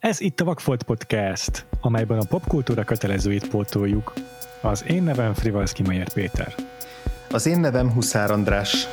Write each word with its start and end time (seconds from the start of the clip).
Ez 0.00 0.20
itt 0.20 0.40
a 0.40 0.44
Vakfolt 0.44 0.82
Podcast, 0.82 1.66
amelyben 1.80 2.18
a 2.18 2.24
popkultúra 2.28 2.84
kötelezőit 2.84 3.48
pótoljuk. 3.48 4.12
Az 4.60 4.84
én 4.88 5.02
nevem 5.02 5.34
Frivalszki 5.34 5.82
Mayer 5.82 6.12
Péter. 6.12 6.54
Az 7.30 7.46
én 7.46 7.60
nevem 7.60 7.92
Huszár 7.92 8.30
András. 8.30 8.86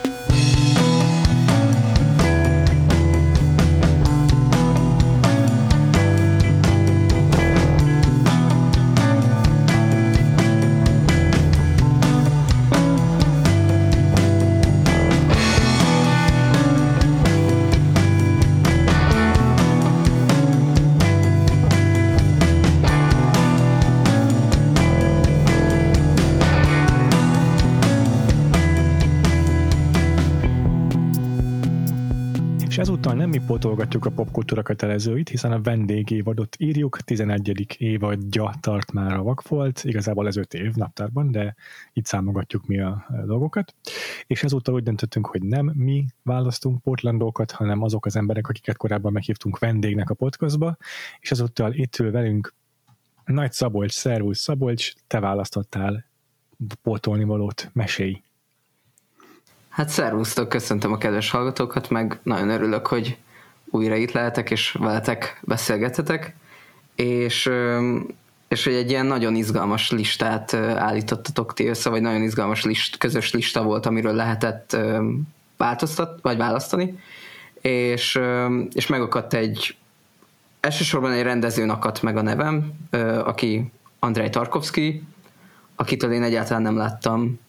Pótolgatjuk 33.98 34.06
a 34.06 34.24
popkultúra 34.24 34.62
kötelezőit, 34.62 35.30
hiszen 35.30 35.52
a 35.52 35.62
vendégévadot 35.62 36.56
írjuk, 36.60 37.02
11. 37.02 37.76
évadja 37.78 38.54
tart 38.60 38.92
már 38.92 39.14
a 39.14 39.24
vakfolt, 39.24 39.84
igazából 39.84 40.28
ez 40.28 40.38
5 40.38 40.54
év 40.54 40.74
naptárban, 40.74 41.32
de 41.32 41.56
itt 41.94 42.06
számogatjuk 42.06 42.66
mi 42.66 42.80
a 42.80 43.06
dolgokat. 43.26 43.76
És 44.28 44.44
ezúttal 44.44 44.74
úgy 44.74 44.84
döntöttünk, 44.84 45.26
hogy 45.26 45.42
nem 45.42 45.72
mi 45.76 46.06
választunk 46.24 46.82
portlandokat, 46.82 47.52
hanem 47.52 47.82
azok 47.82 48.06
az 48.06 48.16
emberek, 48.16 48.48
akiket 48.48 48.78
korábban 48.78 49.12
meghívtunk 49.12 49.60
vendégnek 49.60 50.10
a 50.10 50.14
podcastba, 50.14 50.78
és 51.20 51.32
ezúttal 51.32 51.74
itt 51.74 52.00
ül 52.00 52.12
velünk 52.12 52.54
Nagy 53.26 53.52
Szabolcs, 53.52 53.94
Szervusz 53.94 54.40
Szabolcs, 54.40 54.94
te 55.08 55.20
választottál 55.20 56.06
pótolni 56.82 57.24
valót, 57.24 57.70
mesélj! 57.74 58.22
Hát 59.70 59.90
szervusztok, 59.90 60.50
köszöntöm 60.50 60.92
a 60.92 60.98
kedves 60.98 61.30
hallgatókat, 61.30 61.90
meg 61.90 62.20
nagyon 62.24 62.50
örülök, 62.50 62.88
hogy 62.88 63.18
újra 63.70 63.96
itt 63.96 64.12
lehetek, 64.12 64.52
és 64.52 64.72
veletek 64.80 65.40
beszélgethetek, 65.44 66.36
és, 66.96 67.50
és 68.48 68.64
hogy 68.64 68.74
egy 68.74 68.90
ilyen 68.90 69.06
nagyon 69.06 69.36
izgalmas 69.36 69.92
listát 69.92 70.54
állítottatok 70.54 71.54
ti 71.54 71.68
össze, 71.68 71.90
vagy 71.90 72.02
nagyon 72.02 72.22
izgalmas 72.22 72.64
list, 72.64 72.98
közös 72.98 73.32
lista 73.32 73.64
volt, 73.64 73.86
amiről 73.86 74.14
lehetett 74.14 74.78
változtat, 75.58 76.20
vagy 76.22 76.38
választani, 76.38 77.00
és, 77.62 78.20
és 78.74 78.88
megakadt 78.88 79.34
egy 79.34 79.76
elsősorban 80.60 81.12
egy 81.12 81.24
rendezőn 81.24 81.70
akadt 81.70 82.02
meg 82.02 82.18
a 82.18 82.22
nevem, 82.22 82.72
aki 83.24 83.72
Andrei 84.00 84.30
Tarkovsky, 84.30 85.04
akitől 85.76 86.12
én 86.12 86.24
egyáltalán 86.24 86.62
nem 86.62 86.78
láttam 86.78 87.40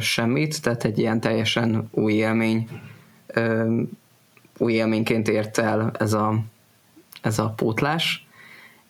semmit, 0.00 0.62
tehát 0.62 0.84
egy 0.84 0.98
ilyen 0.98 1.20
teljesen 1.20 1.88
új 1.90 2.12
élmény 2.12 2.68
új 4.60 4.72
élményként 4.72 5.28
ért 5.28 5.58
el 5.58 5.92
ez 5.98 6.12
a, 6.12 6.38
ez 7.22 7.38
a 7.38 7.52
pótlás, 7.56 8.26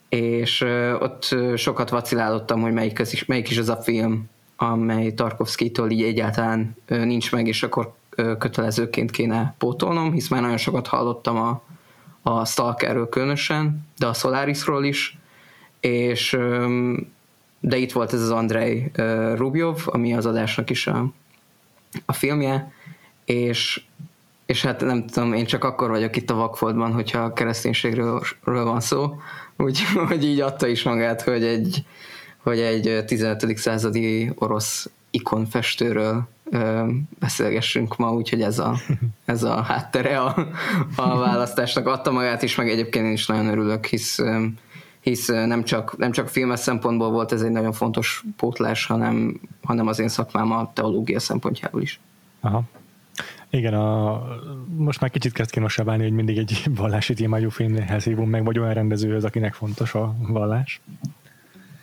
és 0.08 0.60
ott 1.00 1.36
sokat 1.56 1.90
vacilálottam, 1.90 2.60
hogy 2.60 2.72
melyik, 2.72 2.98
is, 2.98 3.24
melyik 3.24 3.50
is 3.50 3.58
az 3.58 3.68
a 3.68 3.76
film, 3.76 4.28
amely 4.56 5.14
Tarkovsky-tól 5.14 5.91
így 5.91 6.02
egyáltalán 6.02 6.76
nincs 6.86 7.32
meg, 7.32 7.46
és 7.46 7.62
akkor 7.62 7.94
kötelezőként 8.38 9.10
kéne 9.10 9.54
pótolnom, 9.58 10.12
hisz 10.12 10.28
már 10.28 10.41
nagyon 10.41 10.56
sokat 10.56 10.86
hallottam 10.86 11.36
a, 11.36 11.62
a 12.22 12.44
Stalkerről 12.44 13.08
különösen, 13.08 13.86
de 13.98 14.06
a 14.06 14.14
Solarisról 14.14 14.84
is, 14.84 15.18
és 15.80 16.38
de 17.60 17.76
itt 17.76 17.92
volt 17.92 18.12
ez 18.12 18.22
az 18.22 18.30
Andrei 18.30 18.91
Rubjov, 19.34 19.82
ami 19.84 20.14
az 20.14 20.26
adásnak 20.26 20.70
is 20.70 20.87
a, 20.87 21.12
a 22.06 22.12
filmje, 22.12 22.72
és 23.25 23.82
és 24.50 24.62
hát 24.62 24.81
nem 24.81 25.06
tudom, 25.06 25.33
én 25.33 25.47
csak 25.47 25.65
akkor 25.65 25.91
vagyok 25.91 26.16
itt 26.16 26.31
a 26.31 26.34
Vakfoldban, 26.34 26.93
hogyha 26.93 27.19
a 27.19 27.33
kereszténységről 27.33 28.22
van 28.44 28.81
szó, 28.81 29.15
úgyhogy 29.56 30.25
így 30.31 30.41
adta 30.41 30.66
is 30.66 30.83
magát, 30.83 31.22
hogy 31.22 31.44
egy, 31.44 31.84
hogy 32.43 32.59
egy 32.59 33.05
15. 33.06 33.56
századi 33.56 34.33
orosz 34.34 34.91
ikonfestőről 35.11 36.28
ö, 36.50 36.87
beszélgessünk 37.19 37.97
ma, 37.97 38.12
úgyhogy 38.12 38.43
ez 38.43 38.59
a, 38.59 38.77
ez 39.25 39.43
a 39.43 39.62
háttere 39.62 40.21
a, 40.21 40.47
a 40.97 41.19
választásnak 41.19 41.87
adta 41.87 42.11
magát 42.11 42.43
is, 42.43 42.55
meg 42.55 42.69
egyébként 42.69 43.06
én 43.06 43.12
is 43.12 43.27
nagyon 43.27 43.47
örülök, 43.47 43.87
hisz, 43.87 44.19
hisz 45.00 45.27
nem, 45.27 45.65
csak, 45.65 45.97
nem 45.97 46.12
csak 46.12 46.28
filmes 46.28 46.61
szempontból 46.61 47.11
volt 47.11 47.32
ez 47.32 47.43
egy 47.43 47.50
nagyon 47.50 47.72
fontos 47.72 48.25
pótlás, 48.37 48.87
hanem, 48.87 49.41
hanem 49.62 49.87
az 49.87 49.99
én 49.99 50.09
szakmám 50.09 50.53
a 50.53 50.71
teológia 50.75 51.21
szempontjából 51.21 51.82
is. 51.82 52.00
Aha. 52.41 52.62
Igen, 53.50 53.75
a, 53.75 54.22
most 54.77 55.00
már 55.00 55.11
kicsit 55.11 55.33
kezd 55.33 55.50
kínosabb 55.50 55.87
válni, 55.87 56.03
hogy 56.03 56.12
mindig 56.12 56.38
egy 56.38 56.65
vallási 56.77 57.15
témájú 57.15 57.50
filmhez 57.50 58.05
hívunk 58.05 58.31
meg, 58.31 58.44
vagy 58.44 58.59
olyan 58.59 58.75
rendezőhöz, 58.75 59.25
akinek 59.25 59.55
fontos 59.55 59.94
a 59.94 60.15
vallás. 60.19 60.81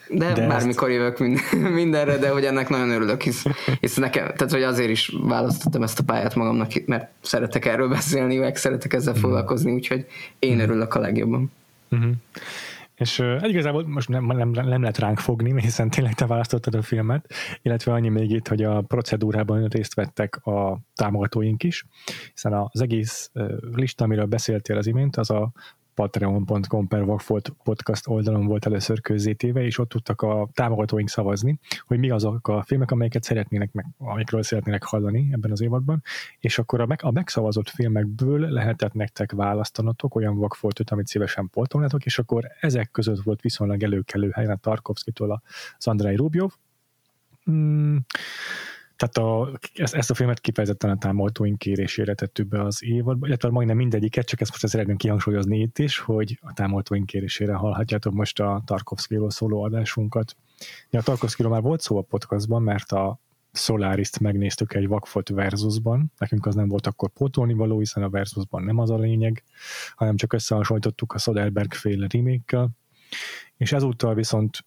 De, 0.10 0.34
de 0.34 0.48
bármikor 0.48 0.90
ezt... 0.90 0.98
jövök 0.98 1.42
mindenre, 1.82 2.18
de 2.18 2.30
hogy 2.30 2.46
ennek 2.46 2.70
nagyon 2.70 2.90
örülök, 2.90 3.22
hisz, 3.22 3.46
hisz 3.80 3.96
nekem, 3.96 4.24
tehát 4.24 4.52
hogy 4.52 4.64
azért 4.64 4.90
is 4.90 5.14
választottam 5.22 5.84
ezt 5.84 6.00
a 6.00 6.04
pályát 6.04 6.36
magamnak, 6.36 6.72
mert 6.86 7.10
szeretek 7.22 7.66
erről 7.66 7.88
beszélni, 7.88 8.38
meg 8.38 8.56
szeretek 8.56 8.94
ezzel 8.94 9.14
mm. 9.18 9.20
foglalkozni, 9.20 9.72
úgyhogy 9.72 10.06
én 10.40 10.56
mm. 10.56 10.60
örülök 10.60 10.94
a 10.94 11.00
legjobban. 11.00 11.52
Mm-hmm. 11.96 12.12
És 12.98 13.20
uh, 13.20 13.50
igazából 13.50 13.88
most 13.88 14.10
nem, 14.10 14.26
nem, 14.26 14.50
nem 14.50 14.80
lehet 14.80 14.98
ránk 14.98 15.20
fogni, 15.20 15.62
hiszen 15.62 15.90
tényleg 15.90 16.14
te 16.14 16.26
választottad 16.26 16.76
a 16.76 16.82
filmet, 16.82 17.34
illetve 17.62 17.92
annyi 17.92 18.10
még 18.10 18.32
itt, 18.32 18.48
hogy 18.48 18.64
a 18.64 18.82
procedúrában 18.82 19.66
részt 19.66 19.94
vettek 19.94 20.46
a 20.46 20.80
támogatóink 20.96 21.64
is, 21.64 21.86
hiszen 22.34 22.54
az 22.54 22.82
egész 22.82 23.30
uh, 23.34 23.58
lista, 23.74 24.04
amiről 24.04 24.26
beszéltél 24.26 24.78
az 24.78 24.88
imént, 24.88 25.16
az 25.16 25.30
a 25.30 25.52
patreon.com 25.98 26.88
per 26.88 27.06
Vagfolt 27.06 27.54
podcast 27.64 28.08
oldalon 28.08 28.46
volt 28.46 28.66
először 28.66 29.02
közzétéve, 29.02 29.62
és 29.62 29.78
ott 29.78 29.90
tudtak 29.90 30.22
a 30.22 30.50
támogatóink 30.54 31.10
szavazni, 31.10 31.60
hogy 31.88 32.00
mi 32.00 32.10
azok 32.10 32.48
a 32.48 32.64
filmek, 32.64 32.92
amelyeket 32.92 33.24
szeretnének 33.24 33.72
meg, 33.74 33.86
amikről 33.98 34.44
szeretnének 34.44 34.84
hallani 34.84 35.30
ebben 35.32 35.52
az 35.52 35.62
évadban, 35.62 36.04
és 36.40 36.60
akkor 36.60 36.82
a, 36.82 36.86
meg, 36.86 37.00
a 37.04 37.12
megszavazott 37.12 37.70
filmekből 37.70 38.40
lehetett 38.40 38.94
nektek 38.94 39.32
választanotok 39.32 40.16
olyan 40.16 40.38
Vagfoltot, 40.38 40.90
amit 40.90 41.08
szívesen 41.08 41.50
poltolnátok, 41.50 42.06
és 42.06 42.20
akkor 42.20 42.48
ezek 42.60 42.92
között 42.92 43.24
volt 43.24 43.42
viszonylag 43.42 43.84
előkelő 43.84 44.30
helyen 44.30 44.52
a 44.52 44.56
Tarkovszkitól 44.56 45.42
az 45.78 45.88
Andrei 45.88 46.16
Rubjov, 46.16 46.52
mm, 47.52 47.98
tehát 48.98 49.18
a, 49.18 49.60
ezt, 49.74 49.96
ezt 49.96 50.10
a 50.10 50.14
filmet 50.14 50.40
kifejezetten 50.40 50.90
a 50.90 50.98
támogatóink 50.98 51.58
kérésére 51.58 52.14
tettük 52.14 52.48
be 52.48 52.64
az 52.64 52.84
évadba, 52.84 53.28
illetve 53.28 53.50
majdnem 53.50 53.78
mindegyiket, 53.78 54.26
csak 54.26 54.42
ezt 54.42 54.52
most 54.52 54.68
szeretném 54.68 54.98
kihangsúlyozni 54.98 55.60
itt 55.60 55.78
is, 55.78 55.98
hogy 55.98 56.40
a 56.42 56.54
támogatóink 56.54 57.06
kérésére 57.06 57.54
hallhatjátok 57.54 58.14
most 58.14 58.40
a 58.40 58.62
Tarkovszkiról 58.66 59.30
szóló 59.30 59.64
adásunkat. 59.64 60.36
Ja, 60.90 61.00
a 61.00 61.04
Tarkovszkiról 61.04 61.52
már 61.52 61.62
volt 61.62 61.82
szó 61.82 61.98
a 61.98 62.02
podcastban, 62.02 62.62
mert 62.62 62.92
a 62.92 63.20
Solaris-t 63.52 64.20
megnéztük 64.20 64.74
egy 64.74 64.88
Vakfolt 64.88 65.30
versusban, 65.30 66.12
nekünk 66.18 66.46
az 66.46 66.56
nem 66.56 66.68
volt 66.68 66.88
akkor 66.88 67.10
pótolni 67.10 67.54
való, 67.54 67.80
hiszen 67.80 68.04
a 68.04 68.10
versusban 68.10 68.64
nem 68.64 68.78
az 68.78 68.90
a 68.90 68.98
lényeg, 68.98 69.44
hanem 69.96 70.16
csak 70.16 70.34
összehasonlítottuk 70.34 71.14
a 71.14 71.18
Soderbergh 71.18 71.76
féle 71.76 72.08
remake 72.12 72.70
és 73.58 73.72
ezúttal 73.72 74.14
viszont 74.14 74.66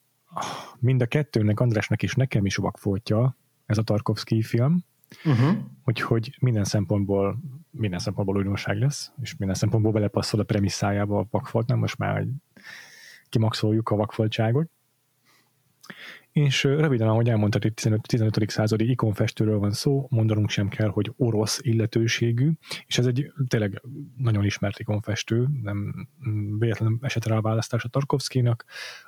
mind 0.78 1.02
a 1.02 1.06
kettőnek, 1.06 1.60
Andrásnak 1.60 2.02
és 2.02 2.14
nekem 2.14 2.46
is 2.46 2.56
vakfoltja, 2.56 3.36
ez 3.70 3.78
a 3.78 3.82
Tarkovsky 3.82 4.42
film, 4.42 4.84
uh-huh. 5.24 5.56
úgyhogy 5.84 6.36
minden 6.40 6.64
szempontból 6.64 7.38
minden 7.70 7.98
szempontból 7.98 8.36
újdonság 8.36 8.78
lesz, 8.78 9.12
és 9.22 9.36
minden 9.36 9.56
szempontból 9.56 9.92
belepasszol 9.92 10.40
a 10.40 10.44
premisszájába 10.44 11.18
a 11.18 11.26
vakfoltnak, 11.30 11.78
most 11.78 11.98
már 11.98 12.26
kimaxoljuk 13.28 13.88
a 13.88 13.96
vakfoltságot. 13.96 14.70
És 16.32 16.64
röviden, 16.64 17.08
ahogy 17.08 17.28
elmondtad, 17.28 17.64
itt 17.64 17.74
15, 17.74 18.06
15. 18.06 18.50
századi 18.50 18.90
ikonfestőről 18.90 19.58
van 19.58 19.72
szó, 19.72 20.06
mondanunk 20.10 20.50
sem 20.50 20.68
kell, 20.68 20.88
hogy 20.88 21.12
orosz 21.16 21.58
illetőségű, 21.62 22.50
és 22.86 22.98
ez 22.98 23.06
egy 23.06 23.32
tényleg 23.48 23.82
nagyon 24.16 24.44
ismert 24.44 24.78
ikonfestő, 24.78 25.48
nem 25.62 26.08
véletlenül 26.58 26.98
esett 27.00 27.24
rá 27.26 27.36
a 27.36 27.40
választás 27.40 27.84
a 27.84 27.88
Tarkovszkinak, 27.88 28.64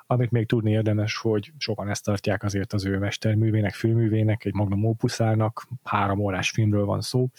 amit 0.06 0.30
még 0.30 0.46
tudni 0.46 0.70
érdemes, 0.70 1.16
hogy 1.16 1.52
sokan 1.58 1.88
ezt 1.88 2.04
tartják 2.04 2.42
azért 2.42 2.72
az 2.72 2.84
ő 2.84 2.98
mesterművének, 2.98 3.74
filmművének, 3.74 4.44
egy 4.44 4.54
magnum 4.54 4.84
opuszának, 4.84 5.68
három 5.82 6.18
órás 6.18 6.50
filmről 6.50 6.84
van 6.84 7.00
szó, 7.00 7.30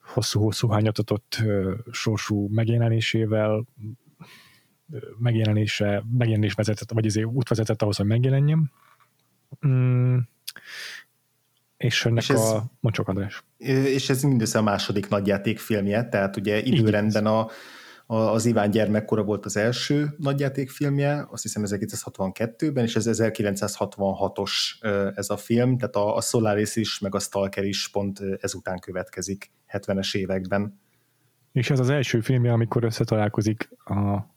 hosszú-hosszú 0.00 0.68
hányatatott 0.68 1.42
sorsú 1.90 2.48
megjelenésével, 2.48 3.64
megjelenése, 5.18 6.04
megjelenés 6.18 6.52
vezetett, 6.52 6.92
vagy 6.92 7.06
azért 7.06 7.26
út 7.26 7.48
vezetett 7.48 7.82
ahhoz, 7.82 7.96
hogy 7.96 8.06
megjelenjem. 8.06 8.70
Mm, 9.66 10.18
és 11.76 12.04
ennek 12.04 12.22
és 12.22 12.28
ez, 12.30 12.40
a 12.40 12.64
Mocsok 12.80 13.08
András. 13.08 13.44
És 13.56 14.10
ez 14.10 14.22
mindössze 14.22 14.58
a 14.58 14.62
második 14.62 15.08
nagyjátékfilmje, 15.08 16.08
tehát 16.08 16.36
ugye 16.36 16.62
időrendben 16.62 17.26
a, 17.26 17.48
az 18.06 18.44
Iván 18.44 18.70
gyermekkora 18.70 19.22
volt 19.22 19.44
az 19.44 19.56
első 19.56 20.14
nagyjátékfilmje, 20.18 21.26
azt 21.30 21.42
hiszem 21.42 21.62
1962-ben, 21.66 22.84
és 22.84 22.96
ez 22.96 23.06
1966-os 23.10 24.52
ez 25.14 25.30
a 25.30 25.36
film, 25.36 25.78
tehát 25.78 25.96
a, 25.96 26.16
a 26.16 26.20
Solaris 26.20 26.76
is, 26.76 26.98
meg 26.98 27.14
a 27.14 27.18
Stalker 27.18 27.64
is 27.64 27.88
pont 27.88 28.20
ezután 28.40 28.78
következik 28.78 29.50
70-es 29.72 30.16
években. 30.16 30.80
És 31.52 31.70
ez 31.70 31.78
az 31.78 31.90
első 31.90 32.20
filmje, 32.20 32.52
amikor 32.52 32.84
összetalálkozik 32.84 33.68
a 33.84 34.32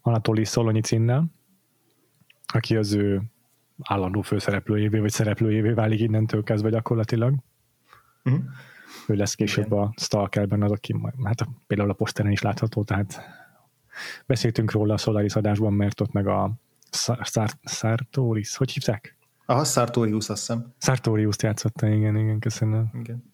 Anatoli 0.00 0.44
Szolonicinnel, 0.44 1.24
aki 2.46 2.76
az 2.76 2.92
ő 2.92 3.22
állandó 3.82 4.20
főszereplőjévé, 4.20 4.98
vagy 4.98 5.10
szereplőjévé 5.10 5.70
válik 5.70 6.00
innentől 6.00 6.42
kezdve 6.42 6.70
gyakorlatilag. 6.70 7.34
Uh-huh. 8.24 8.42
Ő 9.06 9.14
lesz 9.14 9.34
később 9.34 9.66
Igen. 9.66 9.78
a 9.78 9.92
Stalkerben 9.96 10.62
az, 10.62 10.70
aki 10.70 10.94
hát 11.24 11.48
például 11.66 11.90
a 11.90 11.94
poszteren 11.94 12.32
is 12.32 12.42
látható, 12.42 12.84
tehát 12.84 13.20
beszéltünk 14.26 14.70
róla 14.70 14.94
a 14.94 14.96
Solaris 14.96 15.34
adásban, 15.34 15.72
mert 15.72 16.00
ott 16.00 16.12
meg 16.12 16.26
a 16.26 16.52
Sartorius, 17.64 18.56
hogy 18.56 18.70
hívták? 18.70 19.16
Aha, 19.46 19.64
Sartorius, 19.64 20.28
azt 20.28 20.40
hiszem. 20.40 20.74
Sartorius-t 20.78 21.42
játszotta, 21.42 21.88
igen, 21.88 22.16
igen, 22.16 22.38
köszönöm. 22.38 22.90
Igen 23.00 23.30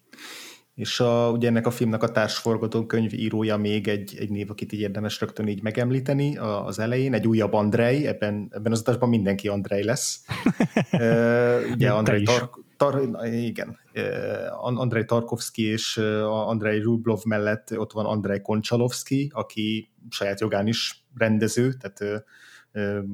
és 0.77 0.99
a, 0.99 1.29
ugye 1.31 1.47
ennek 1.47 1.65
a 1.65 1.71
filmnek 1.71 2.03
a 2.03 2.11
társforgatókönyv 2.11 3.13
írója 3.13 3.57
még 3.57 3.87
egy, 3.87 4.15
egy 4.19 4.29
név, 4.29 4.49
akit 4.49 4.71
így 4.71 4.79
érdemes 4.79 5.19
rögtön 5.19 5.47
így 5.47 5.61
megemlíteni 5.63 6.37
az 6.37 6.79
elején, 6.79 7.13
egy 7.13 7.27
újabb 7.27 7.53
Andrei, 7.53 8.07
ebben, 8.07 8.47
ebben 8.51 8.71
az 8.71 8.79
adásban 8.79 9.09
mindenki 9.09 9.47
Andrei 9.47 9.83
lesz. 9.83 10.25
uh, 10.91 11.61
ugye 11.71 11.89
Andrei 11.89 12.23
Tar, 12.23 12.49
Tar, 12.77 13.09
igen, 13.31 13.79
uh, 13.93 14.79
Andrei 14.79 15.05
Tarkovsky 15.05 15.63
és 15.63 15.97
uh, 15.97 16.47
Andrei 16.49 16.79
Rublov 16.79 17.21
mellett 17.23 17.77
ott 17.77 17.91
van 17.91 18.05
Andrei 18.05 18.41
Koncsalovsky, 18.41 19.31
aki 19.33 19.91
saját 20.09 20.39
jogán 20.39 20.67
is 20.67 21.05
rendező, 21.15 21.73
tehát 21.73 21.99
uh, 22.01 22.23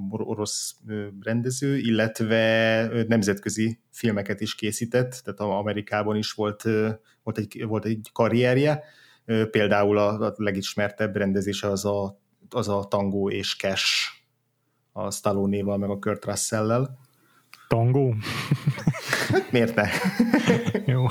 orosz 0.10 0.76
rendező, 1.22 1.78
illetve 1.78 3.06
nemzetközi 3.08 3.80
filmeket 3.92 4.42
is 4.42 4.56
készített, 4.56 5.22
tehát 5.24 5.40
Amerikában 5.40 6.16
is 6.16 6.32
volt, 6.32 6.64
volt, 7.24 7.38
egy, 7.38 7.64
volt 7.68 7.86
egy 7.86 8.10
karrierje, 8.14 8.84
például 9.52 9.98
a, 9.98 10.20
a 10.20 10.34
legismertebb 10.36 11.16
rendezése 11.16 11.68
az 11.68 11.86
a, 11.86 12.20
az 12.50 12.68
a 12.68 12.84
Tango 12.90 13.30
és 13.30 13.56
Cash 13.56 14.12
a 14.92 15.12
Stallone-val, 15.12 15.78
meg 15.78 15.90
a 15.90 16.00
Kurt 16.00 16.26
Russell-lel. 16.26 16.98
Tango? 17.68 18.14
Hát 19.30 19.52
miért 19.52 19.76
ne? 19.76 19.90
Jó. 20.94 21.06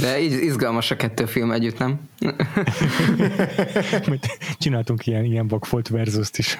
De 0.00 0.20
így 0.20 0.32
izgalmas 0.32 0.90
a 0.90 0.96
kettő 0.96 1.26
film 1.26 1.50
együtt, 1.50 1.78
nem? 1.78 2.08
Csináltunk 4.58 5.06
ilyen, 5.06 5.24
ilyen 5.24 5.48
vakfolt 5.48 5.88
versus 5.88 6.30
is. 6.32 6.58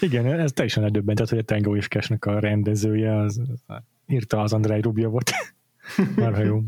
Igen, 0.00 0.26
ez 0.40 0.52
teljesen 0.52 0.82
ledöbbentett, 0.82 1.28
hogy 1.28 1.38
a 1.38 1.42
Tango 1.42 1.76
és 1.76 1.88
Cashnek 1.88 2.24
a 2.24 2.38
rendezője 2.38 3.16
az, 3.16 3.40
az 3.66 3.76
írta 4.08 4.40
az 4.40 4.52
Andrei 4.52 4.80
Rubjovot. 4.80 5.30
Már 6.16 6.44
jó. 6.44 6.60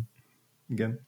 Igen. 0.69 1.01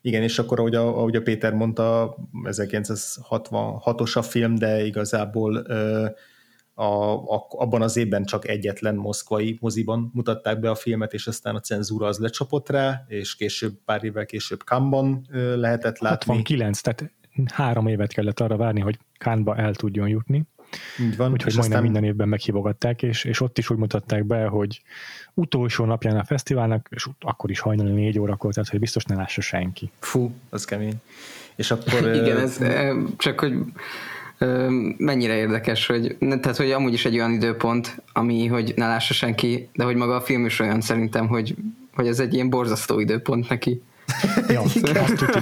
Igen, 0.00 0.22
és 0.22 0.38
akkor 0.38 0.58
ahogy 0.58 0.74
a, 0.74 0.86
ahogy 0.86 1.16
a 1.16 1.22
Péter 1.22 1.52
mondta, 1.52 2.16
1966-os 2.42 4.16
a 4.16 4.22
film, 4.22 4.54
de 4.54 4.84
igazából 4.84 5.64
ö, 5.66 6.06
a, 6.74 7.12
a, 7.34 7.46
abban 7.48 7.82
az 7.82 7.96
évben 7.96 8.24
csak 8.24 8.48
egyetlen 8.48 8.94
moszkvai 8.94 9.58
moziban 9.60 10.10
mutatták 10.14 10.60
be 10.60 10.70
a 10.70 10.74
filmet, 10.74 11.12
és 11.12 11.26
aztán 11.26 11.54
a 11.54 11.60
cenzúra 11.60 12.06
az 12.06 12.18
lecsapott 12.18 12.68
rá, 12.68 13.04
és 13.08 13.36
később, 13.36 13.74
pár 13.84 14.04
évvel 14.04 14.26
később 14.26 14.60
Cannes-ban 14.60 15.26
lehetett 15.56 15.98
látni. 15.98 16.32
69, 16.32 16.80
tehát 16.80 17.12
három 17.52 17.86
évet 17.86 18.12
kellett 18.12 18.40
arra 18.40 18.56
várni, 18.56 18.80
hogy 18.80 18.98
Cannes-ba 19.18 19.56
el 19.56 19.74
tudjon 19.74 20.08
jutni. 20.08 20.46
Így 21.00 21.16
van. 21.16 21.32
Úgyhogy 21.32 21.54
majdnem 21.54 21.78
aztán... 21.78 21.82
minden 21.82 22.04
évben 22.04 22.28
meghívogatták, 22.28 23.02
és, 23.02 23.24
és 23.24 23.40
ott 23.40 23.58
is 23.58 23.70
úgy 23.70 23.78
mutatták 23.78 24.24
be, 24.24 24.46
hogy 24.46 24.82
utolsó 25.34 25.84
napján 25.84 26.16
a 26.16 26.24
fesztiválnak, 26.24 26.88
és 26.90 27.06
akkor 27.20 27.50
is 27.50 27.60
hajnali 27.60 27.92
négy 27.92 28.18
órakor, 28.18 28.52
tehát 28.52 28.70
hogy 28.70 28.80
biztos 28.80 29.04
ne 29.04 29.14
lássa 29.14 29.40
senki. 29.40 29.90
Fú, 29.98 30.32
az 30.50 30.64
kemény. 30.64 30.94
És 31.56 31.70
akkor... 31.70 32.14
Igen, 32.22 32.38
ez 32.38 32.60
csak 33.16 33.40
hogy 33.40 33.54
mennyire 34.96 35.36
érdekes, 35.36 35.86
hogy, 35.86 36.16
tehát 36.18 36.56
hogy 36.56 36.70
amúgy 36.70 36.92
is 36.92 37.04
egy 37.04 37.14
olyan 37.14 37.32
időpont, 37.32 38.02
ami, 38.12 38.46
hogy 38.46 38.72
ne 38.76 38.86
lássa 38.86 39.14
senki, 39.14 39.68
de 39.72 39.84
hogy 39.84 39.96
maga 39.96 40.14
a 40.16 40.20
film 40.20 40.46
is 40.46 40.60
olyan 40.60 40.80
szerintem, 40.80 41.26
hogy, 41.26 41.54
hogy 41.94 42.06
ez 42.06 42.20
egy 42.20 42.34
ilyen 42.34 42.50
borzasztó 42.50 43.00
időpont 43.00 43.48
neki. 43.48 43.82
Ja, 44.48 44.60
azt 44.60 44.80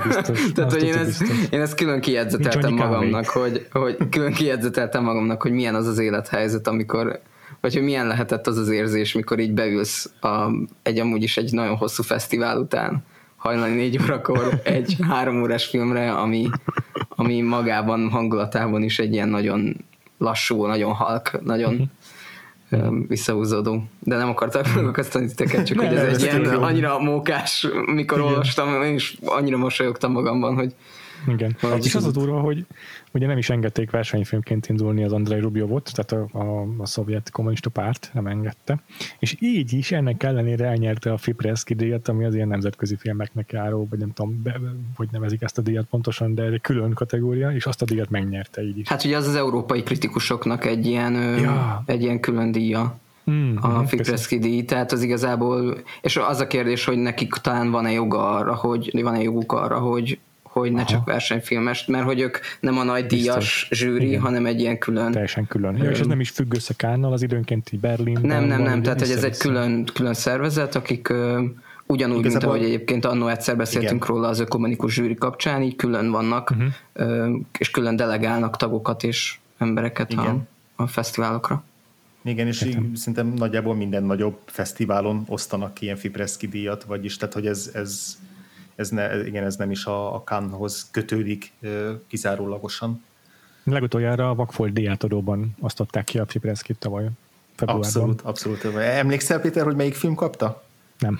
biztos. 0.06 0.52
Tehát, 0.52 0.72
hogy 0.72 0.82
én, 0.82 0.94
ezt, 0.94 1.22
én 1.50 1.60
ezt 1.60 1.74
külön 1.74 2.00
kijegyzeteltem 2.00 2.74
magamnak, 2.74 3.26
hogy, 3.26 3.66
hogy 3.72 3.96
külön 4.10 4.32
kijegyzeteltem 4.32 5.04
magamnak, 5.04 5.42
hogy 5.42 5.52
milyen 5.52 5.74
az 5.74 5.86
az 5.86 5.98
élethelyzet, 5.98 6.68
amikor 6.68 7.20
vagy 7.60 7.74
hogy 7.74 7.82
milyen 7.82 8.06
lehetett 8.06 8.46
az 8.46 8.56
az 8.56 8.68
érzés, 8.68 9.12
mikor 9.12 9.38
így 9.38 9.52
beülsz 9.52 10.10
a, 10.20 10.50
egy 10.82 10.98
amúgy 10.98 11.22
is 11.22 11.36
egy 11.36 11.52
nagyon 11.52 11.76
hosszú 11.76 12.02
fesztivál 12.02 12.58
után, 12.58 13.04
hajnali 13.36 13.74
négy 13.74 14.02
órakor 14.02 14.60
egy 14.64 14.96
három 15.08 15.42
órás 15.42 15.64
filmre, 15.64 16.12
ami, 16.12 16.48
ami 17.08 17.40
magában, 17.40 18.10
hangulatában 18.10 18.82
is 18.82 18.98
egy 18.98 19.12
ilyen 19.12 19.28
nagyon 19.28 19.76
lassú, 20.18 20.66
nagyon 20.66 20.92
halk, 20.92 21.44
nagyon 21.44 21.72
uh-huh. 21.72 21.88
Visszahúzódó. 23.08 23.84
De 23.98 24.16
nem 24.16 24.28
akartam 24.28 24.62
megakasztani 24.74 25.26
titeket, 25.26 25.66
csak 25.66 25.80
hogy 25.80 25.96
ez 25.96 26.02
egy 26.02 26.22
ilyen 26.22 26.44
annyira 26.44 26.98
mókás, 26.98 27.66
mikor 27.86 28.18
Igen. 28.18 28.30
olvastam, 28.30 28.82
és 28.82 29.16
annyira 29.24 29.56
mosolyogtam 29.56 30.12
magamban, 30.12 30.54
hogy 30.54 30.74
igen. 31.26 31.56
Hogy 31.60 31.84
és 31.84 31.94
az 31.94 32.04
a 32.04 32.10
durva, 32.10 32.40
hogy 32.40 32.66
ugye 33.12 33.26
nem 33.26 33.38
is 33.38 33.50
engedték 33.50 33.90
versenyfilmként 33.90 34.68
indulni 34.68 35.04
az 35.04 35.12
Andrei 35.12 35.40
Rubiovot, 35.40 35.90
tehát 35.94 36.30
a, 36.32 36.38
a, 36.38 36.66
a 36.78 36.86
szovjet 36.86 37.30
kommunista 37.30 37.70
párt 37.70 38.10
nem 38.12 38.26
engedte, 38.26 38.82
és 39.18 39.36
így 39.40 39.72
is 39.72 39.92
ennek 39.92 40.22
ellenére 40.22 40.66
elnyerte 40.66 41.12
a 41.12 41.16
Fipreski 41.16 41.74
díjat, 41.74 42.08
ami 42.08 42.24
az 42.24 42.34
ilyen 42.34 42.48
nemzetközi 42.48 42.96
filmeknek 42.96 43.52
járó, 43.52 43.86
vagy 43.90 43.98
nem 43.98 44.12
tudom, 44.12 44.42
be, 44.42 44.60
hogy 44.96 45.08
nevezik 45.12 45.42
ezt 45.42 45.58
a 45.58 45.62
díjat 45.62 45.86
pontosan, 45.86 46.34
de 46.34 46.42
egy 46.42 46.60
külön 46.60 46.92
kategória, 46.92 47.50
és 47.50 47.66
azt 47.66 47.82
a 47.82 47.84
díjat 47.84 48.10
megnyerte 48.10 48.62
így 48.62 48.78
is. 48.78 48.88
Hát 48.88 49.04
ugye 49.04 49.16
az 49.16 49.26
az 49.26 49.34
európai 49.34 49.82
kritikusoknak 49.82 50.64
egy 50.64 50.86
ilyen, 50.86 51.12
ja. 51.38 51.82
egy 51.86 52.02
ilyen 52.02 52.20
külön 52.20 52.52
díja. 52.52 53.00
Mm, 53.30 53.56
a 53.56 53.86
Fipreski 53.86 54.38
díj, 54.38 54.64
tehát 54.64 54.92
az 54.92 55.02
igazából, 55.02 55.82
és 56.00 56.16
az 56.16 56.40
a 56.40 56.46
kérdés, 56.46 56.84
hogy 56.84 56.96
nekik 56.96 57.32
talán 57.32 57.70
van-e 57.70 57.92
joga 57.92 58.30
arra, 58.30 58.54
hogy 58.54 59.02
van-e 59.02 59.22
joguk 59.22 59.52
arra, 59.52 59.78
hogy 59.78 60.18
hogy 60.52 60.72
ne 60.72 60.80
Aha. 60.80 60.88
csak 60.88 61.04
versenyfilmes, 61.04 61.84
mert 61.84 62.04
hogy 62.04 62.20
ők 62.20 62.38
nem 62.60 62.78
a 62.78 62.82
nagy 62.82 63.06
díjas 63.06 63.36
Biztos. 63.36 63.68
zsűri, 63.70 64.06
Igen. 64.06 64.20
hanem 64.20 64.46
egy 64.46 64.60
ilyen 64.60 64.78
külön. 64.78 65.12
Teljesen 65.12 65.46
külön. 65.46 65.76
Ja, 65.76 65.90
és 65.90 66.00
ez 66.00 66.06
nem 66.06 66.20
is 66.20 66.30
függ 66.30 66.54
össze 66.54 66.74
Kánnal, 66.76 67.12
az 67.12 67.22
időnként 67.22 67.72
így 67.72 67.80
Berlin. 67.80 68.18
Nem, 68.22 68.44
nem, 68.44 68.62
nem, 68.62 68.82
tehát 68.82 69.00
hogy 69.00 69.10
ez 69.10 69.24
egy 69.24 69.36
külön, 69.36 69.84
külön 69.94 70.14
szervezet, 70.14 70.74
akik 70.74 71.08
uh, 71.10 71.16
ugyanúgy, 71.86 72.18
Igazából... 72.18 72.28
mint 72.28 72.44
ahogy 72.44 72.62
egyébként 72.62 73.04
annó 73.04 73.28
egyszer 73.28 73.56
beszéltünk 73.56 74.04
Igen. 74.04 74.16
róla 74.16 74.28
az 74.28 74.40
ökumenikus 74.40 74.92
zsűri 74.92 75.14
kapcsán, 75.14 75.62
így 75.62 75.76
külön 75.76 76.10
vannak, 76.10 76.50
uh-huh. 76.50 77.28
uh, 77.28 77.40
és 77.58 77.70
külön 77.70 77.96
delegálnak 77.96 78.56
tagokat 78.56 79.02
és 79.02 79.38
embereket 79.58 80.12
a, 80.12 80.36
a 80.76 80.86
fesztiválokra. 80.86 81.62
Igen, 82.24 82.46
és 82.46 82.62
így, 82.62 82.78
szerintem 82.94 83.26
nagyjából 83.26 83.74
minden 83.74 84.04
nagyobb 84.04 84.38
fesztiválon 84.44 85.24
osztanak 85.28 85.80
ilyen 85.80 85.96
Fipreski 85.96 86.48
díjat, 86.48 86.84
vagyis 86.84 87.16
tehát, 87.16 87.34
hogy 87.34 87.46
ez, 87.46 87.70
ez 87.74 88.18
ez, 88.74 88.88
ne, 88.88 89.26
igen, 89.26 89.44
ez 89.44 89.56
nem 89.56 89.70
is 89.70 89.84
a, 89.84 90.14
a 90.14 90.22
Cannes-hoz 90.22 90.88
kötődik 90.90 91.52
kizárólagosan. 92.06 93.04
Legutoljára 93.64 94.30
a 94.30 94.34
Vakfolt 94.34 94.72
diátadóban 94.72 95.56
osztották 95.60 96.04
ki 96.04 96.18
a 96.18 96.24
Cipreszkit 96.24 96.78
tavaly 96.78 97.08
februárban. 97.54 97.86
Abszolút, 97.86 98.20
abszolút. 98.20 98.64
Emlékszel, 98.76 99.40
Péter, 99.40 99.64
hogy 99.64 99.76
melyik 99.76 99.94
film 99.94 100.14
kapta? 100.14 100.62
Nem. 101.02 101.18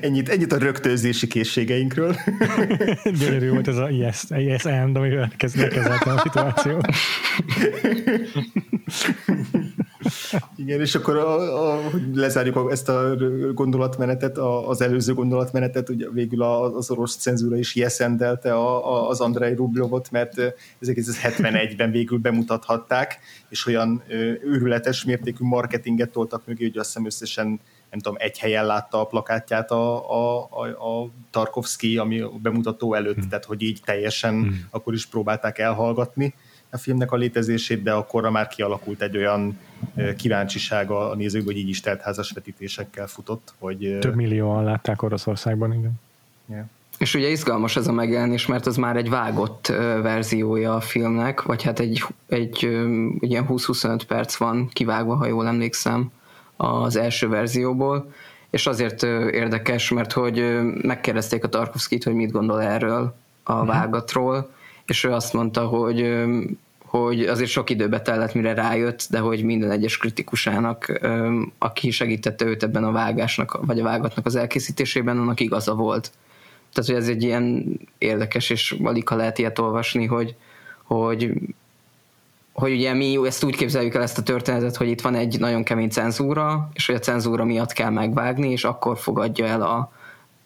ennyit, 0.00 0.28
ennyit 0.28 0.52
a 0.52 0.58
rögtőzési 0.58 1.26
készségeinkről. 1.26 2.16
Gyönyörű 3.18 3.50
volt 3.50 3.68
ez 3.68 3.76
a 3.76 3.88
yes, 3.88 4.24
yes 4.28 4.64
and, 4.64 4.96
amivel 4.96 5.30
kezeltem 5.36 6.16
a 6.16 6.18
szituáció. 6.22 6.80
Igen, 10.56 10.80
és 10.80 10.94
akkor 10.94 11.16
a, 11.16 11.72
a, 11.72 11.90
hogy 11.90 12.02
lezárjuk 12.14 12.70
ezt 12.70 12.88
a 12.88 13.16
gondolatmenetet, 13.54 14.38
a, 14.38 14.68
az 14.68 14.80
előző 14.80 15.14
gondolatmenetet, 15.14 15.88
ugye 15.88 16.06
végül 16.10 16.42
az 16.42 16.90
orosz 16.90 17.16
cenzúra 17.16 17.56
is 17.56 17.74
jeszendelte 17.74 18.54
a, 18.54 18.92
a, 18.92 19.08
az 19.08 19.20
Andrei 19.20 19.54
Rubljovot, 19.54 20.10
mert 20.10 20.34
1971-ben 20.82 21.90
végül 21.90 22.18
bemutathatták, 22.18 23.18
és 23.48 23.66
olyan 23.66 24.02
őrületes 24.42 25.04
mértékű 25.04 25.44
marketinget 25.44 26.10
toltak 26.10 26.46
mögé, 26.46 26.64
hogy 26.64 26.78
azt 26.78 26.86
hiszem 26.86 27.06
összesen 27.06 27.60
nem 27.90 28.00
tudom, 28.00 28.16
egy 28.18 28.38
helyen 28.38 28.66
látta 28.66 29.00
a 29.00 29.04
plakátját 29.04 29.70
a, 29.70 30.10
a, 30.10 30.48
a, 30.50 30.66
a 30.66 31.10
Tarkovsky, 31.30 31.96
ami 31.96 32.20
a 32.20 32.30
bemutató 32.42 32.94
előtt, 32.94 33.18
hmm. 33.18 33.28
tehát 33.28 33.44
hogy 33.44 33.62
így 33.62 33.80
teljesen 33.84 34.34
hmm. 34.34 34.66
akkor 34.70 34.94
is 34.94 35.06
próbálták 35.06 35.58
elhallgatni 35.58 36.34
a 36.70 36.76
filmnek 36.76 37.12
a 37.12 37.16
létezését, 37.16 37.82
de 37.82 37.92
akkorra 37.92 38.30
már 38.30 38.48
kialakult 38.48 39.02
egy 39.02 39.16
olyan 39.16 39.58
kíváncsisága 40.16 41.10
a 41.10 41.14
nézőkből, 41.14 41.52
hogy 41.52 41.62
így 41.62 41.68
is 41.68 41.80
teltházas 41.80 42.30
vetítésekkel 42.30 43.06
futott. 43.06 43.54
Hogy, 43.58 43.98
Több 44.00 44.14
millióan 44.14 44.64
látták 44.64 45.02
Oroszországban, 45.02 45.72
igen. 45.72 45.92
Yeah. 46.50 46.64
És 46.98 47.14
ugye 47.14 47.28
izgalmas 47.28 47.76
ez 47.76 47.86
a 47.86 47.92
megjelenés, 47.92 48.46
mert 48.46 48.66
az 48.66 48.76
már 48.76 48.96
egy 48.96 49.10
vágott 49.10 49.66
verziója 50.02 50.74
a 50.74 50.80
filmnek, 50.80 51.42
vagy 51.42 51.62
hát 51.62 51.78
egy, 51.78 52.04
egy, 52.28 52.64
egy 53.20 53.30
ilyen 53.30 53.46
20-25 53.48 54.00
perc 54.06 54.36
van 54.36 54.68
kivágva, 54.68 55.14
ha 55.14 55.26
jól 55.26 55.46
emlékszem, 55.46 56.10
az 56.56 56.96
első 56.96 57.28
verzióból, 57.28 58.12
és 58.50 58.66
azért 58.66 59.02
érdekes, 59.32 59.90
mert 59.90 60.12
hogy 60.12 60.58
megkérdezték 60.82 61.44
a 61.44 61.48
Tarkovskit, 61.48 62.04
hogy 62.04 62.14
mit 62.14 62.30
gondol 62.30 62.62
erről 62.62 63.14
a 63.42 63.52
uh-huh. 63.52 63.68
vágatról, 63.68 64.50
és 64.86 65.04
ő 65.04 65.12
azt 65.12 65.32
mondta, 65.32 65.66
hogy 65.66 66.24
hogy 66.88 67.22
azért 67.22 67.50
sok 67.50 67.70
időbe 67.70 68.02
tellett, 68.02 68.34
mire 68.34 68.54
rájött, 68.54 69.06
de 69.10 69.18
hogy 69.18 69.42
minden 69.42 69.70
egyes 69.70 69.96
kritikusának, 69.96 71.00
aki 71.58 71.90
segítette 71.90 72.44
őt 72.44 72.62
ebben 72.62 72.84
a 72.84 72.92
vágásnak, 72.92 73.58
vagy 73.66 73.80
a 73.80 73.84
vágatnak 73.84 74.26
az 74.26 74.36
elkészítésében, 74.36 75.18
annak 75.18 75.40
igaza 75.40 75.74
volt. 75.74 76.12
Tehát, 76.72 76.90
hogy 76.90 76.98
ez 77.00 77.08
egy 77.08 77.22
ilyen 77.22 77.78
érdekes, 77.98 78.50
és 78.50 78.76
alig 78.82 79.08
ha 79.08 79.16
lehet 79.16 79.38
ilyet 79.38 79.58
olvasni, 79.58 80.06
hogy, 80.06 80.34
hogy 80.82 81.32
hogy 82.52 82.72
ugye 82.72 82.94
mi 82.94 83.18
ezt 83.26 83.44
úgy 83.44 83.56
képzeljük 83.56 83.94
el 83.94 84.02
ezt 84.02 84.18
a 84.18 84.22
történetet, 84.22 84.76
hogy 84.76 84.88
itt 84.88 85.00
van 85.00 85.14
egy 85.14 85.38
nagyon 85.38 85.64
kemény 85.64 85.88
cenzúra, 85.88 86.68
és 86.72 86.86
hogy 86.86 86.94
a 86.94 86.98
cenzúra 86.98 87.44
miatt 87.44 87.72
kell 87.72 87.90
megvágni, 87.90 88.50
és 88.50 88.64
akkor 88.64 88.98
fogadja 88.98 89.46
el 89.46 89.62
a, 89.62 89.92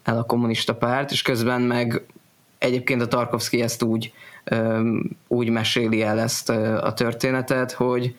el 0.05 0.19
a 0.19 0.25
kommunista 0.25 0.75
párt, 0.75 1.11
és 1.11 1.23
közben 1.23 1.61
meg 1.61 2.03
egyébként 2.59 3.01
a 3.03 3.09
Tarkovsky 3.09 3.63
ezt 3.63 3.83
úgy, 3.83 4.13
úgy 5.29 5.49
meséli 5.49 6.03
el 6.03 6.21
ezt 6.21 6.51
a 6.81 6.93
történetet, 6.97 7.73
hogy, 7.73 8.17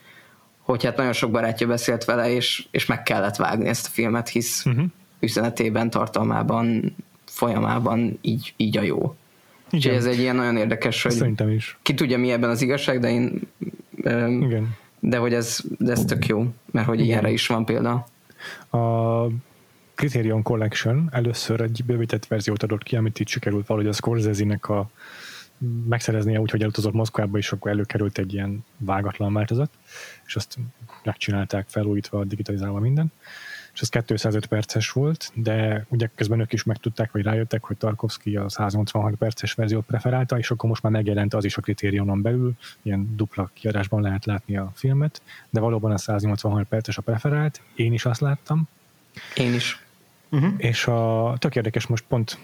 hogy 0.59 0.83
hát 0.83 0.97
nagyon 0.97 1.13
sok 1.13 1.31
barátja 1.31 1.67
beszélt 1.67 2.05
vele, 2.05 2.29
és, 2.29 2.65
és 2.71 2.85
meg 2.85 3.03
kellett 3.03 3.35
vágni 3.35 3.67
ezt 3.67 3.85
a 3.87 3.89
filmet, 3.89 4.29
hisz 4.29 4.65
uh-huh. 4.65 4.85
üzenetében, 5.19 5.89
tartalmában, 5.89 6.95
folyamában 7.25 8.17
így, 8.21 8.53
így 8.57 8.77
a 8.77 8.81
jó. 8.81 9.15
Úgyhogy 9.71 9.93
ez 9.95 10.05
egy 10.05 10.19
ilyen 10.19 10.35
nagyon 10.35 10.57
érdekes, 10.57 11.03
hogy 11.03 11.11
Szerintem 11.11 11.49
is. 11.49 11.77
ki 11.81 11.93
tudja 11.93 12.17
mi 12.17 12.31
ebben 12.31 12.49
az 12.49 12.61
igazság, 12.61 12.99
de 12.99 13.09
én 13.09 13.41
Igen. 14.41 14.75
de 14.99 15.17
hogy 15.17 15.33
ez, 15.33 15.59
de 15.77 15.91
ez 15.91 16.05
tök 16.05 16.25
jó, 16.25 16.47
mert 16.71 16.87
hogy 16.87 16.95
Igen. 16.95 17.07
ilyenre 17.07 17.29
is 17.29 17.47
van 17.47 17.65
példa. 17.65 18.05
A 18.69 19.27
Criterion 19.95 20.41
Collection 20.41 21.09
először 21.11 21.61
egy 21.61 21.81
bővített 21.85 22.25
verziót 22.25 22.63
adott 22.63 22.83
ki, 22.83 22.95
amit 22.95 23.19
itt 23.19 23.27
sikerült 23.27 23.67
valahogy 23.67 23.89
a 23.89 23.93
Scorsese-nek 23.93 24.69
a 24.69 24.89
megszereznie 25.87 26.39
úgy, 26.39 26.51
hogy 26.51 26.61
elutazott 26.61 26.93
Moszkvába, 26.93 27.37
és 27.37 27.51
akkor 27.51 27.71
előkerült 27.71 28.17
egy 28.17 28.33
ilyen 28.33 28.65
vágatlan 28.77 29.33
változat, 29.33 29.69
és 30.25 30.35
azt 30.35 30.57
megcsinálták 31.03 31.67
felújítva, 31.67 32.23
digitalizálva 32.23 32.79
minden 32.79 33.11
és 33.73 33.81
ez 33.81 33.89
205 33.89 34.45
perces 34.45 34.91
volt, 34.91 35.31
de 35.33 35.85
ugye 35.89 36.09
közben 36.15 36.39
ők 36.39 36.53
is 36.53 36.63
megtudták, 36.63 37.11
vagy 37.11 37.23
rájöttek, 37.23 37.63
hogy 37.63 37.77
Tarkovsky 37.77 38.35
a 38.35 38.49
186 38.49 39.15
perces 39.15 39.53
verziót 39.53 39.85
preferálta, 39.85 40.37
és 40.37 40.51
akkor 40.51 40.69
most 40.69 40.83
már 40.83 40.91
megjelent 40.91 41.33
az 41.33 41.45
is 41.45 41.57
a 41.57 41.61
kritériumon 41.61 42.21
belül, 42.21 42.53
ilyen 42.81 43.15
dupla 43.15 43.49
kiadásban 43.53 44.01
lehet 44.01 44.25
látni 44.25 44.57
a 44.57 44.71
filmet, 44.75 45.21
de 45.49 45.59
valóban 45.59 45.91
a 45.91 45.97
186 45.97 46.67
perces 46.67 46.97
a 46.97 47.01
preferált, 47.01 47.61
én 47.75 47.93
is 47.93 48.05
azt 48.05 48.21
láttam. 48.21 48.67
Én 49.35 49.53
is. 49.53 49.85
Uh-huh. 50.29 50.53
És 50.57 50.87
a, 50.87 51.35
tök 51.39 51.55
érdekes, 51.55 51.87
most 51.87 52.03
pont 52.07 52.37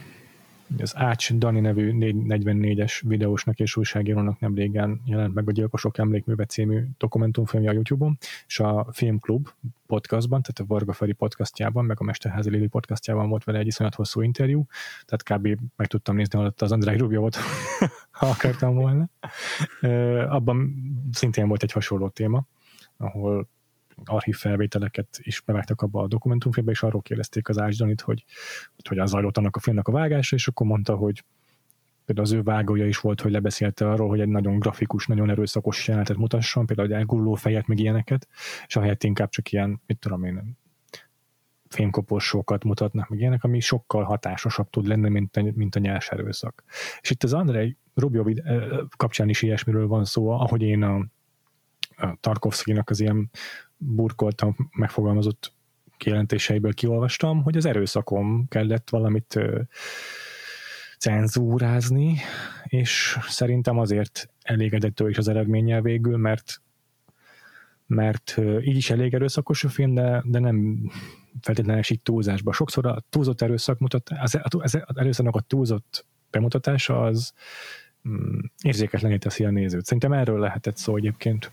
az 0.77 0.95
Ács 0.95 1.33
Dani 1.33 1.59
nevű 1.59 1.91
44-es 1.99 3.01
videósnak 3.05 3.59
és 3.59 3.75
újságírónak 3.75 4.39
nem 4.39 4.55
régen 4.55 5.01
jelent 5.05 5.33
meg 5.33 5.47
a 5.47 5.51
Gyilkosok 5.51 5.97
Emlékműve 5.97 6.45
című 6.45 6.85
dokumentumfilmje 6.97 7.69
a 7.69 7.73
YouTube-on, 7.73 8.17
és 8.47 8.59
a 8.59 8.87
Filmklub 8.91 9.47
podcastban, 9.87 10.41
tehát 10.41 10.59
a 10.59 10.73
Varga 10.73 10.93
Feri 10.93 11.13
podcastjában, 11.13 11.85
meg 11.85 11.97
a 11.99 12.03
Mesterházi 12.03 12.49
Lili 12.49 12.67
podcastjában 12.67 13.29
volt 13.29 13.43
vele 13.43 13.57
egy 13.57 13.67
iszonyat 13.67 13.95
hosszú 13.95 14.21
interjú, 14.21 14.65
tehát 15.05 15.23
kb. 15.23 15.61
meg 15.75 15.87
tudtam 15.87 16.15
nézni 16.15 16.39
alatt 16.39 16.61
az 16.61 16.71
Andrei 16.71 16.97
Rubjovot, 16.97 17.35
ha 18.19 18.25
akartam 18.25 18.75
volna. 18.75 19.09
Abban 20.29 20.73
szintén 21.11 21.47
volt 21.47 21.63
egy 21.63 21.71
hasonló 21.71 22.09
téma, 22.09 22.45
ahol 22.97 23.47
archív 24.05 24.35
felvételeket 24.35 25.19
is 25.21 25.41
bevágtak 25.41 25.81
abba 25.81 26.01
a 26.01 26.07
dokumentumfilmbe, 26.07 26.71
és 26.71 26.83
arról 26.83 27.01
kérdezték 27.01 27.49
az 27.49 27.59
Ásdanit, 27.59 28.01
hogy, 28.01 28.25
hogy 28.75 28.87
hogyan 28.87 29.07
zajlott 29.07 29.37
annak 29.37 29.55
a 29.55 29.59
filmnek 29.59 29.87
a 29.87 29.91
vágása, 29.91 30.35
és 30.35 30.47
akkor 30.47 30.67
mondta, 30.67 30.95
hogy 30.95 31.23
például 32.05 32.27
az 32.27 32.33
ő 32.33 32.43
vágója 32.43 32.87
is 32.87 32.99
volt, 32.99 33.21
hogy 33.21 33.31
lebeszélte 33.31 33.89
arról, 33.89 34.07
hogy 34.07 34.19
egy 34.19 34.27
nagyon 34.27 34.59
grafikus, 34.59 35.07
nagyon 35.07 35.29
erőszakos 35.29 35.87
jelenetet 35.87 36.17
mutasson, 36.17 36.65
például 36.65 36.87
egy 36.87 36.93
elguruló 36.93 37.33
fejet, 37.33 37.67
meg 37.67 37.79
ilyeneket, 37.79 38.27
és 38.67 38.75
ahelyett 38.75 39.03
inkább 39.03 39.29
csak 39.29 39.51
ilyen, 39.51 39.81
mit 39.85 39.99
tudom 39.99 40.23
én, 40.23 40.57
fémkoporsókat 41.69 42.63
mutatnak, 42.63 43.09
meg 43.09 43.19
ilyenek, 43.19 43.43
ami 43.43 43.59
sokkal 43.59 44.03
hatásosabb 44.03 44.69
tud 44.69 44.87
lenni, 44.87 45.09
mint 45.09 45.37
a, 45.37 45.43
mint 45.53 45.75
a 45.75 45.79
nyers 45.79 46.09
erőszak. 46.09 46.63
És 47.01 47.09
itt 47.09 47.23
az 47.23 47.33
Andrei 47.33 47.77
Rubio 47.93 48.23
kapcsán 48.97 49.29
is 49.29 49.41
ilyesmiről 49.41 49.87
van 49.87 50.05
szó, 50.05 50.29
ahogy 50.29 50.61
én 50.61 50.83
a, 50.83 50.95
a 51.95 52.17
Tarkovsky-nak 52.19 52.89
az 52.89 52.99
ilyen 52.99 53.29
burkoltam, 53.79 54.55
megfogalmazott 54.71 55.53
kijelentéseiből 55.97 56.73
kiolvastam, 56.73 57.43
hogy 57.43 57.57
az 57.57 57.65
erőszakom 57.65 58.47
kellett 58.47 58.89
valamit 58.89 59.39
cenzúrázni, 60.97 62.17
és 62.63 63.17
szerintem 63.27 63.79
azért 63.79 64.29
elégedett 64.41 64.99
ő 64.99 65.09
is 65.09 65.17
az 65.17 65.27
eredménnyel 65.27 65.81
végül, 65.81 66.17
mert 66.17 66.61
mert 67.89 68.37
így 68.61 68.75
is 68.75 68.89
elég 68.89 69.13
erőszakos 69.13 69.63
a 69.63 69.69
film, 69.69 69.93
de, 69.93 70.23
de 70.25 70.39
nem 70.39 70.89
feltétlenül 71.41 71.79
esik 71.81 72.03
túlzásba. 72.03 72.53
Sokszor 72.53 72.85
a 72.85 73.03
túlzott 73.09 73.41
erőszak 73.41 73.79
mutat, 73.79 74.09
az, 74.21 74.39
az 74.49 74.79
erőszaknak 74.95 75.35
a 75.35 75.39
túlzott 75.39 76.05
bemutatása 76.29 77.01
az 77.03 77.33
mm, 78.09 78.39
érzéketlené 78.63 79.17
teszi 79.17 79.45
a 79.45 79.49
nézőt. 79.49 79.85
Szerintem 79.85 80.13
erről 80.13 80.39
lehetett 80.39 80.77
szó 80.77 80.95
egyébként. 80.95 81.51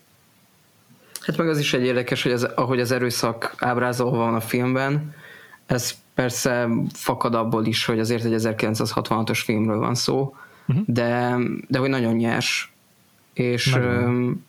Hát 1.21 1.37
meg 1.37 1.49
az 1.49 1.59
is 1.59 1.75
egy 1.75 1.85
érdekes, 1.85 2.23
hogy 2.23 2.33
az, 2.33 2.43
ahogy 2.43 2.81
az 2.81 2.91
erőszak 2.91 3.55
ábrázolva 3.59 4.17
van 4.17 4.35
a 4.35 4.41
filmben, 4.41 5.15
ez 5.67 5.95
persze 6.15 6.69
fakad 6.93 7.35
abból 7.35 7.65
is, 7.65 7.85
hogy 7.85 7.99
azért 7.99 8.25
egy 8.25 8.35
1966-os 8.37 9.41
filmről 9.45 9.79
van 9.79 9.95
szó, 9.95 10.37
uh-huh. 10.69 10.85
de, 10.87 11.37
de 11.69 11.79
hogy 11.79 11.89
nagyon 11.89 12.15
nyers. 12.15 12.73
És, 13.33 13.71
nagyon. 13.73 14.45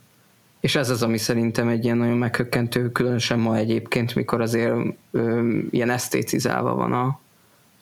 és 0.60 0.76
ez 0.76 0.90
az, 0.90 1.04
ami 1.04 1.18
szerintem 1.18 1.68
egy 1.68 1.84
ilyen 1.84 1.98
nagyon 1.98 2.18
meghökkentő, 2.18 2.92
különösen 2.92 3.40
ma 3.40 3.56
egyébként, 3.56 4.16
mikor 4.16 4.42
azért 4.42 4.74
öm, 5.12 5.68
ilyen 5.72 5.90
esztécizálva 5.90 6.76
van 6.76 6.94
a, 6.94 7.20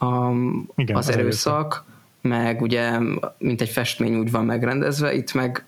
a, 0.06 0.32
Igen, 0.75 0.96
az, 0.96 1.08
az 1.08 1.15
erőszak, 1.15 1.54
erőszak, 1.54 1.86
meg 2.22 2.62
ugye, 2.62 3.00
mint 3.38 3.62
egy 3.62 3.70
festmény 3.70 4.15
úgy 4.15 4.32
van 4.32 4.46
megrendezve, 4.46 5.13
itt 5.13 5.34
meg 5.34 5.65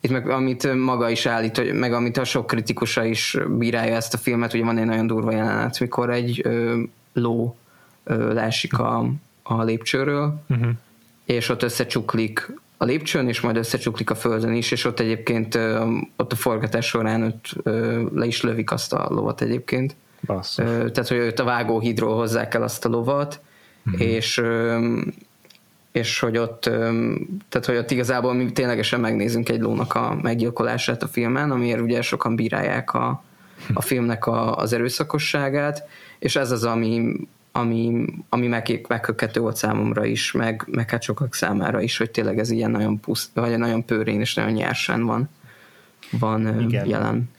itt 0.00 0.10
meg 0.10 0.28
amit 0.28 0.74
maga 0.74 1.10
is 1.10 1.26
állít, 1.26 1.56
hogy, 1.56 1.72
meg 1.72 1.92
amit 1.92 2.16
a 2.16 2.24
sok 2.24 2.46
kritikusa 2.46 3.04
is 3.04 3.36
bírálja 3.48 3.94
ezt 3.94 4.14
a 4.14 4.18
filmet, 4.18 4.54
ugye 4.54 4.64
van 4.64 4.78
egy 4.78 4.86
nagyon 4.86 5.06
durva 5.06 5.32
jelenet, 5.32 5.80
mikor 5.80 6.10
egy 6.10 6.40
ö, 6.44 6.80
ló 7.12 7.56
ö, 8.04 8.32
leesik 8.32 8.78
a, 8.78 9.10
a 9.42 9.62
lépcsőről, 9.62 10.40
uh-huh. 10.48 10.68
és 11.24 11.48
ott 11.48 11.62
összecsuklik 11.62 12.50
a 12.76 12.84
lépcsőn, 12.84 13.28
és 13.28 13.40
majd 13.40 13.56
összecsuklik 13.56 14.10
a 14.10 14.14
földön 14.14 14.52
is, 14.52 14.70
és 14.70 14.84
ott 14.84 15.00
egyébként 15.00 15.54
ö, 15.54 15.96
ott 16.16 16.32
a 16.32 16.36
forgatás 16.36 16.86
során 16.86 17.22
ott 17.22 17.52
ö, 17.62 18.02
le 18.14 18.26
is 18.26 18.42
lövik 18.42 18.70
azt 18.70 18.92
a 18.92 19.06
lovat 19.10 19.40
egyébként. 19.40 19.96
Ö, 20.58 20.90
tehát, 20.90 21.08
hogy 21.08 21.18
ott 21.18 21.38
a 21.38 21.44
vágóhídról 21.44 22.16
hozzák 22.16 22.54
el 22.54 22.62
azt 22.62 22.84
a 22.84 22.88
lovat, 22.88 23.40
uh-huh. 23.86 24.02
és 24.02 24.38
ö, 24.38 25.00
és 25.98 26.18
hogy 26.18 26.38
ott, 26.38 26.60
tehát 27.48 27.66
hogy 27.66 27.76
ott 27.76 27.90
igazából 27.90 28.34
mi 28.34 28.52
ténylegesen 28.52 29.00
megnézünk 29.00 29.48
egy 29.48 29.60
lónak 29.60 29.94
a 29.94 30.18
meggyilkolását 30.22 31.02
a 31.02 31.08
filmen, 31.08 31.50
amiért 31.50 31.80
ugye 31.80 32.02
sokan 32.02 32.36
bírálják 32.36 32.94
a, 32.94 33.22
a 33.74 33.82
filmnek 33.82 34.26
a, 34.26 34.56
az 34.56 34.72
erőszakosságát, 34.72 35.88
és 36.18 36.36
ez 36.36 36.50
az, 36.50 36.64
ami, 36.64 37.16
ami, 37.52 38.04
ami 38.28 38.46
meg, 38.46 38.86
meghökkető 38.88 39.40
volt 39.40 39.56
számomra 39.56 40.04
is, 40.04 40.32
meg, 40.32 40.64
meg 40.70 40.90
hát 40.90 41.02
sokak 41.02 41.34
számára 41.34 41.80
is, 41.80 41.96
hogy 41.96 42.10
tényleg 42.10 42.38
ez 42.38 42.50
ilyen 42.50 42.70
nagyon 42.70 43.00
pusz, 43.00 43.30
vagy 43.34 43.58
nagyon 43.58 43.84
pőrén 43.84 44.20
és 44.20 44.34
nagyon 44.34 44.52
nyersen 44.52 45.04
van, 45.04 45.28
van 46.10 46.60
Igen. 46.60 46.86
jelen. 46.86 47.30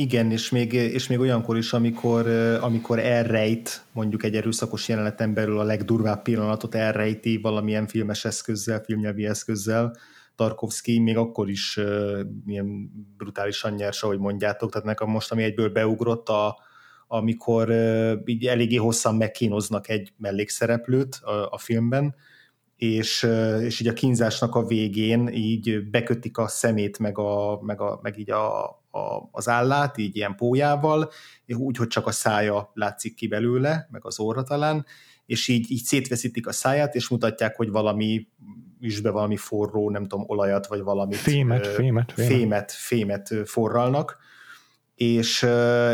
Igen, 0.00 0.30
és 0.30 0.50
még, 0.50 0.72
és 0.72 1.06
még 1.06 1.18
olyankor 1.18 1.56
is, 1.56 1.72
amikor, 1.72 2.26
amikor 2.60 2.98
elrejt 2.98 3.84
mondjuk 3.92 4.22
egy 4.22 4.34
erőszakos 4.36 4.88
jeleneten 4.88 5.34
belül 5.34 5.58
a 5.58 5.62
legdurvább 5.62 6.22
pillanatot 6.22 6.74
elrejti 6.74 7.38
valamilyen 7.42 7.86
filmes 7.86 8.24
eszközzel, 8.24 8.80
filmnyelvi 8.80 9.26
eszközzel, 9.26 9.96
Tarkovsky 10.34 10.98
még 10.98 11.16
akkor 11.16 11.50
is 11.50 11.76
uh, 11.76 12.20
ilyen 12.46 12.90
brutálisan 13.16 13.72
nyers, 13.72 14.02
ahogy 14.02 14.18
mondjátok, 14.18 14.70
tehát 14.70 14.86
nekem 14.86 15.08
most, 15.08 15.32
ami 15.32 15.42
egyből 15.42 15.68
beugrott, 15.68 16.28
a, 16.28 16.58
amikor 17.06 17.70
uh, 17.70 18.12
így 18.24 18.46
eléggé 18.46 18.76
hosszan 18.76 19.16
megkínoznak 19.16 19.88
egy 19.88 20.12
mellékszereplőt 20.16 21.14
a, 21.14 21.50
a 21.50 21.58
filmben, 21.58 22.14
és, 22.78 23.28
és 23.60 23.80
így 23.80 23.88
a 23.88 23.92
kínzásnak 23.92 24.54
a 24.54 24.66
végén 24.66 25.28
így 25.28 25.88
bekötik 25.90 26.38
a 26.38 26.48
szemét, 26.48 26.98
meg, 26.98 27.18
a, 27.18 27.60
meg, 27.62 27.80
a, 27.80 27.98
meg 28.02 28.18
így 28.18 28.30
a, 28.30 28.64
a, 28.90 29.28
az 29.30 29.48
állát, 29.48 29.98
így 29.98 30.16
ilyen 30.16 30.34
pójával, 30.34 31.10
úgy, 31.46 31.76
hogy 31.76 31.86
csak 31.86 32.06
a 32.06 32.10
szája 32.10 32.70
látszik 32.74 33.14
ki 33.14 33.26
belőle, 33.26 33.88
meg 33.90 34.04
az 34.04 34.18
orra 34.18 34.42
talán, 34.42 34.86
és 35.26 35.48
így, 35.48 35.70
így 35.70 35.82
szétveszítik 35.82 36.46
a 36.46 36.52
száját, 36.52 36.94
és 36.94 37.08
mutatják, 37.08 37.56
hogy 37.56 37.70
valami 37.70 38.28
be 39.02 39.10
valami 39.10 39.36
forró, 39.36 39.90
nem 39.90 40.06
tudom, 40.06 40.24
olajat, 40.28 40.66
vagy 40.66 40.80
valamit. 40.80 41.16
Fémet, 41.16 41.66
fémet, 41.66 42.12
fémet. 42.12 42.30
Fémet, 42.30 42.72
fémet 42.72 43.48
forralnak, 43.48 44.18
és, 44.98 45.46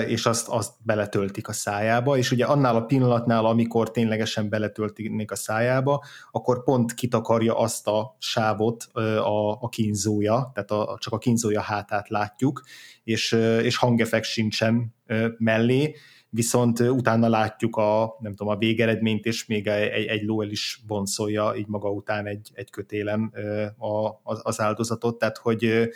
és 0.06 0.26
azt, 0.26 0.48
azt 0.48 0.72
beletöltik 0.82 1.48
a 1.48 1.52
szájába, 1.52 2.16
és 2.16 2.30
ugye 2.30 2.44
annál 2.44 2.76
a 2.76 2.84
pillanatnál, 2.84 3.46
amikor 3.46 3.90
ténylegesen 3.90 4.48
beletöltik 4.48 5.30
a 5.30 5.36
szájába, 5.36 6.04
akkor 6.30 6.62
pont 6.62 6.94
kitakarja 6.94 7.58
azt 7.58 7.86
a 7.86 8.16
sávot 8.18 8.84
a, 8.92 9.62
a 9.62 9.68
kínzója, 9.68 10.50
tehát 10.54 10.70
a, 10.70 10.96
csak 11.00 11.12
a 11.12 11.18
kínzója 11.18 11.60
hátát 11.60 12.08
látjuk, 12.08 12.62
és, 13.02 13.32
és 13.62 13.76
hangeffekt 13.76 14.24
sincsen 14.24 14.94
mellé, 15.38 15.94
viszont 16.30 16.80
utána 16.80 17.28
látjuk 17.28 17.76
a, 17.76 18.16
nem 18.20 18.34
tudom, 18.34 18.52
a 18.52 18.58
végeredményt, 18.58 19.24
és 19.24 19.46
még 19.46 19.66
egy, 19.66 20.06
egy 20.06 20.22
ló 20.22 20.42
el 20.42 20.50
is 20.50 20.82
boncolja 20.86 21.54
így 21.56 21.66
maga 21.66 21.90
után 21.90 22.26
egy, 22.26 22.50
egy 22.54 22.70
kötélen 22.70 23.32
a, 23.78 24.20
az 24.42 24.60
áldozatot, 24.60 25.18
tehát 25.18 25.38
hogy, 25.38 25.88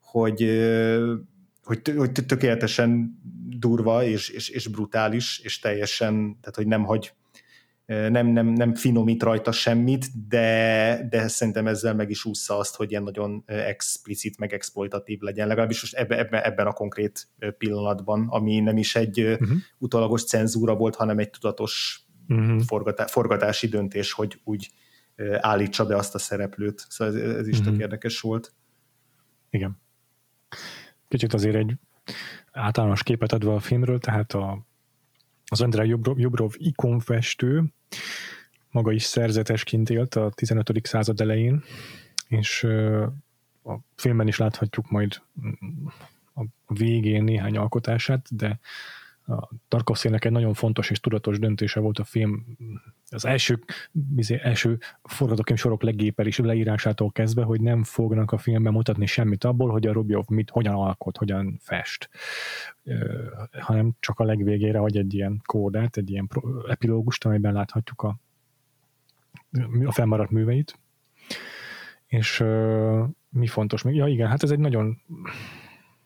hogy 0.00 0.42
hogy, 1.68 1.94
hogy 1.96 2.12
tökéletesen 2.12 3.20
durva 3.58 4.04
és, 4.04 4.28
és, 4.28 4.48
és 4.48 4.66
brutális, 4.66 5.38
és 5.38 5.58
teljesen, 5.58 6.14
tehát 6.40 6.56
hogy 6.56 6.66
nem 6.66 6.84
hagy 6.84 7.12
nem, 7.86 8.26
nem, 8.26 8.46
nem 8.46 8.74
finomít 8.74 9.22
rajta 9.22 9.52
semmit, 9.52 10.28
de, 10.28 11.06
de 11.10 11.28
szerintem 11.28 11.66
ezzel 11.66 11.94
meg 11.94 12.10
is 12.10 12.24
ússza 12.24 12.58
azt, 12.58 12.76
hogy 12.76 12.90
ilyen 12.90 13.02
nagyon 13.02 13.42
explicit, 13.46 14.38
meg 14.38 14.52
exploitatív 14.52 15.20
legyen, 15.20 15.46
legalábbis 15.46 15.80
most 15.80 15.94
ebbe, 15.94 16.18
ebbe, 16.18 16.44
ebben 16.44 16.66
a 16.66 16.72
konkrét 16.72 17.28
pillanatban, 17.58 18.26
ami 18.28 18.60
nem 18.60 18.76
is 18.76 18.96
egy 18.96 19.20
uh-huh. 19.20 19.48
utolagos 19.78 20.24
cenzúra 20.24 20.74
volt, 20.74 20.94
hanem 20.94 21.18
egy 21.18 21.30
tudatos 21.30 22.02
uh-huh. 22.28 22.60
forgatá, 22.60 23.06
forgatási 23.06 23.68
döntés, 23.68 24.12
hogy 24.12 24.40
úgy 24.44 24.70
állítsa 25.40 25.86
be 25.86 25.96
azt 25.96 26.14
a 26.14 26.18
szereplőt. 26.18 26.86
Szóval 26.88 27.16
ez, 27.16 27.36
ez 27.36 27.48
is 27.48 27.58
uh-huh. 27.58 27.72
tök 27.72 27.82
érdekes 27.82 28.20
volt. 28.20 28.52
Igen. 29.50 29.80
Kicsit 31.08 31.34
azért 31.34 31.54
egy 31.54 31.74
általános 32.52 33.02
képet 33.02 33.32
adva 33.32 33.54
a 33.54 33.60
filmről, 33.60 33.98
tehát 33.98 34.32
a, 34.32 34.66
az 35.44 35.60
Andrei 35.60 35.88
Jubrov, 35.88 36.18
Jubrov 36.18 36.54
ikonfestő 36.56 37.64
maga 38.70 38.92
is 38.92 39.02
szerzetesként 39.02 39.90
élt 39.90 40.14
a 40.14 40.30
15. 40.34 40.80
század 40.82 41.20
elején, 41.20 41.62
és 42.28 42.64
a 43.64 43.74
filmben 43.94 44.28
is 44.28 44.38
láthatjuk 44.38 44.90
majd 44.90 45.20
a 46.34 46.42
végén 46.66 47.24
néhány 47.24 47.56
alkotását, 47.56 48.36
de 48.36 48.58
a 49.28 49.48
Tarkovszének 49.68 50.24
egy 50.24 50.32
nagyon 50.32 50.54
fontos 50.54 50.90
és 50.90 51.00
tudatos 51.00 51.38
döntése 51.38 51.80
volt 51.80 51.98
a 51.98 52.04
film 52.04 52.46
az 53.10 53.24
első, 53.24 53.58
bizé, 53.92 54.40
első 54.42 54.78
forgatókönyv 55.02 55.58
sorok 55.58 55.82
legépel 55.82 56.26
leírásától 56.36 57.12
kezdve, 57.12 57.42
hogy 57.42 57.60
nem 57.60 57.84
fognak 57.84 58.32
a 58.32 58.38
filmben 58.38 58.72
mutatni 58.72 59.06
semmit 59.06 59.44
abból, 59.44 59.70
hogy 59.70 59.86
a 59.86 59.92
Rubjov 59.92 60.24
mit, 60.28 60.50
hogyan 60.50 60.74
alkot, 60.74 61.16
hogyan 61.16 61.58
fest, 61.60 62.10
hanem 63.50 63.96
csak 64.00 64.18
a 64.18 64.24
legvégére 64.24 64.78
hagy 64.78 64.96
egy 64.96 65.14
ilyen 65.14 65.40
kódát, 65.44 65.96
egy 65.96 66.10
ilyen 66.10 66.28
epilógust, 66.68 67.24
amiben 67.24 67.52
láthatjuk 67.52 68.02
a, 68.02 68.20
a 69.84 69.92
fennmaradt 69.92 70.30
műveit. 70.30 70.78
És 72.06 72.44
mi 73.28 73.46
fontos 73.46 73.82
még? 73.82 73.94
Ja 73.94 74.06
igen, 74.06 74.28
hát 74.28 74.42
ez 74.42 74.50
egy 74.50 74.58
nagyon 74.58 75.02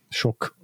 sok 0.09 0.57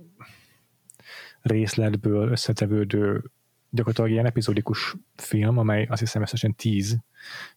részletből 1.43 2.31
összetevődő 2.31 3.31
gyakorlatilag 3.71 4.11
ilyen 4.11 4.27
epizódikus 4.27 4.95
film, 5.17 5.59
amely 5.59 5.87
azt 5.91 6.01
hiszem 6.01 6.23
összesen 6.23 6.55
tíz 6.55 6.99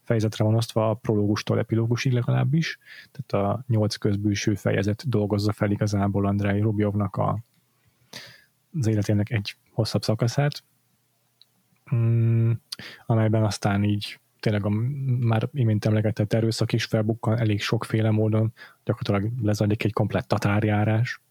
fejezetre 0.01 0.43
van 0.43 0.55
osztva 0.55 0.89
a 0.89 0.93
prológustól 0.93 1.59
epilógusig 1.59 2.11
legalábbis, 2.11 2.79
tehát 3.11 3.45
a 3.45 3.63
nyolc 3.67 3.95
közbűső 3.95 4.55
fejezet 4.55 5.09
dolgozza 5.09 5.51
fel 5.51 5.71
igazából 5.71 6.25
Andrei 6.25 6.59
Rubjovnak 6.59 7.15
a, 7.15 7.43
az 8.79 8.87
életének 8.87 9.31
egy 9.31 9.55
hosszabb 9.71 10.03
szakaszát, 10.03 10.63
mm, 11.95 12.51
amelyben 13.05 13.43
aztán 13.43 13.83
így 13.83 14.19
tényleg 14.39 14.65
a 14.65 14.69
már 15.19 15.49
imént 15.53 15.85
emlegetett 15.85 16.33
erőszak 16.33 16.73
is 16.73 16.85
felbukkan 16.85 17.37
elég 17.37 17.61
sokféle 17.61 18.11
módon, 18.11 18.53
gyakorlatilag 18.83 19.43
lezajlik 19.43 19.83
egy 19.83 19.93
komplett 19.93 20.27
tatárjárás, 20.27 21.21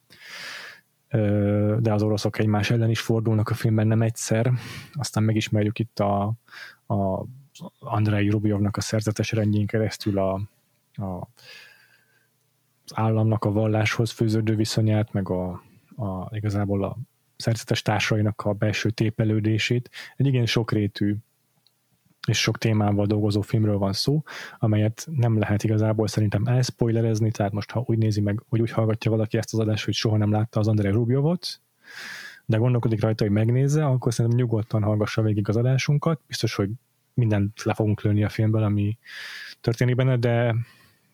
de 1.78 1.92
az 1.92 2.02
oroszok 2.02 2.38
egymás 2.38 2.70
ellen 2.70 2.90
is 2.90 3.00
fordulnak 3.00 3.48
a 3.48 3.54
filmben 3.54 3.86
nem 3.86 4.02
egyszer. 4.02 4.52
Aztán 4.92 5.22
megismerjük 5.22 5.78
itt 5.78 5.98
a, 5.98 6.22
a 6.86 7.26
Andrei 7.78 8.28
Rubjovnak 8.28 8.76
a 8.76 8.80
szerzetes 8.80 9.32
rendjén 9.32 9.66
keresztül 9.66 10.18
a, 10.18 10.32
a, 10.92 11.28
az 12.84 12.92
államnak 12.94 13.44
a 13.44 13.52
valláshoz 13.52 14.10
fűződő 14.10 14.54
viszonyát, 14.56 15.12
meg 15.12 15.28
a, 15.28 15.50
a 15.96 16.28
igazából 16.30 16.84
a 16.84 16.96
szerzetes 17.36 17.82
társainak 17.82 18.40
a 18.40 18.52
belső 18.52 18.90
tépelődését. 18.90 19.90
Egy 20.16 20.26
igen 20.26 20.46
sokrétű 20.46 21.16
és 22.26 22.40
sok 22.40 22.58
témával 22.58 23.06
dolgozó 23.06 23.40
filmről 23.40 23.78
van 23.78 23.92
szó, 23.92 24.22
amelyet 24.58 25.08
nem 25.10 25.38
lehet 25.38 25.64
igazából 25.64 26.08
szerintem 26.08 26.46
elspoilerezni, 26.46 27.30
tehát 27.30 27.52
most 27.52 27.70
ha 27.70 27.84
úgy 27.86 27.98
nézi 27.98 28.20
meg, 28.20 28.42
hogy 28.48 28.60
úgy 28.60 28.70
hallgatja 28.70 29.10
valaki 29.10 29.38
ezt 29.38 29.52
az 29.52 29.58
adást, 29.58 29.84
hogy 29.84 29.94
soha 29.94 30.16
nem 30.16 30.30
látta 30.30 30.60
az 30.60 30.68
Andrei 30.68 30.92
Rubjovot, 30.92 31.60
de 32.46 32.56
gondolkodik 32.56 33.00
rajta, 33.00 33.24
hogy 33.24 33.32
megnézze, 33.32 33.84
akkor 33.84 34.14
szerintem 34.14 34.40
nyugodtan 34.40 34.82
hallgassa 34.82 35.22
végig 35.22 35.48
az 35.48 35.56
adásunkat. 35.56 36.20
Biztos, 36.26 36.54
hogy 36.54 36.70
mindent 37.14 37.62
le 37.62 37.74
fogunk 37.74 38.02
lőni 38.02 38.24
a 38.24 38.28
filmből, 38.28 38.62
ami 38.62 38.98
történik 39.60 39.94
benne, 39.94 40.16
de 40.16 40.54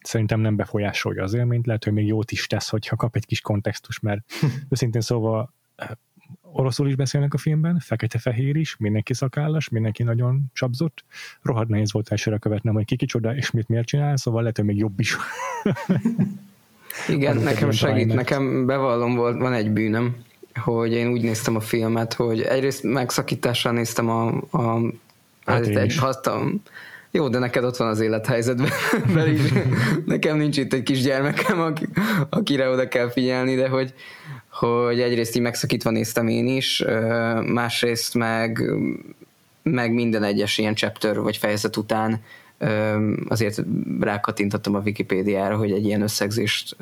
szerintem 0.01 0.41
nem 0.41 0.57
befolyásolja 0.57 1.23
az 1.23 1.35
élményt, 1.35 1.67
lehet, 1.67 1.85
hogy 1.85 1.93
még 1.93 2.07
jót 2.07 2.31
is 2.31 2.47
tesz, 2.47 2.69
hogyha 2.69 2.97
kap 2.97 3.17
egy 3.17 3.27
kis 3.27 3.41
kontextus, 3.41 4.01
mert 4.01 4.33
őszintén 4.71 5.01
szóval 5.01 5.55
oroszul 6.53 6.89
is 6.89 6.95
beszélnek 6.95 7.35
a 7.35 7.39
filmben, 7.39 7.79
fekete-fehér 7.79 8.57
is, 8.57 8.77
mindenki 8.77 9.15
szakállas, 9.15 9.69
mindenki 9.69 10.03
nagyon 10.03 10.45
csapzott. 10.53 11.05
Rohadt 11.43 11.69
nehéz 11.69 11.93
volt 11.93 12.11
elsőre 12.11 12.39
követnem, 12.39 12.75
hogy 12.75 12.85
ki 12.85 12.97
kicsoda, 12.97 13.35
és 13.35 13.51
mit 13.51 13.69
miért 13.69 13.87
csinál, 13.87 14.17
szóval 14.17 14.41
lehet, 14.41 14.57
hogy 14.57 14.67
még 14.67 14.77
jobb 14.77 15.01
is. 15.01 15.17
Igen, 17.09 17.37
nekem 17.37 17.71
segít, 17.71 18.15
nekem 18.15 18.67
bevallom 18.67 19.15
volt, 19.15 19.39
van 19.39 19.53
egy 19.53 19.71
bűnöm, 19.71 20.17
hogy 20.55 20.93
én 20.93 21.09
úgy 21.09 21.23
néztem 21.23 21.57
a 21.57 21.61
filmet, 21.61 22.15
hogy 22.15 22.41
egyrészt 22.41 22.83
megszakítással 22.83 23.73
néztem 23.73 24.11
a, 24.11 24.27
a 24.51 24.81
hát 25.45 25.67
egy, 25.67 25.97
hastam, 25.97 26.63
jó, 27.11 27.29
de 27.29 27.39
neked 27.39 27.65
ott 27.65 27.77
van 27.77 27.89
az 27.89 28.01
élethelyzetben 28.01 29.29
is. 29.35 29.41
Nekem 30.07 30.37
nincs 30.37 30.57
itt 30.57 30.73
egy 30.73 30.83
kis 30.83 31.03
gyermekem, 31.03 31.75
akire 32.31 32.69
oda 32.69 32.89
kell 32.89 33.11
figyelni, 33.11 33.55
de 33.55 33.69
hogy, 33.69 33.95
hogy 34.59 35.01
egyrészt 35.01 35.37
így 35.37 35.43
megszakítva 35.43 35.91
néztem 35.91 36.29
én 36.29 36.47
is, 36.47 36.85
másrészt 37.47 38.15
meg, 38.15 38.63
meg 39.63 39.93
minden 39.93 40.23
egyes 40.23 40.59
ilyen 40.59 40.75
chapter 40.75 41.21
vagy 41.21 41.37
fejezet 41.37 41.77
után 41.77 42.21
azért 43.29 43.63
rákattintottam 44.01 44.75
a 44.75 44.81
Wikipédiára, 44.85 45.57
hogy 45.57 45.73
egy 45.73 45.85
ilyen 45.85 46.03
összegzést 46.03 46.77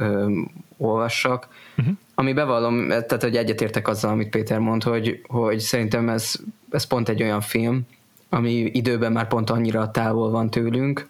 olvassak, 0.76 1.48
uh-huh. 1.76 1.94
ami 2.14 2.32
bevallom, 2.32 2.88
tehát 2.88 3.22
hogy 3.22 3.36
egyetértek 3.36 3.88
azzal, 3.88 4.10
amit 4.10 4.28
Péter 4.28 4.58
mond, 4.58 4.82
hogy, 4.82 5.20
hogy 5.26 5.58
szerintem 5.58 6.08
ez, 6.08 6.34
ez 6.70 6.84
pont 6.84 7.08
egy 7.08 7.22
olyan 7.22 7.40
film, 7.40 7.80
ami 8.28 8.52
időben 8.52 9.12
már 9.12 9.28
pont 9.28 9.50
annyira 9.50 9.90
távol 9.90 10.30
van 10.30 10.50
tőlünk, 10.50 11.08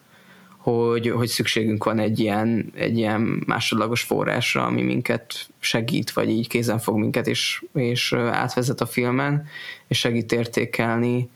hogy, 0.64 1.10
hogy 1.10 1.28
szükségünk 1.28 1.84
van 1.84 1.98
egy 1.98 2.18
ilyen, 2.18 2.72
egy 2.74 2.96
ilyen 2.96 3.42
másodlagos 3.46 4.02
forrásra, 4.02 4.64
ami 4.64 4.82
minket 4.82 5.48
segít, 5.58 6.10
vagy 6.10 6.28
így 6.28 6.48
kézen 6.48 6.78
fog 6.78 6.98
minket, 6.98 7.26
és, 7.26 7.64
és 7.74 8.12
átvezet 8.12 8.80
a 8.80 8.86
filmen, 8.86 9.46
és 9.88 9.98
segít 9.98 10.32
értékelni, 10.32 11.28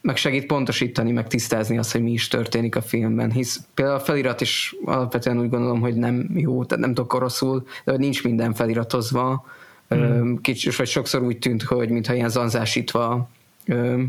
meg 0.00 0.16
segít 0.16 0.46
pontosítani, 0.46 1.12
meg 1.12 1.26
tisztázni 1.26 1.78
azt, 1.78 1.92
hogy 1.92 2.02
mi 2.02 2.12
is 2.12 2.28
történik 2.28 2.76
a 2.76 2.82
filmben, 2.82 3.30
hisz 3.30 3.60
például 3.74 3.96
a 3.96 4.02
felirat 4.02 4.40
is 4.40 4.74
alapvetően 4.84 5.40
úgy 5.40 5.50
gondolom, 5.50 5.80
hogy 5.80 5.94
nem 5.94 6.30
jó, 6.34 6.64
tehát 6.64 6.84
nem 6.84 6.94
tudok 6.94 7.14
oroszul, 7.14 7.66
de 7.84 7.90
hogy 7.90 8.00
nincs 8.00 8.24
minden 8.24 8.54
feliratozva, 8.54 9.46
mm. 9.94 10.34
kicsit, 10.36 10.76
vagy 10.76 10.88
sokszor 10.88 11.22
úgy 11.22 11.38
tűnt, 11.38 11.62
hogy 11.62 11.90
mintha 11.90 12.14
ilyen 12.14 12.28
zanzásítva 12.28 13.28
ö, 13.66 14.02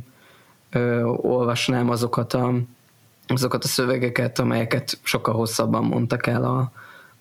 ö, 0.72 1.04
olvasnám 1.04 1.90
azokat 1.90 2.34
a 2.34 2.54
azokat 3.34 3.64
a 3.64 3.68
szövegeket, 3.68 4.40
amelyeket 4.40 5.00
sokkal 5.04 5.34
hosszabban 5.34 5.84
mondtak 5.84 6.28
el 6.28 6.44
a, 6.44 6.72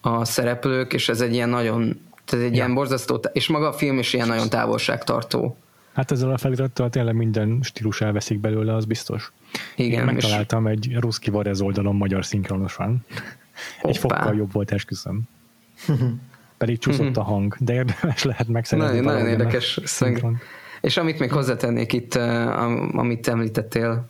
a 0.01 0.25
szereplők, 0.25 0.92
és 0.92 1.09
ez 1.09 1.20
egy 1.20 1.33
ilyen 1.33 1.49
nagyon, 1.49 2.01
ez 2.27 2.38
egy 2.38 2.44
ja. 2.44 2.55
ilyen 2.55 2.75
borzasztó, 2.75 3.20
és 3.33 3.49
maga 3.49 3.68
a 3.68 3.73
film 3.73 3.99
is 3.99 4.12
ilyen 4.12 4.29
nagyon 4.29 4.49
távolságtartó 4.49 5.57
Hát 5.92 6.11
ezzel 6.11 6.31
a 6.31 6.38
felirattal 6.38 6.90
tényleg 6.90 7.14
minden 7.14 7.59
stílus 7.62 8.01
elveszik 8.01 8.40
belőle, 8.40 8.75
az 8.75 8.85
biztos. 8.85 9.33
Igen, 9.77 9.99
Én 9.99 10.05
megtaláltam 10.05 10.66
és... 10.66 10.73
egy 10.73 10.96
Ruszki 11.01 11.31
Varez 11.31 11.61
oldalon 11.61 11.96
magyar 11.96 12.25
szinkronosan. 12.25 13.05
Egy 13.83 13.99
fokkal 13.99 14.35
jobb 14.35 14.53
volt, 14.53 14.73
esküszöm. 14.73 15.23
Pedig 16.59 16.79
csúszott 16.79 17.16
a 17.16 17.23
hang, 17.23 17.57
de 17.59 17.73
érdemes 17.73 18.25
lehet 18.25 18.49
megszerezni. 18.49 18.96
Nagyon, 19.01 19.12
nagyon 19.12 19.29
érdekes 19.29 19.81
szinkron. 19.85 20.38
És 20.81 20.96
amit 20.96 21.18
még 21.18 21.33
hozzátennék 21.33 21.92
itt, 21.92 22.14
amit 22.92 23.29
említettél, 23.29 24.07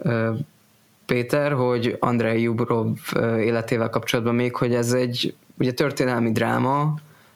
Péter, 1.11 1.53
hogy 1.53 1.97
Andrei 2.01 2.43
Jubrov 2.43 2.97
életével 3.39 3.89
kapcsolatban 3.89 4.35
még, 4.35 4.57
hogy 4.57 4.75
ez 4.75 4.93
egy 4.93 5.35
ugye 5.59 5.73
történelmi 5.73 6.33
dráma, 6.33 6.95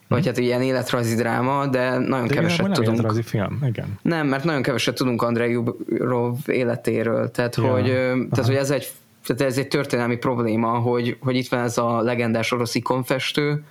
vagy 0.09 0.19
hmm. 0.19 0.29
hát 0.29 0.39
ilyen 0.39 0.63
életrajzi 0.63 1.15
dráma, 1.15 1.67
de 1.67 1.99
nagyon 1.99 2.27
de 2.27 2.35
keveset 2.35 2.73
tudunk. 2.73 2.87
Életrajzi 2.87 3.23
film, 3.23 3.59
igen. 3.67 3.99
Nem, 4.03 4.27
mert 4.27 4.45
nagyon 4.45 4.63
keveset 4.63 4.95
tudunk 4.95 5.23
Andrei 5.23 5.51
Jubrov 5.51 6.37
életéről, 6.47 7.31
tehát, 7.31 7.57
ja. 7.57 7.73
hogy, 7.73 7.85
tehát 8.31 8.47
hogy 8.47 8.55
ez 8.55 8.71
egy 8.71 8.93
tehát 9.27 9.43
ez 9.43 9.59
egy 9.59 9.69
történelmi 9.69 10.17
probléma, 10.17 10.69
hogy, 10.69 11.17
hogy 11.21 11.37
itt 11.37 11.49
van 11.49 11.61
ez 11.61 11.79
a 11.79 12.01
legendás 12.01 12.53
orosz 12.53 12.75
ikonfestő, 12.75 13.65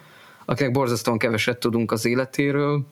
akinek 0.46 0.72
borzasztóan 0.72 1.18
keveset 1.18 1.58
tudunk 1.58 1.92
az 1.92 2.06
életéről, 2.06 2.86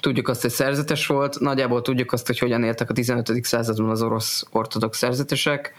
Tudjuk 0.00 0.28
azt, 0.28 0.42
hogy 0.42 0.50
szerzetes 0.50 1.06
volt, 1.06 1.40
nagyjából 1.40 1.82
tudjuk 1.82 2.12
azt, 2.12 2.26
hogy 2.26 2.38
hogyan 2.38 2.62
éltek 2.64 2.90
a 2.90 2.92
15. 2.92 3.44
században 3.44 3.90
az 3.90 4.02
orosz 4.02 4.46
ortodox 4.50 4.98
szerzetesek, 4.98 5.74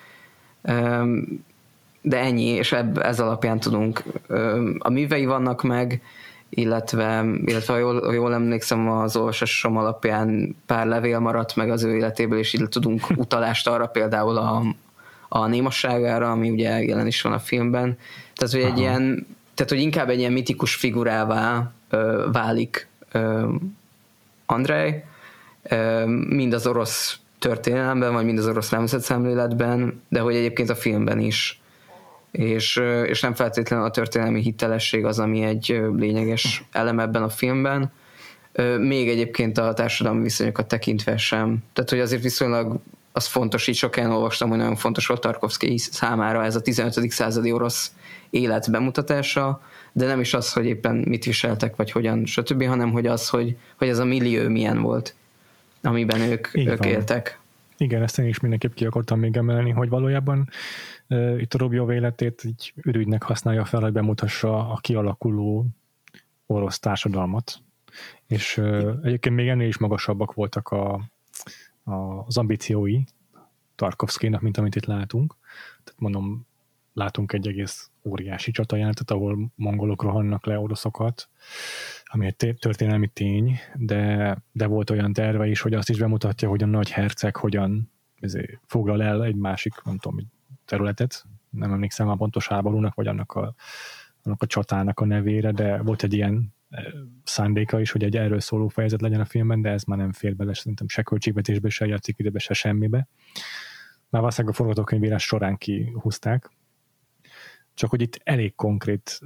de 2.01 2.19
ennyi, 2.19 2.45
és 2.45 2.71
ebb, 2.71 2.97
ez 2.97 3.19
alapján 3.19 3.59
tudunk. 3.59 4.03
A 4.77 4.89
művei 4.89 5.25
vannak 5.25 5.63
meg, 5.63 6.01
illetve, 6.49 7.25
illetve 7.45 7.73
ha 7.73 7.79
jól, 7.79 8.13
jól 8.13 8.33
emlékszem, 8.33 8.89
az 8.89 9.15
olvasásom 9.15 9.77
alapján 9.77 10.55
pár 10.65 10.87
levél 10.87 11.19
maradt 11.19 11.55
meg 11.55 11.69
az 11.69 11.83
ő 11.83 11.95
életéből, 11.95 12.39
és 12.39 12.53
így 12.53 12.69
tudunk 12.69 13.09
utalást 13.15 13.67
arra 13.67 13.85
például 13.85 14.37
a, 14.37 14.63
a 15.29 15.47
némasságára, 15.47 16.31
ami 16.31 16.49
ugye 16.49 16.83
jelen 16.83 17.07
is 17.07 17.21
van 17.21 17.33
a 17.33 17.39
filmben. 17.39 17.97
Tehát, 18.35 18.53
hogy 18.53 18.71
egy 18.71 18.77
ilyen, 18.77 19.27
tehát, 19.53 19.71
hogy 19.71 19.81
inkább 19.81 20.09
egy 20.09 20.19
ilyen 20.19 20.31
mitikus 20.31 20.75
figurává 20.75 21.71
ö, 21.89 22.27
válik 22.31 22.87
ö, 23.11 23.53
Andrei, 24.45 25.03
ö, 25.63 26.05
mind 26.07 26.53
az 26.53 26.67
orosz 26.67 27.19
történelemben, 27.39 28.13
vagy 28.13 28.25
mind 28.25 28.37
az 28.37 28.47
orosz 28.47 28.69
nemzetszemléletben, 28.69 30.01
de 30.09 30.19
hogy 30.19 30.35
egyébként 30.35 30.69
a 30.69 30.75
filmben 30.75 31.19
is. 31.19 31.61
És, 32.31 32.81
és 33.05 33.21
nem 33.21 33.33
feltétlenül 33.33 33.85
a 33.85 33.91
történelmi 33.91 34.41
hitelesség 34.41 35.05
az, 35.05 35.19
ami 35.19 35.43
egy 35.43 35.81
lényeges 35.95 36.63
elem 36.71 36.99
ebben 36.99 37.23
a 37.23 37.29
filmben, 37.29 37.91
még 38.79 39.09
egyébként 39.09 39.57
a 39.57 39.73
társadalmi 39.73 40.21
viszonyokat 40.21 40.67
tekintve 40.67 41.17
sem. 41.17 41.57
Tehát, 41.73 41.89
hogy 41.89 41.99
azért 41.99 42.21
viszonylag 42.21 42.79
az 43.11 43.25
fontos, 43.25 43.67
így 43.67 43.75
sok 43.75 43.95
helyen 43.95 44.11
olvastam, 44.11 44.49
hogy 44.49 44.57
nagyon 44.57 44.75
fontos 44.75 45.07
volt 45.07 45.21
Tarkovsky 45.21 45.77
számára 45.77 46.43
ez 46.43 46.55
a 46.55 46.61
15. 46.61 47.09
századi 47.09 47.51
orosz 47.51 47.91
élet 48.29 48.71
bemutatása, 48.71 49.61
de 49.91 50.05
nem 50.05 50.19
is 50.19 50.33
az, 50.33 50.53
hogy 50.53 50.65
éppen 50.65 50.95
mit 50.95 51.25
viseltek, 51.25 51.75
vagy 51.75 51.91
hogyan, 51.91 52.25
stb., 52.25 52.65
hanem 52.65 52.91
hogy 52.91 53.07
az, 53.07 53.29
hogy, 53.29 53.57
hogy 53.77 53.87
ez 53.87 53.99
a 53.99 54.05
millió 54.05 54.49
milyen 54.49 54.81
volt 54.81 55.15
amiben 55.87 56.21
ők, 56.21 56.53
ők 56.53 56.85
éltek. 56.85 57.39
Igen, 57.77 58.01
ezt 58.01 58.19
én 58.19 58.25
is 58.25 58.39
mindenképp 58.39 58.73
ki 58.73 58.85
akartam 58.85 59.19
még 59.19 59.37
emelni, 59.37 59.71
hogy 59.71 59.89
valójában 59.89 60.49
uh, 61.09 61.41
itt 61.41 61.53
a 61.53 61.57
Robjov 61.57 61.91
életét 61.91 62.43
így 62.43 62.73
ürügynek 62.75 63.23
használja 63.23 63.65
fel, 63.65 63.81
hogy 63.81 63.91
bemutassa 63.91 64.69
a 64.71 64.77
kialakuló 64.77 65.65
orosz 66.45 66.79
társadalmat. 66.79 67.61
És 68.27 68.57
uh, 68.57 68.93
egyébként 69.03 69.35
még 69.35 69.47
ennél 69.47 69.67
is 69.67 69.77
magasabbak 69.77 70.33
voltak 70.33 70.69
a, 70.69 70.93
a, 71.83 71.93
az 72.25 72.37
ambíciói 72.37 73.03
Tarkovszkénak, 73.75 74.41
mint 74.41 74.57
amit 74.57 74.75
itt 74.75 74.85
látunk. 74.85 75.35
Tehát 75.83 75.99
mondom, 75.99 76.47
látunk 76.93 77.33
egy 77.33 77.47
egész 77.47 77.89
óriási 78.03 78.51
csatajáratot, 78.51 79.11
ahol 79.11 79.51
mongolok 79.55 80.01
rohannak 80.01 80.45
le 80.45 80.59
oroszokat, 80.59 81.29
ami 82.07 82.25
egy 82.25 82.55
történelmi 82.59 83.07
tény, 83.07 83.59
de, 83.75 84.37
de 84.51 84.65
volt 84.65 84.89
olyan 84.89 85.13
terve 85.13 85.47
is, 85.47 85.61
hogy 85.61 85.73
azt 85.73 85.89
is 85.89 85.97
bemutatja, 85.97 86.49
hogy 86.49 86.63
a 86.63 86.65
nagy 86.65 86.91
herceg 86.91 87.35
hogyan 87.35 87.91
foglal 88.65 89.03
el 89.03 89.23
egy 89.23 89.35
másik, 89.35 89.73
nem 89.83 89.97
tudom, 89.97 90.19
területet, 90.65 91.25
nem 91.49 91.71
emlékszem 91.71 92.09
a 92.09 92.15
pontos 92.15 92.47
háborúnak, 92.47 92.93
vagy 92.95 93.07
annak 93.07 93.31
a, 93.31 93.55
annak 94.23 94.41
a 94.41 94.45
csatának 94.45 94.99
a 94.99 95.05
nevére, 95.05 95.51
de 95.51 95.81
volt 95.81 96.03
egy 96.03 96.13
ilyen 96.13 96.53
eh, 96.69 96.83
szándéka 97.23 97.79
is, 97.79 97.91
hogy 97.91 98.03
egy 98.03 98.17
erről 98.17 98.39
szóló 98.39 98.67
fejezet 98.67 99.01
legyen 99.01 99.19
a 99.19 99.25
filmben, 99.25 99.61
de 99.61 99.69
ez 99.69 99.83
már 99.83 99.97
nem 99.97 100.11
fér 100.11 100.35
bele, 100.35 100.53
szerintem 100.53 100.87
se 100.87 101.01
költségvetésbe, 101.01 101.69
se 101.69 101.85
játszik 101.85 102.19
időbe, 102.19 102.39
se 102.39 102.53
semmibe. 102.53 103.07
Már 104.09 104.21
valószínűleg 104.21 104.53
a 104.53 104.57
forgatókönyvírás 104.57 105.23
során 105.23 105.57
kihúzták. 105.57 106.51
Csak 107.73 107.89
hogy 107.89 108.01
itt 108.01 108.19
elég 108.23 108.55
konkrét, 108.55 109.19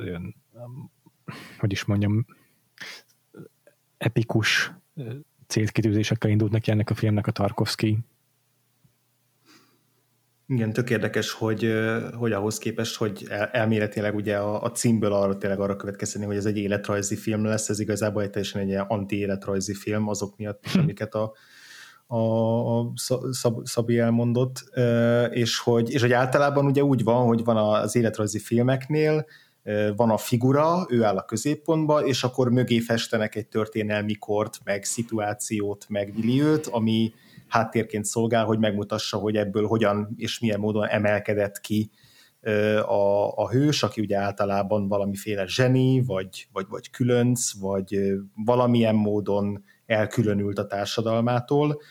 hogy 1.58 1.72
is 1.72 1.86
mondjam, 1.86 2.26
epikus 4.02 4.72
célkitűzésekkel 5.48 6.30
indult 6.30 6.52
neki 6.52 6.72
ennek 6.72 6.90
a 6.90 6.94
filmnek 6.94 7.28
a 7.28 7.32
Tarkovsky. 7.32 7.98
Igen, 10.48 10.74
tök 10.74 10.90
érdekes, 10.90 11.32
hogy, 11.32 11.74
hogy 12.14 12.32
ahhoz 12.32 12.58
képest, 12.58 12.96
hogy 12.96 13.28
elméletileg 13.52 14.16
ugye 14.16 14.38
a, 14.38 14.64
a 14.64 14.72
címből 14.72 15.14
arra 15.14 15.38
tényleg 15.38 15.60
arra 15.60 15.76
következteni, 15.76 16.26
hogy 16.26 16.36
ez 16.36 16.46
egy 16.46 16.58
életrajzi 16.58 17.16
film 17.16 17.44
lesz, 17.44 17.70
ez 17.70 17.80
igazából 17.80 18.22
egy 18.22 18.30
teljesen 18.30 18.62
egy 18.62 18.68
ilyen 18.68 18.86
anti-életrajzi 18.88 19.74
film 19.74 20.08
azok 20.08 20.38
miatt 20.38 20.68
hm. 20.68 20.80
amiket 20.80 21.14
a, 21.16 21.34
a, 22.08 22.18
a 22.80 22.92
Szab, 23.32 23.66
Szabi 23.66 24.00
elmondott, 24.00 24.64
és 25.30 25.60
hogy, 25.60 25.92
és 25.92 26.02
hogy 26.02 26.14
általában 26.14 26.66
ugye 26.66 26.84
úgy 26.84 27.04
van, 27.04 27.26
hogy 27.26 27.44
van 27.44 27.58
az 27.58 27.96
életrajzi 27.96 28.40
filmeknél, 28.40 29.26
van 29.95 30.10
a 30.10 30.17
figura, 30.17 30.86
ő 30.89 31.04
áll 31.04 31.17
a 31.17 31.26
középpontba, 31.26 32.06
és 32.06 32.24
akkor 32.24 32.52
mögé 32.52 32.80
festenek 32.80 33.36
egy 33.36 33.47
történelmi 33.47 34.13
kort, 34.13 34.60
meg 34.63 34.84
szituációt, 34.84 35.86
meg 35.89 36.13
milliót, 36.15 36.67
ami 36.67 37.13
háttérként 37.47 38.06
szolgál, 38.06 38.45
hogy 38.45 38.60
megmutassa, 38.60 39.17
hogy 39.17 39.36
ebből 39.36 39.67
hogyan 39.67 40.13
és 40.17 40.39
milyen 40.39 40.60
módon 40.60 40.88
emelkedett 40.88 41.60
ki 41.60 41.91
a, 42.86 43.32
a 43.36 43.50
hős, 43.50 43.84
aki 43.84 44.02
ugye 44.02 44.17
általában 44.17 44.88
valamiféle 44.88 45.45
zseni, 45.47 46.04
vagy, 46.06 46.47
vagy, 46.52 46.65
vagy 46.69 46.89
különc, 46.89 47.60
vagy 47.60 48.13
valamilyen 48.45 48.95
módon 48.95 49.63
elkülönült 49.86 50.58
a 50.58 50.67
társadalmától, 50.67 51.82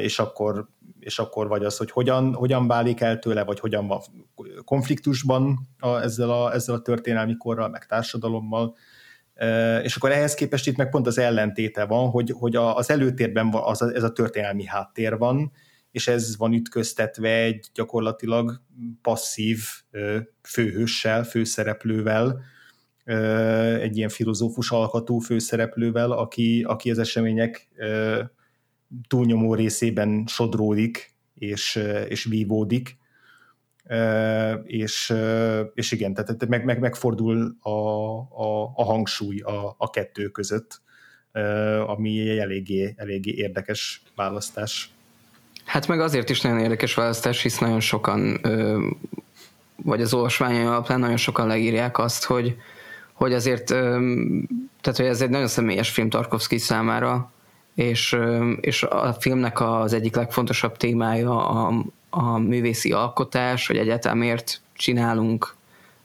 és 0.00 0.18
akkor, 0.18 0.68
és 0.98 1.18
akkor 1.18 1.48
vagy 1.48 1.64
az, 1.64 1.76
hogy 1.76 1.90
hogyan, 1.90 2.34
hogyan 2.34 2.66
válik 2.66 3.00
el 3.00 3.18
tőle, 3.18 3.44
vagy 3.44 3.60
hogyan 3.60 3.86
van 3.86 4.00
konfliktusban 4.64 5.58
a, 5.78 6.00
ezzel, 6.00 6.30
a, 6.30 6.54
ezzel 6.54 6.74
a 6.74 6.80
történelmi 6.80 7.36
korral, 7.36 7.68
meg 7.68 7.86
társadalommal, 7.86 8.76
és 9.82 9.96
akkor 9.96 10.10
ehhez 10.10 10.34
képest 10.34 10.66
itt 10.66 10.76
meg 10.76 10.88
pont 10.88 11.06
az 11.06 11.18
ellentéte 11.18 11.84
van, 11.84 12.10
hogy, 12.10 12.30
hogy 12.38 12.56
az 12.56 12.90
előtérben 12.90 13.50
van, 13.50 13.62
az, 13.64 13.82
ez 13.82 14.02
a 14.02 14.12
történelmi 14.12 14.66
háttér 14.66 15.18
van, 15.18 15.52
és 15.90 16.08
ez 16.08 16.36
van 16.36 16.52
ütköztetve 16.52 17.42
egy 17.42 17.66
gyakorlatilag 17.74 18.60
passzív 19.02 19.58
főhőssel, 20.42 21.24
főszereplővel, 21.24 22.40
egy 23.80 23.96
ilyen 23.96 24.08
filozófus 24.08 24.70
alkatú 24.70 25.18
főszereplővel, 25.18 26.10
aki, 26.10 26.62
aki 26.62 26.90
az 26.90 26.98
események 26.98 27.68
túlnyomó 29.08 29.54
részében 29.54 30.24
sodródik 30.26 31.14
és, 31.34 31.80
és 32.08 32.24
vívódik, 32.24 32.96
és, 34.64 35.14
és 35.74 35.92
igen, 35.92 36.14
tehát 36.14 36.48
meg, 36.48 36.64
meg, 36.64 36.78
megfordul 36.78 37.56
a, 37.60 37.68
a, 37.68 38.72
a 38.74 38.84
hangsúly 38.84 39.40
a, 39.40 39.74
a 39.78 39.90
kettő 39.90 40.28
között, 40.28 40.80
ami 41.86 42.28
egy 42.28 42.38
eléggé, 42.38 42.94
eléggé 42.96 43.32
érdekes 43.32 44.02
választás. 44.14 44.90
Hát 45.64 45.88
meg 45.88 46.00
azért 46.00 46.30
is 46.30 46.40
nagyon 46.40 46.58
érdekes 46.58 46.94
választás, 46.94 47.42
hisz 47.42 47.58
nagyon 47.58 47.80
sokan, 47.80 48.40
vagy 49.76 50.00
az 50.00 50.14
olvasmányai 50.14 50.64
alapján 50.64 51.00
nagyon 51.00 51.16
sokan 51.16 51.46
leírják 51.46 51.98
azt, 51.98 52.24
hogy, 52.24 52.56
hogy 53.12 53.32
azért, 53.32 53.66
tehát 53.66 54.96
hogy 54.96 55.06
ez 55.06 55.20
egy 55.20 55.30
nagyon 55.30 55.48
személyes 55.48 55.90
film 55.90 56.08
Tarkovsky 56.10 56.58
számára, 56.58 57.32
és, 57.74 58.16
és 58.60 58.82
a 58.82 59.12
filmnek 59.12 59.60
az 59.60 59.92
egyik 59.92 60.16
legfontosabb 60.16 60.76
témája 60.76 61.48
a, 61.48 61.84
a 62.10 62.38
művészi 62.38 62.92
alkotás, 62.92 63.66
hogy 63.66 63.76
egyáltalán 63.76 64.18
miért 64.18 64.60
csinálunk 64.72 65.54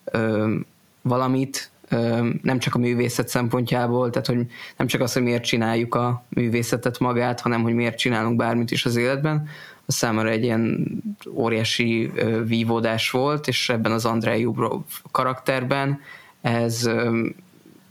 ö, 0.04 0.54
valamit, 1.02 1.72
ö, 1.90 2.28
nem 2.42 2.60
csak 2.60 2.76
a 2.76 2.78
művészet 2.78 3.28
szempontjából, 3.28 4.10
tehát 4.10 4.28
hogy 4.28 4.46
nem 4.78 4.88
csak 4.88 5.02
az, 5.02 5.14
hogy 5.14 5.22
miért 5.22 5.44
csináljuk 5.44 5.96
a 5.96 6.24
művészetet 6.30 7.00
magát, 7.00 7.42
hanem 7.42 7.62
hogy 7.62 7.74
miért 7.74 7.98
csinálunk 7.98 8.36
bármit 8.36 8.72
is 8.72 8.86
az 8.86 8.96
életben, 8.96 9.48
az 9.86 9.96
számára 9.96 10.30
egy 10.30 10.44
ilyen 10.44 10.88
óriási 11.34 12.12
ö, 12.16 12.44
vívódás 12.44 13.12
volt, 13.12 13.48
és 13.48 13.70
ebben 13.70 13.92
az 13.92 14.06
Andrei 14.06 14.42
Jubrov 14.42 14.82
karakterben 15.12 16.00
ez 16.42 16.86
ö, 16.86 17.28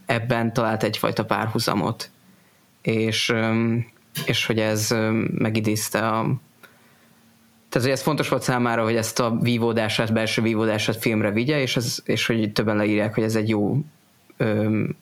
ebben 0.05 0.53
talált 0.53 0.83
egyfajta 0.83 1.25
párhuzamot 1.25 2.09
és 2.89 3.33
és 4.25 4.45
hogy 4.45 4.59
ez 4.59 4.95
megidézte 5.31 6.07
a 6.07 6.39
tehát, 7.69 7.87
hogy 7.87 7.97
ez 7.97 8.01
fontos 8.01 8.29
volt 8.29 8.41
számára, 8.41 8.83
hogy 8.83 8.95
ezt 8.95 9.19
a 9.19 9.37
vívódását, 9.41 10.13
belső 10.13 10.41
vívódását 10.41 10.95
filmre 10.95 11.31
vigye, 11.31 11.61
és, 11.61 11.75
ez, 11.75 11.99
és 12.03 12.25
hogy 12.25 12.51
többen 12.51 12.75
leírják, 12.75 13.13
hogy 13.13 13.23
ez 13.23 13.35
egy 13.35 13.49
jó 13.49 13.77
öm, 14.37 14.95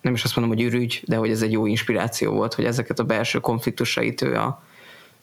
nem 0.00 0.14
is 0.14 0.24
azt 0.24 0.36
mondom, 0.36 0.56
hogy 0.56 0.64
ürügy, 0.64 1.02
de 1.06 1.16
hogy 1.16 1.30
ez 1.30 1.42
egy 1.42 1.52
jó 1.52 1.66
inspiráció 1.66 2.32
volt, 2.32 2.54
hogy 2.54 2.64
ezeket 2.64 2.98
a 2.98 3.04
belső 3.04 3.38
konfliktusait 3.40 4.22
ő 4.22 4.34
a, 4.34 4.62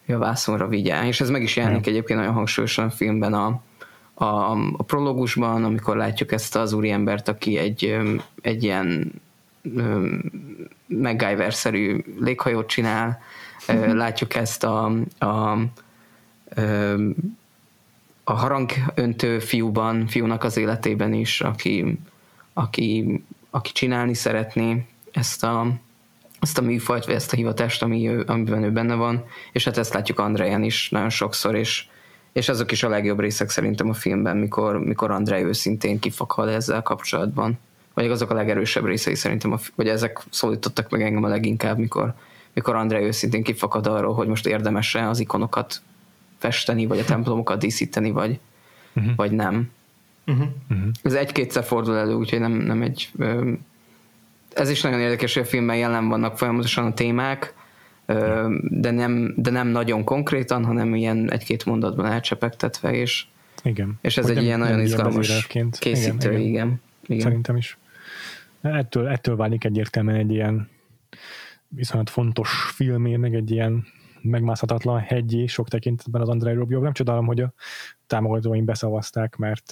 a 0.08 0.16
vászonra 0.16 0.68
vigye. 0.68 1.06
És 1.06 1.20
ez 1.20 1.30
meg 1.30 1.42
is 1.42 1.56
jelenik 1.56 1.86
egyébként 1.86 2.18
nagyon 2.18 2.34
hangsúlyosan 2.34 2.84
a 2.84 2.90
filmben 2.90 3.34
a, 3.34 3.60
a, 4.14 4.24
a 4.76 4.82
prológusban, 4.86 5.64
amikor 5.64 5.96
látjuk 5.96 6.32
ezt 6.32 6.56
az 6.56 6.72
úriembert, 6.72 7.28
aki 7.28 7.58
egy, 7.58 7.96
egy 8.42 8.62
ilyen 8.62 9.12
MacGyver-szerű 10.86 12.04
léghajót 12.18 12.66
csinál, 12.66 13.20
mm-hmm. 13.72 13.96
látjuk 14.04 14.34
ezt 14.34 14.64
a, 14.64 14.92
a, 15.18 15.58
a 18.24 18.32
harangöntő 18.32 19.38
fiúban, 19.38 20.06
fiúnak 20.06 20.44
az 20.44 20.56
életében 20.56 21.12
is, 21.12 21.40
aki, 21.40 21.98
aki, 22.52 23.22
aki 23.50 23.72
csinálni 23.72 24.14
szeretné 24.14 24.86
ezt 25.12 25.44
a, 25.44 25.66
ezt 26.40 26.58
a 26.58 26.62
műfajt, 26.62 27.04
vagy 27.04 27.14
ezt 27.14 27.32
a 27.32 27.36
hivatást, 27.36 27.82
ami 27.82 28.08
ő, 28.08 28.24
amiben 28.26 28.62
ő 28.62 28.70
benne 28.70 28.94
van, 28.94 29.24
és 29.52 29.64
hát 29.64 29.76
ezt 29.76 29.94
látjuk 29.94 30.18
Andrejan 30.18 30.62
is 30.62 30.90
nagyon 30.90 31.10
sokszor, 31.10 31.54
és, 31.54 31.86
és 32.32 32.48
azok 32.48 32.72
is 32.72 32.82
a 32.82 32.88
legjobb 32.88 33.20
részek 33.20 33.48
szerintem 33.48 33.88
a 33.88 33.94
filmben, 33.94 34.36
mikor, 34.36 34.78
mikor 34.78 35.10
Andrej 35.10 35.42
őszintén 35.42 35.98
kifakad 35.98 36.48
ezzel 36.48 36.82
kapcsolatban. 36.82 37.58
Vagy 37.94 38.10
azok 38.10 38.30
a 38.30 38.34
legerősebb 38.34 38.84
részei 38.84 39.14
szerintem, 39.14 39.52
a, 39.52 39.58
vagy 39.74 39.88
ezek 39.88 40.20
szólítottak 40.30 40.90
meg 40.90 41.02
engem 41.02 41.24
a 41.24 41.28
leginkább, 41.28 41.78
mikor, 41.78 42.14
mikor 42.54 42.74
Andrej 42.74 43.04
őszintén 43.04 43.42
kifakad 43.42 43.86
arról, 43.86 44.14
hogy 44.14 44.28
most 44.28 44.46
érdemes-e 44.46 45.08
az 45.08 45.18
ikonokat 45.18 45.82
festeni, 46.38 46.86
vagy 46.86 46.98
a 46.98 47.04
templomokat 47.04 47.58
díszíteni, 47.58 48.10
vagy, 48.10 48.38
uh-huh. 48.94 49.16
vagy 49.16 49.30
nem. 49.30 49.70
Uh-huh. 50.26 50.46
Uh-huh. 50.70 50.88
Ez 51.02 51.14
egy-kétszer 51.14 51.64
fordul 51.64 51.96
elő, 51.96 52.14
úgyhogy 52.14 52.40
nem, 52.40 52.52
nem 52.52 52.82
egy... 52.82 53.10
Ez 54.52 54.70
is 54.70 54.80
nagyon 54.80 55.00
érdekes, 55.00 55.34
hogy 55.34 55.42
a 55.42 55.46
filmben 55.46 55.76
jelen 55.76 56.08
vannak 56.08 56.38
folyamatosan 56.38 56.86
a 56.86 56.94
témák, 56.94 57.54
de 58.60 58.90
nem, 58.90 59.34
de 59.36 59.50
nem 59.50 59.68
nagyon 59.68 60.04
konkrétan, 60.04 60.64
hanem 60.64 60.94
ilyen 60.94 61.30
egy-két 61.30 61.64
mondatban 61.64 62.06
elcsepegtetve, 62.06 62.92
és, 62.92 63.26
igen. 63.62 63.98
és 64.00 64.16
ez 64.16 64.24
hogy 64.24 64.30
egy 64.30 64.36
nem, 64.36 64.46
ilyen 64.46 64.58
nagyon 64.58 64.80
izgalmas 64.80 65.46
készítő, 65.78 66.30
igen. 66.30 66.40
igen. 66.40 66.80
igen. 67.06 67.22
Szerintem 67.22 67.56
is. 67.56 67.78
Ettől, 68.62 69.08
ettől 69.08 69.36
válik 69.36 69.64
egyértelműen 69.64 70.18
egy 70.18 70.30
ilyen 70.30 70.68
viszont 71.68 72.10
fontos 72.10 72.50
filmé, 72.74 73.16
meg 73.16 73.34
egy 73.34 73.50
ilyen 73.50 73.84
megmászhatatlan 74.20 74.98
hegyi 74.98 75.46
sok 75.46 75.68
tekintetben 75.68 76.20
az 76.20 76.28
Andrei 76.28 76.54
Rubjov. 76.54 76.82
Nem 76.82 76.92
csodálom, 76.92 77.26
hogy 77.26 77.40
a 77.40 77.52
támogatóim 78.06 78.64
beszavazták, 78.64 79.36
mert 79.36 79.66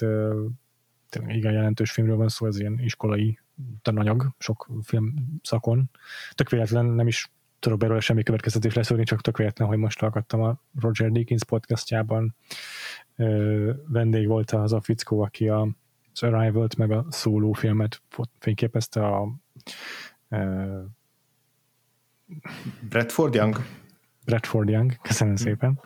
tényleg 1.09 1.35
igen 1.35 1.51
jelentős 1.51 1.91
filmről 1.91 2.15
van 2.15 2.27
szó, 2.27 2.45
ez 2.45 2.59
ilyen 2.59 2.79
iskolai 2.79 3.39
tananyag 3.81 4.29
sok 4.37 4.67
film 4.83 5.13
szakon. 5.43 5.89
Tök 6.31 6.49
véletlen 6.49 6.85
nem 6.85 7.07
is 7.07 7.31
tudok 7.59 7.79
belőle 7.79 7.99
semmi 7.99 8.23
következtetés 8.23 8.73
leszűrni, 8.73 9.03
csak 9.03 9.21
tök 9.21 9.37
véletlen, 9.37 9.67
hogy 9.67 9.77
most 9.77 9.99
hallgattam 9.99 10.41
a 10.41 10.61
Roger 10.79 11.11
Deakins 11.11 11.43
podcastjában. 11.43 12.35
Uh, 13.17 13.69
vendég 13.87 14.27
volt 14.27 14.51
az 14.51 14.73
a 14.73 14.81
fickó, 14.81 15.21
aki 15.21 15.49
a 15.49 15.67
Arrival-t, 16.23 16.75
meg 16.75 16.91
a 16.91 17.05
Solo 17.11 17.51
filmet 17.51 18.01
fényképezte 18.39 19.05
a 19.05 19.35
uh, 20.29 20.83
Bradford 22.89 23.33
Young? 23.33 23.55
Bradford 24.25 24.69
Young, 24.69 24.95
köszönöm 25.01 25.35
hmm. 25.35 25.43
szépen, 25.45 25.79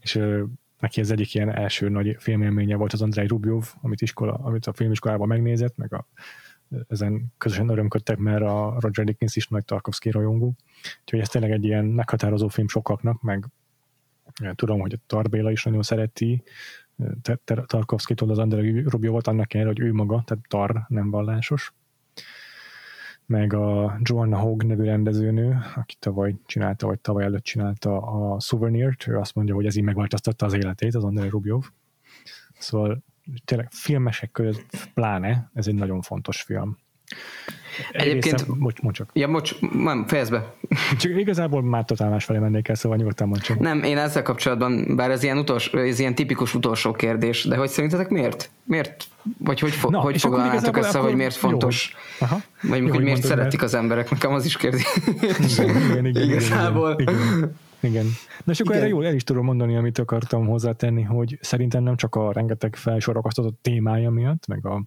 és 0.00 0.14
ö, 0.14 0.44
neki 0.78 1.00
ez 1.00 1.10
egyik 1.10 1.34
ilyen 1.34 1.54
első 1.54 1.88
nagy 1.88 2.16
filmélménye 2.18 2.76
volt 2.76 2.92
az 2.92 3.02
Andrei 3.02 3.26
Rubjov, 3.26 3.72
amit, 3.80 4.00
iskola, 4.00 4.34
amit 4.34 4.66
a 4.66 4.72
filmiskolában 4.72 5.28
megnézett, 5.28 5.76
meg 5.76 5.92
a, 5.92 6.06
ezen 6.88 7.32
közösen 7.38 7.68
örömködtek, 7.68 8.18
mert 8.18 8.42
a 8.42 8.76
Roger 8.80 9.04
Dickens 9.04 9.36
is 9.36 9.48
nagy 9.48 9.64
Tarkovsky 9.64 10.10
rajongó. 10.10 10.56
Úgyhogy 11.00 11.20
ez 11.20 11.28
tényleg 11.28 11.50
egy 11.50 11.64
ilyen 11.64 11.84
meghatározó 11.84 12.48
film 12.48 12.68
sokaknak, 12.68 13.22
meg 13.22 13.46
tudom, 14.54 14.80
hogy 14.80 14.92
a 14.92 15.02
Tarbéla 15.06 15.50
is 15.50 15.64
nagyon 15.64 15.82
szereti 15.82 16.42
Tarkovsky-tól 17.66 18.30
az 18.30 18.38
Andrei 18.38 18.82
Rubjovot, 18.82 19.26
annak 19.26 19.54
ellenére, 19.54 19.74
hogy 19.76 19.88
ő 19.88 19.92
maga, 19.92 20.22
tehát 20.26 20.48
Tar 20.48 20.84
nem 20.88 21.10
vallásos 21.10 21.72
meg 23.28 23.52
a 23.52 23.98
Joanna 24.02 24.38
Hogg 24.38 24.62
nevű 24.62 24.84
rendezőnő, 24.84 25.58
aki 25.74 25.94
tavaly 25.98 26.34
csinálta, 26.46 26.86
vagy 26.86 27.00
tavaly 27.00 27.24
előtt 27.24 27.42
csinálta 27.42 28.00
a 28.00 28.40
Souvenir-t, 28.40 29.06
ő 29.06 29.18
azt 29.18 29.34
mondja, 29.34 29.54
hogy 29.54 29.66
ez 29.66 29.76
így 29.76 29.82
megváltoztatta 29.82 30.46
az 30.46 30.52
életét, 30.52 30.94
az 30.94 31.04
Andrei 31.04 31.28
Rubjov. 31.28 31.64
Szóval 32.58 33.04
tényleg 33.44 33.68
filmesek 33.70 34.30
között 34.30 34.88
pláne, 34.94 35.50
ez 35.54 35.66
egy 35.66 35.74
nagyon 35.74 36.02
fontos 36.02 36.42
film. 36.42 36.78
Egyébként... 37.90 38.40
Részem, 38.40 38.58
bocs, 38.58 38.80
bocs. 38.80 39.00
Ja, 39.12 39.30
bocs, 39.30 39.60
nem, 39.60 40.06
fejezd 40.06 40.30
be. 40.30 40.54
Csak 41.00 41.16
igazából 41.16 41.62
már 41.62 41.84
totál 41.84 42.10
más 42.10 42.24
felé 42.24 42.38
mennék 42.38 42.68
el, 42.68 42.74
szóval 42.74 42.98
nyugodtan 42.98 43.28
mondj 43.28 43.44
csak. 43.44 43.58
Nem, 43.58 43.82
én 43.82 43.98
ezzel 43.98 44.22
kapcsolatban, 44.22 44.96
bár 44.96 45.10
ez 45.10 45.22
ilyen, 45.22 45.38
utolsó, 45.38 45.78
ez 45.78 45.98
ilyen 45.98 46.14
tipikus 46.14 46.54
utolsó 46.54 46.92
kérdés, 46.92 47.44
de 47.44 47.56
hogy 47.56 47.68
szerintetek 47.68 48.08
miért? 48.08 48.50
Miért? 48.64 49.04
Vagy 49.38 49.60
hogy, 49.60 49.72
fo- 49.72 49.90
Na, 49.90 50.00
hogy 50.00 50.20
foglalnátok 50.20 50.76
össze, 50.76 50.98
hogy 50.98 51.14
miért 51.14 51.34
fontos? 51.34 51.94
Jó. 52.20 52.26
Aha. 52.26 52.40
Vagy 52.62 52.82
jó, 52.82 52.88
hogy 52.88 53.02
miért 53.02 53.22
szeretik 53.22 53.60
mert... 53.60 53.72
az 53.72 53.78
emberek? 53.78 54.10
Nekem 54.10 54.32
az 54.32 54.44
is 54.44 54.56
kérdés. 54.56 54.86
Igen, 55.58 55.76
igen, 55.90 56.06
igen, 56.06 56.22
Igazából. 56.22 56.96
Igen, 56.98 57.14
igen. 57.14 57.56
Igen. 57.80 58.06
De 58.44 58.52
és 58.52 58.60
akkor 58.60 58.72
Igen. 58.74 58.84
erre 58.84 58.94
jól 58.94 59.06
el 59.06 59.14
is 59.14 59.24
tudom 59.24 59.44
mondani, 59.44 59.76
amit 59.76 59.98
akartam 59.98 60.46
hozzátenni, 60.46 61.02
hogy 61.02 61.38
szerintem 61.40 61.82
nem 61.82 61.96
csak 61.96 62.14
a 62.14 62.32
rengeteg 62.32 62.76
felsorokasztatott 62.76 63.58
témája 63.62 64.10
miatt, 64.10 64.46
meg 64.46 64.66
a, 64.66 64.82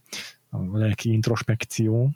a 0.50 0.78
lelki 0.78 1.12
introspekció, 1.12 2.12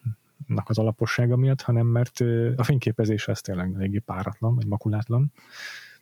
az 0.47 0.77
alapossága 0.77 1.35
miatt, 1.35 1.61
hanem 1.61 1.87
mert 1.87 2.19
a 2.55 2.63
fényképezés 2.63 3.27
ez 3.27 3.41
tényleg 3.41 3.73
eléggé 3.75 3.99
páratlan, 3.99 4.55
vagy 4.55 4.67
makulátlan. 4.67 5.31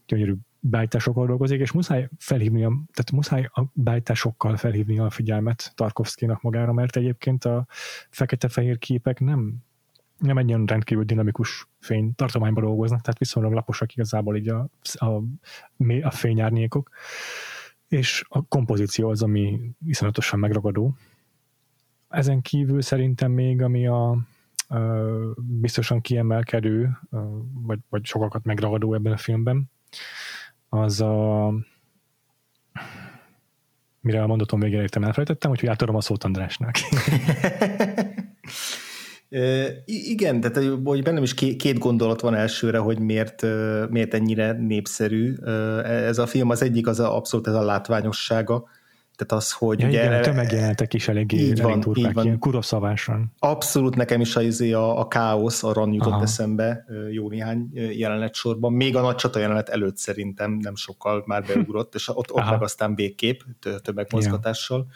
Gyönyörű 0.05 0.33
beállításokkal 0.59 1.27
dolgozik, 1.27 1.59
és 1.59 1.71
muszáj 1.71 2.09
felhívni, 2.17 2.63
a, 2.63 2.67
tehát 2.67 3.11
muszáj 3.11 3.49
a 3.53 3.63
beállításokkal 3.73 4.57
felhívni 4.57 4.99
a 4.99 5.09
figyelmet 5.09 5.71
Tarkovszkinak 5.75 6.41
magára, 6.41 6.73
mert 6.73 6.95
egyébként 6.95 7.45
a 7.45 7.65
fekete-fehér 8.09 8.77
képek 8.77 9.19
nem 9.19 9.63
nem 10.17 10.37
egy 10.37 10.49
olyan 10.49 10.65
rendkívül 10.65 11.03
dinamikus 11.03 11.67
fény 11.79 12.15
tartományban 12.15 12.63
dolgoznak, 12.63 13.01
tehát 13.01 13.19
viszonylag 13.19 13.53
laposak 13.53 13.93
igazából 13.93 14.35
így 14.35 14.49
a, 14.49 14.69
a, 14.93 15.05
a 16.01 16.11
fényárnyékok, 16.11 16.89
és 17.87 18.23
a 18.27 18.41
kompozíció 18.41 19.09
az, 19.09 19.23
ami 19.23 19.59
viszonyatosan 19.77 20.39
megragadó, 20.39 20.95
ezen 22.09 22.41
kívül 22.41 22.81
szerintem 22.81 23.31
még, 23.31 23.61
ami 23.61 23.87
a, 23.87 24.17
biztosan 25.37 26.01
kiemelkedő, 26.01 26.99
vagy, 27.53 27.79
vagy 27.89 28.05
sokakat 28.05 28.43
megragadó 28.43 28.93
ebben 28.93 29.13
a 29.13 29.17
filmben, 29.17 29.71
az 30.69 31.01
a 31.01 31.53
mire 34.03 34.23
a 34.23 34.27
mondatom 34.27 34.59
végére 34.59 34.81
értem 34.81 35.03
elfelejtettem, 35.03 35.51
úgyhogy 35.51 35.69
átadom 35.69 35.95
a 35.95 36.01
szót 36.01 36.23
Andrásnak. 36.23 36.75
igen, 39.85 40.39
tehát 40.39 40.57
hogy 40.83 41.03
bennem 41.03 41.23
is 41.23 41.33
két 41.33 41.77
gondolat 41.77 42.21
van 42.21 42.35
elsőre, 42.35 42.77
hogy 42.77 42.99
miért, 42.99 43.41
miért 43.89 44.13
ennyire 44.13 44.51
népszerű. 44.51 45.35
Ez 45.83 46.17
a 46.17 46.27
film 46.27 46.49
az 46.49 46.61
egyik, 46.61 46.87
az 46.87 46.99
a, 46.99 47.15
abszolút 47.15 47.47
ez 47.47 47.53
a 47.53 47.63
látványossága, 47.63 48.67
tehát 49.15 49.43
az, 49.43 49.51
hogy 49.51 49.79
ja, 49.79 49.87
ugye... 49.87 50.05
Igen, 50.05 50.21
tömegjelentek 50.21 50.93
is 50.93 51.07
eléggé 51.07 51.37
így 51.37 51.61
van, 51.61 51.71
elég 51.71 51.83
durvák, 51.83 52.05
így 52.05 52.13
van. 52.13 52.25
ilyen 52.25 52.39
kuroszavásan. 52.39 53.33
Abszolút 53.39 53.95
nekem 53.95 54.21
is 54.21 54.35
az 54.35 54.43
izé 54.43 54.71
a, 54.71 54.99
a 54.99 55.07
káosz, 55.07 55.63
a 55.63 55.73
ran 55.73 55.93
jutott 55.93 56.11
Aha. 56.11 56.21
eszembe 56.21 56.85
jó 57.11 57.29
néhány 57.29 57.69
jelenet 57.73 58.33
sorban. 58.33 58.73
Még 58.73 58.95
a 58.95 59.01
nagy 59.01 59.15
csata 59.15 59.39
jelenet 59.39 59.69
előtt 59.69 59.97
szerintem 59.97 60.51
nem 60.51 60.75
sokkal 60.75 61.23
már 61.25 61.43
beugrott, 61.43 61.95
és 61.95 62.09
ott, 62.09 62.33
ott 62.33 62.49
meg 62.49 62.61
aztán 62.61 62.95
végkép 62.95 63.43
tömegmozgatással. 63.81 64.85
Ja. 64.89 64.95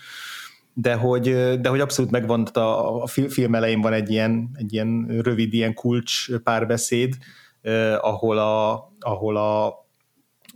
De 0.74 0.94
hogy, 0.94 1.24
de 1.60 1.70
hogy 1.70 1.80
abszolút 1.80 2.12
megvan, 2.12 2.44
a, 2.44 3.02
a 3.04 3.08
film 3.08 3.56
elején 3.56 3.82
van 3.82 3.94
egy 3.94 4.10
ilyen, 4.10 4.50
egy 4.54 4.74
ilyen 4.74 5.06
rövid 5.22 5.54
ilyen 5.54 5.74
kulcs 5.74 6.36
párbeszéd, 6.44 7.16
eh, 7.62 8.06
ahol 8.06 8.38
a, 8.38 8.74
ahol 9.00 9.38
a 9.38 9.74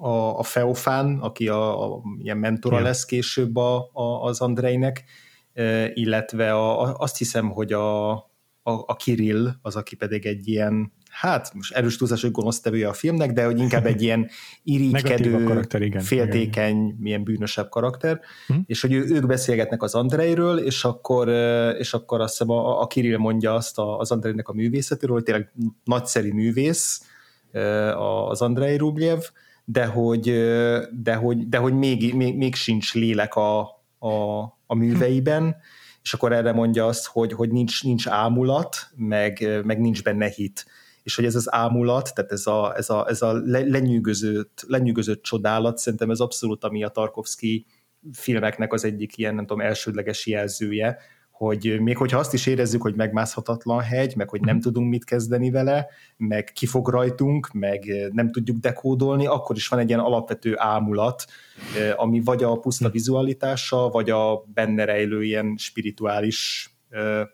a, 0.02 0.40
a 0.40 0.44
Feofán, 0.44 1.18
aki 1.20 1.48
a, 1.48 1.94
a 1.94 2.02
ilyen 2.22 2.38
mentora 2.38 2.76
yeah. 2.76 2.88
lesz 2.88 3.06
később 3.06 3.56
a, 3.56 3.90
a, 3.94 4.24
az 4.24 4.42
Andrejnek, 4.42 5.04
illetve 5.94 6.54
a, 6.54 6.82
a, 6.82 6.96
azt 6.98 7.18
hiszem, 7.18 7.50
hogy 7.50 7.74
a, 7.74 8.12
a, 8.12 8.24
a 8.64 8.96
Kirill 8.96 9.50
az, 9.62 9.76
aki 9.76 9.96
pedig 9.96 10.26
egy 10.26 10.48
ilyen, 10.48 10.94
hát 11.10 11.54
most 11.54 11.74
erős 11.74 11.98
túlzás, 11.98 12.22
hogy 12.22 12.32
gonosztevője 12.32 12.88
a 12.88 12.94
filmnek, 12.94 13.32
de 13.32 13.46
hogy 13.46 13.60
inkább 13.60 13.86
egy 13.86 14.02
ilyen 14.02 14.30
irigykedő, 14.64 15.44
karakter, 15.44 15.82
igen, 15.82 16.02
féltékeny, 16.02 16.86
igen. 16.86 16.98
milyen 17.00 17.24
bűnösebb 17.24 17.70
karakter, 17.70 18.20
uh-huh. 18.48 18.64
és 18.68 18.82
hogy 18.82 18.94
ő, 18.94 19.06
ők 19.06 19.28
beszélgetnek 19.28 19.84
az 19.84 19.96
Andrejről, 19.96 20.58
és 20.58 20.84
akkor, 20.84 21.28
és 21.78 21.94
akkor 21.94 22.22
azt 22.22 22.32
hiszem 22.32 22.50
a, 22.50 22.82
a 22.82 22.88
Kirill 22.88 23.18
mondja 23.18 23.54
azt 23.54 23.78
az 23.78 24.12
Andrejnek 24.12 24.48
a 24.48 24.54
művészetéről, 24.54 25.16
hogy 25.16 25.24
tényleg 25.24 25.52
nagyszerű 25.84 26.34
művész, 26.34 27.02
az 28.30 28.42
Andrei 28.42 28.78
Rublev, 28.78 29.20
de 29.71 29.86
hogy, 29.86 30.23
de 30.91 31.15
hogy, 31.15 31.49
de 31.49 31.57
hogy 31.57 31.73
még, 31.73 32.13
még, 32.13 32.38
még 32.38 32.55
sincs 32.55 32.93
lélek 32.93 33.36
a, 33.36 33.60
a, 33.99 34.41
a 34.65 34.75
műveiben, 34.75 35.55
és 36.03 36.13
akkor 36.13 36.34
erre 36.34 36.51
mondja 36.51 36.86
azt, 36.86 37.07
hogy, 37.07 37.34
hogy 37.34 37.51
nincs, 37.51 37.84
nincs 37.84 38.07
ámulat, 38.07 38.75
meg, 38.95 39.62
meg 39.63 39.79
nincs 39.79 40.03
benne 40.03 40.27
hit. 40.27 40.65
És 41.03 41.15
hogy 41.15 41.25
ez 41.25 41.36
az 41.36 41.53
ámulat, 41.53 42.13
tehát 42.15 42.31
ez 42.31 42.47
a, 42.47 42.73
ez 42.77 42.89
a, 42.89 43.05
ez 43.10 43.21
a 43.21 43.34
lenyűgözött, 43.43 44.63
lenyűgözött 44.67 45.23
csodálat, 45.23 45.77
szerintem 45.77 46.10
ez 46.10 46.19
abszolút, 46.19 46.63
ami 46.63 46.84
a 46.84 46.89
Tarkovsky 46.89 47.65
filmeknek 48.13 48.73
az 48.73 48.86
egyik 48.86 49.17
ilyen, 49.17 49.36
nem 49.36 49.45
tudom, 49.45 49.65
elsődleges 49.65 50.27
jelzője, 50.27 50.97
hogy 51.45 51.80
még 51.80 51.97
hogyha 51.97 52.19
azt 52.19 52.34
is 52.34 52.45
érezzük, 52.45 52.82
hogy 52.82 52.95
megmászhatatlan 52.95 53.80
hegy, 53.80 54.15
meg 54.15 54.30
hogy 54.30 54.41
nem 54.41 54.56
mhm. 54.56 54.63
tudunk 54.63 54.89
mit 54.89 55.04
kezdeni 55.04 55.51
vele, 55.51 55.88
meg 56.17 56.51
kifog 56.54 56.89
rajtunk, 56.89 57.51
meg 57.54 58.10
nem 58.12 58.32
tudjuk 58.32 58.58
dekódolni, 58.58 59.25
akkor 59.25 59.56
is 59.56 59.67
van 59.67 59.80
egy 59.80 59.88
ilyen 59.88 59.99
alapvető 59.99 60.54
ámulat, 60.58 61.25
ami 61.95 62.21
vagy 62.23 62.43
a 62.43 62.56
puszta 62.56 62.84
mhm. 62.84 62.93
vizualitása, 62.93 63.89
vagy 63.89 64.10
a 64.10 64.43
benne 64.54 64.86
rejlő 64.86 65.23
ilyen 65.23 65.56
spirituális 65.58 66.69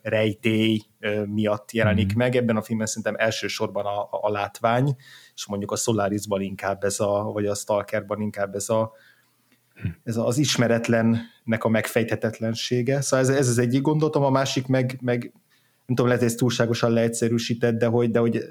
rejtély 0.02 0.82
miatt 1.26 1.72
jelenik 1.72 2.14
mm. 2.14 2.18
meg. 2.18 2.36
Ebben 2.36 2.58
a 2.58 2.62
filmben 2.62 2.88
szerintem 2.88 3.16
elsősorban 3.18 3.86
a, 3.86 4.02
a, 4.02 4.10
a 4.12 4.30
látvány, 4.30 4.96
és 5.36 5.48
mondjuk 5.48 5.72
a 5.72 5.76
Solarisban 5.76 6.42
inkább 6.42 6.84
ez 6.84 7.00
a, 7.00 7.24
vagy 7.34 7.46
a 7.46 7.56
Stalkerban 7.56 8.22
inkább 8.22 8.56
ez 8.56 8.70
a 8.70 8.92
ez 10.04 10.18
az 10.18 10.38
ismeretlennek 10.38 11.64
a 11.64 11.70
megfejthetetlensége. 11.70 13.02
Szóval 13.02 13.26
ez, 13.26 13.38
ez 13.38 13.48
az 13.48 13.58
egyik 13.58 13.82
gondolatom, 13.82 14.24
a 14.24 14.30
másik 14.30 14.68
meg, 14.68 14.98
meg 15.02 15.20
nem 15.86 15.96
tudom, 15.96 16.06
lehet, 16.06 16.22
hogy 16.22 16.32
ez 16.32 16.38
túlságosan 16.38 16.92
leegyszerűsített, 16.92 17.78
de 17.78 17.86
hogy, 17.86 18.12
de 18.12 18.20
hogy 18.20 18.44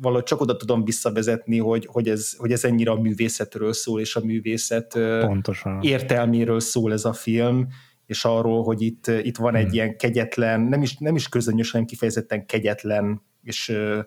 valahogy 0.00 0.24
csak 0.24 0.40
oda 0.40 0.56
tudom 0.56 0.84
visszavezetni, 0.84 1.58
hogy, 1.58 1.86
hogy, 1.90 2.08
ez, 2.08 2.32
hogy 2.36 2.52
ez 2.52 2.64
ennyire 2.64 2.90
a 2.90 3.00
művészetről 3.00 3.72
szól, 3.72 4.00
és 4.00 4.16
a 4.16 4.24
művészet 4.24 4.92
Pontosan. 5.20 5.82
értelméről 5.82 6.60
szól 6.60 6.92
ez 6.92 7.04
a 7.04 7.12
film, 7.12 7.68
és 8.06 8.24
arról, 8.24 8.62
hogy 8.62 8.82
itt, 8.82 9.06
itt 9.06 9.36
van 9.36 9.54
egy 9.54 9.64
hmm. 9.64 9.72
ilyen 9.72 9.96
kegyetlen, 9.96 10.60
nem 10.60 10.82
is, 10.82 10.96
nem 10.96 11.14
is 11.14 11.28
közönyös, 11.28 11.70
hanem 11.70 11.86
kifejezetten 11.86 12.46
kegyetlen 12.46 13.22
és 13.42 13.68
ö, 13.68 14.00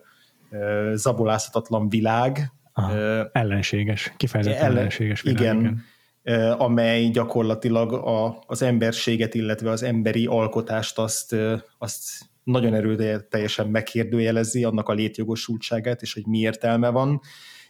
ö, 0.50 0.92
zabolázhatatlan 0.94 1.88
világ. 1.88 2.52
Aha, 2.72 2.94
ö, 2.94 3.24
ellenséges, 3.32 4.12
kifejezetten 4.16 4.62
ellen, 4.62 4.76
ellenséges 4.76 5.22
világ. 5.22 5.40
Igen, 5.40 5.60
igen. 5.60 5.84
Ö, 6.22 6.54
amely 6.58 7.08
gyakorlatilag 7.08 7.92
a, 7.92 8.42
az 8.46 8.62
emberséget, 8.62 9.34
illetve 9.34 9.70
az 9.70 9.82
emberi 9.82 10.26
alkotást 10.26 10.98
azt, 10.98 11.32
ö, 11.32 11.56
azt 11.78 12.00
nagyon 12.44 12.74
erőteljesen 12.74 13.68
megkérdőjelezi, 13.68 14.64
annak 14.64 14.88
a 14.88 14.92
létjogosultságát, 14.92 16.02
és 16.02 16.14
hogy 16.14 16.26
mi 16.26 16.38
értelme 16.38 16.88
van, 16.88 17.20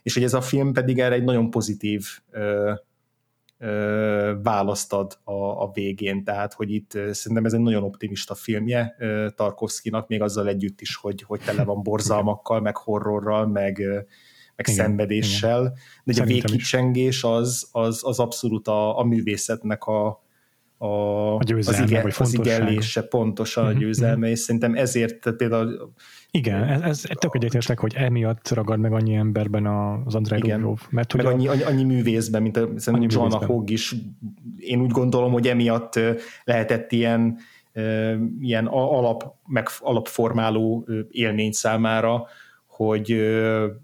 és 0.03 0.15
hogy 0.15 0.23
ez 0.23 0.35
a 0.35 0.41
film 0.41 0.73
pedig 0.73 0.99
erre 0.99 1.15
egy 1.15 1.25
nagyon 1.25 1.51
pozitív 1.51 2.07
ö, 2.31 2.73
választ 4.43 4.93
ad 4.93 5.19
a, 5.25 5.33
a 5.33 5.71
végén, 5.73 6.25
tehát 6.25 6.53
hogy 6.53 6.71
itt 6.71 6.91
szerintem 6.91 7.45
ez 7.45 7.53
egy 7.53 7.61
nagyon 7.61 7.83
optimista 7.83 8.35
filmje 8.35 8.97
Tarkovszkinak, 9.37 10.09
még 10.09 10.23
azzal 10.23 10.49
együtt 10.49 10.81
is, 10.81 10.97
hogy, 10.97 11.23
hogy 11.23 11.41
tele 11.41 11.65
van 11.65 11.83
borzalmakkal, 11.83 12.61
meg 12.61 12.77
horrorral, 12.77 13.47
meg, 13.47 13.83
meg 14.67 14.75
igen, 14.75 14.87
szenvedéssel, 14.87 15.61
igen. 15.61 15.75
de 16.05 16.23
a 16.23 16.25
végkicsengés 16.25 17.25
az, 17.25 17.69
az, 17.73 18.01
az 18.05 18.19
abszolút 18.19 18.69
a, 18.69 18.99
a 18.99 19.05
művészetnek 19.05 19.85
a, 19.85 20.23
a, 20.79 21.35
a 21.35 21.43
győzelme, 21.43 21.83
az, 21.83 21.91
ige, 21.91 22.15
az 22.19 22.33
igellése 22.35 23.03
pontosan 23.03 23.63
uh-huh, 23.63 23.77
a 23.77 23.79
mhm, 23.79 23.87
győzelme, 23.87 24.15
uh-huh. 24.17 24.31
és 24.31 24.39
szerintem 24.39 24.75
ezért 24.75 25.31
például 25.37 25.93
igen, 26.31 26.63
ez, 26.63 26.83
ez 26.83 27.03
tök 27.19 27.35
egyetértek, 27.35 27.79
hogy 27.79 27.95
emiatt 27.97 28.49
ragad 28.49 28.79
meg 28.79 28.93
annyi 28.93 29.15
emberben 29.15 29.67
az 29.67 30.15
Andrei 30.15 30.51
Rublev. 30.51 30.77
Mert 30.91 31.15
meg 31.15 31.27
annyi, 31.27 31.49
annyi, 31.49 31.63
annyi 31.63 31.85
művészben, 31.85 32.43
mint 32.43 32.57
a, 32.57 32.69
annyi 32.87 33.07
John 33.09 33.45
Hogg 33.45 33.71
is. 33.71 33.95
Én 34.59 34.81
úgy 34.81 34.91
gondolom, 34.91 35.33
hogy 35.33 35.49
emiatt 35.49 36.01
lehetett 36.45 36.93
ilyen, 36.93 37.39
ilyen 38.41 38.67
alap, 38.67 39.25
meg 39.47 39.69
alapformáló 39.81 40.89
élmény 41.11 41.53
számára, 41.53 42.27
hogy, 42.67 43.21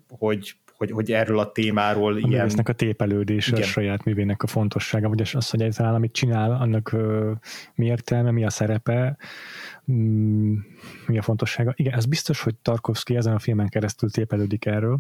hogy 0.08 0.54
hogy, 0.76 0.90
hogy 0.90 1.12
erről 1.12 1.38
a 1.38 1.52
témáról 1.52 2.14
a 2.14 2.18
ilyen... 2.18 2.50
a 2.64 2.72
tépelődése, 2.72 3.56
a 3.56 3.62
saját 3.62 4.04
művének 4.04 4.42
a 4.42 4.46
fontossága, 4.46 5.08
vagy 5.08 5.30
az, 5.34 5.50
hogy 5.50 5.60
egyáltalán 5.60 5.94
amit 5.94 6.12
csinál, 6.12 6.50
annak 6.52 6.92
ö, 6.92 7.32
mi 7.74 7.86
értelme, 7.86 8.30
mi 8.30 8.44
a 8.44 8.50
szerepe, 8.50 9.16
mm, 9.92 10.54
mi 11.06 11.18
a 11.18 11.22
fontossága. 11.22 11.72
Igen, 11.76 11.94
ez 11.94 12.06
biztos, 12.06 12.42
hogy 12.42 12.54
Tarkovsky 12.54 13.16
ezen 13.16 13.34
a 13.34 13.38
filmen 13.38 13.68
keresztül 13.68 14.10
tépelődik 14.10 14.64
erről, 14.66 14.98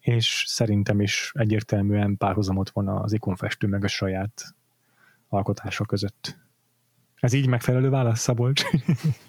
és 0.00 0.44
szerintem 0.46 1.00
is 1.00 1.32
egyértelműen 1.34 2.16
párhuzamot 2.16 2.70
van 2.70 2.88
az 2.88 3.12
ikonfestő 3.12 3.66
meg 3.66 3.84
a 3.84 3.88
saját 3.88 4.54
alkotása 5.28 5.84
között. 5.84 6.36
Ez 7.14 7.32
így 7.32 7.46
megfelelő 7.46 7.88
válasz, 7.88 8.20
Szabolcs? 8.20 8.62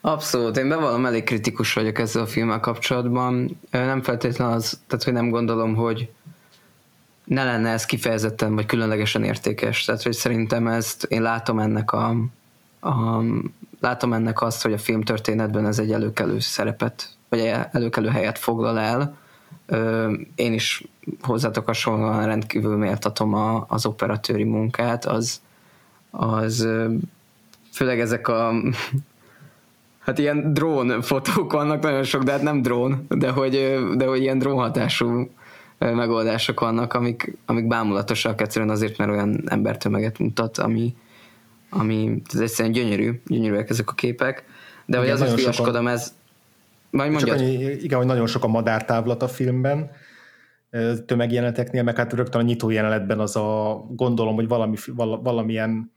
Abszolút, 0.00 0.56
én 0.56 0.68
bevallom, 0.68 1.06
elég 1.06 1.24
kritikus 1.24 1.72
vagyok 1.72 1.98
ezzel 1.98 2.22
a 2.22 2.26
filmmel 2.26 2.60
kapcsolatban. 2.60 3.60
Nem 3.70 4.02
feltétlenül 4.02 4.54
az, 4.54 4.80
tehát 4.86 5.04
hogy 5.04 5.12
nem 5.12 5.30
gondolom, 5.30 5.74
hogy 5.74 6.10
ne 7.24 7.44
lenne 7.44 7.70
ez 7.70 7.84
kifejezetten 7.84 8.54
vagy 8.54 8.66
különlegesen 8.66 9.24
értékes. 9.24 9.84
Tehát, 9.84 10.02
hogy 10.02 10.12
szerintem 10.12 10.66
ezt, 10.66 11.04
én 11.04 11.22
látom 11.22 11.58
ennek 11.58 11.92
a, 11.92 12.08
a 12.80 13.22
látom 13.80 14.12
ennek 14.12 14.42
azt, 14.42 14.62
hogy 14.62 14.72
a 14.72 14.78
filmtörténetben 14.78 15.66
ez 15.66 15.78
egy 15.78 15.92
előkelő 15.92 16.38
szerepet, 16.38 17.16
vagy 17.28 17.52
előkelő 17.72 18.08
helyet 18.08 18.38
foglal 18.38 18.78
el. 18.78 19.16
Én 20.34 20.52
is 20.52 20.84
hozzátok 21.22 21.66
hasonlóan 21.66 22.26
rendkívül 22.26 22.76
méltatom 22.76 23.34
a, 23.34 23.64
az 23.68 23.86
operatőri 23.86 24.44
munkát, 24.44 25.04
az, 25.04 25.40
az 26.10 26.68
főleg 27.72 28.00
ezek 28.00 28.28
a 28.28 28.52
hát 30.08 30.18
ilyen 30.18 30.52
drón 30.52 31.02
fotók 31.02 31.52
vannak, 31.52 31.82
nagyon 31.82 32.02
sok, 32.02 32.22
de 32.22 32.32
hát 32.32 32.42
nem 32.42 32.62
drón, 32.62 33.06
de 33.08 33.30
hogy, 33.30 33.78
de 33.96 34.06
hogy 34.06 34.20
ilyen 34.20 34.38
drónhatású 34.38 35.30
megoldások 35.78 36.60
vannak, 36.60 36.94
amik, 36.94 37.36
amik 37.46 37.66
bámulatosak 37.66 38.40
egyszerűen 38.40 38.70
azért, 38.70 38.98
mert 38.98 39.10
olyan 39.10 39.42
embertömeget 39.46 40.18
mutat, 40.18 40.58
ami, 40.58 40.94
ami 41.70 42.22
ez 42.32 42.40
egyszerűen 42.40 42.74
gyönyörű, 42.74 43.20
gyönyörűek 43.26 43.70
ezek 43.70 43.90
a 43.90 43.94
képek, 43.94 44.44
de 44.86 44.98
hogy 44.98 45.08
azért 45.08 45.34
viaskodom, 45.34 45.86
ez 45.86 46.14
majd 46.90 47.10
mondjad. 47.10 47.38
Csak 47.38 47.46
annyi, 47.46 47.64
igen, 47.64 47.98
hogy 47.98 48.06
nagyon 48.06 48.26
sok 48.26 48.44
a 48.44 48.48
madártávlat 48.48 49.22
a 49.22 49.28
filmben, 49.28 49.90
tömegjeleneteknél, 51.06 51.82
meg 51.82 51.96
hát 51.96 52.12
rögtön 52.12 52.40
a 52.40 52.44
nyitó 52.44 52.70
jelenetben 52.70 53.20
az 53.20 53.36
a, 53.36 53.84
gondolom, 53.90 54.34
hogy 54.34 54.48
valami, 54.48 54.76
valamilyen 55.22 55.92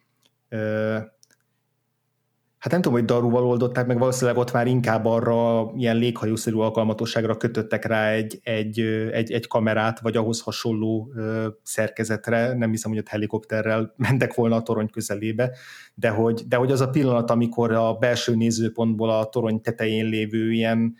hát 2.61 2.71
nem 2.71 2.81
tudom, 2.81 2.97
hogy 2.97 3.07
daruval 3.07 3.45
oldották, 3.45 3.87
meg 3.87 3.97
valószínűleg 3.97 4.39
ott 4.39 4.51
már 4.51 4.67
inkább 4.67 5.05
arra 5.05 5.71
ilyen 5.75 5.95
léghajószerű 5.97 6.55
alkalmatosságra 6.55 7.37
kötöttek 7.37 7.85
rá 7.85 8.09
egy, 8.09 8.39
egy, 8.43 8.79
egy, 9.11 9.31
egy 9.31 9.47
kamerát, 9.47 9.99
vagy 9.99 10.17
ahhoz 10.17 10.41
hasonló 10.41 11.11
ö, 11.15 11.47
szerkezetre, 11.63 12.53
nem 12.53 12.69
hiszem, 12.69 12.91
hogy 12.91 12.99
ott 12.99 13.07
helikopterrel 13.07 13.93
mentek 14.07 14.33
volna 14.33 14.55
a 14.55 14.61
torony 14.61 14.89
közelébe, 14.89 15.51
de 15.93 16.09
hogy, 16.09 16.43
de 16.47 16.55
hogy 16.55 16.71
az 16.71 16.81
a 16.81 16.89
pillanat, 16.89 17.29
amikor 17.31 17.71
a 17.71 17.93
belső 17.93 18.35
nézőpontból 18.35 19.09
a 19.09 19.25
torony 19.25 19.61
tetején 19.61 20.05
lévő 20.05 20.51
ilyen 20.51 20.95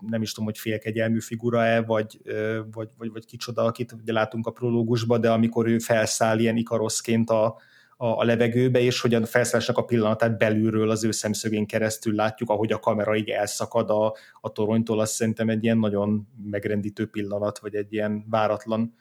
nem 0.00 0.22
is 0.22 0.32
tudom, 0.32 0.48
hogy 0.48 0.58
félkegyelmű 0.58 1.20
figura-e, 1.20 1.82
vagy, 1.82 2.20
vagy, 2.72 2.88
vagy, 2.98 3.10
vagy 3.12 3.26
kicsoda, 3.26 3.62
akit 3.62 3.92
ugye 3.92 4.12
látunk 4.12 4.46
a 4.46 4.50
prológusba, 4.50 5.18
de 5.18 5.30
amikor 5.30 5.66
ő 5.66 5.78
felszáll 5.78 6.38
ilyen 6.38 6.56
ikaroszként 6.56 7.30
a, 7.30 7.56
a, 8.00 8.06
a 8.06 8.24
levegőbe, 8.24 8.80
és 8.80 9.00
hogyan 9.00 9.24
felszállásnak 9.24 9.78
a 9.78 9.84
pillanatát 9.84 10.38
belülről 10.38 10.90
az 10.90 11.04
ő 11.04 11.10
szemszögén 11.10 11.66
keresztül. 11.66 12.14
Látjuk, 12.14 12.50
ahogy 12.50 12.72
a 12.72 12.78
kamera 12.78 13.16
így 13.16 13.28
elszakad 13.28 13.90
a, 13.90 14.14
a 14.40 14.52
toronytól, 14.52 15.00
azt 15.00 15.12
szerintem 15.12 15.48
egy 15.48 15.64
ilyen 15.64 15.78
nagyon 15.78 16.28
megrendítő 16.50 17.06
pillanat, 17.06 17.58
vagy 17.58 17.74
egy 17.74 17.92
ilyen 17.92 18.24
váratlan 18.30 18.94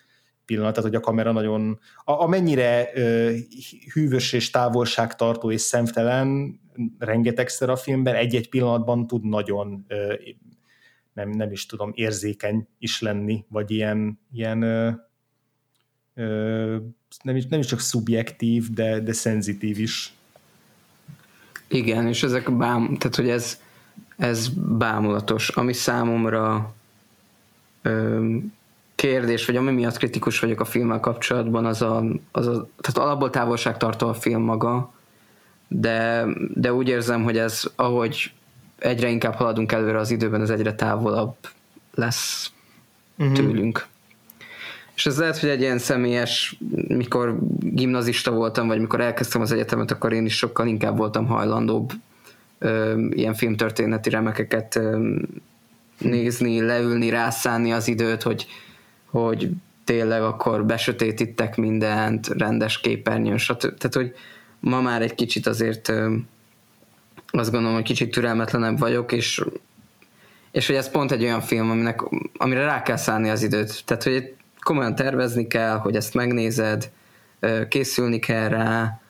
pillanat, 0.45 0.73
tehát 0.73 0.89
hogy 0.89 0.99
a 0.99 1.03
kamera 1.03 1.31
nagyon, 1.31 1.79
a, 2.03 2.11
amennyire 2.11 2.89
ö, 2.93 3.33
hűvös 3.93 4.33
és 4.33 4.49
távolságtartó 4.49 5.51
és 5.51 5.61
szemtelen 5.61 6.59
rengetegszer 6.99 7.69
a 7.69 7.75
filmben, 7.75 8.15
egy-egy 8.15 8.49
pillanatban 8.49 9.07
tud 9.07 9.23
nagyon 9.23 9.85
nem, 11.13 11.29
nem 11.29 11.51
is 11.51 11.65
tudom, 11.65 11.91
érzékeny 11.95 12.67
is 12.79 13.01
lenni, 13.01 13.45
vagy 13.49 13.71
ilyen, 13.71 14.19
ilyen 14.31 14.61
ö, 14.61 14.91
nem 17.21 17.35
is, 17.35 17.45
nem 17.45 17.59
is 17.59 17.65
csak 17.65 17.79
szubjektív, 17.79 18.69
de, 18.69 18.99
de 18.99 19.13
szenzitív 19.13 19.79
is. 19.79 20.13
Igen, 21.67 22.07
és 22.07 22.23
ezek 22.23 22.57
bám, 22.57 22.97
tehát 22.97 23.15
hogy 23.15 23.29
ez, 23.29 23.59
ez 24.17 24.49
bámulatos, 24.77 25.49
ami 25.49 25.73
számomra 25.73 26.73
ö, 27.81 28.35
kérdés, 28.95 29.45
vagy 29.45 29.55
ami 29.55 29.71
miatt 29.71 29.97
kritikus 29.97 30.39
vagyok 30.39 30.59
a 30.59 30.65
filmmel 30.65 30.99
kapcsolatban, 30.99 31.65
az 31.65 31.81
a, 31.81 32.03
az 32.31 32.47
a 32.47 32.67
tehát 32.81 33.09
alapból 33.09 33.29
távolságtartó 33.29 34.07
a 34.07 34.13
film 34.13 34.41
maga, 34.41 34.93
de, 35.67 36.25
de 36.53 36.73
úgy 36.73 36.87
érzem, 36.87 37.23
hogy 37.23 37.37
ez, 37.37 37.63
ahogy 37.75 38.31
egyre 38.79 39.09
inkább 39.09 39.33
haladunk 39.33 39.71
előre 39.71 39.99
az 39.99 40.11
időben, 40.11 40.41
ez 40.41 40.49
egyre 40.49 40.75
távolabb 40.75 41.35
lesz 41.93 42.51
uh-huh. 43.17 43.35
tőlünk. 43.35 43.87
És 44.97 45.05
ez 45.05 45.17
lehet, 45.17 45.37
hogy 45.37 45.49
egy 45.49 45.61
ilyen 45.61 45.77
személyes, 45.77 46.57
mikor 46.87 47.37
gimnazista 47.59 48.31
voltam, 48.31 48.67
vagy 48.67 48.79
mikor 48.79 49.01
elkezdtem 49.01 49.41
az 49.41 49.51
egyetemet, 49.51 49.91
akkor 49.91 50.13
én 50.13 50.25
is 50.25 50.37
sokkal 50.37 50.67
inkább 50.67 50.97
voltam 50.97 51.25
hajlandóbb 51.25 51.91
ö, 52.59 53.05
ilyen 53.09 53.33
filmtörténeti 53.33 54.09
remekeket 54.09 54.75
ö, 54.75 55.15
nézni, 55.97 56.61
leülni, 56.61 57.09
rászánni 57.09 57.73
az 57.73 57.87
időt, 57.87 58.21
hogy, 58.21 58.45
hogy 59.05 59.49
tényleg 59.83 60.21
akkor 60.21 60.65
besötétítek 60.65 61.55
mindent, 61.55 62.27
rendes 62.27 62.79
képernyőn, 62.79 63.37
stb. 63.37 63.59
Tehát, 63.59 63.93
hogy 63.93 64.13
ma 64.59 64.81
már 64.81 65.01
egy 65.01 65.15
kicsit 65.15 65.47
azért 65.47 65.89
ö, 65.89 66.15
azt 67.27 67.51
gondolom, 67.51 67.75
hogy 67.75 67.85
kicsit 67.85 68.11
türelmetlenebb 68.11 68.79
vagyok, 68.79 69.11
és 69.11 69.43
és 70.51 70.67
hogy 70.67 70.75
ez 70.75 70.91
pont 70.91 71.11
egy 71.11 71.23
olyan 71.23 71.41
film, 71.41 71.69
aminek, 71.69 72.01
amire 72.37 72.65
rá 72.65 72.81
kell 72.81 72.97
szállni 72.97 73.29
az 73.29 73.43
időt. 73.43 73.85
Tehát, 73.85 74.03
hogy 74.03 74.36
komolyan 74.67 74.95
tervezni 74.95 75.47
kell, 75.47 75.77
hogy 75.77 75.95
ezt 75.95 76.13
megnézed, 76.13 76.91
készülni 77.67 78.19
kell 78.19 78.47
rá, 78.47 79.01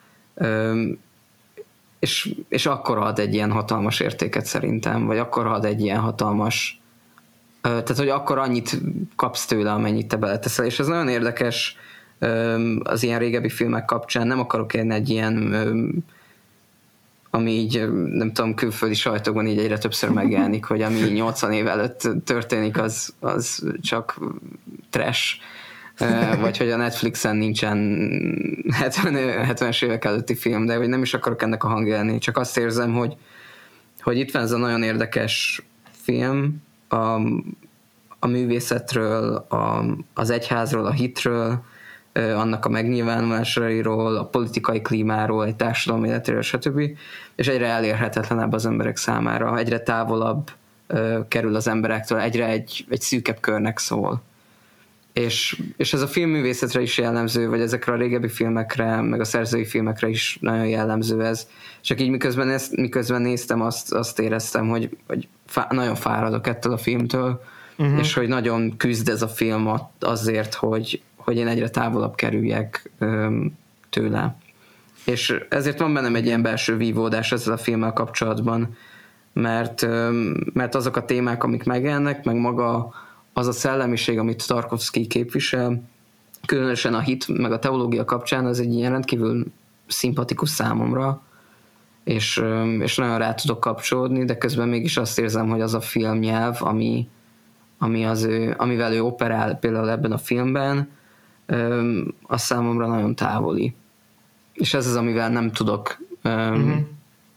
és, 1.99 2.35
és 2.49 2.65
akkor 2.65 2.97
ad 2.97 3.19
egy 3.19 3.33
ilyen 3.33 3.51
hatalmas 3.51 3.99
értéket 3.99 4.45
szerintem, 4.45 5.05
vagy 5.05 5.17
akkor 5.17 5.45
ad 5.45 5.65
egy 5.65 5.81
ilyen 5.81 5.99
hatalmas 5.99 6.81
tehát, 7.61 7.97
hogy 7.97 8.09
akkor 8.09 8.37
annyit 8.37 8.81
kapsz 9.15 9.45
tőle, 9.45 9.71
amennyit 9.71 10.07
te 10.07 10.15
beleteszel, 10.15 10.65
és 10.65 10.79
ez 10.79 10.87
nagyon 10.87 11.07
érdekes 11.07 11.75
az 12.83 13.03
ilyen 13.03 13.19
régebbi 13.19 13.49
filmek 13.49 13.85
kapcsán, 13.85 14.27
nem 14.27 14.39
akarok 14.39 14.73
én 14.73 14.91
egy 14.91 15.09
ilyen 15.09 15.35
ami 17.29 17.51
így, 17.51 17.89
nem 18.11 18.31
tudom, 18.33 18.53
külföldi 18.53 18.95
sajtókban 18.95 19.47
így 19.47 19.59
egyre 19.59 19.77
többször 19.77 20.09
megjelenik, 20.09 20.65
hogy 20.65 20.81
ami 20.81 20.99
80 20.99 21.51
év 21.51 21.67
előtt 21.67 22.09
történik, 22.23 22.79
az, 22.79 23.13
az 23.19 23.63
csak 23.81 24.19
trash 24.89 25.39
vagy 26.41 26.57
hogy 26.57 26.69
a 26.69 26.77
Netflixen 26.77 27.35
nincsen 27.35 27.77
70, 28.71 29.13
70-es 29.49 29.83
évek 29.83 30.05
előtti 30.05 30.35
film, 30.35 30.65
de 30.65 30.75
hogy 30.75 30.87
nem 30.87 31.01
is 31.01 31.13
akarok 31.13 31.41
ennek 31.41 31.63
a 31.63 31.67
hangja 31.67 31.95
lenni, 31.95 32.17
csak 32.17 32.37
azt 32.37 32.57
érzem, 32.57 32.93
hogy, 32.93 33.15
hogy 34.01 34.17
itt 34.17 34.31
van 34.31 34.41
ez 34.41 34.51
a 34.51 34.57
nagyon 34.57 34.83
érdekes 34.83 35.61
film 35.91 36.63
a, 36.87 37.19
a 38.19 38.27
művészetről, 38.27 39.35
a, 39.35 39.85
az 40.13 40.29
egyházról, 40.29 40.85
a 40.85 40.91
hitről, 40.91 41.63
annak 42.13 42.65
a 42.65 42.69
megnyilvánulásairól, 42.69 44.15
a 44.15 44.25
politikai 44.25 44.81
klímáról, 44.81 45.45
egy 45.45 45.55
társadalmi 45.55 46.07
életéről, 46.07 46.41
stb. 46.41 46.81
És 47.35 47.47
egyre 47.47 47.65
elérhetetlenebb 47.65 48.53
az 48.53 48.65
emberek 48.65 48.97
számára, 48.97 49.57
egyre 49.57 49.79
távolabb 49.79 50.51
kerül 51.27 51.55
az 51.55 51.67
emberektől, 51.67 52.19
egyre 52.19 52.47
egy, 52.47 52.85
egy 52.89 53.01
szűkebb 53.01 53.39
körnek 53.39 53.77
szól. 53.79 54.21
És, 55.17 55.61
és 55.77 55.93
ez 55.93 56.01
a 56.01 56.07
filmművészetre 56.07 56.81
is 56.81 56.97
jellemző, 56.97 57.49
vagy 57.49 57.61
ezekre 57.61 57.93
a 57.93 57.95
régebbi 57.95 58.27
filmekre, 58.27 59.01
meg 59.01 59.19
a 59.19 59.23
szerzői 59.23 59.65
filmekre 59.65 60.07
is 60.07 60.37
nagyon 60.41 60.67
jellemző 60.67 61.23
ez. 61.23 61.47
Csak 61.81 62.01
így 62.01 62.09
miközben, 62.09 62.49
ezt, 62.49 62.75
miközben 62.75 63.21
néztem, 63.21 63.61
azt, 63.61 63.93
azt 63.93 64.19
éreztem, 64.19 64.69
hogy, 64.69 64.97
hogy 65.07 65.27
fá, 65.45 65.67
nagyon 65.69 65.95
fáradok 65.95 66.47
ettől 66.47 66.73
a 66.73 66.77
filmtől, 66.77 67.41
uh-huh. 67.77 67.99
és 67.99 68.13
hogy 68.13 68.27
nagyon 68.27 68.77
küzd 68.77 69.09
ez 69.09 69.21
a 69.21 69.27
film 69.27 69.69
azért, 69.99 70.53
hogy, 70.53 71.01
hogy 71.15 71.37
én 71.37 71.47
egyre 71.47 71.69
távolabb 71.69 72.15
kerüljek 72.15 72.91
tőle. 73.89 74.37
És 75.05 75.39
ezért 75.49 75.79
van 75.79 75.93
bennem 75.93 76.15
egy 76.15 76.25
ilyen 76.25 76.41
belső 76.41 76.77
vívódás 76.77 77.31
ezzel 77.31 77.53
a 77.53 77.57
filmmel 77.57 77.93
kapcsolatban, 77.93 78.77
mert, 79.33 79.87
mert 80.53 80.75
azok 80.75 80.95
a 80.95 81.05
témák, 81.05 81.43
amik 81.43 81.63
megjelennek, 81.63 82.23
meg 82.23 82.35
maga 82.35 82.93
az 83.37 83.47
a 83.47 83.51
szellemiség, 83.51 84.17
amit 84.17 84.47
Tarkovsky 84.47 85.07
képvisel, 85.07 85.81
különösen 86.45 86.93
a 86.93 86.99
hit, 86.99 87.27
meg 87.27 87.51
a 87.51 87.59
teológia 87.59 88.05
kapcsán, 88.05 88.45
az 88.45 88.59
egy 88.59 88.73
ilyen 88.73 88.91
rendkívül 88.91 89.45
szimpatikus 89.87 90.49
számomra, 90.49 91.21
és, 92.03 92.43
és 92.79 92.95
nagyon 92.95 93.17
rá 93.17 93.33
tudok 93.33 93.59
kapcsolódni, 93.59 94.25
de 94.25 94.37
közben 94.37 94.67
mégis 94.67 94.97
azt 94.97 95.19
érzem, 95.19 95.49
hogy 95.49 95.61
az 95.61 95.73
a 95.73 95.81
filmnyelv, 95.81 96.55
ami, 96.59 97.07
ami 97.77 98.05
az 98.05 98.23
ő, 98.23 98.55
amivel 98.57 98.93
ő 98.93 99.03
operál 99.03 99.55
például 99.55 99.89
ebben 99.89 100.11
a 100.11 100.17
filmben, 100.17 100.89
az 102.21 102.41
számomra 102.41 102.87
nagyon 102.87 103.15
távoli. 103.15 103.75
És 104.53 104.73
ez 104.73 104.87
az, 104.87 104.95
amivel 104.95 105.29
nem 105.29 105.51
tudok 105.51 105.97
uh-huh. 106.23 106.75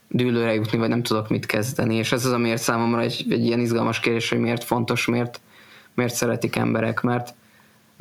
dűlőre 0.07 0.53
jutni, 0.53 0.77
vagy 0.77 0.89
nem 0.89 1.03
tudok 1.03 1.29
mit 1.29 1.45
kezdeni, 1.45 1.95
és 1.95 2.11
ez 2.11 2.25
az, 2.25 2.31
amiért 2.31 2.61
számomra 2.61 3.01
egy, 3.01 3.25
egy 3.29 3.45
ilyen 3.45 3.59
izgalmas 3.59 3.99
kérdés, 3.99 4.29
hogy 4.29 4.39
miért 4.39 4.63
fontos, 4.63 5.05
miért, 5.05 5.41
miért 5.93 6.13
szeretik 6.13 6.55
emberek, 6.55 7.01
mert 7.01 7.33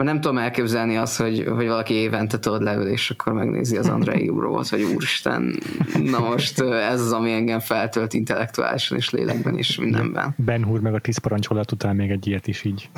mert 0.01 0.12
nem 0.12 0.20
tudom 0.20 0.38
elképzelni 0.38 0.97
azt, 0.97 1.16
hogy, 1.16 1.45
hogy 1.57 1.66
valaki 1.66 1.95
évente 1.95 2.38
tudod 2.38 2.62
leül, 2.62 2.86
és 2.86 3.11
akkor 3.11 3.32
megnézi 3.32 3.76
az 3.76 3.88
Andrei 3.88 4.28
Ubrovot, 4.28 4.68
hogy 4.68 4.82
úristen, 4.82 5.59
na 6.05 6.18
most 6.18 6.61
ez 6.61 7.01
az, 7.01 7.12
ami 7.12 7.32
engem 7.32 7.61
feltölt 7.61 8.14
intellektuálisan 8.14 8.97
és 8.97 9.11
lélekben 9.11 9.59
és 9.59 9.76
mindenben. 9.76 10.34
Ben 10.36 10.64
Hur 10.64 10.80
meg 10.80 10.95
a 10.95 10.99
tíz 10.99 11.18
parancsolat 11.18 11.72
után 11.72 11.97
még 11.97 12.11
egy 12.11 12.26
ilyet 12.26 12.47
is 12.47 12.64
így. 12.64 12.91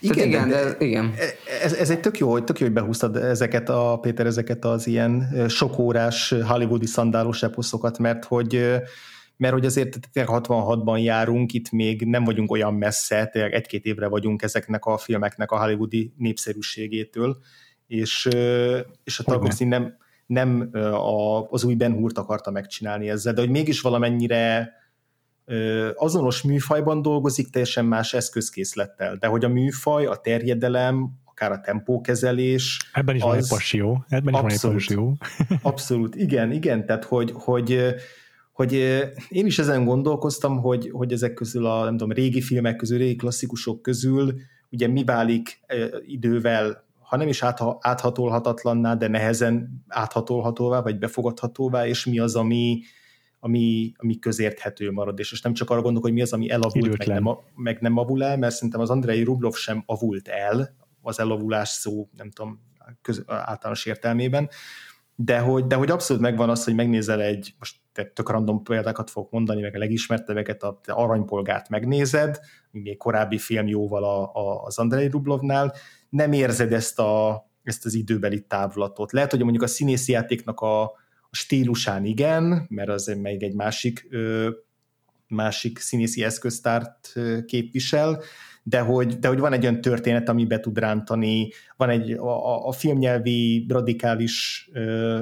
Igen, 0.00 0.26
igen, 0.26 0.48
de, 0.48 0.64
de 0.64 0.84
igen. 0.84 1.14
Ez, 1.62 1.72
ez 1.72 1.90
egy 1.90 2.00
tök 2.00 2.18
jó, 2.18 2.30
hogy 2.30 2.44
tök 2.44 2.58
jó, 2.58 2.66
hogy 2.66 2.74
behúztad 2.74 3.16
ezeket 3.16 3.68
a, 3.68 3.98
Péter, 4.02 4.26
ezeket 4.26 4.64
az 4.64 4.86
ilyen 4.86 5.44
sokórás 5.48 6.34
hollywoodi 6.46 6.86
szandálos 6.86 7.42
eposzokat, 7.42 7.98
mert 7.98 8.24
hogy 8.24 8.66
mert 9.36 9.52
hogy 9.52 9.64
azért 9.64 9.98
66-ban 10.14 11.02
járunk, 11.02 11.52
itt 11.52 11.70
még 11.70 12.04
nem 12.04 12.24
vagyunk 12.24 12.50
olyan 12.50 12.74
messze, 12.74 13.24
egy-két 13.30 13.84
évre 13.84 14.08
vagyunk 14.08 14.42
ezeknek 14.42 14.84
a 14.84 14.98
filmeknek 14.98 15.50
a 15.50 15.58
hollywoodi 15.58 16.12
népszerűségétől, 16.16 17.38
és, 17.86 18.28
és 19.04 19.18
a 19.18 19.22
Tarkovsky 19.22 19.64
nem, 19.64 19.96
nem 20.26 20.68
a, 20.92 21.48
az 21.50 21.64
új 21.64 21.74
Ben 21.74 21.92
Hurt 21.92 22.18
akarta 22.18 22.50
megcsinálni 22.50 23.08
ezzel, 23.08 23.32
de 23.32 23.40
hogy 23.40 23.50
mégis 23.50 23.80
valamennyire 23.80 24.72
azonos 25.94 26.42
műfajban 26.42 27.02
dolgozik, 27.02 27.50
teljesen 27.50 27.84
más 27.84 28.14
eszközkészlettel, 28.14 29.16
de 29.16 29.26
hogy 29.26 29.44
a 29.44 29.48
műfaj, 29.48 30.06
a 30.06 30.16
terjedelem, 30.16 31.10
akár 31.24 31.52
a 31.52 31.60
tempókezelés. 31.60 32.90
Ebben 32.92 33.14
is 33.14 33.22
az 33.22 33.28
van 33.28 33.36
egy 33.36 33.48
passió. 33.48 34.04
Ebben 34.08 34.34
abszolút, 34.34 34.80
is 34.80 34.86
van 34.94 34.98
egy 34.98 35.16
passió. 35.16 35.58
abszolút, 35.70 36.14
igen, 36.14 36.50
igen, 36.50 36.86
tehát 36.86 37.04
hogy, 37.04 37.32
hogy 37.34 37.94
hogy 38.54 38.72
én 39.28 39.46
is 39.46 39.58
ezen 39.58 39.84
gondolkoztam, 39.84 40.60
hogy, 40.60 40.90
hogy 40.92 41.12
ezek 41.12 41.34
közül 41.34 41.66
a 41.66 41.84
nem 41.84 41.96
tudom, 41.96 42.12
régi 42.12 42.40
filmek 42.40 42.76
közül, 42.76 42.98
régi 42.98 43.16
klasszikusok 43.16 43.82
közül, 43.82 44.34
ugye 44.70 44.86
mi 44.86 45.04
válik 45.04 45.60
idővel, 46.06 46.84
ha 47.00 47.16
nem 47.16 47.28
is 47.28 47.42
áthatolhatatlanná, 47.80 48.94
de 48.94 49.08
nehezen 49.08 49.84
áthatolhatóvá, 49.88 50.82
vagy 50.82 50.98
befogadhatóvá, 50.98 51.86
és 51.86 52.04
mi 52.04 52.18
az, 52.18 52.36
ami, 52.36 52.80
ami, 53.40 53.92
ami 53.96 54.18
közérthető 54.18 54.90
marad, 54.90 55.18
és 55.18 55.30
most 55.30 55.44
nem 55.44 55.52
csak 55.52 55.70
arra 55.70 55.80
gondolok, 55.80 56.04
hogy 56.04 56.14
mi 56.14 56.22
az, 56.22 56.32
ami 56.32 56.50
elavult, 56.50 56.98
meg 56.98 57.08
nem, 57.08 57.36
meg 57.54 57.80
nem 57.80 57.96
avul 57.96 58.24
el, 58.24 58.38
mert 58.38 58.54
szerintem 58.54 58.80
az 58.80 58.90
Andrei 58.90 59.22
Rublov 59.22 59.54
sem 59.54 59.82
avult 59.86 60.28
el, 60.28 60.76
az 61.02 61.20
elavulás 61.20 61.68
szó, 61.68 62.08
nem 62.16 62.30
tudom, 62.30 62.60
köz, 63.02 63.22
általános 63.26 63.86
értelmében, 63.86 64.48
de 65.16 65.38
hogy, 65.38 65.66
de 65.66 65.74
hogy 65.74 65.90
abszolút 65.90 66.22
megvan 66.22 66.50
az, 66.50 66.64
hogy 66.64 66.74
megnézel 66.74 67.20
egy, 67.20 67.54
most 67.58 67.76
tök 68.12 68.30
random 68.30 68.62
példákat 68.62 69.10
fogok 69.10 69.30
mondani, 69.30 69.60
meg 69.60 69.74
a 69.74 69.78
legismertebbeket, 69.78 70.62
a 70.62 70.80
Aranypolgárt 70.86 71.68
megnézed, 71.68 72.38
még 72.70 72.96
korábbi 72.96 73.38
film 73.38 73.66
jóval 73.66 74.04
a, 74.04 74.22
a, 74.34 74.62
az 74.64 74.78
Andrei 74.78 75.08
Rublovnál, 75.08 75.74
nem 76.08 76.32
érzed 76.32 76.72
ezt, 76.72 76.98
a, 76.98 77.44
ezt 77.62 77.84
az 77.84 77.94
időbeli 77.94 78.40
távlatot. 78.40 79.12
Lehet, 79.12 79.30
hogy 79.30 79.40
mondjuk 79.40 79.62
a 79.62 79.66
színészi 79.66 80.12
játéknak 80.12 80.60
a, 80.60 80.82
a 80.82 81.36
stílusán 81.36 82.04
igen, 82.04 82.66
mert 82.68 82.88
az 82.88 83.06
még 83.06 83.42
egy 83.42 83.54
másik, 83.54 84.06
ö, 84.10 84.50
másik 85.28 85.78
színészi 85.78 86.24
eszköztárt 86.24 87.12
képvisel, 87.46 88.22
de 88.66 88.80
hogy, 88.80 89.18
de 89.18 89.28
hogy 89.28 89.38
van 89.38 89.52
egy 89.52 89.62
olyan 89.62 89.80
történet, 89.80 90.28
ami 90.28 90.44
be 90.44 90.60
tud 90.60 90.78
rántani, 90.78 91.48
van 91.76 91.90
egy 91.90 92.12
a, 92.12 92.66
a 92.66 92.72
filmnyelvi 92.72 93.66
radikális 93.68 94.68
ö, 94.72 95.20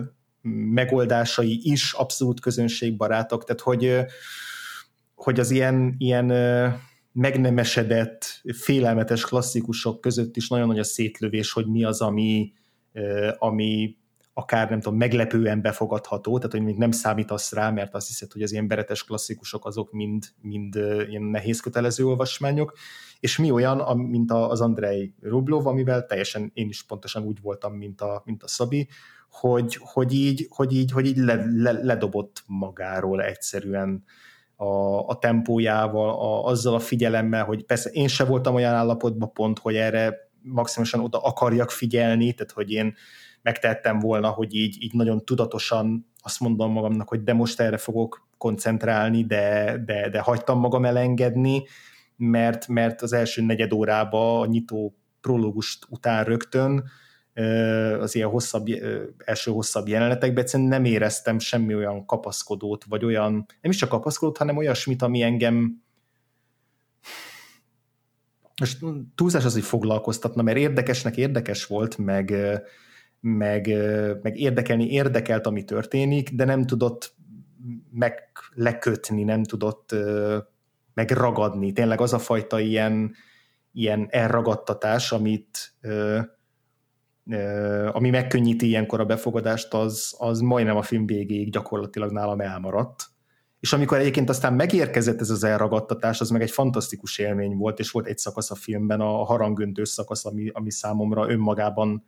megoldásai 0.72 1.60
is 1.62 1.92
abszolút 1.92 2.40
közönségbarátok, 2.40 3.44
tehát 3.44 3.62
hogy, 3.62 4.06
hogy 5.14 5.40
az 5.40 5.50
ilyen, 5.50 5.94
ilyen 5.98 6.32
megnemesedett, 7.12 8.42
félelmetes 8.54 9.24
klasszikusok 9.24 10.00
között 10.00 10.36
is 10.36 10.48
nagyon 10.48 10.66
nagy 10.66 10.78
a 10.78 10.84
szétlövés, 10.84 11.52
hogy 11.52 11.66
mi 11.66 11.84
az, 11.84 12.00
ami, 12.00 12.52
ami 13.38 13.96
akár 14.34 14.70
nem 14.70 14.80
tudom, 14.80 14.98
meglepően 14.98 15.62
befogadható, 15.62 16.36
tehát 16.36 16.52
hogy 16.52 16.62
még 16.62 16.76
nem 16.76 16.90
számítasz 16.90 17.52
rá, 17.52 17.70
mert 17.70 17.94
azt 17.94 18.06
hiszed, 18.06 18.32
hogy 18.32 18.42
az 18.42 18.52
ilyen 18.52 18.68
beretes 18.68 19.04
klasszikusok 19.04 19.66
azok 19.66 19.92
mind, 19.92 20.24
mind 20.40 20.74
ilyen 21.08 21.22
nehéz 21.22 21.60
kötelező 21.60 22.06
olvasmányok, 22.06 22.72
és 23.22 23.38
mi 23.38 23.50
olyan, 23.50 23.98
mint 23.98 24.32
az 24.32 24.60
Andrei 24.60 25.14
Rublov, 25.20 25.66
amivel 25.66 26.06
teljesen 26.06 26.50
én 26.54 26.68
is 26.68 26.82
pontosan 26.82 27.22
úgy 27.22 27.40
voltam, 27.40 27.74
mint 27.74 28.00
a, 28.00 28.22
mint 28.24 28.42
a 28.42 28.48
Szabi, 28.48 28.88
hogy, 29.30 29.78
hogy 29.80 30.14
így, 30.14 30.46
hogy 30.50 30.72
így, 30.72 30.92
hogy 30.92 31.06
így 31.06 31.16
le, 31.16 31.44
le, 31.56 31.72
ledobott 31.72 32.42
magáról 32.46 33.22
egyszerűen 33.22 34.04
a, 34.56 34.98
a 35.06 35.18
tempójával, 35.18 36.08
a, 36.08 36.46
azzal 36.46 36.74
a 36.74 36.78
figyelemmel, 36.78 37.44
hogy 37.44 37.64
persze 37.64 37.90
én 37.90 38.08
se 38.08 38.24
voltam 38.24 38.54
olyan 38.54 38.74
állapotban 38.74 39.32
pont, 39.32 39.58
hogy 39.58 39.74
erre 39.74 40.30
maximálisan 40.40 41.00
oda 41.00 41.18
akarjak 41.18 41.70
figyelni, 41.70 42.32
tehát 42.32 42.52
hogy 42.52 42.70
én 42.70 42.94
megtettem 43.42 43.98
volna, 43.98 44.28
hogy 44.28 44.54
így, 44.54 44.82
így 44.82 44.92
nagyon 44.92 45.24
tudatosan 45.24 46.12
azt 46.22 46.40
mondom 46.40 46.72
magamnak, 46.72 47.08
hogy 47.08 47.22
de 47.22 47.32
most 47.32 47.60
erre 47.60 47.76
fogok 47.76 48.26
koncentrálni, 48.38 49.24
de, 49.24 49.76
de, 49.84 50.08
de 50.08 50.20
hagytam 50.20 50.58
magam 50.58 50.84
elengedni, 50.84 51.62
mert, 52.16 52.68
mert 52.68 53.02
az 53.02 53.12
első 53.12 53.42
negyed 53.42 53.72
órába 53.72 54.40
a 54.40 54.46
nyitó 54.46 54.96
prológust 55.20 55.86
után 55.88 56.24
rögtön 56.24 56.84
az 58.00 58.14
ilyen 58.14 58.28
hosszabb, 58.28 58.66
első 59.24 59.50
hosszabb 59.50 59.88
jelenetekben 59.88 60.42
egyszerűen 60.42 60.68
nem 60.68 60.84
éreztem 60.84 61.38
semmi 61.38 61.74
olyan 61.74 62.06
kapaszkodót, 62.06 62.84
vagy 62.84 63.04
olyan, 63.04 63.32
nem 63.60 63.70
is 63.70 63.76
csak 63.76 63.88
kapaszkodót, 63.88 64.36
hanem 64.36 64.56
olyasmit, 64.56 65.02
ami 65.02 65.22
engem 65.22 65.82
most 68.60 68.78
túlzás 69.14 69.44
az, 69.44 69.52
hogy 69.52 69.62
foglalkoztatna, 69.62 70.42
mert 70.42 70.56
érdekesnek 70.56 71.16
érdekes 71.16 71.66
volt, 71.66 71.98
meg, 71.98 72.34
meg, 73.20 73.66
meg 74.22 74.38
érdekelni 74.38 74.90
érdekelt, 74.90 75.46
ami 75.46 75.64
történik, 75.64 76.30
de 76.30 76.44
nem 76.44 76.62
tudott 76.62 77.14
meg 77.90 78.22
lekötni, 78.54 79.22
nem 79.22 79.42
tudott 79.42 79.94
megragadni. 80.94 81.72
Tényleg 81.72 82.00
az 82.00 82.12
a 82.12 82.18
fajta 82.18 82.60
ilyen, 82.60 83.14
ilyen 83.72 84.06
elragadtatás, 84.10 85.12
amit 85.12 85.74
ami 87.92 88.10
megkönnyíti 88.10 88.66
ilyenkor 88.66 89.00
a 89.00 89.04
befogadást, 89.04 89.74
az, 89.74 90.14
az 90.18 90.40
majdnem 90.40 90.76
a 90.76 90.82
film 90.82 91.06
végéig 91.06 91.50
gyakorlatilag 91.50 92.12
nálam 92.12 92.40
elmaradt. 92.40 93.10
És 93.60 93.72
amikor 93.72 93.98
egyébként 93.98 94.28
aztán 94.28 94.54
megérkezett 94.54 95.20
ez 95.20 95.30
az 95.30 95.44
elragadtatás, 95.44 96.20
az 96.20 96.30
meg 96.30 96.42
egy 96.42 96.50
fantasztikus 96.50 97.18
élmény 97.18 97.56
volt, 97.56 97.78
és 97.78 97.90
volt 97.90 98.06
egy 98.06 98.18
szakasz 98.18 98.50
a 98.50 98.54
filmben, 98.54 99.00
a 99.00 99.24
harangöntős 99.24 99.88
szakasz, 99.88 100.24
ami, 100.24 100.48
ami 100.48 100.70
számomra 100.70 101.30
önmagában 101.30 102.06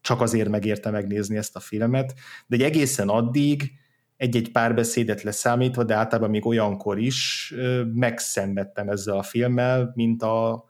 csak 0.00 0.20
azért 0.20 0.48
megérte 0.48 0.90
megnézni 0.90 1.36
ezt 1.36 1.56
a 1.56 1.60
filmet, 1.60 2.14
de 2.46 2.56
egy 2.56 2.62
egészen 2.62 3.08
addig 3.08 3.70
egy-egy 4.16 4.52
párbeszédet 4.52 5.22
leszámítva, 5.22 5.84
de 5.84 5.94
általában 5.94 6.30
még 6.30 6.46
olyankor 6.46 6.98
is 6.98 7.54
megszenvedtem 7.92 8.88
ezzel 8.88 9.18
a 9.18 9.22
filmmel, 9.22 9.92
mint 9.94 10.22
a, 10.22 10.64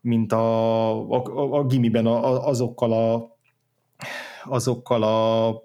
mint 0.00 0.32
a, 0.32 1.10
a, 1.10 1.58
a 1.58 1.64
gimiben 1.66 2.06
a, 2.06 2.46
azokkal 2.48 2.92
a 2.92 3.30
azokkal 4.44 5.02
a 5.02 5.62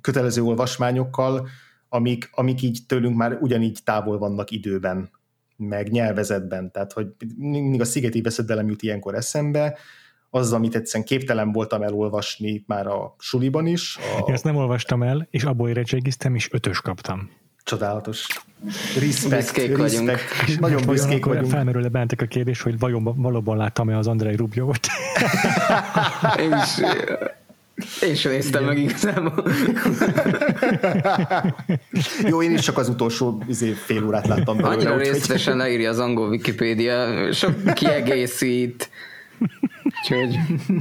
kötelező 0.00 0.42
olvasmányokkal, 0.42 1.48
amik, 1.88 2.30
amik 2.32 2.62
így 2.62 2.78
tőlünk 2.86 3.16
már 3.16 3.38
ugyanígy 3.40 3.78
távol 3.84 4.18
vannak 4.18 4.50
időben, 4.50 5.10
meg 5.56 5.90
nyelvezetben. 5.90 6.72
Tehát, 6.72 6.92
hogy 6.92 7.06
mindig 7.36 7.80
a 7.80 7.84
szigeti 7.84 8.20
veszedelem 8.20 8.68
jut 8.68 8.82
ilyenkor 8.82 9.14
eszembe, 9.14 9.78
az, 10.30 10.52
amit 10.52 10.74
egyszerűen 10.74 11.08
képtelen 11.08 11.52
voltam 11.52 11.82
elolvasni 11.82 12.64
már 12.66 12.86
a 12.86 13.14
suliban 13.18 13.66
is. 13.66 13.98
A... 14.18 14.24
Én 14.26 14.34
ezt 14.34 14.44
nem 14.44 14.56
olvastam 14.56 15.02
el, 15.02 15.26
és 15.30 15.42
abból 15.42 15.68
érettségiztem, 15.68 16.34
és 16.34 16.48
ötös 16.52 16.80
kaptam. 16.80 17.30
Csodálatos. 17.64 18.26
Respect, 19.00 19.28
büszkék 19.28 19.76
vagyunk. 19.76 20.10
És 20.46 20.56
nagyon 20.56 20.82
büszkék 20.86 21.24
vagyunk. 21.24 21.50
Felmerül 21.50 21.84
-e 21.84 21.88
bentek 21.88 22.20
a 22.20 22.26
kérdés, 22.26 22.62
hogy 22.62 22.78
vajon, 22.78 23.02
valóban 23.16 23.56
láttam-e 23.56 23.96
az 23.96 24.06
Andrei 24.06 24.36
Rubjovot? 24.36 24.86
Én 26.44 26.52
is 26.52 26.80
én 28.02 28.14
sem 28.14 28.32
néztem 28.32 28.64
meg 28.64 28.78
igazából. 28.78 29.44
Jó, 32.28 32.42
én 32.42 32.52
is 32.52 32.60
csak 32.60 32.78
az 32.78 32.88
utolsó 32.88 33.42
izé, 33.48 33.70
fél 33.70 34.06
órát 34.06 34.26
láttam. 34.26 34.64
Annyira 34.64 34.96
részletesen 34.96 35.56
leírja 35.56 35.90
az 35.90 35.98
angol 35.98 36.28
Wikipédia, 36.28 37.32
sok 37.32 37.74
kiegészít. 37.74 38.90
Úgyhogy 39.84 40.38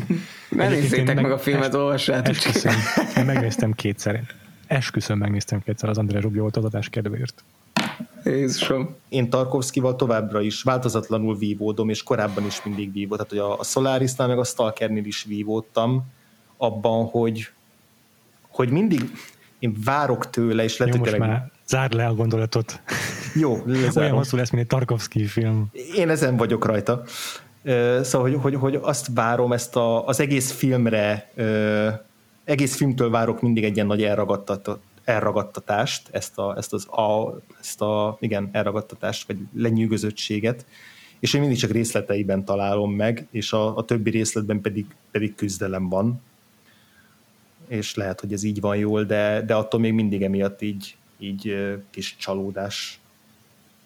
ne 0.50 0.70
nézzétek 0.70 1.16
meg, 1.16 1.22
meg 1.22 1.32
a 1.32 1.38
filmet, 1.38 1.74
olvassátok. 1.74 2.36
Esküszöm, 2.36 2.74
én 3.18 3.26
megnéztem 3.26 3.72
kétszer. 3.72 4.24
Esküszöm, 4.68 5.18
megnéztem 5.18 5.62
kétszer 5.64 5.90
az 5.90 5.98
André 5.98 6.20
Rubio 6.20 6.50
az 6.52 6.66
adás 6.66 6.90
kedvéért. 6.90 7.44
Jézusom. 8.24 8.96
Én 9.10 9.30
Tarkovszkival 9.30 9.96
továbbra 9.96 10.42
is 10.42 10.64
változatlanul 10.64 11.38
vívódom, 11.38 11.90
és 11.90 12.04
korábban 12.04 12.46
is 12.46 12.64
mindig 12.64 12.94
vívódom. 12.94 13.26
Tehát, 13.28 13.46
hogy 13.46 13.60
a 13.60 13.64
Solarisnál 13.64 14.28
meg 14.28 14.40
a 14.40 14.44
Stalkernél 14.44 15.06
is 15.06 15.24
vívódtam 15.24 16.06
abban, 16.58 17.06
hogy, 17.06 17.50
hogy 18.50 18.70
mindig 18.70 19.02
én 19.60 19.78
várok 19.84 20.30
tőle, 20.30 20.64
és 20.64 20.78
lehet, 20.78 20.96
Jó, 20.96 21.02
most 21.02 21.18
már 21.18 21.52
zárd 21.68 21.94
le 21.94 22.06
a 22.06 22.14
gondolatot. 22.14 22.82
Jó, 23.36 23.62
lezárom. 23.66 24.04
Olyan 24.04 24.16
hosszú 24.16 24.38
lesz, 24.38 24.50
mint 24.50 24.64
egy 24.64 24.70
Tarkovsky 24.70 25.26
film. 25.26 25.68
Én 25.96 26.10
ezen 26.10 26.38
vagyok 26.38 26.66
rajta. 26.66 27.04
Szóval, 28.02 28.30
hogy, 28.30 28.40
hogy, 28.42 28.56
hogy 28.56 28.80
azt 28.82 29.08
várom, 29.14 29.52
ezt 29.52 29.76
a, 29.76 30.08
az 30.08 30.20
egész 30.20 30.52
filmre, 30.52 31.32
egész 32.44 32.76
filmtől 32.76 33.10
várok 33.10 33.42
mindig 33.42 33.64
egy 33.64 33.76
ilyen 33.76 33.88
nagy 33.88 34.04
elragadtat, 34.04 34.80
elragadtatást, 35.04 36.10
ezt 36.12 36.38
a, 36.38 36.54
ezt, 36.58 36.74
az, 36.74 36.88
a, 36.88 37.40
ezt 37.60 37.82
a 37.82 38.18
igen, 38.20 38.50
elragadtatást, 38.52 39.28
vagy 39.28 39.38
lenyűgözöttséget, 39.54 40.66
és 41.20 41.34
én 41.34 41.42
mindig 41.42 41.58
csak 41.58 41.72
részleteiben 41.72 42.46
találom 42.46 42.92
meg, 42.92 43.28
és 43.32 43.54
a, 43.54 43.78
a 43.78 43.84
többi 43.84 44.10
részletben 44.10 44.62
pedig, 44.62 44.86
pedig 45.12 45.36
küzdelem 45.36 45.90
van, 45.90 46.22
és 47.68 47.96
lehet, 47.96 48.20
hogy 48.20 48.34
ez 48.34 48.44
így 48.44 48.62
van 48.62 48.76
jól, 48.78 49.04
de, 49.04 49.42
de 49.46 49.56
attól 49.56 49.80
még 49.80 49.94
mindig 49.94 50.24
emiatt 50.24 50.62
így, 50.62 50.96
így 51.20 51.56
kis 51.90 52.16
csalódás 52.18 53.00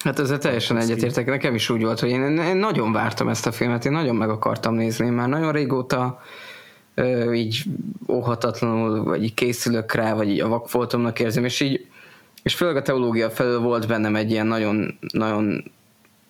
Hát 0.04 0.20
ezzel 0.20 0.38
teljesen 0.38 0.78
egyetértek. 0.78 1.26
Nekem 1.26 1.56
is 1.56 1.70
úgy 1.70 1.84
volt, 1.84 2.00
hogy 2.00 2.10
én, 2.10 2.38
én 2.38 2.56
nagyon 2.56 2.92
vártam 2.92 3.28
ezt 3.30 3.48
a 3.48 3.52
filmet, 3.52 3.86
én 3.86 3.92
nagyon 3.92 4.16
meg 4.16 4.30
akartam 4.30 4.74
nézni, 4.74 5.10
már 5.10 5.30
nagyon 5.30 5.52
régóta 5.52 6.22
ö, 6.96 7.32
így 7.32 7.64
óhatatlanul, 8.08 9.04
vagy 9.04 9.24
így 9.24 9.34
készülök 9.34 9.94
rá, 9.94 10.14
vagy 10.14 10.30
így 10.30 10.40
a 10.40 10.48
vakfoltomnak 10.48 11.20
érzem, 11.20 11.46
és 11.46 11.60
így, 11.60 11.88
és 12.44 12.56
főleg 12.56 12.76
a 12.76 12.82
teológia 12.82 13.30
felől 13.30 13.60
volt 13.60 13.88
bennem 13.88 14.16
egy 14.16 14.32
ilyen 14.32 14.48
nagyon, 14.48 14.98
nagyon 15.14 15.72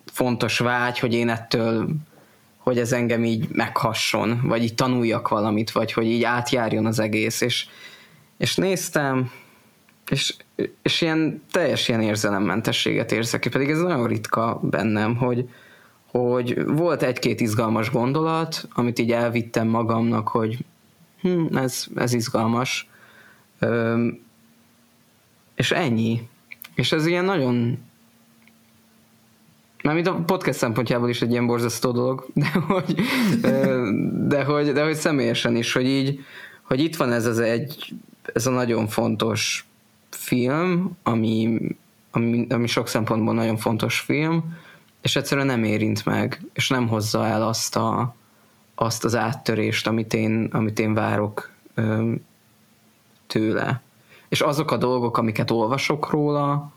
fontos 0.06 0.58
vágy, 0.58 1.00
hogy 1.00 1.14
én 1.14 1.30
ettől 1.30 1.90
hogy 2.58 2.78
ez 2.78 2.92
engem 2.92 3.24
így 3.24 3.48
meghasson, 3.52 4.42
vagy 4.44 4.64
így 4.64 4.76
tanuljak 4.76 5.28
valamit, 5.28 5.72
vagy 5.72 5.94
hogy 5.94 6.06
így 6.06 6.24
átjárjon 6.24 6.86
az 6.86 7.00
egész, 7.00 7.42
és, 7.42 7.68
és 8.38 8.56
néztem, 8.56 9.32
és, 10.12 10.36
és 10.82 11.02
ilyen 11.02 11.44
teljes 11.52 11.88
ilyen 11.88 12.02
érzelemmentességet 12.02 13.12
érzek, 13.12 13.48
pedig 13.52 13.70
ez 13.70 13.80
nagyon 13.80 14.08
ritka 14.08 14.60
bennem, 14.64 15.16
hogy, 15.16 15.50
hogy 16.06 16.66
volt 16.66 17.04
egy-két 17.04 17.40
izgalmas 17.40 17.92
gondolat, 17.92 18.68
amit 18.74 19.00
így 19.00 19.12
elvittem 19.12 19.68
magamnak, 19.68 20.28
hogy 20.28 20.58
hm, 21.22 21.58
ez, 21.58 21.86
ez 21.96 22.14
izgalmas, 22.14 22.90
Öm, 23.60 24.20
és 25.56 25.72
ennyi. 25.72 26.28
És 26.76 26.92
ez 26.92 27.06
ilyen 27.06 27.26
nagyon 27.26 27.78
Mármint 29.84 30.08
a 30.08 30.24
podcast 30.26 30.58
szempontjából 30.58 31.10
is 31.10 31.22
egy 31.22 31.32
ilyen 31.32 31.46
borzasztó 31.46 31.92
dolog, 31.92 32.28
de 32.34 32.52
hogy, 32.68 33.02
de 34.28 34.44
hogy, 34.44 34.72
de 34.72 34.84
hogy 34.84 34.96
személyesen 34.96 35.56
is, 35.56 35.74
hogy 35.74 35.86
így, 35.86 36.20
hogy 36.62 36.80
itt 36.80 36.96
van 36.96 37.12
ez 37.12 37.26
az 37.26 37.40
egy, 37.40 37.94
ez 38.34 38.48
a 38.48 38.52
nagyon 38.52 38.88
fontos 38.88 39.66
film, 40.16 40.98
ami, 41.04 41.60
ami, 42.12 42.48
ami 42.50 42.68
sok 42.68 42.88
szempontból 42.88 43.34
nagyon 43.34 43.58
fontos 43.58 44.00
film, 44.00 44.58
és 45.02 45.16
egyszerűen 45.16 45.46
nem 45.46 45.64
érint 45.64 46.06
meg, 46.06 46.42
és 46.54 46.70
nem 46.70 46.88
hozza 46.88 47.26
el 47.26 47.48
azt, 47.48 47.76
a, 47.76 48.16
azt 48.76 49.06
az 49.06 49.16
áttörést, 49.16 49.88
amit 49.88 50.14
én, 50.14 50.50
amit 50.52 50.80
én 50.80 50.94
várok 50.94 51.52
ö, 51.74 52.12
tőle. 53.28 53.82
És 54.30 54.42
azok 54.42 54.72
a 54.72 54.78
dolgok, 54.78 55.18
amiket 55.18 55.52
olvasok 55.52 56.10
róla, 56.10 56.72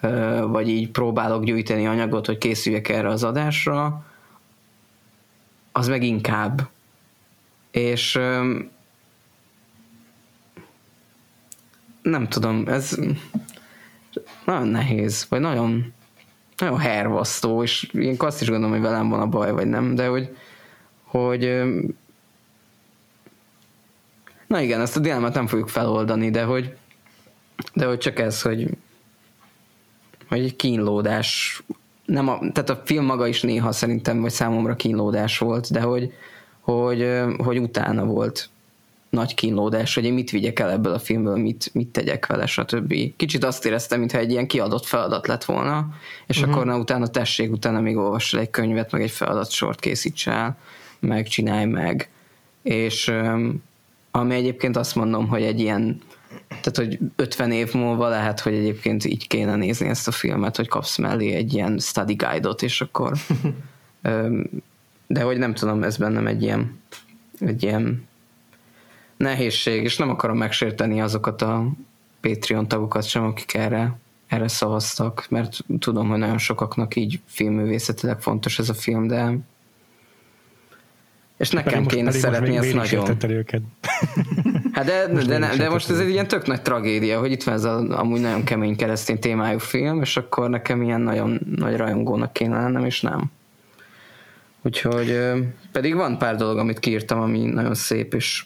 ö, 0.00 0.44
vagy 0.48 0.68
így 0.68 0.90
próbálok 0.90 1.44
gyűjteni 1.44 1.86
anyagot, 1.86 2.26
hogy 2.26 2.38
készüljek 2.38 2.88
erre 2.88 3.08
az 3.08 3.24
adásra, 3.24 4.04
az 5.72 5.88
meg 5.88 6.02
inkább. 6.02 6.68
És 7.70 8.14
ö, 8.14 8.58
nem 12.10 12.28
tudom, 12.28 12.68
ez 12.68 12.98
nagyon 14.44 14.68
nehéz, 14.68 15.26
vagy 15.28 15.40
nagyon, 15.40 15.92
nagyon 16.56 16.78
hervasztó, 16.78 17.62
és 17.62 17.82
én 17.82 18.14
azt 18.18 18.40
is 18.40 18.48
gondolom, 18.48 18.74
hogy 18.74 18.84
velem 18.84 19.08
van 19.08 19.20
a 19.20 19.26
baj, 19.26 19.52
vagy 19.52 19.66
nem, 19.66 19.94
de 19.94 20.06
hogy, 20.06 20.36
hogy 21.02 21.62
na 24.46 24.60
igen, 24.60 24.80
ezt 24.80 24.96
a 24.96 25.00
dilemmát 25.00 25.34
nem 25.34 25.46
fogjuk 25.46 25.68
feloldani, 25.68 26.30
de 26.30 26.42
hogy, 26.42 26.76
de 27.74 27.86
hogy 27.86 27.98
csak 27.98 28.18
ez, 28.18 28.42
hogy, 28.42 28.68
hogy 30.28 30.56
kínlódás, 30.56 31.62
nem 32.04 32.28
a, 32.28 32.38
tehát 32.38 32.70
a 32.70 32.82
film 32.84 33.04
maga 33.04 33.26
is 33.26 33.42
néha 33.42 33.72
szerintem, 33.72 34.20
vagy 34.20 34.30
számomra 34.30 34.76
kínlódás 34.76 35.38
volt, 35.38 35.72
de 35.72 35.80
hogy, 35.80 36.12
hogy, 36.60 37.20
hogy 37.36 37.58
utána 37.58 38.04
volt 38.04 38.50
nagy 39.10 39.34
kínlódás, 39.34 39.94
hogy 39.94 40.04
én 40.04 40.12
mit 40.12 40.30
vigyek 40.30 40.58
el 40.58 40.70
ebből 40.70 40.92
a 40.92 40.98
filmből, 40.98 41.36
mit, 41.36 41.70
mit 41.72 41.88
tegyek 41.88 42.26
vele, 42.26 42.46
stb. 42.46 42.94
Kicsit 43.16 43.44
azt 43.44 43.66
éreztem, 43.66 43.98
mintha 43.98 44.18
egy 44.18 44.30
ilyen 44.30 44.46
kiadott 44.46 44.84
feladat 44.84 45.26
lett 45.26 45.44
volna, 45.44 45.88
és 46.26 46.38
uh-huh. 46.38 46.54
akkor 46.54 46.66
na, 46.66 46.78
utána 46.78 47.06
tessék, 47.06 47.52
utána 47.52 47.80
még 47.80 47.96
olvass 47.96 48.34
egy 48.34 48.50
könyvet, 48.50 48.92
meg 48.92 49.02
egy 49.02 49.10
feladatsort 49.10 49.80
készíts 49.80 50.28
el, 50.28 50.56
meg 50.98 51.26
csinálj 51.26 51.64
meg. 51.64 52.08
És 52.62 53.12
ami 54.10 54.34
egyébként 54.34 54.76
azt 54.76 54.94
mondom, 54.94 55.28
hogy 55.28 55.42
egy 55.42 55.60
ilyen 55.60 56.00
tehát, 56.48 56.76
hogy 56.76 56.98
50 57.16 57.52
év 57.52 57.74
múlva 57.74 58.08
lehet, 58.08 58.40
hogy 58.40 58.54
egyébként 58.54 59.04
így 59.04 59.26
kéne 59.26 59.56
nézni 59.56 59.88
ezt 59.88 60.08
a 60.08 60.10
filmet, 60.10 60.56
hogy 60.56 60.68
kapsz 60.68 60.98
mellé 60.98 61.32
egy 61.32 61.54
ilyen 61.54 61.78
study 61.78 62.14
guide-ot, 62.14 62.62
és 62.62 62.80
akkor 62.80 63.12
de 65.06 65.22
hogy 65.22 65.38
nem 65.38 65.54
tudom, 65.54 65.82
ez 65.82 65.96
bennem 65.96 66.26
egy 66.26 66.42
ilyen 66.42 66.80
egy 67.40 67.62
ilyen 67.62 68.08
nehézség, 69.16 69.82
és 69.82 69.96
nem 69.96 70.10
akarom 70.10 70.36
megsérteni 70.36 71.00
azokat 71.00 71.42
a 71.42 71.68
Patreon 72.20 72.68
tagokat 72.68 73.04
sem, 73.08 73.24
akik 73.24 73.54
erre, 73.54 73.98
erre 74.26 74.48
szavaztak, 74.48 75.26
mert 75.30 75.58
tudom, 75.78 76.08
hogy 76.08 76.18
nagyon 76.18 76.38
sokaknak 76.38 76.96
így 76.96 77.20
filmművészetileg 77.26 78.20
fontos 78.20 78.58
ez 78.58 78.68
a 78.68 78.74
film, 78.74 79.06
de 79.06 79.38
és 81.36 81.50
nekem 81.50 81.72
pedig 81.72 81.88
kéne 81.88 82.10
szeretni 82.10 82.56
ezt 82.56 82.74
nagyon. 82.74 83.16
Őket. 83.28 83.62
Hát 84.72 84.84
de, 84.84 85.08
most 85.12 85.26
de, 85.26 85.38
de, 85.38 85.56
de 85.56 85.68
most 85.68 85.90
ez 85.90 85.98
egy 85.98 86.08
ilyen 86.08 86.28
tök 86.28 86.46
nagy 86.46 86.62
tragédia, 86.62 87.18
hogy 87.18 87.30
itt 87.30 87.42
van 87.42 87.54
ez 87.54 87.64
a, 87.64 87.98
amúgy 87.98 88.20
nagyon 88.20 88.44
kemény 88.44 88.76
keresztény 88.76 89.18
témájú 89.18 89.58
film, 89.58 90.00
és 90.00 90.16
akkor 90.16 90.50
nekem 90.50 90.82
ilyen 90.82 91.00
nagyon 91.00 91.40
nagy 91.56 91.76
rajongónak 91.76 92.32
kéne 92.32 92.56
lennem, 92.56 92.84
és 92.84 93.00
nem. 93.00 93.30
Úgyhogy 94.62 95.18
pedig 95.72 95.94
van 95.94 96.18
pár 96.18 96.36
dolog, 96.36 96.58
amit 96.58 96.78
kiírtam, 96.78 97.20
ami 97.20 97.44
nagyon 97.44 97.74
szép, 97.74 98.14
és 98.14 98.44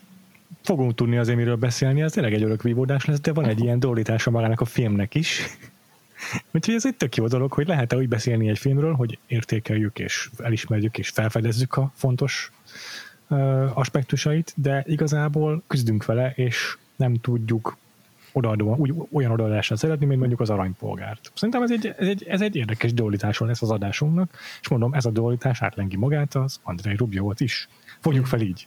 fogunk 0.62 0.94
tudni 0.94 1.16
azért 1.16 1.38
miről 1.38 1.56
beszélni, 1.56 2.02
ez 2.02 2.12
tényleg 2.12 2.34
egy 2.34 2.42
örök 2.42 2.62
vívódás 2.62 3.04
lesz, 3.04 3.20
de 3.20 3.32
van 3.32 3.44
egy 3.44 3.60
ilyen 3.60 3.80
dolítása 3.80 4.30
magának 4.30 4.60
a 4.60 4.64
filmnek 4.64 5.14
is. 5.14 5.40
Úgyhogy 6.54 6.74
ez 6.74 6.86
egy 6.86 6.96
tök 6.96 7.16
jó 7.16 7.26
dolog, 7.26 7.52
hogy 7.52 7.66
lehet-e 7.66 7.96
úgy 7.96 8.08
beszélni 8.08 8.48
egy 8.48 8.58
filmről, 8.58 8.94
hogy 8.94 9.18
értékeljük 9.26 9.98
és 9.98 10.30
elismerjük 10.38 10.98
és 10.98 11.08
felfedezzük 11.08 11.76
a 11.76 11.92
fontos 11.94 12.52
aspektusait, 13.74 14.52
de 14.56 14.84
igazából 14.86 15.62
küzdünk 15.66 16.04
vele, 16.04 16.32
és 16.36 16.76
nem 16.96 17.14
tudjuk 17.14 17.76
odaadóan, 18.32 18.78
úgy, 18.78 18.94
olyan 19.12 19.30
odaadásra 19.30 19.76
szeretni, 19.76 20.06
mint 20.06 20.18
mondjuk 20.18 20.40
az 20.40 20.50
aranypolgárt. 20.50 21.32
Szerintem 21.34 21.62
ez 21.62 21.70
egy, 21.70 21.94
ez 21.98 22.08
egy, 22.08 22.24
ez 22.28 22.40
egy 22.40 22.56
érdekes 22.56 22.94
dualitáson 22.94 23.48
lesz 23.48 23.62
az 23.62 23.70
adásunknak, 23.70 24.30
és 24.60 24.68
mondom, 24.68 24.94
ez 24.94 25.04
a 25.04 25.10
dualitás 25.10 25.62
átlengi 25.62 25.96
magát 25.96 26.34
az 26.34 26.60
Andrei 26.62 26.96
Rubjót 26.96 27.40
is. 27.40 27.68
Fogjuk 28.00 28.26
fel 28.26 28.40
így. 28.40 28.66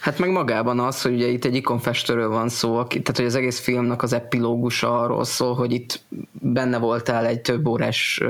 Hát 0.00 0.18
meg 0.18 0.30
magában 0.30 0.80
az, 0.80 1.02
hogy 1.02 1.12
ugye 1.12 1.26
itt 1.26 1.44
egy 1.44 1.54
ikonfestőről 1.54 2.28
van 2.28 2.48
szó, 2.48 2.76
aki, 2.76 3.00
tehát 3.00 3.16
hogy 3.16 3.26
az 3.26 3.34
egész 3.34 3.60
filmnak 3.60 4.02
az 4.02 4.12
epilógusa 4.12 5.00
arról 5.00 5.24
szól, 5.24 5.54
hogy 5.54 5.72
itt 5.72 6.00
benne 6.32 6.78
voltál 6.78 7.26
egy 7.26 7.40
több 7.40 7.66
órás 7.66 8.20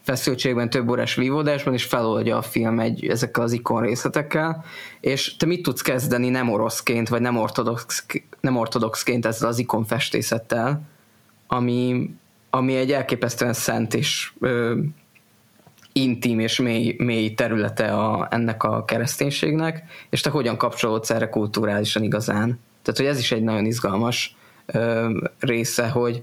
feszültségben, 0.00 0.70
több 0.70 0.88
órás 0.88 1.14
vívódásban, 1.14 1.74
és 1.74 1.84
feloldja 1.84 2.36
a 2.36 2.42
film 2.42 2.80
egy, 2.80 3.06
ezekkel 3.06 3.42
az 3.42 3.52
ikon 3.52 3.82
részletekkel, 3.82 4.64
és 5.00 5.36
te 5.36 5.46
mit 5.46 5.62
tudsz 5.62 5.82
kezdeni 5.82 6.28
nem 6.28 6.50
oroszként, 6.50 7.08
vagy 7.08 7.20
nem, 7.20 7.36
ortodox, 7.36 8.06
nem 8.40 8.56
ortodoxként 8.56 9.26
ezzel 9.26 9.48
az 9.48 9.58
ikonfestészettel, 9.58 10.82
ami, 11.46 12.10
ami 12.50 12.76
egy 12.76 12.92
elképesztően 12.92 13.52
szent 13.52 13.94
és 13.94 14.32
ö, 14.40 14.78
intim 16.02 16.38
és 16.38 16.58
mély, 16.58 16.94
mély 16.98 17.34
területe 17.34 17.92
a, 17.92 18.28
ennek 18.30 18.62
a 18.62 18.84
kereszténységnek, 18.84 19.82
és 20.10 20.20
te 20.20 20.30
hogyan 20.30 20.56
kapcsolódsz 20.56 21.10
erre 21.10 21.28
kulturálisan 21.28 22.02
igazán. 22.02 22.60
Tehát, 22.82 23.00
hogy 23.00 23.06
ez 23.06 23.18
is 23.18 23.32
egy 23.32 23.42
nagyon 23.42 23.64
izgalmas 23.64 24.36
ö, 24.66 25.10
része, 25.38 25.88
hogy, 25.88 26.22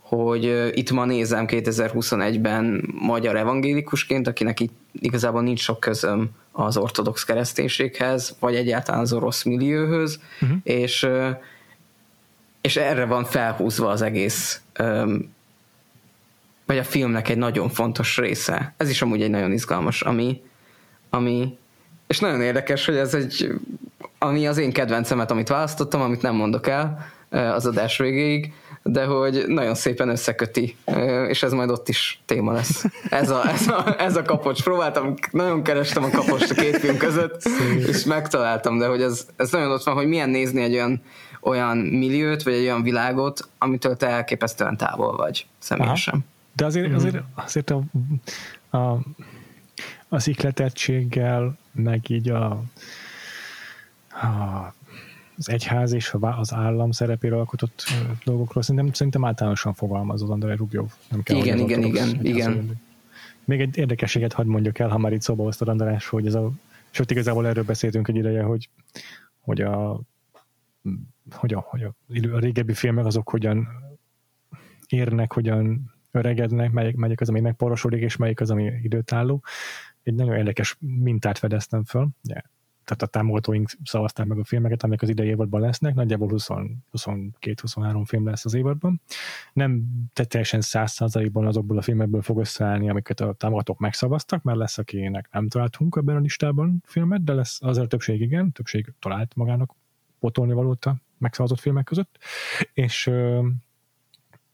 hogy 0.00 0.44
ö, 0.44 0.68
itt 0.72 0.90
ma 0.90 1.04
nézem 1.04 1.44
2021-ben 1.48 2.84
magyar 3.00 3.36
evangélikusként, 3.36 4.28
akinek 4.28 4.60
itt 4.60 4.74
igazából 4.92 5.42
nincs 5.42 5.60
sok 5.60 5.80
közöm 5.80 6.30
az 6.52 6.76
ortodox 6.76 7.24
kereszténységhez, 7.24 8.36
vagy 8.40 8.54
egyáltalán 8.54 9.00
az 9.00 9.12
orosz 9.12 9.42
millióhöz, 9.42 10.20
uh-huh. 10.40 10.58
és, 10.62 11.02
ö, 11.02 11.30
és 12.60 12.76
erre 12.76 13.04
van 13.04 13.24
felhúzva 13.24 13.88
az 13.88 14.02
egész 14.02 14.60
ö, 14.72 15.14
vagy 16.66 16.78
a 16.78 16.84
filmnek 16.84 17.28
egy 17.28 17.38
nagyon 17.38 17.68
fontos 17.68 18.16
része. 18.16 18.74
Ez 18.76 18.88
is 18.88 19.02
amúgy 19.02 19.22
egy 19.22 19.30
nagyon 19.30 19.52
izgalmas, 19.52 20.02
ami, 20.02 20.42
ami 21.10 21.58
és 22.06 22.18
nagyon 22.18 22.40
érdekes, 22.40 22.86
hogy 22.86 22.96
ez 22.96 23.14
egy, 23.14 23.52
ami 24.18 24.46
az 24.46 24.58
én 24.58 24.72
kedvencemet, 24.72 25.30
amit 25.30 25.48
választottam, 25.48 26.00
amit 26.00 26.22
nem 26.22 26.34
mondok 26.34 26.66
el 26.66 27.06
az 27.30 27.66
adás 27.66 27.98
végéig, 27.98 28.52
de 28.82 29.04
hogy 29.04 29.44
nagyon 29.46 29.74
szépen 29.74 30.08
összeköti, 30.08 30.76
és 31.28 31.42
ez 31.42 31.52
majd 31.52 31.70
ott 31.70 31.88
is 31.88 32.22
téma 32.26 32.52
lesz. 32.52 32.84
Ez 33.10 33.30
a, 33.30 33.48
ez 33.48 33.68
a, 33.68 33.94
ez 33.98 34.16
a 34.16 34.22
kapocs. 34.22 34.62
Próbáltam, 34.62 35.14
nagyon 35.30 35.62
kerestem 35.62 36.04
a 36.04 36.10
kapocs 36.10 36.50
a 36.50 36.54
két 36.54 36.76
film 36.76 36.96
között, 36.96 37.40
Szép. 37.40 37.86
és 37.86 38.04
megtaláltam, 38.04 38.78
de 38.78 38.86
hogy 38.86 39.02
ez, 39.02 39.26
ez 39.36 39.50
nagyon 39.50 39.70
ott 39.70 39.82
van, 39.82 39.94
hogy 39.94 40.06
milyen 40.06 40.30
nézni 40.30 40.62
egy 40.62 40.74
olyan, 40.74 41.02
olyan 41.40 41.76
milliót, 41.76 42.42
vagy 42.42 42.52
egy 42.52 42.64
olyan 42.64 42.82
világot, 42.82 43.48
amitől 43.58 43.96
te 43.96 44.06
elképesztően 44.06 44.76
távol 44.76 45.16
vagy 45.16 45.46
személyesen. 45.58 46.14
Aha. 46.14 46.31
De 46.52 46.64
azért, 46.64 46.88
mm. 46.88 46.94
azért, 46.94 47.22
azért 47.34 47.70
a, 47.70 47.82
a, 48.76 48.98
az 50.08 50.28
ikletettséggel, 50.28 51.58
meg 51.72 52.10
így 52.10 52.28
a, 52.28 52.50
a 54.08 54.74
az 55.36 55.48
egyház 55.48 55.92
és 55.92 56.14
az 56.20 56.52
állam 56.54 56.90
szerepére 56.90 57.36
alkotott 57.36 57.84
dolgokról 58.24 58.62
szerintem, 58.62 58.92
szerintem 58.92 59.24
általánosan 59.24 59.74
fogalmaz 59.74 60.22
az 60.22 60.30
Andrei 60.30 60.56
Rubjov. 60.56 60.92
Nem 61.10 61.22
kell, 61.22 61.36
igen, 61.36 61.58
igen, 61.58 61.82
igen, 61.82 62.24
igen. 62.24 62.80
Még 63.44 63.60
egy 63.60 63.76
érdekességet 63.76 64.32
hadd 64.32 64.46
mondjak 64.46 64.78
el, 64.78 64.88
ha 64.88 64.98
már 64.98 65.12
itt 65.12 65.22
szóba 65.22 65.42
hoztad 65.42 65.68
András, 65.68 66.06
hogy 66.08 66.26
ez 66.26 66.34
a, 66.34 66.50
sőt 66.90 67.10
igazából 67.10 67.46
erről 67.46 67.64
beszéltünk 67.64 68.08
egy 68.08 68.16
ideje, 68.16 68.42
hogy, 68.42 68.68
hogy 69.40 69.60
a 69.60 70.00
hogy 71.30 71.52
a, 71.52 71.60
hogy 71.68 71.82
a, 71.82 71.94
a 72.34 72.38
régebbi 72.38 72.74
filmek 72.74 73.06
azok 73.06 73.28
hogyan 73.28 73.68
érnek, 74.88 75.32
hogyan 75.32 75.91
öregednek, 76.12 76.72
melyik, 76.72 76.96
melyik 76.96 77.20
az, 77.20 77.28
ami 77.28 77.40
megporosodik, 77.40 78.02
és 78.02 78.16
melyik 78.16 78.40
az, 78.40 78.50
ami 78.50 78.64
időtálló. 78.82 79.42
Egy 80.02 80.14
nagyon 80.14 80.36
érdekes 80.36 80.76
mintát 80.80 81.38
fedeztem 81.38 81.84
föl. 81.84 82.08
Yeah. 82.22 82.42
Tehát 82.84 83.02
a 83.02 83.06
támogatóink 83.06 83.70
szavazták 83.84 84.26
meg 84.26 84.38
a 84.38 84.44
filmeket, 84.44 84.82
amik 84.82 85.02
az 85.02 85.08
idei 85.08 85.26
évadban 85.26 85.60
lesznek, 85.60 85.94
nagyjából 85.94 86.28
22-23 86.32 88.02
film 88.04 88.26
lesz 88.26 88.44
az 88.44 88.54
évadban. 88.54 89.00
Nem 89.52 89.82
teljesen 90.12 90.60
100%-ban 90.62 91.46
azokból 91.46 91.78
a 91.78 91.82
filmekből 91.82 92.22
fog 92.22 92.38
összeállni, 92.38 92.88
amiket 92.88 93.20
a 93.20 93.32
támogatók 93.32 93.78
megszavaztak, 93.78 94.42
mert 94.42 94.58
lesz, 94.58 94.78
akinek 94.78 95.28
nem 95.32 95.48
találtunk 95.48 95.96
ebben 95.98 96.16
a 96.16 96.20
listában 96.20 96.82
filmet, 96.86 97.24
de 97.24 97.32
lesz 97.32 97.62
azért 97.62 97.84
a 97.84 97.88
többség 97.88 98.20
igen, 98.20 98.52
többség 98.52 98.92
talált 98.98 99.34
magának 99.34 99.74
potolni 100.18 100.52
valóta 100.52 100.96
megszavazott 101.18 101.60
filmek 101.60 101.84
között, 101.84 102.18
és 102.72 103.10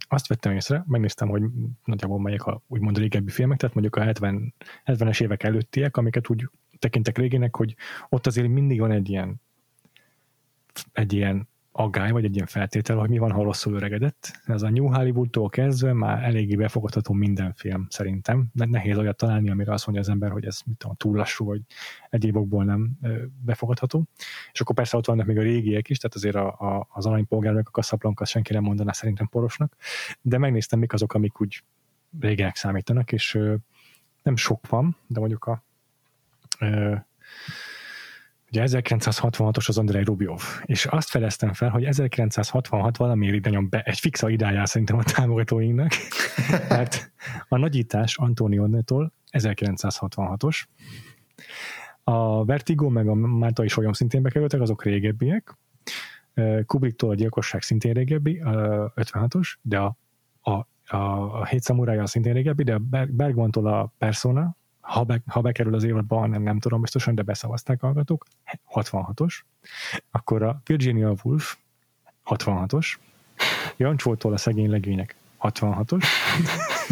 azt 0.09 0.27
vettem 0.27 0.53
észre, 0.53 0.85
megnéztem, 0.87 1.29
hogy 1.29 1.43
nagyjából 1.85 2.21
melyek 2.21 2.45
a 2.45 2.63
úgymond 2.67 2.99
régebbi 2.99 3.31
filmek, 3.31 3.59
tehát 3.59 3.75
mondjuk 3.75 3.97
a 3.97 4.03
70, 4.03 4.55
70-es 4.85 5.23
évek 5.23 5.43
előttiek, 5.43 5.97
amiket 5.97 6.31
úgy 6.31 6.49
tekintek 6.79 7.19
régének, 7.19 7.57
hogy 7.57 7.77
ott 8.09 8.27
azért 8.27 8.49
mindig 8.49 8.81
van 8.81 8.91
egy 8.91 9.09
ilyen 9.09 9.41
egy 10.93 11.13
ilyen 11.13 11.49
aggály, 11.79 12.11
vagy 12.11 12.25
egy 12.25 12.35
ilyen 12.35 12.47
feltétel, 12.47 12.97
hogy 12.97 13.09
mi 13.09 13.19
van, 13.19 13.31
ha 13.31 13.43
rosszul 13.43 13.75
öregedett. 13.75 14.41
Ez 14.45 14.63
a 14.63 14.71
New 14.71 14.87
Hollywoodtól 14.87 15.49
kezdve 15.49 15.93
már 15.93 16.23
eléggé 16.25 16.55
befogadható 16.55 17.13
minden 17.13 17.53
film 17.53 17.87
szerintem. 17.91 18.47
De 18.53 18.65
nehéz 18.65 18.97
olyat 18.97 19.17
találni, 19.17 19.51
amire 19.51 19.73
azt 19.73 19.87
mondja 19.87 20.05
az 20.05 20.11
ember, 20.11 20.31
hogy 20.31 20.45
ez 20.45 20.61
mit 20.65 20.77
tudom, 20.77 20.97
túl 20.97 21.17
lassú, 21.17 21.45
vagy 21.45 21.61
egyéb 22.11 22.37
okból 22.37 22.65
nem 22.65 22.99
befogadható. 23.45 24.05
És 24.53 24.61
akkor 24.61 24.75
persze 24.75 24.97
ott 24.97 25.07
vannak 25.07 25.27
még 25.27 25.39
a 25.39 25.43
régiek 25.43 25.89
is, 25.89 25.99
tehát 25.99 26.17
azért 26.17 26.37
a, 26.37 26.47
a, 26.47 26.89
az 26.93 27.07
aranypolgárnak 27.07 27.69
a 27.69 27.71
kaszaplankat 27.71 28.27
senki 28.27 28.53
nem 28.53 28.63
mondaná 28.63 28.93
szerintem 28.93 29.29
porosnak, 29.29 29.77
de 30.21 30.39
megnéztem, 30.39 30.79
mik 30.79 30.93
azok, 30.93 31.15
amik 31.15 31.41
úgy 31.41 31.63
régenek 32.21 32.57
számítanak, 32.57 33.13
és 33.13 33.39
nem 34.23 34.37
sok 34.37 34.69
van, 34.69 34.97
de 35.07 35.21
mondjuk 35.21 35.45
a 35.45 35.65
Ugye 38.51 38.63
1966-os 38.67 39.69
az 39.69 39.79
Andrei 39.79 40.05
Rubjov, 40.05 40.43
és 40.65 40.87
azt 40.87 41.09
fedeztem 41.09 41.53
fel, 41.53 41.69
hogy 41.69 41.85
1966 41.85 42.97
valamiért 42.97 43.45
nagyon 43.45 43.69
be, 43.69 43.81
egy 43.81 43.99
fixa 43.99 44.29
idájá 44.29 44.65
szerintem 44.65 44.99
a 44.99 45.03
támogatóinknak, 45.03 45.93
mert 46.69 47.13
a 47.49 47.57
nagyítás 47.57 48.17
Antonio-tól 48.17 49.13
1966-os, 49.33 50.63
a 52.05 52.45
Vertigo 52.45 52.89
meg 52.89 53.09
a 53.09 53.15
Márta 53.15 53.65
is 53.65 53.77
olyan 53.77 53.93
szintén 53.93 54.23
bekerültek, 54.23 54.61
azok 54.61 54.85
régebbiek, 54.85 55.57
Kubricktól 56.67 57.11
a 57.11 57.15
gyilkosság 57.15 57.63
szintén 57.63 57.93
régebbi, 57.93 58.41
56-os, 58.45 59.55
de 59.63 59.79
a, 59.79 59.97
a, 60.41 60.51
a, 60.87 60.97
a 61.41 61.45
Hét 61.45 61.65
Samurai 61.65 62.01
szintén 62.05 62.33
régebbi, 62.33 62.63
de 62.63 62.75
a 62.75 62.81
Bergmantól 63.09 63.67
a 63.67 63.93
Persona, 63.99 64.57
ha, 64.89 65.03
be, 65.03 65.21
ha 65.27 65.41
bekerül 65.41 65.75
az 65.75 65.85
évadba, 65.85 66.27
nem, 66.27 66.43
nem 66.43 66.59
tudom 66.59 66.81
biztosan, 66.81 67.15
de 67.15 67.23
beszavazták 67.23 67.81
hallgatók, 67.81 68.27
66-os. 68.75 69.35
Akkor 70.11 70.43
a 70.43 70.61
Virginia 70.65 71.15
Woolf 71.23 71.57
66-os. 72.27 72.93
Jancsótól 73.77 74.33
a 74.33 74.37
szegény 74.37 74.71
legények 74.71 75.17
66-os. 75.41 76.05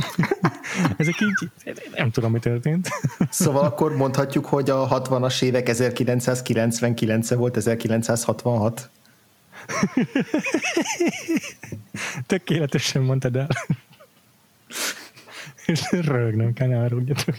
Ezek 0.96 1.14
így, 1.20 1.50
nem 1.96 2.10
tudom, 2.10 2.32
mi 2.32 2.38
történt. 2.38 2.88
Szóval 3.30 3.64
akkor 3.64 3.96
mondhatjuk, 3.96 4.46
hogy 4.46 4.70
a 4.70 4.88
60-as 4.88 5.42
évek 5.42 5.68
1999-e 5.70 7.34
volt 7.34 7.56
1966. 7.56 8.90
Tökéletesen 12.26 13.02
mondtad 13.02 13.36
el. 13.36 13.48
És 15.66 15.92
rögnem 15.92 16.52
kell, 16.52 16.68
ne 16.68 16.76
haragudjatok. 16.76 17.34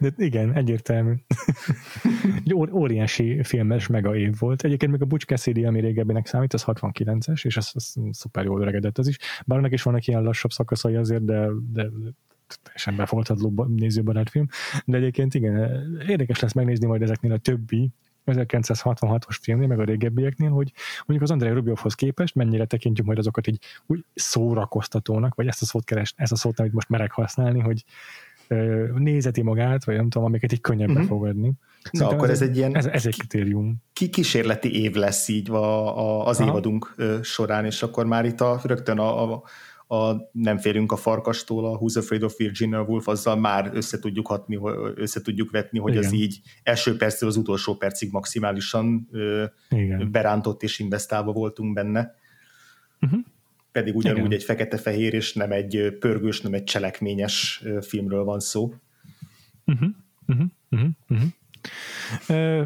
De 0.00 0.12
igen, 0.16 0.52
egyértelmű. 0.54 1.12
Egy 2.44 2.54
óriási 2.54 3.42
filmes 3.42 3.86
mega 3.86 4.16
év 4.16 4.38
volt. 4.38 4.64
Egyébként 4.64 4.92
még 4.92 5.02
a 5.02 5.04
Butch 5.04 5.26
Cassidy, 5.26 5.64
ami 5.64 5.80
régebbinek 5.80 6.26
számít, 6.26 6.52
az 6.52 6.64
69-es, 6.66 7.44
és 7.44 7.56
az, 7.56 7.70
az 7.74 7.94
szuper 8.10 8.44
jól 8.44 8.60
öregedett 8.60 8.98
az 8.98 9.08
is. 9.08 9.18
Bár 9.46 9.58
annak 9.58 9.72
is 9.72 9.82
vannak 9.82 10.06
ilyen 10.06 10.22
lassabb 10.22 10.50
szakaszai 10.50 10.96
azért, 10.96 11.24
de, 11.24 11.48
de 11.72 11.88
teljesen 12.62 12.96
befogadható 12.96 13.66
nézőbarát 13.76 14.30
film. 14.30 14.46
De 14.84 14.96
egyébként 14.96 15.34
igen, 15.34 15.82
érdekes 16.08 16.40
lesz 16.40 16.52
megnézni 16.52 16.86
majd 16.86 17.02
ezeknél 17.02 17.32
a 17.32 17.38
többi 17.38 17.90
1966-os 18.32 19.36
filmnél, 19.40 19.66
meg 19.66 19.80
a 19.80 19.84
régebbieknél, 19.84 20.50
hogy 20.50 20.72
mondjuk 20.98 21.22
az 21.22 21.30
Andrei 21.30 21.52
Rubiovhoz 21.52 21.94
képest 21.94 22.34
mennyire 22.34 22.64
tekintjük 22.64 23.06
majd 23.06 23.18
azokat 23.18 23.46
így 23.46 23.58
úgy 23.86 24.04
szórakoztatónak, 24.14 25.34
vagy 25.34 25.46
ezt 25.46 25.62
a 25.62 25.64
szót 25.64 25.84
keres, 25.84 26.14
ezt 26.16 26.32
a 26.32 26.36
szót, 26.36 26.60
amit 26.60 26.72
most 26.72 26.88
merek 26.88 27.12
használni, 27.12 27.60
hogy 27.60 27.84
nézeti 28.94 29.42
magát, 29.42 29.84
vagy 29.84 29.96
nem 29.96 30.08
tudom, 30.08 30.26
amiket 30.26 30.52
így 30.52 30.60
könnyebb 30.60 30.88
uh-huh. 30.88 31.02
befogadni. 31.02 31.52
Na, 31.90 32.08
akkor 32.08 32.30
ez, 32.30 32.42
ez 32.42 32.48
egy 32.48 32.56
ilyen 32.56 32.76
ez, 32.76 32.86
ez 32.86 33.06
egy 33.06 33.18
kritérium. 33.18 33.82
Ki, 33.92 34.08
kísérleti 34.08 34.82
év 34.82 34.94
lesz 34.94 35.28
így 35.28 35.50
a, 35.50 35.98
a, 35.98 36.26
az 36.26 36.40
Aha. 36.40 36.50
évadunk 36.50 36.94
során, 37.22 37.64
és 37.64 37.82
akkor 37.82 38.06
már 38.06 38.24
itt 38.24 38.40
a, 38.40 38.60
rögtön 38.64 38.98
a, 38.98 39.32
a, 39.32 39.42
a 39.88 40.12
Nem 40.32 40.58
férünk 40.58 40.92
a 40.92 40.96
farkastól, 40.96 41.64
a 41.64 41.78
Who's 41.78 41.96
Afraid 41.96 42.22
of 42.22 42.36
Virginia 42.36 42.82
Woolf, 42.82 43.08
azzal 43.08 43.36
már 43.36 43.70
össze 43.74 43.98
tudjuk 43.98 44.26
hatni, 44.26 44.58
össze 44.94 45.22
tudjuk 45.22 45.50
vetni, 45.50 45.78
hogy 45.78 45.92
Igen. 45.92 46.04
az 46.04 46.12
így 46.12 46.40
első 46.62 46.96
perctől 46.96 47.28
az 47.28 47.36
utolsó 47.36 47.74
percig 47.74 48.12
maximálisan 48.12 49.08
Igen. 49.70 50.10
berántott 50.10 50.62
és 50.62 50.78
investálva 50.78 51.32
voltunk 51.32 51.74
benne. 51.74 52.14
Uh-huh 53.00 53.20
pedig 53.72 53.96
ugyanúgy 53.96 54.18
Igen. 54.18 54.32
egy 54.32 54.42
fekete-fehér, 54.42 55.14
és 55.14 55.34
nem 55.34 55.52
egy 55.52 55.96
pörgős, 55.98 56.40
nem 56.40 56.54
egy 56.54 56.64
cselekményes 56.64 57.62
filmről 57.80 58.24
van 58.24 58.40
szó. 58.40 58.74
Uh-huh. 59.64 59.88
Uh-huh. 60.26 60.46
Uh-huh. 60.70 60.90
Uh-huh. 61.08 61.28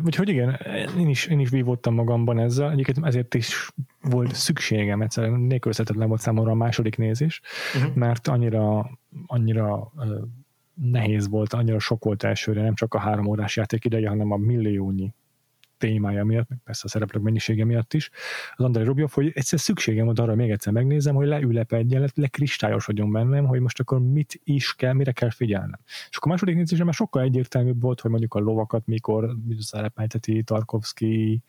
Úgyhogy 0.04 0.28
igen, 0.28 0.58
én 0.98 1.08
is, 1.08 1.26
én 1.26 1.38
is 1.38 1.48
vívottam 1.48 1.94
magamban 1.94 2.38
ezzel, 2.38 2.70
egyébként 2.70 3.06
ezért 3.06 3.34
is 3.34 3.70
volt 4.00 4.34
szükségem, 4.34 5.02
egyszerűen 5.02 5.40
nélkülözhetetlen 5.40 6.08
volt 6.08 6.20
számomra 6.20 6.50
a 6.50 6.54
második 6.54 6.96
nézés, 6.96 7.40
uh-huh. 7.76 7.94
mert 7.94 8.28
annyira, 8.28 8.90
annyira 9.26 9.92
nehéz 10.74 11.28
volt, 11.28 11.52
annyira 11.52 11.78
sok 11.78 12.04
volt 12.04 12.22
elsőre, 12.22 12.62
nem 12.62 12.74
csak 12.74 12.94
a 12.94 12.98
három 12.98 13.26
órás 13.26 13.56
játék 13.56 13.84
ideje, 13.84 14.08
hanem 14.08 14.30
a 14.30 14.36
milliónyi 14.36 15.14
témája 15.82 16.24
miatt, 16.24 16.48
meg 16.48 16.58
persze 16.64 16.82
a 16.84 16.88
szereplők 16.88 17.22
mennyisége 17.22 17.64
miatt 17.64 17.94
is, 17.94 18.10
az 18.54 18.64
Andrei 18.64 18.84
Rubjov, 18.84 19.10
hogy 19.12 19.30
egyszer 19.34 19.60
szükségem 19.60 20.04
volt 20.04 20.18
arra, 20.18 20.34
még 20.34 20.50
egyszer 20.50 20.72
megnézem, 20.72 21.14
hogy 21.14 21.26
leülepedjen, 21.26 22.10
lekristályosodjon 22.14 23.12
bennem, 23.12 23.46
hogy 23.46 23.60
most 23.60 23.80
akkor 23.80 24.00
mit 24.00 24.40
is 24.44 24.74
kell, 24.74 24.92
mire 24.92 25.12
kell 25.12 25.30
figyelnem. 25.30 25.80
És 26.10 26.16
akkor 26.16 26.30
második 26.30 26.54
nézésem 26.54 26.84
már 26.84 26.94
sokkal 26.94 27.22
egyértelműbb 27.22 27.80
volt, 27.80 28.00
hogy 28.00 28.10
mondjuk 28.10 28.34
a 28.34 28.38
lovakat 28.38 28.86
mikor 28.86 29.36
szerepelteti 29.58 30.42
Tarkovsky, 30.42 31.42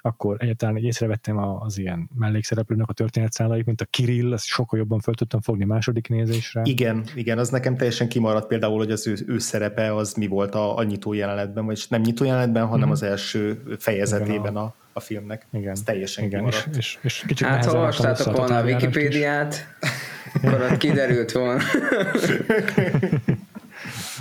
akkor 0.00 0.36
egyáltalán 0.38 0.76
észrevettem 0.76 1.38
az 1.38 1.78
ilyen 1.78 2.10
mellékszereplőnek 2.14 2.88
a 2.88 2.92
történetszálait, 2.92 3.66
mint 3.66 3.80
a 3.80 3.84
Kirill, 3.84 4.32
azt 4.32 4.44
sokkal 4.44 4.78
jobban 4.78 5.00
fel 5.00 5.14
tudtam 5.14 5.40
fogni 5.40 5.64
második 5.64 6.08
nézésre. 6.08 6.62
Igen, 6.64 7.04
igen, 7.14 7.38
az 7.38 7.48
nekem 7.48 7.76
teljesen 7.76 8.08
kimaradt 8.08 8.46
például, 8.46 8.76
hogy 8.76 8.90
az 8.90 9.06
ő, 9.06 9.16
ő 9.26 9.38
szerepe 9.38 9.94
az 9.94 10.14
mi 10.14 10.26
volt 10.26 10.54
a, 10.54 10.76
a 10.76 10.82
nyitó 10.82 11.12
jelenetben, 11.12 11.66
vagy 11.66 11.86
nem 11.88 12.00
nyitó 12.00 12.24
jelenetben, 12.24 12.66
hanem 12.66 12.80
mm-hmm. 12.80 12.90
az 12.90 13.02
első 13.02 13.62
fejezetében 13.78 14.56
a, 14.56 14.74
a 14.92 15.00
filmnek. 15.00 15.46
Igen. 15.52 15.70
Ez 15.70 15.82
teljesen 15.82 16.24
igen, 16.24 16.46
és, 16.46 16.66
és, 16.76 16.98
és 17.00 17.24
kicsit 17.26 17.46
Hát 17.46 17.64
ha 17.64 17.72
olvastátok 17.72 18.36
volna 18.36 18.58
a 18.58 18.62
Wikipédiát, 18.62 19.66
akkor 20.34 20.60
ott 20.70 20.76
kiderült 20.76 21.32
volna. 21.32 21.62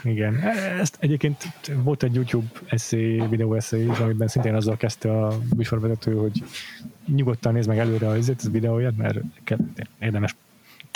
Igen. 0.03 0.39
Ezt 0.79 0.97
egyébként 0.99 1.43
volt 1.83 2.03
egy 2.03 2.15
YouTube 2.15 2.47
eszé, 2.65 3.23
videó 3.29 3.53
eszé 3.53 3.85
is, 3.85 3.97
amiben 3.97 4.27
szintén 4.27 4.55
azzal 4.55 4.77
kezdte 4.77 5.25
a 5.25 5.37
műsorvezető, 5.55 6.13
hogy 6.13 6.43
nyugodtan 7.15 7.53
nézd 7.53 7.67
meg 7.67 7.77
előre 7.77 8.07
a 8.07 8.17
videóját, 8.51 8.97
mert 8.97 9.17
érdemes 9.99 10.35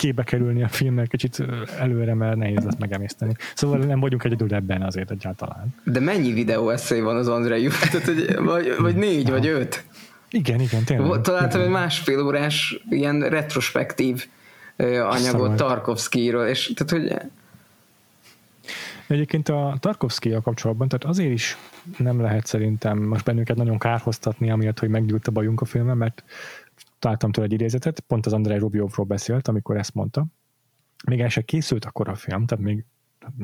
képbe 0.02 0.22
kerülni 0.22 0.62
a 0.62 0.68
filmmel 0.68 1.06
kicsit 1.06 1.44
előre, 1.78 2.14
mert 2.14 2.36
nehéz 2.36 2.64
lesz 2.64 2.78
megemészteni. 2.78 3.34
Szóval 3.54 3.78
nem 3.78 4.00
vagyunk 4.00 4.24
egyedül 4.24 4.54
ebben 4.54 4.82
azért 4.82 5.10
egyáltalán. 5.10 5.74
De 5.84 6.00
mennyi 6.00 6.32
videó 6.32 6.70
eszély 6.70 7.00
van 7.00 7.16
az 7.16 7.28
Andrei 7.28 7.68
Tehát, 7.90 8.06
hogy, 8.06 8.36
vagy, 8.36 8.74
vagy 8.78 8.94
négy, 8.94 9.30
vagy 9.30 9.46
öt? 9.46 9.84
Igen, 10.30 10.60
igen, 10.60 10.84
tényleg. 10.84 11.20
Találtam 11.20 11.60
egy 11.60 11.68
másfél 11.68 12.20
órás 12.20 12.82
ilyen 12.88 13.20
retrospektív 13.20 14.26
anyagot 15.08 15.56
Tarkovszkiról, 15.56 16.46
és 16.46 16.72
tehát, 16.74 17.02
hogy 17.02 17.28
Egyébként 19.06 19.48
a 19.48 19.76
tarkovsky 19.80 20.34
kapcsolatban, 20.42 20.88
tehát 20.88 21.04
azért 21.04 21.32
is 21.32 21.56
nem 21.98 22.20
lehet 22.20 22.46
szerintem 22.46 22.98
most 22.98 23.24
bennünket 23.24 23.56
nagyon 23.56 23.78
kárhoztatni, 23.78 24.50
amiatt, 24.50 24.78
hogy 24.78 24.88
meggyűlt 24.88 25.26
a 25.26 25.30
bajunk 25.30 25.60
a 25.60 25.64
filmen, 25.64 25.96
mert 25.96 26.24
találtam 27.02 27.32
tőle 27.32 27.46
egy 27.46 27.52
idézetet, 27.52 28.00
pont 28.00 28.26
az 28.26 28.32
Andrei 28.32 28.58
Rubiovról 28.58 29.06
beszélt, 29.06 29.48
amikor 29.48 29.76
ezt 29.76 29.94
mondta. 29.94 30.26
Még 31.06 31.20
el 31.20 31.28
sem 31.28 31.44
készült 31.44 31.84
akkor 31.84 32.08
a 32.08 32.14
film, 32.14 32.46
tehát 32.46 32.64
még 32.64 32.84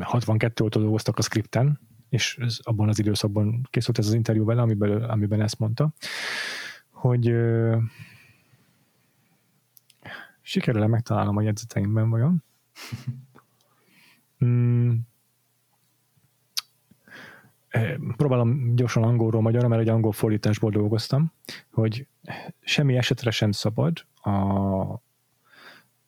62 0.01 0.65
óta 0.65 0.81
dolgoztak 0.81 1.19
a 1.19 1.23
skripten, 1.23 1.81
és 2.09 2.37
ez, 2.41 2.59
abban 2.63 2.89
az 2.89 2.99
időszakban 2.99 3.67
készült 3.71 3.99
ez 3.99 4.07
az 4.07 4.13
interjú 4.13 4.45
vele, 4.45 4.63
amiben, 4.63 5.03
amiben 5.03 5.41
ezt 5.41 5.59
mondta, 5.59 5.93
hogy 6.91 7.31
uh, 7.31 7.83
sikerül 10.41 10.87
megtalálnom 10.87 11.37
a 11.37 11.43
jegyzeteimben 11.43 12.11
vajon. 12.11 12.43
Mm, 14.45 14.95
próbálom 18.17 18.75
gyorsan 18.75 19.03
angolról 19.03 19.43
magyarra, 19.43 19.69
mert 19.69 19.81
egy 19.81 19.89
angol 19.89 20.13
fordításból 20.13 20.71
dolgoztam, 20.71 21.33
hogy 21.73 22.07
semmi 22.61 22.97
esetre 22.97 23.31
sem 23.31 23.53
szabad 23.53 24.05
a 24.23 25.07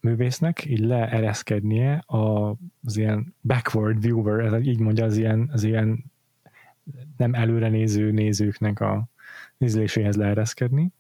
művésznek 0.01 0.65
így 0.65 0.79
leereszkednie 0.79 2.05
az 2.81 2.97
ilyen 2.97 3.35
backward 3.43 4.01
viewer, 4.01 4.45
ez 4.45 4.63
így 4.63 4.79
mondja 4.79 5.05
az 5.05 5.17
ilyen, 5.17 5.51
az 5.53 5.63
ilyen 5.63 6.05
nem 7.17 7.35
előre 7.35 7.69
néző 7.69 8.11
nézőknek 8.11 8.81
a 8.81 9.09
nézéséhez 9.57 10.17
leereszkedni, 10.17 10.93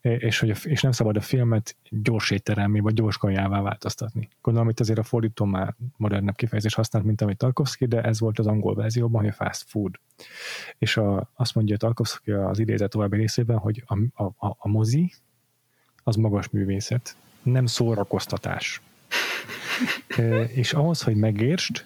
és, 0.00 0.38
hogy 0.38 0.50
a, 0.50 0.54
és 0.62 0.82
nem 0.82 0.92
szabad 0.92 1.16
a 1.16 1.20
filmet 1.20 1.76
gyors 1.90 2.30
étteremé 2.30 2.80
vagy 2.80 2.94
gyors 2.94 3.16
kajává 3.16 3.60
változtatni. 3.60 4.28
Gondolom, 4.42 4.68
itt 4.68 4.80
azért 4.80 4.98
a 4.98 5.02
fordító 5.02 5.44
már 5.44 5.74
modernebb 5.96 6.34
kifejezés 6.34 6.74
használt, 6.74 7.04
mint 7.04 7.20
amit 7.20 7.36
Tarkovsky, 7.36 7.86
de 7.86 8.02
ez 8.02 8.20
volt 8.20 8.38
az 8.38 8.46
angol 8.46 8.74
verzióban, 8.74 9.20
hogy 9.20 9.30
a 9.30 9.44
fast 9.44 9.64
food. 9.68 10.00
És 10.78 10.96
a, 10.96 11.30
azt 11.34 11.54
mondja 11.54 11.76
Tarkovsky 11.76 12.30
az 12.30 12.58
idézet 12.58 12.90
további 12.90 13.16
részében, 13.16 13.58
hogy 13.58 13.84
a, 13.86 14.22
a, 14.22 14.24
a, 14.24 14.56
a 14.58 14.68
mozi 14.68 15.12
az 16.02 16.16
magas 16.16 16.48
művészet, 16.48 17.16
nem 17.42 17.66
szórakoztatás. 17.66 18.80
e, 20.16 20.42
és 20.42 20.72
ahhoz, 20.72 21.02
hogy 21.02 21.16
megértsd, 21.16 21.84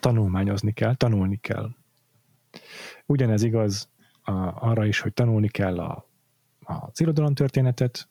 tanulmányozni 0.00 0.72
kell, 0.72 0.94
tanulni 0.94 1.38
kell. 1.40 1.70
Ugyanez 3.06 3.42
igaz 3.42 3.88
a, 4.22 4.32
arra 4.68 4.86
is, 4.86 5.00
hogy 5.00 5.12
tanulni 5.12 5.48
kell 5.48 5.78
a 5.78 6.10
az 6.64 7.00
irodalomtörténetet, 7.00 8.08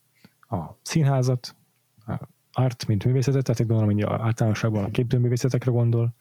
a 0.50 0.80
színházat, 0.82 1.56
a 2.08 2.28
art, 2.54 2.88
mint 2.88 3.06
művészetet, 3.06 3.44
tehát 3.44 3.68
gondolom, 3.68 3.94
hogy 3.94 4.22
általánosságban 4.22 4.84
a 4.84 4.92
képzőművészetekre 4.92 5.72
gondol, 5.72 6.16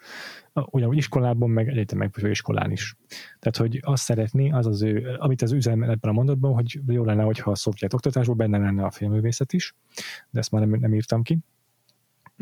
ugyanúgy 0.53 0.97
iskolában, 0.97 1.51
meg 1.51 1.69
egyetem 1.69 1.99
meg 1.99 2.11
iskolán 2.23 2.71
is. 2.71 2.97
Tehát, 3.39 3.57
hogy 3.57 3.81
azt 3.83 4.03
szeretni, 4.03 4.53
az 4.53 4.67
az 4.67 4.83
ő, 4.83 5.17
amit 5.19 5.43
az 5.43 5.53
üzen 5.53 5.83
ebben 5.83 6.11
a 6.11 6.13
mondatban, 6.13 6.55
hogy 6.55 6.81
jó 6.87 7.05
lenne, 7.05 7.23
hogyha 7.23 7.51
a 7.51 7.55
szobját 7.55 7.95
oktatásból 7.95 8.35
benne 8.35 8.59
lenne 8.59 8.85
a 8.85 8.91
filmművészet 8.91 9.53
is, 9.53 9.75
de 10.31 10.39
ezt 10.39 10.51
már 10.51 10.67
nem, 10.67 10.81
nem 10.81 10.95
írtam 10.95 11.23
ki. 11.23 11.39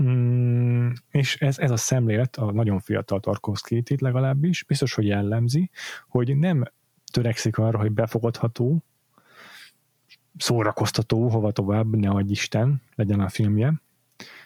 Mm, 0.03 0.89
és 1.11 1.37
ez, 1.37 1.59
ez 1.59 1.71
a 1.71 1.77
szemlélet 1.77 2.37
a 2.37 2.53
nagyon 2.53 2.81
fiatal 2.81 3.21
Tarkovszkét 3.21 4.01
legalábbis 4.01 4.65
biztos, 4.65 4.95
hogy 4.95 5.07
jellemzi, 5.07 5.71
hogy 6.09 6.37
nem 6.37 6.65
törekszik 7.13 7.59
arra, 7.59 7.79
hogy 7.79 7.93
befogadható, 7.93 8.85
szórakoztató, 10.39 11.29
hova 11.29 11.51
tovább, 11.51 11.97
ne 11.97 12.09
adj 12.09 12.31
Isten, 12.31 12.83
legyen 12.95 13.21
a 13.21 13.29
filmje. 13.29 13.83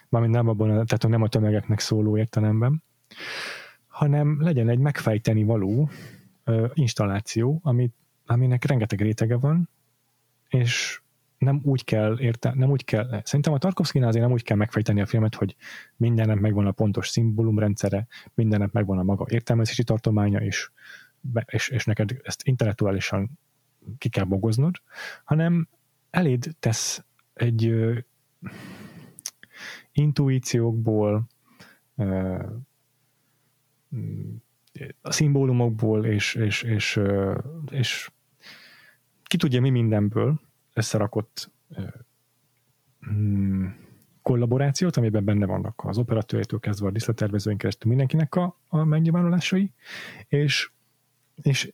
Mármint 0.09 0.33
nem 0.33 0.47
abban, 0.47 0.67
tehát 0.67 1.07
nem 1.07 1.21
a 1.21 1.27
tömegeknek 1.27 1.79
szóló 1.79 2.17
értelemben, 2.17 2.83
hanem 3.87 4.41
legyen 4.41 4.69
egy 4.69 4.79
megfejteni 4.79 5.43
való 5.43 5.89
ö, 6.43 6.67
installáció, 6.73 7.59
amit, 7.63 7.93
aminek 8.25 8.65
rengeteg 8.65 9.01
rétege 9.01 9.37
van, 9.37 9.69
és 10.49 11.01
nem 11.37 11.61
úgy 11.63 11.83
kell 11.83 12.19
érte, 12.19 12.53
nem 12.55 12.69
úgy 12.69 12.85
kell, 12.85 13.21
szerintem 13.23 13.53
a 13.53 13.57
Tarkovszkinál 13.57 14.07
azért 14.07 14.23
nem 14.23 14.33
úgy 14.33 14.43
kell 14.43 14.57
megfejteni 14.57 15.01
a 15.01 15.05
filmet, 15.05 15.35
hogy 15.35 15.55
mindennek 15.95 16.39
megvan 16.39 16.65
a 16.65 16.71
pontos 16.71 17.07
szimbólumrendszere, 17.07 18.07
mindennek 18.33 18.71
megvan 18.71 18.97
a 18.97 19.03
maga 19.03 19.25
értelmezési 19.29 19.83
tartománya, 19.83 20.39
és, 20.39 20.71
és, 21.45 21.69
és 21.69 21.85
neked 21.85 22.17
ezt 22.23 22.47
intellektuálisan 22.47 23.39
ki 23.97 24.09
kell 24.09 24.23
bogoznod, 24.23 24.75
hanem 25.23 25.67
eléd 26.13 26.55
tesz 26.59 27.03
egy 27.33 27.65
ö, 27.65 27.97
intuíciókból, 29.91 31.27
ö, 31.95 32.43
a 35.01 35.11
szimbólumokból, 35.11 36.05
és, 36.05 36.35
és, 36.35 36.63
és, 36.63 36.95
és, 36.95 36.99
és 37.71 38.11
ki 39.23 39.37
tudja 39.37 39.61
mi 39.61 39.69
mindenből, 39.69 40.39
összerakott 40.73 41.51
hmm, 42.99 43.75
kollaborációt, 44.21 44.97
amiben 44.97 45.25
benne 45.25 45.45
vannak 45.45 45.81
az 45.85 45.97
operatőrétől 45.97 46.59
kezdve 46.59 46.87
a 46.87 46.91
diszletervezőink 46.91 47.59
keresztül 47.59 47.89
mindenkinek 47.89 48.35
a, 48.35 48.59
a 48.67 48.83
megnyilvánulásai, 48.83 49.71
és, 50.27 50.72
és 51.41 51.71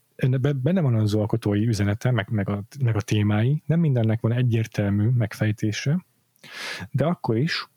benne 0.62 0.82
van 0.82 0.95
az 0.95 1.14
alkotói 1.14 1.68
üzenete, 1.68 2.12
meg, 2.12 2.30
meg, 2.30 2.49
a, 2.49 2.64
meg 2.84 2.95
a 2.95 3.01
témái, 3.01 3.64
nem 3.66 3.80
mindennek 3.80 4.22
van 4.22 4.32
egyértelmű 4.32 5.10
megfejtése, 5.10 6.05
de 6.91 7.05
akkor 7.05 7.38
is 7.38 7.68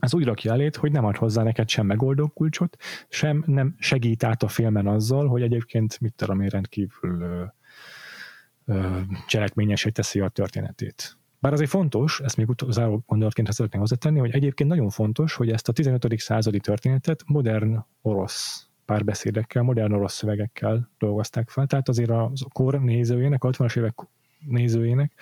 az 0.00 0.14
úgy 0.14 0.24
rakja 0.24 0.52
elét, 0.52 0.76
hogy 0.76 0.92
nem 0.92 1.04
ad 1.04 1.16
hozzá 1.16 1.42
neked 1.42 1.68
sem 1.68 1.86
megoldó 1.86 2.28
kulcsot, 2.28 2.76
sem 3.08 3.44
nem 3.46 3.74
segít 3.78 4.24
át 4.24 4.42
a 4.42 4.48
filmen 4.48 4.86
azzal, 4.86 5.28
hogy 5.28 5.42
egyébként 5.42 6.00
mit 6.00 6.14
tudom 6.14 6.40
én 6.40 6.48
rendkívül 6.48 7.52
cselekményesé 9.26 9.90
teszi 9.90 10.20
a 10.20 10.28
történetét. 10.28 11.16
Bár 11.38 11.52
azért 11.52 11.70
fontos, 11.70 12.20
ezt 12.20 12.36
még 12.36 12.46
záró 12.68 13.02
gondolatként 13.06 13.52
szeretném 13.52 13.80
hozzátenni, 13.80 14.18
hogy 14.18 14.30
egyébként 14.30 14.70
nagyon 14.70 14.90
fontos, 14.90 15.34
hogy 15.34 15.50
ezt 15.50 15.68
a 15.68 15.72
15. 15.72 16.18
századi 16.18 16.60
történetet 16.60 17.22
modern 17.26 17.84
orosz 18.02 18.66
párbeszédekkel, 18.86 19.62
modern 19.62 19.92
orosz 19.92 20.14
szövegekkel 20.14 20.90
dolgozták 20.98 21.50
fel, 21.50 21.66
tehát 21.66 21.88
azért 21.88 22.10
a 22.10 22.32
kor 22.52 22.80
nézőjének, 22.80 23.40
60-as 23.44 23.76
évek 23.76 23.94
nézőjének 24.46 25.12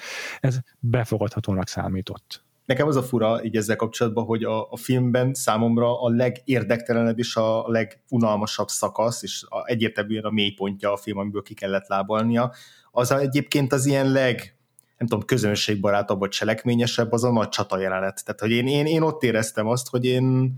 ez 0.40 0.58
befogadhatónak 0.78 1.68
számított. 1.68 2.42
Nekem 2.64 2.86
az 2.86 2.96
a 2.96 3.02
fura 3.02 3.44
így 3.44 3.56
ezzel 3.56 3.76
kapcsolatban, 3.76 4.24
hogy 4.24 4.44
a, 4.44 4.70
a 4.70 4.76
filmben 4.76 5.34
számomra 5.34 6.02
a 6.02 6.08
legérdektelenebb 6.08 7.18
és 7.18 7.36
a 7.36 7.64
legunalmasabb 7.68 8.68
szakasz, 8.68 9.22
és 9.22 9.44
a, 9.48 9.66
egyértelműen 9.66 10.24
a 10.24 10.30
mélypontja 10.30 10.92
a 10.92 10.96
film, 10.96 11.18
amiből 11.18 11.42
ki 11.42 11.54
kellett 11.54 11.88
lábalnia, 11.88 12.52
az 12.90 13.12
egyébként 13.12 13.72
az 13.72 13.86
ilyen 13.86 14.12
leg, 14.12 14.56
nem 14.98 15.08
tudom, 15.08 15.24
közönségbarátabb 15.24 16.18
vagy 16.18 16.28
cselekményesebb, 16.28 17.12
az 17.12 17.24
a 17.24 17.32
nagy 17.32 17.48
csata 17.48 17.80
jelenet. 17.80 18.24
Tehát, 18.24 18.40
hogy 18.40 18.50
én, 18.50 18.66
én, 18.66 18.86
én 18.86 19.02
ott 19.02 19.22
éreztem 19.22 19.66
azt, 19.66 19.88
hogy 19.88 20.04
én, 20.04 20.56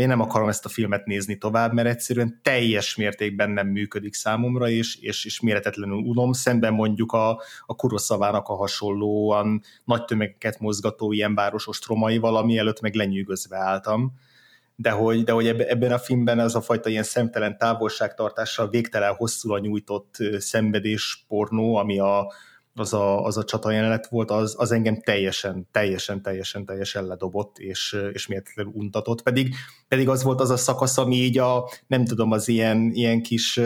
én 0.00 0.08
nem 0.08 0.20
akarom 0.20 0.48
ezt 0.48 0.64
a 0.64 0.68
filmet 0.68 1.06
nézni 1.06 1.38
tovább, 1.38 1.72
mert 1.72 1.88
egyszerűen 1.88 2.40
teljes 2.42 2.96
mértékben 2.96 3.50
nem 3.50 3.66
működik 3.66 4.14
számomra, 4.14 4.68
és, 4.68 4.96
és, 4.96 5.24
és 5.24 5.40
méretetlenül 5.40 5.96
unom, 5.96 6.32
szemben 6.32 6.72
mondjuk 6.72 7.12
a, 7.12 7.42
a 7.66 7.74
Kuroszavának 7.76 8.48
a 8.48 8.54
hasonlóan 8.54 9.62
nagy 9.84 10.04
tömegeket 10.04 10.60
mozgató 10.60 11.12
ilyen 11.12 11.34
városos 11.34 11.78
tromaival, 11.78 12.36
ami 12.36 12.58
előtt 12.58 12.80
meg 12.80 12.94
lenyűgözve 12.94 13.56
álltam. 13.56 14.12
De 14.76 14.90
hogy, 14.90 15.24
de 15.24 15.32
hogy 15.32 15.46
ebben 15.46 15.92
a 15.92 15.98
filmben 15.98 16.38
az 16.38 16.54
a 16.54 16.60
fajta 16.60 16.88
ilyen 16.88 17.02
szemtelen 17.02 17.58
távolságtartással 17.58 18.68
végtelen 18.68 19.14
hosszúra 19.14 19.58
nyújtott 19.58 20.16
szenvedés 20.38 21.24
pornó, 21.28 21.76
ami 21.76 21.98
a, 21.98 22.32
az 22.74 22.92
a, 22.92 23.24
az 23.24 23.36
a 23.36 23.44
csata 23.44 23.70
jelenet 23.70 24.08
volt, 24.08 24.30
az, 24.30 24.54
az 24.58 24.72
engem 24.72 25.00
teljesen, 25.00 25.68
teljesen, 25.72 26.22
teljesen, 26.22 26.64
teljesen 26.64 27.06
ledobott, 27.06 27.58
és, 27.58 27.96
és 28.12 28.26
mértéklenül 28.26 28.72
untatott. 28.74 29.22
Pedig, 29.22 29.54
pedig 29.88 30.08
az 30.08 30.22
volt 30.22 30.40
az 30.40 30.50
a 30.50 30.56
szakasz, 30.56 30.98
ami 30.98 31.16
így 31.16 31.38
a, 31.38 31.70
nem 31.86 32.04
tudom, 32.04 32.30
az 32.30 32.48
ilyen, 32.48 32.90
ilyen 32.92 33.22
kis 33.22 33.60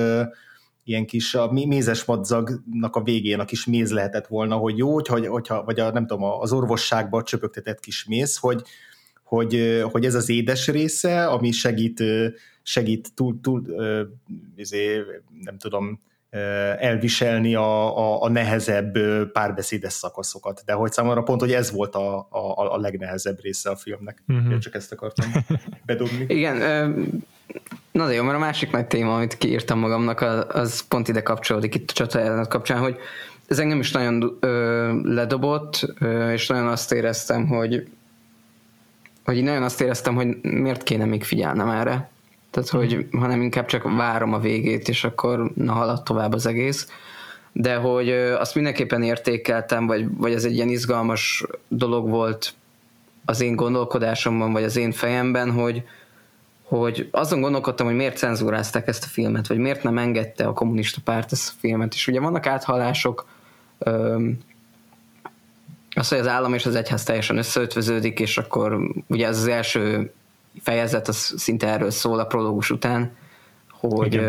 ilyen 0.87 1.07
kis 1.07 1.35
a 1.35 1.53
mézes 1.53 2.05
madzagnak 2.05 2.97
a 2.97 3.03
végén 3.03 3.41
a 3.41 3.45
kis 3.45 3.65
méz 3.67 3.93
lehetett 3.93 4.27
volna, 4.27 4.57
hogy 4.57 4.79
jó, 4.79 4.93
hogy, 4.93 5.27
hogyha, 5.27 5.65
vagy 5.65 5.81
a, 5.81 5.93
nem 5.93 6.07
tudom, 6.07 6.23
az 6.23 6.53
orvosságban 6.53 7.25
csöpögtetett 7.25 7.81
kis 7.81 8.05
méz, 8.05 8.37
hogy, 8.37 8.63
hogy, 9.25 9.83
hogy 9.91 10.05
ez 10.05 10.15
az 10.15 10.29
édes 10.29 10.69
része, 10.69 11.27
ami 11.27 11.51
segít, 11.51 12.03
segít 12.63 13.15
túl, 13.15 13.41
túl 13.41 13.63
izé, 14.57 15.03
nem 15.41 15.59
tudom, 15.59 16.01
elviselni 16.79 17.55
a, 17.55 17.99
a, 17.99 18.23
a 18.23 18.29
nehezebb 18.29 18.99
párbeszédes 19.33 19.93
szakaszokat. 19.93 20.63
De 20.65 20.73
hogy 20.73 20.93
számomra 20.93 21.23
pont, 21.23 21.41
hogy 21.41 21.53
ez 21.53 21.73
volt 21.73 21.95
a, 21.95 22.17
a, 22.31 22.75
a 22.75 22.79
legnehezebb 22.79 23.41
része 23.43 23.71
a 23.71 23.77
filmnek. 23.77 24.23
Uh-huh. 24.29 24.53
Én 24.53 24.61
csak 24.61 24.75
ezt 24.75 24.93
akartam 24.93 25.33
bedobni. 25.87 26.25
Igen, 26.29 26.57
na 27.93 28.07
de 28.07 28.13
jó, 28.13 28.23
mert 28.23 28.37
a 28.37 28.41
másik 28.41 28.71
nagy 28.71 28.87
téma, 28.87 29.15
amit 29.15 29.39
kiírtam 29.39 29.79
magamnak, 29.79 30.21
az 30.49 30.81
pont 30.81 31.09
ide 31.09 31.23
kapcsolódik 31.23 31.75
itt 31.75 31.91
a 31.91 31.93
csata 31.93 32.47
kapcsán, 32.47 32.79
hogy 32.79 32.97
ez 33.49 33.59
engem 33.59 33.81
is 33.81 33.93
nagyon 33.93 34.37
ö, 34.41 34.93
ledobott, 35.03 35.95
ö, 36.01 36.33
és 36.33 36.47
nagyon 36.47 36.67
azt 36.67 36.93
éreztem, 36.93 37.47
hogy 37.47 37.89
hogy 39.25 39.37
én 39.37 39.45
nagyon 39.45 39.63
azt 39.63 39.81
éreztem, 39.81 40.15
hogy 40.15 40.41
miért 40.43 40.83
kéne 40.83 41.05
még 41.05 41.25
figyelnem 41.25 41.69
erre. 41.69 42.11
Tehát, 42.55 42.69
hogy 42.69 43.07
hanem 43.13 43.43
inkább 43.43 43.67
csak 43.67 43.83
várom 43.83 44.33
a 44.33 44.39
végét, 44.39 44.89
és 44.89 45.05
akkor 45.05 45.53
na 45.55 45.73
halad 45.73 46.03
tovább 46.03 46.33
az 46.33 46.47
egész. 46.47 46.89
De 47.53 47.75
hogy 47.75 48.11
azt 48.11 48.55
mindenképpen 48.55 49.03
értékeltem, 49.03 49.87
vagy, 49.87 50.17
vagy 50.17 50.33
ez 50.33 50.45
egy 50.45 50.55
ilyen 50.55 50.69
izgalmas 50.69 51.45
dolog 51.69 52.09
volt 52.09 52.55
az 53.25 53.41
én 53.41 53.57
gondolkodásomban, 53.57 54.53
vagy 54.53 54.63
az 54.63 54.77
én 54.77 54.93
fejemben, 54.93 55.51
hogy, 55.53 55.83
hogy 56.63 57.09
azon 57.11 57.41
gondolkodtam, 57.41 57.87
hogy 57.87 57.97
miért 57.97 58.17
cenzúrázták 58.17 58.89
ezt 58.89 59.05
a 59.05 59.09
filmet, 59.09 59.47
vagy 59.47 59.59
miért 59.59 59.83
nem 59.83 59.99
engedte 59.99 60.45
a 60.45 60.53
kommunista 60.53 61.01
párt 61.05 61.33
ezt 61.33 61.49
a 61.49 61.59
filmet. 61.59 61.95
És 61.95 62.07
ugye 62.07 62.21
vannak 62.21 62.47
áthallások, 62.47 63.27
az, 65.95 66.09
hogy 66.09 66.19
az 66.19 66.29
állam 66.29 66.55
és 66.55 66.67
az 66.67 66.75
egyház 66.75 67.03
teljesen 67.03 67.37
összeötvöződik, 67.37 68.21
és 68.21 68.39
akkor 68.39 68.79
ugye 69.07 69.27
ez 69.27 69.39
az 69.39 69.47
első 69.47 70.13
fejezet 70.63 71.09
az 71.09 71.35
szinte 71.37 71.69
erről 71.69 71.91
szól 71.91 72.19
a 72.19 72.25
prológus 72.25 72.71
után, 72.71 73.17
hogy, 73.89 74.21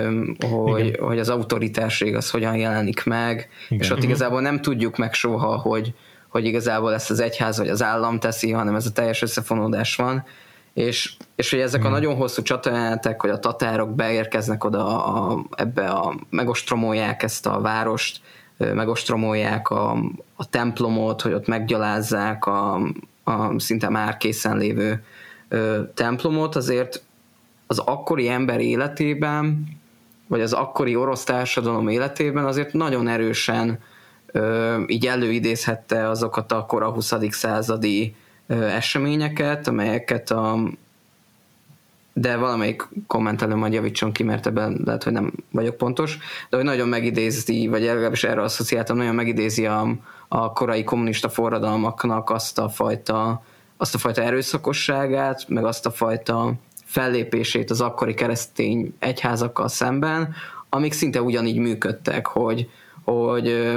hogy, 0.50 0.86
Igen. 0.86 1.04
hogy 1.04 1.20
az 1.20 1.30
autoritárség 1.30 2.16
az 2.16 2.30
hogyan 2.30 2.56
jelenik 2.56 3.04
meg, 3.04 3.50
Igen. 3.70 3.84
és 3.84 3.90
ott 3.90 3.98
mhm. 3.98 4.06
igazából 4.06 4.42
nem 4.42 4.62
tudjuk 4.62 4.98
meg 4.98 5.14
soha, 5.14 5.58
hogy, 5.58 5.94
hogy 6.28 6.46
igazából 6.46 6.94
ezt 6.94 7.12
az 7.12 7.20
egyház 7.20 7.58
vagy 7.58 7.70
az 7.70 7.84
állam 7.84 8.20
teszi, 8.20 8.52
hanem 8.52 8.76
ez 8.76 8.86
a 8.86 8.92
teljes 8.92 9.22
összefonódás 9.22 9.96
van, 9.96 10.26
és, 10.74 11.14
és 11.36 11.50
hogy 11.50 11.60
ezek 11.60 11.80
Igen. 11.80 11.92
a 11.92 11.96
nagyon 11.96 12.16
hosszú 12.16 12.42
csatajelenetek, 12.42 13.22
hogy 13.22 13.30
a 13.30 13.40
tatárok 13.40 13.96
beérkeznek 13.96 14.64
oda 14.64 15.06
a, 15.06 15.46
ebbe 15.56 15.88
a, 15.88 16.16
megostromolják 16.30 17.24
ezt 17.24 17.46
a 17.46 17.62
várost, 17.62 18.22
megostromolják 18.58 19.70
a, 19.70 19.92
a 20.36 20.50
templomot, 20.50 21.22
hogy 21.22 21.34
ott 21.34 21.48
meggyalázzák 21.48 22.46
a, 22.46 22.74
a 23.24 23.60
szinte 23.60 23.90
már 23.90 24.18
készen 24.18 24.58
lévő 24.58 25.04
ö, 25.48 25.82
templomot, 25.94 26.56
azért 26.56 27.04
az 27.68 27.80
akkori 27.80 28.30
ember 28.30 28.60
életében, 28.60 29.68
vagy 30.28 30.42
az 30.42 30.54
akkori 30.54 30.96
orosz 30.96 31.24
társadalom 31.24 31.88
életében 31.88 32.46
azért 32.46 32.74
nagyon 32.74 33.08
erősen 33.08 33.80
ö, 34.26 34.82
így 34.88 35.06
előidézhette 35.08 36.10
azokat 36.10 36.52
a 36.52 36.66
kora 36.66 36.90
20. 36.90 37.14
századi 37.30 38.16
ö, 38.48 38.64
eseményeket, 38.64 39.68
amelyeket 39.68 40.32
a, 40.32 40.60
de 42.14 42.36
valamelyik 42.36 42.88
kommentelő 43.08 43.56
majd 43.56 43.74
javítson 43.74 44.12
ki, 44.12 44.24
mert 44.24 44.46
ebben 44.46 44.82
lehet, 44.86 45.04
hogy 45.04 45.14
nem 45.14 45.34
vagyok 45.52 45.78
pontos, 45.78 46.18
de 46.50 46.56
hogy 46.56 46.66
nagyon 46.66 46.88
megidézi, 46.88 47.68
vagy 47.68 47.82
legalábbis 47.84 48.24
erre 48.24 48.42
asszociáltam, 48.42 48.98
nagyon 48.98 49.16
megidézi 49.16 49.66
a, 49.66 49.88
a 50.28 50.54
korai 50.54 50.84
kommunista 50.84 51.30
forradalmaknak 51.30 52.30
azt 52.30 52.60
a 52.60 52.70
fajta, 52.70 53.44
azt 53.78 53.96
a 53.96 53.98
fajta 53.98 54.22
erőszakosságát, 54.22 55.46
meg 55.48 55.66
azt 55.66 55.86
a 55.86 55.92
fajta 55.92 56.54
fellépését 56.86 57.70
az 57.70 57.82
akkori 57.82 58.14
keresztény 58.14 58.96
egyházakkal 59.00 59.68
szemben, 59.68 60.34
amik 60.70 60.94
szinte 60.94 61.22
ugyanígy 61.22 61.58
működtek, 61.58 62.28
hogy, 62.28 62.70
hogy 63.04 63.76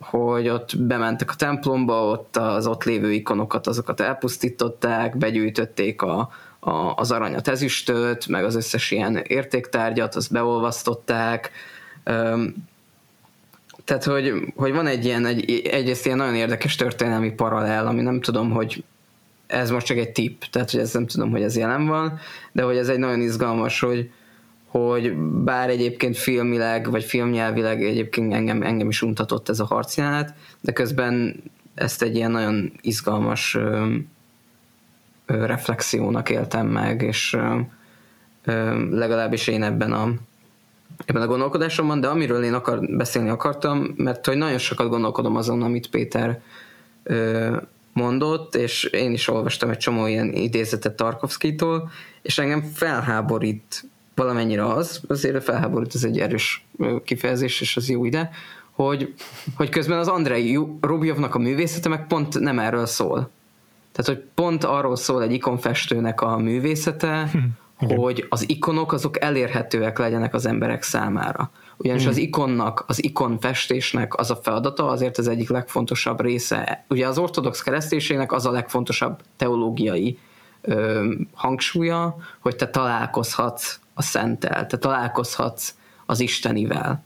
hogy 0.00 0.48
ott 0.48 0.78
bementek 0.78 1.30
a 1.30 1.34
templomba, 1.34 2.04
ott 2.04 2.36
az 2.36 2.66
ott 2.66 2.84
lévő 2.84 3.12
ikonokat, 3.12 3.66
azokat 3.66 4.00
elpusztították, 4.00 5.16
begyűjtötték 5.16 6.02
a, 6.02 6.30
a, 6.60 6.70
az 6.96 7.10
aranyat, 7.10 7.48
ezüstöt, 7.48 8.26
meg 8.26 8.44
az 8.44 8.54
összes 8.54 8.90
ilyen 8.90 9.16
értéktárgyat, 9.16 10.14
azt 10.14 10.32
beolvasztották. 10.32 11.50
Tehát, 13.84 14.04
hogy, 14.04 14.32
hogy 14.56 14.72
van 14.72 14.86
egy 14.86 15.04
ilyen, 15.04 15.26
egy, 15.26 15.50
egyrészt 15.70 16.06
ilyen 16.06 16.18
nagyon 16.18 16.34
érdekes 16.34 16.76
történelmi 16.76 17.30
paralel, 17.30 17.86
ami 17.86 18.02
nem 18.02 18.20
tudom, 18.20 18.50
hogy 18.50 18.84
ez 19.48 19.70
most 19.70 19.86
csak 19.86 19.96
egy 19.96 20.10
tipp, 20.10 20.42
tehát 20.50 20.70
hogy 20.70 20.80
ez 20.80 20.92
nem 20.92 21.06
tudom, 21.06 21.30
hogy 21.30 21.42
ez 21.42 21.56
jelen 21.56 21.86
van, 21.86 22.18
de 22.52 22.62
hogy 22.62 22.76
ez 22.76 22.88
egy 22.88 22.98
nagyon 22.98 23.20
izgalmas, 23.20 23.80
hogy, 23.80 24.10
hogy 24.66 25.16
bár 25.18 25.68
egyébként 25.68 26.16
filmileg, 26.16 26.90
vagy 26.90 27.04
filmnyelvileg 27.04 27.82
egyébként 27.82 28.32
engem, 28.32 28.62
engem 28.62 28.88
is 28.88 29.02
untatott 29.02 29.48
ez 29.48 29.60
a 29.60 29.64
harcjánat, 29.64 30.32
de 30.60 30.72
közben 30.72 31.42
ezt 31.74 32.02
egy 32.02 32.16
ilyen 32.16 32.30
nagyon 32.30 32.72
izgalmas 32.80 33.54
ö, 33.54 33.94
ö, 35.26 35.46
reflexiónak 35.46 36.30
éltem 36.30 36.66
meg, 36.66 37.02
és 37.02 37.32
ö, 37.32 37.58
ö, 38.44 38.84
legalábbis 38.90 39.46
én 39.46 39.62
ebben 39.62 39.92
a 39.92 40.12
ebben 41.04 41.22
a 41.22 41.26
gondolkodásomban, 41.26 42.00
de 42.00 42.08
amiről 42.08 42.44
én 42.44 42.54
akar, 42.54 42.86
beszélni 42.96 43.28
akartam, 43.28 43.94
mert 43.96 44.26
hogy 44.26 44.36
nagyon 44.36 44.58
sokat 44.58 44.88
gondolkodom 44.88 45.36
azon, 45.36 45.62
amit 45.62 45.90
Péter 45.90 46.40
ö, 47.02 47.56
mondott, 47.98 48.54
és 48.54 48.84
én 48.84 49.12
is 49.12 49.28
olvastam 49.28 49.70
egy 49.70 49.78
csomó 49.78 50.06
ilyen 50.06 50.32
idézetet 50.32 50.96
Tarkovszkitól, 50.96 51.90
és 52.22 52.38
engem 52.38 52.62
felháborít 52.62 53.84
valamennyire 54.14 54.66
az, 54.66 55.00
azért 55.08 55.44
felháborít, 55.44 55.94
ez 55.94 56.04
egy 56.04 56.18
erős 56.18 56.66
kifejezés, 57.04 57.60
és 57.60 57.76
az 57.76 57.88
jó 57.88 58.04
ide, 58.04 58.30
hogy, 58.70 59.14
hogy 59.56 59.68
közben 59.68 59.98
az 59.98 60.08
Andrei 60.08 60.58
Rubjovnak 60.80 61.34
a 61.34 61.38
művészete 61.38 61.88
meg 61.88 62.06
pont 62.06 62.40
nem 62.40 62.58
erről 62.58 62.86
szól. 62.86 63.30
Tehát, 63.92 64.20
hogy 64.20 64.30
pont 64.34 64.64
arról 64.64 64.96
szól 64.96 65.22
egy 65.22 65.32
ikonfestőnek 65.32 66.20
a 66.20 66.38
művészete, 66.38 67.30
hm, 67.32 67.38
hogy 67.94 68.26
az 68.28 68.48
ikonok 68.48 68.92
azok 68.92 69.20
elérhetőek 69.20 69.98
legyenek 69.98 70.34
az 70.34 70.46
emberek 70.46 70.82
számára. 70.82 71.50
Ugyanis 71.78 72.02
hm. 72.02 72.08
az 72.08 72.16
ikonnak, 72.16 72.84
az 72.86 73.04
ikonfestésnek 73.04 74.18
az 74.18 74.30
a 74.30 74.36
feladata, 74.36 74.88
azért 74.88 75.18
az 75.18 75.28
egyik 75.28 75.48
legfontosabb 75.48 76.20
része. 76.20 76.84
Ugye 76.88 77.06
az 77.06 77.18
ortodox 77.18 77.62
kereszténységnek 77.62 78.32
az 78.32 78.46
a 78.46 78.50
legfontosabb 78.50 79.20
teológiai 79.36 80.18
ö, 80.60 81.04
hangsúlya, 81.34 82.16
hogy 82.38 82.56
te 82.56 82.68
találkozhatsz 82.68 83.78
a 83.94 84.02
szenttel, 84.02 84.66
te 84.66 84.78
találkozhatsz 84.78 85.74
az 86.06 86.20
Istenivel. 86.20 87.02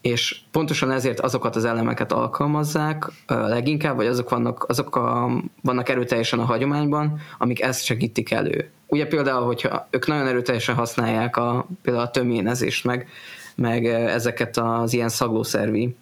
És 0.00 0.40
pontosan 0.50 0.90
ezért 0.90 1.20
azokat 1.20 1.56
az 1.56 1.64
elemeket 1.64 2.12
alkalmazzák 2.12 3.10
leginkább, 3.26 3.96
vagy 3.96 4.06
azok 4.06 4.30
vannak, 4.30 4.64
azok 4.68 4.96
a, 4.96 5.30
vannak 5.62 5.88
erőteljesen 5.88 6.38
a 6.38 6.44
hagyományban, 6.44 7.20
amik 7.38 7.62
ezt 7.62 7.84
segítik 7.84 8.30
elő. 8.30 8.70
Ugye 8.86 9.06
például, 9.06 9.44
hogyha 9.44 9.86
ők 9.90 10.06
nagyon 10.06 10.26
erőteljesen 10.26 10.74
használják 10.74 11.36
a, 11.36 11.66
például 11.82 12.04
a 12.04 12.10
töménezést, 12.10 12.84
meg, 12.84 13.08
meg 13.56 13.86
ezeket 13.86 14.56
az 14.56 14.92
ilyen 14.92 15.08
szaglószervi 15.08 15.96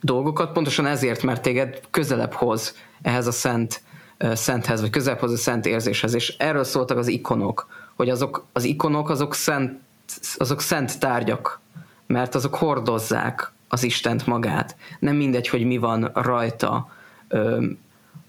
dolgokat, 0.00 0.52
pontosan 0.52 0.86
ezért, 0.86 1.22
mert 1.22 1.42
téged 1.42 1.80
közelebb 1.90 2.32
hoz 2.32 2.76
ehhez 3.02 3.26
a 3.26 3.32
szent, 3.32 3.82
szenthez, 4.18 4.80
vagy 4.80 4.90
közelebb 4.90 5.18
hoz 5.18 5.32
a 5.32 5.36
szent 5.36 5.66
érzéshez, 5.66 6.14
és 6.14 6.36
erről 6.38 6.64
szóltak 6.64 6.98
az 6.98 7.06
ikonok, 7.06 7.68
hogy 7.94 8.10
azok 8.10 8.46
az 8.52 8.64
ikonok 8.64 9.10
azok 9.10 9.34
szent, 9.34 9.80
azok 10.36 10.60
szent 10.60 10.98
tárgyak, 10.98 11.60
mert 12.06 12.34
azok 12.34 12.54
hordozzák 12.54 13.52
az 13.68 13.82
Istent 13.82 14.26
magát. 14.26 14.76
Nem 14.98 15.16
mindegy, 15.16 15.48
hogy 15.48 15.64
mi 15.64 15.76
van 15.76 16.10
rajta. 16.14 16.90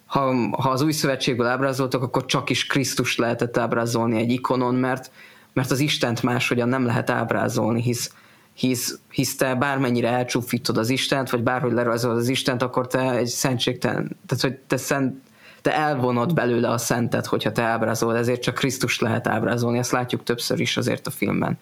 Ha, 0.06 0.34
ha 0.52 0.70
az 0.70 0.82
új 0.82 0.92
szövetségből 0.92 1.46
ábrázoltak, 1.46 2.04
akkor 2.04 2.26
csak 2.26 2.50
is 2.50 2.66
Krisztus 2.66 3.18
lehetett 3.18 3.58
ábrázolni 3.58 4.18
egy 4.18 4.32
ikonon, 4.32 4.76
mert, 4.76 5.12
mert 5.60 5.72
az 5.72 5.80
Istent 5.80 6.24
máshogyan 6.24 6.70
nem 6.70 6.86
lehet 6.86 7.10
ábrázolni, 7.10 7.82
hisz, 7.82 8.14
hisz, 8.54 9.00
hisz 9.10 9.36
te 9.36 9.56
bármennyire 9.56 10.10
elcsúfítod 10.10 10.78
az 10.78 10.90
Istent, 10.90 11.30
vagy 11.30 11.44
bárhogy 11.44 11.72
lerajzolod 11.72 12.18
az 12.18 12.28
Istent, 12.28 12.62
akkor 12.62 12.88
te 12.88 13.12
egy 13.12 13.28
szentségtelen, 13.28 14.18
tehát 14.28 14.44
hogy 14.44 14.56
te 14.68 14.78
szent, 14.78 15.16
te 15.62 15.76
elvonod 15.76 16.34
belőle 16.34 16.70
a 16.70 16.78
szentet, 16.78 17.26
hogyha 17.26 17.52
te 17.52 17.62
ábrázolod, 17.62 18.16
ezért 18.16 18.42
csak 18.42 18.56
Krisztus 18.56 19.00
lehet 19.00 19.28
ábrázolni, 19.28 19.78
ezt 19.78 19.92
látjuk 19.92 20.24
többször 20.24 20.60
is 20.60 20.78
azért 20.78 21.08
a 21.08 21.12
filmben. 21.12 21.58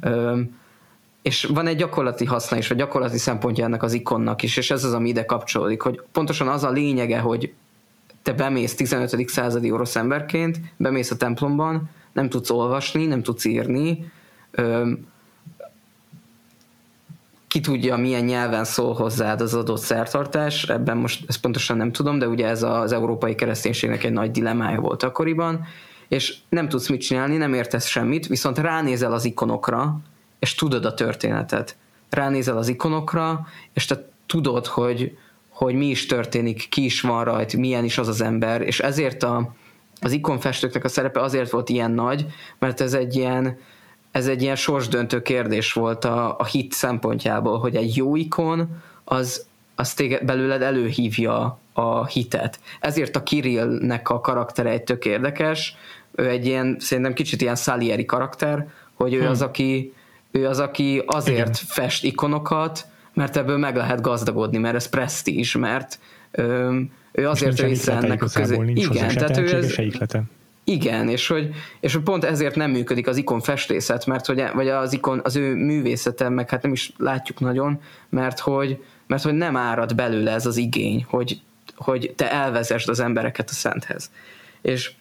Ö, 0.00 0.40
és 1.22 1.44
van 1.44 1.66
egy 1.66 1.76
gyakorlati 1.76 2.24
haszna 2.24 2.56
is, 2.56 2.68
vagy 2.68 2.76
gyakorlati 2.76 3.18
szempontja 3.18 3.64
ennek 3.64 3.82
az 3.82 3.92
ikonnak 3.92 4.42
is, 4.42 4.56
és 4.56 4.70
ez 4.70 4.84
az, 4.84 4.92
ami 4.92 5.08
ide 5.08 5.24
kapcsolódik, 5.24 5.82
hogy 5.82 6.02
pontosan 6.12 6.48
az 6.48 6.64
a 6.64 6.70
lényege, 6.70 7.18
hogy 7.18 7.52
te 8.22 8.32
bemész 8.32 8.74
15. 8.74 9.28
századi 9.28 9.70
orosz 9.70 9.96
emberként, 9.96 10.60
bemész 10.76 11.10
a 11.10 11.16
templomban, 11.16 11.90
nem 12.12 12.28
tudsz 12.28 12.50
olvasni, 12.50 13.06
nem 13.06 13.22
tudsz 13.22 13.44
írni, 13.44 14.10
ki 17.48 17.60
tudja, 17.60 17.96
milyen 17.96 18.24
nyelven 18.24 18.64
szól 18.64 18.94
hozzád 18.94 19.40
az 19.40 19.54
adott 19.54 19.80
szertartás, 19.80 20.68
ebben 20.68 20.96
most 20.96 21.24
ezt 21.28 21.40
pontosan 21.40 21.76
nem 21.76 21.92
tudom, 21.92 22.18
de 22.18 22.28
ugye 22.28 22.46
ez 22.46 22.62
az 22.62 22.92
európai 22.92 23.34
kereszténységnek 23.34 24.04
egy 24.04 24.12
nagy 24.12 24.30
dilemája 24.30 24.80
volt 24.80 25.02
akkoriban, 25.02 25.66
és 26.08 26.36
nem 26.48 26.68
tudsz 26.68 26.88
mit 26.88 27.00
csinálni, 27.00 27.36
nem 27.36 27.54
értesz 27.54 27.86
semmit, 27.86 28.26
viszont 28.26 28.58
ránézel 28.58 29.12
az 29.12 29.24
ikonokra, 29.24 30.00
és 30.38 30.54
tudod 30.54 30.84
a 30.84 30.94
történetet. 30.94 31.76
Ránézel 32.10 32.56
az 32.56 32.68
ikonokra, 32.68 33.46
és 33.72 33.84
te 33.84 34.08
tudod, 34.26 34.66
hogy, 34.66 35.16
hogy 35.48 35.74
mi 35.74 35.86
is 35.86 36.06
történik, 36.06 36.68
ki 36.68 36.84
is 36.84 37.00
van 37.00 37.24
rajt, 37.24 37.56
milyen 37.56 37.84
is 37.84 37.98
az 37.98 38.08
az 38.08 38.20
ember, 38.20 38.60
és 38.62 38.80
ezért 38.80 39.22
a, 39.22 39.54
az 40.00 40.12
ikonfestőknek 40.12 40.84
a 40.84 40.88
szerepe 40.88 41.20
azért 41.20 41.50
volt 41.50 41.68
ilyen 41.68 41.90
nagy, 41.90 42.26
mert 42.58 42.80
ez 42.80 42.94
egy 42.94 43.16
ilyen, 43.16 43.58
ez 44.10 44.26
egy 44.26 44.42
ilyen 44.42 44.56
sorsdöntő 44.56 45.22
kérdés 45.22 45.72
volt 45.72 46.04
a, 46.04 46.38
a 46.38 46.44
hit 46.44 46.72
szempontjából, 46.72 47.58
hogy 47.58 47.76
egy 47.76 47.96
jó 47.96 48.16
ikon 48.16 48.82
az, 49.04 49.46
az 49.74 49.94
téged 49.94 50.24
belőled 50.24 50.62
előhívja 50.62 51.58
a 51.72 52.06
hitet. 52.06 52.60
Ezért 52.80 53.16
a 53.16 53.22
Kirillnek 53.22 54.08
a 54.08 54.20
karaktere 54.20 54.70
egy 54.70 54.82
tök 54.82 55.04
érdekes, 55.04 55.76
ő 56.14 56.28
egy 56.28 56.46
ilyen, 56.46 56.76
szerintem 56.78 57.12
kicsit 57.12 57.40
ilyen 57.40 57.56
Salieri 57.56 58.04
karakter, 58.04 58.68
hogy 58.94 59.14
ő 59.14 59.20
hmm. 59.20 59.28
az, 59.28 59.42
aki 59.42 59.92
ő 60.30 60.46
az, 60.46 60.60
aki 60.60 61.02
azért 61.06 61.36
Igen. 61.38 61.52
fest 61.52 62.04
ikonokat, 62.04 62.86
mert 63.14 63.36
ebből 63.36 63.58
meg 63.58 63.76
lehet 63.76 64.00
gazdagodni, 64.00 64.58
mert 64.58 64.74
ez 64.74 64.88
presztízs, 64.88 65.54
mert 65.54 65.98
ö, 66.30 66.80
ő 67.12 67.28
azért 67.28 67.60
része 67.60 67.92
ennek 67.92 68.22
a 68.22 68.26
közé... 68.34 68.72
Igen, 68.74 69.14
tehát 69.14 69.38
ő 69.38 69.56
ez... 69.56 69.76
Igen, 70.64 71.08
és 71.08 71.26
hogy, 71.26 71.50
és 71.80 71.94
hogy 71.94 72.02
pont 72.02 72.24
ezért 72.24 72.54
nem 72.54 72.70
működik 72.70 73.06
az 73.06 73.16
ikon 73.16 73.40
festészet, 73.40 74.06
mert 74.06 74.26
hogy, 74.26 74.42
vagy 74.54 74.68
az 74.68 74.92
ikon, 74.92 75.20
az 75.24 75.36
ő 75.36 75.54
művészete, 75.54 76.28
meg 76.28 76.50
hát 76.50 76.62
nem 76.62 76.72
is 76.72 76.92
látjuk 76.98 77.40
nagyon, 77.40 77.80
mert 78.08 78.38
hogy, 78.38 78.82
mert 79.06 79.22
hogy 79.22 79.34
nem 79.34 79.56
árad 79.56 79.94
belőle 79.94 80.30
ez 80.30 80.46
az 80.46 80.56
igény, 80.56 81.04
hogy, 81.08 81.40
hogy 81.76 82.12
te 82.16 82.32
elvezesd 82.32 82.88
az 82.88 83.00
embereket 83.00 83.48
a 83.50 83.52
szenthez. 83.52 84.10
És 84.62 84.92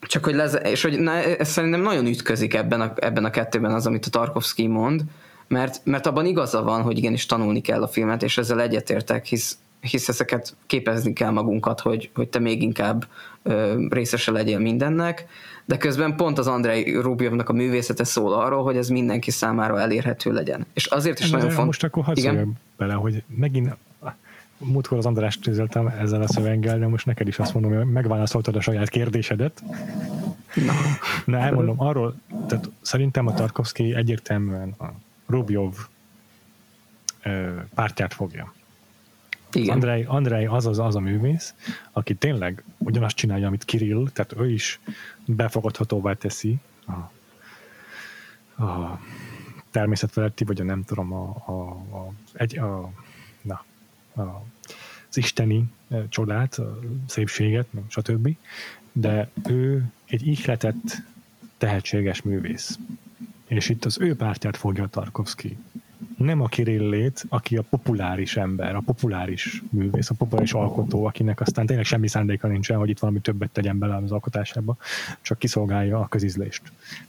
csak 0.00 0.24
hogy 0.24 0.34
leze, 0.34 0.58
és 0.58 0.82
hogy 0.82 0.98
na, 0.98 1.12
ez 1.12 1.48
szerintem 1.48 1.80
nagyon 1.80 2.06
ütközik 2.06 2.54
ebben 2.54 2.80
a, 2.80 2.92
ebben 2.96 3.24
a 3.24 3.30
kettőben 3.30 3.72
az, 3.72 3.86
amit 3.86 4.06
a 4.06 4.10
Tarkovsky 4.10 4.66
mond, 4.66 5.02
mert, 5.48 5.80
mert 5.84 6.06
abban 6.06 6.26
igaza 6.26 6.62
van, 6.62 6.82
hogy 6.82 6.98
igenis 6.98 7.26
tanulni 7.26 7.60
kell 7.60 7.82
a 7.82 7.88
filmet, 7.88 8.22
és 8.22 8.38
ezzel 8.38 8.60
egyetértek, 8.60 9.24
hisz, 9.24 9.58
hisz 9.86 10.08
ezeket 10.08 10.56
képezni 10.66 11.12
kell 11.12 11.30
magunkat, 11.30 11.80
hogy, 11.80 12.10
hogy 12.14 12.28
te 12.28 12.38
még 12.38 12.62
inkább 12.62 13.06
ö, 13.42 13.86
részese 13.88 14.30
legyél 14.30 14.58
mindennek, 14.58 15.26
de 15.64 15.76
közben 15.76 16.16
pont 16.16 16.38
az 16.38 16.46
Andrei 16.46 16.94
Rubjovnak 17.00 17.48
a 17.48 17.52
művészete 17.52 18.04
szól 18.04 18.32
arról, 18.32 18.62
hogy 18.62 18.76
ez 18.76 18.88
mindenki 18.88 19.30
számára 19.30 19.80
elérhető 19.80 20.32
legyen. 20.32 20.66
És 20.72 20.86
azért 20.86 21.18
is 21.18 21.30
de 21.30 21.36
nagyon 21.36 21.50
fontos. 21.50 21.66
Most 21.66 21.84
akkor 21.84 22.04
hadd 22.04 22.46
bele, 22.76 22.92
hogy 22.92 23.22
megint 23.26 23.76
múltkor 24.58 24.98
az 24.98 25.06
Andrást 25.06 25.40
tűzöltem 25.40 25.86
ezzel 25.86 26.22
a 26.22 26.28
szöveggel, 26.28 26.78
de 26.78 26.86
most 26.86 27.06
neked 27.06 27.28
is 27.28 27.38
azt 27.38 27.54
mondom, 27.54 27.74
hogy 27.74 27.86
megválaszoltad 27.86 28.56
a 28.56 28.60
saját 28.60 28.88
kérdésedet. 28.88 29.62
Na, 30.54 30.72
Na 31.24 31.38
elmondom, 31.38 31.80
arról, 31.80 32.14
tehát 32.46 32.70
szerintem 32.80 33.26
a 33.26 33.34
Tarkovsky 33.34 33.94
egyértelműen 33.94 34.74
a 34.78 34.86
Rubjov 35.26 35.74
pártját 37.74 38.14
fogja. 38.14 38.54
Igen. 39.56 39.74
Andrei, 39.74 40.04
Andrei 40.08 40.46
az, 40.46 40.66
az 40.66 40.78
az 40.78 40.96
a 40.96 41.00
művész, 41.00 41.54
aki 41.92 42.14
tényleg 42.14 42.64
ugyanazt 42.78 43.16
csinálja, 43.16 43.46
amit 43.46 43.64
Kirill, 43.64 44.08
tehát 44.12 44.34
ő 44.38 44.50
is 44.50 44.80
befogadhatóvá 45.24 46.12
teszi 46.12 46.56
a, 46.86 46.92
a 48.62 49.00
természetfeletti, 49.70 50.44
vagy 50.44 50.60
a 50.60 50.64
nem 50.64 50.84
tudom, 50.84 51.12
a, 51.12 51.42
a, 51.46 51.52
a, 51.96 52.12
egy, 52.32 52.58
a, 52.58 52.92
na, 53.42 53.64
a, 54.14 54.20
az 55.08 55.16
isteni 55.16 55.64
csodát, 56.08 56.54
a 56.54 56.78
szépséget, 57.06 57.66
stb. 57.88 58.36
De 58.92 59.30
ő 59.48 59.92
egy 60.04 60.26
ihletett, 60.26 61.02
tehetséges 61.58 62.22
művész. 62.22 62.78
És 63.46 63.68
itt 63.68 63.84
az 63.84 64.00
ő 64.00 64.16
pártját 64.16 64.56
fogja 64.56 64.86
Tarkovsky 64.86 65.56
nem 66.16 66.40
a 66.40 66.46
Kirillét, 66.46 67.24
aki 67.28 67.56
a 67.56 67.62
populáris 67.62 68.36
ember, 68.36 68.74
a 68.74 68.80
populáris 68.80 69.62
művész, 69.70 70.10
a 70.10 70.14
populáris 70.14 70.52
alkotó, 70.52 71.04
akinek 71.04 71.40
aztán 71.40 71.66
tényleg 71.66 71.84
semmi 71.84 72.08
szándéka 72.08 72.48
nincsen, 72.48 72.78
hogy 72.78 72.88
itt 72.88 72.98
valami 72.98 73.20
többet 73.20 73.50
tegyen 73.50 73.78
bele 73.78 73.96
az 73.96 74.12
alkotásába, 74.12 74.76
csak 75.20 75.38
kiszolgálja 75.38 75.98
a 75.98 76.06
közizlést. 76.06 76.62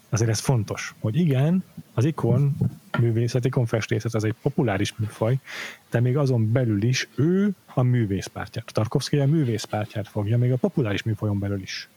Azért 0.10 0.30
ez 0.30 0.40
fontos, 0.40 0.96
hogy 1.00 1.16
igen, 1.16 1.64
az 1.94 2.06
ikon 2.06 2.58
művészet, 3.00 3.46
ikon 3.46 3.66
festészet 3.66 4.14
az 4.14 4.24
egy 4.24 4.36
populáris 4.42 4.98
műfaj, 4.98 5.40
de 5.90 6.00
még 6.00 6.18
azon 6.18 6.52
belül 6.52 6.84
is 6.84 7.08
ő 7.16 7.54
a 7.74 7.82
művészpártját. 7.82 8.74
Tarkovsky 8.74 9.18
a 9.18 9.26
művészpártját 9.26 10.08
fogja, 10.08 10.38
még 10.38 10.52
a 10.52 10.58
populáris 10.58 11.04
műfajon 11.04 11.40
belül 11.40 11.62
is. 11.62 11.90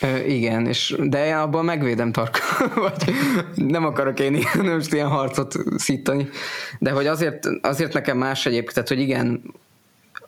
Ö, 0.00 0.16
igen, 0.16 0.66
és 0.66 0.96
de 0.98 1.26
én 1.26 1.34
abban 1.34 1.64
megvédem 1.64 2.12
Tarka, 2.12 2.38
vagy 2.74 3.14
nem 3.54 3.84
akarok 3.84 4.20
én 4.20 4.34
ilyen, 4.34 4.74
most 4.74 4.92
ilyen 4.92 5.08
harcot 5.08 5.54
szítani, 5.76 6.28
de 6.78 6.90
hogy 6.90 7.06
azért, 7.06 7.46
azért 7.62 7.92
nekem 7.92 8.18
más 8.18 8.46
egyébként, 8.46 8.72
tehát 8.72 8.88
hogy 8.88 9.00
igen, 9.00 9.42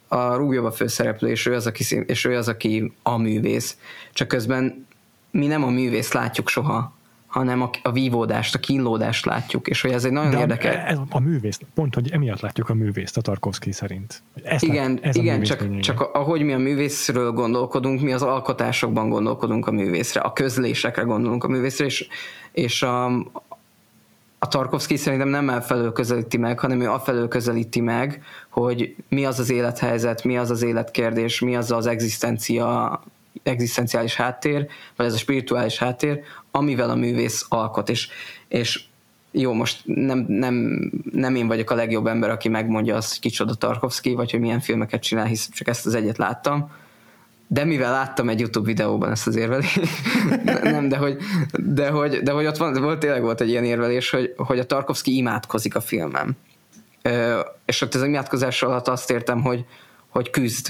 a 0.09 0.35
Rúgjóba 0.35 0.73
főszereplő, 0.73 1.29
és 1.29 1.47
ő, 1.47 1.55
az, 1.55 1.67
aki, 1.67 2.05
és 2.07 2.25
ő 2.25 2.37
az, 2.37 2.49
aki 2.49 2.93
a 3.03 3.17
művész, 3.17 3.77
csak 4.13 4.29
közben 4.29 4.87
mi 5.31 5.47
nem 5.47 5.65
a 5.65 5.71
művész 5.71 6.13
látjuk 6.13 6.49
soha, 6.49 6.98
hanem 7.29 7.63
a, 7.63 7.71
a 7.83 7.93
vívódást, 7.93 8.55
a 8.55 8.59
kínlódást 8.59 9.25
látjuk, 9.25 9.69
és 9.69 9.81
hogy 9.81 9.91
ez 9.91 10.05
egy 10.05 10.13
nagyon 10.13 10.31
De 10.31 10.39
érdekes. 10.39 10.75
Ez 10.75 10.99
a 11.11 11.21
művész, 11.21 11.61
pont, 11.75 11.95
hogy 11.95 12.11
emiatt 12.11 12.41
látjuk 12.41 12.69
a 12.69 12.75
művészt 12.75 13.17
a 13.17 13.21
Tarkovsky 13.21 13.73
szerint. 13.73 14.23
Ezt 14.43 14.65
igen, 14.65 14.91
lát, 14.91 15.05
ez 15.05 15.17
igen 15.17 15.43
csak, 15.43 15.79
csak 15.81 16.01
ahogy 16.01 16.43
mi 16.43 16.53
a 16.53 16.59
művészről 16.59 17.33
gondolkodunk, 17.33 18.01
mi 18.01 18.13
az 18.13 18.23
alkotásokban 18.23 19.09
gondolkodunk 19.09 19.67
a 19.67 19.71
művészre, 19.71 20.21
a 20.21 20.33
közlésekre 20.33 21.03
gondolunk 21.03 21.45
a 21.45 21.49
művészre, 21.49 21.85
és, 21.85 22.09
és 22.53 22.83
a, 22.83 23.07
a 24.39 24.49
Tarkovsky 24.49 24.97
szerintem 24.97 25.29
nem 25.29 25.51
elfelől 25.51 25.93
közelíti 25.93 26.37
meg, 26.37 26.59
hanem 26.59 26.81
ő 26.81 26.91
afelől 26.91 27.29
közelíti 27.29 27.81
meg, 27.81 28.23
hogy 28.49 28.95
mi 29.09 29.25
az 29.25 29.39
az 29.39 29.51
élethelyzet, 29.51 30.25
mi 30.25 30.39
az 30.39 30.51
az 30.51 30.63
életkérdés, 30.63 31.41
mi 31.41 31.57
az 31.57 31.71
az 31.71 31.87
egzisztencia 31.87 33.01
egzisztenciális 33.43 34.15
háttér, 34.15 34.67
vagy 34.97 35.07
ez 35.07 35.15
a 35.15 35.19
spirituális 35.19 35.79
háttér, 35.79 36.21
amivel 36.51 36.91
a 36.91 36.95
művész 36.95 37.47
alkot, 37.49 37.89
és, 37.89 38.09
és 38.49 38.83
jó, 39.31 39.53
most 39.53 39.83
nem, 39.85 40.25
nem, 40.29 40.81
nem 41.13 41.35
én 41.35 41.47
vagyok 41.47 41.71
a 41.71 41.75
legjobb 41.75 42.07
ember, 42.07 42.31
aki 42.31 42.49
megmondja 42.49 42.97
azt, 42.97 43.09
hogy 43.09 43.21
kicsoda 43.21 43.55
Tarkovsky, 43.55 44.15
vagy 44.15 44.31
hogy 44.31 44.41
milyen 44.41 44.61
filmeket 44.61 45.03
csinál, 45.03 45.27
hisz 45.27 45.49
csak 45.53 45.69
ezt 45.69 45.87
az 45.87 45.95
egyet 45.95 46.19
láttam, 46.19 46.71
de 47.47 47.65
mivel 47.65 47.93
láttam 47.93 48.29
egy 48.29 48.41
YouTube 48.41 48.67
videóban 48.67 49.11
ezt 49.11 49.27
az 49.27 49.37
érvelést, 49.37 49.81
nem, 50.63 50.89
de 50.89 50.97
hogy, 50.97 51.17
de 51.53 51.91
hogy, 51.91 52.23
de 52.23 52.33
hogy 52.33 52.47
ott 52.47 52.57
van, 52.57 52.73
volt, 52.73 52.99
tényleg 52.99 53.23
volt 53.23 53.41
egy 53.41 53.49
ilyen 53.49 53.65
érvelés, 53.65 54.11
hogy, 54.11 54.35
hogy 54.37 54.59
a 54.59 54.65
Tarkovsky 54.65 55.17
imádkozik 55.17 55.77
a 55.77 55.81
filmem. 55.81 56.37
És 57.65 57.81
ott 57.81 57.95
az 57.95 58.03
imádkozás 58.03 58.63
alatt 58.63 58.89
azt 58.89 59.11
értem, 59.11 59.43
hogy, 59.43 59.65
hogy 60.09 60.31
küzd 60.31 60.69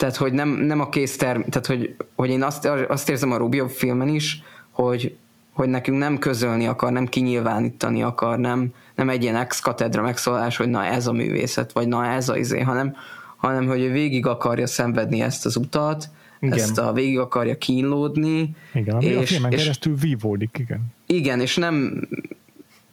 tehát, 0.00 0.16
hogy 0.16 0.32
nem, 0.32 0.48
nem 0.48 0.80
a 0.80 0.88
készterm, 0.88 1.40
tehát, 1.40 1.66
hogy, 1.66 1.94
hogy 2.14 2.30
én 2.30 2.42
azt, 2.42 2.64
azt 2.88 3.08
érzem 3.08 3.32
a 3.32 3.36
Rubio 3.36 3.68
filmen 3.68 4.08
is, 4.08 4.42
hogy, 4.70 5.16
hogy 5.52 5.68
nekünk 5.68 5.98
nem 5.98 6.18
közölni 6.18 6.66
akar, 6.66 6.92
nem 6.92 7.06
kinyilvánítani 7.06 8.02
akar, 8.02 8.38
nem, 8.38 8.68
nem 8.94 9.08
egy 9.08 9.22
ilyen 9.22 9.36
ex-katedra 9.36 10.02
megszólás, 10.02 10.56
hogy 10.56 10.68
na 10.68 10.84
ez 10.84 11.06
a 11.06 11.12
művészet, 11.12 11.72
vagy 11.72 11.88
na 11.88 12.06
ez 12.06 12.28
a 12.28 12.36
izé, 12.36 12.60
hanem, 12.60 12.96
hanem 13.36 13.66
hogy 13.66 13.80
ő 13.80 13.90
végig 13.90 14.26
akarja 14.26 14.66
szenvedni 14.66 15.20
ezt 15.20 15.46
az 15.46 15.56
utat, 15.56 16.08
igen. 16.40 16.58
ezt 16.58 16.78
a 16.78 16.92
végig 16.92 17.18
akarja 17.18 17.58
kínlódni. 17.58 18.56
Igen, 18.74 18.94
ami 18.94 19.04
és, 19.04 19.16
a 19.16 19.22
filmen 19.22 19.52
és, 19.52 19.58
keresztül 19.58 19.96
vívódik, 19.96 20.56
igen. 20.58 20.80
Igen, 21.06 21.40
és 21.40 21.56
nem, 21.56 22.08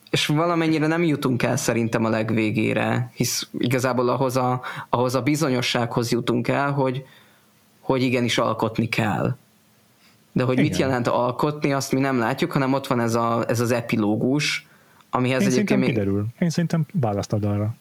és 0.09 0.25
valamennyire 0.25 0.87
nem 0.87 1.03
jutunk 1.03 1.43
el 1.43 1.57
szerintem 1.57 2.05
a 2.05 2.09
legvégére, 2.09 3.11
hisz 3.13 3.47
igazából 3.57 4.09
ahhoz 4.09 4.37
a, 4.37 4.61
ahhoz 4.89 5.15
a 5.15 5.21
bizonyossághoz 5.21 6.11
jutunk 6.11 6.47
el, 6.47 6.71
hogy, 6.71 7.05
hogy 7.79 8.01
igenis 8.01 8.37
alkotni 8.37 8.89
kell. 8.89 9.35
De 10.31 10.43
hogy 10.43 10.57
Igen. 10.57 10.65
mit 10.65 10.77
jelent 10.77 11.07
alkotni, 11.07 11.73
azt 11.73 11.91
mi 11.91 11.99
nem 11.99 12.19
látjuk, 12.19 12.51
hanem 12.51 12.73
ott 12.73 12.87
van 12.87 12.99
ez, 12.99 13.15
a, 13.15 13.45
ez 13.47 13.59
az 13.59 13.71
epilógus, 13.71 14.67
amihez 15.09 15.41
Én 15.41 15.47
egyébként 15.47 15.79
még... 15.79 15.89
kiderül. 15.89 16.25
Én 16.39 16.49
szerintem 16.49 16.85
választad 16.93 17.43
arra. 17.43 17.75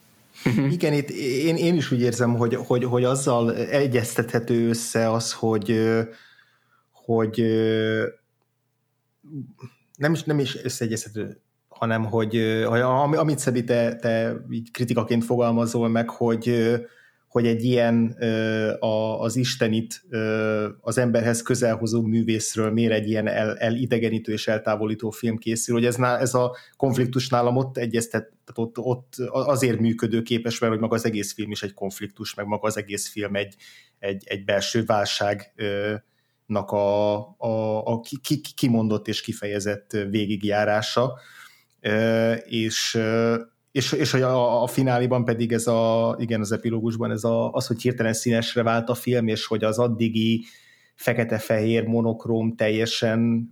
Uh-huh. 0.44 0.72
Igen, 0.72 0.92
itt 0.92 1.10
én, 1.18 1.56
én 1.56 1.74
is 1.76 1.90
úgy 1.90 2.00
érzem, 2.00 2.34
hogy, 2.34 2.54
hogy, 2.54 2.84
hogy 2.84 3.04
azzal 3.04 3.54
egyeztethető 3.56 4.68
össze 4.68 5.10
az, 5.10 5.32
hogy, 5.32 5.80
hogy 6.92 7.42
nem 9.96 10.12
is, 10.12 10.22
nem 10.22 10.38
is 10.38 10.64
összeegyeztető, 10.64 11.40
hanem 11.78 12.04
hogy, 12.04 12.64
hogy 12.66 12.80
amit 12.80 13.38
Szabi 13.38 13.64
te, 13.64 13.96
te 13.96 14.36
így 14.50 14.70
kritikaként 14.70 15.24
fogalmazol 15.24 15.88
meg, 15.88 16.10
hogy, 16.10 16.76
hogy 17.28 17.46
egy 17.46 17.64
ilyen 17.64 18.16
az 19.18 19.36
Istenit 19.36 20.04
az 20.80 20.98
emberhez 20.98 21.42
közelhozó 21.42 22.02
művészről 22.02 22.70
miért 22.70 22.92
egy 22.92 23.08
ilyen 23.08 23.28
el, 23.28 23.56
elidegenítő 23.56 24.32
és 24.32 24.48
eltávolító 24.48 25.10
film 25.10 25.36
készül, 25.36 25.74
hogy 25.74 25.84
ez, 25.84 25.98
ez 25.98 26.34
a 26.34 26.56
konfliktus 26.76 27.28
nálam 27.28 27.56
ott 27.56 27.76
egyeztet, 27.76 28.32
ott, 28.54 28.78
ott 28.78 29.14
azért 29.30 29.80
működőképes, 29.80 30.58
mert 30.58 30.72
hogy 30.72 30.82
maga 30.82 30.94
az 30.94 31.04
egész 31.04 31.34
film 31.34 31.50
is 31.50 31.62
egy 31.62 31.74
konfliktus, 31.74 32.34
meg 32.34 32.46
maga 32.46 32.66
az 32.66 32.76
egész 32.76 33.08
film 33.08 33.34
egy, 33.34 33.54
egy, 33.98 34.22
egy 34.26 34.44
belső 34.44 34.84
válság 34.84 35.52
a, 36.46 37.16
a, 37.38 37.82
a 37.86 38.00
kimondott 38.54 39.08
és 39.08 39.20
kifejezett 39.20 39.96
végigjárása 40.10 41.18
és 42.46 42.98
és, 43.76 43.92
és 43.92 44.10
hogy 44.10 44.22
a, 44.22 44.62
a 44.62 44.66
fináliban 44.66 45.24
pedig 45.24 45.52
ez 45.52 45.66
a, 45.66 46.16
igen, 46.18 46.40
az 46.40 46.52
epilógusban 46.52 47.10
ez 47.10 47.24
a, 47.24 47.50
az, 47.50 47.66
hogy 47.66 47.82
hirtelen 47.82 48.12
színesre 48.12 48.62
vált 48.62 48.88
a 48.88 48.94
film, 48.94 49.28
és 49.28 49.46
hogy 49.46 49.64
az 49.64 49.78
addigi 49.78 50.44
fekete-fehér 50.94 51.84
monokróm 51.84 52.54
teljesen, 52.54 53.50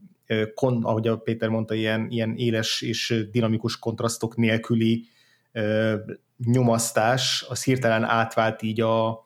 kon, 0.55 0.85
ahogy 0.85 1.09
a 1.09 1.17
Péter 1.17 1.49
mondta, 1.49 1.75
ilyen, 1.75 2.07
ilyen 2.11 2.35
éles 2.37 2.83
és 2.83 3.29
dinamikus 3.31 3.79
kontrasztok 3.79 4.37
nélküli 4.37 5.05
ö, 5.53 5.97
nyomasztás, 6.45 7.45
az 7.49 7.65
hirtelen 7.65 8.05
átvált 8.05 8.63
így 8.63 8.81
a, 8.81 9.25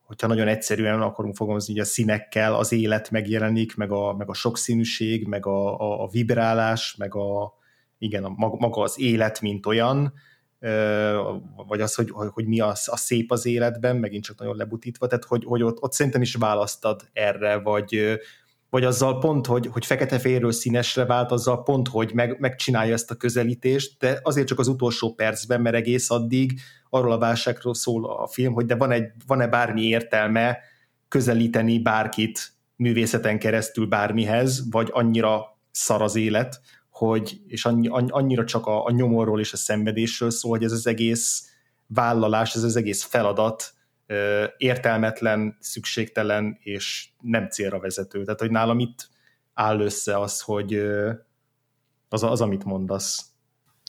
hogyha 0.00 0.26
nagyon 0.26 0.48
egyszerűen 0.48 1.00
akarunk 1.00 1.36
fogalmazni, 1.36 1.72
így 1.72 1.80
a 1.80 1.84
színekkel 1.84 2.54
az 2.54 2.72
élet 2.72 3.10
megjelenik, 3.10 3.76
meg 3.76 3.92
a, 3.92 4.14
meg 4.14 4.28
a 4.28 4.34
sokszínűség, 4.34 5.26
meg 5.26 5.46
a, 5.46 5.80
a, 5.80 6.02
a 6.02 6.08
vibrálás, 6.08 6.94
meg 6.98 7.14
a, 7.14 7.62
igen, 8.04 8.24
a, 8.24 8.34
maga 8.36 8.82
az 8.82 9.00
élet, 9.00 9.40
mint 9.40 9.66
olyan, 9.66 10.12
vagy 11.66 11.80
az, 11.80 11.94
hogy, 11.94 12.10
hogy 12.10 12.46
mi 12.46 12.60
az, 12.60 12.88
a 12.90 12.96
szép 12.96 13.32
az 13.32 13.46
életben, 13.46 13.96
megint 13.96 14.24
csak 14.24 14.38
nagyon 14.38 14.56
lebutítva, 14.56 15.06
tehát 15.06 15.24
hogy, 15.24 15.44
hogy 15.44 15.62
ott, 15.62 15.82
ott 15.82 15.92
szerintem 15.92 16.22
is 16.22 16.34
választad 16.34 17.08
erre, 17.12 17.56
vagy, 17.56 18.18
vagy 18.70 18.84
azzal 18.84 19.18
pont, 19.18 19.46
hogy, 19.46 19.66
hogy 19.66 19.86
fekete-fehérről 19.86 20.52
színesre 20.52 21.04
vált, 21.04 21.30
azzal 21.30 21.62
pont, 21.62 21.88
hogy 21.88 22.10
meg, 22.14 22.40
megcsinálja 22.40 22.92
ezt 22.92 23.10
a 23.10 23.14
közelítést, 23.14 23.98
de 23.98 24.20
azért 24.22 24.46
csak 24.46 24.58
az 24.58 24.68
utolsó 24.68 25.14
percben, 25.14 25.60
mert 25.60 25.76
egész 25.76 26.10
addig 26.10 26.60
arról 26.90 27.12
a 27.12 27.18
válságról 27.18 27.74
szól 27.74 28.10
a 28.10 28.26
film, 28.26 28.52
hogy 28.52 28.66
de 28.66 28.74
van 28.74 28.90
egy, 28.90 29.10
van-e 29.26 29.46
bármi 29.46 29.82
értelme 29.82 30.58
közelíteni 31.08 31.78
bárkit 31.78 32.52
művészeten 32.76 33.38
keresztül 33.38 33.86
bármihez, 33.86 34.70
vagy 34.70 34.88
annyira 34.92 35.58
szar 35.70 36.02
az 36.02 36.16
élet, 36.16 36.60
hogy, 36.96 37.40
és 37.46 37.64
annyi, 37.64 37.88
annyira 37.88 38.44
csak 38.44 38.66
a, 38.66 38.84
a 38.84 38.90
nyomorról 38.90 39.40
és 39.40 39.52
a 39.52 39.56
szenvedésről 39.56 40.30
szól, 40.30 40.50
hogy 40.50 40.64
ez 40.64 40.72
az 40.72 40.86
egész 40.86 41.48
vállalás, 41.86 42.54
ez 42.54 42.62
az 42.62 42.76
egész 42.76 43.02
feladat 43.02 43.74
értelmetlen, 44.56 45.56
szükségtelen 45.60 46.58
és 46.60 47.08
nem 47.20 47.48
célra 47.48 47.78
vezető. 47.78 48.24
Tehát, 48.24 48.40
hogy 48.40 48.50
nálam 48.50 48.78
itt 48.78 49.08
áll 49.54 49.80
össze 49.80 50.18
az, 50.18 50.40
hogy 50.40 50.74
az, 52.08 52.22
az 52.22 52.40
amit 52.40 52.64
mondasz. 52.64 53.24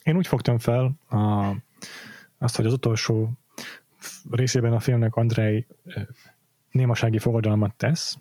Én 0.04 0.16
úgy 0.16 0.28
fogtam 0.28 0.58
fel 0.58 0.92
a, 1.10 1.54
azt, 2.38 2.56
hogy 2.56 2.66
az 2.66 2.74
utolsó 2.74 3.30
részében 4.32 4.74
a 4.74 4.80
filmnek 4.80 5.16
Andrei 5.16 5.68
némasági 6.72 7.20
fogadalmat 7.20 7.76
tesz, 7.76 8.18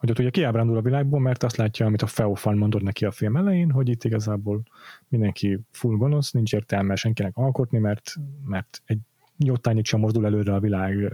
hogy 0.00 0.10
ott 0.10 0.18
ugye 0.18 0.30
kiábrándul 0.30 0.76
a 0.76 0.82
világból, 0.82 1.20
mert 1.20 1.42
azt 1.42 1.56
látja, 1.56 1.86
amit 1.86 2.02
a 2.02 2.06
Feofan 2.06 2.56
mondott 2.56 2.82
neki 2.82 3.04
a 3.04 3.10
film 3.10 3.36
elején, 3.36 3.70
hogy 3.70 3.88
itt 3.88 4.04
igazából 4.04 4.62
mindenki 5.08 5.60
full 5.70 5.96
gonosz, 5.96 6.30
nincs 6.30 6.52
értelme 6.52 6.94
senkinek 6.94 7.36
alkotni, 7.36 7.78
mert, 7.78 8.14
mert 8.44 8.82
egy 8.84 8.98
jótányit 9.36 9.84
sem 9.84 10.00
mozdul 10.00 10.24
előre 10.24 10.54
a 10.54 10.60
világ 10.60 11.12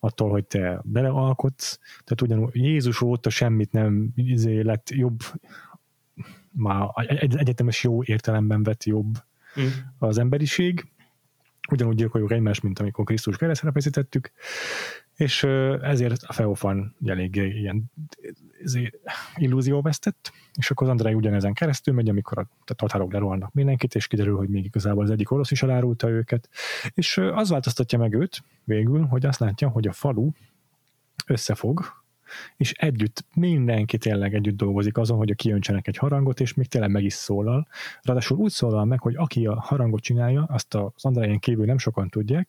attól, 0.00 0.30
hogy 0.30 0.44
te 0.44 0.80
belealkotsz. 0.84 1.78
Tehát 2.04 2.20
ugyanúgy 2.22 2.54
Jézus 2.54 3.00
óta 3.00 3.30
semmit 3.30 3.72
nem 3.72 4.12
izé 4.14 4.60
lett 4.60 4.90
jobb, 4.90 5.18
már 6.50 6.88
egy, 6.94 7.36
egyetemes 7.36 7.82
jó 7.82 8.02
értelemben 8.02 8.62
vett 8.62 8.84
jobb 8.84 9.14
mm. 9.60 9.66
az 9.98 10.18
emberiség. 10.18 10.86
Ugyanúgy 11.70 11.96
gyilkoljuk 11.96 12.32
egymást, 12.32 12.62
mint 12.62 12.78
amikor 12.78 13.04
Krisztus 13.04 13.36
keresztre 13.36 13.72
feszítettük, 13.72 14.32
és 15.16 15.42
ezért 15.82 16.22
a 16.22 16.32
Feofan 16.32 16.96
eléggé 17.06 17.48
ilyen 17.48 17.92
vesztett, 19.82 20.32
és 20.54 20.70
akkor 20.70 20.86
az 20.86 20.92
Andrei 20.92 21.14
ugyanezen 21.14 21.52
keresztül 21.52 21.94
megy, 21.94 22.08
amikor 22.08 22.38
a 22.38 22.74
tatárok 22.74 23.12
lerohannak 23.12 23.52
mindenkit, 23.52 23.94
és 23.94 24.06
kiderül, 24.06 24.36
hogy 24.36 24.48
még 24.48 24.64
igazából 24.64 25.04
az 25.04 25.10
egyik 25.10 25.30
orosz 25.30 25.50
is 25.50 25.62
elárulta 25.62 26.08
őket, 26.08 26.48
és 26.94 27.16
az 27.16 27.48
változtatja 27.48 27.98
meg 27.98 28.14
őt 28.14 28.42
végül, 28.64 29.02
hogy 29.02 29.26
azt 29.26 29.38
látja, 29.38 29.68
hogy 29.68 29.86
a 29.86 29.92
falu 29.92 30.30
összefog, 31.26 32.03
és 32.56 32.72
együtt, 32.72 33.24
mindenki 33.34 33.98
tényleg 33.98 34.34
együtt 34.34 34.56
dolgozik 34.56 34.96
azon, 34.96 35.16
hogy 35.16 35.30
a 35.30 35.34
kijöntsenek 35.34 35.86
egy 35.86 35.96
harangot, 35.96 36.40
és 36.40 36.54
még 36.54 36.66
tényleg 36.66 36.90
meg 36.90 37.04
is 37.04 37.12
szólal. 37.12 37.68
Ráadásul 38.02 38.38
úgy 38.38 38.50
szólal 38.50 38.84
meg, 38.84 39.00
hogy 39.00 39.14
aki 39.16 39.46
a 39.46 39.60
harangot 39.60 40.00
csinálja, 40.00 40.44
azt 40.48 40.74
az 40.74 41.04
Andrájén 41.04 41.38
kívül 41.38 41.64
nem 41.64 41.78
sokan 41.78 42.08
tudják, 42.08 42.48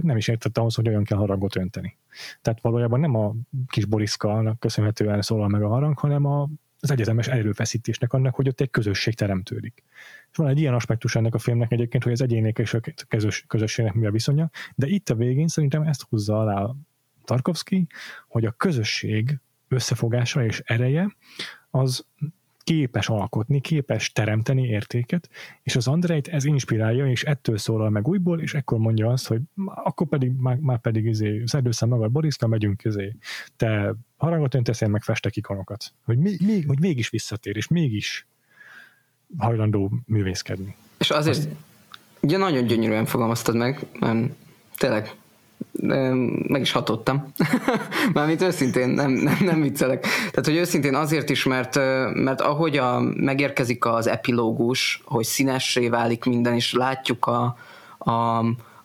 nem 0.00 0.16
is 0.16 0.28
értette 0.28 0.60
ahhoz, 0.60 0.74
hogy 0.74 0.88
olyan 0.88 1.04
kell 1.04 1.18
harangot 1.18 1.56
önteni. 1.56 1.96
Tehát 2.42 2.60
valójában 2.60 3.00
nem 3.00 3.14
a 3.14 3.34
kis 3.66 3.84
Boriszka 3.84 4.56
köszönhetően 4.58 5.22
szólal 5.22 5.48
meg 5.48 5.62
a 5.62 5.68
harang, 5.68 5.98
hanem 5.98 6.24
a 6.24 6.48
az 6.80 6.90
egyetemes 6.90 7.28
erőfeszítésnek 7.28 8.12
annak, 8.12 8.34
hogy 8.34 8.48
ott 8.48 8.60
egy 8.60 8.70
közösség 8.70 9.14
teremtődik. 9.14 9.82
És 10.30 10.36
van 10.36 10.48
egy 10.48 10.58
ilyen 10.58 10.74
aspektus 10.74 11.14
ennek 11.14 11.34
a 11.34 11.38
filmnek 11.38 11.72
egyébként, 11.72 12.02
hogy 12.02 12.12
az 12.12 12.22
egyének 12.22 12.58
és 12.58 12.74
a 12.74 12.80
közös, 13.08 13.44
közösségnek 13.46 13.94
mi 13.94 14.06
a 14.06 14.10
viszonya, 14.10 14.50
de 14.74 14.86
itt 14.86 15.08
a 15.08 15.14
végén 15.14 15.48
szerintem 15.48 15.82
ezt 15.82 16.06
húzza 16.08 16.38
alá 16.38 16.70
Tarkovsky, 17.28 17.86
hogy 18.28 18.44
a 18.44 18.50
közösség 18.50 19.38
összefogása 19.68 20.44
és 20.44 20.62
ereje 20.64 21.16
az 21.70 22.06
képes 22.64 23.08
alkotni, 23.08 23.60
képes 23.60 24.12
teremteni 24.12 24.66
értéket, 24.66 25.28
és 25.62 25.76
az 25.76 25.86
Andrejt 25.86 26.28
ez 26.28 26.44
inspirálja, 26.44 27.10
és 27.10 27.24
ettől 27.24 27.58
szólal 27.58 27.90
meg 27.90 28.08
újból, 28.08 28.40
és 28.40 28.54
ekkor 28.54 28.78
mondja 28.78 29.08
azt, 29.08 29.26
hogy 29.26 29.40
akkor 29.64 30.06
pedig, 30.06 30.32
már, 30.32 30.56
már 30.56 30.80
pedig 30.80 31.04
izé, 31.04 31.42
szedd 31.46 31.66
össze 31.66 31.86
magad, 31.86 32.10
Boriszka, 32.10 32.46
megyünk 32.46 32.84
izé, 32.84 33.16
te 33.56 33.94
harangot 34.16 34.54
öntesz, 34.54 34.80
én 34.80 34.90
meg 34.90 35.02
festek 35.02 35.36
ikonokat. 35.36 35.92
Hogy, 36.04 36.18
még, 36.18 36.40
még, 36.40 36.66
hogy 36.66 36.80
mégis 36.80 37.08
visszatér, 37.08 37.56
és 37.56 37.68
mégis 37.68 38.26
hajlandó 39.36 39.92
művészkedni. 40.06 40.76
És 40.98 41.10
azért, 41.10 41.36
Azt... 41.36 41.48
ugye 42.20 42.36
nagyon 42.36 42.66
gyönyörűen 42.66 43.06
fogalmaztad 43.06 43.56
meg, 43.56 43.86
mert 44.00 44.30
tényleg 44.76 45.14
meg 46.46 46.60
is 46.60 46.72
hatottam. 46.72 47.32
Mármint 48.14 48.42
őszintén, 48.42 48.88
nem, 48.88 49.10
nem, 49.10 49.36
nem 49.40 49.60
viccelek. 49.60 50.00
Tehát, 50.00 50.44
hogy 50.44 50.56
őszintén 50.56 50.94
azért 50.94 51.30
is, 51.30 51.44
mert, 51.44 51.74
mert 52.14 52.40
ahogy 52.40 52.76
a, 52.76 53.00
megérkezik 53.00 53.84
az 53.84 54.06
epilógus, 54.06 55.02
hogy 55.04 55.24
színessé 55.24 55.88
válik 55.88 56.24
minden, 56.24 56.54
és 56.54 56.72
látjuk 56.72 57.26
a, 57.26 57.56
a, 57.98 58.38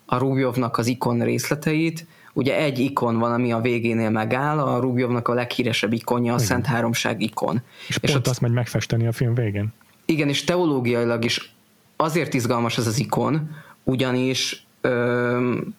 a 0.06 0.18
Rubjovnak 0.18 0.78
az 0.78 0.88
ikon 0.88 1.20
részleteit, 1.20 2.06
ugye 2.34 2.57
egy 2.57 2.80
ikon 2.80 3.18
van, 3.20 3.32
ami 3.34 3.52
a 3.52 3.61
végénél 3.61 4.10
megáll, 4.10 4.60
a 4.60 4.80
Rubjovnak 4.80 5.28
a 5.28 5.34
leghíresebb 5.34 5.94
ikonja, 5.94 6.32
a 6.32 6.36
Igen. 6.36 6.48
Szent 6.48 6.65
Háromság 6.65 7.22
ikon. 7.22 7.61
És, 7.88 7.98
és 8.02 8.11
pont 8.11 8.15
ott, 8.15 8.28
azt 8.28 8.41
megy 8.41 8.52
megfesteni 8.52 9.07
a 9.07 9.11
film 9.11 9.34
végén. 9.34 9.74
Igen, 10.06 10.30
és 10.30 10.44
teológiailag 10.44 11.24
is 11.24 11.56
azért 11.95 12.34
izgalmas 12.34 12.78
ez 12.78 12.88
az 12.88 12.99
ikon, 12.99 13.56
ugyanis 13.84 14.65
öm, 14.82 15.76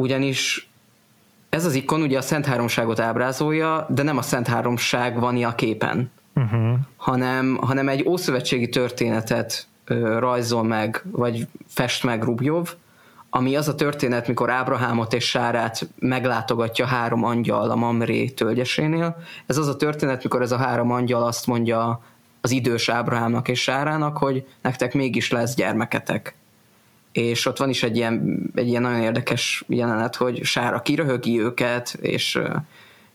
ugyanis 0.00 0.68
ez 1.48 1.64
az 1.64 1.74
ikon 1.74 2.02
ugye 2.02 2.18
a 2.18 2.22
Szent 2.22 2.46
Háromságot 2.46 3.00
ábrázolja, 3.00 3.86
de 3.88 4.02
nem 4.02 4.16
a 4.16 4.22
Szent 4.22 4.46
Háromság 4.46 5.20
van 5.20 5.44
a 5.44 5.54
képen, 5.54 6.10
uh-huh. 6.34 6.74
hanem, 6.96 7.58
hanem 7.60 7.88
egy 7.88 8.04
ószövetségi 8.06 8.68
történetet 8.68 9.66
ö, 9.84 10.18
rajzol 10.18 10.62
meg, 10.62 11.02
vagy 11.10 11.46
fest 11.68 12.04
meg 12.04 12.22
Rubjov, 12.22 12.74
ami 13.30 13.56
az 13.56 13.68
a 13.68 13.74
történet, 13.74 14.28
mikor 14.28 14.50
Ábrahámot 14.50 15.12
és 15.12 15.28
Sárát 15.28 15.88
meglátogatja 15.98 16.86
három 16.86 17.24
angyal 17.24 17.70
a 17.70 17.76
Mamré 17.76 18.28
tölgyesénél. 18.28 19.16
Ez 19.46 19.56
az 19.56 19.68
a 19.68 19.76
történet, 19.76 20.22
mikor 20.22 20.42
ez 20.42 20.52
a 20.52 20.56
három 20.56 20.90
angyal 20.90 21.22
azt 21.22 21.46
mondja 21.46 22.02
az 22.40 22.50
idős 22.50 22.88
Ábrahámnak 22.88 23.48
és 23.48 23.62
Sárának, 23.62 24.16
hogy 24.16 24.46
nektek 24.62 24.94
mégis 24.94 25.30
lesz 25.30 25.54
gyermeketek 25.54 26.34
és 27.18 27.46
ott 27.46 27.58
van 27.58 27.68
is 27.68 27.82
egy 27.82 27.96
ilyen, 27.96 28.42
egy 28.54 28.68
ilyen 28.68 28.82
nagyon 28.82 29.00
érdekes 29.00 29.64
jelenet, 29.66 30.16
hogy 30.16 30.44
Sára 30.44 30.82
kiröhögi 30.82 31.40
őket, 31.40 31.98
és, 32.00 32.38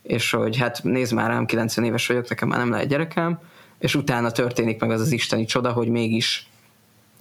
és 0.02 0.30
hogy 0.30 0.56
hát 0.56 0.82
nézd 0.82 1.12
már 1.12 1.30
rám, 1.30 1.46
90 1.46 1.84
éves 1.84 2.06
vagyok, 2.06 2.28
nekem 2.28 2.48
már 2.48 2.58
nem 2.58 2.70
lehet 2.70 2.88
gyerekem, 2.88 3.38
és 3.78 3.94
utána 3.94 4.30
történik 4.30 4.80
meg 4.80 4.90
az 4.90 5.00
az 5.00 5.12
isteni 5.12 5.44
csoda, 5.44 5.72
hogy 5.72 5.88
mégis 5.88 6.48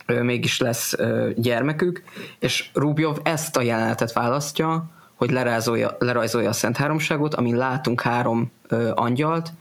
mégis 0.06 0.60
lesz 0.60 0.96
gyermekük, 1.36 2.04
és 2.40 2.70
Rubjov 2.74 3.18
ezt 3.24 3.58
a 3.58 3.62
jelenetet 3.62 4.14
választja, 4.14 4.90
hogy 5.16 5.32
lerajzolja, 5.32 5.96
lerajzolja 6.00 6.50
a 6.50 6.54
Szent 6.54 6.78
Háromságot, 6.78 7.34
amin 7.34 7.56
látunk 7.56 8.02
három 8.02 8.52
angyalt, 8.94 9.52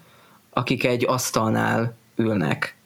akik 0.50 0.84
egy 0.84 1.04
asztalnál 1.06 1.94
ülnek 2.16 2.76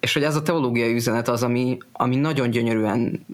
és 0.00 0.12
hogy 0.12 0.22
ez 0.22 0.36
a 0.36 0.42
teológiai 0.42 0.94
üzenet 0.94 1.28
az, 1.28 1.42
ami, 1.42 1.78
ami 1.92 2.16
nagyon 2.16 2.50
gyönyörűen 2.50 3.26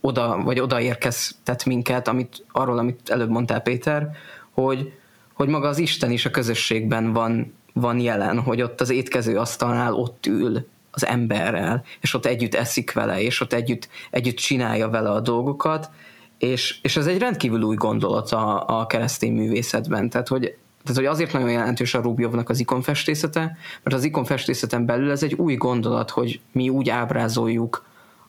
oda, 0.00 0.42
vagy 0.44 0.60
odaérkeztet 0.60 1.64
minket, 1.64 2.08
amit, 2.08 2.44
arról, 2.52 2.78
amit 2.78 3.10
előbb 3.10 3.30
mondtál 3.30 3.60
Péter, 3.60 4.10
hogy, 4.50 4.92
hogy 5.32 5.48
maga 5.48 5.68
az 5.68 5.78
Isten 5.78 6.10
is 6.10 6.26
a 6.26 6.30
közösségben 6.30 7.12
van, 7.12 7.52
van 7.72 8.00
jelen, 8.00 8.40
hogy 8.40 8.62
ott 8.62 8.80
az 8.80 8.90
étkező 8.90 9.38
asztalnál 9.38 9.94
ott 9.94 10.26
ül 10.26 10.66
az 10.90 11.06
emberrel, 11.06 11.84
és 12.00 12.14
ott 12.14 12.26
együtt 12.26 12.54
eszik 12.54 12.92
vele, 12.92 13.20
és 13.20 13.40
ott 13.40 13.52
együtt, 13.52 13.88
együtt 14.10 14.36
csinálja 14.36 14.88
vele 14.88 15.10
a 15.10 15.20
dolgokat, 15.20 15.90
és, 16.38 16.78
és 16.82 16.96
ez 16.96 17.06
egy 17.06 17.18
rendkívül 17.18 17.62
új 17.62 17.76
gondolat 17.76 18.30
a, 18.32 18.80
a 18.80 18.86
keresztény 18.86 19.32
művészetben, 19.32 20.10
tehát 20.10 20.28
hogy 20.28 20.56
tehát, 20.86 21.00
hogy 21.00 21.10
azért 21.10 21.32
nagyon 21.32 21.50
jelentős 21.50 21.94
a 21.94 22.00
Rubjovnak 22.00 22.48
az 22.48 22.60
ikonfestészete, 22.60 23.56
mert 23.82 23.96
az 23.96 24.04
ikonfestészeten 24.04 24.86
belül 24.86 25.10
ez 25.10 25.22
egy 25.22 25.34
új 25.34 25.54
gondolat, 25.54 26.10
hogy 26.10 26.40
mi 26.52 26.68
úgy 26.68 26.88
ábrázoljuk 26.88 27.84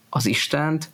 az 0.10 0.26
Istent, 0.26 0.90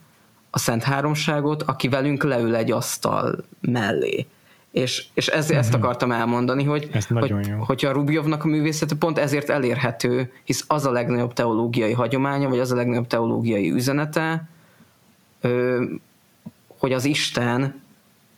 a 0.49 0.59
Szent 0.59 0.83
Háromságot, 0.83 1.61
aki 1.63 1.87
velünk 1.87 2.23
leül 2.23 2.55
egy 2.55 2.71
asztal 2.71 3.43
mellé. 3.61 4.25
És, 4.71 5.05
és 5.13 5.27
ez, 5.27 5.43
uh-huh. 5.43 5.59
ezt 5.59 5.73
mhm. 5.73 5.81
akartam 5.81 6.11
elmondani, 6.11 6.63
hogy, 6.63 6.89
hogy 7.09 7.53
hogyha 7.59 7.89
a 7.89 7.91
Rubjovnak 7.93 8.43
a 8.43 8.47
művészete 8.47 8.95
pont 8.95 9.17
ezért 9.17 9.49
elérhető, 9.49 10.31
hisz 10.43 10.65
az 10.67 10.85
a 10.85 10.91
legnagyobb 10.91 11.33
teológiai 11.33 11.91
hagyománya, 11.91 12.49
vagy 12.49 12.59
az 12.59 12.71
a 12.71 12.75
legnagyobb 12.75 13.07
teológiai 13.07 13.71
üzenete, 13.71 14.47
hogy 16.77 16.93
az 16.93 17.05
Isten 17.05 17.82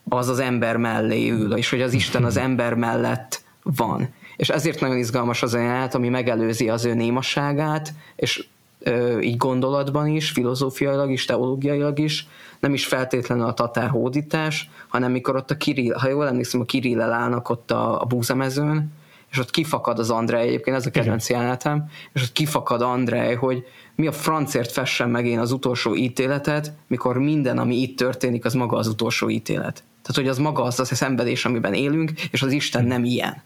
az 0.09 0.29
az 0.29 0.39
ember 0.39 0.77
mellé 0.77 1.29
ül, 1.29 1.53
és 1.53 1.69
hogy 1.69 1.81
az 1.81 1.93
Isten 1.93 2.23
az 2.23 2.37
ember 2.37 2.73
mellett 2.73 3.43
van. 3.63 4.13
És 4.37 4.49
ezért 4.49 4.79
nagyon 4.79 4.97
izgalmas 4.97 5.43
az 5.43 5.53
a 5.53 5.59
jelenet, 5.59 5.95
ami 5.95 6.09
megelőzi 6.09 6.69
az 6.69 6.85
ő 6.85 6.93
némasságát, 6.93 7.93
és 8.15 8.45
ö, 8.79 9.19
így 9.19 9.37
gondolatban 9.37 10.07
is, 10.07 10.29
filozófiailag 10.29 11.11
is, 11.11 11.25
teológiailag 11.25 11.99
is, 11.99 12.27
nem 12.59 12.73
is 12.73 12.85
feltétlenül 12.85 13.45
a 13.45 13.53
tatár 13.53 13.89
hódítás, 13.89 14.69
hanem 14.87 15.11
mikor 15.11 15.35
ott 15.35 15.51
a 15.51 15.57
Kirill, 15.57 15.93
ha 15.93 16.09
jól 16.09 16.27
emlékszem, 16.27 16.61
a 16.61 16.65
Kirillel 16.65 17.11
állnak 17.11 17.49
ott 17.49 17.71
a, 17.71 18.01
a 18.01 18.05
búzamezőn, 18.05 18.91
és 19.31 19.39
ott 19.41 19.51
kifakad 19.51 19.99
az 19.99 20.09
Andrej, 20.09 20.47
egyébként 20.47 20.75
ez 20.75 20.85
a 20.85 20.91
kedvenc 20.91 21.29
jelenetem, 21.29 21.89
és 22.13 22.21
ott 22.23 22.31
kifakad 22.31 22.81
Andrej, 22.81 23.35
hogy 23.35 23.63
mi 23.95 24.07
a 24.07 24.11
francért 24.11 24.71
fessen 24.71 25.09
meg 25.09 25.25
én 25.25 25.39
az 25.39 25.51
utolsó 25.51 25.95
ítéletet, 25.95 26.71
mikor 26.87 27.17
minden, 27.17 27.57
ami 27.57 27.75
itt 27.75 27.97
történik, 27.97 28.45
az 28.45 28.53
maga 28.53 28.77
az 28.77 28.87
utolsó 28.87 29.29
ítélet. 29.29 29.83
Tehát, 30.05 30.21
hogy 30.21 30.27
az 30.27 30.37
maga 30.37 30.63
az 30.63 30.79
az 30.79 30.91
a 30.91 30.95
szenvedés, 30.95 31.45
amiben 31.45 31.73
élünk, 31.73 32.11
és 32.31 32.41
az 32.41 32.51
Isten 32.51 32.85
nem 32.85 33.03
ilyen. 33.03 33.43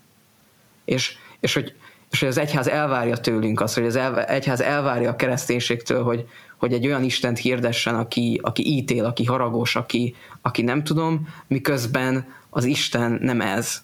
És, 0.85 1.15
és, 1.39 1.53
hogy, 1.53 1.73
és 2.11 2.19
hogy 2.19 2.27
az 2.27 2.37
egyház 2.37 2.67
elvárja 2.67 3.17
tőlünk 3.17 3.61
azt, 3.61 3.75
hogy 3.75 3.85
az 3.85 3.95
elv, 3.95 4.17
egyház 4.27 4.61
elvárja 4.61 5.09
a 5.09 5.15
kereszténységtől, 5.15 6.03
hogy, 6.03 6.27
hogy 6.57 6.73
egy 6.73 6.85
olyan 6.85 7.03
Istent 7.03 7.37
hirdessen, 7.37 7.95
aki, 7.95 8.39
aki 8.43 8.67
ítél, 8.67 9.05
aki 9.05 9.25
haragos, 9.25 9.75
aki, 9.75 10.15
aki 10.41 10.61
nem 10.61 10.83
tudom, 10.83 11.27
miközben 11.47 12.33
az 12.49 12.65
Isten 12.65 13.19
nem 13.21 13.41
ez. 13.41 13.83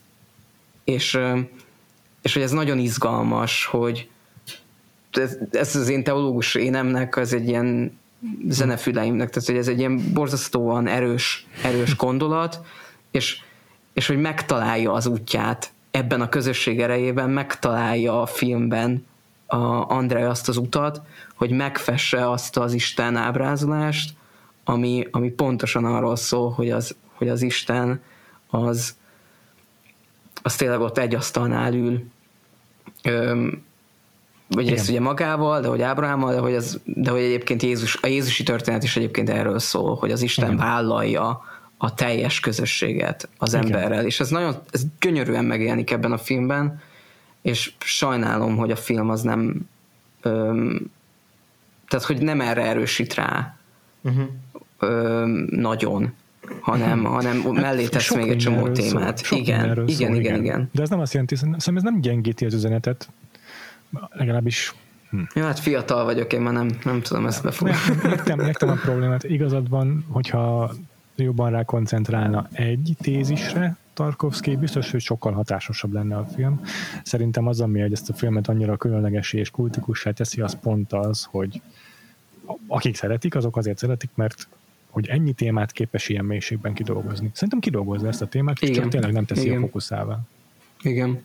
És, 0.84 1.20
és 2.22 2.34
hogy 2.34 2.44
ez 2.44 2.52
nagyon 2.52 2.80
izgalmas, 2.80 3.66
hogy 3.66 4.10
ez, 5.12 5.38
ez 5.52 5.76
az 5.76 5.90
én 5.90 6.04
teológus 6.04 6.56
énemnek, 6.56 7.18
az 7.18 7.34
egy 7.34 7.48
ilyen 7.48 8.00
zenefüleimnek, 8.48 9.30
tehát 9.30 9.48
hogy 9.48 9.58
ez 9.58 9.68
egy 9.68 9.80
ilyen 9.80 10.14
borzasztóan 10.14 10.88
erős, 10.88 11.48
erős 11.64 11.96
gondolat, 11.96 12.62
és, 13.12 13.42
és 13.94 14.08
hogy 14.08 14.18
megtalálja 14.18 14.94
az 14.94 15.06
útját 15.06 15.74
ebben 15.92 16.22
a 16.22 16.30
közösség 16.30 16.82
erejében, 16.82 17.30
megtalálja 17.30 18.22
a 18.22 18.26
filmben 18.26 19.06
a 19.46 19.92
André 19.92 20.24
azt 20.24 20.48
az 20.50 20.58
utat, 20.58 21.02
hogy 21.36 21.52
megfesse 21.52 22.30
azt 22.30 22.58
az 22.58 22.74
Isten 22.74 23.16
ábrázolást, 23.16 24.14
ami, 24.64 25.08
ami 25.12 25.30
pontosan 25.30 25.86
arról 25.86 26.16
szól, 26.16 26.52
hogy 26.52 26.70
az, 26.70 26.96
hogy 27.14 27.30
az 27.30 27.42
Isten 27.42 28.02
az, 28.50 28.96
az 30.42 30.56
tényleg 30.56 30.80
ott 30.80 30.98
egy 30.98 31.16
asztalnál 31.16 31.74
ül, 31.74 32.04
vagy 34.48 34.72
ezt 34.72 34.90
ugye 34.90 35.00
magával, 35.00 35.62
de 35.62 35.68
hogy 35.68 35.82
Ábrahámmal, 35.82 36.34
de 36.34 36.40
hogy, 36.40 36.56
az, 36.56 36.80
de 36.84 37.10
hogy 37.10 37.22
egyébként 37.22 37.64
Jézus, 37.64 37.98
a 38.02 38.08
Jézusi 38.08 38.44
történet 38.44 38.84
is 38.84 38.96
egyébként 38.96 39.30
erről 39.30 39.60
szól, 39.60 39.96
hogy 39.96 40.12
az 40.12 40.22
Isten 40.22 40.46
Igen. 40.46 40.58
vállalja 40.58 41.44
a 41.78 41.94
teljes 41.94 42.40
közösséget 42.40 43.30
az 43.38 43.54
Igen. 43.54 43.66
emberrel, 43.66 44.06
és 44.06 44.20
ez 44.20 44.30
nagyon, 44.30 44.56
ez 44.72 44.84
gyönyörűen 45.00 45.46
megjelenik 45.46 45.92
ebben 45.92 46.12
a 46.12 46.18
filmben, 46.18 46.82
és 47.42 47.74
sajnálom, 47.80 48.58
hogy 48.58 48.72
a 48.72 48.76
film 48.76 49.10
az 49.10 49.22
nem 49.22 49.70
öm, 50.22 50.92
tehát, 51.88 52.06
hogy 52.06 52.22
nem 52.22 52.42
erre 52.42 52.62
erősít 52.62 53.14
rá 53.14 53.58
uh-huh. 54.02 54.26
öm, 54.80 55.48
nagyon. 55.52 56.14
hanem, 56.62 57.04
hanem 57.04 57.38
mellé 57.38 57.88
tesz 57.88 58.16
még 58.16 58.30
egy 58.30 58.38
csomó 58.38 58.70
témát. 58.70 59.18
Szól, 59.18 59.40
igen, 59.40 59.64
igen, 59.64 59.76
szól, 59.76 59.88
igen, 59.88 60.16
igen, 60.16 60.44
igen. 60.44 60.70
De 60.72 60.82
ez 60.82 60.90
nem 60.90 61.00
azt 61.00 61.14
jelenti, 61.14 61.36
szerintem 61.36 61.76
ez 61.76 61.84
nem 61.84 62.02
gyengíti 62.02 62.46
az 62.46 62.54
üzenetet, 62.54 63.10
legalábbis 64.10 64.74
Hm. 65.10 65.22
Ja, 65.36 65.46
hát 65.46 65.60
fiatal 65.60 66.04
vagyok, 66.04 66.34
én 66.34 66.42
már 66.42 66.54
nem, 66.54 66.70
nem 66.84 67.02
tudom 67.02 67.26
ezt 67.26 67.44
befogni. 67.44 67.76
Értem, 68.04 68.40
értem 68.40 68.70
a 68.70 68.74
problémát. 68.74 69.24
Igazad 69.24 69.70
van, 69.70 70.06
hogyha 70.10 70.74
jobban 71.16 71.52
rá 71.52 71.64
koncentrálna 71.64 72.48
egy 72.52 72.96
tézisre, 73.02 73.78
Tarkovsky, 73.94 74.56
biztos, 74.56 74.92
hogy 74.92 75.02
sokkal 75.02 75.34
hatásosabb 75.34 75.94
lenne 75.94 76.18
a 76.18 76.26
film. 76.26 76.62
Szerintem 77.04 77.48
az, 77.48 77.62
ami 77.62 77.82
ezt 77.82 78.10
a 78.10 78.14
filmet 78.14 78.48
annyira 78.48 78.78
különleges 78.78 79.34
és 79.34 79.50
kultikussá 79.50 80.12
teszi, 80.12 80.42
az 80.42 80.60
pont 80.60 80.94
az, 80.94 81.28
hogy 81.32 81.62
akik 82.68 82.96
szeretik, 82.96 83.36
azok 83.36 83.58
azért 83.58 83.78
szeretik, 83.78 84.10
mert 84.16 84.48
hogy 84.90 85.08
ennyi 85.08 85.34
témát 85.34 85.72
képes 85.72 86.10
ilyen 86.10 86.26
mélységben 86.26 86.74
kidolgozni. 86.74 87.30
Szerintem 87.34 87.60
kidolgozza 87.60 88.08
ezt 88.08 88.22
a 88.22 88.28
témát, 88.28 88.62
és 88.62 88.70
csak 88.70 88.88
tényleg 88.88 89.12
nem 89.12 89.26
teszi 89.26 89.46
Igen. 89.46 89.58
a 89.58 89.60
fókuszává. 89.60 90.20
Igen. 90.82 91.22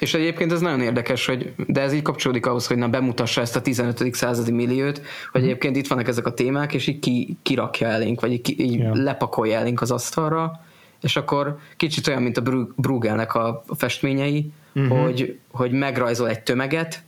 És 0.00 0.14
egyébként 0.14 0.52
ez 0.52 0.60
nagyon 0.60 0.80
érdekes, 0.80 1.26
hogy, 1.26 1.54
de 1.66 1.80
ez 1.80 1.92
így 1.92 2.02
kapcsolódik 2.02 2.46
ahhoz, 2.46 2.66
hogy 2.66 2.76
na 2.76 2.88
bemutassa 2.88 3.40
ezt 3.40 3.56
a 3.56 3.60
15. 3.60 4.14
századi 4.14 4.50
milliót, 4.50 5.00
hogy 5.32 5.40
mm. 5.40 5.44
egyébként 5.44 5.76
itt 5.76 5.86
vannak 5.86 6.08
ezek 6.08 6.26
a 6.26 6.34
témák, 6.34 6.74
és 6.74 6.86
így 6.86 6.98
ki, 6.98 7.36
kirakja 7.42 7.88
elénk, 7.88 8.20
vagy 8.20 8.32
így, 8.32 8.40
ki, 8.40 8.62
így 8.62 8.78
yeah. 8.78 8.96
lepakolja 8.96 9.58
elénk 9.58 9.80
az 9.80 9.90
asztalra, 9.90 10.60
és 11.00 11.16
akkor 11.16 11.58
kicsit 11.76 12.06
olyan, 12.06 12.22
mint 12.22 12.36
a 12.36 12.42
Brugelnek 12.76 13.34
a 13.34 13.64
festményei, 13.76 14.52
uh-huh. 14.74 15.02
hogy, 15.02 15.38
hogy 15.50 15.72
megrajzol 15.72 16.28
egy 16.28 16.40
tömeget 16.40 17.04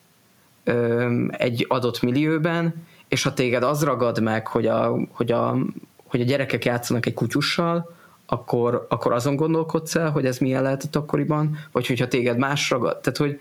egy 1.30 1.64
adott 1.68 2.02
millióben, 2.02 2.86
és 3.09 3.22
ha 3.22 3.34
téged 3.34 3.62
az 3.62 3.84
ragad 3.84 4.22
meg, 4.22 4.46
hogy 4.46 4.66
a, 4.66 4.96
hogy 5.10 5.32
a, 5.32 5.56
hogy 6.05 6.20
a 6.20 6.24
gyerekek 6.24 6.64
játszanak 6.64 7.06
egy 7.06 7.14
kutyussal, 7.14 7.96
akkor, 8.30 8.86
akkor 8.88 9.12
azon 9.12 9.36
gondolkodsz 9.36 9.94
el, 9.94 10.10
hogy 10.10 10.26
ez 10.26 10.38
milyen 10.38 10.62
lehetett 10.62 10.96
akkoriban, 10.96 11.59
vagy 11.72 11.86
hogyha 11.86 12.09
téged 12.09 12.38
más 12.38 12.70
ragad, 12.70 12.98
tehát 12.98 13.18
hogy, 13.18 13.40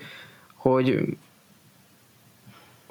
hogy 0.55 1.17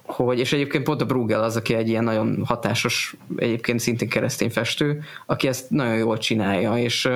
hogy, 0.07 0.39
és 0.39 0.53
egyébként 0.53 0.85
pont 0.85 1.01
a 1.01 1.05
Bruegel 1.05 1.43
az, 1.43 1.57
aki 1.57 1.75
egy 1.75 1.89
ilyen 1.89 2.05
nagyon 2.05 2.43
hatásos, 2.45 3.17
egyébként 3.37 3.81
szintén 3.81 4.09
keresztény 4.09 4.51
festő, 4.51 5.03
aki 5.27 5.49
ezt 5.49 5.71
nagyon 5.71 5.97
jól 5.97 6.19
csinálja, 6.19 6.79
és 6.79 7.09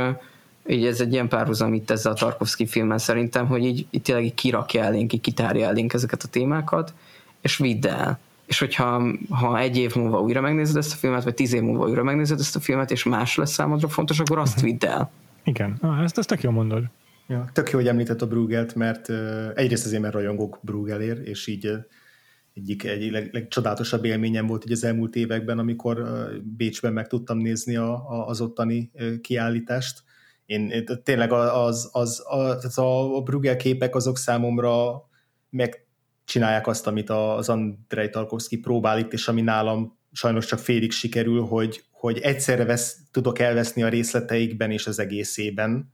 így 0.67 0.87
ez 0.87 1.01
egy 1.01 1.13
ilyen 1.13 1.29
párhuzam 1.29 1.75
itt 1.75 1.91
ezzel 1.91 2.13
a 2.13 2.15
Tarkovsky 2.15 2.67
filmmel 2.67 2.99
szerintem, 2.99 3.47
hogy 3.47 3.65
így, 3.65 3.87
így 3.91 4.03
tényleg 4.03 4.25
így 4.25 4.35
kirakja 4.35 4.83
elénk, 4.83 5.13
így 5.13 5.21
kitárja 5.21 5.67
elénk 5.67 5.93
ezeket 5.93 6.23
a 6.23 6.29
témákat, 6.29 6.93
és 7.41 7.57
vidd 7.57 7.87
el 7.87 8.19
és 8.51 8.59
hogyha 8.59 9.03
ha 9.29 9.59
egy 9.59 9.77
év 9.77 9.95
múlva 9.95 10.21
újra 10.21 10.41
megnézed 10.41 10.77
ezt 10.77 10.93
a 10.93 10.97
filmet, 10.97 11.25
vagy 11.25 11.35
tíz 11.35 11.53
év 11.53 11.63
múlva 11.63 11.87
újra 11.87 12.03
megnézed 12.03 12.41
ezt 12.41 12.57
a 12.57 12.61
filmet, 12.61 12.91
és 12.91 13.05
más 13.05 13.37
lesz 13.37 13.53
számodra 13.53 13.89
fontos, 13.89 14.21
akkor 14.21 14.39
azt 14.39 14.57
uh-huh. 14.57 14.71
vidd 14.71 14.87
el. 14.87 15.11
Igen, 15.45 15.79
ah, 15.81 16.03
ezt, 16.03 16.19
ezt 16.19 16.29
tök 16.29 16.43
jól 16.43 16.53
mondod. 16.53 16.83
Ja, 17.27 17.51
tök 17.53 17.71
jó, 17.71 17.79
hogy 17.79 17.89
említett 17.89 18.23
a 18.23 18.27
Brugelt, 18.27 18.75
mert 18.75 19.09
uh, 19.09 19.47
egyrészt 19.55 19.85
azért, 19.85 20.03
mert 20.03 20.15
rajongok 20.15 20.59
Brugelért, 20.63 21.27
és 21.27 21.47
így 21.47 21.67
uh, 21.67 21.77
egyik 22.55 22.85
egy 22.85 23.11
leg, 23.11 23.29
legcsodálatosabb 23.33 24.05
élményem 24.05 24.47
volt 24.47 24.65
így 24.65 24.73
az 24.73 24.85
elmúlt 24.85 25.17
években, 25.17 25.59
amikor 25.59 26.01
uh, 26.01 26.43
Bécsben 26.57 26.93
meg 26.93 27.07
tudtam 27.07 27.39
nézni 27.39 27.77
a, 27.77 27.93
a, 27.93 28.27
az 28.27 28.41
ottani 28.41 28.91
uh, 28.95 29.21
kiállítást. 29.21 30.03
Én 30.47 30.85
tényleg 31.03 31.33
az, 31.33 31.89
az, 31.93 32.23
az, 32.29 32.79
a, 32.79 33.17
a 33.17 33.23
Brugel 33.23 33.57
képek 33.57 33.95
azok 33.95 34.19
számomra 34.19 35.03
meg 35.51 35.85
csinálják 36.31 36.67
azt, 36.67 36.87
amit 36.87 37.11
az 37.11 37.49
Andrei 37.49 38.09
Tarkovsky 38.11 38.57
próbál 38.57 38.99
itt, 38.99 39.13
és 39.13 39.29
ami 39.29 39.41
nálam 39.41 39.99
sajnos 40.13 40.47
csak 40.47 40.59
félig 40.59 40.93
sikerül, 40.93 41.41
hogy, 41.41 41.85
hogy 41.91 42.19
egyszerre 42.19 42.65
vesz, 42.65 42.99
tudok 43.11 43.39
elveszni 43.39 43.83
a 43.83 43.89
részleteikben 43.89 44.71
és 44.71 44.87
az 44.87 44.99
egészében 44.99 45.93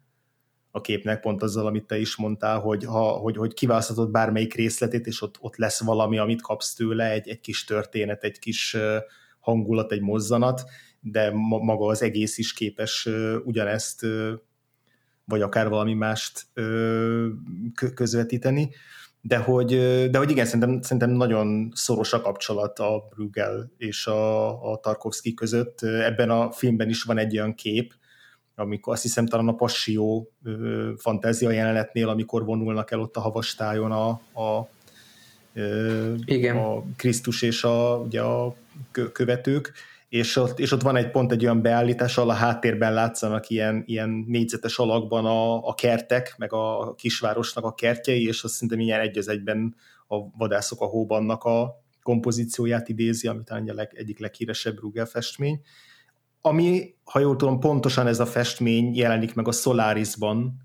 a 0.70 0.80
képnek, 0.80 1.20
pont 1.20 1.42
azzal, 1.42 1.66
amit 1.66 1.86
te 1.86 1.98
is 1.98 2.16
mondtál, 2.16 2.58
hogy, 2.58 2.84
ha, 2.84 3.02
hogy, 3.02 3.36
hogy 3.36 3.54
kiválaszthatod 3.54 4.10
bármelyik 4.10 4.54
részletét, 4.54 5.06
és 5.06 5.22
ott, 5.22 5.36
ott 5.40 5.56
lesz 5.56 5.82
valami, 5.82 6.18
amit 6.18 6.42
kapsz 6.42 6.74
tőle, 6.74 7.10
egy, 7.10 7.28
egy 7.28 7.40
kis 7.40 7.64
történet, 7.64 8.24
egy 8.24 8.38
kis 8.38 8.76
hangulat, 9.40 9.92
egy 9.92 10.00
mozzanat, 10.00 10.62
de 11.00 11.30
maga 11.32 11.86
az 11.86 12.02
egész 12.02 12.38
is 12.38 12.52
képes 12.52 13.08
ugyanezt, 13.44 14.06
vagy 15.24 15.42
akár 15.42 15.68
valami 15.68 15.94
mást 15.94 16.46
közvetíteni 17.94 18.70
de 19.26 19.36
hogy, 19.36 19.68
de 20.10 20.18
hogy 20.18 20.30
igen, 20.30 20.44
szerintem, 20.44 20.82
szerintem 20.82 21.10
nagyon 21.10 21.72
szoros 21.74 22.12
a 22.12 22.20
kapcsolat 22.20 22.78
a 22.78 23.08
Brüggel 23.14 23.70
és 23.78 24.06
a, 24.06 24.72
a 24.72 24.76
Tarkovsky 24.76 25.34
között. 25.34 25.82
Ebben 25.82 26.30
a 26.30 26.52
filmben 26.52 26.88
is 26.88 27.02
van 27.02 27.18
egy 27.18 27.38
olyan 27.38 27.54
kép, 27.54 27.94
amikor 28.54 28.92
azt 28.92 29.02
hiszem 29.02 29.26
talán 29.26 29.48
a 29.48 29.54
Passió 29.54 30.30
fantázia 30.96 31.50
jelenetnél, 31.50 32.08
amikor 32.08 32.44
vonulnak 32.44 32.90
el 32.90 33.00
ott 33.00 33.16
a 33.16 33.20
havastájon 33.20 33.92
a, 33.92 34.08
a, 34.42 34.68
igen. 36.24 36.56
a 36.56 36.82
Krisztus 36.96 37.42
és 37.42 37.64
a, 37.64 37.96
ugye 37.96 38.20
a 38.20 38.54
követők, 39.12 39.72
és 40.08 40.36
ott, 40.36 40.58
és 40.58 40.72
ott 40.72 40.82
van 40.82 40.96
egy 40.96 41.10
pont 41.10 41.32
egy 41.32 41.44
olyan 41.44 41.62
beállítás, 41.62 42.18
ahol 42.18 42.30
a 42.30 42.34
háttérben 42.34 42.94
látszanak 42.94 43.48
ilyen, 43.48 43.82
ilyen 43.86 44.24
négyzetes 44.26 44.78
alakban 44.78 45.24
a, 45.24 45.66
a 45.68 45.74
kertek, 45.74 46.34
meg 46.38 46.52
a 46.52 46.94
kisvárosnak 46.94 47.64
a 47.64 47.74
kertjei, 47.74 48.26
és 48.26 48.42
azt 48.42 48.54
szerintem 48.54 48.80
ilyen 48.80 49.00
egy 49.00 49.18
az 49.18 49.28
egyben 49.28 49.74
a 50.08 50.16
vadászok 50.38 50.80
a 50.80 50.86
hóbannak 50.86 51.44
a 51.44 51.84
kompozícióját 52.02 52.88
idézi, 52.88 53.28
ami 53.28 53.42
talán 53.44 53.68
a 53.68 53.74
leg, 53.74 53.92
egyik 53.94 54.18
leghíresebb 54.18 54.78
Rugel 54.78 55.06
festmény. 55.06 55.60
Ami, 56.40 56.94
ha 57.04 57.18
jól 57.18 57.36
tudom, 57.36 57.60
pontosan 57.60 58.06
ez 58.06 58.20
a 58.20 58.26
festmény 58.26 58.96
jelenik 58.96 59.34
meg 59.34 59.48
a 59.48 59.52
Solarisban, 59.52 60.64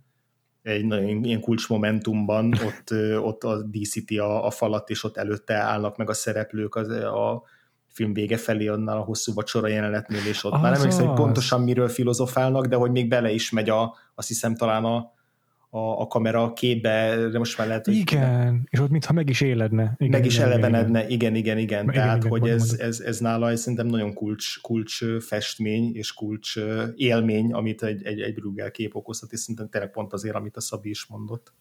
egy 0.61 0.85
nagyon 0.85 1.23
ilyen 1.23 1.41
kulcsmomentumban, 1.41 2.53
ott, 2.53 2.93
ott 3.23 3.43
a 3.43 3.63
díszíti 3.63 4.17
a, 4.17 4.45
a 4.45 4.49
falat, 4.51 4.89
és 4.89 5.03
ott 5.03 5.17
előtte 5.17 5.53
állnak 5.53 5.97
meg 5.97 6.09
a 6.09 6.13
szereplők 6.13 6.75
az, 6.75 6.89
a, 6.89 7.43
film 7.91 8.13
vége 8.13 8.37
felé 8.37 8.67
annál 8.67 8.97
a 8.97 9.03
hosszú 9.03 9.33
vacsora 9.33 9.67
jelenetnél, 9.67 10.25
és 10.29 10.43
ott 10.43 10.53
az 10.53 10.61
már 10.61 10.71
nem 10.71 10.79
emlékszem, 10.79 11.05
hogy 11.05 11.15
pontosan 11.15 11.61
miről 11.61 11.87
filozofálnak, 11.87 12.65
de 12.65 12.75
hogy 12.75 12.91
még 12.91 13.07
bele 13.07 13.31
is 13.31 13.51
megy 13.51 13.69
a, 13.69 13.95
azt 14.15 14.27
hiszem 14.27 14.55
talán 14.55 14.83
a, 14.83 15.13
a, 15.73 16.01
a 16.01 16.07
kamera 16.07 16.43
a 16.43 16.53
képbe, 16.53 17.15
de 17.31 17.37
most 17.37 17.57
már 17.57 17.67
lehet, 17.67 17.85
hogy... 17.85 17.95
Igen, 17.95 18.67
és 18.69 18.79
ott 18.79 18.89
mintha 18.89 19.13
meg 19.13 19.29
is 19.29 19.41
éledne. 19.41 19.95
Igen, 19.97 20.11
meg 20.11 20.25
is 20.25 20.35
igen, 20.35 20.47
elevenedne, 20.47 21.07
igen, 21.07 21.35
igen, 21.35 21.57
igen. 21.57 21.83
igen 21.83 21.85
Tehát, 21.85 22.17
igen, 22.17 22.29
hogy 22.29 22.45
igen, 22.45 22.55
ez, 22.55 22.75
ez, 22.79 22.99
ez 22.99 23.19
nála 23.19 23.49
ez 23.49 23.59
szerintem 23.59 23.87
nagyon 23.87 24.13
kulcs, 24.13 24.61
kulcs 24.61 24.99
festmény 25.19 25.95
és 25.95 26.13
kulcs 26.13 26.55
élmény, 26.95 27.53
amit 27.53 27.83
egy, 27.83 28.03
egy, 28.03 28.21
egy 28.21 28.33
Bruegel 28.33 28.71
kép 28.71 28.95
okozhat, 28.95 29.31
és 29.31 29.39
szerintem 29.39 29.69
tényleg 29.69 29.91
pont 29.91 30.13
azért, 30.13 30.35
amit 30.35 30.57
a 30.57 30.61
Szabi 30.61 30.89
is 30.89 31.05
mondott. 31.05 31.53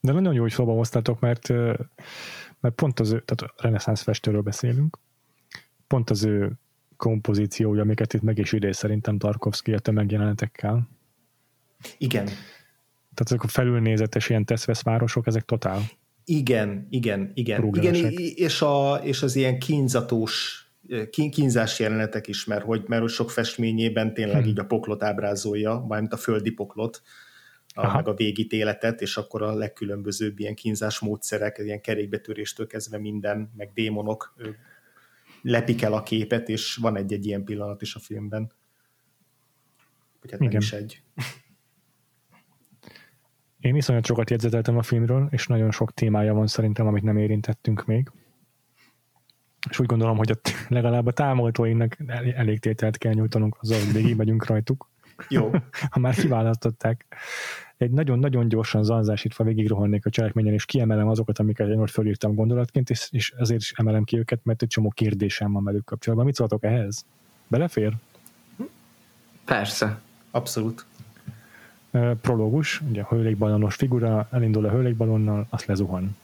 De 0.00 0.12
nagyon 0.12 0.34
jó, 0.34 0.42
hogy 0.42 0.52
szóba 0.52 0.72
hoztátok, 0.72 1.20
mert, 1.20 1.48
mert 2.60 2.74
pont 2.74 3.00
az, 3.00 3.08
tehát 3.08 3.54
reneszánsz 3.56 4.02
festőről 4.02 4.42
beszélünk, 4.42 4.98
pont 5.86 6.10
az 6.10 6.24
ő 6.24 6.52
kompozíciója, 6.96 7.82
amiket 7.82 8.14
itt 8.14 8.22
meg 8.22 8.38
is 8.38 8.52
idéz 8.52 8.76
szerintem 8.76 9.18
Tarkovsky 9.18 9.72
a 9.72 9.78
tömegjelenetekkel. 9.78 10.88
Igen. 11.98 12.24
Tehát 12.24 13.30
ezek 13.30 13.42
a 13.42 13.48
felülnézetes 13.48 14.28
ilyen 14.28 14.44
teszvesz 14.44 14.82
városok, 14.82 15.26
ezek 15.26 15.44
totál. 15.44 15.82
Igen, 16.24 16.86
igen, 16.90 17.30
igen. 17.34 17.74
igen 17.74 17.94
és, 18.34 18.62
a, 18.62 19.00
és 19.02 19.22
az 19.22 19.36
ilyen 19.36 19.58
kínzatos 19.58 20.60
kínzás 21.10 21.78
jelenetek 21.78 22.26
is, 22.28 22.44
mert 22.44 22.64
hogy, 22.64 22.82
mert 22.86 23.02
hogy 23.02 23.10
sok 23.10 23.30
festményében 23.30 24.14
tényleg 24.14 24.40
hmm. 24.40 24.48
így 24.48 24.58
a 24.58 24.64
poklot 24.64 25.02
ábrázolja, 25.02 25.84
mármint 25.88 26.12
a 26.12 26.16
földi 26.16 26.50
poklot, 26.50 27.02
a, 27.74 27.94
meg 27.94 28.08
a 28.08 28.14
végítéletet, 28.14 29.00
és 29.00 29.16
akkor 29.16 29.42
a 29.42 29.54
legkülönbözőbb 29.54 30.38
ilyen 30.38 30.54
kínzás 30.54 30.98
módszerek, 30.98 31.58
ilyen 31.58 31.80
kerékbetöréstől 31.80 32.66
kezdve 32.66 32.98
minden, 32.98 33.52
meg 33.56 33.70
démonok 33.74 34.34
lepik 35.46 35.82
el 35.82 35.92
a 35.92 36.02
képet, 36.02 36.48
és 36.48 36.76
van 36.76 36.96
egy-egy 36.96 37.26
ilyen 37.26 37.44
pillanat 37.44 37.82
is 37.82 37.94
a 37.94 37.98
filmben. 37.98 38.52
Vagy 40.20 40.30
hát 40.30 40.40
Igen. 40.40 40.60
is 40.60 40.72
egy. 40.72 41.02
Én 43.60 43.76
iszonyat 43.76 44.06
sokat 44.06 44.30
jegyzeteltem 44.30 44.76
a 44.76 44.82
filmről, 44.82 45.28
és 45.30 45.46
nagyon 45.46 45.70
sok 45.70 45.94
témája 45.94 46.34
van 46.34 46.46
szerintem, 46.46 46.86
amit 46.86 47.02
nem 47.02 47.16
érintettünk 47.16 47.84
még. 47.84 48.10
És 49.70 49.78
úgy 49.78 49.86
gondolom, 49.86 50.16
hogy 50.16 50.30
ott 50.30 50.50
legalább 50.68 51.06
a 51.06 51.12
támogatóinknak 51.12 51.96
elég 52.34 52.58
tételt 52.58 52.98
kell 52.98 53.12
nyújtanunk 53.12 53.56
azzal, 53.60 53.78
hogy 53.78 53.92
végig 53.92 54.16
megyünk 54.16 54.46
rajtuk. 54.46 54.90
Jó. 55.28 55.50
ha 55.90 56.00
már 56.00 56.14
kiválasztották 56.14 57.06
egy 57.76 57.90
nagyon-nagyon 57.90 58.48
gyorsan 58.48 58.84
zanzásítva 58.84 59.44
végig 59.44 59.68
rohannék 59.68 60.06
a 60.06 60.10
cselekményen, 60.10 60.52
és 60.52 60.64
kiemelem 60.64 61.08
azokat, 61.08 61.38
amiket 61.38 61.68
én 61.68 61.78
ott 61.78 61.90
fölírtam 61.90 62.34
gondolatként, 62.34 62.90
és, 62.90 63.08
és 63.10 63.32
ezért 63.38 63.60
is 63.60 63.72
emelem 63.72 64.04
ki 64.04 64.18
őket, 64.18 64.40
mert 64.42 64.62
egy 64.62 64.68
csomó 64.68 64.90
kérdésem 64.90 65.52
van 65.52 65.64
velük 65.64 65.84
kapcsolatban. 65.84 66.26
Mit 66.26 66.34
szóltok 66.34 66.64
ehhez? 66.64 67.04
Belefér? 67.46 67.92
Persze. 69.44 70.00
Abszolút. 70.30 70.84
Prológus, 72.20 72.80
ugye 72.88 73.02
a 73.02 73.06
hőlékbalonos 73.08 73.74
figura, 73.74 74.28
elindul 74.30 74.64
a 74.64 74.70
hőlékbalonnal, 74.70 75.46
azt 75.50 75.66
lezuhan. 75.66 76.16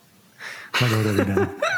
Nagyon 0.80 1.02
röviden. 1.02 1.48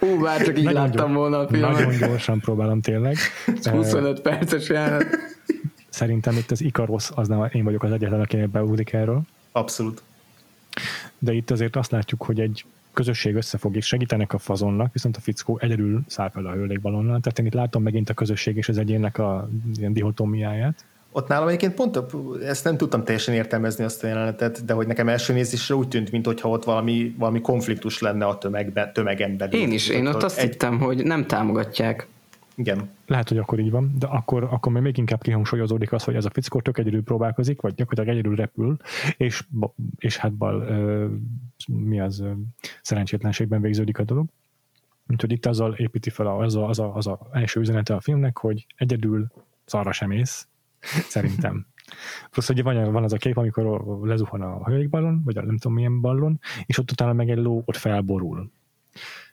Ú, 0.00 0.20
bár 0.22 0.42
csak 0.42 0.58
így 0.58 0.64
Nagyon 0.64 0.80
láttam 0.82 0.96
gyors- 1.06 1.14
volna 1.14 1.38
a 1.38 1.48
filmet. 1.48 1.70
Nagyon 1.72 1.98
gyorsan 1.98 2.40
próbálom 2.40 2.80
tényleg. 2.80 3.16
25 3.70 4.20
perces 4.20 4.68
jelenet. 4.68 5.06
Szerintem 5.88 6.36
itt 6.36 6.50
az 6.50 6.60
Ikarosz, 6.60 7.10
az 7.14 7.28
nem 7.28 7.48
én 7.52 7.64
vagyok 7.64 7.82
az 7.82 7.92
egyetlen, 7.92 8.20
aki 8.20 8.36
beugrik 8.36 8.92
erről. 8.92 9.22
Abszolút. 9.52 10.02
De 11.18 11.32
itt 11.32 11.50
azért 11.50 11.76
azt 11.76 11.90
látjuk, 11.90 12.22
hogy 12.22 12.40
egy 12.40 12.64
közösség 12.92 13.34
összefog 13.34 13.76
és 13.76 13.86
segítenek 13.86 14.32
a 14.32 14.38
fazonnak, 14.38 14.92
viszont 14.92 15.16
a 15.16 15.20
fickó 15.20 15.58
egyedül 15.62 16.00
száll 16.06 16.30
fel 16.30 16.46
a 16.46 16.52
hőlékbalonnal. 16.52 17.20
Tehát 17.20 17.38
én 17.38 17.46
itt 17.46 17.54
látom 17.54 17.82
megint 17.82 18.10
a 18.10 18.14
közösség 18.14 18.56
és 18.56 18.68
az 18.68 18.78
egyénnek 18.78 19.18
a 19.18 19.48
ilyen 19.74 19.92
dihotómiáját. 19.92 20.84
Ott 21.16 21.28
nálam 21.28 21.48
egyébként 21.48 21.74
pont 21.74 22.00
ezt 22.42 22.64
nem 22.64 22.76
tudtam 22.76 23.04
teljesen 23.04 23.34
értelmezni 23.34 23.84
azt 23.84 24.04
a 24.04 24.06
jelenetet, 24.06 24.64
de 24.64 24.72
hogy 24.72 24.86
nekem 24.86 25.08
első 25.08 25.32
nézésre 25.32 25.74
úgy 25.74 25.88
tűnt, 25.88 26.10
mintha 26.10 26.48
ott 26.48 26.64
valami, 26.64 27.14
valami 27.18 27.40
konfliktus 27.40 28.00
lenne 28.00 28.26
a 28.26 28.38
tömegben, 28.38 28.92
tömegen 28.92 29.36
belül. 29.36 29.60
Én 29.60 29.72
is, 29.72 29.88
én 29.88 30.06
ott 30.06 30.22
azt 30.22 30.38
egy, 30.38 30.48
hittem, 30.50 30.78
hogy 30.78 31.04
nem 31.04 31.26
támogatják. 31.26 32.06
Igen, 32.54 32.90
Lehet, 33.06 33.28
hogy 33.28 33.38
akkor 33.38 33.58
így 33.58 33.70
van, 33.70 33.94
de 33.98 34.06
akkor, 34.06 34.48
akkor 34.50 34.72
még 34.72 34.82
még 34.82 34.98
inkább 34.98 35.22
kihangsúlyozódik 35.22 35.92
az, 35.92 36.04
hogy 36.04 36.14
ez 36.14 36.24
a 36.24 36.30
fickó 36.30 36.60
tök 36.60 36.78
egyedül 36.78 37.02
próbálkozik, 37.02 37.60
vagy 37.60 37.74
gyakorlatilag 37.74 38.18
egyedül 38.18 38.36
repül, 38.36 38.76
és, 39.16 39.44
és 39.98 40.16
hát 40.16 40.32
bal, 40.32 40.60
ö, 40.60 41.06
mi 41.66 42.00
az 42.00 42.20
ö, 42.20 42.30
szerencsétlenségben 42.82 43.60
végződik 43.60 43.98
a 43.98 44.04
dolog. 44.04 44.26
Úgyhogy 45.08 45.32
itt 45.32 45.46
azzal 45.46 45.74
építi 45.74 46.10
fel 46.10 46.26
a, 46.26 46.38
az, 46.38 46.56
a, 46.56 46.68
az, 46.68 46.78
a, 46.78 46.94
az 46.94 47.06
a 47.06 47.28
első 47.32 47.60
üzenete 47.60 47.94
a 47.94 48.00
filmnek, 48.00 48.38
hogy 48.38 48.66
egyedül 48.76 49.26
szarra 49.64 49.92
sem 49.92 50.10
ész, 50.10 50.46
szerintem. 51.08 51.66
Plusz 52.30 52.48
ugye 52.48 52.62
van, 52.62 52.92
van 52.92 53.04
az 53.04 53.12
a 53.12 53.16
kép, 53.16 53.36
amikor 53.36 53.84
lezuhan 54.02 54.42
a 54.42 54.64
hőlékballon, 54.64 55.22
vagy 55.24 55.36
a 55.36 55.42
nem 55.42 55.58
tudom 55.58 55.76
milyen 55.76 56.00
ballon, 56.00 56.40
és 56.66 56.78
ott 56.78 56.90
utána 56.90 57.12
meg 57.12 57.30
egy 57.30 57.38
ló 57.38 57.62
ott 57.64 57.76
felborul. 57.76 58.50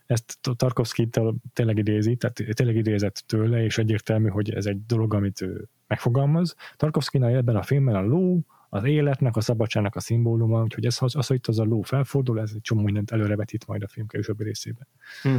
Ezt 0.06 0.40
Tarkovsky 0.56 1.10
tényleg 1.54 1.78
idézi, 1.78 2.16
tehát 2.16 2.56
tényleg 2.56 2.76
idézett 2.76 3.24
tőle, 3.26 3.64
és 3.64 3.78
egyértelmű, 3.78 4.30
hogy 4.30 4.50
ez 4.50 4.66
egy 4.66 4.86
dolog, 4.86 5.14
amit 5.14 5.42
ő 5.42 5.68
megfogalmaz. 5.88 6.56
Tarkovsky 6.76 7.22
ebben 7.22 7.56
a 7.56 7.64
filmben 7.64 7.96
a 7.96 8.02
ló, 8.02 8.46
az 8.74 8.84
életnek, 8.84 9.36
a 9.36 9.42
szabadságnak 9.42 9.96
a 9.96 10.00
szimbóluma, 10.00 10.62
úgyhogy 10.62 10.86
ez, 10.86 10.98
az, 11.00 11.16
az, 11.16 11.28
hogy 11.28 11.36
itt 11.36 11.48
az 11.48 11.60
a 11.60 11.64
ló 11.64 11.82
felfordul, 11.82 12.40
ez 12.40 12.52
egy 12.56 12.62
csomó 12.62 12.82
mindent 12.82 13.12
előrevetít 13.12 13.68
majd 13.68 13.84
a 13.84 13.88
film 13.88 14.08
későbbi 14.08 14.44
részében. 14.44 14.88
Hm. 15.22 15.30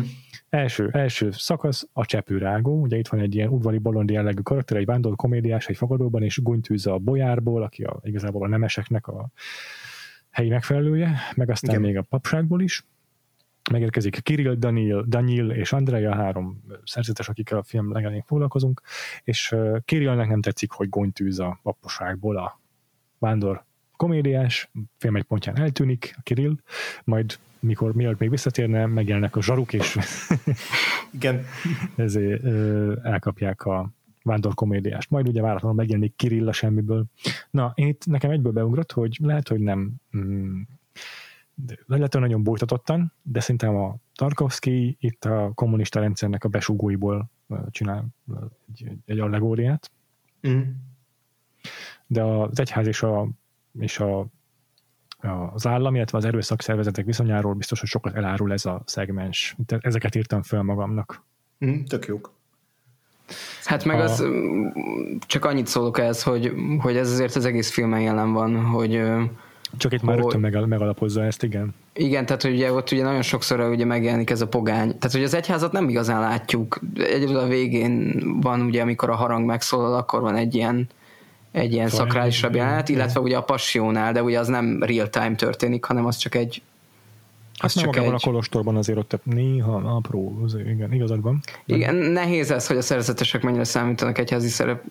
Első, 0.49 0.89
első 0.93 1.31
szakasz 1.31 1.89
a 1.93 2.05
csepőrágó, 2.05 2.81
ugye 2.81 2.97
itt 2.97 3.09
van 3.09 3.21
egy 3.21 3.35
ilyen 3.35 3.49
udvari 3.49 3.79
bolond 3.79 4.11
jellegű 4.11 4.41
karakter, 4.41 4.77
egy 4.77 4.85
vándor 4.85 5.17
komédiás 5.17 5.67
egy 5.67 5.77
fogadóban, 5.77 6.23
és 6.23 6.43
gúnytűz 6.43 6.87
a 6.87 6.99
bolyárból, 6.99 7.63
aki 7.63 7.83
a, 7.83 8.01
igazából 8.03 8.45
a 8.45 8.49
nemeseknek 8.49 9.07
a 9.07 9.31
helyi 10.31 10.49
megfelelője, 10.49 11.19
meg 11.35 11.51
aztán 11.51 11.71
Igen. 11.71 11.83
még 11.83 11.97
a 11.97 12.03
papságból 12.03 12.63
is. 12.63 12.87
Megérkezik 13.71 14.23
Kirill, 14.23 14.55
Daniel, 14.55 15.05
Daniel 15.09 15.51
és 15.51 15.73
Andrea, 15.73 16.15
három 16.15 16.65
szerzetes, 16.85 17.29
akikkel 17.29 17.59
a 17.59 17.63
film 17.63 17.93
legelején 17.93 18.25
foglalkozunk, 18.27 18.83
és 19.25 19.55
Kirillnek 19.85 20.29
nem 20.29 20.41
tetszik, 20.41 20.71
hogy 20.71 20.89
gúnytűz 20.89 21.39
a 21.39 21.59
papságból 21.63 22.37
a 22.37 22.63
vándor 23.25 23.65
komédiás, 23.97 24.71
film 24.99 25.17
egy 25.17 25.23
pontján 25.23 25.59
eltűnik 25.59 26.15
a 26.17 26.21
Kirill, 26.23 26.57
majd 27.05 27.39
mikor 27.61 27.95
mielőtt 27.95 28.19
még 28.19 28.31
visszatérne, 28.31 28.87
megjelennek 28.87 29.37
a 29.37 29.43
zsaruk, 29.43 29.73
és 29.73 29.99
igen. 31.17 31.45
ezért 31.97 32.45
ö, 32.45 32.93
elkapják 33.03 33.65
a 33.65 33.91
vándor 34.23 34.55
komédiást. 34.55 35.11
Majd 35.11 35.29
ugye 35.29 35.41
váratlanul 35.41 35.77
megjelenik 35.77 36.17
Kirill 36.17 36.49
a 36.49 36.53
semmiből. 36.53 37.05
Na, 37.51 37.73
én 37.75 37.87
itt 37.87 38.07
nekem 38.07 38.31
egyből 38.31 38.53
beugrott, 38.53 38.93
hogy 38.93 39.17
lehet, 39.23 39.49
hogy 39.49 39.61
nem 39.61 39.93
mm, 40.17 40.61
lehet, 41.87 42.13
hogy 42.13 42.23
nagyon 42.23 42.43
bújtatottan, 42.43 43.13
de 43.23 43.41
szerintem 43.41 43.77
a 43.77 43.97
Tarkovsky 44.15 44.97
itt 45.01 45.25
a 45.25 45.53
kommunista 45.55 46.01
rendszernek 46.01 46.45
a 46.45 46.49
besugóiból 46.49 47.31
csinál 47.71 48.07
egy, 48.69 48.91
egy, 49.07 49.19
allegóriát, 49.19 49.91
Hm. 50.41 50.61
De 52.07 52.23
az 52.23 52.61
egyház 52.61 52.87
és, 52.87 53.03
a, 53.03 53.29
és 53.79 53.99
a, 53.99 54.27
az 55.53 55.67
állam, 55.67 55.95
illetve 55.95 56.19
az 56.19 56.25
erőszakszervezetek 56.25 57.05
viszonyáról 57.05 57.55
biztos, 57.55 57.81
hogy 57.81 57.89
sokat 57.89 58.15
elárul 58.15 58.53
ez 58.53 58.67
a 58.67 58.83
szegmens. 58.85 59.57
Ezeket 59.67 60.15
írtam 60.15 60.43
föl 60.43 60.63
magamnak. 60.63 61.23
Hm. 61.59 61.83
Tök 61.89 62.07
jók. 62.07 62.33
Hát 63.65 63.85
meg 63.85 63.99
A- 63.99 64.03
az, 64.03 64.23
mm, 64.23 64.67
csak 65.27 65.45
annyit 65.45 65.67
szólok 65.67 65.99
ez, 65.99 66.23
hogy, 66.23 66.53
hogy 66.79 66.97
ez 66.97 67.11
azért 67.11 67.35
az 67.35 67.45
egész 67.45 67.71
filmen 67.71 68.01
jelen 68.01 68.33
van, 68.33 68.65
hogy 68.65 69.03
Csak 69.77 69.93
itt 69.93 70.03
már 70.03 70.17
rögtön 70.19 70.41
megal- 70.41 70.67
megalapozza 70.67 71.25
ezt, 71.25 71.43
igen. 71.43 71.75
igen, 71.93 72.27
tehát 72.27 72.43
hogy 72.43 72.53
ugye 72.53 72.73
ott 72.73 72.91
ugye 72.91 73.03
nagyon 73.03 73.23
sokszor 73.23 73.61
ugye 73.61 73.85
megjelenik 73.85 74.31
ez 74.31 74.41
a 74.41 74.49
pogány. 74.49 74.87
Tehát 74.87 75.13
hogy 75.13 75.23
az 75.23 75.35
egyházat 75.35 75.73
nem 75.73 75.89
igazán 75.89 76.21
látjuk. 76.21 76.81
Egyedül 76.97 77.37
a 77.37 77.47
végén 77.47 78.23
van 78.41 78.61
ugye, 78.61 78.83
amikor 78.83 79.11
a 79.11 79.15
harang 79.15 79.47
megszólal, 79.47 79.95
akkor 79.95 80.21
van 80.21 80.37
egy 80.37 80.55
ilyen 80.55 80.89
egy 81.55 81.73
ilyen 81.73 81.89
Fajn, 81.89 82.03
szakrálisabb 82.03 82.55
jelenet, 82.55 82.89
illetve 82.89 83.21
ugye 83.21 83.37
a 83.37 83.43
passionál, 83.43 84.13
de 84.13 84.23
ugye 84.23 84.39
az 84.39 84.49
nem 84.49 84.83
real 84.83 85.09
time 85.09 85.35
történik, 85.35 85.85
hanem 85.85 86.07
az 86.07 86.17
csak 86.17 86.35
egy 86.35 86.63
Hát 87.59 87.71
az 87.71 87.75
nem 87.75 87.85
csak 87.85 87.95
magában 87.95 88.15
egy... 88.15 88.21
a 88.23 88.27
kolostorban 88.27 88.77
azért 88.77 88.99
ott 88.99 89.21
néha 89.23 89.77
apró, 89.77 90.41
az- 90.45 90.55
igen, 90.55 90.93
igazad 90.93 91.23
van. 91.23 91.41
Igen, 91.67 91.95
nehéz 91.95 92.51
ez, 92.51 92.67
hogy 92.67 92.77
a 92.77 92.83
szerzetesek 92.83 93.43
mennyire 93.43 93.65
számítanak 93.65 94.19
egyházi 94.19 94.49
szerep. 94.49 94.83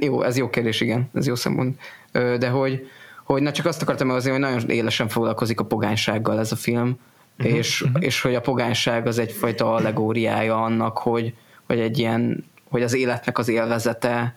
Jó, 0.00 0.22
ez 0.22 0.36
jó 0.36 0.50
kérdés, 0.50 0.80
igen, 0.80 1.08
ez 1.14 1.26
jó 1.26 1.34
szempont. 1.34 1.80
De 2.12 2.48
hogy, 2.48 2.86
hogy 3.24 3.42
na 3.42 3.52
csak 3.52 3.66
azt 3.66 3.82
akartam 3.82 4.10
azért, 4.10 4.36
hogy 4.36 4.44
nagyon 4.44 4.70
élesen 4.70 5.08
foglalkozik 5.08 5.60
a 5.60 5.64
pogánysággal 5.64 6.38
ez 6.38 6.52
a 6.52 6.56
film, 6.56 6.98
uh-huh, 7.38 7.56
és, 7.56 7.82
uh-huh. 7.82 8.04
és 8.04 8.20
hogy 8.20 8.34
a 8.34 8.40
pogányság 8.40 9.06
az 9.06 9.18
egyfajta 9.18 9.74
allegóriája 9.74 10.62
annak, 10.62 10.98
hogy, 10.98 11.34
hogy 11.66 11.78
egy 11.78 11.98
ilyen, 11.98 12.44
hogy 12.70 12.82
az 12.82 12.94
életnek 12.94 13.38
az 13.38 13.48
élvezete, 13.48 14.34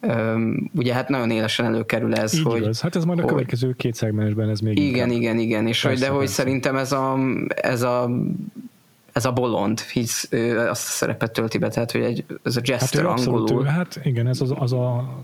öm, 0.00 0.70
ugye 0.74 0.94
hát 0.94 1.08
nagyon 1.08 1.30
élesen 1.30 1.66
előkerül 1.66 2.14
ez, 2.14 2.34
Így 2.34 2.42
hogy, 2.42 2.60
igaz. 2.60 2.80
Hát 2.80 2.96
ez 2.96 3.04
majd 3.04 3.18
a 3.18 3.22
hogy- 3.22 3.30
következő 3.30 3.72
két 3.72 3.94
szegmensben 3.94 4.48
ez 4.48 4.60
még 4.60 4.78
igen, 4.78 4.92
inkább. 4.92 5.10
igen, 5.10 5.38
igen, 5.38 5.66
és 5.66 5.82
hogy, 5.82 5.90
Persze, 5.90 6.06
de 6.06 6.10
hogy 6.10 6.18
persze. 6.24 6.34
szerintem 6.34 6.76
ez 6.76 6.92
a, 6.92 7.18
ez 7.46 7.82
a 7.82 8.10
ez 9.12 9.24
a 9.24 9.32
bolond, 9.32 9.80
hisz 9.80 10.26
ő 10.30 10.58
azt 10.58 10.86
a 10.88 10.90
szerepet 10.90 11.32
tölti 11.32 11.58
be, 11.58 11.68
tehát 11.68 11.92
hogy 11.92 12.00
egy, 12.00 12.24
ez 12.42 12.56
a 12.56 12.58
Hát 12.58 12.68
jester 12.68 13.04
abszolút, 13.06 13.40
angolul. 13.40 13.64
ő, 13.64 13.68
hát 13.68 14.00
igen, 14.02 14.26
ez 14.26 14.40
az, 14.40 14.54
az 14.58 14.72
a 14.72 15.18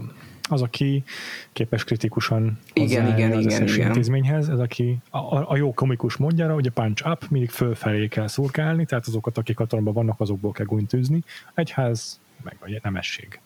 az, 0.49 0.63
aki 0.63 1.05
képes 1.53 1.85
kritikusan 1.85 2.59
Igen, 2.73 3.07
igen, 3.19 3.33
az 3.33 3.45
igen, 3.45 3.67
igen. 3.69 3.87
intézményhez, 3.87 4.49
ez 4.49 4.59
aki 4.59 4.99
a, 5.11 5.19
a, 5.19 5.45
a 5.51 5.57
jó 5.57 5.75
komikus 5.75 6.17
módjára, 6.17 6.55
ugye 6.55 6.71
punch 6.71 7.09
up, 7.09 7.25
mindig 7.29 7.51
fölfelé 7.51 8.09
kell 8.09 8.27
szurkálni, 8.27 8.85
tehát 8.85 9.07
azokat, 9.07 9.39
akik 9.39 9.57
hatalomban 9.59 9.95
vannak, 9.95 10.21
azokból 10.21 10.53
kell 10.53 10.67
gúnytűzni. 10.67 11.23
Egyház, 11.55 12.21
meg 12.43 12.57
a 12.61 12.81
nemesség. 12.83 13.41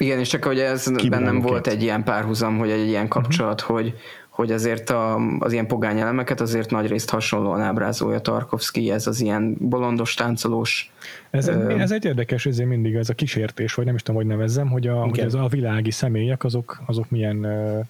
Igen, 0.00 0.18
és 0.18 0.28
csak 0.28 0.44
hogy 0.44 0.58
ez 0.58 0.84
Kívülállóként. 0.84 1.24
bennem 1.24 1.40
volt 1.40 1.66
egy 1.66 1.82
ilyen 1.82 2.04
párhuzam, 2.04 2.58
hogy 2.58 2.70
egy 2.70 2.86
ilyen 2.86 3.08
kapcsolat, 3.08 3.60
uh-huh. 3.60 3.76
hogy, 3.76 3.94
hogy 4.28 4.52
azért 4.52 4.90
a, 4.90 5.16
az 5.38 5.52
ilyen 5.52 5.66
pogány 5.66 5.98
elemeket 5.98 6.40
azért 6.40 6.70
nagy 6.70 6.86
részt 6.86 7.10
hasonlóan 7.10 7.60
ábrázolja 7.60 8.18
Tarkovsky, 8.18 8.90
ez 8.90 9.06
az 9.06 9.20
ilyen 9.20 9.56
bolondos, 9.58 10.14
táncolós. 10.14 10.92
Ez, 11.30 11.48
Ö, 11.48 11.78
ez 11.78 11.90
egy 11.90 12.04
érdekes, 12.04 12.46
ezért 12.46 12.68
mindig 12.68 12.94
ez 12.94 13.08
a 13.08 13.14
kísértés, 13.14 13.74
vagy 13.74 13.84
nem 13.84 13.94
is 13.94 14.02
tudom, 14.02 14.20
hogy 14.20 14.30
nevezzem, 14.30 14.68
hogy 14.68 14.86
a, 14.86 14.94
hogy 14.94 15.18
ez 15.18 15.34
a 15.34 15.46
világi 15.46 15.90
személyek, 15.90 16.44
azok, 16.44 16.82
azok 16.86 17.10
milyen 17.10 17.42
ö, 17.42 17.80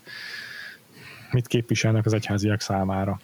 mit 1.31 1.47
képviselnek 1.47 2.07
az 2.07 2.13
egyháziak 2.13 2.61
számára. 2.61 3.21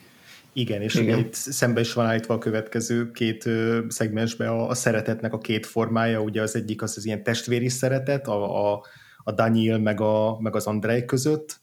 Igen, 0.53 0.83
és 0.83 0.95
Igen. 0.95 1.07
ugye 1.07 1.27
itt 1.27 1.35
szembe 1.35 1.81
is 1.81 1.93
van 1.93 2.07
állítva 2.07 2.35
a 2.35 2.39
következő 2.39 3.11
két 3.11 3.47
ö, 3.47 3.85
szegmensbe 3.89 4.49
a, 4.49 4.69
a 4.69 4.75
szeretetnek 4.75 5.33
a 5.33 5.39
két 5.39 5.67
formája, 5.67 6.21
ugye 6.21 6.43
az 6.43 6.57
egyik 6.57 6.83
az 6.83 6.97
az 6.97 7.05
ilyen 7.05 7.23
testvéri 7.23 7.69
szeretet, 7.69 8.27
a, 8.27 8.73
a, 8.73 8.83
a 9.25 9.33
Daniel 9.33 9.79
meg, 9.79 10.01
a, 10.01 10.41
meg 10.41 10.57
az 10.57 10.67
Andrei 10.67 11.05
között, 11.05 11.61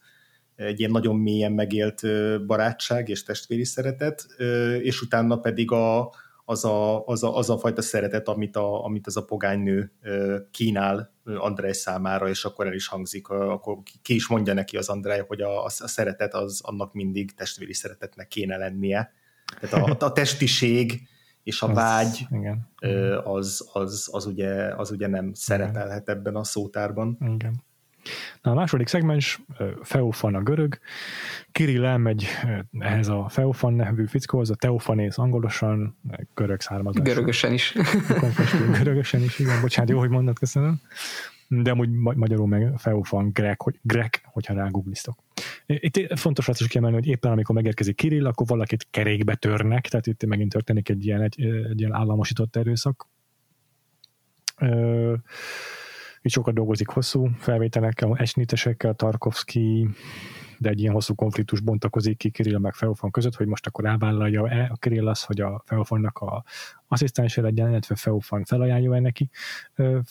egy 0.55 0.79
ilyen 0.79 0.91
nagyon 0.91 1.15
mélyen 1.15 1.51
megélt 1.51 2.01
barátság 2.45 3.09
és 3.09 3.23
testvéri 3.23 3.65
szeretet, 3.65 4.25
és 4.81 5.01
utána 5.01 5.37
pedig 5.37 5.71
a, 5.71 6.11
az, 6.49 6.65
a, 6.65 7.05
az, 7.05 7.23
a, 7.23 7.37
az 7.37 7.49
a 7.49 7.57
fajta 7.57 7.81
szeretet, 7.81 8.27
amit, 8.27 8.55
a, 8.55 8.83
amit 8.83 9.07
az 9.07 9.17
a 9.17 9.25
pogánynő 9.25 9.91
ö, 10.01 10.37
kínál 10.51 11.13
ö, 11.23 11.37
Andrej 11.37 11.73
számára, 11.73 12.29
és 12.29 12.45
akkor 12.45 12.65
el 12.65 12.73
is 12.73 12.87
hangzik, 12.87 13.27
akkor 13.27 13.77
ki- 14.01 14.15
is 14.15 14.27
mondja 14.27 14.53
neki 14.53 14.77
az 14.77 14.89
Andrej, 14.89 15.23
hogy 15.27 15.41
a, 15.41 15.63
a 15.63 15.69
szeretet 15.69 16.33
az 16.33 16.59
annak 16.63 16.93
mindig 16.93 17.33
testvéri 17.33 17.73
szeretetnek 17.73 18.27
kéne 18.27 18.57
lennie. 18.57 19.11
Tehát 19.59 19.87
a, 20.01 20.05
a 20.05 20.11
testiség 20.11 21.07
és 21.43 21.61
a 21.61 21.67
Az- 21.67 21.75
vágy 21.75 22.25
Igen. 22.29 22.69
az, 23.23 23.69
az, 23.73 24.09
az, 24.11 24.25
ugye, 24.25 24.75
az 24.75 24.91
ugye 24.91 25.07
nem 25.07 25.33
szerepelhet 25.33 26.09
ebben 26.09 26.35
a 26.35 26.43
szótárban. 26.43 27.17
Igen. 27.35 27.63
Na, 28.41 28.51
a 28.51 28.53
második 28.53 28.87
szegmens, 28.87 29.39
ö, 29.57 29.71
Feofan 29.81 30.35
a 30.35 30.41
görög. 30.41 30.79
Kirill 31.51 31.85
elmegy 31.85 32.25
ö, 32.45 32.79
ehhez 32.79 33.07
a 33.07 33.25
Feofan 33.29 33.73
nevű 33.73 34.05
fickóhoz, 34.05 34.49
a 34.49 34.55
Teofanész 34.55 35.17
angolosan, 35.17 35.97
ö, 36.11 36.15
görög 36.33 36.61
származású. 36.61 37.03
Görögösen 37.03 37.53
is. 37.53 37.75
Görögösen 38.77 39.21
is, 39.21 39.39
igen, 39.39 39.61
bocsánat, 39.61 39.89
jó, 39.89 39.99
hogy 39.99 40.09
mondod, 40.09 40.39
köszönöm. 40.39 40.81
De 41.47 41.71
amúgy 41.71 41.91
ma- 41.91 42.13
magyarul 42.15 42.47
meg 42.47 42.73
Feofan 42.77 43.29
grek, 43.33 43.61
hogy 43.61 43.79
grek, 43.81 44.21
hogyha 44.25 44.53
rágoogliztok. 44.53 45.19
Itt 45.65 46.19
fontos 46.19 46.47
azt 46.47 46.61
is 46.61 46.67
kiemelni, 46.67 46.95
hogy 46.95 47.07
éppen 47.07 47.31
amikor 47.31 47.55
megérkezik 47.55 47.95
Kirill, 47.95 48.25
akkor 48.25 48.47
valakit 48.47 48.87
kerékbe 48.91 49.35
törnek, 49.35 49.87
tehát 49.87 50.07
itt 50.07 50.25
megint 50.25 50.51
történik 50.51 50.89
egy 50.89 51.05
ilyen, 51.05 51.21
egy, 51.21 51.41
egy 51.41 51.79
ilyen 51.79 51.93
államosított 51.93 52.55
erőszak. 52.55 53.07
Itt 56.21 56.31
sokat 56.31 56.53
dolgozik 56.53 56.87
hosszú 56.87 57.29
felvételekkel, 57.37 58.17
esnitesekkel, 58.17 58.93
Tarkovsky, 58.93 59.89
de 60.57 60.69
egy 60.69 60.79
ilyen 60.79 60.93
hosszú 60.93 61.15
konfliktus 61.15 61.59
bontakozik 61.59 62.17
ki 62.17 62.29
Kirill 62.29 62.57
meg 62.57 62.73
Feofan 62.73 63.11
között, 63.11 63.35
hogy 63.35 63.47
most 63.47 63.67
akkor 63.67 63.85
elvállalja-e 63.85 64.69
a 64.71 64.75
Kirill 64.75 65.07
az, 65.07 65.23
hogy 65.23 65.41
a 65.41 65.63
Feofannak 65.65 66.17
a 66.17 66.43
asszisztense 66.87 67.41
legyen, 67.41 67.69
illetve 67.69 67.95
Feofan 67.95 68.43
felajánlja-e 68.43 68.99
neki. 68.99 69.29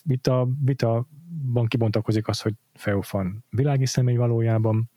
Vita, 0.02 0.48
vitaban 0.64 1.66
kibontakozik 1.66 2.28
az, 2.28 2.40
hogy 2.40 2.54
Feofan 2.74 3.44
világi 3.50 3.86
személy 3.86 4.16
valójában, 4.16 4.90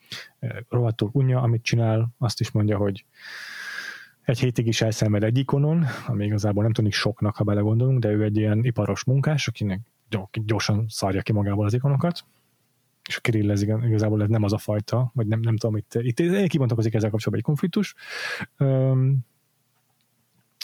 rohadtul 0.70 1.10
unja, 1.14 1.42
amit 1.42 1.64
csinál, 1.64 2.14
azt 2.18 2.40
is 2.40 2.52
mondja, 2.52 2.78
hogy 2.78 3.06
egy 4.22 4.40
hétig 4.40 4.68
is 4.68 4.82
elszenved 4.82 5.24
egy 5.24 5.38
ikonon, 5.38 5.86
ami 6.08 6.26
igazából 6.26 6.64
nem 6.64 6.74
tűnik 6.74 6.94
soknak, 6.94 7.36
ha 7.36 7.44
belegondolunk, 7.44 8.00
de 8.00 8.10
ő 8.10 8.24
egy 8.24 8.38
ilyen 8.38 8.64
iparos 8.64 9.04
munkás, 9.04 9.48
akinek 9.48 9.91
gyorsan 10.46 10.86
szarja 10.90 11.22
ki 11.22 11.32
magából 11.32 11.66
az 11.66 11.74
ikonokat, 11.74 12.26
és 13.08 13.18
a 13.18 13.20
Kirill 13.20 13.52
ez 13.52 13.62
igazából 13.62 14.22
ez 14.22 14.30
nem 14.30 14.44
az 14.44 14.54
a 14.54 14.58
fajta, 14.58 15.12
vagy 15.14 15.28
nem, 15.28 15.40
nem 15.40 15.58
tudom, 15.58 15.76
itt, 15.76 15.94
itt 15.94 16.48
kibontakozik 16.48 16.94
ezzel 16.94 17.10
kapcsolatban 17.10 17.38
egy 17.38 17.44
konfliktus, 17.44 17.96
Üm, 18.58 19.20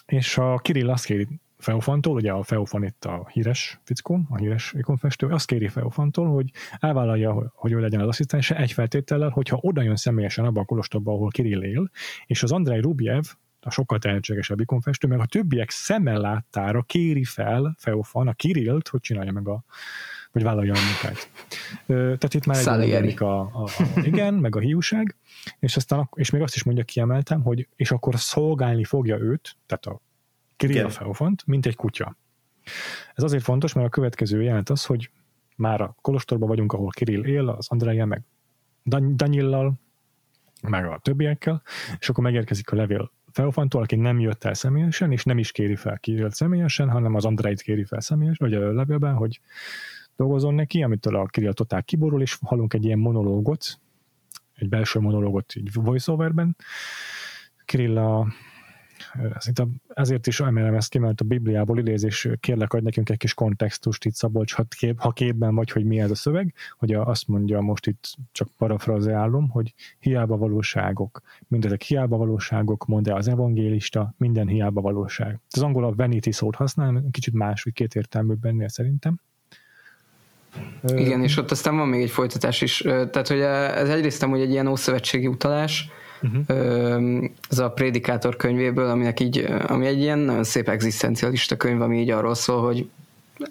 és 0.05 0.37
a 0.37 0.57
Kirill 0.57 0.89
azt 0.89 1.05
kéri 1.05 1.27
Feofantól, 1.57 2.15
ugye 2.15 2.31
a 2.31 2.43
Feofan 2.43 2.83
itt 2.83 3.05
a 3.05 3.27
híres 3.31 3.79
fickó, 3.83 4.19
a 4.29 4.37
híres 4.37 4.73
ikonfestő, 4.77 5.27
azt 5.27 5.45
kéri 5.45 5.67
Feofantól, 5.67 6.27
hogy 6.27 6.51
elvállalja, 6.79 7.51
hogy 7.55 7.71
ő 7.71 7.79
legyen 7.79 8.01
az 8.01 8.07
asszisztense 8.07 8.55
egy 8.55 8.71
feltétellel, 8.71 9.29
hogyha 9.29 9.59
oda 9.61 9.81
jön 9.81 9.95
személyesen 9.95 10.45
abban 10.45 10.63
a 10.63 10.65
kolostorban, 10.65 11.15
ahol 11.15 11.29
Kirill 11.29 11.63
él, 11.63 11.89
és 12.25 12.43
az 12.43 12.51
Andrei 12.51 12.81
Rubjev, 12.81 13.23
a 13.59 13.71
sokkal 13.71 13.99
tehetségesebb 13.99 14.59
ikonfestő, 14.59 15.07
meg 15.07 15.19
a 15.19 15.25
többiek 15.25 15.69
szemmel 15.69 16.19
láttára 16.19 16.81
kéri 16.81 17.23
fel 17.23 17.75
Feofan 17.77 18.27
a 18.27 18.33
Kirillt, 18.33 18.87
hogy 18.87 18.99
csinálja 18.99 19.31
meg 19.31 19.47
a, 19.47 19.63
hogy 20.31 20.43
vállalja 20.43 20.73
a 20.73 20.77
munkát. 20.77 21.31
Tehát 21.85 22.33
itt 22.33 22.45
már 22.45 22.57
egy 22.57 23.21
a, 23.21 23.39
a, 23.39 23.63
a, 23.63 23.69
igen, 24.01 24.33
meg 24.33 24.55
a 24.55 24.59
hiúság, 24.59 25.15
és 25.59 25.75
aztán 25.75 26.09
és 26.13 26.29
még 26.29 26.41
azt 26.41 26.55
is 26.55 26.63
mondja, 26.63 26.83
kiemeltem, 26.83 27.41
hogy 27.41 27.67
és 27.75 27.91
akkor 27.91 28.19
szolgálni 28.19 28.83
fogja 28.83 29.17
őt, 29.17 29.57
tehát 29.65 29.85
a 29.85 30.01
Kirill 30.55 30.89
Feofant, 30.89 31.45
mint 31.45 31.65
egy 31.65 31.75
kutya. 31.75 32.17
Ez 33.15 33.23
azért 33.23 33.43
fontos, 33.43 33.73
mert 33.73 33.87
a 33.87 33.89
következő 33.89 34.41
jelent 34.41 34.69
az, 34.69 34.85
hogy 34.85 35.11
már 35.55 35.81
a 35.81 35.95
kolostorban 36.01 36.47
vagyunk, 36.47 36.73
ahol 36.73 36.89
Kirill 36.89 37.25
él, 37.25 37.49
az 37.49 37.67
Andrea 37.69 38.05
meg 38.05 38.23
Danyillal, 39.15 39.73
meg 40.61 40.85
a 40.85 40.99
többiekkel, 41.01 41.61
és 41.99 42.09
akkor 42.09 42.23
megérkezik 42.23 42.71
a 42.71 42.75
levél 42.75 43.11
Feofantól, 43.37 43.81
aki 43.81 43.95
nem 43.95 44.19
jött 44.19 44.43
el 44.43 44.53
személyesen, 44.53 45.11
és 45.11 45.23
nem 45.23 45.37
is 45.37 45.51
kéri 45.51 45.75
fel 45.75 45.99
Kirillt 45.99 46.33
személyesen, 46.33 46.89
hanem 46.89 47.15
az 47.15 47.25
Andreit 47.25 47.61
kéri 47.61 47.83
fel 47.83 47.99
személyesen, 47.99 48.49
vagy 48.49 48.53
a 48.61 48.73
levélben, 48.73 49.13
hogy 49.13 49.39
dolgozon 50.15 50.53
neki, 50.53 50.83
amitől 50.83 51.15
a 51.15 51.25
Kirill 51.25 51.53
totál 51.53 51.83
kiborul, 51.83 52.21
és 52.21 52.37
hallunk 52.41 52.73
egy 52.73 52.85
ilyen 52.85 52.99
monológot, 52.99 53.79
egy 54.55 54.69
belső 54.69 54.99
monológot 54.99 55.55
így 55.55 55.73
voiceoverben. 55.73 56.55
Kirill 57.65 57.97
a 57.97 58.27
ezért 59.87 60.27
is 60.27 60.39
emelem 60.39 60.73
ezt 60.73 60.89
ki, 60.89 60.97
mert 60.97 61.21
a 61.21 61.25
Bibliából 61.25 61.79
idéz, 61.79 62.03
és 62.03 62.29
kérlek, 62.39 62.73
adj 62.73 62.83
nekünk 62.83 63.09
egy 63.09 63.17
kis 63.17 63.33
kontextust 63.33 64.05
itt, 64.05 64.13
Szabolcs, 64.13 64.53
ha, 64.53 64.63
kép, 64.77 64.99
ha 64.99 65.11
képben 65.11 65.55
vagy, 65.55 65.71
hogy 65.71 65.85
mi 65.85 65.99
ez 65.99 66.11
a 66.11 66.15
szöveg, 66.15 66.53
hogy 66.77 66.93
azt 66.93 67.27
mondja 67.27 67.61
most 67.61 67.87
itt, 67.87 68.15
csak 68.31 68.47
parafrazeálom, 68.57 69.49
hogy 69.49 69.73
hiába 69.99 70.37
valóságok, 70.37 71.21
mindezek 71.47 71.81
hiába 71.81 72.17
valóságok, 72.17 72.85
mond 72.85 73.07
az 73.07 73.27
evangélista, 73.27 74.13
minden 74.17 74.47
hiába 74.47 74.81
valóság. 74.81 75.39
Az 75.49 75.61
angol 75.61 75.83
a 75.83 75.93
vanity 75.95 76.29
szót 76.29 76.55
használ, 76.55 77.03
kicsit 77.11 77.33
más, 77.33 77.67
két 77.73 77.95
értelműbb 77.95 78.39
bennél 78.39 78.67
szerintem. 78.67 79.19
Igen, 80.87 81.23
és 81.23 81.37
ott 81.37 81.51
aztán 81.51 81.77
van 81.77 81.87
még 81.87 82.01
egy 82.01 82.09
folytatás 82.09 82.61
is. 82.61 82.77
Tehát, 82.77 83.27
hogy 83.27 83.39
ez 83.39 83.89
egyrészt 83.89 84.23
hogy 84.23 84.41
egy 84.41 84.49
ilyen 84.49 84.67
ószövetségi 84.67 85.27
utalás, 85.27 85.89
uh-huh. 86.21 87.29
ez 87.49 87.59
a 87.59 87.71
Prédikátor 87.71 88.35
könyvéből, 88.35 88.89
aminek 88.89 89.19
így, 89.19 89.47
ami 89.67 89.85
egy 89.85 89.99
ilyen 89.99 90.19
nagyon 90.19 90.43
szép 90.43 90.69
egzisztencialista 90.69 91.57
könyv, 91.57 91.81
ami 91.81 91.99
így 91.99 92.09
arról 92.09 92.35
szól, 92.35 92.61
hogy 92.61 92.89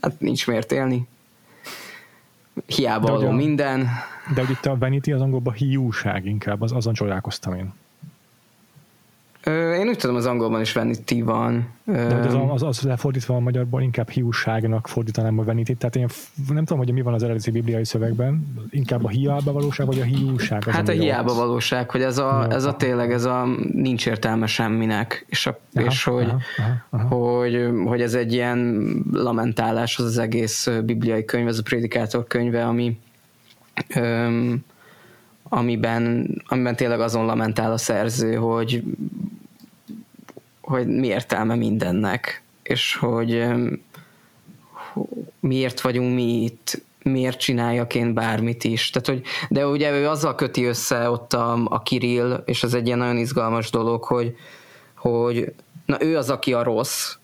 hát 0.00 0.20
nincs 0.20 0.46
miért 0.46 0.72
élni. 0.72 1.06
Hiába 2.66 3.10
való 3.10 3.30
minden. 3.30 3.88
De 4.34 4.40
hogy 4.40 4.50
itt 4.50 4.66
a 4.66 4.78
vanity 4.78 5.12
az 5.12 5.20
angolban 5.20 5.54
hiúság 5.54 6.24
inkább, 6.24 6.62
az, 6.62 6.72
azon 6.72 6.94
csodálkoztam 6.94 7.54
én. 7.54 7.72
Én 9.52 9.88
úgy 9.88 9.96
tudom, 9.96 10.16
az 10.16 10.26
angolban 10.26 10.60
is 10.60 10.72
vanity 10.72 11.22
van. 11.24 11.68
De 11.84 12.14
az, 12.14 12.34
az, 12.50 12.62
az 12.62 12.80
lefordítva 12.80 13.34
a 13.34 13.38
magyarból 13.40 13.82
inkább 13.82 14.08
hiúságnak 14.08 14.88
fordítanám 14.88 15.38
a 15.38 15.44
vanity, 15.44 15.72
tehát 15.78 15.96
én 15.96 16.06
nem 16.48 16.64
tudom, 16.64 16.78
hogy 16.78 16.92
mi 16.92 17.02
van 17.02 17.14
az 17.14 17.22
eredeti 17.22 17.50
bibliai 17.50 17.84
szövegben, 17.84 18.46
inkább 18.70 19.04
a 19.04 19.08
hiába 19.08 19.52
valóság, 19.52 19.86
vagy 19.86 20.00
a 20.00 20.04
hiúság? 20.04 20.62
Az, 20.66 20.72
hát 20.72 20.88
a 20.88 20.92
hiába 20.92 21.30
az... 21.30 21.36
valóság, 21.36 21.90
hogy 21.90 22.02
ez 22.02 22.18
a, 22.18 22.46
ez 22.50 22.64
a 22.64 22.76
tényleg, 22.76 23.12
ez 23.12 23.24
a 23.24 23.46
nincs 23.72 24.06
értelme 24.06 24.46
semminek, 24.46 25.26
és, 25.28 25.46
a, 25.46 25.58
aha, 25.74 25.86
és 25.86 26.04
hogy, 26.04 26.24
aha, 26.24 26.38
aha, 26.56 26.74
aha. 26.90 27.14
Hogy, 27.14 27.68
hogy 27.84 28.00
ez 28.00 28.14
egy 28.14 28.32
ilyen 28.32 28.88
lamentálás 29.12 29.98
az 29.98 30.04
az 30.04 30.18
egész 30.18 30.68
bibliai 30.84 31.24
könyv, 31.24 31.48
ez 31.48 31.58
a 31.58 31.62
Prédikátor 31.62 32.26
könyve, 32.26 32.66
ami 32.66 32.98
öm, 33.94 34.64
amiben, 35.48 36.28
amiben 36.48 36.76
tényleg 36.76 37.00
azon 37.00 37.26
lamentál 37.26 37.72
a 37.72 37.78
szerző, 37.78 38.34
hogy 38.34 38.82
hogy 40.66 40.86
mi 40.86 41.06
értelme 41.06 41.54
mindennek, 41.54 42.42
és 42.62 42.96
hogy 42.96 43.44
miért 45.40 45.80
vagyunk 45.80 46.14
mi 46.14 46.42
itt, 46.42 46.82
miért 47.02 47.38
csináljak 47.38 47.94
én 47.94 48.14
bármit 48.14 48.64
is. 48.64 48.90
Tehát, 48.90 49.08
hogy, 49.08 49.22
de 49.48 49.66
ugye 49.66 49.90
ő 49.90 50.08
azzal 50.08 50.34
köti 50.34 50.64
össze 50.64 51.10
ott 51.10 51.32
a, 51.32 51.58
a 51.64 51.82
Kirill, 51.82 52.42
és 52.44 52.62
ez 52.62 52.74
egy 52.74 52.86
ilyen 52.86 52.98
nagyon 52.98 53.16
izgalmas 53.16 53.70
dolog, 53.70 54.04
hogy, 54.04 54.36
hogy 54.94 55.52
na 55.84 56.02
ő 56.02 56.16
az, 56.16 56.30
aki 56.30 56.52
a 56.52 56.62
rossz, 56.62 57.14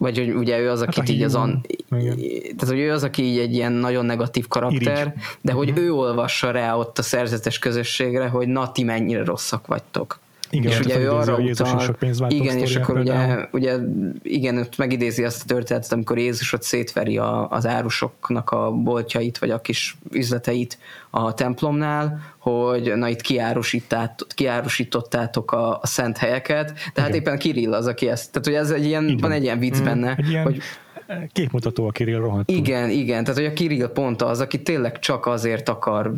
vagy 0.00 0.18
hogy 0.18 0.30
ugye 0.30 0.58
ő 0.58 0.70
az, 0.70 0.80
akit 0.82 0.98
hát 0.98 1.08
így 1.08 1.22
azon, 1.22 1.60
tehát 1.88 2.66
hogy 2.66 2.78
ő 2.78 2.92
az, 2.92 3.02
aki 3.02 3.22
így 3.22 3.38
egy 3.38 3.54
ilyen 3.54 3.72
nagyon 3.72 4.04
negatív 4.04 4.48
karakter, 4.48 5.06
Irigy. 5.06 5.12
de 5.40 5.52
hogy 5.52 5.70
uh-huh. 5.70 5.84
ő 5.84 5.92
olvassa 5.92 6.50
rá 6.50 6.74
ott 6.74 6.98
a 6.98 7.02
szerzetes 7.02 7.58
közösségre, 7.58 8.28
hogy 8.28 8.48
na 8.48 8.72
ti 8.72 8.82
mennyire 8.82 9.24
rosszak 9.24 9.66
vagytok. 9.66 10.18
Igen, 10.50 10.72
és 10.72 10.80
ugye 10.80 10.98
ő 10.98 11.10
arra 11.10 11.38
Jézus 11.38 11.72
utal, 11.72 11.80
sok 11.80 11.96
igen, 12.28 12.58
és 12.58 12.76
akkor 12.76 12.98
ugye, 12.98 13.48
ugye, 13.52 13.76
igen, 14.22 14.58
ott 14.58 14.76
megidézi 14.76 15.24
azt 15.24 15.42
a 15.42 15.46
történetet, 15.46 15.92
amikor 15.92 16.18
Jézus 16.18 16.52
ott 16.52 16.62
szétveri 16.62 17.18
a, 17.18 17.48
az 17.50 17.66
árusoknak 17.66 18.50
a 18.50 18.70
boltjait, 18.70 19.38
vagy 19.38 19.50
a 19.50 19.60
kis 19.60 19.96
üzleteit 20.12 20.78
a 21.10 21.34
templomnál, 21.34 22.20
hogy 22.38 22.92
na 22.96 23.08
itt 23.08 23.20
kiárusítottátok 24.34 25.52
a, 25.52 25.78
a 25.82 25.86
szent 25.86 26.16
helyeket, 26.16 26.72
tehát 26.94 27.14
éppen 27.14 27.38
Kirill 27.38 27.74
az, 27.74 27.86
aki 27.86 28.08
ezt, 28.08 28.32
tehát 28.32 28.46
hogy 28.46 28.56
ez 28.56 28.70
egy 28.70 28.84
ilyen, 28.84 29.16
van 29.20 29.32
egy 29.32 29.42
ilyen 29.42 29.58
vicc 29.58 29.80
mm, 29.80 29.84
benne, 29.84 30.14
egy 30.16 30.28
ilyen, 30.28 30.44
hogy 30.44 30.62
képmutató 31.32 31.86
a 31.86 31.90
Kirill 31.90 32.18
rohadt. 32.18 32.50
Igen, 32.50 32.90
igen, 32.90 33.24
tehát 33.24 33.38
hogy 33.38 33.48
a 33.48 33.52
Kirill 33.52 33.92
pont 33.92 34.22
az, 34.22 34.40
aki 34.40 34.62
tényleg 34.62 34.98
csak 34.98 35.26
azért 35.26 35.68
akar 35.68 36.14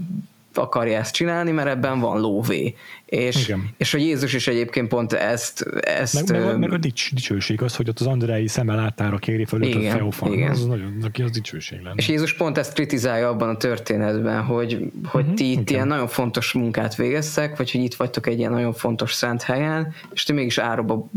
akarja 0.59 0.99
ezt 0.99 1.15
csinálni, 1.15 1.51
mert 1.51 1.69
ebben 1.69 2.01
van 2.01 2.20
lóvé. 2.20 2.74
És, 3.07 3.45
Igen. 3.49 3.70
és 3.77 3.93
hogy 3.93 4.01
Jézus 4.01 4.33
is 4.33 4.47
egyébként 4.47 4.89
pont 4.89 5.12
ezt... 5.12 5.61
ezt 5.81 6.31
meg, 6.31 6.45
meg, 6.45 6.59
meg 6.59 6.73
a 6.73 6.77
dics, 6.77 7.15
dicsőség 7.15 7.62
az, 7.62 7.77
hogy 7.77 7.89
ott 7.89 8.01
az 8.01 8.07
Andrei 8.07 8.49
szeme 8.49 8.74
láttára 8.74 9.19
kéri 9.19 9.45
fel 9.45 9.62
őt 9.62 9.74
a 9.74 9.81
Feofan. 9.81 10.33
Igen. 10.33 10.51
Az 10.51 10.66
nagyon, 10.66 10.97
neki 11.01 11.23
az 11.23 11.31
dicsőség 11.31 11.81
lenne. 11.81 11.95
És 11.97 12.09
Jézus 12.09 12.35
pont 12.35 12.59
ezt 12.59 12.73
kritizálja 12.73 13.29
abban 13.29 13.49
a 13.49 13.57
történetben, 13.57 14.43
hogy, 14.43 14.91
hogy 15.05 15.23
uh-huh, 15.23 15.37
ti 15.37 15.51
itt 15.51 15.61
okay. 15.61 15.74
ilyen 15.74 15.87
nagyon 15.87 16.09
fontos 16.09 16.53
munkát 16.53 16.95
végeztek, 16.95 17.57
vagy 17.57 17.70
hogy 17.70 17.83
itt 17.83 17.95
vagytok 17.95 18.27
egy 18.27 18.39
ilyen 18.39 18.53
nagyon 18.53 18.73
fontos 18.73 19.12
szent 19.12 19.43
helyen, 19.43 19.95
és 20.12 20.23
ti 20.23 20.33
mégis 20.33 20.59
áróba 20.59 21.09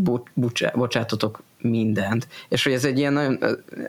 bocsátotok 0.74 1.44
mindent. 1.66 2.28
És 2.50 2.64
hogy 2.64 2.74
ez 2.74 2.86
egy 2.86 2.98
ilyen 2.98 3.14
nagyon, 3.14 3.40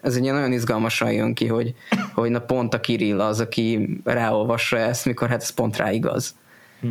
ez 0.03 0.17
egy 0.17 0.23
ilyen 0.23 0.35
nagyon 0.35 0.53
izgalmasan 0.53 1.13
jön 1.13 1.35
ki, 1.35 1.47
hogy, 1.47 1.75
hogy 2.15 2.31
na 2.31 2.41
pont 2.41 2.75
a 2.75 2.81
Kirill 2.81 3.21
az, 3.21 3.41
aki 3.41 3.99
ráolvassa 4.05 4.79
ezt, 4.79 5.05
mikor 5.05 5.29
hát 5.29 5.43
ez 5.43 5.51
pont 5.51 5.77
rá 5.77 5.93
igaz. 5.93 6.37
Hm. 6.81 6.89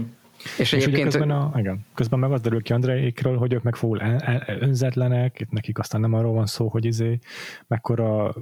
És, 0.57 0.71
és 0.71 0.73
egyébként... 0.73 1.03
közben, 1.03 1.29
a, 1.29 1.51
igen, 1.55 1.85
közben 1.93 2.19
meg 2.19 2.31
az 2.31 2.41
derül 2.41 2.61
ki 2.61 2.73
Andrékről, 2.73 3.37
hogy 3.37 3.53
ők 3.53 3.63
meg 3.63 3.75
full 3.75 3.99
önzetlenek, 4.47 5.39
itt 5.39 5.51
nekik 5.51 5.79
aztán 5.79 6.01
nem 6.01 6.13
arról 6.13 6.33
van 6.33 6.45
szó, 6.45 6.67
hogy 6.67 6.85
izé, 6.85 7.19
mekkora 7.67 8.35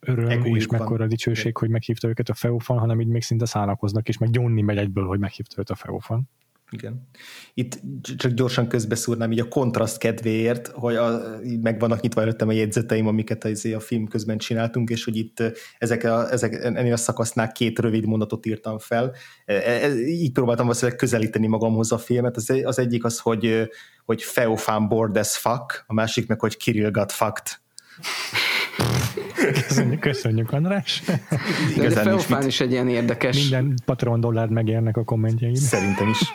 öröm 0.00 0.28
Egójuk 0.28 0.56
és 0.56 0.66
mekkora 0.66 0.98
van. 0.98 1.08
dicsőség, 1.08 1.56
hogy 1.56 1.68
meghívta 1.68 2.08
őket 2.08 2.28
a 2.28 2.34
Feofan, 2.34 2.78
hanem 2.78 3.00
így 3.00 3.06
még 3.06 3.22
szinte 3.22 3.46
szánakoznak, 3.46 4.08
és 4.08 4.18
meg 4.18 4.28
Johnny 4.32 4.62
megy 4.62 4.76
egyből, 4.76 5.06
hogy 5.06 5.18
meghívta 5.18 5.60
őt 5.60 5.70
a 5.70 5.74
Feofan. 5.74 6.28
Igen. 6.72 7.08
Itt 7.54 7.80
csak 8.16 8.32
gyorsan 8.32 8.68
közbeszúrnám 8.68 9.32
így 9.32 9.40
a 9.40 9.48
kontraszt 9.48 9.98
kedvéért, 9.98 10.68
hogy 10.68 10.96
a, 10.96 11.20
meg 11.62 11.80
vannak 11.80 12.00
nyitva 12.00 12.20
előttem 12.20 12.48
a 12.48 12.52
jegyzeteim, 12.52 13.06
amiket 13.06 13.44
a 13.74 13.80
film 13.80 14.08
közben 14.08 14.38
csináltunk, 14.38 14.90
és 14.90 15.04
hogy 15.04 15.16
itt 15.16 15.42
ezek 15.78 16.04
a, 16.04 16.30
ezek, 16.30 16.52
ennél 16.52 16.92
a 16.92 16.96
szakasznál 16.96 17.52
két 17.52 17.78
rövid 17.78 18.06
mondatot 18.06 18.46
írtam 18.46 18.78
fel. 18.78 19.14
E, 19.44 19.54
e, 19.54 19.94
így 19.98 20.32
próbáltam 20.32 20.66
valószínűleg 20.66 20.98
közelíteni 20.98 21.46
magamhoz 21.46 21.92
a 21.92 21.98
filmet. 21.98 22.36
Az, 22.36 22.52
az 22.62 22.78
egyik 22.78 23.04
az, 23.04 23.18
hogy, 23.18 23.68
hogy 24.04 24.22
Feofan 24.22 24.88
bored 24.88 25.16
as 25.16 25.36
fuck, 25.36 25.84
a 25.86 25.94
másik 25.94 26.26
meg, 26.26 26.40
hogy 26.40 26.56
Kirill 26.56 26.90
got 26.90 27.12
fucked. 27.12 27.60
Köszönjük, 29.52 30.00
köszönjük 30.00 30.52
András. 30.52 31.02
De, 31.76 31.88
de 31.88 31.90
Feofán 31.90 32.46
is 32.46 32.60
egy 32.60 32.72
ilyen 32.72 32.88
érdekes. 32.88 33.40
Minden 33.40 33.78
patron 33.84 34.20
dollár 34.20 34.48
megérnek 34.48 34.96
a 34.96 35.04
kommentjeid. 35.04 35.56
Szerintem 35.56 36.08
is. 36.08 36.32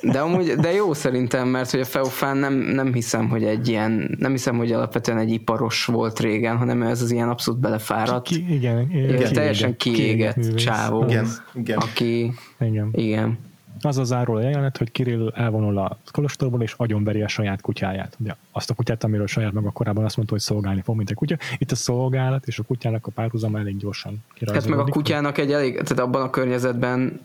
De, 0.00 0.20
amúgy, 0.20 0.54
de 0.54 0.72
jó 0.72 0.92
szerintem, 0.92 1.48
mert 1.48 1.70
hogy 1.70 1.80
a 1.80 1.84
Feofán 1.84 2.36
nem, 2.36 2.54
nem 2.54 2.92
hiszem, 2.92 3.28
hogy 3.28 3.44
egy 3.44 3.68
ilyen, 3.68 4.16
nem 4.18 4.30
hiszem, 4.30 4.56
hogy 4.56 4.72
alapvetően 4.72 5.18
egy 5.18 5.30
iparos 5.30 5.84
volt 5.84 6.20
régen, 6.20 6.56
hanem 6.56 6.82
ez 6.82 7.02
az 7.02 7.10
ilyen 7.10 7.28
abszolút 7.28 7.60
belefáradt. 7.60 8.26
Ki, 8.26 8.54
igen, 8.54 8.90
igen, 8.90 9.32
teljesen 9.32 9.76
kiégett, 9.76 10.34
kiégett 10.34 10.56
csávó. 10.56 11.04
Igen, 11.04 11.26
igen. 11.54 11.78
Aki, 11.78 12.32
igen. 12.60 12.88
igen 12.92 13.38
az 13.84 13.98
az 13.98 14.06
záró 14.06 14.34
a 14.34 14.40
jelenet, 14.40 14.76
hogy 14.76 14.92
Kirill 14.92 15.32
elvonul 15.34 15.78
a 15.78 15.98
kolostorból, 16.12 16.62
és 16.62 16.74
agyonveri 16.76 17.22
a 17.22 17.28
saját 17.28 17.60
kutyáját. 17.60 18.16
Ugye 18.20 18.34
azt 18.52 18.70
a 18.70 18.74
kutyát, 18.74 19.04
amiről 19.04 19.26
saját 19.26 19.52
maga 19.52 19.70
korábban 19.70 20.04
azt 20.04 20.16
mondta, 20.16 20.34
hogy 20.34 20.42
szolgálni 20.42 20.80
fog, 20.80 20.96
mint 20.96 21.10
egy 21.10 21.16
kutya. 21.16 21.36
Itt 21.58 21.70
a 21.70 21.74
szolgálat 21.74 22.46
és 22.46 22.58
a 22.58 22.62
kutyának 22.62 23.06
a 23.06 23.10
párhuzama 23.10 23.58
elég 23.58 23.76
gyorsan 23.76 24.24
Hát 24.52 24.68
meg 24.68 24.78
a 24.78 24.84
kutyának 24.84 25.38
egy 25.38 25.52
elég, 25.52 25.72
tehát 25.72 25.98
abban 25.98 26.22
a 26.22 26.30
környezetben, 26.30 27.20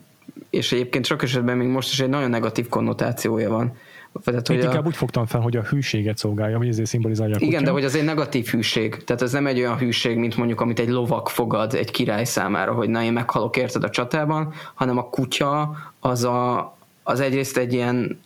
és 0.50 0.72
egyébként 0.72 1.06
sok 1.06 1.24
esetben 1.24 1.58
még 1.58 1.68
most 1.68 1.92
is 1.92 2.00
egy 2.00 2.10
nagyon 2.10 2.30
negatív 2.30 2.68
konnotációja 2.68 3.50
van. 3.50 3.76
Tehát, 4.24 4.48
hogy 4.48 4.64
inkább 4.64 4.84
a... 4.86 4.88
úgy 4.88 4.96
fogtam 4.96 5.26
fel, 5.26 5.42
hogy 5.42 5.58
a 5.58 5.62
hűséget 5.62 6.18
szolgálja, 6.18 6.58
vagy 6.58 6.68
ezért 6.68 6.88
szimbolizálja 6.88 7.36
a 7.36 7.40
Igen, 7.40 7.64
de 7.64 7.72
hogy 7.72 7.84
az 7.84 7.96
egy 7.96 8.04
negatív 8.04 8.48
hűség. 8.48 9.04
Tehát 9.04 9.22
ez 9.22 9.32
nem 9.32 9.48
egy 9.48 9.60
olyan 9.60 9.78
hűség, 9.78 10.18
mint 10.18 10.38
mondjuk, 10.38 10.62
amit 10.62 10.80
egy 10.80 10.90
lovak 10.90 11.30
fogad 11.30 11.74
egy 11.74 11.92
király 11.92 12.24
számára, 12.24 12.74
hogy 12.74 12.90
na 12.90 13.04
én 13.04 13.14
meghalok 13.14 13.58
érted 13.58 13.84
a 13.84 13.90
csatában, 13.90 14.54
hanem 14.74 14.98
a 14.98 15.10
kutya 15.10 15.76
az, 16.00 16.24
a, 16.24 16.78
az 17.04 17.20
egyrészt 17.20 17.58
egy 17.58 17.74
ilyen 17.74 18.20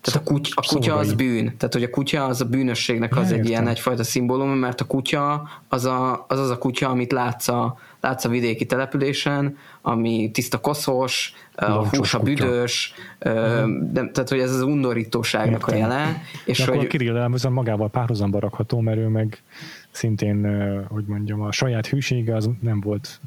tehát 0.00 0.20
a 0.20 0.32
kutya, 0.32 0.52
a 0.54 0.66
kutya 0.68 0.96
az 0.96 1.12
bűn. 1.12 1.44
Tehát, 1.56 1.72
hogy 1.72 1.82
a 1.82 1.90
kutya 1.90 2.24
az 2.24 2.40
a 2.40 2.44
bűnösségnek 2.44 3.16
az 3.16 3.30
ja, 3.30 3.36
egy 3.36 3.48
ilyen 3.48 3.68
egyfajta 3.68 4.04
szimbólum, 4.04 4.48
mert 4.48 4.80
a 4.80 4.84
kutya 4.84 5.48
az 5.68 5.84
a, 5.84 6.24
az, 6.28 6.38
az 6.38 6.50
a 6.50 6.58
kutya, 6.58 6.88
amit 6.88 7.12
látsz 7.12 7.48
a, 7.48 7.78
látsz 8.02 8.24
a 8.24 8.28
vidéki 8.28 8.66
településen, 8.66 9.56
ami 9.82 10.30
tiszta 10.32 10.58
koszos, 10.58 11.32
a 11.54 11.88
hús 11.88 12.14
a 12.14 12.18
büdös, 12.18 12.94
uh-huh. 13.20 13.92
de, 13.92 14.08
tehát 14.08 14.28
hogy 14.28 14.38
ez 14.38 14.54
az 14.54 14.62
undorítóságnak 14.62 15.60
Értem. 15.60 15.74
a 15.74 15.78
jele. 15.78 16.22
És 16.44 16.58
de 16.58 16.64
hogy, 16.64 16.76
akkor 16.76 16.88
Kirill 16.88 17.28
magával 17.48 17.90
párhuzamba 17.90 18.38
rakható, 18.38 18.80
mert 18.80 18.98
ő 18.98 19.06
meg 19.06 19.42
szintén, 19.90 20.46
hogy 20.88 21.04
mondjam, 21.06 21.40
a 21.40 21.52
saját 21.52 21.86
hűsége 21.86 22.36
az 22.36 22.50
nem 22.60 22.80
volt 22.80 23.20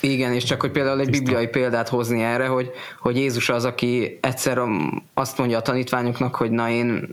igen, 0.00 0.32
és 0.32 0.44
csak 0.44 0.60
hogy 0.60 0.70
például 0.70 1.00
egy 1.00 1.10
bibliai 1.10 1.46
példát 1.46 1.88
hozni 1.88 2.22
erre, 2.22 2.46
hogy, 2.46 2.70
hogy 2.98 3.16
Jézus 3.16 3.48
az, 3.48 3.64
aki 3.64 4.18
egyszer 4.20 4.60
azt 5.14 5.38
mondja 5.38 5.58
a 5.58 5.62
tanítványoknak, 5.62 6.34
hogy 6.34 6.50
na 6.50 6.70
én 6.70 7.08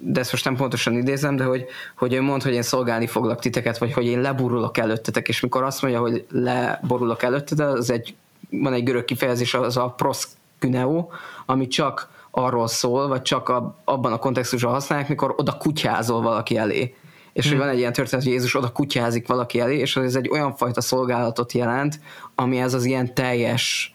de 0.00 0.20
ezt 0.20 0.32
most 0.32 0.44
nem 0.44 0.56
pontosan 0.56 0.96
idézem, 0.96 1.36
de 1.36 1.44
hogy, 1.44 1.66
hogy 1.96 2.12
ő 2.12 2.20
mond, 2.20 2.42
hogy 2.42 2.52
én 2.52 2.62
szolgálni 2.62 3.06
foglak 3.06 3.40
titeket, 3.40 3.78
vagy 3.78 3.92
hogy 3.92 4.06
én 4.06 4.20
leburulok 4.20 4.78
előttetek, 4.78 5.28
és 5.28 5.40
mikor 5.40 5.62
azt 5.62 5.82
mondja, 5.82 6.00
hogy 6.00 6.26
leborulok 6.30 7.22
előttetek, 7.22 7.66
az 7.66 7.90
egy, 7.90 8.14
van 8.50 8.72
egy 8.72 8.84
görög 8.84 9.04
kifejezés, 9.04 9.54
az 9.54 9.76
a 9.76 9.88
prosküneo, 9.96 11.08
ami 11.46 11.66
csak 11.66 12.08
arról 12.30 12.68
szól, 12.68 13.08
vagy 13.08 13.22
csak 13.22 13.48
a, 13.48 13.76
abban 13.84 14.12
a 14.12 14.18
kontextusban 14.18 14.72
használják, 14.72 15.08
mikor 15.08 15.34
oda 15.36 15.56
kutyázol 15.56 16.22
valaki 16.22 16.56
elé. 16.56 16.94
És 17.32 17.44
hmm. 17.44 17.52
hogy 17.52 17.64
van 17.64 17.74
egy 17.74 17.78
ilyen 17.78 17.92
történet, 17.92 18.24
hogy 18.24 18.34
Jézus 18.34 18.54
oda 18.54 18.72
kutyázik 18.72 19.26
valaki 19.26 19.60
elé, 19.60 19.78
és 19.78 19.96
ez 19.96 20.14
egy 20.14 20.28
olyan 20.28 20.56
fajta 20.56 20.80
szolgálatot 20.80 21.52
jelent, 21.52 22.00
ami 22.34 22.58
ez 22.58 22.74
az 22.74 22.84
ilyen 22.84 23.14
teljes, 23.14 23.94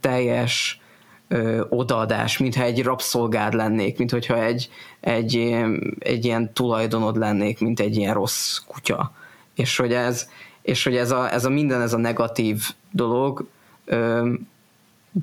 teljes 0.00 0.81
ö, 1.32 1.64
odaadás, 1.68 2.38
mintha 2.38 2.62
egy 2.62 2.82
rabszolgád 2.82 3.54
lennék, 3.54 3.98
mint 3.98 4.10
hogyha 4.10 4.44
egy, 4.44 4.70
egy, 5.00 5.56
egy 5.98 6.24
ilyen 6.24 6.52
tulajdonod 6.52 7.16
lennék, 7.16 7.60
mint 7.60 7.80
egy 7.80 7.96
ilyen 7.96 8.14
rossz 8.14 8.58
kutya. 8.66 9.12
És 9.54 9.76
hogy 9.76 9.92
ez, 9.92 10.28
és 10.62 10.84
hogy 10.84 10.96
ez 10.96 11.10
a, 11.10 11.32
ez 11.32 11.44
a 11.44 11.50
minden, 11.50 11.80
ez 11.80 11.92
a 11.92 11.98
negatív 11.98 12.62
dolog 12.90 13.46
ö, 13.84 14.32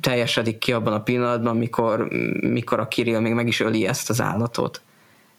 teljesedik 0.01 0.57
ki 0.57 0.71
abban 0.71 0.93
a 0.93 1.03
pillanatban, 1.03 1.57
mikor, 1.57 2.07
mikor 2.41 2.79
a 2.79 2.87
Kirill 2.87 3.19
még 3.19 3.33
meg 3.33 3.47
is 3.47 3.59
öli 3.59 3.87
ezt 3.87 4.09
az 4.09 4.21
állatot. 4.21 4.81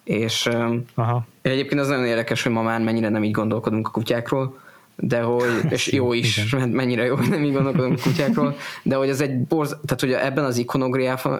És 0.04 0.48
Aha. 0.94 1.26
egyébként 1.42 1.80
az 1.80 1.88
nagyon 1.88 2.06
érdekes, 2.06 2.42
hogy 2.42 2.52
ma 2.52 2.62
már 2.62 2.80
mennyire 2.80 3.08
nem 3.08 3.24
így 3.24 3.30
gondolkodunk 3.30 3.86
a 3.86 3.90
kutyákról, 3.90 4.58
de 5.00 5.20
hogy, 5.20 5.50
és 5.68 5.92
jó 5.92 6.12
is, 6.12 6.52
Igen. 6.52 6.68
mennyire 6.68 7.04
jó, 7.04 7.16
nem 7.16 7.44
így 7.44 7.52
gondolkodom 7.52 7.92
a 7.92 8.02
kutyákról, 8.02 8.56
de 8.82 8.96
hogy 8.96 9.08
ez 9.08 9.20
egy 9.20 9.38
borz, 9.38 9.68
tehát 9.68 10.00
hogy 10.00 10.12
ebben 10.12 10.44
az 10.44 10.66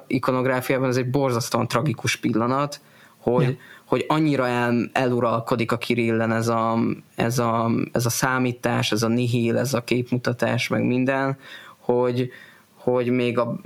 ikonográfiában 0.06 0.88
ez 0.88 0.96
egy 0.96 1.10
borzasztóan 1.10 1.68
tragikus 1.68 2.16
pillanat, 2.16 2.80
hogy, 3.16 3.44
ja. 3.44 3.56
hogy 3.84 4.04
annyira 4.08 4.46
el, 4.46 4.90
eluralkodik 4.92 5.72
a 5.72 5.78
Kirillen 5.78 6.32
ez 6.32 6.48
a, 6.48 6.78
ez, 7.14 7.38
a, 7.38 7.70
ez 7.92 8.06
a 8.06 8.10
számítás, 8.10 8.92
ez 8.92 9.02
a 9.02 9.08
nihil, 9.08 9.58
ez 9.58 9.74
a 9.74 9.84
képmutatás, 9.84 10.68
meg 10.68 10.84
minden, 10.84 11.38
hogy, 11.78 12.30
hogy 12.74 13.10
még 13.10 13.38
a, 13.38 13.60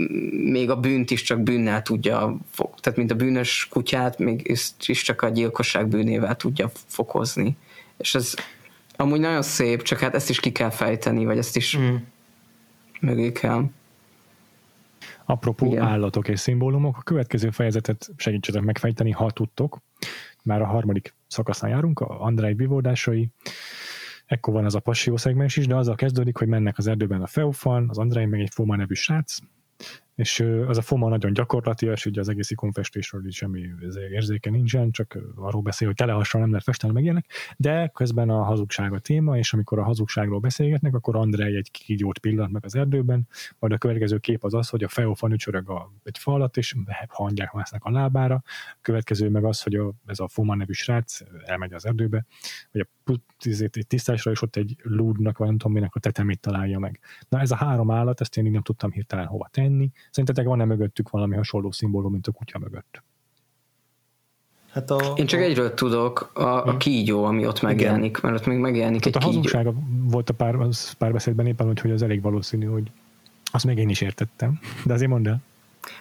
még 0.51 0.71
a 0.71 0.77
bűnt 0.77 1.11
is 1.11 1.23
csak 1.23 1.41
bűnnel 1.41 1.83
tudja, 1.83 2.37
tehát 2.81 2.99
mint 2.99 3.11
a 3.11 3.15
bűnös 3.15 3.69
kutyát, 3.71 4.19
még 4.19 4.59
is 4.87 5.03
csak 5.03 5.23
a 5.23 5.29
gyilkosság 5.29 5.89
bűnével 5.89 6.37
tudja 6.37 6.71
fokozni. 6.87 7.57
És 7.99 8.15
ez, 8.15 8.35
Amúgy 8.97 9.21
nagyon 9.21 9.43
szép, 9.43 9.83
csak 9.83 9.99
hát 9.99 10.15
ezt 10.15 10.31
is 10.31 10.41
ki 10.41 10.53
kell 10.53 10.71
fejteni, 10.71 11.25
vagy 11.25 11.39
ezt 11.39 11.57
is 11.57 11.79
mm. 11.79 11.95
mögé 13.01 13.33
kell. 13.33 13.65
Apropó 15.25 15.67
Igen. 15.67 15.83
állatok 15.83 16.29
és 16.29 16.41
szimbólumok, 16.41 16.97
a 16.97 17.03
következő 17.03 17.51
fejezetet 17.51 18.11
segítsetek 18.17 18.63
megfejteni, 18.63 19.11
ha 19.11 19.31
tudtok. 19.31 19.79
Már 20.43 20.63
a 20.63 20.67
harmadik 20.67 21.15
szakaszán 21.27 21.71
járunk, 21.71 22.01
a 22.01 22.21
Andrei 22.21 22.55
vivódásai. 22.55 23.29
Ekkor 24.27 24.55
van 24.55 24.65
az 24.65 24.75
a 24.75 24.81
passió 24.81 25.17
szegmens 25.17 25.57
is, 25.57 25.67
de 25.67 25.77
azzal 25.77 25.95
kezdődik, 25.95 26.37
hogy 26.37 26.49
mennek 26.49 26.79
az 26.79 26.87
erdőben 26.87 27.23
a 27.23 27.27
Feofan, 27.27 27.89
az 27.89 27.99
Andrei 27.99 28.25
meg 28.25 28.41
egy 28.41 28.53
Foma 28.53 28.77
nevű 28.77 28.95
srác, 28.95 29.37
és 30.15 30.41
az 30.67 30.79
a 30.79 30.83
FOMA 30.83 31.09
nagyon 31.09 31.33
gyakorlatias, 31.33 32.07
ugye 32.07 32.21
az 32.21 32.29
egész 32.29 32.51
ikonfestésről 32.51 33.27
is 33.27 33.37
semmi 33.37 33.61
érzéke 34.11 34.51
nincsen, 34.51 34.91
csak 34.91 35.19
arról 35.37 35.63
beszél, 35.63 35.89
hogy 35.89 35.97
telehasonló 35.97 36.47
nem 36.47 36.51
lehet 36.51 36.67
festeni 36.67 36.93
meg 36.93 37.03
ilyenek, 37.03 37.27
de 37.57 37.91
közben 37.95 38.31
a 38.31 38.43
hazugság 38.43 38.93
a 38.93 38.99
téma, 38.99 39.39
és 39.39 39.53
amikor 39.53 39.79
a 39.79 39.85
hazugságról 39.85 40.39
beszélgetnek, 40.39 40.95
akkor 40.95 41.17
Andrei 41.17 41.57
egy 41.57 41.71
kígyót 41.71 42.19
pillant 42.19 42.53
meg 42.53 42.65
az 42.65 42.75
erdőben, 42.75 43.29
majd 43.59 43.73
a 43.73 43.79
következő 43.79 44.19
kép 44.19 44.45
az 44.45 44.55
az, 44.55 44.69
hogy 44.69 44.85
a 44.85 44.89
Feofan 44.89 45.33
ücsörög 45.33 45.71
a, 45.71 45.93
egy 46.03 46.19
falat, 46.19 46.57
és 46.57 46.75
hangyák 47.09 47.53
másznak 47.53 47.85
a 47.85 47.91
lábára, 47.91 48.35
a 48.45 48.79
következő 48.81 49.29
meg 49.29 49.45
az, 49.45 49.63
hogy 49.63 49.75
a, 49.75 49.93
ez 50.07 50.19
a 50.19 50.29
FOMA 50.29 50.55
nevű 50.55 50.73
srác 50.73 51.21
elmegy 51.45 51.73
az 51.73 51.87
erdőbe, 51.87 52.27
vagy 52.73 52.81
a 52.81 52.89
tisztásra, 53.87 54.31
és 54.31 54.43
ott 54.43 54.57
egy 54.57 54.77
lúdnak, 54.83 55.39
vagy 55.39 55.47
nem 55.47 55.59
tudom 55.59 55.73
minek 55.73 55.95
a 55.95 56.01
tetemét 56.01 56.41
találja 56.41 56.79
meg. 56.79 57.01
Na 57.29 57.41
ez 57.41 57.51
a 57.51 57.57
három 57.57 57.91
állat, 57.91 58.21
ezt 58.21 58.37
én 58.37 58.47
így 58.47 58.53
nem 58.53 58.63
tudtam 58.63 58.91
hirtelen 58.91 59.27
hova 59.27 59.49
tenni. 59.53 59.91
Szerintetek 60.11 60.47
van-e 60.47 60.65
mögöttük 60.65 61.11
valami 61.11 61.37
hasonló 61.37 61.71
szimbólum, 61.71 62.13
mint 62.13 62.27
a 62.27 62.33
kutya 62.33 62.59
mögött? 62.59 63.03
Hát 64.71 64.91
a, 64.91 65.13
Én 65.17 65.27
csak 65.27 65.41
egyről 65.41 65.75
tudok, 65.75 66.31
a, 66.33 66.43
a 66.43 66.71
hm. 66.71 66.77
kígyó, 66.77 67.25
ami 67.25 67.47
ott 67.47 67.63
megjelenik, 67.63 68.17
igen. 68.17 68.21
mert 68.23 68.41
ott 68.41 68.47
még 68.47 68.59
megjelenik 68.59 69.01
Tehát 69.01 69.17
egy 69.17 69.23
a 69.23 69.27
hazugsága 69.27 69.73
volt 70.03 70.31
a 70.31 70.33
pár, 70.33 70.55
az 70.55 70.93
párbeszédben 70.93 71.47
éppen, 71.47 71.67
hogy, 71.67 71.81
hogy 71.81 71.91
az 71.91 72.03
elég 72.03 72.23
valószínű, 72.23 72.67
hogy 72.67 72.91
azt 73.53 73.65
még 73.65 73.79
én 73.79 73.89
is 73.89 74.01
értettem, 74.01 74.61
de 74.85 74.93
azért 74.93 75.11
mondd 75.11 75.29
el. 75.29 75.41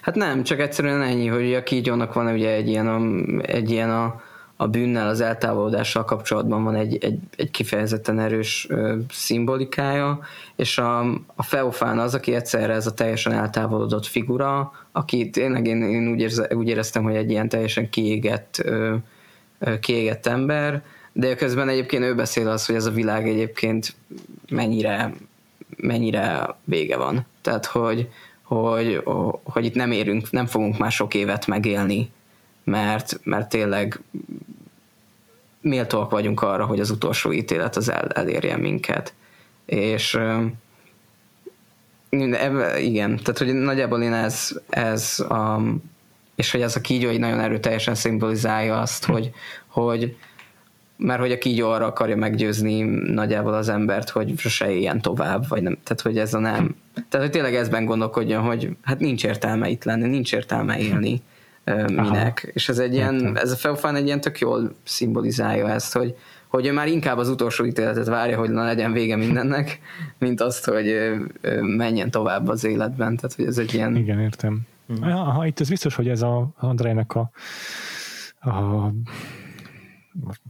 Hát 0.02 0.16
nem, 0.16 0.44
csak 0.44 0.60
egyszerűen 0.60 1.02
ennyi, 1.02 1.28
hogy 1.28 1.54
a 1.54 1.64
kígyónak 1.64 2.14
van 2.14 2.34
ugye 2.34 2.50
egy 2.50 2.68
ilyen 2.68 2.88
a, 2.88 3.02
egy 3.42 3.72
ilyen 3.72 3.90
a 3.90 4.22
a 4.56 4.68
bűnnel, 4.68 5.08
az 5.08 5.22
eltávolodással 5.22 6.06
kapcsolatban 6.06 6.64
van 6.64 6.76
egy, 6.76 6.98
egy, 7.04 7.20
egy 7.38 7.52
kifejezetten 7.52 8.20
erős 8.20 8.68
ö, 8.70 8.96
szimbolikája, 9.10 10.20
és 10.56 10.78
a, 10.78 11.00
a 11.36 11.44
Feofán 11.44 12.00
az, 12.00 12.14
aki 12.14 12.34
egyszerre 12.34 12.74
ez 12.74 12.88
a 12.88 12.94
teljesen 12.94 13.34
eltávolodott 13.34 14.06
figura, 14.06 14.72
aki 14.92 15.30
tényleg 15.30 15.68
én, 15.68 15.82
én 15.82 16.08
úgy, 16.08 16.20
érze, 16.20 16.56
úgy 16.56 16.68
éreztem, 16.68 17.04
hogy 17.04 17.16
egy 17.16 17.30
ilyen 17.30 17.50
teljesen 17.50 17.90
kiégett, 17.90 18.62
ö, 18.64 18.96
ö, 19.60 19.80
kiégett 19.80 20.26
ember, 20.26 20.84
de 21.14 21.36
közben 21.36 21.70
egyébként 21.70 22.04
ő 22.04 22.16
beszél 22.16 22.50
az, 22.50 22.66
hogy 22.66 22.76
ez 22.76 22.86
a 22.86 22.92
világ 22.92 23.28
egyébként 23.28 23.96
mennyire, 24.50 25.14
mennyire 25.78 26.56
vége 26.64 26.98
van. 26.98 27.26
Tehát, 27.42 27.66
hogy, 27.66 28.10
hogy, 28.42 29.02
hogy 29.44 29.66
itt 29.66 29.76
nem 29.76 29.92
érünk, 29.92 30.32
nem 30.32 30.46
fogunk 30.46 30.78
már 30.78 30.92
sok 30.92 31.14
évet 31.14 31.48
megélni, 31.48 32.12
mert, 32.64 33.20
mert 33.24 33.50
tényleg 33.50 34.00
méltóak 35.62 36.12
vagyunk 36.12 36.42
arra, 36.42 36.66
hogy 36.66 36.80
az 36.80 36.90
utolsó 36.90 37.32
ítélet 37.32 37.76
az 37.76 37.90
el, 37.90 38.08
elérjen 38.08 38.60
minket. 38.60 39.14
És, 39.66 40.20
Igen, 42.80 43.20
tehát 43.24 43.38
hogy 43.38 43.54
nagyjából 43.54 44.02
én 44.02 44.14
ez, 44.14 44.60
ez 44.70 45.20
a, 45.20 45.62
és 46.36 46.52
hogy 46.52 46.62
ez 46.62 46.76
a 46.76 46.82
kígyó 46.82 47.10
egy 47.10 47.20
nagyon 47.20 47.40
erőteljesen 47.40 47.96
szimbolizálja 47.96 48.80
azt, 48.80 49.06
hogy, 49.06 49.32
hogy 49.68 50.18
mert 50.98 51.20
hogy 51.20 51.32
a 51.32 51.38
kígyó 51.38 51.70
arra 51.70 51.86
akarja 51.86 52.16
meggyőzni 52.16 52.82
nagyjából 53.14 53.54
az 53.54 53.70
embert, 53.70 54.10
hogy 54.10 54.38
se 54.38 54.72
éljen 54.72 55.02
tovább, 55.02 55.48
vagy 55.48 55.62
nem, 55.62 55.78
tehát 55.84 56.02
hogy 56.02 56.18
ez 56.18 56.34
a 56.34 56.40
nem, 56.40 56.76
tehát 56.94 57.26
hogy 57.26 57.36
tényleg 57.36 57.56
ezben 57.56 57.86
gondolkodjon, 57.86 58.44
hogy 58.44 58.70
hát 58.82 59.00
nincs 59.00 59.24
értelme 59.24 59.70
itt 59.70 59.84
lenni, 59.84 60.08
nincs 60.08 60.34
értelme 60.34 60.80
élni, 60.80 61.22
minek, 61.66 62.42
Aha. 62.44 62.54
és 62.54 62.70
ez 62.70 62.80
egy 62.80 62.94
ilyen, 62.94 63.38
ez 63.38 63.52
a 63.52 63.56
Feofán 63.56 63.96
egy 63.96 64.06
ilyen 64.06 64.22
tök 64.22 64.40
jól 64.40 64.76
szimbolizálja 64.84 65.70
ezt, 65.70 65.94
hogy, 65.94 66.16
hogy 66.48 66.66
ő 66.66 66.74
már 66.74 66.88
inkább 66.88 67.18
az 67.18 67.30
utolsó 67.30 67.66
ítéletet 67.66 68.08
várja, 68.08 68.38
hogy 68.38 68.50
na 68.50 68.64
legyen 68.64 68.92
vége 68.92 69.16
mindennek, 69.16 69.80
mint 70.20 70.42
azt, 70.42 70.66
hogy 70.66 70.96
menjen 71.62 72.12
tovább 72.12 72.48
az 72.48 72.64
életben. 72.64 73.16
Tehát, 73.16 73.36
hogy 73.36 73.46
ez 73.46 73.58
egy 73.58 73.74
ilyen... 73.74 73.96
Igen, 73.96 74.20
értem. 74.20 74.62
Mm. 74.94 75.04
Aha, 75.04 75.46
itt 75.46 75.60
ez 75.60 75.70
biztos, 75.70 75.96
hogy 75.96 76.08
ez 76.08 76.22
a 76.22 76.50
Andrejnek 76.58 77.16
a, 77.16 77.32
a, 78.40 78.50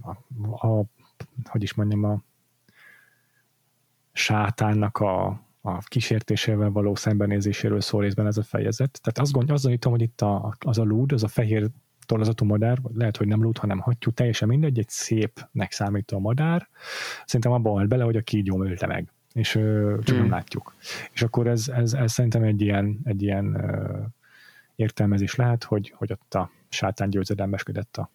a, 0.02 0.68
a 0.68 0.84
hogy 1.46 1.64
is 1.64 1.74
mondjam, 1.74 2.04
a 2.04 2.22
sátánnak 4.14 4.98
a, 4.98 5.43
a 5.66 5.78
kísértésével 5.78 6.70
való 6.70 6.96
szembenézéséről 6.96 7.82
szól 7.82 8.02
részben 8.02 8.28
ez 8.28 8.38
a 8.38 8.44
fejezet. 8.44 9.00
Tehát 9.02 9.20
azt, 9.20 9.32
gond, 9.32 9.52
azt 9.52 9.64
gyanítom, 9.64 9.92
hogy 9.92 10.02
itt 10.02 10.22
a, 10.22 10.56
az 10.60 10.78
a 10.78 10.84
lúd, 10.84 11.12
az 11.12 11.24
a 11.24 11.28
fehér 11.28 11.70
tollazatú 12.06 12.46
madár, 12.46 12.82
vagy 12.82 12.96
lehet, 12.96 13.18
hogy 13.18 13.28
nem 13.28 13.42
lúd, 13.42 13.58
hanem 13.58 13.80
hattyú, 13.80 14.12
teljesen 14.12 14.48
mindegy, 14.48 14.80
egy 14.80 14.90
szépnek 14.90 15.72
számító 15.72 16.20
madár. 16.20 16.68
Szerintem 17.26 17.52
abban 17.52 17.74
halt 17.74 17.88
bele, 17.88 18.04
hogy 18.04 18.16
a 18.16 18.22
kígyó 18.22 18.64
ölte 18.64 18.88
meg 18.88 19.14
és 19.34 19.56
ö, 19.56 19.96
csak 20.04 20.16
mm. 20.16 20.18
nem 20.18 20.28
hmm. 20.28 20.34
látjuk. 20.34 20.76
És 21.12 21.22
akkor 21.22 21.48
ez, 21.48 21.68
ez, 21.68 21.94
ez 21.94 22.12
szerintem 22.12 22.44
egy 22.44 22.62
ilyen, 22.62 23.00
egy 23.04 23.22
ilyen 23.22 23.54
ö, 23.54 24.00
értelmezés 24.76 25.36
lehet, 25.36 25.64
hogy, 25.64 25.94
hogy 25.96 26.12
ott 26.12 26.34
a 26.34 26.52
sátán 26.70 27.10
győzedelmeskedett 27.10 27.98
a, 27.98 28.10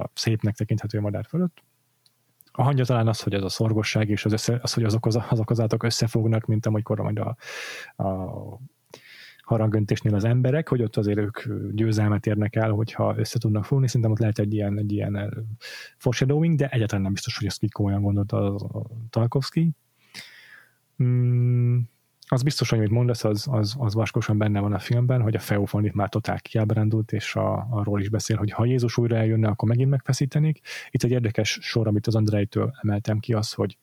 a 0.00 0.10
szépnek 0.14 0.54
tekinthető 0.54 1.00
madár 1.00 1.24
fölött. 1.24 1.62
A 2.58 2.62
hangja 2.62 2.84
talán 2.84 3.08
az, 3.08 3.20
hogy 3.20 3.34
ez 3.34 3.42
a 3.42 3.48
szorgosság, 3.48 4.08
és 4.08 4.24
az, 4.24 4.32
össze, 4.32 4.58
az 4.62 4.72
hogy 4.72 4.84
azok 4.84 5.06
az, 5.06 5.18
azok 5.28 5.50
az 5.50 5.60
átok 5.60 5.82
összefognak, 5.82 6.46
mint 6.46 6.66
amikor 6.66 7.00
majd 7.00 7.18
a, 7.18 7.36
a 8.02 8.60
harangöntésnél 9.42 10.14
az 10.14 10.24
emberek, 10.24 10.68
hogy 10.68 10.82
ott 10.82 10.96
azért 10.96 11.18
ők 11.18 11.38
győzelmet 11.72 12.26
érnek 12.26 12.56
el, 12.56 12.70
hogyha 12.70 13.14
össze 13.18 13.38
tudnak 13.38 13.64
fogni. 13.64 13.86
Szerintem 13.86 14.10
ott 14.10 14.18
lehet 14.18 14.38
egy 14.38 14.54
ilyen, 14.54 14.78
egy 14.78 14.92
ilyen 14.92 15.46
foreshadowing, 15.96 16.56
de 16.56 16.68
egyáltalán 16.68 17.02
nem 17.02 17.12
biztos, 17.12 17.38
hogy 17.38 17.46
ezt 17.46 17.62
így 17.62 17.72
komolyan 17.72 18.02
gondolta 18.02 18.54
a, 18.54 18.86
Tarkovsky. 19.10 19.70
Mm, 21.02 21.78
az 22.28 22.42
biztos, 22.42 22.70
hogy 22.70 22.78
amit 22.78 22.90
mondasz, 22.90 23.24
az, 23.24 23.46
az, 23.50 23.74
az 23.78 23.94
vaskosan 23.94 24.38
benne 24.38 24.60
van 24.60 24.72
a 24.72 24.78
filmben, 24.78 25.20
hogy 25.20 25.34
a 25.34 25.38
Feofon 25.38 25.84
itt 25.84 25.92
már 25.92 26.08
totál 26.08 26.40
kiábrándult, 26.40 27.12
és 27.12 27.36
a, 27.36 27.66
arról 27.70 28.00
is 28.00 28.08
beszél, 28.08 28.36
hogy 28.36 28.50
ha 28.50 28.64
Jézus 28.64 28.96
újra 28.96 29.16
eljönne, 29.16 29.48
akkor 29.48 29.68
megint 29.68 29.90
megfeszítenék. 29.90 30.60
Itt 30.90 31.02
egy 31.02 31.10
érdekes 31.10 31.58
sor, 31.60 31.86
amit 31.86 32.06
az 32.06 32.14
Andrejtől 32.14 32.74
emeltem 32.82 33.18
ki, 33.18 33.32
az, 33.32 33.52
hogy 33.52 33.78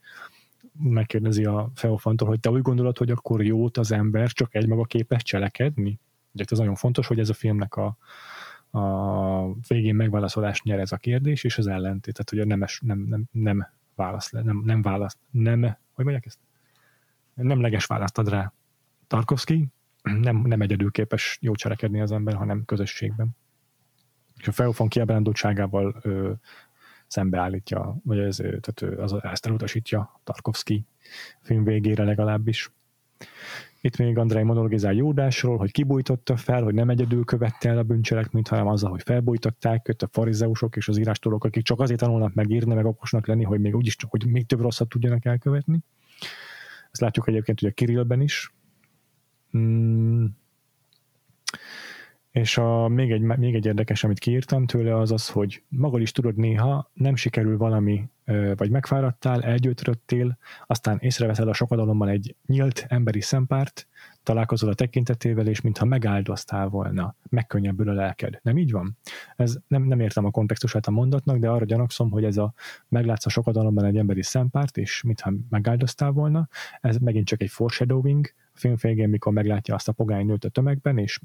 megkérdezi 0.79 1.45
a 1.45 1.71
Feofantól, 1.75 2.27
hogy 2.27 2.39
te 2.39 2.49
úgy 2.49 2.61
gondolod, 2.61 2.97
hogy 2.97 3.11
akkor 3.11 3.43
jót 3.43 3.77
az 3.77 3.91
ember 3.91 4.31
csak 4.31 4.55
egymaga 4.55 4.83
képes 4.83 5.23
cselekedni? 5.23 5.99
Ugye 6.33 6.43
ez 6.49 6.57
nagyon 6.57 6.75
fontos, 6.75 7.07
hogy 7.07 7.19
ez 7.19 7.29
a 7.29 7.33
filmnek 7.33 7.75
a, 7.75 7.97
a 8.79 9.53
végén 9.67 9.95
megválaszolást 9.95 10.63
nyer 10.63 10.79
ez 10.79 10.91
a 10.91 10.97
kérdés, 10.97 11.43
és 11.43 11.57
az 11.57 11.67
ellentét, 11.67 12.13
tehát 12.13 12.29
hogy 12.29 12.39
a 12.39 12.45
nemes, 12.45 12.81
nem, 12.85 12.99
nem, 12.99 13.23
nem 13.31 13.67
válasz, 13.95 14.31
nem, 14.31 14.61
nem 14.65 14.81
válasz, 14.81 15.17
nem, 15.31 15.61
hogy 15.93 16.05
mondják 16.05 16.25
ezt? 16.25 16.39
Nemleges 17.35 17.85
választ 17.85 18.17
ad 18.17 18.29
rá 18.29 18.53
Tarkovsky, 19.07 19.67
nem, 20.01 20.37
nem 20.37 20.61
egyedül 20.61 20.91
képes 20.91 21.37
jó 21.41 21.55
cselekedni 21.55 22.01
az 22.01 22.11
ember, 22.11 22.35
hanem 22.35 22.65
közösségben. 22.65 23.29
És 24.37 24.47
a 24.47 24.51
Feofon 24.51 24.87
kiábrándultságával 24.87 26.01
szembeállítja, 27.07 27.97
vagy 28.03 28.19
ez, 28.19 28.35
tehát 28.35 28.81
az, 28.99 29.13
ezt 29.23 29.45
elutasítja 29.45 30.19
Tarkovsky 30.23 30.85
film 31.41 31.63
végére 31.63 32.03
legalábbis. 32.03 32.71
Itt 33.81 33.97
még 33.97 34.17
Andrei 34.17 34.43
monologizál 34.43 34.93
Jódásról, 34.93 35.57
hogy 35.57 35.71
kibújtotta 35.71 36.37
fel, 36.37 36.63
hogy 36.63 36.73
nem 36.73 36.89
egyedül 36.89 37.25
követte 37.25 37.69
el 37.69 37.77
a 37.77 37.83
bűncselekményt, 37.83 38.47
hanem 38.47 38.67
azzal, 38.67 38.89
hogy 38.89 39.01
felbújtották 39.03 39.89
őt 39.89 40.01
a 40.01 40.09
farizeusok 40.11 40.75
és 40.75 40.87
az 40.87 40.97
írástólók, 40.97 41.43
akik 41.43 41.63
csak 41.63 41.79
azért 41.79 41.99
tanulnak 41.99 42.33
megírni, 42.33 42.73
meg 42.73 42.85
okosnak 42.85 43.27
lenni, 43.27 43.43
hogy 43.43 43.59
még 43.59 43.75
úgyis, 43.75 43.95
hogy 44.07 44.25
még 44.27 44.45
több 44.45 44.59
rosszat 44.59 44.89
tudjanak 44.89 45.25
elkövetni. 45.25 45.79
Ezt 46.95 47.03
látjuk 47.03 47.27
egyébként 47.27 47.61
ugye 47.61 47.71
Kirillben 47.71 48.21
is. 48.21 48.53
Mm. 49.57 50.25
És 52.31 52.57
a, 52.57 52.87
még, 52.87 53.11
egy, 53.11 53.21
még 53.21 53.55
egy 53.55 53.65
érdekes, 53.65 54.03
amit 54.03 54.19
kiírtam 54.19 54.65
tőle, 54.65 54.97
az 54.97 55.11
az, 55.11 55.29
hogy 55.29 55.63
magad 55.67 56.01
is 56.01 56.11
tudod 56.11 56.35
néha, 56.35 56.91
nem 56.93 57.15
sikerül 57.15 57.57
valami, 57.57 58.09
vagy 58.55 58.69
megfáradtál, 58.69 59.43
elgyőtröttél, 59.43 60.37
aztán 60.65 60.97
észreveszel 60.99 61.47
a 61.47 61.53
sokadalomban 61.53 62.07
egy 62.07 62.35
nyílt 62.45 62.85
emberi 62.87 63.21
szempárt, 63.21 63.87
találkozol 64.25 64.69
a 64.69 64.73
tekintetével, 64.73 65.47
és 65.47 65.61
mintha 65.61 65.85
megáldoztál 65.85 66.67
volna, 66.67 67.15
megkönnyebbül 67.29 67.89
a 67.89 67.93
lelked. 67.93 68.39
Nem 68.43 68.57
így 68.57 68.71
van? 68.71 68.97
Ez 69.35 69.57
nem, 69.67 69.83
nem 69.83 69.99
értem 69.99 70.25
a 70.25 70.31
kontextusát 70.31 70.87
a 70.87 70.91
mondatnak, 70.91 71.37
de 71.37 71.49
arra 71.49 71.65
gyanakszom, 71.65 72.11
hogy 72.11 72.23
ez 72.23 72.37
a 72.37 72.53
meglátsz 72.87 73.25
a 73.25 73.29
sokadalomban 73.29 73.85
egy 73.85 73.97
emberi 73.97 74.23
szempárt, 74.23 74.77
és 74.77 75.03
mintha 75.03 75.33
megáldoztál 75.49 76.11
volna, 76.11 76.47
ez 76.81 76.97
megint 76.97 77.27
csak 77.27 77.41
egy 77.41 77.49
foreshadowing, 77.49 78.33
a 78.53 78.57
film 78.57 78.75
végén, 78.81 79.09
mikor 79.09 79.33
meglátja 79.33 79.75
azt 79.75 79.87
a 79.87 79.91
pogány 79.91 80.25
nőt 80.25 80.45
a 80.45 80.49
tömegben, 80.49 80.97
és 80.97 81.19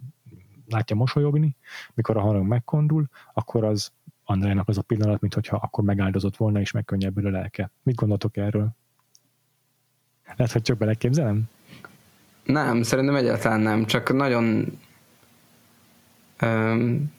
látja 0.67 0.97
mosolyogni, 0.97 1.57
mikor 1.95 2.17
a 2.17 2.21
harang 2.21 2.47
megkondul, 2.47 3.09
akkor 3.33 3.65
az 3.65 3.93
Andrának 4.25 4.69
az 4.69 4.79
a 4.79 4.83
pillanat, 4.83 5.21
mint 5.21 5.35
hogyha 5.35 5.57
akkor 5.57 5.85
megáldozott 5.85 6.37
volna, 6.37 6.61
és 6.61 6.71
megkönnyebbül 6.71 7.27
a 7.27 7.31
lelke. 7.31 7.71
Mit 7.83 7.95
gondoltok 7.95 8.37
erről? 8.37 8.71
Lehet, 10.37 10.53
hogy 10.53 10.63
csak 10.63 10.79
beleképzelem? 10.79 11.49
Nem, 12.53 12.83
szerintem 12.83 13.15
egyáltalán 13.15 13.61
nem, 13.61 13.87
csak 13.87 14.13
nagyon 14.13 14.79
um, 16.43 17.13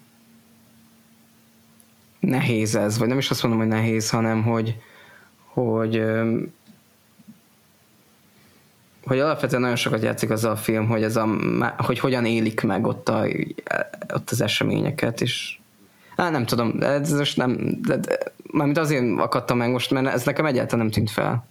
nehéz 2.20 2.76
ez, 2.76 2.98
vagy 2.98 3.08
nem 3.08 3.18
is 3.18 3.30
azt 3.30 3.44
mondom, 3.44 3.62
hogy 3.62 3.70
nehéz, 3.70 4.10
hanem 4.10 4.44
hogy 4.44 4.78
hogy 5.46 5.98
um, 5.98 6.54
hogy 9.06 9.20
alapvetően 9.20 9.62
nagyon 9.62 9.76
sokat 9.76 10.04
játszik 10.04 10.30
az 10.30 10.44
a 10.44 10.56
film, 10.56 10.88
hogy, 10.88 11.04
ez 11.04 11.16
a, 11.16 11.28
hogy 11.78 12.00
hogyan 12.00 12.26
élik 12.26 12.62
meg 12.62 12.86
ott, 12.86 13.10
a, 13.10 13.26
ott 14.14 14.30
az 14.30 14.42
eseményeket, 14.42 15.22
és 15.22 15.60
Á, 16.16 16.30
nem 16.30 16.46
tudom, 16.46 16.74
ez 16.80 17.12
most 17.12 17.38
nem, 17.38 17.78
de, 17.82 17.98
de, 17.98 18.18
mármint 18.52 18.78
azért 18.78 19.20
akadtam 19.20 19.58
meg 19.58 19.72
most, 19.72 19.92
mert 19.92 20.08
ez 20.08 20.24
nekem 20.24 20.46
egyáltalán 20.46 20.86
nem 20.86 20.94
tűnt 20.94 21.10
fel. 21.10 21.46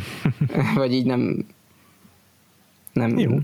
Vagy 0.74 0.92
így 0.92 1.06
nem, 1.06 1.46
nem... 2.96 3.18
Jó. 3.18 3.38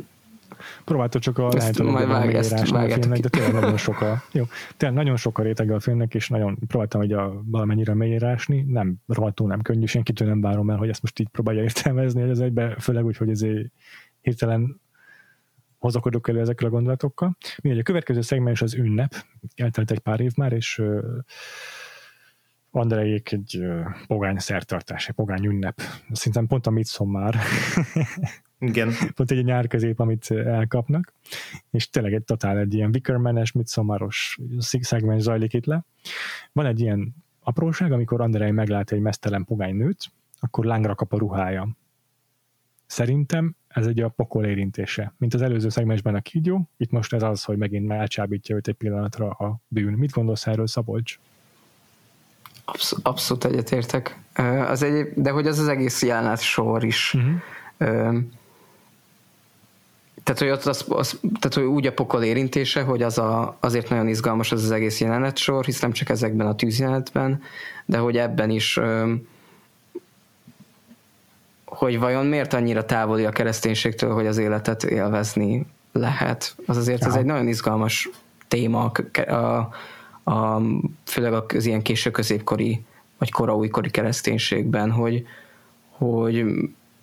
Próbálta 0.84 1.18
csak 1.18 1.38
a 1.38 1.46
a 1.46 2.88
filmnek, 2.88 3.20
de 3.20 3.28
tényleg 3.28 3.52
nagyon 3.52 3.76
sok 3.76 4.00
a, 4.00 4.22
jó, 4.32 4.44
tényleg 4.76 4.98
nagyon 4.98 5.16
sok 5.16 5.38
a 5.38 5.42
rétege 5.42 5.74
a 5.74 5.80
filmnek, 5.80 6.14
és 6.14 6.28
nagyon 6.28 6.58
próbáltam 6.66 7.00
hogy 7.00 7.12
a, 7.12 7.42
valamennyire 7.44 7.94
mélyírásni, 7.94 8.64
nem 8.68 8.94
rohadtul 9.06 9.48
nem 9.48 9.62
könnyű, 9.62 9.86
senkitől 9.86 10.28
nem 10.28 10.40
várom 10.40 10.70
el, 10.70 10.76
hogy 10.76 10.88
ezt 10.88 11.02
most 11.02 11.20
így 11.20 11.28
próbálja 11.28 11.62
értelmezni, 11.62 12.20
hogy 12.20 12.30
ez 12.30 12.38
egybe, 12.38 12.76
főleg 12.78 13.04
úgy, 13.04 13.16
hogy 13.16 13.30
ezért 13.30 13.72
hirtelen 14.20 14.80
hozakodok 15.78 16.28
elő 16.28 16.40
ezekkel 16.40 16.66
a 16.66 16.70
gondolatokkal. 16.70 17.36
Mindegy, 17.62 17.80
a 17.80 17.84
következő 17.84 18.20
szegmens 18.20 18.62
az 18.62 18.74
ünnep, 18.74 19.14
eltelt 19.54 19.90
egy 19.90 19.98
pár 19.98 20.20
év 20.20 20.32
már, 20.36 20.52
és 20.52 20.78
uh, 20.78 21.04
Andrejék 22.70 23.32
egy 23.32 23.56
uh, 23.58 23.86
pogány 24.06 24.38
szertartás, 24.38 25.08
egy 25.08 25.14
pogány 25.14 25.44
ünnep. 25.44 25.80
Szerintem 26.12 26.46
pont 26.46 26.66
a 26.66 26.70
Midsommar 26.70 27.36
Igen. 28.62 28.92
Pont 29.14 29.30
egy 29.30 29.44
nyár 29.44 29.66
közép, 29.66 30.00
amit 30.00 30.30
elkapnak, 30.30 31.12
és 31.70 31.90
tényleg 31.90 32.12
egy 32.12 32.22
totál 32.22 32.58
egy 32.58 32.74
ilyen 32.74 32.90
Wickermanes, 32.94 33.52
Midsommaros 33.52 34.38
szegmens 34.80 35.22
zajlik 35.22 35.52
itt 35.52 35.64
le. 35.64 35.84
Van 36.52 36.66
egy 36.66 36.80
ilyen 36.80 37.14
apróság, 37.42 37.92
amikor 37.92 38.20
Andrei 38.20 38.50
meglát 38.50 38.92
egy 38.92 39.00
mesztelen 39.00 39.44
pogány 39.44 39.74
nőt, 39.74 40.10
akkor 40.40 40.64
lángra 40.64 40.94
kap 40.94 41.12
a 41.12 41.18
ruhája. 41.18 41.68
Szerintem 42.86 43.54
ez 43.68 43.86
egy 43.86 44.00
a 44.00 44.08
pokol 44.08 44.44
érintése. 44.44 45.14
Mint 45.16 45.34
az 45.34 45.42
előző 45.42 45.68
szegmensben 45.68 46.14
a 46.14 46.20
kígyó, 46.20 46.68
itt 46.76 46.90
most 46.90 47.12
ez 47.12 47.22
az, 47.22 47.44
hogy 47.44 47.56
megint 47.56 47.90
elcsábítja 47.90 48.56
őt 48.56 48.68
egy 48.68 48.74
pillanatra 48.74 49.30
a 49.30 49.56
bűn. 49.68 49.92
Mit 49.92 50.10
gondolsz 50.10 50.46
erről, 50.46 50.66
Szabolcs? 50.66 51.18
Abszolút, 52.64 53.06
abszolút 53.06 53.44
egyetértek. 53.44 54.18
Az 54.68 54.82
egy, 54.82 55.12
de 55.16 55.30
hogy 55.30 55.46
az 55.46 55.58
az 55.58 55.68
egész 55.68 56.02
jelenet 56.02 56.40
sor 56.40 56.84
is. 56.84 57.14
Uh-huh 57.14 58.22
tehát, 60.22 60.40
hogy, 60.40 60.50
ott 60.50 60.64
az, 60.64 60.84
az, 60.88 61.18
tehát, 61.20 61.54
hogy 61.54 61.62
úgy 61.62 61.86
a 61.86 61.92
pokol 61.92 62.22
érintése, 62.22 62.82
hogy 62.82 63.02
az 63.02 63.18
a, 63.18 63.56
azért 63.60 63.88
nagyon 63.88 64.08
izgalmas 64.08 64.52
az 64.52 64.64
az 64.64 64.70
egész 64.70 65.00
jelenet 65.00 65.36
sor, 65.36 65.64
hisz 65.64 65.80
nem 65.80 65.92
csak 65.92 66.08
ezekben 66.08 66.46
a 66.46 66.54
tűzjelenetben, 66.54 67.42
de 67.86 67.98
hogy 67.98 68.16
ebben 68.16 68.50
is 68.50 68.78
hogy 71.64 71.98
vajon 71.98 72.26
miért 72.26 72.52
annyira 72.52 72.84
távoli 72.84 73.24
a 73.24 73.30
kereszténységtől, 73.30 74.12
hogy 74.14 74.26
az 74.26 74.38
életet 74.38 74.84
élvezni 74.84 75.66
lehet. 75.92 76.56
Az 76.66 76.76
azért 76.76 77.04
ez 77.04 77.14
egy 77.14 77.24
nagyon 77.24 77.48
izgalmas 77.48 78.10
téma, 78.48 78.92
a, 79.14 79.32
a, 79.32 79.70
a, 80.30 80.60
főleg 81.04 81.32
az 81.32 81.66
ilyen 81.66 81.82
késő 81.82 82.10
középkori 82.10 82.84
vagy 83.18 83.30
kora 83.30 83.56
újkori 83.56 83.90
kereszténységben, 83.90 84.90
hogy, 84.90 85.26
hogy, 85.90 86.44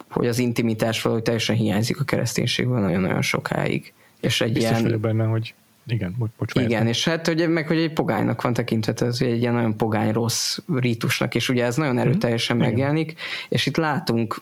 hogy 0.09 0.27
az 0.27 0.39
intimitás 0.39 1.01
valahogy 1.01 1.23
teljesen 1.23 1.55
hiányzik 1.55 1.99
a 1.99 2.03
kereszténységből 2.03 2.79
nagyon-nagyon 2.79 3.21
sokáig. 3.21 3.93
És 4.19 4.41
egy 4.41 4.53
Biztos 4.53 4.79
ilyen, 4.79 5.01
benne, 5.01 5.25
hogy 5.25 5.53
igen, 5.87 6.15
bocs, 6.37 6.53
igen, 6.53 6.87
és 6.87 7.05
hát 7.05 7.27
hogy, 7.27 7.49
meg 7.49 7.67
hogy 7.67 7.77
egy 7.77 7.93
pogánynak 7.93 8.41
van 8.41 8.53
tekintve, 8.53 8.93
hogy 8.97 9.27
egy 9.27 9.41
ilyen 9.41 9.53
nagyon 9.53 9.77
pogány 9.77 10.11
rossz 10.11 10.57
rítusnak, 10.75 11.35
és 11.35 11.49
ugye 11.49 11.65
ez 11.65 11.75
nagyon 11.75 11.95
mhm. 11.95 12.03
erőteljesen 12.07 12.55
mm-hmm. 12.55 12.65
megjelenik, 12.65 13.19
és 13.49 13.65
itt 13.65 13.77
látunk 13.77 14.41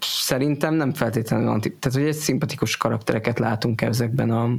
szerintem 0.00 0.74
nem 0.74 0.92
feltétlenül 0.92 1.48
anti, 1.48 1.72
tehát 1.72 1.98
hogy 1.98 2.08
egy 2.08 2.14
szimpatikus 2.14 2.76
karaktereket 2.76 3.38
látunk 3.38 3.80
ezekben 3.82 4.30
a 4.30 4.56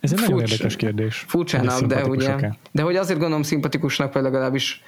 ez 0.00 0.12
egy 0.12 0.20
nagyon 0.20 0.40
érdekes 0.40 0.76
kérdés. 0.76 1.24
Furcsának, 1.28 1.80
de 1.80 2.04
ugye, 2.04 2.36
de 2.70 2.82
hogy 2.82 2.96
azért 2.96 3.18
gondolom 3.18 3.42
szimpatikusnak, 3.42 4.12
vagy 4.12 4.22
legalábbis 4.22 4.82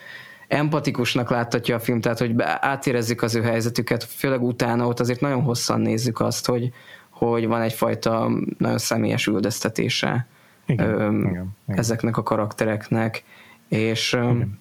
empatikusnak 0.51 1.31
láttatja 1.31 1.77
a 1.77 1.79
film, 1.79 2.01
tehát 2.01 2.19
hogy 2.19 2.35
átérezzük 2.43 3.23
az 3.23 3.35
ő 3.35 3.43
helyzetüket, 3.43 4.05
főleg 4.05 4.43
utána 4.43 4.87
ott 4.87 5.01
azért 5.01 5.21
nagyon 5.21 5.43
hosszan 5.43 5.81
nézzük 5.81 6.21
azt, 6.21 6.47
hogy, 6.47 6.73
hogy 7.11 7.47
van 7.47 7.61
egyfajta 7.61 8.31
nagyon 8.59 8.79
személyes 8.79 9.27
üldöztetése 9.27 10.27
igen, 10.67 10.89
ö, 10.89 10.95
igen, 10.95 11.29
igen. 11.29 11.53
ezeknek 11.67 12.17
a 12.17 12.23
karaktereknek, 12.23 13.25
és 13.69 14.13
igen. 14.13 14.59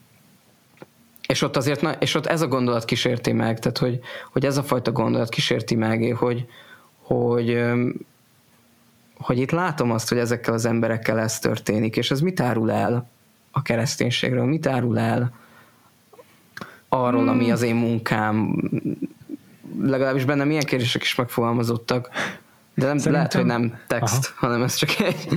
és 1.27 1.41
ott 1.41 1.57
azért, 1.57 1.97
és 1.99 2.15
ott 2.15 2.25
ez 2.25 2.41
a 2.41 2.47
gondolat 2.47 2.85
kísérti 2.85 3.31
meg, 3.31 3.59
tehát 3.59 3.77
hogy, 3.77 3.99
hogy 4.31 4.45
ez 4.45 4.57
a 4.57 4.63
fajta 4.63 4.91
gondolat 4.91 5.29
kísérti 5.29 5.75
meg, 5.75 6.15
hogy, 6.17 6.45
hogy 7.01 7.63
hogy 9.19 9.37
itt 9.37 9.51
látom 9.51 9.91
azt, 9.91 10.09
hogy 10.09 10.17
ezekkel 10.17 10.53
az 10.53 10.65
emberekkel 10.65 11.19
ez 11.19 11.39
történik, 11.39 11.97
és 11.97 12.11
ez 12.11 12.21
mit 12.21 12.39
árul 12.39 12.71
el 12.71 13.09
a 13.51 13.61
kereszténységről, 13.61 14.45
mit 14.45 14.67
árul 14.67 14.99
el 14.99 15.33
arról, 16.89 17.21
hmm. 17.21 17.29
ami 17.29 17.51
az 17.51 17.61
én 17.61 17.75
munkám, 17.75 18.55
legalábbis 19.81 20.25
bennem 20.25 20.47
milyen 20.47 20.65
kérdések 20.65 21.01
is 21.01 21.15
megfogalmazottak, 21.15 22.09
de 22.73 22.85
nem, 22.85 22.97
Szerintem... 22.97 23.11
lehet, 23.11 23.33
hogy 23.33 23.45
nem 23.45 23.79
text, 23.87 24.33
Aha. 24.35 24.47
hanem 24.47 24.63
ez 24.63 24.75
csak 24.75 24.99
egy... 24.99 25.27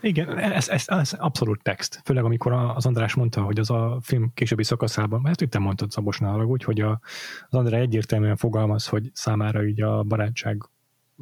Igen, 0.00 0.38
ez, 0.38 0.68
ez, 0.68 0.84
ez 0.86 1.12
abszolút 1.12 1.62
text. 1.62 2.00
Főleg 2.04 2.24
amikor 2.24 2.52
az 2.52 2.86
András 2.86 3.14
mondta, 3.14 3.42
hogy 3.42 3.58
az 3.58 3.70
a 3.70 3.98
film 4.02 4.30
későbbi 4.34 4.64
szakaszában, 4.64 5.28
ezt 5.28 5.40
itt 5.40 5.50
te 5.50 5.58
mondtad 5.58 5.90
Szabosnál, 5.90 6.40
úgy, 6.40 6.64
hogy 6.64 6.80
a, 6.80 7.00
az 7.48 7.58
András 7.58 7.80
egyértelműen 7.80 8.36
fogalmaz, 8.36 8.86
hogy 8.86 9.10
számára 9.12 9.66
így 9.66 9.82
a 9.82 10.02
barátság 10.02 10.68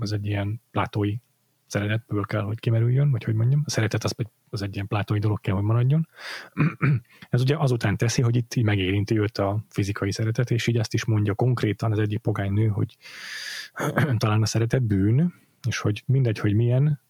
az 0.00 0.12
egy 0.12 0.26
ilyen 0.26 0.62
látói 0.72 1.16
szeretetből 1.72 2.24
kell, 2.24 2.42
hogy 2.42 2.58
kimerüljön, 2.58 3.10
vagy 3.10 3.24
hogy 3.24 3.34
mondjam, 3.34 3.62
a 3.66 3.70
szeretet 3.70 4.04
az, 4.04 4.14
az 4.50 4.62
egy 4.62 4.74
ilyen 4.74 4.86
plátói 4.86 5.18
dolog 5.18 5.40
kell, 5.40 5.54
hogy 5.54 5.64
maradjon. 5.64 6.08
Ez 7.30 7.40
ugye 7.40 7.56
azután 7.56 7.96
teszi, 7.96 8.22
hogy 8.22 8.36
itt 8.36 8.62
megérinti 8.62 9.18
őt 9.18 9.38
a 9.38 9.64
fizikai 9.68 10.12
szeretet, 10.12 10.50
és 10.50 10.66
így 10.66 10.76
ezt 10.76 10.94
is 10.94 11.04
mondja 11.04 11.34
konkrétan 11.34 11.92
az 11.92 11.98
egyik 11.98 12.20
pogány 12.20 12.52
nő, 12.52 12.66
hogy 12.66 12.96
talán 14.16 14.42
a 14.42 14.46
szeretet 14.46 14.82
bűn, 14.82 15.34
és 15.68 15.78
hogy 15.78 16.02
mindegy, 16.06 16.38
hogy 16.38 16.54
milyen, 16.54 17.00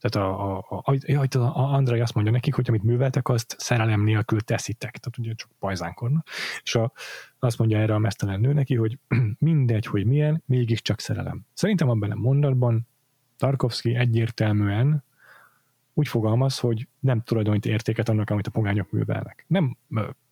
tehát 0.00 0.28
a, 0.28 0.58
a, 0.58 0.82
a, 0.84 1.38
a, 1.38 1.38
a 1.38 1.72
Andrei 1.72 2.00
azt 2.00 2.14
mondja 2.14 2.32
nekik, 2.32 2.54
hogy 2.54 2.68
amit 2.68 2.82
műveltek, 2.82 3.28
azt 3.28 3.54
szerelem 3.58 4.02
nélkül 4.02 4.40
teszitek, 4.40 4.98
tehát 4.98 5.18
ugye 5.18 5.32
csak 5.34 5.50
pajzánkorna. 5.58 6.22
És 6.62 6.74
a, 6.74 6.92
azt 7.38 7.58
mondja 7.58 7.78
erre 7.78 7.94
a 7.94 7.98
mesztelen 7.98 8.40
nő 8.40 8.52
neki, 8.52 8.74
hogy 8.74 8.98
mindegy, 9.38 9.86
hogy 9.86 10.06
milyen, 10.06 10.42
mégiscsak 10.46 11.00
szerelem. 11.00 11.46
Szerintem 11.54 11.88
abban 11.88 12.10
a 12.10 12.14
mondatban 12.14 12.90
Tarkovsky 13.42 13.94
egyértelműen 13.94 15.02
úgy 15.94 16.08
fogalmaz, 16.08 16.58
hogy 16.58 16.86
nem 17.00 17.22
tulajdonít 17.22 17.66
értéket 17.66 18.08
annak, 18.08 18.30
amit 18.30 18.46
a 18.46 18.50
pogányok 18.50 18.90
művelnek. 18.90 19.44
Nem 19.46 19.76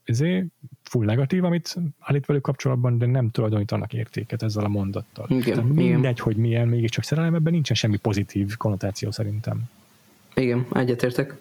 ezért 0.05 0.47
full 0.83 1.05
negatív, 1.05 1.45
amit 1.45 1.77
állít 1.99 2.27
velük 2.27 2.43
kapcsolatban, 2.43 2.99
de 2.99 3.07
nem 3.07 3.31
tulajdonít 3.31 3.73
annak 3.73 3.93
értéket 3.93 4.43
ezzel 4.43 4.65
a 4.65 4.69
mondattal. 4.69 5.27
Igen, 5.29 5.43
Tehát 5.43 5.65
mindegy, 5.65 5.99
igen. 5.99 6.15
hogy 6.19 6.37
milyen, 6.37 6.69
mégiscsak 6.69 7.05
szerelem, 7.05 7.35
ebben 7.35 7.53
nincsen 7.53 7.77
semmi 7.77 7.97
pozitív 7.97 8.57
konnotáció 8.57 9.11
szerintem. 9.11 9.63
Igen, 10.35 10.67
egyetértek. 10.73 11.37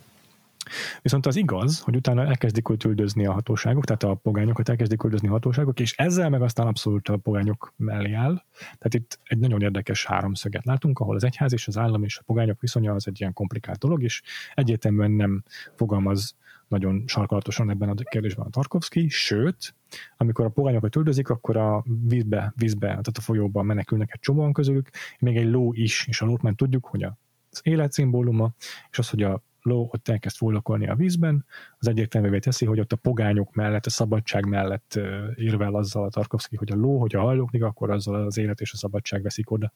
Viszont 1.02 1.26
az 1.26 1.36
igaz, 1.36 1.80
hogy 1.80 1.96
utána 1.96 2.26
elkezdik 2.26 2.70
őt 2.70 2.84
üldözni 2.84 3.26
a 3.26 3.32
hatóságok, 3.32 3.86
tehát 3.86 4.04
a 4.04 4.14
pogányokat 4.14 4.70
elkezdik 4.70 5.04
üldözni 5.04 5.28
a 5.28 5.32
hatóságok, 5.32 5.80
és 5.80 5.96
ezzel 5.96 6.30
meg 6.30 6.41
aztán 6.41 6.68
abszolút 6.68 7.08
a 7.08 7.18
pogányok 7.18 7.74
mellé 7.76 8.14
áll. 8.14 8.44
Tehát 8.54 8.94
itt 8.94 9.20
egy 9.24 9.40
nagyon 9.40 9.62
érdekes 9.62 10.06
háromszöget 10.06 10.66
látunk, 10.66 11.00
ahol 11.00 11.16
az 11.16 11.24
egyház 11.24 11.54
és 11.54 11.68
az 11.68 11.78
állam 11.78 12.04
és 12.04 12.18
a 12.18 12.24
pogányok 12.26 12.62
viszonya 12.62 12.94
az 12.94 13.08
egy 13.08 13.20
ilyen 13.20 13.34
komplikált 13.34 13.80
dolog, 13.80 14.04
és 14.04 14.22
egyértelműen 14.54 15.12
nem 15.12 15.44
fogalmaz 15.76 16.36
nagyon 16.70 17.04
sarkalatosan 17.08 17.70
ebben 17.70 17.90
a 17.90 17.94
kérdésben 17.94 18.46
a 18.46 18.50
Tarkovsky, 18.50 19.08
sőt, 19.10 19.76
amikor 20.18 20.46
a 20.46 20.50
pogányokat 20.50 20.96
üldözik, 20.96 21.30
akkor 21.30 21.58
a 21.58 21.84
vízbe, 22.08 22.54
vízbe, 22.56 22.88
tehát 22.88 23.18
a 23.18 23.22
folyóban 23.22 23.66
menekülnek 23.66 24.10
egy 24.14 24.20
csomóan 24.20 24.54
közülük, 24.54 24.90
még 25.20 25.38
egy 25.38 25.50
ló 25.50 25.74
is, 25.74 26.08
és 26.08 26.22
a 26.22 26.26
lót 26.26 26.41
már 26.41 26.54
tudjuk, 26.54 26.86
hogy 26.86 27.04
az 27.04 27.62
élet 27.64 27.91
szimbóluma, 27.91 28.54
és 28.91 29.00
az, 29.00 29.10
hogy 29.10 29.24
a 29.24 29.44
ló 29.70 29.90
ott 29.91 30.08
elkezd 30.08 30.36
fullokolni 30.36 30.88
a 30.88 30.96
vízben, 30.96 31.46
az 31.78 31.88
egyértelművé 31.88 32.40
teszi, 32.40 32.66
hogy 32.66 32.80
ott 32.80 32.91
a 32.91 32.96
pogányok 32.96 33.54
mellett, 33.54 33.86
a 33.86 33.90
szabadság 33.90 34.46
mellett 34.46 35.00
érvel 35.36 35.76
azzal 35.76 36.04
a 36.04 36.10
Tarkovsky, 36.10 36.56
hogy 36.56 36.72
a 36.72 36.76
ló, 36.76 37.00
hogyha 37.00 37.22
halloknik, 37.22 37.64
akkor 37.64 37.91
azzal 37.91 38.26
az 38.26 38.38
élet 38.38 38.62
és 38.62 38.74
a 38.74 38.78
szabadság 38.78 39.22
veszik 39.22 39.52
oda. 39.52 39.74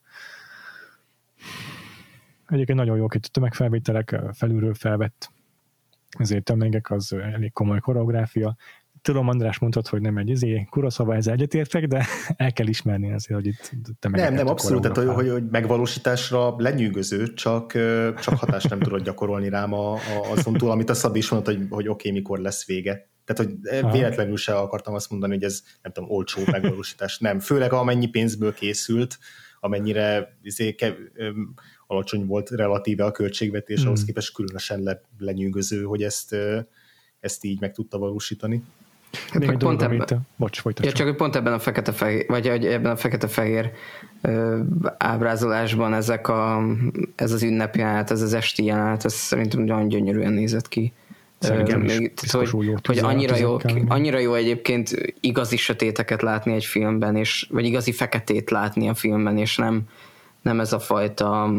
Egyébként 2.46 2.78
nagyon 2.78 2.96
jó 2.96 3.06
itt 3.14 3.22
tömegfelvételek, 3.22 4.20
felülről 4.32 4.74
felvett 4.74 5.32
ezért 6.18 6.44
tömegek, 6.44 6.90
az 6.90 7.12
elég 7.12 7.52
komoly 7.52 7.80
koreográfia, 7.80 8.56
tudom, 9.04 9.28
András 9.28 9.58
mondtad, 9.58 9.86
hogy 9.86 10.00
nem 10.00 10.16
egy 10.16 10.28
izé, 10.28 10.66
kuraszava 10.70 11.14
ez 11.14 11.26
egyetértek, 11.26 11.86
de 11.86 12.06
el 12.36 12.52
kell 12.52 12.66
ismerni 12.66 13.12
azért, 13.12 13.40
hogy 13.40 13.46
itt 13.46 13.70
te 13.98 14.08
Nem, 14.08 14.34
nem, 14.34 14.46
abszolút, 14.46 14.82
tehát 14.82 15.14
hogy, 15.14 15.28
hogy 15.30 15.48
megvalósításra 15.50 16.54
lenyűgöző, 16.58 17.32
csak, 17.32 17.72
csak 18.20 18.38
hatást 18.38 18.68
nem 18.68 18.78
tudod 18.78 19.02
gyakorolni 19.02 19.48
rám 19.48 19.72
a, 19.72 19.92
a, 19.92 19.98
azon 20.36 20.54
túl, 20.54 20.70
amit 20.70 20.90
a 20.90 20.94
Szabi 20.94 21.18
is 21.18 21.28
mondott, 21.28 21.54
hogy, 21.54 21.66
hogy 21.70 21.88
oké, 21.88 22.08
okay, 22.08 22.20
mikor 22.20 22.38
lesz 22.38 22.66
vége. 22.66 23.08
Tehát, 23.24 23.52
hogy 23.52 23.78
Aha. 23.82 23.92
véletlenül 23.92 24.36
se 24.36 24.54
akartam 24.54 24.94
azt 24.94 25.10
mondani, 25.10 25.34
hogy 25.34 25.44
ez 25.44 25.62
nem 25.82 25.92
tudom, 25.92 26.10
olcsó 26.10 26.42
megvalósítás. 26.50 27.18
Nem, 27.18 27.38
főleg 27.38 27.72
amennyi 27.72 28.06
pénzből 28.06 28.54
készült, 28.54 29.18
amennyire 29.60 30.36
izé, 30.42 30.74
kev, 30.74 30.92
alacsony 31.86 32.26
volt 32.26 32.50
relatíve 32.50 33.04
a 33.04 33.10
költségvetés, 33.10 33.78
hmm. 33.78 33.86
ahhoz 33.86 34.04
képest 34.04 34.34
különösen 34.34 34.82
le, 34.82 35.00
lenyűgöző, 35.18 35.82
hogy 35.82 36.02
ezt, 36.02 36.36
ezt 37.20 37.44
így 37.44 37.60
meg 37.60 37.72
tudta 37.72 37.98
valósítani. 37.98 38.62
Hát 39.16 39.38
Még 39.38 39.42
egy 39.42 39.48
pont 39.48 39.60
dolog, 39.60 39.82
ebben, 39.82 40.06
amit, 40.10 40.14
bocs, 40.36 40.62
ja, 40.80 40.92
csak 40.92 41.06
hogy 41.06 41.16
pont 41.16 41.36
ebben 41.36 41.52
a 41.52 41.58
fekete-fehér, 41.58 42.24
vagy 42.28 42.46
ebben 42.46 42.92
a 42.92 42.96
fekete-fehér 42.96 43.72
ábrázolásban 44.98 45.94
ezek 45.94 46.28
a, 46.28 46.62
ez 47.16 47.32
az 47.32 47.42
ünnepi 47.42 47.78
jelenet, 47.78 48.10
ez 48.10 48.22
az 48.22 48.34
esti 48.34 48.64
jelenet, 48.64 49.04
ez 49.04 49.14
szerintem 49.14 49.60
nagyon 49.60 49.88
gyönyörűen 49.88 50.32
nézett 50.32 50.68
ki. 50.68 50.92
Szerintem 51.38 51.80
még, 51.80 52.12
hogy, 52.30 52.50
hogy 52.84 52.98
annyira, 52.98 53.36
jó, 53.36 53.56
annyira 53.88 54.18
jó 54.18 54.34
egyébként 54.34 55.14
igazi 55.20 55.56
sötéteket 55.56 56.22
látni 56.22 56.54
egy 56.54 56.64
filmben, 56.64 57.16
és, 57.16 57.46
vagy 57.50 57.64
igazi 57.64 57.92
feketét 57.92 58.50
látni 58.50 58.88
a 58.88 58.94
filmben, 58.94 59.38
és 59.38 59.56
nem, 59.56 59.82
nem 60.42 60.60
ez 60.60 60.72
a 60.72 60.78
fajta, 60.78 61.52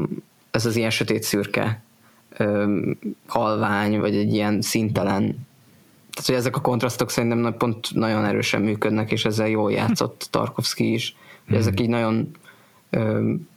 ez 0.52 0.66
az 0.66 0.76
ilyen 0.76 0.90
sötét 0.90 1.24
szürke 1.24 1.82
halvány, 3.28 4.00
vagy 4.00 4.16
egy 4.16 4.34
ilyen 4.34 4.62
szintelen 4.62 5.48
tehát, 6.16 6.30
hogy 6.30 6.36
ezek 6.36 6.56
a 6.56 6.62
kontrasztok 6.62 7.10
szerintem 7.10 7.58
pont 7.58 7.94
nagyon 7.94 8.26
erősen 8.26 8.62
működnek, 8.62 9.12
és 9.12 9.26
ezzel 9.26 9.48
jól 9.48 9.72
játszott 9.72 10.28
Tarkovsky 10.32 10.94
is. 10.94 11.16
Hogy 11.48 11.58
ezek 11.58 11.80
így 11.80 11.90
nagyon, 11.90 12.32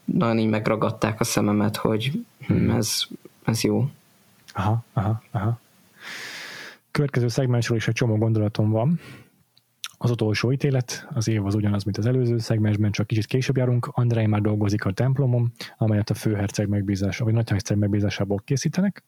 nagyon 0.05 0.39
így 0.39 0.49
megragadták 0.49 1.21
a 1.21 1.25
szememet, 1.25 1.77
hogy 1.77 2.13
hm, 2.47 2.71
ez, 2.71 3.03
ez 3.45 3.63
jó. 3.63 3.91
Aha, 4.53 4.85
aha, 4.93 5.23
aha. 5.31 5.61
Következő 6.91 7.29
szegmensről 7.29 7.77
is 7.77 7.89
egy 7.89 7.95
csomó 7.95 8.17
gondolatom 8.17 8.71
van. 8.71 9.01
Az 10.01 10.11
utolsó 10.11 10.53
ítélet, 10.53 11.09
az 11.15 11.29
év 11.29 11.47
az 11.47 11.55
ugyanaz, 11.55 11.85
mint 11.85 11.99
az 11.99 12.07
előző 12.07 12.39
szegmensben, 12.39 12.91
csak 12.91 13.07
kicsit 13.07 13.27
később 13.27 13.57
járunk. 13.57 13.89
Andrei 13.93 14.27
már 14.27 14.41
dolgozik 14.41 14.85
a 14.85 14.93
templomon, 14.93 15.53
amelyet 15.77 16.11
a 16.11 16.15
főherceg 16.15 16.69
megbízása, 16.69 17.25
vagy 17.25 17.33
nagyherceg 17.33 17.79
megbízásából 17.79 18.39
készítenek. 18.45 19.03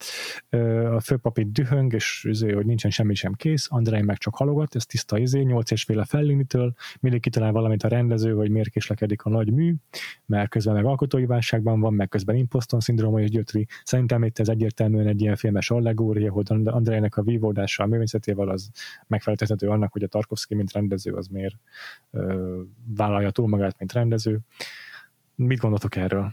A 0.94 1.00
főpapit 1.00 1.52
dühöng, 1.52 1.92
és 1.92 2.24
izé, 2.28 2.52
hogy 2.52 2.66
nincsen 2.66 2.90
semmi 2.90 3.14
sem 3.14 3.32
kész, 3.32 3.66
Andrei 3.70 4.02
meg 4.02 4.16
csak 4.16 4.36
halogat, 4.36 4.74
ez 4.74 4.86
tiszta 4.86 5.18
izé, 5.18 5.42
nyolc 5.42 5.70
és 5.70 5.82
féle 5.82 6.04
Fellinitől, 6.04 6.74
mindig 7.00 7.20
kitalál 7.20 7.52
valamit 7.52 7.82
a 7.82 7.88
rendező, 7.88 8.34
hogy 8.34 8.50
miért 8.50 8.68
késlekedik 8.68 9.22
a 9.22 9.30
nagy 9.30 9.52
mű, 9.52 9.74
mert 10.26 10.48
közben 10.48 10.74
meg 10.74 10.84
alkotói 10.84 11.26
válságban 11.26 11.80
van, 11.80 11.94
meg 11.94 12.08
közben 12.08 12.36
imposton 12.36 12.80
szindróma 12.80 13.20
és 13.20 13.30
gyötri. 13.30 13.66
Szerintem 13.84 14.24
itt 14.24 14.38
ez 14.38 14.48
egyértelműen 14.48 15.06
egy 15.06 15.20
ilyen 15.20 15.36
filmes 15.36 15.70
allegória, 15.70 16.32
hogy 16.32 16.46
Andrejnek 16.64 17.16
a 17.16 17.22
vívódása 17.22 17.82
a 17.82 17.86
művészetével 17.86 18.48
az 18.48 18.70
megfeleltethető 19.06 19.68
annak, 19.68 19.92
hogy 19.92 20.02
a 20.02 20.06
Tarkovsky, 20.06 20.54
mint 20.54 20.78
rendező, 20.80 21.12
az 21.12 21.26
miért 21.26 21.54
ö, 22.10 22.60
vállalja 22.96 23.30
túl 23.30 23.48
magát, 23.48 23.74
mint 23.78 23.92
rendező. 23.92 24.38
Mit 25.34 25.58
gondoltok 25.58 25.96
erről? 25.96 26.32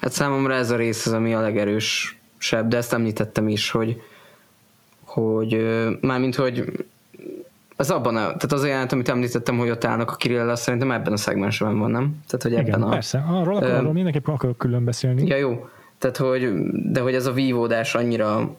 Hát 0.00 0.12
számomra 0.12 0.54
ez 0.54 0.70
a 0.70 0.76
rész 0.76 1.06
az, 1.06 1.12
ami 1.12 1.34
a 1.34 1.40
legerősebb, 1.40 2.68
de 2.68 2.76
ezt 2.76 2.92
említettem 2.92 3.48
is, 3.48 3.70
hogy, 3.70 4.02
hogy 5.04 5.56
mármint, 6.00 6.34
hogy 6.34 6.84
az 7.76 7.90
abban 7.90 8.16
a, 8.16 8.20
tehát 8.20 8.52
az 8.52 8.62
olyan, 8.62 8.86
amit 8.86 9.08
említettem, 9.08 9.58
hogy 9.58 9.70
ott 9.70 9.84
állnak 9.84 10.10
a 10.10 10.14
Kirillel, 10.14 10.56
szerintem 10.56 10.90
ebben 10.90 11.12
a 11.12 11.16
szegmensben 11.16 11.78
van, 11.78 11.90
nem? 11.90 12.20
Tehát, 12.26 12.42
hogy 12.42 12.52
Igen, 12.52 12.64
ebben 12.64 12.82
a, 12.82 12.88
persze, 12.88 13.24
arról, 13.28 13.56
uh, 13.56 13.76
arról 13.76 13.92
mindenképpen 13.92 14.34
akarok 14.34 14.58
külön 14.58 14.84
beszélni. 14.84 15.26
Ja, 15.26 15.36
jó. 15.36 15.68
Tehát, 15.98 16.16
hogy, 16.16 16.52
de 16.92 17.00
hogy 17.00 17.14
ez 17.14 17.26
a 17.26 17.32
vívódás 17.32 17.94
annyira 17.94 18.56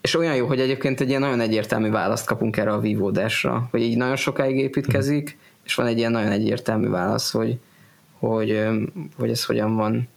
és 0.00 0.16
olyan 0.16 0.36
jó, 0.36 0.46
hogy 0.46 0.60
egyébként 0.60 1.00
egy 1.00 1.08
ilyen 1.08 1.20
nagyon 1.20 1.40
egyértelmű 1.40 1.90
választ 1.90 2.26
kapunk 2.26 2.56
erre 2.56 2.72
a 2.72 2.80
vívódásra, 2.80 3.68
hogy 3.70 3.80
így 3.80 3.96
nagyon 3.96 4.16
sokáig 4.16 4.56
építkezik, 4.56 5.38
és 5.64 5.74
van 5.74 5.86
egy 5.86 5.98
ilyen 5.98 6.12
nagyon 6.12 6.30
egyértelmű 6.30 6.88
válasz, 6.88 7.32
hogy, 7.32 7.58
hogy, 8.18 8.68
hogy 9.16 9.30
ez 9.30 9.44
hogyan 9.44 9.76
van 9.76 10.08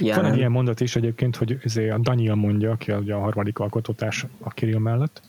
jelen. 0.00 0.22
Van 0.22 0.32
egy 0.32 0.38
ilyen 0.38 0.50
mondat 0.50 0.80
is 0.80 0.96
egyébként, 0.96 1.36
hogy 1.36 1.58
a 1.90 1.98
Daniel 1.98 2.34
mondja, 2.34 2.70
aki 2.70 2.90
a 2.90 3.18
harmadik 3.18 3.58
alkotótárs 3.58 4.26
a 4.40 4.50
Kirill 4.50 4.78
mellett, 4.78 5.22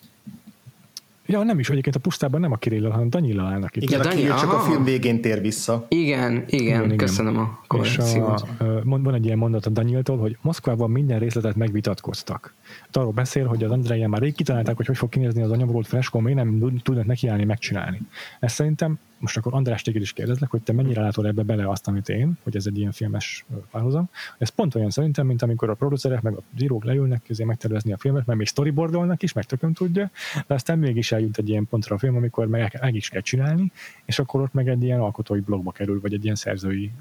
Ja, 1.25 1.43
nem 1.43 1.59
is, 1.59 1.69
egyébként 1.69 1.95
a 1.95 1.99
pusztában 1.99 2.39
nem 2.39 2.51
a 2.51 2.55
Kirill, 2.55 2.89
hanem 2.89 3.09
Danyilla 3.09 3.43
állnak 3.43 3.75
itt. 3.75 3.83
Igen, 3.83 3.99
a 3.99 4.07
Kirill 4.07 4.35
csak 4.35 4.53
a 4.53 4.59
film 4.59 4.83
végén 4.83 5.21
tér 5.21 5.41
vissza. 5.41 5.85
Igen, 5.89 6.43
igen, 6.47 6.83
igen 6.83 6.97
köszönöm 6.97 7.37
a 7.37 7.61
korrekciót. 7.67 8.45
Van 8.83 9.13
egy 9.13 9.25
ilyen 9.25 9.37
mondat 9.37 9.65
a 9.65 9.69
Danyiltól, 9.69 10.17
hogy 10.17 10.37
Moszkvában 10.41 10.91
minden 10.91 11.19
részletet 11.19 11.55
megvitatkoztak. 11.55 12.53
Arról 12.91 13.11
beszél, 13.11 13.45
hogy 13.45 13.63
az 13.63 13.71
Andrejen 13.71 14.09
már 14.09 14.21
rég 14.21 14.35
kitalálták, 14.35 14.75
hogy 14.75 14.85
hogy 14.85 14.97
fog 14.97 15.09
kinézni 15.09 15.41
az 15.41 15.51
anyagolt 15.51 15.87
freskó, 15.87 16.19
még 16.19 16.35
nem 16.35 16.79
tudnak 16.83 17.05
nekiállni 17.05 17.43
megcsinálni. 17.43 18.01
Ezt 18.39 18.55
szerintem 18.55 18.99
most 19.23 19.37
akkor 19.37 19.53
András 19.53 19.81
téged 19.81 20.01
is 20.01 20.13
kérdezlek, 20.13 20.49
hogy 20.49 20.61
te 20.61 20.73
mennyire 20.73 21.01
látod 21.01 21.25
ebbe 21.25 21.43
bele 21.43 21.69
azt, 21.69 21.87
amit 21.87 22.09
én, 22.09 22.37
hogy 22.43 22.55
ez 22.55 22.65
egy 22.65 22.77
ilyen 22.77 22.91
filmes 22.91 23.45
párhuzam. 23.71 24.09
Ez 24.37 24.49
pont 24.49 24.75
olyan 24.75 24.89
szerintem, 24.89 25.25
mint 25.25 25.41
amikor 25.41 25.69
a 25.69 25.73
producerek 25.73 26.21
meg 26.21 26.33
a 26.33 26.41
írók 26.59 26.83
leülnek 26.83 27.21
közé 27.27 27.43
megtervezni 27.43 27.93
a 27.93 27.97
filmet, 27.97 28.25
mert 28.25 28.37
még 28.37 28.47
storyboardolnak 28.47 29.23
is, 29.23 29.33
meg 29.33 29.45
tököm 29.45 29.73
tudja, 29.73 30.11
de 30.47 30.53
aztán 30.53 30.79
mégis 30.79 31.11
eljut 31.11 31.37
egy 31.37 31.49
ilyen 31.49 31.67
pontra 31.69 31.95
a 31.95 31.99
film, 31.99 32.15
amikor 32.15 32.47
meg, 32.47 32.77
meg 32.81 32.95
is 32.95 33.09
kell 33.09 33.21
csinálni, 33.21 33.71
és 34.05 34.19
akkor 34.19 34.41
ott 34.41 34.53
meg 34.53 34.67
egy 34.67 34.83
ilyen 34.83 34.99
alkotói 34.99 35.39
blogba 35.39 35.71
kerül, 35.71 35.99
vagy 36.01 36.13
egy 36.13 36.23
ilyen 36.23 36.35
szerzői 36.35 36.91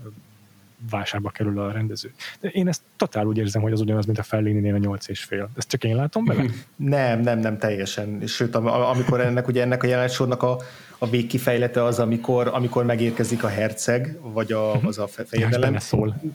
válságba 0.91 1.31
kerül 1.31 1.61
a 1.61 1.73
rendező. 1.73 2.13
De 2.41 2.49
én 2.49 2.69
ezt 2.69 2.83
totál 2.97 3.27
úgy 3.27 3.39
érzem, 3.39 3.63
hogy 3.63 3.73
az 3.73 3.81
ugyanaz, 3.81 4.07
mint 4.07 4.19
a 4.19 4.23
Fellini-nél 4.23 4.75
a 4.75 4.79
nyolc 4.79 5.09
és 5.09 5.25
fél. 5.25 5.51
Ezt 5.57 5.69
csak 5.69 5.85
én 5.85 5.97
látom 5.97 6.25
bele? 6.25 6.45
Nem, 6.77 7.21
nem, 7.21 7.39
nem 7.39 7.59
teljesen. 7.59 8.27
Sőt, 8.27 8.55
amikor 8.55 9.21
ennek, 9.21 9.49
ugye 9.49 9.63
ennek 9.63 9.83
a 9.83 9.87
jelenetsornak 9.87 10.43
a, 10.43 10.59
a 11.03 11.07
végkifejlete 11.07 11.85
az, 11.85 11.99
amikor, 11.99 12.51
amikor 12.53 12.85
megérkezik 12.85 13.45
a 13.45 13.49
herceg, 13.49 14.19
vagy 14.23 14.53
a, 14.53 14.75
mhm. 14.75 14.87
az 14.87 14.99
a 14.99 15.07
fejedelem, 15.07 15.77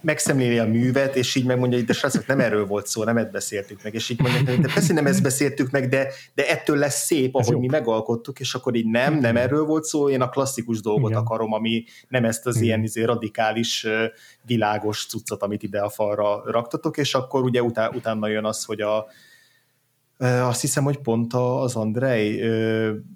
megszemléli 0.01 0.59
a 0.59 0.65
művet, 0.65 1.15
és 1.15 1.35
így 1.35 1.45
megmondja, 1.45 1.77
hogy 1.77 1.87
de 1.87 1.93
srácok, 1.93 2.27
nem 2.27 2.39
erről 2.39 2.65
volt 2.65 2.87
szó, 2.87 3.03
nem 3.03 3.17
ezt 3.17 3.31
beszéltük 3.31 3.83
meg, 3.83 3.93
és 3.93 4.09
így 4.09 4.19
mondja, 4.19 4.53
hogy 4.53 4.59
de 4.59 4.73
persze 4.73 4.93
nem 4.93 5.05
ezt 5.05 5.21
beszéltük 5.21 5.71
meg, 5.71 5.89
de, 5.89 6.07
de 6.33 6.49
ettől 6.49 6.77
lesz 6.77 7.05
szép, 7.05 7.35
ahogy 7.35 7.57
mi 7.57 7.67
megalkottuk, 7.67 8.39
és 8.39 8.53
akkor 8.53 8.75
így 8.75 8.85
nem, 8.85 9.13
nem 9.13 9.37
erről 9.37 9.65
volt 9.65 9.83
szó, 9.83 10.09
én 10.09 10.21
a 10.21 10.29
klasszikus 10.29 10.81
dolgot 10.81 11.09
Igen. 11.09 11.21
akarom, 11.21 11.53
ami 11.53 11.83
nem 12.07 12.25
ezt 12.25 12.45
az 12.45 12.55
Igen. 12.55 12.67
ilyen 12.67 12.83
izé, 12.83 13.03
radikális, 13.03 13.87
világos 14.45 15.05
cuccot, 15.05 15.41
amit 15.41 15.63
ide 15.63 15.79
a 15.79 15.89
falra 15.89 16.41
raktatok, 16.45 16.97
és 16.97 17.13
akkor 17.13 17.43
ugye 17.43 17.61
utá, 17.61 17.89
utána 17.89 18.27
jön 18.27 18.45
az, 18.45 18.63
hogy 18.63 18.81
a, 18.81 19.07
azt 20.19 20.61
hiszem, 20.61 20.83
hogy 20.83 20.97
pont 20.97 21.33
az 21.33 21.75
Andrei 21.75 22.43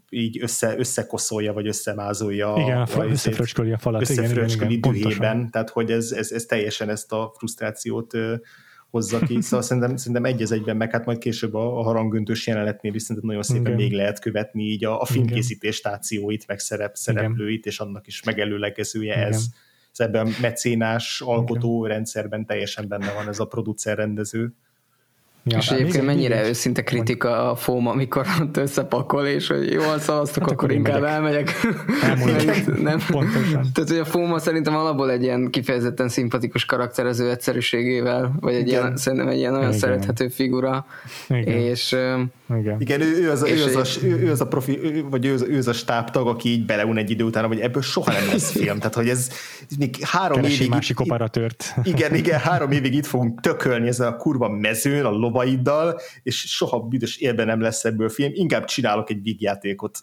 így 0.09 0.41
össze, 0.41 0.77
összekoszolja, 0.77 1.53
vagy 1.53 1.67
összemázolja. 1.67 2.53
Igen, 2.57 2.77
a, 2.77 3.05
összefröcsköli 3.05 3.71
a 3.71 3.77
falat. 3.77 4.01
Összefröcsköli 4.01 4.73
igen, 4.73 4.93
igen, 4.93 5.09
dühében, 5.09 5.51
tehát 5.51 5.69
hogy 5.69 5.91
ez, 5.91 6.11
ez, 6.11 6.31
ez 6.31 6.45
teljesen 6.45 6.89
ezt 6.89 7.11
a 7.11 7.33
frusztrációt 7.37 8.13
hozza 8.91 9.19
ki. 9.19 9.41
Szóval 9.41 9.61
szerintem, 9.61 9.95
szerintem 9.95 10.25
egy 10.25 10.41
az 10.41 10.51
egyben, 10.51 10.77
meg 10.77 10.91
hát 10.91 11.05
majd 11.05 11.17
később 11.17 11.53
a, 11.53 11.79
a 11.79 11.83
harangöntős 11.83 12.47
jelenetnél 12.47 12.93
is 12.93 13.01
szerintem 13.01 13.27
nagyon 13.27 13.43
szépen 13.43 13.65
Igen. 13.65 13.75
még 13.75 13.93
lehet 13.93 14.19
követni 14.19 14.63
így 14.63 14.85
a, 14.85 15.01
a 15.01 15.05
filmkészítés 15.05 15.75
stációit, 15.75 16.47
meg 16.47 16.59
szerep, 16.59 16.95
szereplőit, 16.95 17.59
Igen. 17.59 17.71
és 17.71 17.79
annak 17.79 18.07
is 18.07 18.23
megelőlegezője 18.23 19.13
Igen. 19.13 19.27
ez. 19.27 19.45
ez 19.91 19.99
ebben 19.99 20.25
a 20.25 20.29
mecénás 20.41 21.21
alkotó 21.21 21.85
Igen. 21.85 21.95
rendszerben 21.95 22.45
teljesen 22.45 22.87
benne 22.87 23.13
van 23.13 23.27
ez 23.27 23.39
a 23.39 23.45
producer 23.45 23.97
rendező. 23.97 24.53
Ja, 25.43 25.57
és 25.57 25.69
egyébként 25.69 26.05
mennyire 26.05 26.47
őszinte 26.47 26.83
kritika 26.83 27.51
a 27.51 27.55
FOM, 27.55 27.87
amikor 27.87 28.25
ott 28.41 28.57
összepakol, 28.57 29.25
és 29.25 29.47
hogy 29.47 29.71
jól 29.71 29.99
szavaztok, 29.99 30.43
hát 30.43 30.51
akkor 30.51 30.71
inkább 30.71 31.03
elmegyek. 31.03 31.53
nem. 32.81 32.99
Pontosan. 33.07 33.65
Tehát, 33.73 33.89
hogy 33.89 33.97
a 33.97 34.05
FOMA 34.05 34.39
szerintem 34.39 34.75
alapból 34.75 35.11
egy 35.11 35.23
ilyen 35.23 35.49
kifejezetten 35.49 36.09
szimpatikus 36.09 36.65
karakterező 36.65 37.29
egyszerűségével, 37.29 38.33
vagy 38.39 38.53
egy 38.53 38.67
ilyen, 38.67 38.97
szerintem 38.97 39.27
egy 39.27 39.37
ilyen 39.37 39.51
nagyon 39.51 39.67
Igen. 39.67 39.79
szerethető 39.79 40.27
figura. 40.27 40.85
Igen. 41.27 41.57
És, 41.57 41.95
Igen. 42.57 42.81
Igen, 42.81 43.01
ő, 43.01 43.23
ő, 43.23 43.29
az, 43.31 43.43
ő, 43.43 43.63
az 43.63 43.75
a, 43.75 44.05
ő, 44.05 44.19
ő 44.19 44.31
az 44.31 44.41
a 44.41 44.47
profi, 44.47 44.79
ő, 44.79 45.05
vagy 45.09 45.25
ő 45.25 45.33
az, 45.33 45.41
ő 45.41 45.57
az 45.57 45.67
a 45.67 45.73
stábtag, 45.73 46.27
aki 46.27 46.49
így 46.49 46.65
beleun 46.65 46.97
egy 46.97 47.09
idő 47.09 47.23
után, 47.23 47.45
hogy 47.45 47.59
ebből 47.59 47.81
soha 47.81 48.11
nem 48.11 48.27
lesz 48.27 48.51
film. 48.51 48.77
Tehát, 48.77 48.95
hogy 48.95 49.09
ez 49.09 49.29
még 49.77 49.95
három 50.01 50.35
Keresi 50.35 50.55
évig... 50.55 50.69
másik 50.69 50.99
operatőrt. 50.99 51.75
Igen, 51.83 52.15
igen, 52.15 52.39
három 52.39 52.71
évig 52.71 52.93
itt 52.93 53.05
fogunk 53.05 53.39
tökölni 53.39 53.87
ezen 53.87 54.07
a 54.07 54.15
kurva 54.15 54.49
mezőn, 54.49 55.05
a 55.05 55.09
lovaiddal, 55.09 55.99
és 56.23 56.39
soha 56.39 56.79
büdös 56.79 57.17
élben 57.17 57.45
nem 57.45 57.61
lesz 57.61 57.85
ebből 57.85 58.09
film, 58.09 58.31
inkább 58.33 58.65
csinálok 58.65 59.09
egy 59.09 59.21
vígjátékot. 59.21 59.99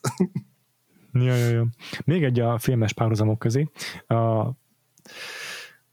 Ja, 1.13 1.35
ja, 1.37 1.49
ja. 1.49 1.67
Még 2.05 2.25
egy 2.25 2.41
a 2.41 2.59
filmes 2.59 2.93
párhuzamok 2.93 3.39
közé. 3.39 3.69
A 4.07 4.51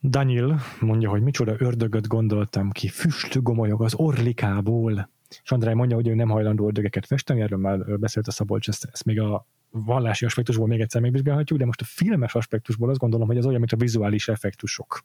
Daniel 0.09 0.61
mondja, 0.79 1.09
hogy 1.09 1.21
micsoda 1.21 1.55
ördögöt 1.57 2.07
gondoltam 2.07 2.71
ki, 2.71 2.87
füst 2.87 3.41
gomolyog 3.41 3.81
az 3.81 3.93
orlikából. 3.95 5.13
És 5.43 5.51
Andrei 5.51 5.73
mondja, 5.73 5.95
hogy 5.95 6.07
ő 6.07 6.13
nem 6.13 6.29
hajlandó 6.29 6.65
ördögeket 6.65 7.05
festeni, 7.05 7.41
erről 7.41 7.59
már 7.59 7.99
beszélt 7.99 8.27
a 8.27 8.31
Szabolcs, 8.31 8.67
ezt, 8.67 8.87
ezt 8.91 9.05
még 9.05 9.19
a 9.19 9.47
vallási 9.69 10.25
aspektusból 10.25 10.67
még 10.67 10.79
egyszer 10.79 11.01
megvizsgálhatjuk, 11.01 11.59
de 11.59 11.65
most 11.65 11.81
a 11.81 11.85
filmes 11.85 12.35
aspektusból 12.35 12.89
azt 12.89 12.99
gondolom, 12.99 13.27
hogy 13.27 13.37
ez 13.37 13.45
olyan, 13.45 13.59
mint 13.59 13.71
a 13.71 13.77
vizuális 13.77 14.27
effektusok. 14.27 15.03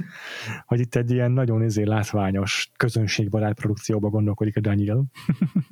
hogy 0.66 0.80
itt 0.80 0.94
egy 0.94 1.10
ilyen 1.10 1.30
nagyon 1.30 1.62
izé 1.62 1.82
látványos, 1.82 2.70
közönségbarát 2.76 3.54
produkcióba 3.54 4.08
gondolkodik 4.08 4.56
a 4.56 4.60
Daniel. 4.60 5.04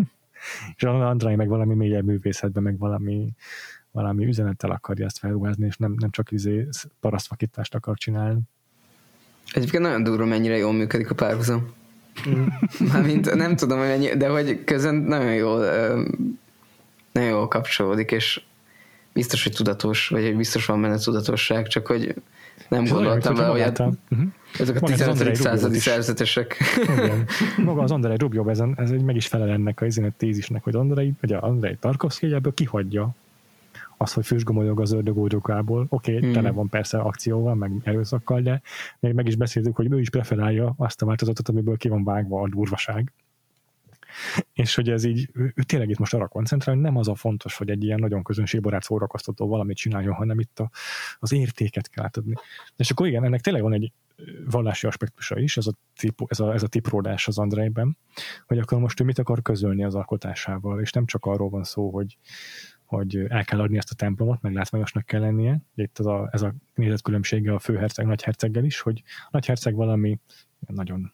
és 0.77 0.83
Andrei 0.83 1.35
meg 1.35 1.49
valami 1.49 1.75
mélyebb 1.75 2.05
művészetben, 2.05 2.63
meg 2.63 2.79
valami, 2.79 3.35
valami 3.91 4.27
üzenettel 4.27 4.71
akarja 4.71 5.05
ezt 5.05 5.19
felruházni, 5.19 5.67
és 5.67 5.77
nem, 5.77 5.95
nem 5.99 6.11
csak 6.11 6.31
izé 6.31 6.69
parasztvakítást 7.01 7.75
akar 7.75 7.97
csinálni. 7.97 8.41
Egyébként 9.53 9.83
nagyon 9.83 10.03
durva, 10.03 10.25
mennyire 10.25 10.57
jól 10.57 10.73
működik 10.73 11.11
a 11.11 11.15
párhuzam. 11.15 11.73
Mm. 12.29 12.45
Mármint 12.93 13.35
nem 13.35 13.57
tudom, 13.57 13.79
hogy 13.79 13.89
mennyi, 13.89 14.17
de 14.17 14.29
hogy 14.29 14.65
közön 14.65 14.95
nagyon 14.95 15.35
jól 15.35 15.59
nagyon 17.13 17.31
jól 17.31 17.49
kapcsolódik, 17.49 18.11
és 18.11 18.41
biztos, 19.13 19.43
hogy 19.43 19.53
tudatos, 19.53 20.09
vagy 20.09 20.25
hogy 20.25 20.37
biztos 20.37 20.67
van 20.67 20.83
benne 20.83 20.99
tudatosság, 20.99 21.67
csak 21.67 21.87
hogy 21.87 22.15
nem 22.69 22.85
gondoltam 22.85 23.35
vele, 23.35 23.49
hogy 23.49 23.61
hát, 23.61 23.79
uh-huh. 23.79 24.29
ezek 24.59 24.83
a 24.83 24.87
15. 24.87 25.37
századi 25.37 25.79
szerzetesek. 25.79 26.57
Igen. 26.83 27.27
Maga 27.65 27.83
az 27.83 27.91
Andrei 27.91 28.17
Rubjov 28.17 28.49
ezen, 28.49 28.75
ez 28.77 28.91
meg 28.91 29.17
is 29.17 29.27
felel 29.27 29.49
ennek 29.49 29.81
a 29.81 29.87
izénet 29.87 30.15
tézisnek, 30.15 30.63
hogy 30.63 30.75
Andrei, 30.75 31.13
vagy 31.21 31.33
Andrei 31.33 31.77
Tarkovsky 31.81 32.33
ebből 32.33 32.55
kihagyja 32.55 33.15
az, 34.03 34.13
hogy 34.13 34.27
füstgomolyog 34.27 34.81
az 34.81 34.93
ördögógyókából. 34.93 35.87
Oké, 35.89 36.17
okay, 36.17 36.25
hmm. 36.25 36.33
tele 36.33 36.51
van 36.51 36.69
persze 36.69 36.99
akcióval, 36.99 37.55
meg 37.55 37.73
erőszakkal, 37.83 38.41
de 38.41 38.63
még 39.01 39.13
meg 39.13 39.27
is 39.27 39.37
beszéltük, 39.37 39.77
hogy 39.77 39.93
ő 39.93 40.01
is 40.01 40.11
preferálja 40.11 40.75
azt 40.77 41.03
a 41.03 41.07
változatot, 41.07 41.49
amiből 41.49 41.77
ki 41.77 41.89
van 41.89 42.05
vágva 42.05 42.41
a 42.41 42.49
durvaság 42.49 43.13
és 44.53 44.75
hogy 44.75 44.89
ez 44.89 45.05
így, 45.05 45.29
ő, 45.33 45.53
tényleg 45.67 45.91
itt 45.91 45.99
most 45.99 46.15
arra 46.15 46.29
koncentrál, 46.29 46.75
hogy 46.75 46.85
nem 46.85 46.97
az 46.97 47.09
a 47.09 47.15
fontos, 47.15 47.57
hogy 47.57 47.71
egy 47.71 47.85
ilyen 47.85 47.99
nagyon 47.99 48.23
közönségbarát 48.23 48.83
szórakoztató 48.83 49.49
valamit 49.49 49.77
csináljon, 49.77 50.15
hanem 50.15 50.41
itt 50.41 50.59
a, 50.59 50.71
az 51.19 51.33
értéket 51.33 51.89
kell 51.89 52.05
átadni. 52.05 52.35
És 52.77 52.91
akkor 52.91 53.07
igen, 53.07 53.25
ennek 53.25 53.41
tényleg 53.41 53.63
van 53.63 53.73
egy 53.73 53.93
vallási 54.51 54.87
aspektusa 54.87 55.39
is, 55.39 55.57
ez 55.57 55.67
a, 55.67 55.73
típu, 55.97 56.25
ez 56.29 56.41
a, 56.41 56.53
ez 56.53 56.63
a 56.63 56.67
tipródás 56.67 57.29
az 57.29 57.39
Andrejben, 57.39 57.97
hogy 58.47 58.59
akkor 58.59 58.79
most 58.79 59.01
ő 59.01 59.05
mit 59.05 59.19
akar 59.19 59.43
közölni 59.43 59.85
az 59.85 59.95
alkotásával, 59.95 60.81
és 60.81 60.93
nem 60.93 61.07
csak 61.07 61.25
arról 61.25 61.49
van 61.49 61.65
szó, 61.65 61.91
hogy, 61.91 62.19
hogy 62.97 63.17
el 63.29 63.45
kell 63.45 63.61
adni 63.61 63.77
ezt 63.77 63.91
a 63.91 63.95
templomot, 63.95 64.41
meg 64.41 64.53
látványosnak 64.53 65.07
kell 65.07 65.21
lennie. 65.21 65.61
Itt 65.75 65.99
az 65.99 66.07
a, 66.07 66.29
ez 66.33 66.43
a 66.43 66.55
nézetkülönbsége 66.75 67.55
a 67.55 67.59
főherceg, 67.59 68.07
nagyherceggel 68.07 68.65
is, 68.65 68.81
hogy 68.81 69.03
a 69.05 69.29
nagyherceg 69.31 69.75
valami 69.75 70.21
nagyon 70.67 71.13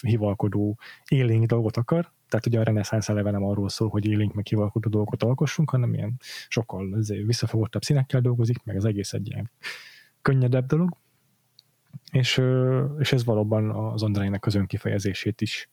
hivalkodó, 0.00 0.78
élénk 1.08 1.46
dolgot 1.46 1.76
akar, 1.76 2.12
tehát 2.28 2.46
ugye 2.46 2.60
a 2.60 2.62
reneszánsz 2.62 3.08
eleve 3.08 3.30
nem 3.30 3.44
arról 3.44 3.68
szól, 3.68 3.88
hogy 3.88 4.06
élénk 4.06 4.34
meg 4.34 4.46
hivalkodó 4.46 4.88
dolgokat 4.88 5.22
alkossunk, 5.22 5.70
hanem 5.70 5.94
ilyen 5.94 6.16
sokkal 6.48 7.02
visszafogottabb 7.26 7.82
színekkel 7.82 8.20
dolgozik, 8.20 8.64
meg 8.64 8.76
az 8.76 8.84
egész 8.84 9.12
egy 9.12 9.28
ilyen 9.28 9.50
könnyedebb 10.22 10.66
dolog. 10.66 10.96
És, 12.12 12.42
és 12.98 13.12
ez 13.12 13.24
valóban 13.24 13.70
az 13.70 14.02
Andrájnak 14.02 14.46
az 14.46 14.54
önkifejezését 14.54 15.40
is 15.40 15.68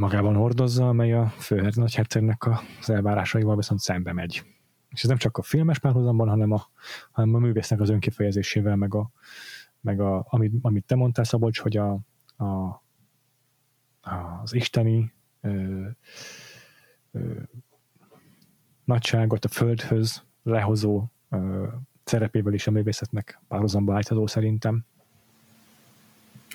magában 0.00 0.34
hordozza, 0.34 0.88
amely 0.88 1.12
a 1.12 1.26
főherz 1.26 1.76
nagyhercegnek 1.76 2.46
az 2.80 2.90
elvárásaival 2.90 3.56
viszont 3.56 3.80
szembe 3.80 4.12
megy. 4.12 4.42
és 4.90 5.02
ez 5.02 5.08
nem 5.08 5.18
csak 5.18 5.36
a 5.36 5.42
filmes 5.42 5.78
párhuzamban, 5.78 6.28
hanem 6.28 6.50
a, 6.52 6.66
hanem 7.10 7.34
a 7.34 7.38
művésznek 7.38 7.80
az 7.80 7.88
önkifejezésével, 7.88 8.76
meg, 8.76 8.94
a, 8.94 9.10
meg 9.80 10.00
a, 10.00 10.26
amit, 10.28 10.52
amit 10.62 10.84
te 10.84 10.94
mondtál, 10.94 11.24
Szabolcs, 11.24 11.60
hogy 11.60 11.76
a, 11.76 11.90
a, 12.36 12.82
az 14.42 14.54
isteni 14.54 15.12
ö, 15.40 15.86
ö, 17.10 17.32
nagyságot 18.84 19.44
a 19.44 19.48
földhöz 19.48 20.24
lehozó 20.42 21.04
ö, 21.28 21.66
szerepével 22.04 22.52
is 22.52 22.66
a 22.66 22.70
művészetnek 22.70 23.40
párhuzamba 23.48 23.92
állítható 23.92 24.26
szerintem. 24.26 24.84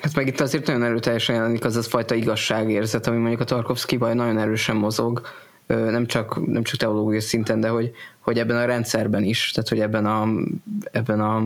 Hát 0.01 0.15
meg 0.15 0.27
itt 0.27 0.39
azért 0.39 0.67
nagyon 0.67 0.83
erőteljesen 0.83 1.35
jelenik 1.35 1.65
az 1.65 1.75
az 1.75 1.87
fajta 1.87 2.15
igazságérzet, 2.15 3.07
ami 3.07 3.17
mondjuk 3.17 3.41
a 3.41 3.43
tarkovsky 3.43 3.95
nagyon 3.95 4.37
erősen 4.37 4.75
mozog, 4.75 5.21
nem 5.67 6.05
csak, 6.05 6.47
nem 6.47 6.63
csak 6.63 6.79
teológiai 6.79 7.19
szinten, 7.19 7.59
de 7.59 7.67
hogy, 7.67 7.91
hogy 8.19 8.39
ebben 8.39 8.57
a 8.57 8.65
rendszerben 8.65 9.23
is, 9.23 9.51
tehát 9.51 9.69
hogy 9.69 9.79
ebben 9.79 10.05
a, 10.05 10.27
ebben 10.91 11.21
a 11.21 11.43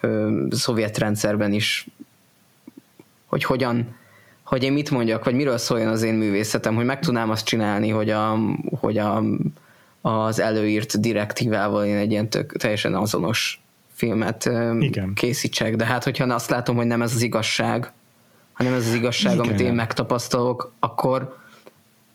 ö, 0.00 0.42
szovjet 0.50 0.98
rendszerben 0.98 1.52
is, 1.52 1.86
hogy 3.26 3.44
hogyan, 3.44 3.96
hogy 4.42 4.62
én 4.62 4.72
mit 4.72 4.90
mondjak, 4.90 5.24
vagy 5.24 5.34
miről 5.34 5.58
szóljon 5.58 5.88
az 5.88 6.02
én 6.02 6.14
művészetem, 6.14 6.74
hogy 6.74 6.84
meg 6.84 7.00
tudnám 7.00 7.30
azt 7.30 7.44
csinálni, 7.44 7.88
hogy, 7.88 8.10
a, 8.10 8.38
hogy 8.80 8.98
a, 8.98 9.22
az 10.00 10.40
előírt 10.40 11.00
direktívával 11.00 11.84
én 11.84 11.96
egy 11.96 12.10
ilyen 12.10 12.28
tök, 12.30 12.56
teljesen 12.56 12.94
azonos 12.94 13.62
filmet 14.00 14.50
Igen. 14.80 15.14
készítsek, 15.14 15.76
de 15.76 15.84
hát 15.84 16.04
hogyha 16.04 16.34
azt 16.34 16.50
látom, 16.50 16.76
hogy 16.76 16.86
nem 16.86 17.02
ez 17.02 17.14
az 17.14 17.22
igazság, 17.22 17.92
hanem 18.52 18.72
ez 18.72 18.86
az 18.86 18.94
igazság, 18.94 19.32
Igen. 19.32 19.44
amit 19.44 19.60
én 19.60 19.72
megtapasztalok, 19.72 20.72
akkor, 20.78 21.36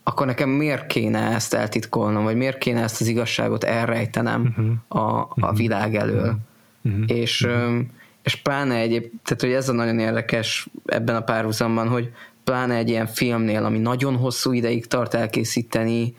akkor 0.03 0.25
nekem 0.25 0.49
miért 0.49 0.87
kéne 0.87 1.19
ezt 1.19 1.53
eltitkolnom, 1.53 2.23
vagy 2.23 2.35
miért 2.35 2.57
kéne 2.57 2.81
ezt 2.81 3.01
az 3.01 3.07
igazságot 3.07 3.63
elrejtenem 3.63 4.41
uh-huh. 4.41 5.05
a, 5.05 5.19
a 5.19 5.27
uh-huh. 5.35 5.57
világ 5.57 5.95
elől. 5.95 6.37
Uh-huh. 6.81 7.03
És, 7.07 7.41
uh-huh. 7.41 7.79
és 8.23 8.35
pláne 8.35 8.75
egyéb, 8.75 9.03
tehát 9.23 9.41
hogy 9.41 9.51
ez 9.51 9.69
a 9.69 9.73
nagyon 9.73 9.99
érdekes 9.99 10.67
ebben 10.85 11.15
a 11.15 11.21
párhuzamban, 11.21 11.87
hogy 11.87 12.11
pláne 12.43 12.75
egy 12.75 12.89
ilyen 12.89 13.07
filmnél, 13.07 13.63
ami 13.65 13.77
nagyon 13.77 14.15
hosszú 14.15 14.51
ideig 14.51 14.85
tart 14.85 15.13
elkészíteni, 15.13 16.15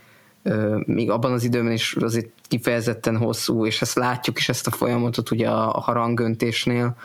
még 0.84 1.10
abban 1.10 1.32
az 1.32 1.44
időben 1.44 1.72
is 1.72 1.94
azért 2.00 2.28
kifejezetten 2.48 3.16
hosszú, 3.16 3.66
és 3.66 3.82
ezt 3.82 3.94
látjuk 3.94 4.38
is 4.38 4.48
ezt 4.48 4.66
a 4.66 4.70
folyamatot 4.70 5.30
ugye 5.30 5.48
a 5.48 5.80
harangöntésnél, 5.80 6.96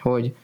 hogy, 0.00 0.34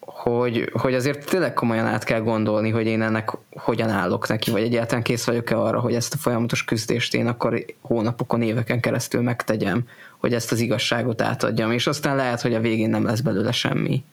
hogy, 0.00 0.70
hogy 0.72 0.94
azért 0.94 1.30
tényleg 1.30 1.54
komolyan 1.54 1.86
át 1.86 2.04
kell 2.04 2.20
gondolni, 2.20 2.70
hogy 2.70 2.86
én 2.86 3.02
ennek 3.02 3.30
hogyan 3.50 3.88
állok 3.88 4.28
neki, 4.28 4.50
vagy 4.50 4.62
egyáltalán 4.62 5.02
kész 5.02 5.24
vagyok-e 5.24 5.58
arra, 5.58 5.80
hogy 5.80 5.94
ezt 5.94 6.14
a 6.14 6.18
folyamatos 6.18 6.64
küzdést 6.64 7.14
én 7.14 7.26
akkor 7.26 7.64
hónapokon, 7.80 8.42
éveken 8.42 8.80
keresztül 8.80 9.20
megtegyem, 9.22 9.88
hogy 10.18 10.34
ezt 10.34 10.52
az 10.52 10.60
igazságot 10.60 11.22
átadjam, 11.22 11.72
és 11.72 11.86
aztán 11.86 12.16
lehet, 12.16 12.40
hogy 12.40 12.54
a 12.54 12.60
végén 12.60 12.90
nem 12.90 13.04
lesz 13.04 13.20
belőle 13.20 13.52
semmi. 13.52 14.04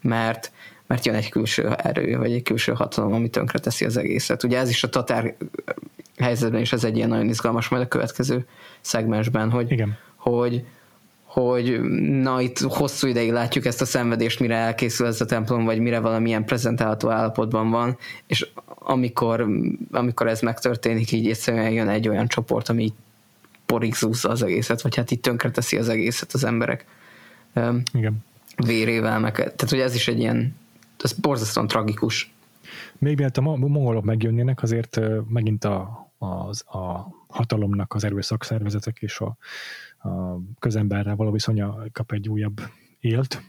Mert, 0.00 0.52
mert 0.92 1.06
jön 1.06 1.14
egy 1.14 1.28
külső 1.28 1.68
erő, 1.68 2.16
vagy 2.16 2.32
egy 2.32 2.42
külső 2.42 2.72
hatalom, 2.72 3.12
ami 3.12 3.28
tönkre 3.28 3.58
teszi 3.58 3.84
az 3.84 3.96
egészet. 3.96 4.42
Ugye 4.42 4.58
ez 4.58 4.68
is 4.68 4.84
a 4.84 4.88
tatár 4.88 5.34
helyzetben 6.18 6.60
is 6.60 6.72
ez 6.72 6.84
egy 6.84 6.96
ilyen 6.96 7.08
nagyon 7.08 7.28
izgalmas 7.28 7.68
majd 7.68 7.82
a 7.82 7.88
következő 7.88 8.46
szegmensben, 8.80 9.50
hogy, 9.50 9.70
Igen. 9.70 9.98
hogy, 10.16 10.64
hogy 11.24 11.80
na 12.00 12.40
itt 12.40 12.58
hosszú 12.58 13.06
ideig 13.06 13.30
látjuk 13.30 13.64
ezt 13.64 13.80
a 13.80 13.84
szenvedést, 13.84 14.40
mire 14.40 14.54
elkészül 14.54 15.06
ez 15.06 15.20
a 15.20 15.24
templom, 15.24 15.64
vagy 15.64 15.78
mire 15.78 15.98
valamilyen 15.98 16.44
prezentálható 16.44 17.10
állapotban 17.10 17.70
van, 17.70 17.96
és 18.26 18.48
amikor, 18.64 19.46
amikor 19.90 20.26
ez 20.28 20.40
megtörténik, 20.40 21.12
így 21.12 21.28
egyszerűen 21.28 21.70
jön 21.70 21.88
egy 21.88 22.08
olyan 22.08 22.28
csoport, 22.28 22.68
ami 22.68 22.82
így 22.82 22.94
porig 23.66 23.94
az 24.22 24.42
egészet, 24.42 24.82
vagy 24.82 24.96
hát 24.96 25.10
így 25.10 25.20
tönkreteszi 25.20 25.76
az 25.76 25.88
egészet 25.88 26.32
az 26.32 26.44
emberek 26.44 26.84
Igen. 27.92 28.24
vérével, 28.56 29.18
meg, 29.18 29.34
tehát 29.34 29.70
hogy 29.70 29.80
ez 29.80 29.94
is 29.94 30.08
egy 30.08 30.18
ilyen, 30.18 30.60
ez 31.04 31.12
borzasztóan 31.12 31.66
tragikus. 31.66 32.32
Még 32.98 33.16
mielőtt 33.16 33.36
a 33.36 33.40
mongolok 33.40 34.04
megjönnének, 34.04 34.62
azért 34.62 35.00
megint 35.28 35.64
a, 35.64 36.12
az, 36.18 36.64
a 36.66 37.06
hatalomnak 37.28 37.94
az 37.94 38.04
erőszak 38.04 38.44
szervezetek 38.44 38.98
és 38.98 39.20
a, 39.20 39.36
a 40.08 40.38
közemberrel 40.58 41.16
való 41.16 41.30
viszonya 41.30 41.84
kap 41.92 42.12
egy 42.12 42.28
újabb 42.28 42.60
élt. 43.00 43.42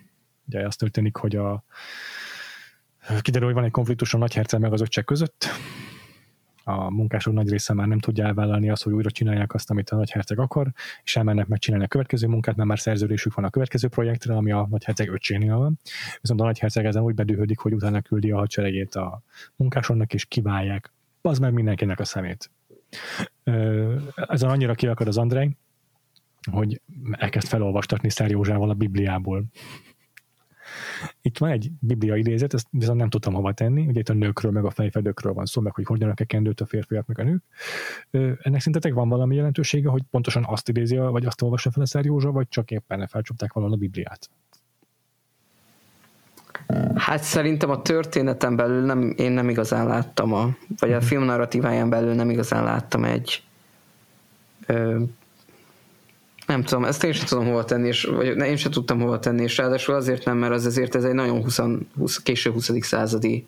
Ugye 0.48 0.66
az 0.66 0.76
történik, 0.76 1.16
hogy 1.16 1.36
a 1.36 1.64
kiderül, 3.22 3.48
hogy 3.48 3.56
van 3.56 3.64
egy 3.64 3.72
konfliktus 3.72 4.14
a 4.14 4.18
nagyherceg 4.18 4.60
meg 4.60 4.74
az 4.74 4.82
öccse 4.82 5.02
között, 5.02 5.48
a 6.64 6.92
munkások 6.92 7.34
nagy 7.34 7.50
része 7.50 7.74
már 7.74 7.88
nem 7.88 8.00
tudja 8.00 8.26
elvállalni 8.26 8.70
azt, 8.70 8.84
hogy 8.84 8.94
újra 8.94 9.12
csinálják 9.12 9.54
azt, 9.54 9.70
amit 9.70 9.90
a 9.90 9.96
nagyherceg 9.96 10.40
akar, 10.40 10.72
és 11.04 11.16
elmennek 11.16 11.48
megcsinálni 11.48 11.86
a 11.86 11.88
következő 11.88 12.28
munkát, 12.28 12.56
mert 12.56 12.68
már 12.68 12.80
szerződésük 12.80 13.34
van 13.34 13.46
a 13.46 13.50
következő 13.50 13.88
projektre, 13.88 14.36
ami 14.36 14.52
a 14.52 14.68
nagyherceg 14.70 15.10
öccsénél 15.10 15.58
van. 15.58 15.80
Viszont 16.22 16.42
a 16.42 16.44
nagyherceg 16.44 16.86
ezen 16.86 17.04
úgy 17.04 17.16
bedühödik, 17.16 17.60
hogy 17.60 17.74
utána 17.74 18.02
küldi 18.02 18.32
a 18.32 18.38
hadseregét 18.38 18.96
a 18.96 19.22
munkásonnak, 19.56 20.14
és 20.14 20.26
kiválják. 20.26 20.92
Az 21.22 21.40
meg 21.40 21.54
mindenkinek 21.54 22.00
a 22.00 22.06
szemét. 22.06 22.52
Ezen 24.16 24.50
annyira 24.50 24.74
kiakad 24.74 25.08
az 25.08 25.18
Andrei, 25.18 25.58
hogy 26.52 26.82
elkezd 27.12 27.48
felolvastatni 27.48 28.10
Szerjózsával 28.10 28.70
a 28.70 28.74
Bibliából. 28.74 29.44
Itt 31.22 31.38
van 31.38 31.50
egy 31.50 31.72
biblia 31.80 32.16
idézet, 32.16 32.54
ezt 32.54 32.68
viszont 32.70 32.98
nem 32.98 33.10
tudtam 33.10 33.34
hova 33.34 33.54
tenni, 33.54 33.88
ugye 33.88 34.00
itt 34.00 34.10
a 34.10 34.14
nőkről, 34.14 34.52
meg 34.52 34.66
a 34.66 34.70
fejfedőkről 34.70 35.34
van 35.34 35.46
szó, 35.46 35.62
meg 35.62 35.76
hogy 35.76 35.86
hogyan 35.86 36.10
a 36.10 36.26
kendőt 36.26 36.62
a 36.62 36.66
férfiak, 36.66 37.06
meg 37.06 37.20
a 37.20 37.24
nők. 37.24 37.44
Ennek 38.42 38.62
szintetek 38.62 38.94
van 38.94 39.10
valami 39.10 39.36
jelentősége, 39.36 39.90
hogy 39.90 40.02
pontosan 40.12 40.46
azt 40.48 40.70
idézi, 40.70 40.98
vagy 40.98 41.26
azt 41.26 41.42
olvassa 41.42 41.72
fel 41.72 41.84
a 41.84 41.86
Szerjózsa, 41.86 42.32
vagy 42.32 42.48
csak 42.50 42.72
éppen 42.72 43.08
felcsapták 43.08 43.54
valahol 43.54 43.76
a 43.76 43.80
Bibliát? 43.80 44.30
Hát 46.96 47.24
szerintem 47.24 47.70
a 47.70 47.82
történeten 47.82 48.56
belül 48.56 48.86
nem, 48.86 49.14
én 49.18 49.32
nem 49.32 49.50
igazán 49.50 49.88
láttam, 49.88 50.34
a, 50.34 50.56
vagy 50.78 50.92
a 50.92 50.98
mhm. 50.98 51.06
film 51.06 51.24
narratíváján 51.24 51.90
belül 51.90 52.14
nem 52.14 52.30
igazán 52.30 52.64
láttam 52.64 53.04
egy 53.04 53.44
ö, 54.66 55.02
nem 56.48 56.64
tudom, 56.64 56.86
ezt 56.86 57.04
én 57.04 57.14
sem 57.14 57.26
tudom 57.26 57.46
hova 57.46 57.66
tenni, 57.66 57.88
és, 57.88 58.04
vagy 58.04 58.26
én 58.26 58.58
sem 58.58 58.72
tudtam 58.72 59.00
hova 59.00 59.20
tenni, 59.20 59.44
és 59.44 59.58
ráadásul 59.58 59.96
azért 59.96 60.26
nem, 60.26 60.38
mert 60.38 60.54
az 60.54 60.66
azért 60.66 60.96
ez 60.96 61.04
egy 61.04 61.14
nagyon 61.14 61.42
20, 61.42 61.60
20, 61.98 62.18
késő 62.18 62.52
20. 62.52 62.72
századi 62.80 63.46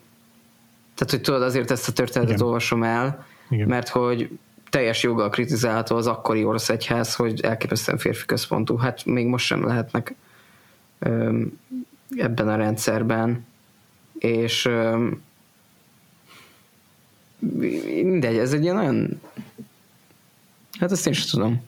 tehát, 0.96 1.12
hogy 1.12 1.20
tudod, 1.20 1.42
azért 1.42 1.70
ezt 1.70 1.88
a 1.88 1.92
történetet 1.92 2.34
Igen. 2.34 2.46
olvasom 2.46 2.82
el, 2.82 3.26
Igen. 3.50 3.68
mert 3.68 3.88
hogy 3.88 4.38
teljes 4.70 5.02
joggal 5.02 5.28
kritizálható 5.28 5.96
az 5.96 6.06
akkori 6.06 6.44
orosz 6.44 6.68
egyház, 6.68 7.14
hogy 7.14 7.40
elképesztően 7.40 7.98
férfi 7.98 8.26
központú. 8.26 8.76
Hát 8.76 9.04
még 9.04 9.26
most 9.26 9.46
sem 9.46 9.66
lehetnek 9.66 10.14
öm, 10.98 11.58
ebben 12.16 12.48
a 12.48 12.56
rendszerben, 12.56 13.46
és 14.18 14.64
öm, 14.64 15.22
mindegy, 17.38 18.36
ez 18.36 18.52
egy 18.52 18.62
ilyen 18.62 18.74
nagyon 18.74 19.20
hát 20.78 20.92
ezt 20.92 21.06
én 21.06 21.12
sem 21.12 21.28
tudom. 21.30 21.62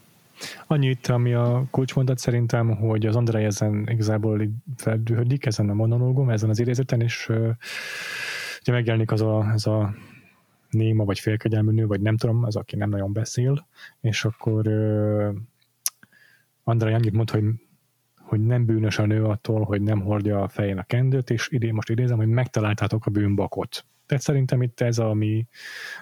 Annyi 0.66 0.89
itt, 0.89 1.06
ami 1.06 1.35
a 1.35 1.65
kulcsmondat 1.70 2.19
szerintem, 2.19 2.77
hogy 2.77 3.06
az 3.06 3.16
Andrei 3.16 3.44
ezen 3.44 3.89
igazából 3.90 4.48
feldühödik, 4.77 5.47
ezen 5.47 5.70
a 5.70 5.74
monológum, 5.74 6.31
ezen 6.31 6.48
az 6.48 6.59
idézeten, 6.59 7.01
és 7.01 7.28
ugye 8.60 8.73
megjelenik 8.73 9.12
az 9.12 9.20
a, 9.20 9.51
ez 9.52 9.66
a 9.66 9.94
néma, 10.70 11.05
vagy 11.05 11.19
félkegyelmű 11.19 11.70
nő, 11.73 11.86
vagy 11.86 12.01
nem 12.01 12.16
tudom, 12.16 12.44
az, 12.44 12.56
aki 12.56 12.77
nem 12.77 12.90
nagyon 12.90 13.12
beszél, 13.12 13.66
és 14.01 14.24
akkor 14.24 14.69
Andrei 16.65 16.93
annyit 16.93 17.12
mond, 17.12 17.31
hogy 17.31 17.44
hogy 18.28 18.47
nem 18.47 18.65
bűnös 18.65 18.98
a 18.98 19.06
nő 19.06 19.24
attól, 19.24 19.65
hogy 19.65 19.82
nem 19.82 20.01
hordja 20.01 20.43
a 20.43 20.48
fején 20.48 20.78
a 20.78 20.82
kendőt, 20.82 21.31
és 21.31 21.48
idén 21.51 21.74
most 21.74 21.90
idézem, 21.90 22.16
hogy 22.16 22.27
megtaláltátok 22.27 23.06
a 23.06 23.10
bűnbakot. 23.10 23.85
Tehát 24.06 24.24
szerintem 24.24 24.62
itt 24.62 24.81
ez, 24.81 24.98
ami 24.98 25.47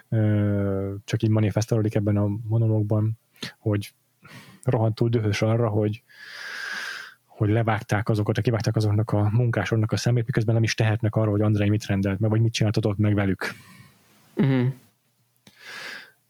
ö, 0.09 0.95
csak 1.05 1.23
így 1.23 1.31
manifestálódik 1.31 1.95
ebben 1.95 2.17
a 2.17 2.29
monológban, 2.49 3.19
hogy 3.59 3.93
rohadtul 4.67 5.09
dühös 5.09 5.43
arra, 5.43 5.69
hogy, 5.69 6.03
hogy 7.25 7.49
levágták 7.49 8.09
azokat, 8.09 8.41
kivágták 8.41 8.77
azoknak 8.77 9.11
a 9.11 9.31
munkásoknak 9.33 9.93
a 9.93 9.97
szemét, 9.97 10.27
miközben 10.27 10.55
nem 10.55 10.63
is 10.63 10.75
tehetnek 10.75 11.15
arra, 11.15 11.31
hogy 11.31 11.41
Andrei 11.41 11.69
mit 11.69 11.87
rendelt 11.87 12.19
meg, 12.19 12.31
vagy 12.31 12.41
mit 12.41 12.53
csináltatott 12.53 12.99
meg 12.99 13.15
velük. 13.15 13.53
Uh-huh. 14.37 14.73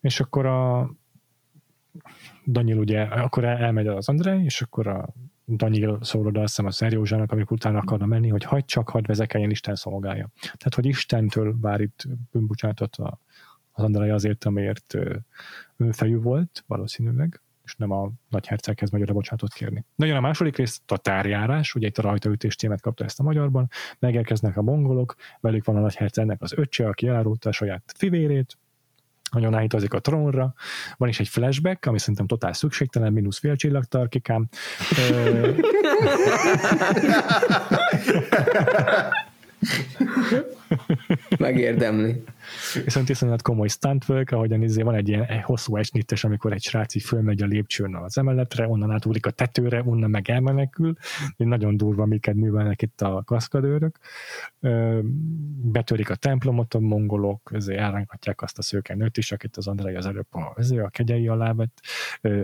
És 0.00 0.20
akkor 0.20 0.46
a 0.46 0.90
Daniel 2.46 2.78
ugye, 2.78 3.02
akkor 3.02 3.44
elmegy 3.44 3.86
az 3.86 4.08
Andrei, 4.08 4.44
és 4.44 4.62
akkor 4.62 4.86
a 4.86 5.08
Daniel 5.44 5.98
szól 6.00 6.26
oda 6.26 6.40
azt 6.40 6.48
hiszem 6.48 6.66
a 6.66 6.70
Szerjózsának, 6.70 7.32
amikor 7.32 7.56
utána 7.56 7.78
akarna 7.78 8.06
menni, 8.06 8.28
hogy 8.28 8.44
hagyd 8.44 8.64
csak, 8.64 8.88
hadd 8.88 9.06
vezekeljen 9.06 9.50
Isten 9.50 9.74
szolgálja. 9.74 10.28
Tehát, 10.40 10.74
hogy 10.74 10.86
Istentől 10.86 11.56
vár 11.60 11.80
itt 11.80 12.04
bűnbocsánatot 12.30 12.96
az 13.72 13.84
Andrei 13.84 14.10
azért, 14.10 14.44
amiért 14.44 14.94
önfejű 15.76 16.16
volt, 16.16 16.64
valószínűleg, 16.66 17.40
és 17.66 17.74
nem 17.76 17.90
a 17.90 18.10
nagyherceghez 18.28 18.90
magyarra 18.90 19.12
bocsátot 19.12 19.52
kérni. 19.52 19.84
Nagyon 19.94 20.16
a 20.16 20.20
második 20.20 20.56
rész 20.56 20.80
tatárjárás, 20.84 21.74
ugye 21.74 21.86
itt 21.86 21.98
a 21.98 22.02
rajtaütés 22.02 22.56
témát 22.56 22.80
kapta 22.80 23.04
ezt 23.04 23.20
a 23.20 23.22
magyarban, 23.22 23.68
megérkeznek 23.98 24.56
a 24.56 24.62
mongolok, 24.62 25.14
velük 25.40 25.64
van 25.64 25.76
a 25.76 25.80
nagyhercegnek 25.80 26.42
az 26.42 26.52
öccse, 26.56 26.88
aki 26.88 27.06
elárulta 27.06 27.48
a 27.48 27.52
saját 27.52 27.92
fivérét, 27.96 28.58
nagyon 29.30 29.54
áhítozik 29.54 29.94
a 29.94 30.00
trónra. 30.00 30.54
Van 30.96 31.08
is 31.08 31.20
egy 31.20 31.28
flashback, 31.28 31.86
ami 31.86 31.98
szerintem 31.98 32.26
totál 32.26 32.52
szükségtelen, 32.52 33.12
mínusz 33.12 33.38
fél 33.38 33.56
csillagtarkikám. 33.56 34.48
Megérdemli. 41.38 42.22
Viszont 42.84 43.08
iszonyat 43.08 43.42
komoly 43.42 43.68
stuntwork, 43.68 44.30
ahogyan 44.30 44.62
izé 44.62 44.82
van 44.82 44.94
egy 44.94 45.08
ilyen 45.08 45.24
egy 45.24 45.42
hosszú 45.42 45.76
esnittes, 45.76 46.24
amikor 46.24 46.52
egy 46.52 46.62
srác 46.62 46.94
így 46.94 47.02
fölmegy 47.02 47.42
a 47.42 47.46
lépcsőn 47.46 47.94
az 47.94 48.18
emeletre, 48.18 48.68
onnan 48.68 48.90
átúlik 48.90 49.26
a 49.26 49.30
tetőre, 49.30 49.82
onnan 49.84 50.10
meg 50.10 50.30
elmenekül. 50.30 50.94
Így 51.36 51.46
nagyon 51.46 51.76
durva, 51.76 52.06
miket 52.06 52.34
művelnek 52.34 52.82
itt 52.82 53.00
a 53.00 53.22
kaszkadőrök. 53.24 53.98
Betörik 55.62 56.10
a 56.10 56.14
templomot 56.14 56.74
a 56.74 56.80
mongolok, 56.80 57.50
ezért 57.54 57.78
elrángatják 57.78 58.42
azt 58.42 58.58
a 58.58 58.62
szőke 58.62 58.94
nőt 58.94 59.16
is, 59.16 59.32
akit 59.32 59.56
az 59.56 59.66
Andrei 59.66 59.94
az 59.94 60.06
előbb 60.06 60.34
a, 60.34 60.54
ezért 60.56 60.84
a 60.84 60.88
kegyei 60.88 61.28
alá 61.28 61.52
vett. 61.52 61.80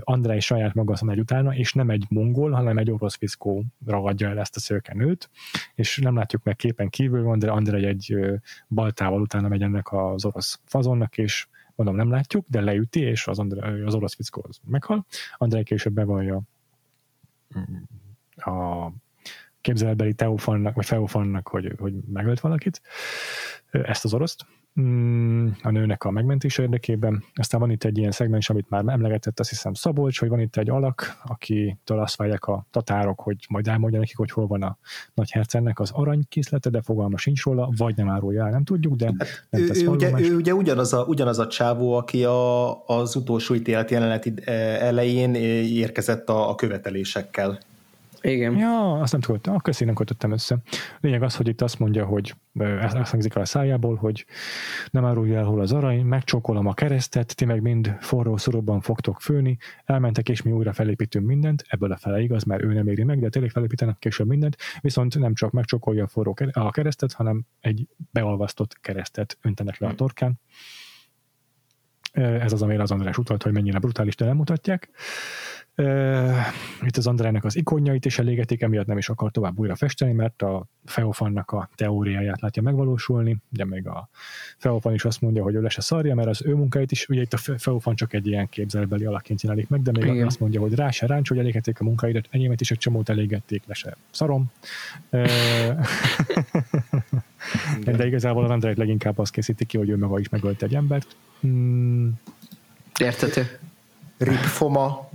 Andrei 0.01 0.41
saját 0.41 0.75
maga 0.75 0.95
megy 1.05 1.19
utána, 1.19 1.55
és 1.55 1.73
nem 1.73 1.91
egy 1.91 2.05
mongol, 2.09 2.51
hanem 2.51 2.79
egy 2.79 2.91
orosz 2.91 3.17
fiszkó 3.17 3.65
ragadja 3.87 4.29
el 4.29 4.39
ezt 4.39 4.57
a 4.57 4.61
szőke 4.61 4.95
nőt, 4.95 5.31
és 5.75 5.99
nem 5.99 6.17
látjuk 6.17 6.43
meg 6.43 6.57
képen 6.57 6.89
kívül 7.03 7.23
van, 7.23 7.39
de 7.39 7.51
Andrei 7.51 7.85
egy 7.85 8.17
baltával 8.69 9.21
utána 9.21 9.49
megy 9.49 9.63
ennek 9.63 9.93
az 9.93 10.25
orosz 10.25 10.61
fazonnak, 10.65 11.19
és 11.19 11.47
mondom, 11.75 11.97
nem 11.97 12.11
látjuk, 12.11 12.47
de 12.49 12.61
leüti, 12.61 13.01
és 13.01 13.27
az, 13.27 13.39
André, 13.39 13.83
az 13.83 13.95
orosz 13.95 14.15
fickó 14.15 14.45
az 14.49 14.61
meghal. 14.65 15.07
Andrei 15.37 15.63
később 15.63 15.93
bevallja 15.93 16.41
a 18.37 18.89
képzeletbeli 19.61 20.15
Teofannak, 20.15 20.75
vagy 20.75 20.87
Feofannak, 20.87 21.49
hogy, 21.49 21.75
hogy 21.79 21.95
megölt 22.13 22.41
valakit, 22.41 22.83
ezt 23.71 24.05
az 24.05 24.15
oroszt, 24.15 24.47
a 25.63 25.71
nőnek 25.71 26.05
a 26.05 26.11
megmentés 26.11 26.59
érdekében. 26.59 27.25
Aztán 27.35 27.61
van 27.61 27.71
itt 27.71 27.85
egy 27.85 27.99
ilyen 27.99 28.11
szegmens, 28.11 28.51
amit 28.51 28.71
már 28.71 28.85
emlegetett, 28.87 29.41
azt 29.41 29.49
hiszem 29.49 29.75
Szabolcs, 29.75 30.19
hogy 30.21 30.29
van 30.29 30.41
itt 30.41 30.57
egy 30.57 30.71
alak, 30.71 31.21
akitől 31.25 31.99
azt 31.99 32.17
várják 32.17 32.45
a 32.45 32.67
tatárok, 32.71 33.21
hogy 33.21 33.37
majd 33.49 33.69
elmondja 33.69 33.99
nekik, 33.99 34.17
hogy 34.17 34.31
hol 34.31 34.47
van 34.47 34.63
a 34.63 34.79
nagy 35.15 35.31
hercennek 35.31 35.81
az 35.81 35.91
aranykészlete, 35.91 36.71
de 36.71 36.83
fogalma 36.83 37.17
sincs 37.19 37.43
róla, 37.43 37.73
vagy 37.77 37.97
nem 37.97 38.09
árulja 38.09 38.45
el, 38.45 38.51
nem 38.51 38.65
tudjuk, 38.65 38.95
de 38.95 39.05
hát 39.05 39.47
nem 39.51 39.63
ő, 39.63 39.71
ő, 39.75 39.87
ugye, 39.87 40.21
ő 40.21 40.37
ugye 40.37 40.55
ugyanaz 40.55 40.93
a, 40.93 41.05
ugyanaz 41.05 41.39
a 41.39 41.47
csávó, 41.47 41.93
aki 41.93 42.25
a, 42.25 42.87
az 42.87 43.17
utolsó 43.17 43.55
ítélet 43.55 43.91
jeleneti 43.91 44.33
eh, 44.45 44.83
elején 44.83 45.35
érkezett 45.35 46.29
a, 46.29 46.49
a 46.49 46.55
követelésekkel. 46.55 47.59
Igen. 48.23 48.57
Ja, 48.57 49.01
azt 49.01 49.13
nem 49.13 49.21
tudtam, 49.21 49.55
akkor 49.55 49.75
nem 49.79 49.95
kötöttem 49.95 50.33
össze. 50.33 50.59
Lényeg 51.01 51.23
az, 51.23 51.37
hogy 51.37 51.49
itt 51.49 51.61
azt 51.61 51.79
mondja, 51.79 52.05
hogy 52.05 52.35
ezt 52.59 53.11
hangzik 53.11 53.35
el 53.35 53.43
a 53.43 53.45
szájából, 53.45 53.95
hogy 53.95 54.27
nem 54.91 55.05
árulja 55.05 55.39
el 55.39 55.45
hol 55.45 55.61
az 55.61 55.73
arany, 55.73 56.05
megcsókolom 56.05 56.67
a 56.67 56.75
keresztet, 56.75 57.37
ti 57.37 57.45
meg 57.45 57.63
mind 57.63 57.97
forró 58.01 58.37
szorokban 58.37 58.81
fogtok 58.81 59.21
főni, 59.21 59.59
elmentek 59.85 60.29
és 60.29 60.43
mi 60.43 60.53
újra 60.53 60.73
felépítünk 60.73 61.27
mindent, 61.27 61.65
ebből 61.69 61.93
a 61.93 61.97
fele 61.97 62.21
igaz, 62.21 62.45
mert 62.45 62.63
ő 62.63 62.73
nem 62.73 62.89
éri 62.89 63.05
meg, 63.05 63.21
de 63.21 63.29
tényleg 63.29 63.51
felépítenek 63.51 63.99
később 63.99 64.27
mindent, 64.27 64.57
viszont 64.81 65.19
nem 65.19 65.35
csak 65.35 65.51
megcsókolja 65.51 66.05
a 66.05 66.09
forró 66.09 66.37
a 66.53 66.71
keresztet, 66.71 67.13
hanem 67.13 67.45
egy 67.61 67.89
beolvasztott 68.11 68.81
keresztet 68.81 69.39
öntenek 69.43 69.79
le 69.79 69.87
a 69.87 69.95
torkán. 69.95 70.41
Ez 72.13 72.53
az, 72.53 72.63
amire 72.63 72.83
az 72.83 72.91
András 72.91 73.19
utalt, 73.19 73.43
hogy 73.43 73.53
mennyire 73.53 73.79
brutális, 73.79 74.17
de 74.17 74.25
nem 74.25 74.37
mutatják. 74.37 74.91
Itt 76.83 76.97
az 76.97 77.07
Andrának 77.07 77.45
az 77.45 77.57
ikonjait 77.57 78.05
is 78.05 78.19
elégetik, 78.19 78.63
emiatt 78.63 78.87
nem 78.87 78.99
is 78.99 79.09
akar 79.09 79.31
tovább 79.31 79.59
újra 79.59 79.75
festeni, 79.75 80.13
mert 80.13 80.43
a 80.43 80.67
Feofannak 80.85 81.51
a 81.51 81.69
teóriáját 81.75 82.41
látja 82.41 82.63
megvalósulni, 82.63 83.37
ugye 83.53 83.65
még 83.65 83.87
a 83.87 84.09
Feofan 84.59 84.95
is 84.95 85.05
azt 85.05 85.21
mondja, 85.21 85.43
hogy 85.43 85.55
ő 85.55 85.61
lesz 85.61 85.77
a 85.77 85.81
szarja, 85.81 86.15
mert 86.15 86.29
az 86.29 86.47
ő 86.47 86.55
munkáit 86.55 86.93
is, 86.93 87.09
ugye 87.09 87.21
itt 87.21 87.33
a 87.33 87.37
Feofan 87.57 87.95
csak 87.95 88.13
egy 88.13 88.27
ilyen 88.27 88.49
képzelbeli 88.49 89.05
alakként 89.05 89.39
csinálik 89.39 89.69
meg, 89.69 89.83
de 89.83 89.91
még 89.91 90.05
Igen. 90.05 90.27
azt 90.27 90.41
mondja, 90.41 90.61
hogy 90.61 90.75
rá 90.75 90.91
se 90.91 91.07
ráncs, 91.07 91.29
hogy 91.29 91.39
elégették 91.39 91.81
a 91.81 91.85
munkáidat, 91.85 92.29
enyémet 92.31 92.61
is 92.61 92.71
egy 92.71 92.79
csomót 92.79 93.09
elégették, 93.09 93.63
le 93.67 93.75
se 93.75 93.97
szarom. 94.11 94.51
de 97.85 98.07
igazából 98.07 98.45
az 98.45 98.51
Andrát 98.51 98.77
leginkább 98.77 99.19
azt 99.19 99.33
készíti 99.33 99.65
ki, 99.65 99.77
hogy 99.77 99.89
ő 99.89 99.99
maga 99.99 100.19
is 100.19 100.29
megölt 100.29 100.63
egy 100.63 100.75
embert. 100.75 101.17
Hmm. 101.41 102.13
Értető. 102.99 103.59
Rip 104.19 104.35
Foma 104.35 105.11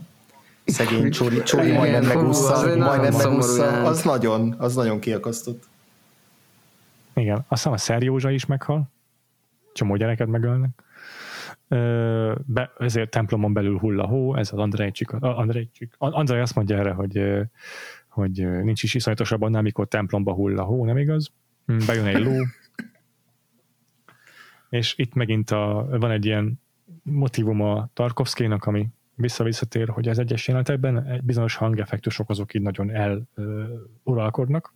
Szegény 0.67 1.11
Csóri, 1.11 1.43
Csóri 1.43 1.71
majdnem 1.71 2.05
megúszza, 2.05 2.75
majdnem 2.77 3.13
megúszza, 3.13 3.83
az 3.83 4.03
nagyon, 4.03 4.55
az 4.57 4.75
nagyon 4.75 4.99
kiakasztott. 4.99 5.63
Igen, 7.13 7.35
azt 7.35 7.45
hiszem 7.47 7.71
a 7.71 7.77
Szerjózsa 7.77 8.29
is 8.29 8.45
meghal, 8.45 8.89
csomó 9.73 9.95
gyereket 9.95 10.27
megölnek. 10.27 10.69
Be, 12.45 12.71
ezért 12.79 13.09
templomon 13.09 13.53
belül 13.53 13.77
hull 13.77 13.99
a 13.99 14.05
hó, 14.05 14.35
ez 14.35 14.51
az 14.51 14.59
Andrejcsik. 14.59 15.11
Andrejcsik. 15.11 15.93
Andrej 15.97 16.41
azt 16.41 16.55
mondja 16.55 16.77
erre, 16.77 16.91
hogy, 16.91 17.21
hogy 18.07 18.63
nincs 18.63 18.83
is 18.83 18.93
iszonyatosabb 18.93 19.41
annál, 19.41 19.59
amikor 19.59 19.87
templomba 19.87 20.33
hull 20.33 20.57
a 20.57 20.63
hó, 20.63 20.85
nem 20.85 20.97
igaz? 20.97 21.31
Hm, 21.67 21.85
bejön 21.85 22.05
egy 22.05 22.23
ló, 22.23 22.33
és 24.69 24.93
itt 24.97 25.13
megint 25.13 25.51
a, 25.51 25.87
van 25.89 26.11
egy 26.11 26.25
ilyen 26.25 26.59
motivum 27.03 27.61
a 27.61 27.89
Tarkovszkénak, 27.93 28.65
ami 28.65 28.87
visszavisszatér, 29.15 29.89
hogy 29.89 30.07
az 30.07 30.19
egyes 30.19 30.47
jelenetekben 30.47 31.03
egy 31.03 31.23
bizonyos 31.23 31.55
hangeffektusok 31.55 32.29
azok 32.29 32.53
így 32.53 32.61
nagyon 32.61 32.91
eluralkodnak. 34.03 34.73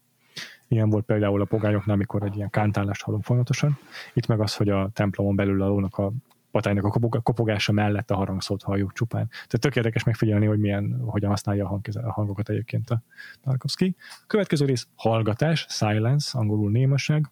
Ilyen 0.68 0.90
volt 0.90 1.06
például 1.06 1.42
a 1.42 1.46
pogályoknál, 1.46 1.96
amikor 1.96 2.24
egy 2.24 2.36
ilyen 2.36 2.50
kántálást 2.50 3.02
hallunk 3.02 3.24
folyamatosan. 3.24 3.78
Itt 4.14 4.28
meg 4.28 4.40
az, 4.40 4.56
hogy 4.56 4.70
a 4.70 4.90
templomon 4.94 5.36
belül 5.36 5.62
a 5.62 5.68
lónak 5.68 5.98
a 5.98 6.12
patálynak 6.52 6.84
a 6.86 7.22
kopogása 7.22 7.72
mellett 7.72 8.12
a 8.12 8.16
harangszót 8.16 8.64
halljuk 8.64 8.94
csupán. 8.94 9.28
Tehát 9.30 9.60
tök 9.60 9.76
érdekes 9.76 10.04
megfigyelni, 10.04 10.46
hogy 10.46 10.60
milyen, 10.60 11.02
hogyan 11.06 11.30
használja 11.30 11.66
a, 11.66 11.68
hang, 11.68 11.86
a 11.94 12.12
hangokat 12.12 12.50
egyébként 12.50 12.90
a 12.90 13.02
Tarkovsky. 13.44 13.96
Következő 14.28 14.66
rész 14.66 14.88
hallgatás, 14.96 15.66
silence, 15.70 16.38
angolul 16.38 16.72
némaság 16.72 17.32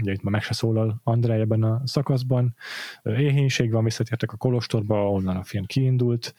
ugye 0.00 0.12
itt 0.12 0.22
ma 0.22 0.30
meg 0.30 0.42
se 0.42 0.54
szólal 0.54 1.00
Andrei 1.04 1.40
ebben 1.40 1.62
a 1.62 1.80
szakaszban, 1.84 2.54
éhénység 3.02 3.70
van, 3.70 3.84
visszatértek 3.84 4.32
a 4.32 4.36
Kolostorba, 4.36 5.10
onnan 5.10 5.36
a 5.36 5.44
film 5.44 5.64
kiindult, 5.64 6.34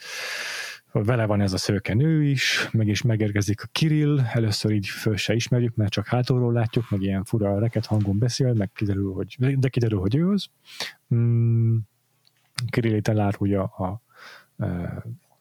vele 1.03 1.25
van 1.25 1.41
ez 1.41 1.53
a 1.53 1.57
szőke 1.57 1.93
nő 1.93 2.23
is, 2.23 2.69
meg 2.71 2.87
is 2.87 3.01
megérkezik 3.01 3.63
a 3.63 3.67
Kirill, 3.71 4.19
először 4.33 4.71
így 4.71 4.87
föl 4.87 5.15
se 5.15 5.33
ismerjük, 5.33 5.75
mert 5.75 5.91
csak 5.91 6.07
hátulról 6.07 6.53
látjuk, 6.53 6.89
meg 6.89 7.01
ilyen 7.01 7.23
fura 7.23 7.59
reket 7.59 7.85
hangon 7.85 8.17
beszél, 8.17 8.53
meg 8.53 8.71
kiderül, 8.71 9.13
hogy, 9.13 9.57
de 9.59 9.69
kiderül, 9.69 9.99
hogy 9.99 10.15
ő 10.15 10.29
az. 10.29 10.47
Mm, 11.15 11.77
Kirill 12.69 12.95
itt 12.95 13.07
elárulja 13.07 13.63
a, 13.63 14.01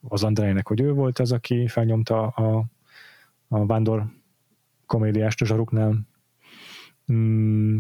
az 0.00 0.24
Andrejnek, 0.24 0.68
hogy 0.68 0.80
ő 0.80 0.92
volt 0.92 1.18
az, 1.18 1.32
aki 1.32 1.68
felnyomta 1.68 2.26
a, 2.26 2.64
a 3.48 3.66
vándor 3.66 4.06
komédiást 4.86 5.40
a 5.40 5.44
zsaruknál. 5.44 6.06
Mm, 7.12 7.78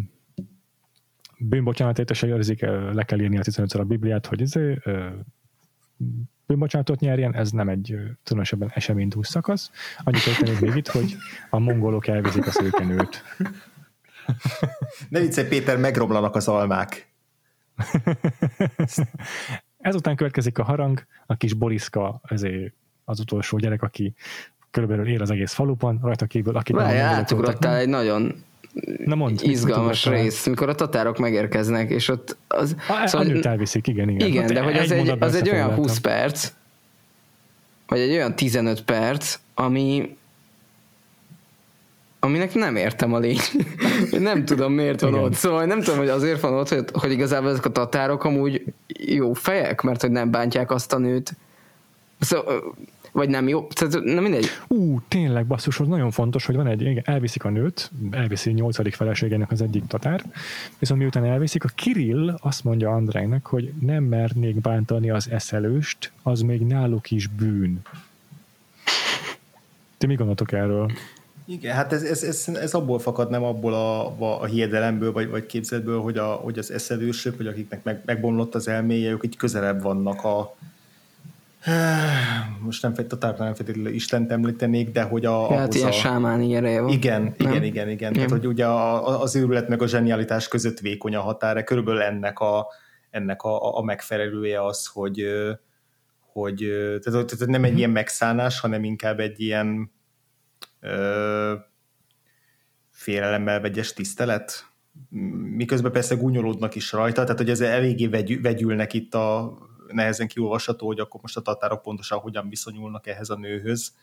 bűnbocsánatért 1.38 2.22
érzik, 2.22 2.60
le 2.92 3.04
kell 3.04 3.20
írni 3.20 3.38
a 3.38 3.42
15 3.42 3.72
a 3.72 3.84
Bibliát, 3.84 4.26
hogy 4.26 4.40
izé, 4.40 4.78
bűnbocsánatot 6.46 7.00
nyerjen, 7.00 7.34
ez 7.34 7.50
nem 7.50 7.68
egy 7.68 7.96
különösebben 8.24 8.70
eseménydús 8.74 9.26
szakasz. 9.26 9.70
Annyit 10.04 10.24
történik 10.24 10.60
még 10.60 10.76
itt, 10.76 10.88
hogy 10.88 11.16
a 11.50 11.58
mongolok 11.58 12.06
elvizik 12.06 12.46
a 12.46 12.50
szőkenőt. 12.50 13.22
Ne 15.08 15.20
viccelj, 15.20 15.48
Péter, 15.48 15.78
megromlanak 15.78 16.34
az 16.34 16.48
almák. 16.48 17.08
Ezután 19.78 20.16
következik 20.16 20.58
a 20.58 20.62
harang, 20.62 21.06
a 21.26 21.36
kis 21.36 21.54
Boriszka, 21.54 22.20
ezért 22.24 22.74
az 23.04 23.20
utolsó 23.20 23.58
gyerek, 23.58 23.82
aki 23.82 24.14
körülbelül 24.70 25.06
él 25.06 25.22
az 25.22 25.30
egész 25.30 25.52
faluban, 25.52 25.98
rajta 26.02 26.26
kívül, 26.26 26.56
aki 26.56 26.72
Várj, 26.72 26.98
átugrottál 26.98 27.76
egy 27.76 27.88
nagyon 27.88 28.44
Na 29.04 29.14
mond, 29.14 29.40
izgalmas 29.42 30.06
rész, 30.06 30.46
mikor 30.46 30.68
a 30.68 30.74
tatárok 30.74 31.18
megérkeznek, 31.18 31.90
és 31.90 32.08
ott 32.08 32.36
az... 32.48 32.76
A, 32.88 33.06
szóval, 33.06 33.36
a 33.36 33.48
elviszik, 33.48 33.86
igen, 33.86 34.08
igen. 34.08 34.28
Igen, 34.28 34.42
hát 34.42 34.52
de 34.52 34.60
hogy 34.60 34.76
az 34.76 34.90
egy, 34.90 35.16
az 35.18 35.34
egy 35.34 35.50
olyan 35.50 35.74
20 35.74 35.98
perc, 35.98 36.52
vagy 37.86 37.98
egy 37.98 38.10
olyan 38.10 38.36
15 38.36 38.82
perc, 38.82 39.38
ami 39.54 40.16
aminek 42.20 42.54
nem 42.54 42.76
értem 42.76 43.14
a 43.14 43.18
lény. 43.18 43.38
nem 44.10 44.44
tudom, 44.44 44.72
miért 44.72 45.00
van 45.00 45.12
Igen. 45.12 45.24
ott. 45.24 45.34
Szóval 45.34 45.64
nem 45.64 45.80
tudom, 45.80 45.98
hogy 45.98 46.08
azért 46.08 46.40
van 46.40 46.52
ott, 46.52 46.68
hogy, 46.68 46.84
hogy 46.92 47.10
igazából 47.10 47.50
ezek 47.50 47.64
a 47.64 47.72
tatárok 47.72 48.24
amúgy 48.24 48.64
jó 48.86 49.32
fejek, 49.32 49.82
mert 49.82 50.00
hogy 50.00 50.10
nem 50.10 50.30
bántják 50.30 50.70
azt 50.70 50.92
a 50.92 50.98
nőt. 50.98 51.36
Szóval 52.20 52.76
vagy 53.16 53.28
nem 53.28 53.48
jó, 53.48 53.66
tehát 53.66 54.04
nem 54.04 54.22
mindegy. 54.22 54.46
Ú, 54.68 55.00
tényleg 55.08 55.46
basszus, 55.46 55.80
az 55.80 55.86
nagyon 55.86 56.10
fontos, 56.10 56.46
hogy 56.46 56.56
van 56.56 56.66
egy, 56.66 56.80
igen, 56.80 57.02
elviszik 57.06 57.44
a 57.44 57.50
nőt, 57.50 57.90
elviszi 58.10 58.50
nyolcadik 58.50 58.94
feleségének 58.94 59.50
az 59.50 59.62
egyik 59.62 59.86
tatár, 59.86 60.22
viszont 60.78 61.00
miután 61.00 61.24
elviszik, 61.24 61.64
a 61.64 61.68
Kirill 61.74 62.34
azt 62.40 62.64
mondja 62.64 62.90
Andrejnek, 62.90 63.46
hogy 63.46 63.72
nem 63.80 64.04
mernék 64.04 64.60
bántani 64.60 65.10
az 65.10 65.30
eszelőst, 65.30 66.12
az 66.22 66.40
még 66.40 66.60
náluk 66.60 67.10
is 67.10 67.26
bűn. 67.26 67.80
Ti 69.98 70.06
mi 70.06 70.14
gondoltok 70.14 70.52
erről? 70.52 70.90
Igen, 71.44 71.74
hát 71.74 71.92
ez, 71.92 72.02
ez, 72.02 72.22
ez, 72.22 72.48
ez 72.54 72.74
abból 72.74 72.98
fakad, 72.98 73.30
nem 73.30 73.42
abból 73.42 73.74
a, 73.74 74.06
a, 74.06 74.40
a 74.40 74.44
hiedelemből, 74.44 75.12
vagy, 75.12 75.28
vagy 75.28 75.46
képzetből, 75.46 76.00
hogy, 76.00 76.18
a, 76.18 76.26
hogy 76.26 76.58
az 76.58 76.70
eszevősök, 76.70 77.36
vagy 77.36 77.46
akiknek 77.46 77.84
meg, 77.84 78.02
megbomlott 78.04 78.54
az 78.54 78.68
elméje, 78.68 79.10
ők 79.10 79.24
így 79.24 79.36
közelebb 79.36 79.82
vannak 79.82 80.24
a, 80.24 80.56
most 82.60 82.82
nem 82.82 82.94
totál 82.94 83.34
nem 83.38 83.54
feltétlenül 83.54 83.92
Istent 83.92 84.30
említenék, 84.30 84.90
de 84.90 85.02
hogy 85.02 85.24
a... 85.24 85.54
Hát 85.54 85.74
ilyen 85.74 85.88
a... 85.88 85.92
sámáni 85.92 86.54
ereje 86.54 86.80
van. 86.80 86.90
Igen, 86.90 87.22
nem? 87.22 87.50
igen, 87.50 87.62
igen, 87.62 87.88
igen. 87.88 88.12
Tehát, 88.12 88.30
hogy 88.30 88.46
ugye 88.46 88.66
a, 88.66 89.20
az 89.20 89.36
őrület 89.36 89.68
meg 89.68 89.82
a 89.82 89.86
zsenialitás 89.86 90.48
között 90.48 90.78
vékony 90.78 91.14
a 91.14 91.20
határa, 91.20 91.64
körülbelül 91.64 92.02
ennek 92.02 92.38
a, 92.38 92.66
ennek 93.10 93.42
a, 93.42 93.76
a 93.76 93.82
megfelelője 93.82 94.64
az, 94.64 94.86
hogy, 94.86 95.24
hogy 96.32 96.56
tehát, 97.02 97.26
tehát 97.26 97.46
nem 97.46 97.64
egy 97.64 97.70
mhm. 97.70 97.78
ilyen 97.78 97.90
megszállás, 97.90 98.60
hanem 98.60 98.84
inkább 98.84 99.20
egy 99.20 99.40
ilyen 99.40 99.92
ö, 100.80 101.54
félelemmel 102.90 103.60
vegyes 103.60 103.92
tisztelet, 103.92 104.66
miközben 105.56 105.92
persze 105.92 106.14
gúnyolódnak 106.14 106.74
is 106.74 106.92
rajta, 106.92 107.22
tehát 107.22 107.38
hogy 107.38 107.50
ez 107.50 107.60
eléggé 107.60 108.06
vegy, 108.06 108.40
vegyülnek 108.42 108.92
itt 108.92 109.14
a 109.14 109.58
nehezen 109.88 110.26
kiolvasható, 110.26 110.86
hogy 110.86 111.00
akkor 111.00 111.20
most 111.20 111.36
a 111.36 111.40
tatárok 111.40 111.82
pontosan 111.82 112.18
hogyan 112.18 112.48
viszonyulnak 112.48 113.06
ehhez 113.06 113.30
a 113.30 113.36
nőhöz, 113.36 113.94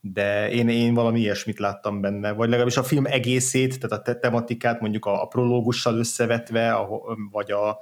de 0.00 0.50
én, 0.50 0.68
én 0.68 0.94
valami 0.94 1.20
ilyesmit 1.20 1.58
láttam 1.58 2.00
benne, 2.00 2.32
vagy 2.32 2.48
legalábbis 2.48 2.76
a 2.76 2.82
film 2.82 3.06
egészét, 3.06 3.80
tehát 3.80 4.08
a 4.08 4.18
tematikát 4.18 4.80
mondjuk 4.80 5.04
a, 5.04 5.22
a 5.22 5.26
prológussal 5.26 5.98
összevetve, 5.98 6.72
a, 6.72 6.88
vagy 7.30 7.50
a, 7.50 7.78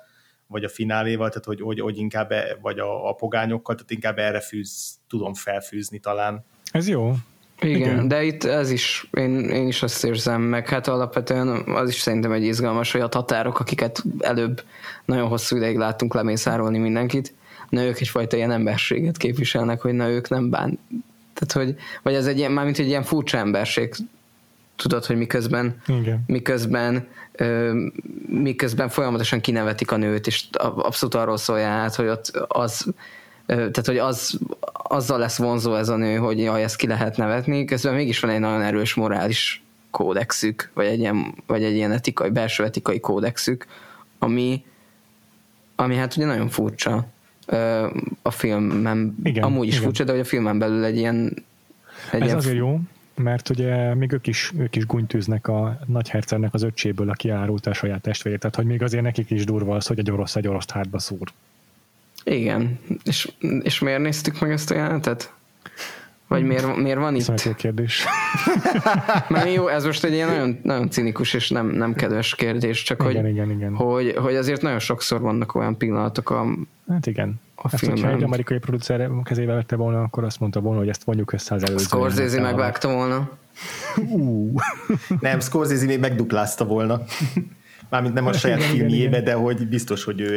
vagy 0.46 0.64
a 0.64 0.68
fináléval, 0.68 1.28
tehát 1.28 1.44
hogy, 1.44 1.60
hogy, 1.60 1.80
hogy 1.80 1.98
inkább, 1.98 2.32
e, 2.32 2.58
vagy 2.60 2.78
a, 2.78 3.08
a 3.08 3.12
pogányokkal, 3.12 3.74
tehát 3.74 3.90
inkább 3.90 4.18
erre 4.18 4.40
fűz, 4.40 4.98
tudom 5.08 5.34
felfűzni 5.34 5.98
talán. 5.98 6.44
Ez 6.70 6.88
jó. 6.88 7.14
Igen, 7.60 7.76
Igen, 7.76 8.08
de 8.08 8.24
itt 8.24 8.44
ez 8.44 8.70
is, 8.70 9.08
én, 9.12 9.38
én 9.38 9.66
is 9.66 9.82
azt 9.82 10.04
érzem, 10.04 10.42
meg 10.42 10.68
hát 10.68 10.88
alapvetően 10.88 11.48
az 11.48 11.88
is 11.88 12.00
szerintem 12.00 12.32
egy 12.32 12.44
izgalmas, 12.44 12.92
hogy 12.92 13.00
a 13.00 13.08
tatárok, 13.08 13.60
akiket 13.60 14.02
előbb 14.18 14.62
nagyon 15.04 15.28
hosszú 15.28 15.56
ideig 15.56 15.76
láttunk 15.76 16.14
lemészárolni 16.14 16.78
mindenkit, 16.78 17.34
na 17.68 17.84
ők 17.84 18.00
egyfajta 18.00 18.36
ilyen 18.36 18.50
emberséget 18.50 19.16
képviselnek, 19.16 19.80
hogy 19.80 19.92
na 19.92 20.08
ők 20.08 20.28
nem 20.28 20.50
bán, 20.50 20.78
tehát 21.34 21.66
hogy, 21.66 21.76
vagy 22.02 22.14
ez 22.14 22.26
egy 22.26 22.38
ilyen, 22.38 22.52
mármint 22.52 22.78
egy 22.78 22.86
ilyen 22.86 23.02
furcsa 23.02 23.38
emberség, 23.38 23.94
tudod, 24.76 25.04
hogy 25.04 25.16
miközben, 25.16 25.82
Igen. 25.86 26.24
miközben 26.26 27.06
ö, 27.32 27.80
miközben 28.26 28.88
folyamatosan 28.88 29.40
kinevetik 29.40 29.90
a 29.90 29.96
nőt, 29.96 30.26
és 30.26 30.44
abszolút 30.58 31.14
arról 31.14 31.36
szólja 31.36 31.68
át, 31.68 31.94
hogy 31.94 32.06
ott 32.06 32.26
az 32.48 32.86
tehát 33.46 33.86
hogy 33.86 33.98
az, 33.98 34.38
azzal 34.72 35.18
lesz 35.18 35.36
vonzó 35.36 35.74
ez 35.74 35.88
a 35.88 35.96
nő, 35.96 36.16
hogy 36.16 36.38
jaj, 36.38 36.62
ezt 36.62 36.76
ki 36.76 36.86
lehet 36.86 37.16
nevetni, 37.16 37.64
közben 37.64 37.94
mégis 37.94 38.20
van 38.20 38.30
egy 38.30 38.40
nagyon 38.40 38.62
erős 38.62 38.94
morális 38.94 39.62
kódexük, 39.90 40.70
vagy 40.74 40.86
egy 40.86 40.98
ilyen, 40.98 41.34
vagy 41.46 41.64
egy 41.64 41.74
ilyen 41.74 41.92
etikai, 41.92 42.30
belső 42.30 42.64
etikai 42.64 43.00
kódexük, 43.00 43.66
ami, 44.18 44.64
ami 45.76 45.96
hát 45.96 46.16
ugye 46.16 46.26
nagyon 46.26 46.48
furcsa 46.48 47.06
a 48.22 48.30
filmben, 48.30 49.16
igen, 49.24 49.44
amúgy 49.44 49.66
is 49.66 49.72
igen. 49.72 49.84
furcsa, 49.84 50.04
de 50.04 50.10
hogy 50.12 50.20
a 50.20 50.24
filmen 50.24 50.58
belül 50.58 50.84
egy 50.84 50.96
ilyen 50.96 51.44
egy 52.10 52.20
Ez 52.20 52.26
ilyen 52.26 52.36
azért 52.36 52.56
jó, 52.56 52.80
mert 53.14 53.48
ugye 53.48 53.94
még 53.94 54.12
ők 54.12 54.26
is, 54.26 54.52
ők 54.58 54.76
is 54.76 54.86
gunytűznek 54.86 55.48
a 55.48 55.78
nagyhercernek 55.86 56.54
az 56.54 56.62
öccséből, 56.62 57.10
aki 57.10 57.30
árulta 57.30 57.70
a 57.70 57.74
saját 57.74 58.00
testvérét, 58.00 58.40
tehát 58.40 58.56
hogy 58.56 58.66
még 58.66 58.82
azért 58.82 59.02
nekik 59.02 59.30
is 59.30 59.44
durva 59.44 59.76
az, 59.76 59.86
hogy 59.86 59.98
egy 59.98 60.10
orosz 60.10 60.36
egy 60.36 60.48
orosz 60.48 60.70
hátba 60.70 60.98
szúr. 60.98 61.32
Igen. 62.30 62.78
És, 63.04 63.32
és 63.62 63.78
miért 63.78 64.00
néztük 64.00 64.40
meg 64.40 64.50
ezt 64.50 64.70
a 64.70 64.74
jelentet? 64.74 65.32
Vagy 66.28 66.44
miért, 66.44 66.76
miért 66.76 66.98
van 66.98 67.14
itt? 67.14 67.22
Szóval 67.22 67.54
kérdés. 67.54 68.04
Mert 69.28 69.52
jó, 69.52 69.68
ez 69.68 69.84
most 69.84 70.04
egy 70.04 70.12
ilyen 70.12 70.28
nagyon, 70.28 70.60
nagyon 70.62 70.90
cinikus 70.90 71.34
és 71.34 71.50
nem, 71.50 71.66
nem 71.66 71.94
kedves 71.94 72.34
kérdés, 72.34 72.82
csak 72.82 73.02
igen, 73.08 73.22
hogy, 73.22 73.30
igen, 73.30 73.50
igen. 73.50 73.74
Hogy, 73.74 74.14
hogy 74.16 74.34
azért 74.34 74.62
nagyon 74.62 74.78
sokszor 74.78 75.20
vannak 75.20 75.54
olyan 75.54 75.76
pillanatok 75.76 76.30
a 76.30 76.46
Hát 76.88 77.06
igen. 77.06 77.40
A 77.54 77.64
ezt, 77.64 77.78
filmben. 77.78 78.02
hogyha 78.02 78.16
egy 78.16 78.22
amerikai 78.24 78.58
producer 78.58 79.10
kezébe 79.24 79.54
vette 79.54 79.76
volna, 79.76 80.02
akkor 80.02 80.24
azt 80.24 80.40
mondta 80.40 80.60
volna, 80.60 80.78
hogy 80.78 80.88
ezt 80.88 81.04
vonjuk 81.04 81.32
össze 81.32 81.54
az 81.54 81.62
előző. 81.62 81.84
Scorsese 81.84 82.40
megvágta 82.40 82.92
volna. 82.92 83.30
Uh. 83.96 84.60
nem, 85.20 85.40
Scorsese 85.40 85.84
még 85.84 86.00
megduplázta 86.00 86.64
volna. 86.64 87.00
Mármint 87.88 88.14
nem 88.14 88.26
a 88.26 88.32
saját 88.32 88.58
igen, 88.58 88.70
filmjébe, 88.70 89.08
igen, 89.08 89.24
de 89.24 89.32
hogy 89.32 89.68
biztos, 89.68 90.04
hogy 90.04 90.20
ő, 90.20 90.30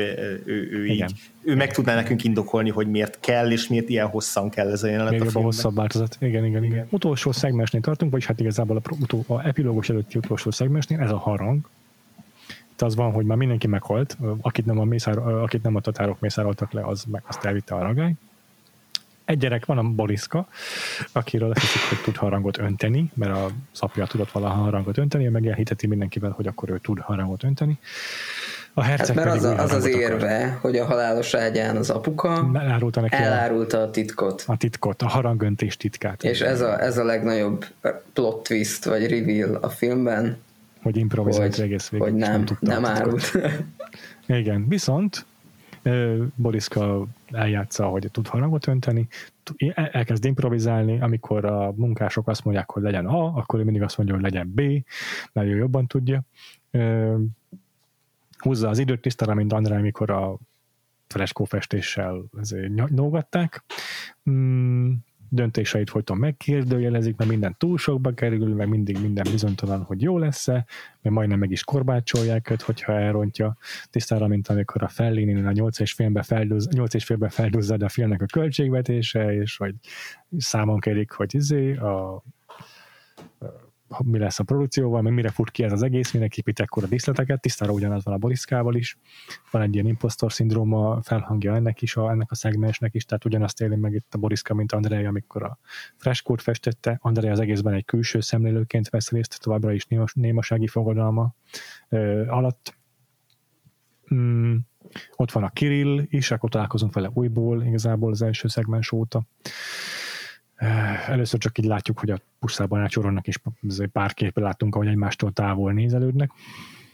ő, 0.45 0.69
ő 0.71 0.85
így, 0.85 1.13
ő 1.43 1.55
meg 1.55 1.73
tudná 1.73 1.95
nekünk 1.95 2.23
indokolni, 2.23 2.69
hogy 2.69 2.87
miért 2.87 3.19
kell, 3.19 3.51
és 3.51 3.67
miért 3.67 3.89
ilyen 3.89 4.07
hosszan 4.07 4.49
kell 4.49 4.71
ez 4.71 4.83
a 4.83 4.87
jelenet 4.87 5.11
Még 5.11 5.35
a, 5.35 5.39
a 5.39 5.41
hosszabb 5.41 5.75
változat. 5.75 6.17
Igen, 6.19 6.45
igen, 6.45 6.63
igen. 6.63 6.87
Utolsó 6.89 7.31
szegmensnél 7.31 7.81
tartunk, 7.81 8.11
vagyis 8.11 8.27
hát 8.27 8.39
igazából 8.39 8.77
a, 8.77 8.81
utó, 8.99 9.23
a 9.27 9.47
epilógus 9.47 9.89
előtti 9.89 10.17
utolsó 10.17 10.51
szegmensnél 10.51 10.99
ez 10.99 11.11
a 11.11 11.17
harang. 11.17 11.69
Itt 12.71 12.81
az 12.81 12.95
van, 12.95 13.11
hogy 13.11 13.25
már 13.25 13.37
mindenki 13.37 13.67
meghalt, 13.67 14.17
akit 14.41 14.65
nem 14.65 14.79
a, 14.79 14.83
mészár, 14.83 15.17
akit 15.17 15.63
nem 15.63 15.75
a 15.75 15.79
tatárok 15.79 16.19
mészároltak 16.19 16.71
le, 16.71 16.85
az 16.85 17.03
meg 17.03 17.23
azt 17.27 17.45
elvitte 17.45 17.75
a 17.75 17.81
ragály 17.81 18.15
egy 19.29 19.37
gyerek 19.37 19.65
van, 19.65 19.77
a 19.77 19.83
Boriszka, 19.83 20.47
akiről 21.11 21.51
azt 21.51 21.61
hiszik, 21.61 21.81
hogy 21.89 22.01
tud 22.01 22.15
harangot 22.15 22.57
önteni, 22.57 23.11
mert 23.13 23.31
a 23.31 23.49
apja 23.79 24.05
tudott 24.05 24.31
valaha 24.31 24.61
harangot 24.61 24.97
önteni, 24.97 25.25
ő 25.25 25.29
meg 25.29 25.47
elhiteti 25.47 25.87
mindenkivel, 25.87 26.31
hogy 26.31 26.47
akkor 26.47 26.69
ő 26.69 26.77
tud 26.77 26.99
harangot 26.99 27.43
önteni. 27.43 27.79
A 28.73 28.83
herceg 28.83 29.15
hát 29.15 29.25
mert 29.25 29.37
az, 29.37 29.43
a, 29.43 29.57
az 29.57 29.71
az 29.71 29.85
érve, 29.85 30.45
akar. 30.45 30.57
hogy 30.61 30.77
a 30.77 30.85
halálos 30.85 31.33
ágyán 31.33 31.75
az 31.75 31.89
apuka 31.89 32.49
elárulta, 32.53 33.01
neki 33.01 33.15
elárulta 33.15 33.81
a 33.81 33.89
titkot. 33.89 34.43
A 34.47 34.57
titkot, 34.57 35.01
a 35.01 35.07
harangöntés 35.07 35.77
titkát. 35.77 36.23
És 36.23 36.41
ez 36.41 36.61
a, 36.61 36.81
ez 36.81 36.97
a 36.97 37.03
legnagyobb 37.03 37.65
plot 38.13 38.43
twist, 38.43 38.85
vagy 38.85 39.09
reveal 39.09 39.55
a 39.55 39.69
filmben. 39.69 40.37
Hogy 40.81 40.97
improvizált 40.97 41.55
hogy, 41.55 41.63
egész 41.63 41.89
végig. 41.89 42.07
Hogy 42.07 42.15
nem, 42.15 42.31
nem, 42.31 42.57
nem 42.59 42.85
árult. 42.85 43.31
Igen, 44.25 44.65
viszont 44.67 45.25
Boriszka 46.35 47.05
eljátsza, 47.31 47.87
hogy 47.87 48.07
tud 48.11 48.27
harangot 48.27 48.67
önteni, 48.67 49.07
elkezd 49.73 50.25
improvizálni, 50.25 51.01
amikor 51.01 51.45
a 51.45 51.71
munkások 51.75 52.27
azt 52.27 52.43
mondják, 52.43 52.71
hogy 52.71 52.83
legyen 52.83 53.05
A, 53.05 53.35
akkor 53.37 53.59
ő 53.59 53.63
mindig 53.63 53.81
azt 53.81 53.97
mondja, 53.97 54.15
hogy 54.15 54.23
legyen 54.23 54.51
B, 54.55 54.61
mert 55.33 55.47
ő 55.47 55.55
jobban 55.55 55.87
tudja. 55.87 56.21
Húzza 58.37 58.69
az 58.69 58.79
időt 58.79 59.01
tisztára, 59.01 59.33
mint 59.33 59.53
André, 59.53 59.77
mikor 59.77 60.09
a 60.11 60.37
freskófestéssel 61.07 62.23
nógatták. 62.89 63.63
Döntéseit 65.29 65.89
folyton 65.89 66.17
megkérdőjelezik, 66.17 67.17
mert 67.17 67.29
minden 67.29 67.55
túl 67.57 67.77
sokba 67.77 68.13
kerül, 68.13 68.55
meg 68.55 68.67
mindig 68.67 69.01
minden 69.01 69.27
bizonytalan, 69.31 69.83
hogy 69.83 70.01
jó 70.01 70.17
lesz-e, 70.17 70.65
mert 71.01 71.15
majdnem 71.15 71.39
meg 71.39 71.51
is 71.51 71.63
korbácsolják 71.63 72.49
őt, 72.49 72.61
hogyha 72.61 72.93
elrontja. 72.93 73.57
Tisztára, 73.89 74.27
mint 74.27 74.47
amikor 74.47 74.83
a 74.83 74.87
Fellini 74.87 75.43
a 75.43 75.51
8 75.51 75.79
és 75.79 75.93
félbe 75.93 76.23
felduz, 76.23 76.67
8 76.67 76.93
és 76.93 77.05
félbe 77.05 77.29
feldúzzad 77.29 77.83
a 77.83 77.89
filmnek 77.89 78.21
a 78.21 78.25
költségvetése, 78.25 79.33
és 79.33 79.57
hogy 79.57 79.75
számon 80.37 80.79
kérik, 80.79 81.11
hogy 81.11 81.35
izé 81.35 81.75
a 81.75 82.23
mi 83.97 84.17
lesz 84.17 84.39
a 84.39 84.43
produkcióval, 84.43 85.01
mert 85.01 85.15
mire 85.15 85.29
fut 85.29 85.51
ki 85.51 85.63
ez 85.63 85.71
az 85.71 85.83
egész, 85.83 86.11
minek 86.11 86.37
épít 86.37 86.59
ekkora 86.59 86.87
díszleteket, 86.87 87.41
tisztára 87.41 87.71
ugyanaz 87.71 88.03
van 88.03 88.13
a 88.13 88.17
Boriszkával 88.17 88.75
is, 88.75 88.97
van 89.51 89.61
egy 89.61 89.73
ilyen 89.73 89.85
impostor 89.85 90.33
szindróma 90.33 91.01
felhangja 91.01 91.55
ennek 91.55 91.81
is, 91.81 91.95
a, 91.95 92.09
ennek 92.09 92.31
a 92.31 92.35
szegmensnek 92.35 92.93
is, 92.93 93.05
tehát 93.05 93.25
ugyanazt 93.25 93.61
éli 93.61 93.75
meg 93.75 93.93
itt 93.93 94.13
a 94.13 94.17
Boriszka, 94.17 94.53
mint 94.53 94.71
Andrea, 94.71 95.07
amikor 95.07 95.43
a 95.43 95.57
freskót 95.95 96.41
festette, 96.41 96.97
Andrea 97.01 97.31
az 97.31 97.39
egészben 97.39 97.73
egy 97.73 97.85
külső 97.85 98.19
szemlélőként 98.19 98.89
vesz 98.89 99.09
részt, 99.09 99.39
továbbra 99.41 99.73
is 99.73 99.85
némas, 99.85 100.13
némasági 100.13 100.67
fogadalma 100.67 101.33
ö, 101.89 102.27
alatt. 102.27 102.77
Mm, 104.13 104.55
ott 105.15 105.31
van 105.31 105.43
a 105.43 105.49
Kirill 105.49 106.05
is, 106.09 106.31
akkor 106.31 106.49
találkozunk 106.49 106.93
vele 106.93 107.09
újból, 107.13 107.63
igazából 107.63 108.11
az 108.11 108.21
első 108.21 108.47
szegmens 108.47 108.91
óta. 108.91 109.23
Először 111.07 111.39
csak 111.39 111.57
így 111.57 111.65
látjuk, 111.65 111.99
hogy 111.99 112.09
a 112.09 112.19
pusztában 112.39 112.81
ácsorolnak, 112.81 113.27
és 113.27 113.39
pár 113.91 114.13
képen 114.13 114.43
látunk, 114.43 114.75
ahogy 114.75 114.87
egymástól 114.87 115.31
távol 115.31 115.73
nézelődnek. 115.73 116.31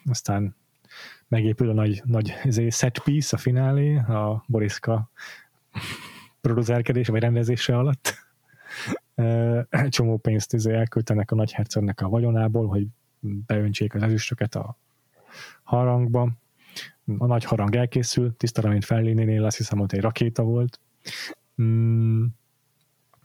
Aztán 0.05 0.55
megépül 1.27 1.69
a 1.69 1.73
nagy, 1.73 2.01
nagy 2.05 2.33
set 2.69 2.99
piece, 2.99 3.35
a 3.35 3.39
finálé, 3.39 3.95
a 3.95 4.43
Boriska 4.47 5.09
producerkedése 6.41 7.11
vagy 7.11 7.21
rendezése 7.21 7.77
alatt. 7.77 8.23
Csomó 9.89 10.17
pénzt 10.17 10.53
izé 10.53 10.73
elköltenek 10.73 11.31
a 11.31 11.35
nagyhercegnek 11.35 12.01
a 12.01 12.09
vagyonából, 12.09 12.67
hogy 12.67 12.87
beöntsék 13.19 13.93
az 13.93 14.03
ezüstöket 14.03 14.55
a 14.55 14.77
harangba. 15.63 16.31
A 17.17 17.25
nagy 17.25 17.43
harang 17.43 17.75
elkészül, 17.75 18.37
tisztára, 18.37 18.69
mint 18.69 18.85
Fellénénél, 18.85 19.45
azt 19.45 19.57
hiszem, 19.57 19.77
hogy 19.77 19.95
egy 19.95 20.01
rakéta 20.01 20.43
volt. 20.43 20.79
Mm, 21.61 22.25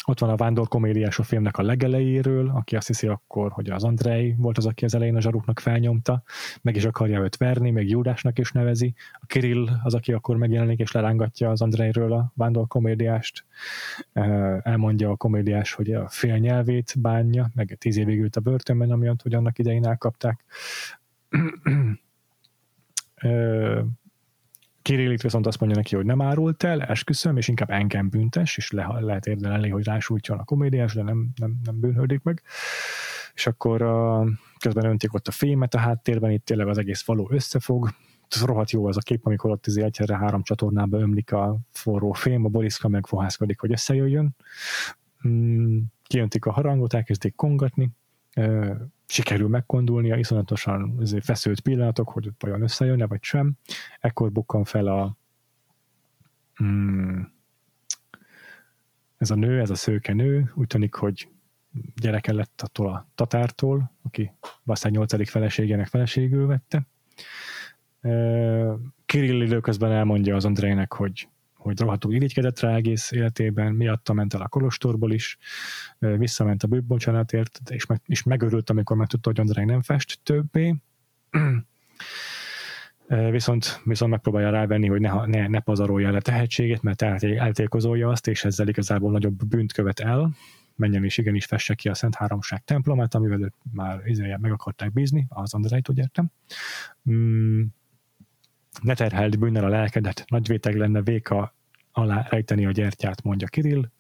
ott 0.07 0.19
van 0.19 0.31
a 0.31 0.37
vándor 0.37 0.69
komédiás 0.69 1.19
a 1.19 1.23
filmnek 1.23 1.59
a 1.59 1.63
legelejéről, 1.63 2.49
aki 2.49 2.77
azt 2.77 2.87
hiszi 2.87 3.07
akkor, 3.07 3.53
hogy 3.53 3.71
az 3.71 3.85
Andrei 3.85 4.35
volt 4.39 4.59
az, 4.59 4.67
aki 4.67 4.85
az 4.85 4.95
elején 4.95 5.17
a 5.17 5.21
zsaruknak 5.21 5.61
felnyomta, 5.61 6.23
meg 6.63 6.77
is 6.77 6.85
akarja 6.85 7.21
őt 7.21 7.37
verni, 7.37 7.71
meg 7.71 7.89
Júdásnak 7.89 8.39
is 8.39 8.53
nevezi. 8.53 8.95
A 9.13 9.27
Kirill 9.27 9.69
az, 9.83 9.95
aki 9.95 10.13
akkor 10.13 10.37
megjelenik 10.37 10.79
és 10.79 10.93
lerángatja 10.93 11.51
az 11.51 11.63
Andreiről 11.63 12.13
a 12.13 12.33
vándor 12.35 12.67
komédiást. 12.67 13.45
Elmondja 14.63 15.11
a 15.11 15.17
komédiás, 15.17 15.73
hogy 15.73 15.93
a 15.93 16.09
fél 16.09 16.37
nyelvét 16.37 16.95
bánja, 16.99 17.51
meg 17.55 17.77
tíz 17.79 17.97
évig 17.97 18.21
ült 18.21 18.37
a 18.37 18.41
börtönben, 18.41 18.91
amiatt, 18.91 19.23
hogy 19.23 19.35
annak 19.35 19.59
idején 19.59 19.87
elkapták. 19.87 20.45
Kirillit 24.83 25.23
viszont 25.23 25.47
azt 25.47 25.61
mondja 25.61 25.79
neki, 25.79 25.97
hogy 25.97 26.05
nem 26.05 26.21
árult 26.21 26.63
el, 26.63 26.83
esküszöm, 26.83 27.37
és 27.37 27.49
inkább 27.49 27.71
engem 27.71 28.09
büntes, 28.09 28.57
és 28.57 28.71
le, 28.71 28.97
lehet 29.01 29.27
érdelni, 29.27 29.69
hogy 29.69 29.85
rásújtson 29.85 30.39
a 30.39 30.45
komédiás, 30.45 30.95
de 30.95 31.03
nem, 31.03 31.29
nem, 31.37 31.61
nem 31.65 31.81
bűnhődik 31.81 32.23
meg. 32.23 32.43
És 33.35 33.47
akkor 33.47 33.83
uh, 33.83 34.29
közben 34.59 34.85
öntik 34.85 35.15
ott 35.15 35.29
a 35.29 35.31
fémet 35.31 35.75
a 35.75 35.79
háttérben, 35.79 36.31
itt 36.31 36.45
tényleg 36.45 36.69
az 36.69 36.79
egész 36.79 37.05
való 37.05 37.29
összefog, 37.33 37.89
ez 38.29 38.45
rohadt 38.45 38.71
jó 38.71 38.87
az 38.87 38.97
a 38.97 39.01
kép, 39.01 39.27
amikor 39.27 39.51
ott 39.51 39.67
izé 39.67 39.83
egyszerre 39.83 40.17
három 40.17 40.43
csatornába 40.43 40.99
ömlik 40.99 41.33
a 41.33 41.59
forró 41.71 42.13
fém, 42.13 42.45
a 42.45 42.49
Boriszka 42.49 42.89
meg 42.89 43.07
fohászkodik, 43.07 43.61
hogy 43.61 43.73
összejöjjön. 43.73 44.37
Mm, 45.29 45.79
kijöntik 46.03 46.45
a 46.45 46.53
harangot, 46.53 46.95
elkezdik 46.95 47.35
kongatni, 47.35 47.91
sikerül 49.11 49.49
megkondulnia, 49.49 50.17
iszonyatosan 50.17 51.07
feszült 51.21 51.61
pillanatok, 51.61 52.11
hogy 52.11 52.31
vajon 52.39 52.63
összejönne, 52.63 53.07
vagy 53.07 53.23
sem. 53.23 53.53
Ekkor 54.01 54.33
bukkan 54.33 54.65
fel 54.65 54.87
a 54.87 55.17
mm, 56.63 57.21
ez 59.17 59.31
a 59.31 59.35
nő, 59.35 59.61
ez 59.61 59.71
a 59.71 59.75
szőke 59.75 60.13
nő, 60.13 60.53
úgy 60.55 60.67
tűnik, 60.67 60.95
hogy 60.95 61.29
gyereke 62.01 62.33
lett 62.33 62.61
attól 62.63 62.89
a 62.89 63.09
tatártól, 63.15 63.93
aki 64.03 64.33
aztán 64.65 64.93
nyolcadik 64.93 65.29
feleségének 65.29 65.87
feleségül 65.87 66.47
vette. 66.47 66.87
Kirill 69.07 69.43
időközben 69.43 69.93
elmondja 69.93 70.37
az 70.37 70.45
Andrének, 70.45 70.93
hogy 70.93 71.29
hogy 71.61 71.81
rohadtul 71.81 72.13
irigykedett 72.13 72.61
rá 72.61 72.75
egész 72.75 73.11
életében, 73.11 73.73
miatta 73.73 74.13
ment 74.13 74.35
el 74.35 74.41
a 74.41 74.49
kolostorból 74.49 75.13
is, 75.13 75.39
visszament 75.99 76.63
a 76.63 76.67
bűnbocsánatért, 76.67 77.61
és, 77.69 77.87
meg, 77.87 78.01
és 78.07 78.23
megörült, 78.23 78.71
amikor 78.71 78.97
megtudta, 78.97 79.29
hogy 79.29 79.41
Andrei 79.41 79.65
nem 79.65 79.83
fest 79.83 80.21
többé. 80.23 80.77
viszont, 83.31 83.81
viszont 83.85 84.11
megpróbálja 84.11 84.51
rávenni, 84.51 84.89
hogy 84.89 85.01
ne, 85.01 85.27
ne, 85.27 85.49
ne 85.49 85.61
pazarolja 85.61 86.09
el 86.09 86.15
a 86.15 86.21
tehetségét, 86.21 86.83
mert 86.83 87.03
eltékozolja 87.03 88.09
azt, 88.09 88.27
és 88.27 88.45
ezzel 88.45 88.69
igazából 88.69 89.11
nagyobb 89.11 89.47
bűnt 89.47 89.73
követ 89.73 90.01
el, 90.01 90.31
menjen 90.77 91.05
is 91.05 91.19
igenis 91.19 91.45
fesse 91.45 91.75
ki 91.75 91.89
a 91.89 91.95
Szent 91.95 92.15
Háromság 92.15 92.65
templomát, 92.65 93.15
amivel 93.15 93.43
őt 93.43 93.55
már 93.73 94.03
meg 94.41 94.53
akarták 94.53 94.93
bízni, 94.93 95.27
az 95.29 95.55
Andrejt, 95.55 95.89
úgy 95.89 95.99
értem. 95.99 96.31
Mm, 97.11 97.63
ne 98.83 98.95
terheld 98.95 99.39
bűnnel 99.39 99.65
a 99.65 99.69
lelkedet, 99.69 100.25
nagyvéteg 100.29 100.77
lenne 100.77 101.03
véka 101.03 101.55
alá 101.93 102.27
rejteni 102.29 102.67
a 102.67 102.71
gyertyát, 102.71 103.23
mondja 103.23 103.47
Kirill. 103.47 103.91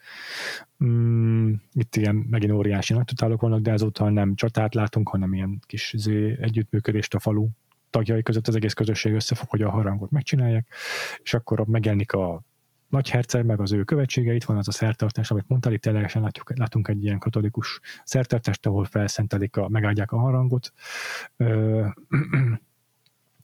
Mm, 0.85 1.53
itt 1.73 1.97
ilyen 1.97 2.15
megint 2.15 2.53
óriási 2.53 2.93
nagy 2.93 3.05
totálok 3.05 3.41
vannak, 3.41 3.61
de 3.61 3.73
ezúttal 3.73 4.11
nem 4.11 4.35
csatát 4.35 4.75
látunk, 4.75 5.09
hanem 5.09 5.35
ilyen 5.35 5.61
kis 5.67 5.95
zé, 5.97 6.39
együttműködést 6.41 7.15
a 7.15 7.19
falu 7.19 7.49
tagjai 7.91 8.23
között 8.23 8.49
az 8.49 8.57
egész 8.57 8.73
közösség 8.73 9.13
összefog, 9.13 9.49
hogy 9.49 9.63
a 9.63 9.71
harangot 9.71 10.11
megcsinálják, 10.11 10.75
és 11.23 11.35
akkor 11.35 11.67
megjelenik 11.67 12.13
a 12.13 12.43
nagyherceg, 12.89 13.45
meg 13.45 13.61
az 13.61 13.73
ő 13.73 13.85
követsége, 13.85 14.33
itt 14.33 14.45
van 14.45 14.57
az 14.57 14.69
a 14.69 14.73
szertartás, 14.73 15.31
amit 15.31 15.49
mondtál, 15.49 15.73
itt 15.73 15.81
teljesen 15.81 16.23
látjuk, 16.23 16.59
látunk 16.59 16.89
egy 16.89 17.05
ilyen 17.05 17.19
katolikus 17.19 17.81
szertartást, 18.05 18.67
ahol 18.67 18.85
felszentelik, 18.85 19.57
a, 19.57 19.69
megáldják 19.69 20.13
a 20.13 20.19
harangot. 20.19 20.73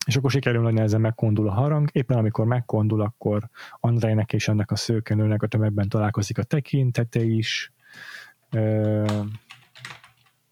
És 0.06 0.16
akkor 0.16 0.30
sikerül 0.30 0.62
nagy 0.62 0.74
nehezen 0.74 1.00
megkondul 1.00 1.48
a 1.48 1.52
harang. 1.52 1.88
Éppen 1.92 2.18
amikor 2.18 2.46
megkondul, 2.46 3.00
akkor 3.00 3.48
Andrejnek 3.80 4.32
és 4.32 4.48
ennek 4.48 4.70
a 4.70 4.76
szőkenőnek 4.76 5.42
a 5.42 5.46
tömegben 5.46 5.88
találkozik 5.88 6.38
a 6.38 6.42
tekintete 6.42 7.22
is. 7.22 7.72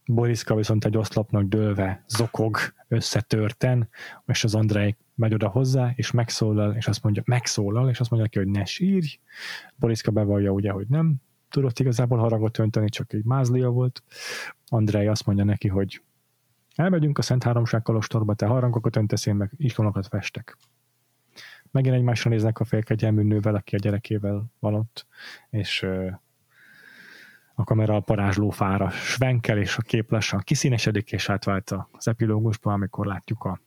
Boriszka 0.06 0.55
viszont 0.55 0.85
egy 0.85 0.97
oszlopnak 0.97 1.43
dőlve 1.43 2.05
zokog 2.09 2.56
összetörten, 2.89 3.89
és 4.26 4.44
az 4.44 4.55
Andrej 4.55 4.97
megy 5.14 5.35
oda 5.35 5.48
hozzá, 5.48 5.93
és 5.94 6.10
megszólal, 6.10 6.74
és 6.74 6.86
azt 6.86 7.02
mondja, 7.02 7.22
megszólal, 7.26 7.89
és 7.89 8.01
azt 8.01 8.10
mondja 8.10 8.28
neki, 8.32 8.48
hogy 8.48 8.59
ne 8.59 8.64
sírj. 8.64 9.18
Boriszka 9.76 10.10
bevallja 10.10 10.51
ugye, 10.51 10.70
hogy 10.70 10.86
nem 10.89 11.14
tudott 11.48 11.78
igazából 11.78 12.18
harangot 12.18 12.59
önteni, 12.59 12.89
csak 12.89 13.12
egy 13.12 13.24
mázlia 13.24 13.68
volt. 13.68 14.02
Andrej 14.66 15.09
azt 15.09 15.26
mondja 15.26 15.44
neki, 15.44 15.68
hogy 15.68 16.02
Elmegyünk 16.75 17.19
a 17.19 17.23
Szent 17.23 17.43
Háromság 17.43 17.83
Kolostorba, 17.83 18.35
te 18.35 18.47
harangokat 18.47 18.97
öntesz, 18.97 19.27
én 19.27 19.35
meg 19.35 19.53
ikonokat 19.57 20.07
festek. 20.07 20.57
Megint 21.71 21.95
egymásra 21.95 22.31
néznek 22.31 22.61
a 22.61 22.65
félkegyelmű 22.65 23.23
nővel, 23.23 23.55
aki 23.55 23.75
a 23.75 23.79
gyerekével 23.79 24.45
van 24.59 24.75
ott, 24.75 25.07
és 25.51 25.87
a 27.55 27.65
kamera 27.65 27.97
a 27.97 28.01
parázsló 28.01 28.51
fára 28.51 28.91
svenkel, 28.91 29.59
és 29.59 29.77
a 29.77 29.83
kép 29.83 30.11
lassan 30.11 30.41
kiszínesedik, 30.41 31.13
és 31.13 31.29
átvált 31.29 31.75
az 31.91 32.09
epilógusba, 32.09 32.73
amikor 32.73 33.07
látjuk 33.07 33.45
a 33.45 33.61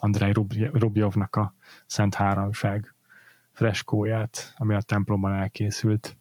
Andrei 0.00 0.32
Rubjovnak 0.72 1.36
a 1.36 1.54
Szent 1.86 2.14
Háromság 2.14 2.94
freskóját, 3.52 4.54
ami 4.56 4.74
a 4.74 4.80
templomban 4.80 5.32
elkészült. 5.32 6.16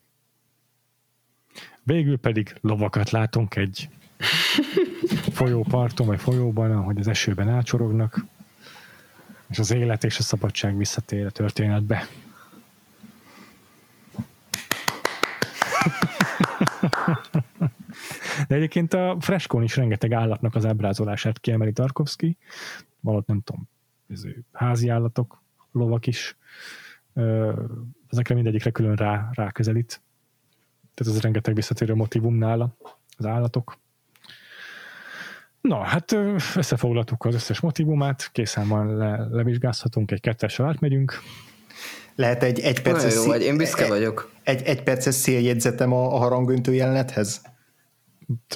Végül 1.84 2.18
pedig 2.18 2.56
lovakat 2.62 3.10
látunk 3.10 3.56
egy 3.56 3.90
folyóparton, 5.18 6.08
vagy 6.08 6.20
folyóban, 6.20 6.72
ahogy 6.72 7.00
az 7.00 7.08
esőben 7.08 7.50
elcsorognak, 7.50 8.26
és 9.48 9.60
az 9.60 9.72
élet 9.72 10.04
és 10.04 10.18
a 10.18 10.22
szabadság 10.22 10.78
visszatér 10.78 11.26
a 11.26 11.30
történetbe. 11.32 12.08
De 18.48 18.56
egyébként 18.56 18.94
a 18.94 19.18
freskón 19.20 19.64
is 19.64 19.76
rengeteg 19.76 20.14
állatnak 20.14 20.56
az 20.56 20.66
ábrázolását 20.66 21.40
kiemeli 21.40 21.72
Tarkovsky. 21.72 22.38
Valahogy 23.00 23.26
nem 23.28 23.42
tudom, 23.42 23.70
házi 24.52 24.90
állatok, 24.90 25.42
lovak 25.72 26.08
is. 26.08 26.38
Ezekre 28.10 28.36
mindegyikre 28.36 28.72
külön 28.72 28.96
rá, 28.96 29.30
ráközelít. 29.34 30.02
Tehát 30.94 31.14
ez 31.14 31.22
rengeteg 31.22 31.56
visszatérő 31.56 31.96
motivum 31.96 32.36
nála, 32.36 32.76
az 33.18 33.26
állatok. 33.26 33.78
Na, 35.68 35.84
hát 35.84 36.16
összefoglaltuk 36.56 37.26
az 37.26 37.34
összes 37.34 37.60
motivumát, 37.60 38.30
készen 38.32 38.68
van, 38.68 38.98
le, 38.98 39.28
levizsgázhatunk, 39.32 40.12
egy 40.12 40.22
kettessel 40.22 40.66
átmegyünk. 40.66 41.20
Lehet 42.16 42.44
egy, 42.44 42.60
egy 42.60 42.82
perces, 42.82 43.16
jó, 43.16 43.26
vagy, 43.26 43.42
én 43.42 43.58
büszke 43.58 43.88
vagyok. 43.88 44.32
Egy, 44.44 44.62
egy 44.62 44.84
perces 44.84 45.16
széljegyzetem 45.16 45.94
a, 45.94 46.16
a 46.16 46.18
harangöntő 46.18 46.74
jelenethez? 46.74 47.42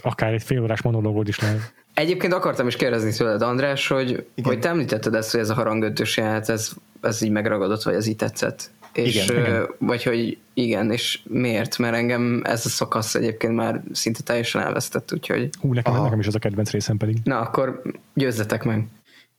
Akár 0.02 0.34
egy 0.34 0.44
fél 0.44 0.61
órás 0.61 0.81
monológod 0.81 1.27
is 1.27 1.40
lehet. 1.40 1.73
Egyébként 1.94 2.34
akartam 2.34 2.68
is 2.68 2.76
kérdezni 2.76 3.11
tőled, 3.14 3.41
András, 3.41 3.88
hogy, 3.88 4.10
Igen. 4.10 4.26
hogy 4.52 4.60
te 4.60 4.69
említetted 4.69 5.15
ezt, 5.15 5.31
hogy 5.31 5.40
ez 5.40 5.49
a 5.49 5.53
harangöntős 5.53 6.18
jelenet, 6.18 6.49
ez, 6.49 6.72
ez 7.02 7.22
így 7.22 7.31
megragadott, 7.31 7.84
vagy 7.84 7.94
ez 7.94 8.07
így 8.07 8.15
tetszett. 8.15 8.72
És, 8.94 9.26
igen, 9.26 9.45
igen. 9.45 9.68
Vagy 9.78 10.03
hogy 10.03 10.38
igen, 10.53 10.91
és 10.91 11.20
miért? 11.24 11.78
Mert 11.78 11.95
engem 11.95 12.41
ez 12.44 12.66
a 12.66 12.70
szakasz 12.70 13.16
egyébként 13.16 13.56
már 13.56 13.82
szinte 13.91 14.24
teljesen 14.24 14.61
elvesztett, 14.61 15.14
úgyhogy... 15.14 15.49
Hú, 15.60 15.74
nekem, 15.74 16.02
nekem 16.02 16.20
is 16.20 16.28
az 16.28 16.36
a 16.36 16.40
kedvenc 16.40 16.72
részem 16.72 16.98
pedig. 16.98 17.18
Na, 17.24 17.40
akkor 17.40 17.82
győzzetek 18.14 18.64
meg. 18.64 18.88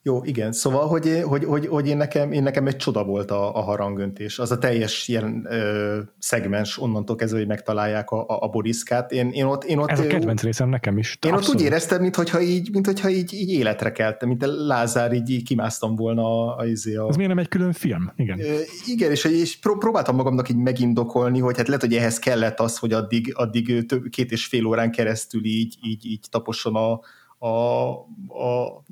Jó, 0.02 0.24
igen. 0.24 0.52
Szóval, 0.52 0.86
hogy, 0.86 1.22
hogy, 1.24 1.44
hogy, 1.44 1.66
hogy 1.66 1.88
én, 1.88 1.96
nekem, 1.96 2.32
én 2.32 2.42
nekem 2.42 2.66
egy 2.66 2.76
csoda 2.76 3.04
volt 3.04 3.30
a, 3.30 3.56
a 3.56 3.60
harangöntés. 3.60 4.38
Az 4.38 4.50
a 4.50 4.58
teljes 4.58 5.08
ilyen 5.08 5.46
ö, 5.50 5.98
szegmens 6.18 6.78
onnantól 6.78 7.16
kezdve, 7.16 7.38
hogy 7.38 7.46
megtalálják 7.46 8.10
a, 8.10 8.20
a, 8.26 8.42
a 8.42 8.48
boriszkát. 8.48 9.12
Én, 9.12 9.30
én 9.30 9.44
ott, 9.44 9.64
én 9.64 9.78
ott, 9.78 9.88
Ez 9.90 10.00
a 10.00 10.06
kedvenc 10.06 10.42
részem 10.42 10.68
nekem 10.68 10.98
is. 10.98 11.18
Én 11.26 11.32
Abszolút. 11.32 11.54
ott 11.54 11.60
úgy 11.60 11.66
éreztem, 11.66 12.00
mintha 12.00 12.40
így, 12.40 12.70
mintha 12.72 13.08
így, 13.08 13.32
így 13.32 13.50
életre 13.50 13.92
keltem, 13.92 14.28
mint 14.28 14.42
a 14.42 14.46
Lázár, 14.46 15.12
így, 15.12 15.30
így 15.30 15.42
kimásztam 15.42 15.96
volna 15.96 16.22
a, 16.22 16.56
a, 16.56 16.66
izé 16.66 16.96
a, 16.96 17.08
Ez 17.08 17.16
miért 17.16 17.30
nem 17.30 17.38
egy 17.38 17.48
külön 17.48 17.72
film? 17.72 18.12
Igen. 18.16 18.40
Ö, 18.40 18.58
igen, 18.86 19.10
és, 19.10 19.24
és 19.24 19.58
próbáltam 19.58 20.16
magamnak 20.16 20.48
így 20.48 20.56
megindokolni, 20.56 21.38
hogy 21.38 21.56
hát 21.56 21.66
lehet, 21.66 21.82
hogy 21.82 21.94
ehhez 21.94 22.18
kellett 22.18 22.60
az, 22.60 22.78
hogy 22.78 22.92
addig, 22.92 23.32
addig 23.34 23.86
több, 23.86 24.08
két 24.08 24.32
és 24.32 24.46
fél 24.46 24.66
órán 24.66 24.90
keresztül 24.90 25.44
így, 25.44 25.76
így, 25.82 26.06
így 26.06 26.26
taposson 26.30 26.74
a, 26.74 27.00
a, 27.46 27.88
a 28.44 28.82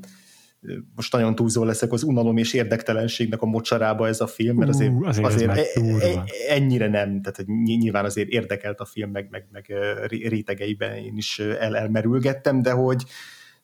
most 0.95 1.13
nagyon 1.13 1.35
túlzó 1.35 1.65
leszek, 1.65 1.93
az 1.93 2.03
unalom 2.03 2.37
és 2.37 2.53
érdektelenségnek 2.53 3.43
a 3.43 3.47
mocsarába 3.47 4.07
ez 4.07 4.21
a 4.21 4.27
film, 4.27 4.57
mert 4.57 4.71
azért, 4.71 4.93
uh, 4.93 5.09
azért, 5.09 5.27
azért 5.27 5.57
e, 5.57 5.63
e, 6.07 6.25
ennyire 6.49 6.89
nem, 6.89 7.23
tehát 7.23 7.45
nyilván 7.65 8.05
azért 8.05 8.29
érdekelt 8.29 8.81
a 8.81 8.85
film, 8.85 9.11
meg, 9.11 9.29
meg, 9.31 9.47
meg 9.53 9.67
rétegeiben 10.09 10.97
én 10.97 11.17
is 11.17 11.39
el, 11.39 11.77
elmerülgettem, 11.77 12.63
de 12.63 12.71
hogy 12.71 13.05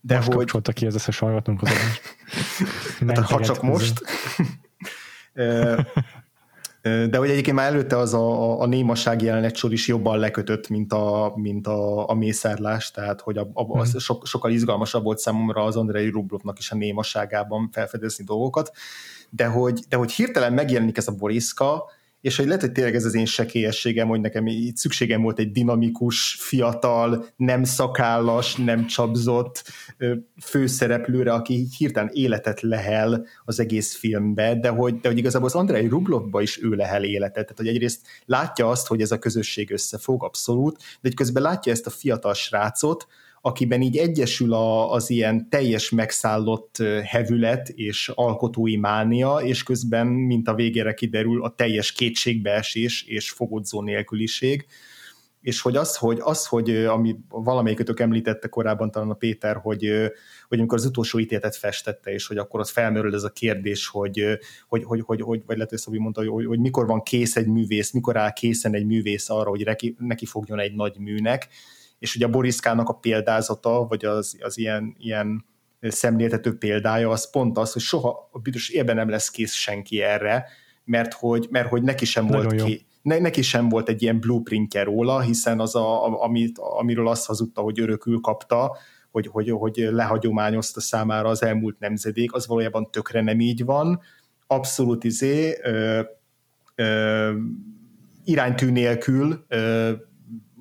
de 0.00 0.14
most 0.14 0.26
hogy... 0.26 0.36
kapcsolta 0.36 0.72
ki 0.72 0.86
ez 0.86 0.94
összes 0.94 1.18
hallgatónk 1.18 1.62
az 1.62 1.68
hát, 3.06 3.18
ha 3.18 3.40
csak 3.40 3.62
most. 3.62 4.00
De 6.84 7.16
hogy 7.16 7.30
egyébként 7.30 7.56
már 7.56 7.72
előtte 7.72 7.98
az 7.98 8.14
a, 8.14 8.60
a 8.60 8.66
némaság 8.66 9.22
jelenet 9.22 9.56
sor 9.56 9.72
is 9.72 9.88
jobban 9.88 10.18
lekötött, 10.18 10.68
mint 10.68 10.92
a, 10.92 11.32
mint 11.36 11.66
a, 11.66 12.08
a 12.08 12.14
mészárlás, 12.14 12.90
tehát 12.90 13.20
hogy 13.20 13.38
a, 13.38 13.50
a, 13.52 13.78
az 13.78 13.90
hmm. 13.90 13.98
sok, 13.98 14.26
sokkal 14.26 14.50
izgalmasabb 14.50 15.04
volt 15.04 15.18
számomra 15.18 15.64
az 15.64 15.76
Andrei 15.76 16.10
Rublovnak 16.10 16.58
is 16.58 16.70
a 16.70 16.76
némaságában 16.76 17.68
felfedezni 17.72 18.24
dolgokat, 18.24 18.70
de 19.30 19.46
hogy, 19.46 19.80
de 19.88 19.96
hogy 19.96 20.12
hirtelen 20.12 20.52
megjelenik 20.52 20.96
ez 20.96 21.08
a 21.08 21.12
Boriszka, 21.12 21.84
és 22.24 22.36
hogy 22.36 22.46
lehet, 22.46 22.60
hogy 22.60 22.72
tényleg 22.72 22.94
ez 22.94 23.04
az 23.04 23.14
én 23.14 23.24
sekélyességem, 23.24 24.08
hogy 24.08 24.20
nekem 24.20 24.46
így 24.46 24.76
szükségem 24.76 25.22
volt 25.22 25.38
egy 25.38 25.52
dinamikus, 25.52 26.36
fiatal, 26.40 27.26
nem 27.36 27.64
szakállas, 27.64 28.56
nem 28.56 28.86
csapzott 28.86 29.62
főszereplőre, 30.42 31.32
aki 31.32 31.66
hirtelen 31.78 32.10
életet 32.12 32.60
lehel 32.60 33.26
az 33.44 33.60
egész 33.60 33.96
filmbe, 33.96 34.54
de 34.54 34.68
hogy, 34.68 35.00
de 35.00 35.08
hogy 35.08 35.18
igazából 35.18 35.48
az 35.48 35.54
Andrei 35.54 35.86
Rublovba 35.86 36.42
is 36.42 36.62
ő 36.62 36.68
lehel 36.68 37.04
életet, 37.04 37.32
tehát 37.32 37.56
hogy 37.56 37.68
egyrészt 37.68 38.06
látja 38.26 38.68
azt, 38.68 38.86
hogy 38.86 39.00
ez 39.00 39.12
a 39.12 39.18
közösség 39.18 39.70
összefog, 39.70 40.24
abszolút, 40.24 40.76
de 41.00 41.08
egy 41.08 41.14
közben 41.14 41.42
látja 41.42 41.72
ezt 41.72 41.86
a 41.86 41.90
fiatal 41.90 42.34
srácot, 42.34 43.06
akiben 43.46 43.82
így 43.82 43.96
egyesül 43.96 44.52
a, 44.52 44.92
az 44.92 45.10
ilyen 45.10 45.48
teljes 45.48 45.90
megszállott 45.90 46.76
hevület 47.04 47.68
és 47.68 48.10
alkotói 48.14 48.76
mánia, 48.76 49.36
és 49.36 49.62
közben, 49.62 50.06
mint 50.06 50.48
a 50.48 50.54
végére 50.54 50.94
kiderül, 50.94 51.44
a 51.44 51.54
teljes 51.54 51.92
kétségbeesés 51.92 53.02
és 53.02 53.30
fogodzó 53.30 53.82
nélküliség, 53.82 54.66
és 55.40 55.60
hogy 55.60 55.76
az, 55.76 55.96
hogy, 55.96 56.18
az, 56.22 56.46
hogy 56.46 56.70
ami 56.70 57.16
valamelyikötök 57.28 58.00
említette 58.00 58.48
korábban 58.48 58.90
talán 58.90 59.10
a 59.10 59.14
Péter, 59.14 59.56
hogy, 59.56 59.90
hogy 60.48 60.58
amikor 60.58 60.78
az 60.78 60.86
utolsó 60.86 61.18
ítéletet 61.18 61.56
festette, 61.56 62.12
és 62.12 62.26
hogy 62.26 62.38
akkor 62.38 62.60
az 62.60 62.70
felmerül 62.70 63.14
ez 63.14 63.22
a 63.22 63.30
kérdés, 63.30 63.86
hogy, 63.86 64.38
hogy, 64.68 64.84
hogy, 64.84 65.00
hogy, 65.00 65.20
hogy 65.20 65.42
vagy 65.46 65.56
lehet, 65.56 65.70
hogy 65.70 65.78
Szabi 65.78 65.98
mondta, 65.98 66.24
hogy, 66.30 66.46
hogy 66.46 66.60
mikor 66.60 66.86
van 66.86 67.02
kész 67.02 67.36
egy 67.36 67.46
művész, 67.46 67.90
mikor 67.92 68.16
áll 68.16 68.32
készen 68.32 68.74
egy 68.74 68.86
művész 68.86 69.30
arra, 69.30 69.48
hogy 69.48 69.64
neki, 69.64 69.96
neki 69.98 70.26
fogjon 70.26 70.58
egy 70.58 70.74
nagy 70.74 70.98
műnek, 70.98 71.48
és 72.04 72.14
ugye 72.16 72.26
a 72.26 72.30
Boriszkának 72.30 72.88
a 72.88 72.92
példázata, 72.92 73.86
vagy 73.88 74.04
az, 74.04 74.36
az 74.40 74.58
ilyen, 74.58 74.94
ilyen 74.98 75.44
szemléltető 75.80 76.58
példája, 76.58 77.10
az 77.10 77.30
pont 77.30 77.58
az, 77.58 77.72
hogy 77.72 77.82
soha 77.82 78.28
a 78.32 78.38
büdös 78.38 78.68
élben 78.68 78.96
nem 78.96 79.08
lesz 79.08 79.30
kész 79.30 79.52
senki 79.52 80.02
erre, 80.02 80.46
mert 80.84 81.12
hogy, 81.12 81.46
mert 81.50 81.68
hogy 81.68 81.82
neki 81.82 82.04
sem 82.04 82.24
Nagyon 82.24 82.42
volt 82.44 82.62
ki, 82.62 82.86
ne, 83.02 83.18
neki 83.18 83.42
sem 83.42 83.68
volt 83.68 83.88
egy 83.88 84.02
ilyen 84.02 84.20
blueprintje 84.20 84.82
róla, 84.82 85.20
hiszen 85.20 85.60
az, 85.60 85.74
a, 85.74 86.22
amit, 86.22 86.58
amiről 86.58 87.08
azt 87.08 87.26
hazudta, 87.26 87.60
hogy 87.60 87.80
örökül 87.80 88.20
kapta, 88.20 88.76
hogy, 89.10 89.26
hogy, 89.26 89.50
hogy 89.50 89.76
lehagyományozta 89.76 90.80
számára 90.80 91.28
az 91.28 91.42
elmúlt 91.42 91.78
nemzedék, 91.78 92.32
az 92.32 92.46
valójában 92.46 92.90
tökre 92.90 93.20
nem 93.20 93.40
így 93.40 93.64
van. 93.64 94.00
Abszolút 94.46 95.04
izé, 95.04 95.58
ö, 95.62 96.00
ö, 96.74 97.32
iránytű 98.24 98.70
nélkül 98.70 99.44
ö, 99.48 99.92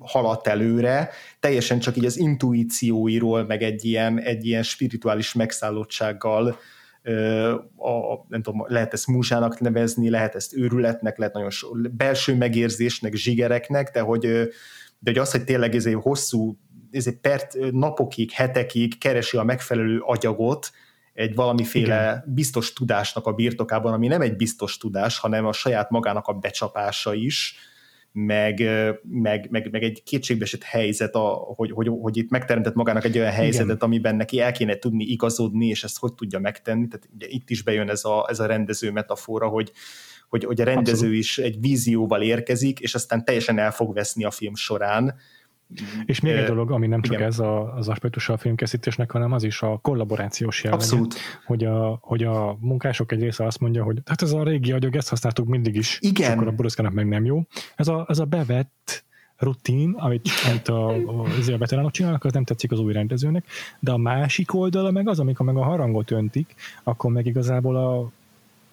haladt 0.04 0.46
előre, 0.46 1.10
teljesen 1.40 1.78
csak 1.78 1.96
így 1.96 2.04
az 2.04 2.18
intuícióiról, 2.18 3.44
meg 3.44 3.62
egy 3.62 3.84
ilyen, 3.84 4.20
egy 4.20 4.46
ilyen 4.46 4.62
spirituális 4.62 5.32
megszállottsággal 5.32 6.58
a, 7.76 8.24
nem 8.28 8.42
tudom, 8.42 8.64
lehet 8.68 8.92
ezt 8.92 9.06
múzsának 9.06 9.60
nevezni, 9.60 10.10
lehet 10.10 10.34
ezt 10.34 10.54
őrületnek, 10.56 11.18
lehet 11.18 11.34
nagyon 11.34 11.50
so, 11.50 11.68
belső 11.90 12.36
megérzésnek, 12.36 13.14
zsigereknek, 13.14 13.90
de 13.90 14.00
hogy, 14.00 14.20
de 14.98 15.10
hogy 15.10 15.18
az, 15.18 15.30
hogy 15.30 15.44
tényleg 15.44 15.74
ez 15.74 15.86
egy 15.86 15.94
hosszú, 15.94 16.58
ez 16.90 17.06
egy 17.06 17.16
pert, 17.16 17.56
napokig, 17.70 18.30
hetekig 18.30 18.98
keresi 18.98 19.36
a 19.36 19.42
megfelelő 19.42 19.98
agyagot, 19.98 20.70
egy 21.14 21.34
valamiféle 21.34 22.00
Igen. 22.02 22.24
biztos 22.26 22.72
tudásnak 22.72 23.26
a 23.26 23.32
birtokában, 23.32 23.92
ami 23.92 24.06
nem 24.06 24.20
egy 24.20 24.36
biztos 24.36 24.76
tudás, 24.76 25.18
hanem 25.18 25.46
a 25.46 25.52
saját 25.52 25.90
magának 25.90 26.26
a 26.26 26.32
becsapása 26.32 27.14
is, 27.14 27.56
meg, 28.16 28.62
meg, 29.02 29.46
meg, 29.50 29.70
meg 29.70 29.82
egy 29.82 30.02
kétségbeesett 30.02 30.62
helyzet, 30.62 31.14
a, 31.14 31.28
hogy, 31.56 31.70
hogy, 31.70 31.88
hogy 32.00 32.16
itt 32.16 32.30
megteremtett 32.30 32.74
magának 32.74 33.04
egy 33.04 33.18
olyan 33.18 33.32
helyzetet, 33.32 33.76
Igen. 33.76 33.78
amiben 33.78 34.16
neki 34.16 34.40
el 34.40 34.52
kéne 34.52 34.76
tudni 34.76 35.04
igazodni, 35.04 35.66
és 35.66 35.84
ezt 35.84 35.98
hogy 35.98 36.14
tudja 36.14 36.38
megtenni. 36.38 36.88
Tehát 36.88 37.08
ugye 37.14 37.26
itt 37.28 37.50
is 37.50 37.62
bejön 37.62 37.88
ez 37.88 38.04
a, 38.04 38.26
ez 38.28 38.40
a 38.40 38.46
rendező 38.46 38.90
metafora, 38.90 39.48
hogy, 39.48 39.72
hogy, 40.28 40.44
hogy 40.44 40.60
a 40.60 40.64
rendező 40.64 40.92
Abszolút. 40.92 41.16
is 41.16 41.38
egy 41.38 41.60
vízióval 41.60 42.22
érkezik, 42.22 42.80
és 42.80 42.94
aztán 42.94 43.24
teljesen 43.24 43.58
el 43.58 43.72
fog 43.72 43.94
veszni 43.94 44.24
a 44.24 44.30
film 44.30 44.54
során, 44.54 45.14
és 46.04 46.20
még 46.20 46.32
egy 46.32 46.46
dolog, 46.46 46.70
ami 46.70 46.86
nem 46.86 47.02
csak 47.02 47.14
Igen. 47.14 47.26
ez 47.26 47.38
a, 47.38 47.74
az 47.74 47.88
aspektus 47.88 48.28
a 48.28 48.36
filmkészítésnek, 48.36 49.10
hanem 49.10 49.32
az 49.32 49.42
is 49.42 49.62
a 49.62 49.78
kollaborációs 49.82 50.64
jellege. 50.64 50.82
Abszolút. 50.82 51.14
Hogy 51.46 51.64
a, 51.64 51.98
hogy 52.00 52.22
a 52.22 52.56
munkások 52.60 53.12
egy 53.12 53.20
része 53.20 53.46
azt 53.46 53.60
mondja, 53.60 53.84
hogy 53.84 53.98
hát 54.04 54.22
ez 54.22 54.32
a 54.32 54.44
régi 54.44 54.72
agyag, 54.72 54.96
ezt 54.96 55.08
használtuk 55.08 55.46
mindig 55.46 55.74
is, 55.74 55.98
Igen. 56.00 56.30
és 56.30 56.34
akkor 56.34 56.48
a 56.48 56.52
Boroszkának 56.52 56.92
meg 56.92 57.08
nem 57.08 57.24
jó. 57.24 57.42
Ez 57.76 57.88
a, 57.88 58.04
ez 58.08 58.18
a 58.18 58.24
bevett 58.24 59.04
rutin, 59.36 59.94
amit, 59.98 60.28
amit 60.48 60.68
a, 60.68 60.88
a, 60.88 61.24
a 61.52 61.58
veteránok 61.58 61.90
csinálnak, 61.90 62.24
az 62.24 62.32
nem 62.32 62.44
tetszik 62.44 62.72
az 62.72 62.78
új 62.78 62.92
rendezőnek, 62.92 63.44
de 63.80 63.92
a 63.92 63.96
másik 63.96 64.54
oldala 64.54 64.90
meg 64.90 65.08
az, 65.08 65.20
amikor 65.20 65.46
meg 65.46 65.56
a 65.56 65.64
harangot 65.64 66.10
öntik, 66.10 66.54
akkor 66.82 67.12
meg 67.12 67.26
igazából 67.26 67.76
a 67.76 68.10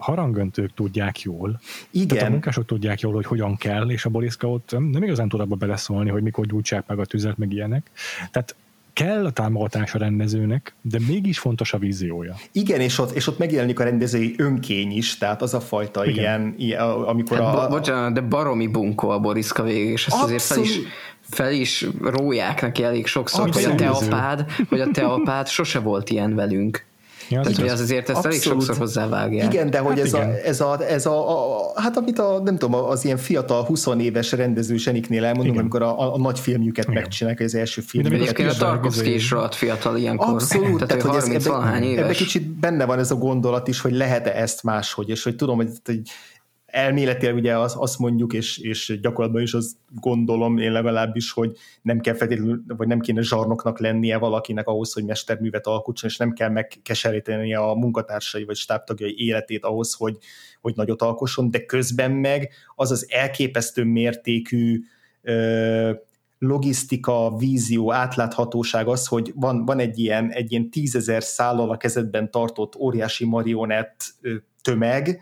harangöntők 0.01 0.73
tudják 0.73 1.21
jól. 1.21 1.59
Igen. 1.91 2.07
Tehát 2.07 2.27
a 2.27 2.31
munkások 2.31 2.65
tudják 2.65 2.99
jól, 2.99 3.13
hogy 3.13 3.25
hogyan 3.25 3.57
kell, 3.57 3.89
és 3.89 4.05
a 4.05 4.09
Boriszka 4.09 4.49
ott 4.49 4.71
nem 4.71 5.03
igazán 5.03 5.29
tud 5.29 5.39
abba 5.39 5.55
beleszólni, 5.55 6.09
hogy 6.09 6.23
mikor 6.23 6.45
gyújtsák 6.45 6.87
meg 6.87 6.99
a 6.99 7.05
tüzet, 7.05 7.37
meg 7.37 7.53
ilyenek. 7.53 7.91
Tehát 8.31 8.55
kell 8.93 9.25
a 9.25 9.31
támogatás 9.31 9.93
a 9.93 9.97
rendezőnek, 9.97 10.73
de 10.81 10.99
mégis 11.07 11.39
fontos 11.39 11.73
a 11.73 11.77
víziója. 11.77 12.35
Igen, 12.51 12.79
és 12.79 12.99
ott, 12.99 13.11
és 13.11 13.27
ott 13.27 13.37
megjelenik 13.37 13.79
a 13.79 13.83
rendezői 13.83 14.33
önkény 14.37 14.91
is, 14.91 15.17
tehát 15.17 15.41
az 15.41 15.53
a 15.53 15.59
fajta 15.59 16.05
Igen. 16.05 16.17
ilyen, 16.17 16.55
ilyen, 16.57 16.81
amikor 16.81 17.37
hát, 17.37 17.55
a... 17.55 17.67
Bocsánat, 17.67 18.13
de 18.13 18.21
baromi 18.21 18.67
bunkó 18.67 19.09
a 19.09 19.19
Boriszka 19.19 19.63
végig, 19.63 19.89
és 19.89 20.07
ezt 20.07 20.15
Abszolút. 20.15 20.35
azért 20.35 20.57
fel 20.57 20.63
is, 20.63 20.87
fel 21.21 21.51
is 21.51 21.87
róják 22.01 22.61
neki 22.61 22.83
elég 22.83 23.07
sokszor, 23.07 23.47
Abszolút. 23.47 23.79
hogy 23.79 23.87
a 23.87 23.91
teapád, 23.91 24.51
hogy 24.69 24.79
a 24.79 24.87
teapád 24.91 25.47
sose 25.47 25.79
volt 25.79 26.09
ilyen 26.09 26.35
velünk. 26.35 26.85
Ja, 27.31 27.39
az, 27.39 27.59
az 27.59 27.79
azért 27.79 28.09
ezt 28.09 28.25
elég 28.25 28.41
sokszor 28.41 28.77
hozzávágják. 28.77 29.53
Igen, 29.53 29.69
de 29.69 29.79
hogy 29.79 29.97
hát 29.97 30.05
ez, 30.05 30.13
igen. 30.13 30.29
A, 30.29 30.47
ez, 30.47 30.61
a, 30.61 30.89
ez 30.89 31.05
a, 31.05 31.29
a, 31.29 31.71
hát 31.75 31.97
amit 31.97 32.19
a, 32.19 32.41
nem 32.43 32.57
tudom, 32.57 32.83
az 32.83 33.05
ilyen 33.05 33.17
fiatal 33.17 33.63
20 33.63 33.87
éves 33.99 34.31
rendező 34.31 34.77
zseniknél 34.77 35.23
elmondom, 35.23 35.51
igen. 35.51 35.59
amikor 35.59 35.81
a, 35.81 35.99
a, 35.99 36.13
a 36.13 36.17
nagy 36.17 36.39
filmjüket 36.39 36.87
igen. 36.87 37.01
megcsinálják, 37.01 37.41
az 37.41 37.55
első 37.55 37.81
film. 37.81 38.03
De 38.03 38.15
egyébként 38.15 38.49
a 38.49 38.53
Tarkovsky 38.53 39.13
is 39.13 39.31
rohadt 39.31 39.55
fiatal 39.55 39.97
ilyenkor. 39.97 40.27
Abszolút, 40.27 40.79
tehát, 40.87 41.03
tehát 41.03 41.23
hogy 41.23 41.35
ez, 41.35 41.45
ebbe, 41.45 42.01
ebbe 42.01 42.13
kicsit 42.13 42.47
benne 42.47 42.85
van 42.85 42.99
ez 42.99 43.11
a 43.11 43.15
gondolat 43.15 43.67
is, 43.67 43.81
hogy 43.81 43.93
lehet-e 43.93 44.41
ezt 44.41 44.63
máshogy, 44.63 45.09
és 45.09 45.23
hogy 45.23 45.35
tudom, 45.35 45.55
hogy, 45.55 45.69
hogy 45.85 46.01
elméletileg 46.71 47.35
ugye 47.35 47.57
az, 47.57 47.75
azt 47.77 47.99
mondjuk, 47.99 48.33
és, 48.33 48.57
és 48.57 48.99
gyakorlatban 49.01 49.41
is 49.41 49.53
azt 49.53 49.71
gondolom 49.99 50.57
én 50.57 50.71
legalábbis, 50.71 51.31
hogy 51.31 51.57
nem 51.81 51.99
kell 51.99 52.13
feltétlenül, 52.13 52.63
vagy 52.67 52.87
nem 52.87 52.99
kéne 52.99 53.21
zsarnoknak 53.21 53.79
lennie 53.79 54.17
valakinek 54.17 54.67
ahhoz, 54.67 54.93
hogy 54.93 55.05
mesterművet 55.05 55.67
alkotson, 55.67 56.09
és 56.09 56.17
nem 56.17 56.33
kell 56.33 56.49
megkeseríteni 56.49 57.55
a 57.55 57.73
munkatársai 57.73 58.43
vagy 58.43 58.55
stábtagjai 58.55 59.15
életét 59.17 59.63
ahhoz, 59.63 59.93
hogy, 59.93 60.17
hogy 60.61 60.75
nagyot 60.75 61.01
alkosson, 61.01 61.49
de 61.49 61.65
közben 61.65 62.11
meg 62.11 62.49
az 62.75 62.91
az 62.91 63.05
elképesztő 63.09 63.83
mértékű 63.83 64.81
ö, 65.21 65.91
logisztika, 66.37 67.35
vízió, 67.37 67.93
átláthatóság 67.93 68.87
az, 68.87 69.07
hogy 69.07 69.31
van, 69.35 69.65
van 69.65 69.79
egy 69.79 69.99
ilyen, 69.99 70.31
egy 70.31 70.51
ilyen 70.51 70.69
tízezer 70.69 71.23
szállal 71.23 71.69
a 71.69 71.77
kezedben 71.77 72.31
tartott 72.31 72.75
óriási 72.75 73.25
marionett 73.25 74.03
tömeg, 74.61 75.21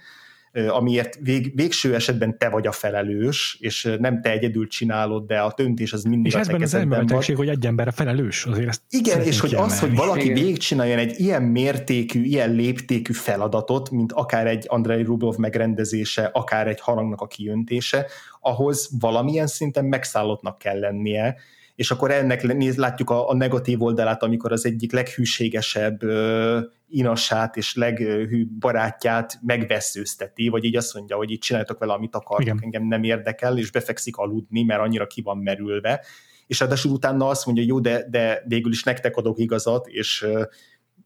amiért 0.68 1.18
vég, 1.22 1.56
végső 1.56 1.96
esetben 1.96 2.38
te 2.38 2.50
vagy 2.50 2.68
a 2.68 2.72
felelős, 2.72 3.58
és 3.60 3.96
nem 4.00 4.22
te 4.22 4.32
egyedül 4.32 4.68
csinálod, 4.68 5.28
de 5.28 5.40
a 5.40 5.54
döntés 5.56 5.94
az 5.94 6.04
mindig 6.04 6.32
és 6.32 6.38
a 6.38 6.46
te 6.46 6.64
az 6.64 6.74
elméletileg, 6.74 7.38
hogy 7.38 7.50
egy 7.50 7.66
ember 7.66 7.88
a 7.88 7.92
felelős, 7.92 8.46
azért 8.46 8.68
ezt 8.68 8.82
Igen, 8.90 9.22
és 9.22 9.40
hogy 9.40 9.56
az, 9.56 9.80
hogy 9.80 9.96
valaki 9.96 10.24
Igen. 10.24 10.34
végigcsináljon 10.34 10.98
egy 10.98 11.20
ilyen 11.20 11.44
mértékű, 11.44 12.22
ilyen 12.22 12.52
léptékű 12.52 13.14
feladatot, 13.14 13.90
mint 13.90 14.12
akár 14.12 14.48
egy 14.48 14.66
Andrei 14.68 15.04
Rublev 15.04 15.36
megrendezése, 15.36 16.30
akár 16.34 16.68
egy 16.68 16.80
harangnak 16.80 17.22
a 17.22 17.28
kijöntése, 17.28 18.06
ahhoz 18.40 18.90
valamilyen 19.00 19.48
szinten 19.48 19.86
megszállottnak 19.86 20.58
kell 20.58 20.80
lennie, 20.80 21.36
és 21.80 21.92
akkor 21.92 22.12
ennek 22.12 22.44
néz, 22.44 22.76
látjuk 22.76 23.10
a, 23.10 23.30
a 23.30 23.36
negatív 23.36 23.82
oldalát, 23.82 24.24
amikor 24.24 24.52
az 24.52 24.66
egyik 24.66 24.92
leghűségesebb 24.92 26.04
uh, 26.04 26.58
inasát 26.88 27.58
és 27.58 27.76
leghű 27.76 28.48
barátját 28.60 29.40
megveszőzteti, 29.42 30.48
vagy 30.48 30.64
így 30.64 30.76
azt 30.76 30.94
mondja, 30.94 31.16
hogy 31.16 31.32
itt 31.32 31.42
csináltok 31.42 31.80
vele, 31.80 31.94
amit 31.94 32.16
akartok, 32.16 32.46
Igen. 32.46 32.60
engem 32.62 32.88
nem 32.88 33.04
érdekel, 33.04 33.58
és 33.58 33.72
befekszik 33.72 34.18
aludni, 34.18 34.64
mert 34.64 34.82
annyira 34.82 35.08
ki 35.08 35.22
van 35.22 35.38
merülve, 35.38 36.06
és 36.48 36.60
ráadásul 36.60 36.92
utána 36.92 37.28
azt 37.28 37.46
mondja, 37.46 37.64
jó, 37.68 37.80
de, 37.80 38.06
de 38.10 38.44
végül 38.48 38.72
is 38.72 38.84
nektek 38.84 39.16
adok 39.16 39.40
igazat, 39.40 39.88
és 39.88 40.28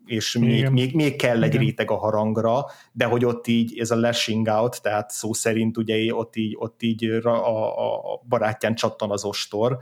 és 0.06 0.38
még, 0.38 0.70
még, 0.70 0.96
még 0.96 1.16
kell 1.16 1.44
egy 1.44 1.54
Igen. 1.54 1.66
réteg 1.66 1.92
a 1.92 1.96
harangra, 1.96 2.66
de 2.92 3.06
hogy 3.06 3.26
ott 3.26 3.48
így 3.48 3.80
ez 3.80 3.92
a 3.92 3.96
lashing 4.00 4.48
out, 4.48 4.82
tehát 4.82 5.10
szó 5.10 5.34
szerint 5.34 5.78
ugye 5.78 6.14
ott 6.14 6.36
így, 6.36 6.56
ott 6.58 6.84
így 6.84 7.06
a, 7.06 7.28
a, 7.28 8.14
a 8.14 8.22
barátján 8.28 8.76
csattan 8.76 9.12
az 9.12 9.24
ostor, 9.24 9.78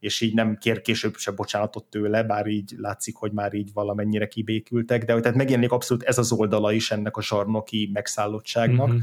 és 0.00 0.20
így 0.20 0.34
nem 0.34 0.56
kér 0.56 0.80
később 0.80 1.16
se 1.16 1.30
bocsánatot 1.30 1.84
tőle, 1.84 2.22
bár 2.22 2.46
így 2.46 2.74
látszik, 2.76 3.16
hogy 3.16 3.32
már 3.32 3.54
így 3.54 3.72
valamennyire 3.72 4.28
kibékültek, 4.28 5.04
de 5.04 5.20
tehát 5.20 5.36
megjelenik 5.36 5.72
abszolút 5.72 6.02
ez 6.02 6.18
az 6.18 6.32
oldala 6.32 6.72
is 6.72 6.90
ennek 6.90 7.16
a 7.16 7.22
zsarnoki 7.22 7.90
megszállottságnak, 7.92 8.88
mm-hmm. 8.88 8.98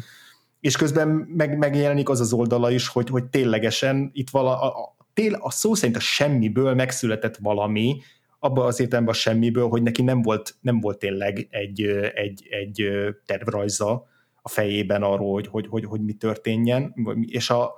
és 0.59 0.75
közben 0.75 1.07
meg, 1.09 1.57
megjelenik 1.57 2.09
az 2.09 2.19
az 2.19 2.33
oldala 2.33 2.71
is, 2.71 2.87
hogy, 2.87 3.09
hogy 3.09 3.23
ténylegesen 3.25 4.09
itt 4.13 4.29
vala, 4.29 4.61
a, 4.61 4.83
a, 4.83 4.95
tél, 5.13 5.33
a 5.33 5.51
szó 5.51 5.73
szerint 5.73 5.97
a 5.97 5.99
semmiből 5.99 6.73
megszületett 6.73 7.37
valami, 7.37 8.01
abban 8.39 8.65
az 8.65 8.79
értelemben 8.79 9.13
a 9.13 9.17
semmiből, 9.17 9.67
hogy 9.67 9.81
neki 9.81 10.01
nem 10.01 10.21
volt, 10.21 10.55
nem 10.61 10.79
volt 10.79 10.97
tényleg 10.97 11.47
egy, 11.49 11.81
egy, 12.13 12.47
egy 12.49 12.89
tervrajza 13.25 14.07
a 14.41 14.49
fejében 14.49 15.03
arról, 15.03 15.33
hogy, 15.33 15.47
hogy, 15.47 15.67
hogy, 15.67 15.85
hogy 15.85 16.01
mi 16.01 16.13
történjen, 16.13 16.93
és, 17.25 17.49
a, 17.49 17.73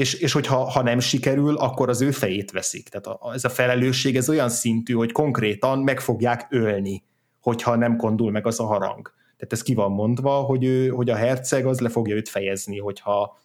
és, 0.00 0.14
és 0.14 0.32
hogyha 0.32 0.56
ha 0.56 0.82
nem 0.82 0.98
sikerül, 0.98 1.56
akkor 1.56 1.88
az 1.88 2.00
ő 2.00 2.10
fejét 2.10 2.50
veszik. 2.50 2.88
Tehát 2.88 3.06
a, 3.06 3.32
ez 3.34 3.44
a 3.44 3.48
felelősség 3.48 4.16
ez 4.16 4.28
olyan 4.28 4.48
szintű, 4.48 4.92
hogy 4.92 5.12
konkrétan 5.12 5.78
meg 5.78 6.00
fogják 6.00 6.46
ölni, 6.50 7.04
hogyha 7.40 7.76
nem 7.76 7.96
kondul 7.96 8.30
meg 8.30 8.46
az 8.46 8.60
a 8.60 8.64
harang. 8.64 9.12
Tehát 9.36 9.52
ez 9.52 9.62
ki 9.62 9.74
van 9.74 9.90
mondva, 9.90 10.40
hogy, 10.40 10.64
ő, 10.64 10.88
hogy 10.88 11.10
a 11.10 11.14
herceg 11.14 11.66
az 11.66 11.80
le 11.80 11.88
fogja 11.88 12.14
őt 12.14 12.28
fejezni, 12.28 12.78
hogyha, 12.78 13.38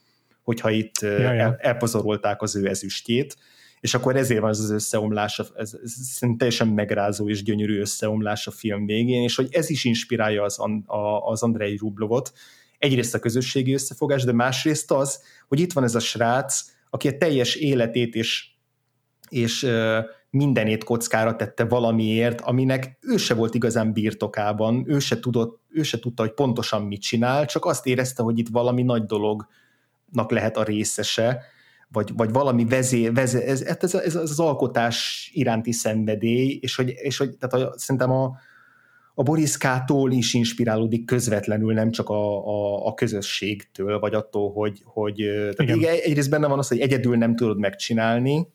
hogyha 0.43 0.69
itt 0.69 0.99
ja, 1.01 1.09
ja. 1.09 1.29
El, 1.29 1.57
elpazarolták 1.59 2.41
az 2.41 2.55
ő 2.55 2.67
ezüstjét 2.67 3.37
és 3.79 3.93
akkor 3.93 4.15
ezért 4.15 4.39
van 4.39 4.49
ez 4.49 4.59
az 4.59 4.69
összeomlás, 4.69 5.39
ez, 5.39 5.75
ez 5.83 6.17
teljesen 6.37 6.67
megrázó 6.67 7.29
és 7.29 7.43
gyönyörű 7.43 7.79
összeomlás 7.79 8.47
a 8.47 8.51
film 8.51 8.85
végén, 8.85 9.23
és 9.23 9.35
hogy 9.35 9.47
ez 9.51 9.69
is 9.69 9.83
inspirálja 9.83 10.43
az, 10.43 10.57
az 11.25 11.43
Andrei 11.43 11.77
Rublovot, 11.77 12.33
egyrészt 12.85 13.15
a 13.15 13.19
közösségi 13.19 13.73
összefogás, 13.73 14.23
de 14.23 14.31
másrészt 14.31 14.91
az, 14.91 15.21
hogy 15.47 15.59
itt 15.59 15.73
van 15.73 15.83
ez 15.83 15.95
a 15.95 15.99
srác, 15.99 16.61
aki 16.89 17.07
a 17.07 17.17
teljes 17.17 17.55
életét 17.55 18.15
és, 18.15 18.47
és 19.29 19.67
mindenét 20.29 20.83
kockára 20.83 21.35
tette 21.35 21.63
valamiért, 21.65 22.41
aminek 22.41 22.97
ő 23.01 23.17
se 23.17 23.33
volt 23.33 23.55
igazán 23.55 23.93
birtokában, 23.93 24.83
ő 24.87 24.99
se, 24.99 25.19
tudott, 25.19 25.61
ő 25.69 25.83
se 25.83 25.99
tudta, 25.99 26.23
hogy 26.23 26.33
pontosan 26.33 26.81
mit 26.81 27.01
csinál, 27.01 27.45
csak 27.45 27.65
azt 27.65 27.85
érezte, 27.85 28.23
hogy 28.23 28.39
itt 28.39 28.49
valami 28.49 28.83
nagy 28.83 29.05
dolognak 29.05 30.31
lehet 30.31 30.57
a 30.57 30.63
részese, 30.63 31.43
vagy, 31.87 32.11
vagy 32.15 32.31
valami 32.31 32.65
vezé, 32.65 33.09
vezé 33.09 33.43
ez, 33.43 33.61
ez, 33.61 33.77
ez, 33.83 33.93
ez, 33.93 34.15
az 34.15 34.39
alkotás 34.39 35.29
iránti 35.33 35.71
szenvedély, 35.71 36.59
és 36.61 36.75
hogy, 36.75 36.89
és 36.89 37.17
hogy 37.17 37.37
tehát 37.37 37.67
a, 37.67 37.73
szerintem 37.77 38.11
a, 38.11 38.37
a 39.17 39.23
Boriszkától 39.23 40.11
is 40.11 40.33
inspirálódik 40.33 41.05
közvetlenül, 41.05 41.73
nem 41.73 41.91
csak 41.91 42.09
a, 42.09 42.47
a, 42.47 42.87
a 42.87 42.93
közösségtől, 42.93 43.99
vagy 43.99 44.13
attól, 44.13 44.51
hogy, 44.51 44.81
hogy 44.83 45.15
tehát 45.55 45.75
Igen. 45.75 45.95
egyrészt 46.03 46.29
benne 46.29 46.47
van 46.47 46.57
az, 46.57 46.67
hogy 46.67 46.79
egyedül 46.79 47.17
nem 47.17 47.35
tudod 47.35 47.59
megcsinálni, 47.59 48.47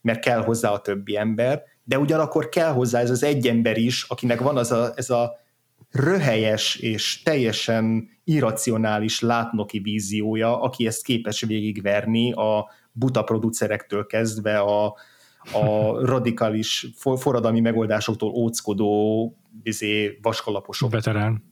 mert 0.00 0.20
kell 0.20 0.42
hozzá 0.42 0.70
a 0.70 0.80
többi 0.80 1.16
ember, 1.16 1.62
de 1.84 1.98
ugyanakkor 1.98 2.48
kell 2.48 2.72
hozzá 2.72 3.00
ez 3.00 3.10
az 3.10 3.22
egy 3.22 3.46
ember 3.46 3.76
is, 3.76 4.02
akinek 4.08 4.40
van 4.40 4.56
az 4.56 4.72
a, 4.72 4.92
ez 4.94 5.10
a 5.10 5.38
röhelyes 5.90 6.76
és 6.76 7.22
teljesen 7.22 8.08
irracionális 8.24 9.20
látnoki 9.20 9.78
víziója, 9.78 10.60
aki 10.60 10.86
ezt 10.86 11.04
képes 11.04 11.40
végigverni 11.40 12.32
a 12.32 12.70
buta 12.92 13.22
producerektől 13.22 14.06
kezdve 14.06 14.58
a, 14.58 14.86
a 15.52 15.92
radikális 16.04 16.86
forradalmi 17.16 17.60
megoldásoktól 17.60 18.30
óckodó 18.30 19.34
izé, 19.62 20.18
vaskalaposok 20.22 20.90
Veterán. 20.90 21.42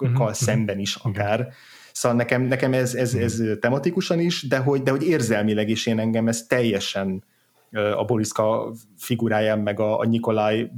Mhm. 0.00 0.30
szemben 0.30 0.78
is 0.78 0.94
akár. 0.94 1.48
Szóval 1.92 2.16
nekem, 2.16 2.42
nekem 2.42 2.72
ez, 2.72 2.94
ez, 2.94 3.14
ez 3.14 3.38
mhm. 3.38 3.58
tematikusan 3.58 4.20
is, 4.20 4.42
de 4.42 4.58
hogy, 4.58 4.82
de 4.82 4.90
hogy 4.90 5.02
érzelmileg 5.02 5.68
is 5.68 5.86
én 5.86 5.98
engem 5.98 6.28
ez 6.28 6.46
teljesen 6.46 7.24
a 7.96 8.04
Boriszka 8.04 8.72
figuráján, 8.96 9.58
meg 9.58 9.80
a, 9.80 9.98
a 9.98 10.04
Nikolaj 10.04 10.70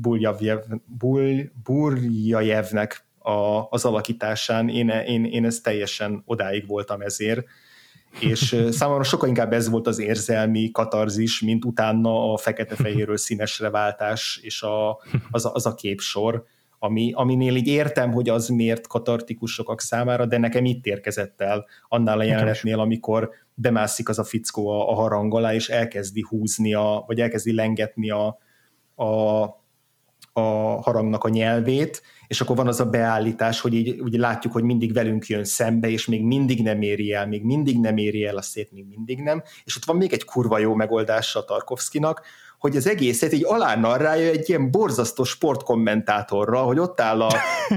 Buljajevnek 1.64 3.04
a, 3.18 3.66
az 3.70 3.84
alakításán, 3.84 4.68
én, 4.68 4.88
én, 4.88 5.24
én 5.24 5.44
ez 5.44 5.60
teljesen 5.60 6.22
odáig 6.26 6.66
voltam 6.66 7.00
ezért, 7.00 7.46
és 8.18 8.56
számomra 8.70 9.02
sokkal 9.02 9.28
inkább 9.28 9.52
ez 9.52 9.68
volt 9.68 9.86
az 9.86 9.98
érzelmi 9.98 10.70
katarzis, 10.70 11.40
mint 11.40 11.64
utána 11.64 12.32
a 12.32 12.36
fekete-fehérről 12.36 13.16
színesre 13.26 13.70
váltás, 13.70 14.40
és 14.42 14.62
a, 14.62 15.00
az, 15.30 15.44
a, 15.44 15.52
az 15.52 15.66
a 15.66 15.74
képsor, 15.74 16.44
ami, 16.82 17.12
aminél 17.14 17.56
így 17.56 17.66
értem, 17.66 18.12
hogy 18.12 18.28
az 18.28 18.48
miért 18.48 18.86
katartikus 18.86 19.52
sokak 19.52 19.80
számára, 19.80 20.26
de 20.26 20.38
nekem 20.38 20.64
itt 20.64 20.86
érkezett 20.86 21.40
el 21.40 21.66
annál 21.88 22.18
a 22.18 22.22
jelenetnél, 22.22 22.80
amikor 22.80 23.30
bemászik 23.54 24.08
az 24.08 24.18
a 24.18 24.24
fickó 24.24 24.68
a, 24.68 24.90
a 24.90 24.94
harang 24.94 25.34
alá, 25.34 25.54
és 25.54 25.68
elkezdi 25.68 26.24
húzni, 26.28 26.74
a, 26.74 27.04
vagy 27.06 27.20
elkezdi 27.20 27.54
lengetni 27.54 28.10
a, 28.10 28.38
a, 28.94 29.42
a 30.32 30.40
harangnak 30.82 31.24
a 31.24 31.28
nyelvét, 31.28 32.02
és 32.26 32.40
akkor 32.40 32.56
van 32.56 32.66
az 32.66 32.80
a 32.80 32.90
beállítás, 32.90 33.60
hogy 33.60 33.74
így 33.74 34.00
úgy 34.00 34.14
látjuk, 34.14 34.52
hogy 34.52 34.62
mindig 34.62 34.92
velünk 34.92 35.26
jön 35.26 35.44
szembe, 35.44 35.88
és 35.88 36.06
még 36.06 36.24
mindig 36.24 36.62
nem 36.62 36.82
éri 36.82 37.12
el, 37.12 37.26
még 37.26 37.42
mindig 37.42 37.80
nem 37.80 37.96
éri 37.96 38.24
el 38.24 38.36
a 38.36 38.42
szét, 38.42 38.72
még 38.72 38.86
mindig 38.88 39.20
nem. 39.20 39.42
És 39.64 39.76
ott 39.76 39.84
van 39.84 39.96
még 39.96 40.12
egy 40.12 40.24
kurva 40.24 40.58
jó 40.58 40.74
megoldása 40.74 41.38
a 41.38 41.44
Tarkovszkinak, 41.44 42.22
hogy 42.60 42.76
az 42.76 42.86
egészet 42.86 43.32
így 43.32 43.44
alánarrája 43.44 44.30
egy 44.30 44.48
ilyen 44.48 44.70
borzasztó 44.70 45.24
sportkommentátorra, 45.24 46.58
hogy 46.58 46.78
ott 46.78 47.00
áll 47.00 47.22
a, 47.22 47.34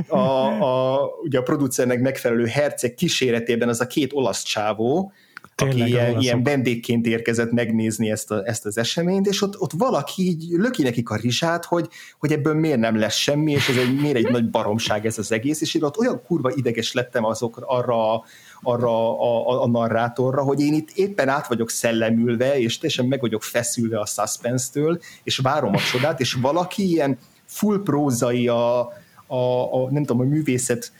a, 0.07 0.17
a, 0.61 0.99
ugye 1.23 1.39
a 1.39 1.41
producernek 1.41 1.99
megfelelő 1.99 2.45
herceg 2.45 2.93
kíséretében 2.93 3.69
az 3.69 3.81
a 3.81 3.87
két 3.87 4.13
olasz 4.13 4.43
csávó, 4.43 5.11
Tényleg, 5.55 5.81
aki 5.81 5.89
ilyen, 5.89 6.19
ilyen 6.19 6.43
vendégként 6.43 7.05
érkezett 7.05 7.51
megnézni 7.51 8.11
ezt, 8.11 8.31
a, 8.31 8.41
ezt 8.45 8.65
az 8.65 8.77
eseményt, 8.77 9.27
és 9.27 9.41
ott, 9.41 9.59
ott 9.59 9.71
valaki 9.77 10.21
így 10.21 10.45
löki 10.49 10.83
nekik 10.83 11.09
a 11.09 11.15
rizsát, 11.15 11.65
hogy, 11.65 11.87
hogy 12.19 12.31
ebből 12.31 12.53
miért 12.53 12.79
nem 12.79 12.97
lesz 12.97 13.15
semmi, 13.15 13.51
és 13.51 13.69
ez 13.69 13.77
egy, 13.77 13.99
miért 13.99 14.15
egy 14.15 14.31
nagy 14.31 14.49
baromság 14.49 15.05
ez 15.05 15.17
az 15.17 15.31
egész, 15.31 15.61
és 15.61 15.73
én 15.73 15.83
ott 15.83 15.97
olyan 15.97 16.21
kurva 16.27 16.51
ideges 16.55 16.93
lettem 16.93 17.25
azok 17.25 17.57
arra 17.65 18.23
arra 18.63 19.19
a, 19.19 19.49
a, 19.49 19.63
a 19.63 19.67
narrátorra, 19.67 20.41
hogy 20.41 20.61
én 20.61 20.73
itt 20.73 20.89
éppen 20.91 21.29
át 21.29 21.47
vagyok 21.47 21.69
szellemülve, 21.69 22.59
és 22.59 22.77
teljesen 22.77 23.05
meg 23.05 23.19
vagyok 23.19 23.43
feszülve 23.43 23.99
a 23.99 24.05
suspense-től, 24.05 24.99
és 25.23 25.37
várom 25.37 25.75
a 25.75 25.79
csodát, 25.91 26.19
és 26.19 26.33
valaki 26.33 26.89
ilyen 26.89 27.17
full 27.45 27.83
prózai 27.83 28.47
a, 28.47 28.79
a, 29.27 29.73
a 29.73 29.91
nem 29.91 30.03
tudom, 30.03 30.21
a 30.21 30.29
művészet 30.29 30.91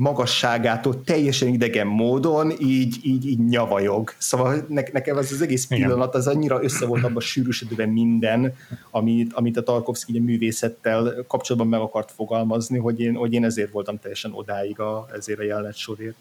magasságától 0.00 1.02
teljesen 1.04 1.48
idegen 1.48 1.86
módon 1.86 2.52
így, 2.60 2.96
így, 3.02 3.26
így 3.26 3.44
nyavajog. 3.44 4.14
Szóval 4.18 4.64
ne, 4.68 4.82
nekem 4.92 5.18
ez 5.18 5.32
az 5.32 5.42
egész 5.42 5.66
pillanat 5.66 6.14
az 6.14 6.26
annyira 6.26 6.62
össze 6.62 6.86
volt 6.86 7.04
abban 7.04 7.20
sűrűsödve 7.20 7.86
minden, 7.86 8.54
amit, 8.90 9.32
amit 9.32 9.56
a 9.56 9.62
Tarkovsky 9.62 10.18
a 10.18 10.22
művészettel 10.22 11.24
kapcsolatban 11.28 11.70
meg 11.70 11.80
akart 11.80 12.10
fogalmazni, 12.10 12.78
hogy 12.78 13.00
én, 13.00 13.14
hogy 13.14 13.32
én 13.32 13.44
ezért 13.44 13.70
voltam 13.70 13.98
teljesen 13.98 14.32
odáig 14.34 14.80
a, 14.80 15.06
ezért 15.14 15.38
a 15.38 15.42
jelenet 15.42 15.76
sorért. 15.76 16.16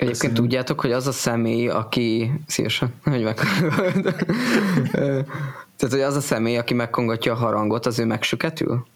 Egyébként 0.00 0.32
Köszönöm. 0.32 0.34
tudjátok, 0.34 0.80
hogy 0.80 0.92
az 0.92 1.06
a 1.06 1.12
személy, 1.12 1.68
aki 1.68 2.32
szívesen, 2.46 2.94
hogy 3.04 3.22
meg... 3.22 3.36
Tehát, 5.76 5.94
hogy 5.94 6.00
az 6.00 6.16
a 6.16 6.20
személy, 6.20 6.56
aki 6.56 6.74
megkongatja 6.74 7.32
a 7.32 7.36
harangot, 7.36 7.86
az 7.86 7.98
ő 7.98 8.04
megsüketül? 8.04 8.86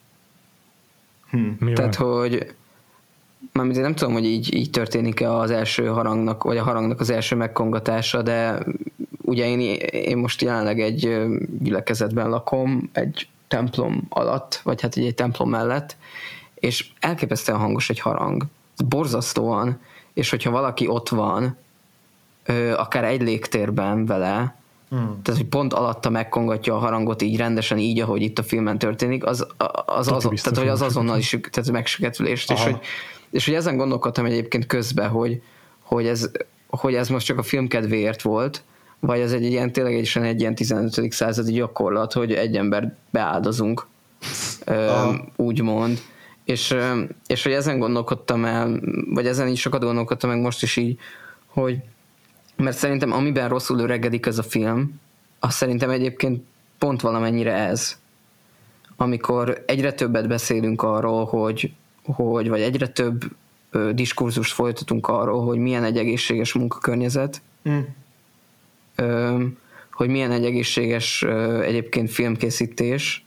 Hmm. 1.31 1.59
Tehát, 1.75 1.95
hogy 1.95 2.55
Mármint 3.53 3.77
én 3.77 3.83
nem 3.83 3.95
tudom, 3.95 4.13
hogy 4.13 4.25
így, 4.25 4.55
így 4.55 4.71
történik-e 4.71 5.33
az 5.33 5.51
első 5.51 5.87
harangnak, 5.87 6.43
vagy 6.43 6.57
a 6.57 6.63
harangnak 6.63 7.01
az 7.01 7.11
első 7.11 7.37
megkongatása, 7.37 8.23
de 8.23 8.59
ugye 9.23 9.47
én, 9.47 9.61
én 9.91 10.17
most 10.17 10.43
jelenleg 10.43 10.81
egy 10.81 11.27
gyülekezetben 11.61 12.29
lakom, 12.29 12.91
egy 12.93 13.29
templom 13.49 14.07
alatt, 14.09 14.61
vagy 14.63 14.81
hát 14.81 14.97
egy, 14.97 15.07
egy 15.07 15.15
templom 15.15 15.51
mellett, 15.51 15.97
és 16.55 16.87
elképesztően 17.01 17.59
hangos 17.59 17.91
egy 17.91 18.01
harang. 18.01 18.45
Borzasztóan, 18.89 19.81
és 20.15 20.31
hogyha 20.31 20.51
valaki 20.51 20.87
ott 20.87 21.09
van, 21.09 21.57
akár 22.77 23.05
egy 23.05 23.23
légtérben 23.23 24.07
vele, 24.07 24.55
Hmm. 24.89 25.23
Tehát, 25.23 25.41
hogy 25.41 25.49
pont 25.49 25.73
alatta 25.73 26.11
megkongatja 26.11 26.75
a 26.75 26.79
harangot 26.79 27.23
így 27.23 27.37
rendesen, 27.37 27.79
így, 27.79 28.01
ahogy 28.01 28.23
itt 28.23 28.39
a 28.39 28.43
filmen 28.43 28.79
történik, 28.79 29.25
az, 29.27 29.47
az, 29.87 30.13
az, 30.13 30.23
tehát, 30.23 30.59
hogy 30.59 30.69
az 30.69 30.83
azonnal 30.83 31.19
is 31.19 31.39
tehát 31.51 31.71
megsüketülést, 31.71 32.51
és 32.51 32.63
hogy 32.63 32.79
és 33.35 33.45
hogy 33.45 33.55
ezen 33.55 33.77
gondolkodtam 33.77 34.25
egyébként 34.25 34.67
közben, 34.67 35.09
hogy, 35.09 35.43
hogy, 35.83 36.07
ez, 36.07 36.31
hogy 36.67 36.95
ez 36.95 37.09
most 37.09 37.27
csak 37.27 37.39
a 37.39 37.43
film 37.43 37.69
kedvéért 37.69 38.23
volt, 38.23 38.63
vagy 39.01 39.21
ez 39.21 39.33
egy 39.33 39.45
ilyen 39.45 39.73
tényleg 39.73 39.95
egy, 39.95 40.19
egy 40.23 40.41
ilyen 40.41 40.55
15. 40.55 41.13
századi 41.13 41.53
gyakorlat, 41.53 42.13
hogy 42.13 42.33
egy 42.33 42.57
ember 42.57 42.97
beáldozunk, 43.11 43.87
úgymond. 45.37 46.01
És, 46.45 46.77
és 47.27 47.43
hogy 47.43 47.53
ezen 47.53 47.79
gondolkodtam 47.79 48.45
el, 48.45 48.81
vagy 49.11 49.27
ezen 49.27 49.49
is 49.49 49.61
sokat 49.61 49.83
gondolkodtam 49.83 50.31
meg 50.31 50.41
most 50.41 50.63
is 50.63 50.77
így, 50.77 50.99
hogy 51.47 51.79
mert 52.57 52.77
szerintem 52.77 53.13
amiben 53.13 53.49
rosszul 53.49 53.79
öregedik 53.79 54.27
ez 54.27 54.39
a 54.39 54.43
film, 54.43 55.01
az 55.41 55.55
szerintem 55.55 55.91
egyébként 55.91 56.43
pont 56.79 57.01
valamennyire 57.01 57.53
ez. 57.53 57.99
Amikor 58.97 59.63
egyre 59.67 59.93
többet 59.93 60.29
beszélünk 60.29 60.83
arról, 60.83 61.25
hogy 61.25 61.73
hogy 62.05 62.49
vagy 62.49 62.61
egyre 62.61 62.89
több 62.89 63.25
ö, 63.71 63.93
diskurzust 63.93 64.53
folytatunk 64.53 65.09
arról, 65.09 65.45
hogy 65.45 65.59
milyen 65.59 65.85
egy 65.85 65.97
egészséges 65.97 66.53
munkakörnyezet, 66.53 67.43
mm. 67.69 67.81
ö, 68.95 69.43
hogy 69.93 70.09
milyen 70.09 70.31
egy 70.31 70.45
egészséges 70.45 71.23
ö, 71.23 71.61
egyébként 71.61 72.11
filmkészítés, 72.11 73.24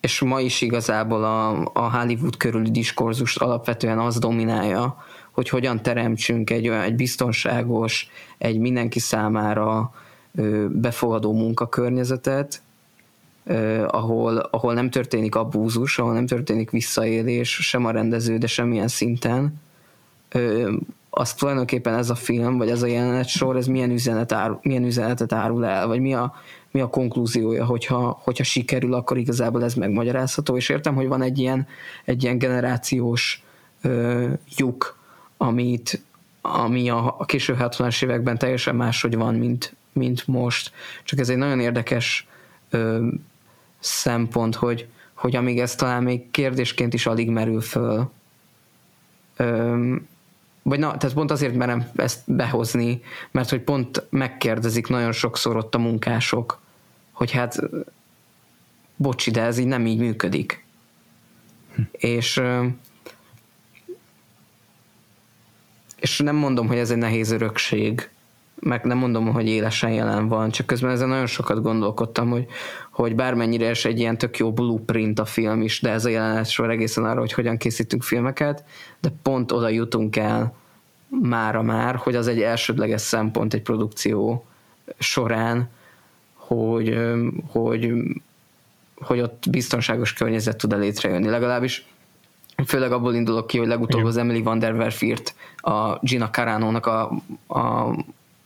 és 0.00 0.20
ma 0.20 0.40
is 0.40 0.60
igazából 0.60 1.24
a, 1.24 1.70
a 1.72 1.98
Hollywood 1.98 2.36
körüli 2.36 2.70
diskurzust 2.70 3.38
alapvetően 3.38 3.98
az 3.98 4.18
dominálja, 4.18 5.04
hogy 5.30 5.48
hogyan 5.48 5.82
teremtsünk 5.82 6.50
egy 6.50 6.68
olyan 6.68 6.80
egy 6.80 6.94
biztonságos, 6.94 8.08
egy 8.38 8.58
mindenki 8.58 8.98
számára 8.98 9.92
befogadó 10.68 11.32
munkakörnyezetet, 11.32 12.62
ahol, 13.86 14.36
ahol 14.36 14.74
nem 14.74 14.90
történik 14.90 15.34
abúzus, 15.34 15.98
ahol 15.98 16.12
nem 16.12 16.26
történik 16.26 16.70
visszaélés, 16.70 17.50
sem 17.50 17.84
a 17.84 17.90
rendező, 17.90 18.38
de 18.38 18.46
semmilyen 18.46 18.88
szinten, 18.88 19.60
az 21.10 21.34
tulajdonképpen 21.34 21.94
ez 21.94 22.10
a 22.10 22.14
film, 22.14 22.58
vagy 22.58 22.68
ez 22.68 22.82
a 22.82 22.86
jelenet 22.86 23.28
sor, 23.28 23.56
ez 23.56 23.66
milyen, 23.66 23.90
üzenet 23.90 24.32
árul, 24.32 24.58
milyen 24.62 24.84
üzenetet 24.84 25.32
árul 25.32 25.66
el, 25.66 25.86
vagy 25.86 26.00
mi 26.00 26.14
a, 26.14 26.34
mi 26.76 26.82
a 26.82 26.88
konklúziója, 26.88 27.64
hogyha, 27.64 28.20
hogyha 28.22 28.44
sikerül, 28.44 28.94
akkor 28.94 29.18
igazából 29.18 29.64
ez 29.64 29.74
megmagyarázható, 29.74 30.56
és 30.56 30.68
értem, 30.68 30.94
hogy 30.94 31.06
van 31.06 31.22
egy 31.22 31.38
ilyen, 31.38 31.66
egy 32.04 32.22
ilyen 32.22 32.38
generációs 32.38 33.42
ö, 33.82 34.28
lyuk, 34.56 34.98
amit, 35.36 36.02
ami 36.40 36.90
a, 36.90 37.14
a 37.18 37.24
késő 37.24 37.56
70-es 37.60 38.04
években 38.04 38.38
teljesen 38.38 38.76
máshogy 38.76 39.16
van, 39.16 39.34
mint, 39.34 39.76
mint 39.92 40.26
most. 40.26 40.72
Csak 41.04 41.18
ez 41.18 41.28
egy 41.28 41.36
nagyon 41.36 41.60
érdekes 41.60 42.26
ö, 42.70 43.06
szempont, 43.78 44.54
hogy, 44.54 44.86
hogy 45.14 45.36
amíg 45.36 45.58
ez 45.58 45.74
talán 45.74 46.02
még 46.02 46.30
kérdésként 46.30 46.94
is 46.94 47.06
alig 47.06 47.30
merül 47.30 47.60
föl, 47.60 48.10
ö, 49.36 49.94
vagy 50.62 50.78
na, 50.78 50.96
tehát 50.96 51.14
pont 51.14 51.30
azért 51.30 51.54
merem 51.54 51.90
ezt 51.96 52.20
behozni, 52.24 53.02
mert 53.30 53.50
hogy 53.50 53.60
pont 53.60 54.06
megkérdezik 54.10 54.86
nagyon 54.86 55.12
sokszor 55.12 55.56
ott 55.56 55.74
a 55.74 55.78
munkások, 55.78 56.64
hogy 57.16 57.30
hát 57.30 57.58
bocsi, 58.96 59.30
de 59.30 59.42
ez 59.42 59.58
így 59.58 59.66
nem 59.66 59.86
így 59.86 59.98
működik. 59.98 60.64
Hm. 61.74 61.82
És 61.90 62.42
és 65.96 66.18
nem 66.18 66.36
mondom, 66.36 66.66
hogy 66.66 66.76
ez 66.78 66.90
egy 66.90 66.96
nehéz 66.96 67.30
örökség, 67.30 68.10
meg 68.54 68.84
nem 68.84 68.98
mondom, 68.98 69.32
hogy 69.32 69.48
élesen 69.48 69.90
jelen 69.90 70.28
van, 70.28 70.50
csak 70.50 70.66
közben 70.66 70.90
ezen 70.90 71.08
nagyon 71.08 71.26
sokat 71.26 71.62
gondolkodtam, 71.62 72.30
hogy, 72.30 72.46
hogy 72.90 73.14
bármennyire 73.14 73.70
is 73.70 73.84
egy 73.84 73.98
ilyen 73.98 74.18
tök 74.18 74.38
jó 74.38 74.52
blueprint 74.52 75.18
a 75.18 75.24
film 75.24 75.62
is, 75.62 75.80
de 75.80 75.90
ez 75.90 76.04
a 76.04 76.08
jelenet 76.08 76.48
sor 76.48 76.70
egészen 76.70 77.04
arra, 77.04 77.20
hogy 77.20 77.32
hogyan 77.32 77.56
készítünk 77.56 78.02
filmeket, 78.02 78.64
de 79.00 79.12
pont 79.22 79.52
oda 79.52 79.68
jutunk 79.68 80.16
el 80.16 80.54
mára 81.08 81.62
már, 81.62 81.96
hogy 81.96 82.14
az 82.14 82.26
egy 82.26 82.42
elsődleges 82.42 83.00
szempont 83.00 83.54
egy 83.54 83.62
produkció 83.62 84.46
során, 84.98 85.68
hogy, 86.46 86.98
hogy, 87.46 87.92
hogy 89.00 89.20
ott 89.20 89.44
biztonságos 89.50 90.12
környezet 90.12 90.56
tud-e 90.56 90.76
létrejönni. 90.76 91.28
Legalábbis 91.28 91.86
főleg 92.66 92.92
abból 92.92 93.14
indulok 93.14 93.46
ki, 93.46 93.58
hogy 93.58 93.66
legutóbb 93.66 94.00
Igen. 94.00 94.10
az 94.10 94.16
Emily 94.16 94.42
van 94.42 94.58
der 94.58 94.74
Werfiert 94.74 95.34
a 95.56 95.98
Gina 96.00 96.30
Carano-nak 96.30 96.86
a, 96.86 97.12
a, 97.46 97.94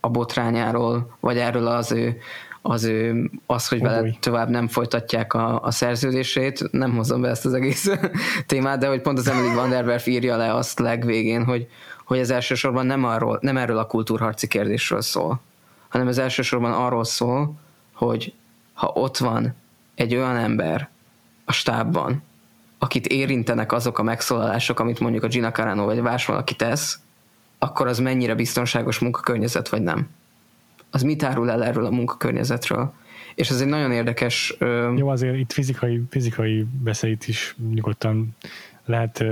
a 0.00 0.08
botrányáról, 0.08 1.16
vagy 1.20 1.38
erről 1.38 1.66
az 1.66 1.92
ő, 1.92 2.20
az 2.62 2.84
ő, 2.84 3.30
az, 3.46 3.68
hogy 3.68 3.80
vele 3.80 4.16
tovább 4.20 4.48
nem 4.48 4.68
folytatják 4.68 5.34
a, 5.34 5.62
a 5.62 5.70
szerződését, 5.70 6.72
nem 6.72 6.96
hozom 6.96 7.20
be 7.20 7.28
ezt 7.28 7.44
az 7.44 7.52
egész 7.52 7.90
témát, 8.46 8.78
de 8.78 8.88
hogy 8.88 9.00
pont 9.00 9.18
az 9.18 9.28
Emily 9.28 9.54
van 9.54 9.70
der 9.70 9.84
Werf 9.84 10.06
írja 10.06 10.36
le 10.36 10.54
azt 10.54 10.78
legvégén, 10.78 11.44
hogy, 11.44 11.68
hogy 12.04 12.18
ez 12.18 12.30
elsősorban 12.30 12.86
nem, 12.86 13.04
arról, 13.04 13.38
nem 13.40 13.56
erről 13.56 13.78
a 13.78 13.86
kultúrharci 13.86 14.46
kérdésről 14.46 15.00
szól, 15.00 15.40
hanem 15.88 16.08
ez 16.08 16.18
elsősorban 16.18 16.72
arról 16.72 17.04
szól, 17.04 17.54
hogy 18.00 18.32
ha 18.72 18.90
ott 18.94 19.16
van 19.16 19.54
egy 19.94 20.14
olyan 20.14 20.36
ember 20.36 20.88
a 21.44 21.52
stábban, 21.52 22.22
akit 22.78 23.06
érintenek 23.06 23.72
azok 23.72 23.98
a 23.98 24.02
megszólalások, 24.02 24.80
amit 24.80 25.00
mondjuk 25.00 25.22
a 25.22 25.28
Gina 25.28 25.50
Carano 25.50 25.84
vagy 25.84 26.00
más 26.00 26.26
valaki 26.26 26.54
tesz, 26.54 26.98
akkor 27.58 27.86
az 27.86 27.98
mennyire 27.98 28.34
biztonságos 28.34 28.98
munkakörnyezet, 28.98 29.68
vagy 29.68 29.82
nem. 29.82 30.08
Az 30.90 31.02
mit 31.02 31.22
árul 31.22 31.50
el 31.50 31.64
erről 31.64 31.86
a 31.86 31.90
munkakörnyezetről? 31.90 32.92
És 33.34 33.50
ez 33.50 33.60
egy 33.60 33.66
nagyon 33.66 33.92
érdekes... 33.92 34.56
Jó, 34.96 35.08
azért 35.08 35.36
itt 35.36 35.52
fizikai, 35.52 36.02
fizikai 36.10 36.66
veszélyt 36.82 37.28
is 37.28 37.56
nyugodtan 37.74 38.36
lehet, 38.84 39.24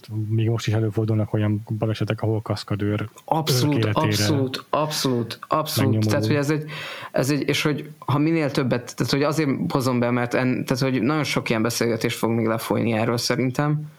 tehát 0.00 0.26
még 0.28 0.48
most 0.48 0.66
is 0.66 0.72
előfordulnak 0.72 1.32
olyan 1.32 1.62
balesetek, 1.78 2.22
ahol 2.22 2.42
kaszkadőr 2.42 3.08
Abszolút, 3.24 3.84
abszolút, 3.84 4.64
abszolút, 4.70 5.38
abszolút. 5.48 6.06
Tehát, 6.06 6.26
hogy 6.26 6.34
ez 6.34 6.50
egy, 6.50 6.64
ez 7.12 7.30
egy, 7.30 7.48
és 7.48 7.62
hogy 7.62 7.90
ha 7.98 8.18
minél 8.18 8.50
többet, 8.50 8.96
tehát 8.96 9.12
hogy 9.12 9.22
azért 9.22 9.50
hozom 9.68 9.98
be, 9.98 10.10
mert 10.10 10.34
en, 10.34 10.64
tehát, 10.64 10.82
hogy 10.82 11.02
nagyon 11.02 11.24
sok 11.24 11.48
ilyen 11.48 11.62
beszélgetés 11.62 12.14
fog 12.14 12.30
még 12.30 12.46
lefolyni 12.46 12.92
erről 12.92 13.16
szerintem, 13.16 13.90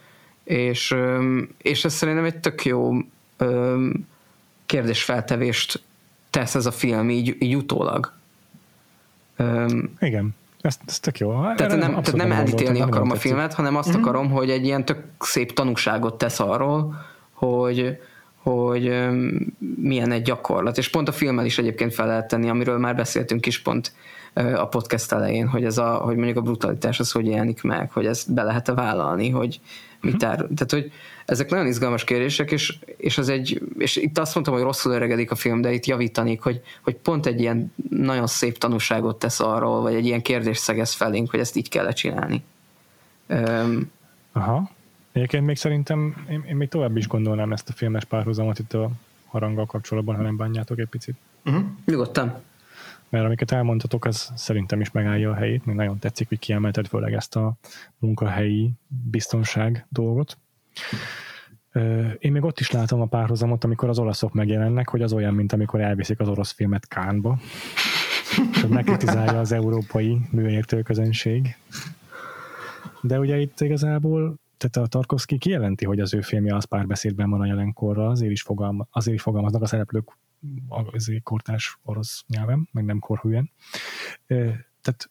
és, 0.43 0.95
és 1.57 1.85
ez 1.85 1.93
szerintem 1.93 2.25
egy 2.25 2.37
tök 2.37 2.65
jó 2.65 2.93
kérdésfeltevést 4.65 5.81
tesz 6.29 6.55
ez 6.55 6.65
a 6.65 6.71
film 6.71 7.09
így, 7.09 7.35
így 7.39 7.55
utólag. 7.55 8.13
Igen. 9.99 10.35
Ez, 10.61 10.77
ez 10.87 10.99
tök 10.99 11.17
jó. 11.17 11.31
Tehát 11.31 11.77
nem, 11.77 11.89
tehát 11.89 12.15
nem 12.15 12.31
elítélni 12.31 12.81
akarom 12.81 13.11
a 13.11 13.15
filmet, 13.15 13.53
hanem 13.53 13.75
azt 13.75 13.89
mm-hmm. 13.89 14.01
akarom, 14.01 14.31
hogy 14.31 14.49
egy 14.49 14.65
ilyen 14.65 14.85
tök 14.85 15.03
szép 15.19 15.53
tanúságot 15.53 16.17
tesz 16.17 16.39
arról, 16.39 16.95
hogy, 17.33 17.97
hogy 18.43 19.07
milyen 19.75 20.11
egy 20.11 20.21
gyakorlat. 20.21 20.77
És 20.77 20.89
pont 20.89 21.07
a 21.07 21.11
filmmel 21.11 21.45
is 21.45 21.57
egyébként 21.57 21.93
fel 21.93 22.07
lehet 22.07 22.27
tenni, 22.27 22.49
amiről 22.49 22.77
már 22.77 22.95
beszéltünk 22.95 23.45
is 23.45 23.61
pont 23.61 23.93
a 24.55 24.67
podcast 24.67 25.11
elején, 25.11 25.47
hogy, 25.47 25.63
ez 25.63 25.77
a, 25.77 25.95
hogy 25.95 26.15
mondjuk 26.15 26.37
a 26.37 26.41
brutalitás 26.41 26.99
az 26.99 27.11
hogy 27.11 27.27
jelenik 27.27 27.61
meg, 27.61 27.91
hogy 27.91 28.05
ezt 28.05 28.33
be 28.33 28.43
lehet-e 28.43 28.73
vállalni, 28.73 29.29
hogy 29.29 29.59
mit 30.01 30.11
mhm. 30.11 30.21
tár, 30.21 30.35
tehát 30.35 30.71
hogy 30.71 30.91
ezek 31.25 31.49
nagyon 31.49 31.67
izgalmas 31.67 32.03
kérdések, 32.03 32.51
és, 32.51 32.77
és, 32.97 33.17
az 33.17 33.29
egy, 33.29 33.61
és 33.77 33.95
itt 33.95 34.17
azt 34.17 34.33
mondtam, 34.33 34.55
hogy 34.55 34.63
rosszul 34.63 34.91
öregedik 34.91 35.31
a 35.31 35.35
film, 35.35 35.61
de 35.61 35.71
itt 35.71 35.85
javítanék, 35.85 36.41
hogy, 36.41 36.61
hogy 36.81 36.95
pont 36.95 37.25
egy 37.25 37.39
ilyen 37.39 37.73
nagyon 37.89 38.27
szép 38.27 38.57
tanúságot 38.57 39.19
tesz 39.19 39.39
arról, 39.39 39.81
vagy 39.81 39.93
egy 39.93 40.05
ilyen 40.05 40.21
kérdés 40.21 40.57
szegez 40.57 40.93
felénk, 40.93 41.29
hogy 41.29 41.39
ezt 41.39 41.55
így 41.55 41.69
kell 41.69 41.91
csinálni. 41.91 42.43
Um, 43.29 43.91
Aha. 44.31 44.69
Egyébként 45.11 45.45
még 45.45 45.57
szerintem 45.57 46.25
én, 46.29 46.43
én 46.49 46.55
még 46.55 46.69
tovább 46.69 46.97
is 46.97 47.07
gondolnám 47.07 47.51
ezt 47.51 47.69
a 47.69 47.73
filmes 47.73 48.03
párhuzamot 48.03 48.59
itt 48.59 48.73
a 48.73 48.89
haranggal 49.27 49.65
kapcsolatban, 49.65 50.15
ha 50.15 50.21
nem 50.21 50.37
bánjátok 50.37 50.79
egy 50.79 50.87
picit. 50.87 51.15
Uh-huh. 51.45 51.63
Nyugodtan. 51.85 52.41
Mert 53.09 53.25
amiket 53.25 53.51
elmondhatok, 53.51 54.05
az 54.05 54.31
szerintem 54.35 54.81
is 54.81 54.91
megállja 54.91 55.31
a 55.31 55.35
helyét. 55.35 55.65
Még 55.65 55.75
nagyon 55.75 55.99
tetszik, 55.99 56.27
hogy 56.27 56.39
kiemelted 56.39 56.87
főleg 56.87 57.13
ezt 57.13 57.35
a 57.35 57.53
munkahelyi 57.97 58.71
biztonság 58.87 59.85
dolgot. 59.89 60.37
Én 62.19 62.31
még 62.31 62.43
ott 62.43 62.59
is 62.59 62.71
látom 62.71 63.01
a 63.01 63.05
párhuzamot, 63.05 63.63
amikor 63.63 63.89
az 63.89 63.99
olaszok 63.99 64.33
megjelennek, 64.33 64.89
hogy 64.89 65.01
az 65.01 65.13
olyan, 65.13 65.33
mint 65.33 65.53
amikor 65.53 65.81
elviszik 65.81 66.19
az 66.19 66.27
orosz 66.27 66.51
filmet 66.51 66.87
Kánba, 66.87 67.39
és 68.53 68.65
megkritizálja 68.69 69.39
az 69.39 69.51
európai 69.51 70.17
műértő 70.31 70.81
közönség. 70.81 71.57
De 73.01 73.19
ugye 73.19 73.39
itt 73.39 73.61
igazából 73.61 74.35
tehát 74.57 74.87
a 74.87 74.89
Tarkovsky 74.89 75.37
kijelenti, 75.37 75.85
hogy 75.85 75.99
az 75.99 76.13
ő 76.13 76.21
filmje 76.21 76.55
az 76.55 76.65
párbeszédben 76.65 77.29
van 77.29 77.41
a 77.41 77.45
jelenkorral, 77.45 78.09
azért 78.09 78.31
is, 78.31 78.41
fogalma, 78.41 78.87
azért 78.91 79.17
is 79.17 79.21
fogalmaznak 79.21 79.61
a 79.61 79.65
szereplők 79.65 80.17
azért 80.67 81.23
kortás 81.23 81.77
orosz 81.83 82.23
nyelven, 82.27 82.69
meg 82.71 82.85
nem 82.85 82.99
korhűen. 82.99 83.51
Tehát 84.81 85.09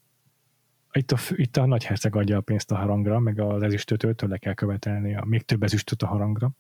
itt 0.93 1.13
a, 1.13 1.17
itt 1.31 1.57
a 1.57 1.67
nagyherceg 1.67 2.17
adja 2.17 2.37
a 2.37 2.41
pénzt 2.41 2.71
a 2.71 2.77
harangra, 2.77 3.19
meg 3.19 3.41
az 3.41 3.63
ezüstötől 3.63 4.15
tőle 4.15 4.39
kell 4.39 4.55
követelni 4.55 5.17
a 5.17 5.25
még 5.25 5.43
több 5.43 5.63
ezüstöt 5.63 6.03
a 6.03 6.07
harangra. 6.07 6.51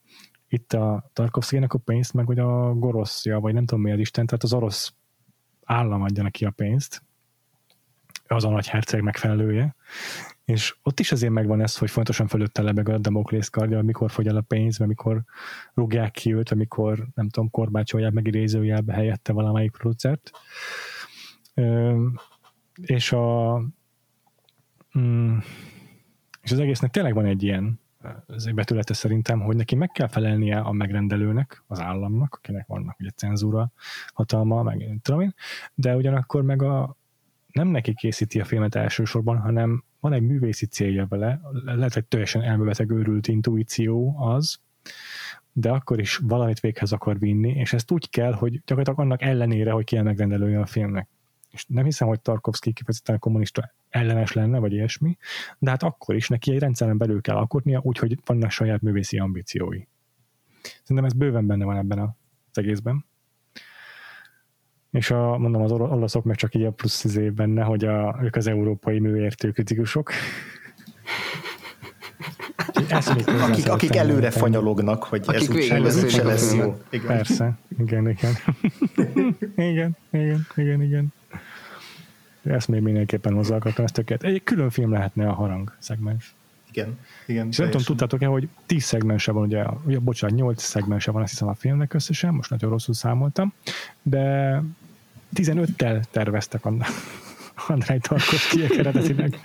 Itt 0.48 0.72
a 0.72 1.10
Tarkovszkének 1.12 1.72
a 1.72 1.78
pénzt, 1.78 2.12
meg 2.12 2.26
hogy 2.26 2.38
a 2.38 2.74
goroszja, 2.74 3.40
vagy 3.40 3.54
nem 3.54 3.66
tudom 3.66 3.84
mi 3.84 3.92
az 3.92 3.98
Isten, 3.98 4.26
tehát 4.26 4.42
az 4.42 4.52
orosz 4.52 4.94
állam 5.64 6.02
adja 6.02 6.22
neki 6.22 6.44
a 6.44 6.50
pénzt, 6.50 7.02
az 8.26 8.44
a 8.44 8.50
nagyherceg 8.50 9.02
megfelelője, 9.02 9.76
és 10.46 10.76
ott 10.82 11.00
is 11.00 11.12
azért 11.12 11.32
megvan 11.32 11.60
ez, 11.60 11.76
hogy 11.76 11.90
fontosan 11.90 12.26
fölötte 12.26 12.62
lebeg 12.62 12.88
a 12.88 12.98
Damoklész 12.98 13.48
kardja, 13.48 13.82
mikor 13.82 14.10
fogy 14.10 14.26
el 14.26 14.36
a 14.36 14.40
pénz, 14.40 14.78
vagy 14.78 14.88
mikor 14.88 15.22
rúgják 15.74 16.10
ki 16.10 16.34
őt, 16.34 16.48
vagy 16.48 16.58
mikor, 16.58 17.06
nem 17.14 17.28
tudom, 17.28 17.50
korbácsolják 17.50 18.12
meg 18.12 18.26
idézőjelbe 18.26 18.92
helyette 18.92 19.32
valamelyik 19.32 19.70
producert. 19.70 20.30
És 22.82 23.12
a 23.12 23.56
mm, 24.98 25.36
és 26.42 26.52
az 26.52 26.58
egésznek 26.58 26.90
tényleg 26.90 27.14
van 27.14 27.24
egy 27.24 27.42
ilyen 27.42 27.80
az 28.26 28.52
betülete 28.52 28.94
szerintem, 28.94 29.40
hogy 29.40 29.56
neki 29.56 29.74
meg 29.74 29.90
kell 29.90 30.08
felelnie 30.08 30.58
a 30.58 30.72
megrendelőnek, 30.72 31.62
az 31.66 31.80
államnak, 31.80 32.34
akinek 32.34 32.66
vannak 32.66 33.00
ugye 33.00 33.10
cenzúra 33.10 33.72
hatalma, 34.12 34.62
meg 34.62 34.98
tudom 35.02 35.20
én, 35.20 35.34
de 35.74 35.96
ugyanakkor 35.96 36.42
meg 36.42 36.62
a, 36.62 36.96
nem 37.52 37.68
neki 37.68 37.94
készíti 37.94 38.40
a 38.40 38.44
filmet 38.44 38.74
elsősorban, 38.74 39.38
hanem 39.38 39.84
van 40.08 40.14
egy 40.14 40.26
művészi 40.26 40.66
célja 40.66 41.06
vele, 41.08 41.40
lehet, 41.64 41.94
hogy 41.94 42.04
teljesen 42.04 42.42
elmebeteg 42.42 42.90
őrült 42.90 43.28
intuíció 43.28 44.18
az, 44.18 44.58
de 45.52 45.70
akkor 45.70 46.00
is 46.00 46.16
valamit 46.16 46.60
véghez 46.60 46.92
akar 46.92 47.18
vinni, 47.18 47.50
és 47.50 47.72
ezt 47.72 47.90
úgy 47.90 48.10
kell, 48.10 48.32
hogy 48.32 48.52
gyakorlatilag 48.52 48.98
annak 48.98 49.22
ellenére, 49.22 49.70
hogy 49.70 49.96
a 49.96 50.02
megrendelője 50.02 50.60
a 50.60 50.66
filmnek. 50.66 51.08
és 51.50 51.64
nem 51.68 51.84
hiszem, 51.84 52.08
hogy 52.08 52.20
Tarkovsky 52.20 52.72
kifejezetten 52.72 53.18
kommunista 53.18 53.72
ellenes 53.88 54.32
lenne, 54.32 54.58
vagy 54.58 54.72
ilyesmi, 54.72 55.16
de 55.58 55.70
hát 55.70 55.82
akkor 55.82 56.14
is 56.14 56.28
neki 56.28 56.52
egy 56.52 56.58
rendszeren 56.58 56.96
belül 56.96 57.20
kell 57.20 57.36
alkotnia, 57.36 57.80
úgyhogy 57.82 58.18
vannak 58.24 58.50
saját 58.50 58.80
művészi 58.80 59.18
ambíciói. 59.18 59.80
Szerintem 60.62 61.04
ez 61.04 61.12
bőven 61.12 61.46
benne 61.46 61.64
van 61.64 61.76
ebben 61.76 61.98
az 61.98 62.58
egészben. 62.58 63.04
És 64.96 65.10
a, 65.10 65.38
mondom, 65.38 65.62
az 65.62 65.72
olaszok 65.72 66.24
meg 66.24 66.36
csak 66.36 66.54
így 66.54 66.62
a 66.62 66.70
plusz 66.70 67.04
izé 67.04 67.30
benne, 67.30 67.62
hogy 67.62 67.84
a, 67.84 68.18
ők 68.22 68.36
az 68.36 68.46
európai 68.46 68.98
műértő 68.98 69.50
kritikusok. 69.50 70.10
akik, 73.40 73.68
akik 73.68 73.96
előre 73.96 74.30
fanyalognak, 74.30 75.02
hogy 75.02 75.22
akik 75.26 75.40
ez 75.40 75.48
úgyse 75.48 75.78
lesz, 75.78 76.02
úgy 76.02 76.24
lesz 76.24 76.54
jó. 76.54 76.82
Igen. 76.90 77.06
Persze, 77.06 77.58
igen, 77.78 78.08
igen. 78.08 78.32
igen, 79.70 79.96
igen, 80.10 80.46
igen, 80.56 80.82
igen. 80.82 81.12
Ezt 82.42 82.68
még 82.68 82.80
mindenképpen 82.80 83.34
hozzá 83.34 83.56
akartam, 83.56 83.84
ezt 83.84 83.94
tökélet. 83.94 84.22
Egy 84.22 84.42
külön 84.42 84.70
film 84.70 84.92
lehetne 84.92 85.28
a 85.28 85.32
harang 85.32 85.72
szegmens. 85.78 86.34
Igen, 86.70 86.98
igen. 87.26 87.48
És 87.48 87.56
nem 87.56 87.70
tudom, 87.70 87.82
tudtátok-e, 87.82 88.26
hogy 88.26 88.48
10 88.66 88.84
szegmense 88.84 89.32
van, 89.32 89.42
ugye, 89.42 89.64
ugye, 89.84 89.98
bocsánat, 89.98 90.36
8 90.36 90.62
szegmense 90.62 91.10
van, 91.10 91.22
azt 91.22 91.30
hiszem 91.30 91.48
a 91.48 91.54
filmnek 91.54 91.94
összesen, 91.94 92.34
most 92.34 92.50
nagyon 92.50 92.70
rosszul 92.70 92.94
számoltam, 92.94 93.52
de 94.02 94.62
15-tel 95.36 96.04
terveztek 96.10 96.64
Andrei 97.68 97.98
Tarkovsky 97.98 98.62
eredetileg. 98.78 99.36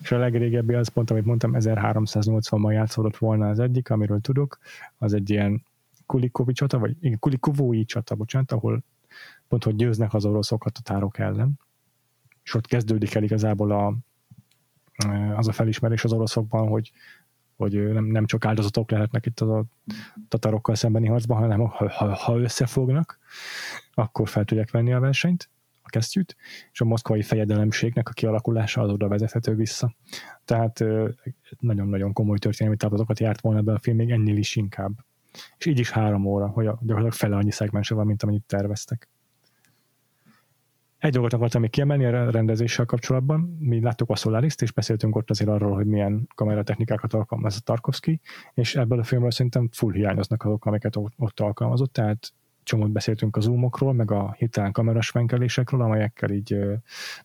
És 0.00 0.12
a 0.12 0.18
legrégebbi 0.18 0.74
az 0.74 0.88
pont, 0.88 1.10
amit 1.10 1.24
mondtam, 1.24 1.52
1380-ban 1.54 2.72
játszódott 2.72 3.16
volna 3.16 3.48
az 3.48 3.58
egyik, 3.58 3.90
amiről 3.90 4.20
tudok, 4.20 4.58
az 4.98 5.12
egy 5.12 5.30
ilyen 5.30 5.64
Kulikovi 6.06 6.52
csata, 6.52 6.78
vagy 6.78 6.96
igen, 7.00 7.18
Kulikovói 7.18 7.84
csata, 7.84 8.14
bocsánat, 8.14 8.52
ahol 8.52 8.84
pont, 9.48 9.64
hogy 9.64 9.76
győznek 9.76 10.14
az 10.14 10.24
oroszok 10.24 10.64
a 10.64 10.70
tatárok 10.70 11.18
ellen, 11.18 11.60
és 12.42 12.54
ott 12.54 12.66
kezdődik 12.66 13.14
el 13.14 13.22
igazából 13.22 13.70
a, 13.70 13.96
az 15.36 15.48
a 15.48 15.52
felismerés 15.52 16.04
az 16.04 16.12
oroszokban, 16.12 16.68
hogy, 16.68 16.92
hogy 17.56 17.92
nem, 17.92 18.04
nem 18.04 18.26
csak 18.26 18.44
áldozatok 18.44 18.90
lehetnek 18.90 19.26
itt 19.26 19.40
a 19.40 19.64
tatarokkal 20.28 20.74
szembeni 20.74 21.06
harcban, 21.06 21.38
hanem 21.38 21.60
ha, 21.60 21.90
ha, 21.90 22.14
ha 22.14 22.38
összefognak, 22.38 23.18
akkor 23.94 24.28
fel 24.28 24.44
tudják 24.44 24.70
venni 24.70 24.92
a 24.92 25.00
versenyt, 25.00 25.50
a 25.82 25.88
kesztyűt, 25.88 26.36
és 26.72 26.80
a 26.80 26.84
moszkvai 26.84 27.22
fejedelemségnek 27.22 28.08
a 28.08 28.12
kialakulása 28.12 28.80
az 28.80 28.90
oda 28.90 29.08
vezethető 29.08 29.54
vissza. 29.54 29.94
Tehát 30.44 30.84
nagyon-nagyon 31.58 32.12
komoly 32.12 32.38
történelmi 32.38 32.76
táblatokat 32.76 33.20
járt 33.20 33.40
volna 33.40 33.60
be 33.60 33.72
a 33.72 33.78
film, 33.78 33.96
még 33.96 34.10
ennél 34.10 34.36
is 34.36 34.56
inkább. 34.56 34.92
És 35.58 35.66
így 35.66 35.78
is 35.78 35.90
három 35.90 36.26
óra, 36.26 36.48
hogy 36.48 36.64
gyakorlatilag 36.64 37.12
fele 37.12 37.36
annyi 37.36 37.50
szegmense 37.50 37.94
van, 37.94 38.06
mint 38.06 38.22
amennyit 38.22 38.44
terveztek. 38.46 39.08
Egy 40.98 41.12
dolgot 41.12 41.32
akartam 41.32 41.60
még 41.60 41.70
kiemelni 41.70 42.04
a 42.04 42.30
rendezéssel 42.30 42.84
kapcsolatban. 42.84 43.56
Mi 43.60 43.80
láttuk 43.80 44.10
a 44.10 44.16
solaris 44.16 44.54
és 44.58 44.72
beszéltünk 44.72 45.16
ott 45.16 45.30
azért 45.30 45.50
arról, 45.50 45.74
hogy 45.74 45.86
milyen 45.86 46.28
kameratechnikákat 46.34 47.12
alkalmaz 47.14 47.56
a 47.56 47.60
Tarkovsky, 47.64 48.20
és 48.54 48.76
ebből 48.76 48.98
a 48.98 49.04
filmről 49.04 49.30
szerintem 49.30 49.68
full 49.72 49.92
hiányoznak 49.92 50.44
azok, 50.44 50.64
amiket 50.64 50.96
ott 51.16 51.40
alkalmazott, 51.40 51.92
tehát 51.92 52.32
csomót 52.66 52.90
beszéltünk 52.90 53.36
a 53.36 53.40
zoomokról, 53.40 53.92
meg 53.92 54.10
a 54.10 54.32
hirtelen 54.38 54.72
kamerasvenkelésekről, 54.72 55.82
amelyekkel 55.82 56.30
így 56.30 56.58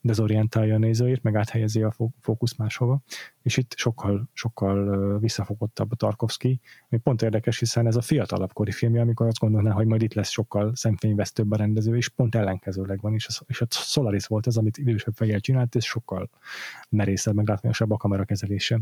dezorientálja 0.01 0.75
a 0.75 0.77
nézőit, 0.77 1.23
meg 1.23 1.35
áthelyezi 1.35 1.81
a 1.81 1.93
fókusz 2.21 2.55
máshova, 2.55 3.01
és 3.41 3.57
itt 3.57 3.73
sokkal, 3.77 4.29
sokkal 4.33 5.19
visszafogottabb 5.19 5.91
a 5.91 5.95
Tarkovsky, 5.95 6.59
ami 6.89 7.01
pont 7.01 7.21
érdekes, 7.21 7.59
hiszen 7.59 7.87
ez 7.87 7.95
a 7.95 8.01
fiatalabb 8.01 8.53
kori 8.53 8.71
filmje, 8.71 9.01
amikor 9.01 9.27
azt 9.27 9.39
gondolná, 9.39 9.71
hogy 9.71 9.85
majd 9.85 10.01
itt 10.01 10.13
lesz 10.13 10.29
sokkal 10.29 10.75
szemfényvesztőbb 10.75 11.51
a 11.51 11.57
rendező, 11.57 11.95
és 11.95 12.09
pont 12.09 12.35
ellenkezőleg 12.35 13.01
van, 13.01 13.13
és 13.13 13.27
a, 13.27 13.43
és 13.47 13.63
Solaris 13.69 14.27
volt 14.27 14.47
ez, 14.47 14.57
amit 14.57 14.77
idősebb 14.77 15.13
fejjel 15.13 15.39
csinált, 15.39 15.75
és 15.75 15.85
sokkal 15.85 16.29
merészebb, 16.89 17.35
meg 17.35 17.47
látványosabb 17.47 17.91
a 17.91 17.97
kamerakezelése. 17.97 18.79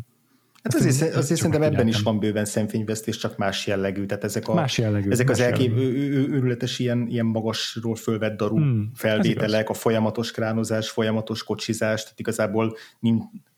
Hát 0.63 0.73
azért, 0.73 0.93
azért, 0.93 1.15
azért 1.15 1.39
szerintem 1.39 1.73
ebben 1.73 1.87
is 1.87 2.01
van 2.01 2.19
bőven 2.19 2.45
szemfényvesztés, 2.45 3.17
csak 3.17 3.37
más 3.37 3.67
jellegű. 3.67 4.05
Tehát 4.05 4.23
ezek, 4.23 4.47
a, 4.47 4.53
más 4.53 4.77
jellegű, 4.77 5.09
ezek 5.09 5.27
más 5.27 5.39
az 5.39 5.45
elkép, 5.45 5.77
őrületes 5.77 6.79
ilyen, 6.79 7.07
ilyen 7.07 7.25
magasról 7.25 7.95
fölvett 7.95 8.37
darú 8.37 8.57
hmm, 8.57 8.91
felvételek, 8.95 9.69
a 9.69 9.73
folyamatos 9.73 10.31
kránozás, 10.31 10.89
folyamatos 10.89 11.43
kocsizás, 11.43 12.03
tehát 12.03 12.19
igazából 12.19 12.77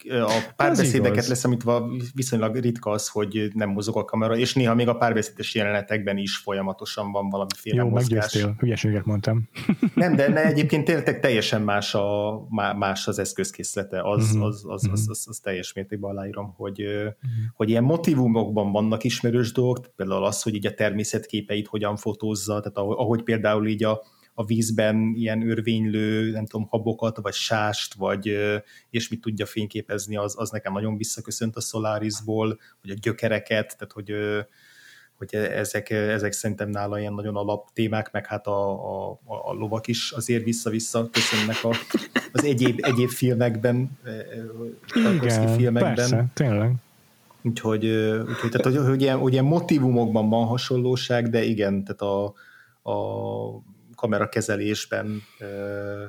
a 0.09 0.53
párbeszédeket 0.55 1.27
leszámítva 1.27 1.89
viszonylag 2.13 2.55
ritka 2.55 2.91
az, 2.91 3.07
hogy 3.07 3.51
nem 3.53 3.69
mozog 3.69 3.97
a 3.97 4.05
kamera, 4.05 4.37
és 4.37 4.53
néha 4.53 4.75
még 4.75 4.87
a 4.87 4.95
párbeszédes 4.95 5.55
jelenetekben 5.55 6.17
is 6.17 6.37
folyamatosan 6.37 7.11
van 7.11 7.29
valamiféle 7.29 7.83
Jó, 7.83 7.89
mozgás. 7.89 8.09
meggyőztél, 8.09 8.55
hülyeséget 8.59 9.05
mondtam. 9.05 9.49
Nem, 9.93 10.15
de 10.15 10.27
ne, 10.29 10.45
egyébként 10.45 10.85
tényleg 10.85 11.19
teljesen 11.19 11.61
más, 11.61 11.95
a, 11.95 12.39
más 12.77 13.07
az 13.07 13.19
eszközkészlete, 13.19 14.01
az, 14.01 14.23
uh-huh. 14.23 14.45
az, 14.45 14.63
az, 14.67 14.89
az, 14.91 15.05
az, 15.07 15.25
az 15.27 15.39
teljes 15.39 15.73
mértékben 15.73 16.09
aláírom, 16.09 16.53
hogy, 16.57 16.81
uh-huh. 16.81 17.11
hogy 17.53 17.69
ilyen 17.69 17.83
motivumokban 17.83 18.71
vannak 18.71 19.03
ismerős 19.03 19.51
dolgok, 19.51 19.95
például 19.95 20.25
az, 20.25 20.41
hogy 20.41 20.55
így 20.55 20.65
a 20.65 20.73
természetképeit 20.73 21.67
hogyan 21.67 21.95
fotózza, 21.95 22.59
tehát 22.59 22.77
ahogy, 22.77 22.95
ahogy 22.99 23.23
például 23.23 23.67
így 23.67 23.83
a, 23.83 24.01
a 24.33 24.45
vízben 24.45 25.13
ilyen 25.15 25.49
örvénylő, 25.49 26.31
nem 26.31 26.45
tudom, 26.45 26.67
habokat, 26.67 27.17
vagy 27.17 27.33
sást, 27.33 27.93
vagy 27.93 28.37
és 28.89 29.09
mit 29.09 29.21
tudja 29.21 29.45
fényképezni, 29.45 30.15
az, 30.15 30.35
az 30.37 30.49
nekem 30.49 30.73
nagyon 30.73 30.97
visszaköszönt 30.97 31.55
a 31.55 31.61
Solarisból, 31.61 32.59
vagy 32.81 32.91
a 32.91 32.99
gyökereket, 33.01 33.77
tehát 33.77 33.93
hogy 33.93 34.13
hogy 35.21 35.35
ezek, 35.35 35.89
ezek 35.89 36.31
szerintem 36.31 36.69
nála 36.69 36.99
ilyen 36.99 37.13
nagyon 37.13 37.35
alap 37.35 37.69
témák, 37.73 38.11
meg 38.11 38.25
hát 38.25 38.47
a, 38.47 38.71
a, 39.09 39.19
a 39.25 39.53
lovak 39.53 39.87
is 39.87 40.11
azért 40.11 40.43
vissza-vissza 40.43 41.09
köszönnek 41.11 41.63
a, 41.63 41.69
az 42.31 42.43
egyéb, 42.43 42.79
egyéb 42.81 43.09
filmekben, 43.09 43.99
Igen, 44.95 45.47
filmekben. 45.47 45.95
persze, 45.95 46.25
tényleg. 46.33 46.73
Úgyhogy, 47.41 47.85
úgyhogy 48.29 48.49
tehát, 48.51 48.77
hogy, 48.77 48.87
hogy, 48.87 49.01
ilyen, 49.01 49.17
hogy 49.17 49.31
ilyen 49.31 49.45
motivumokban 49.45 50.29
van 50.29 50.45
hasonlóság, 50.45 51.29
de 51.29 51.43
igen, 51.43 51.83
tehát 51.83 52.01
a, 52.01 52.25
a 52.91 52.95
kamerakezelésben 54.01 55.21
ö, 55.39 56.03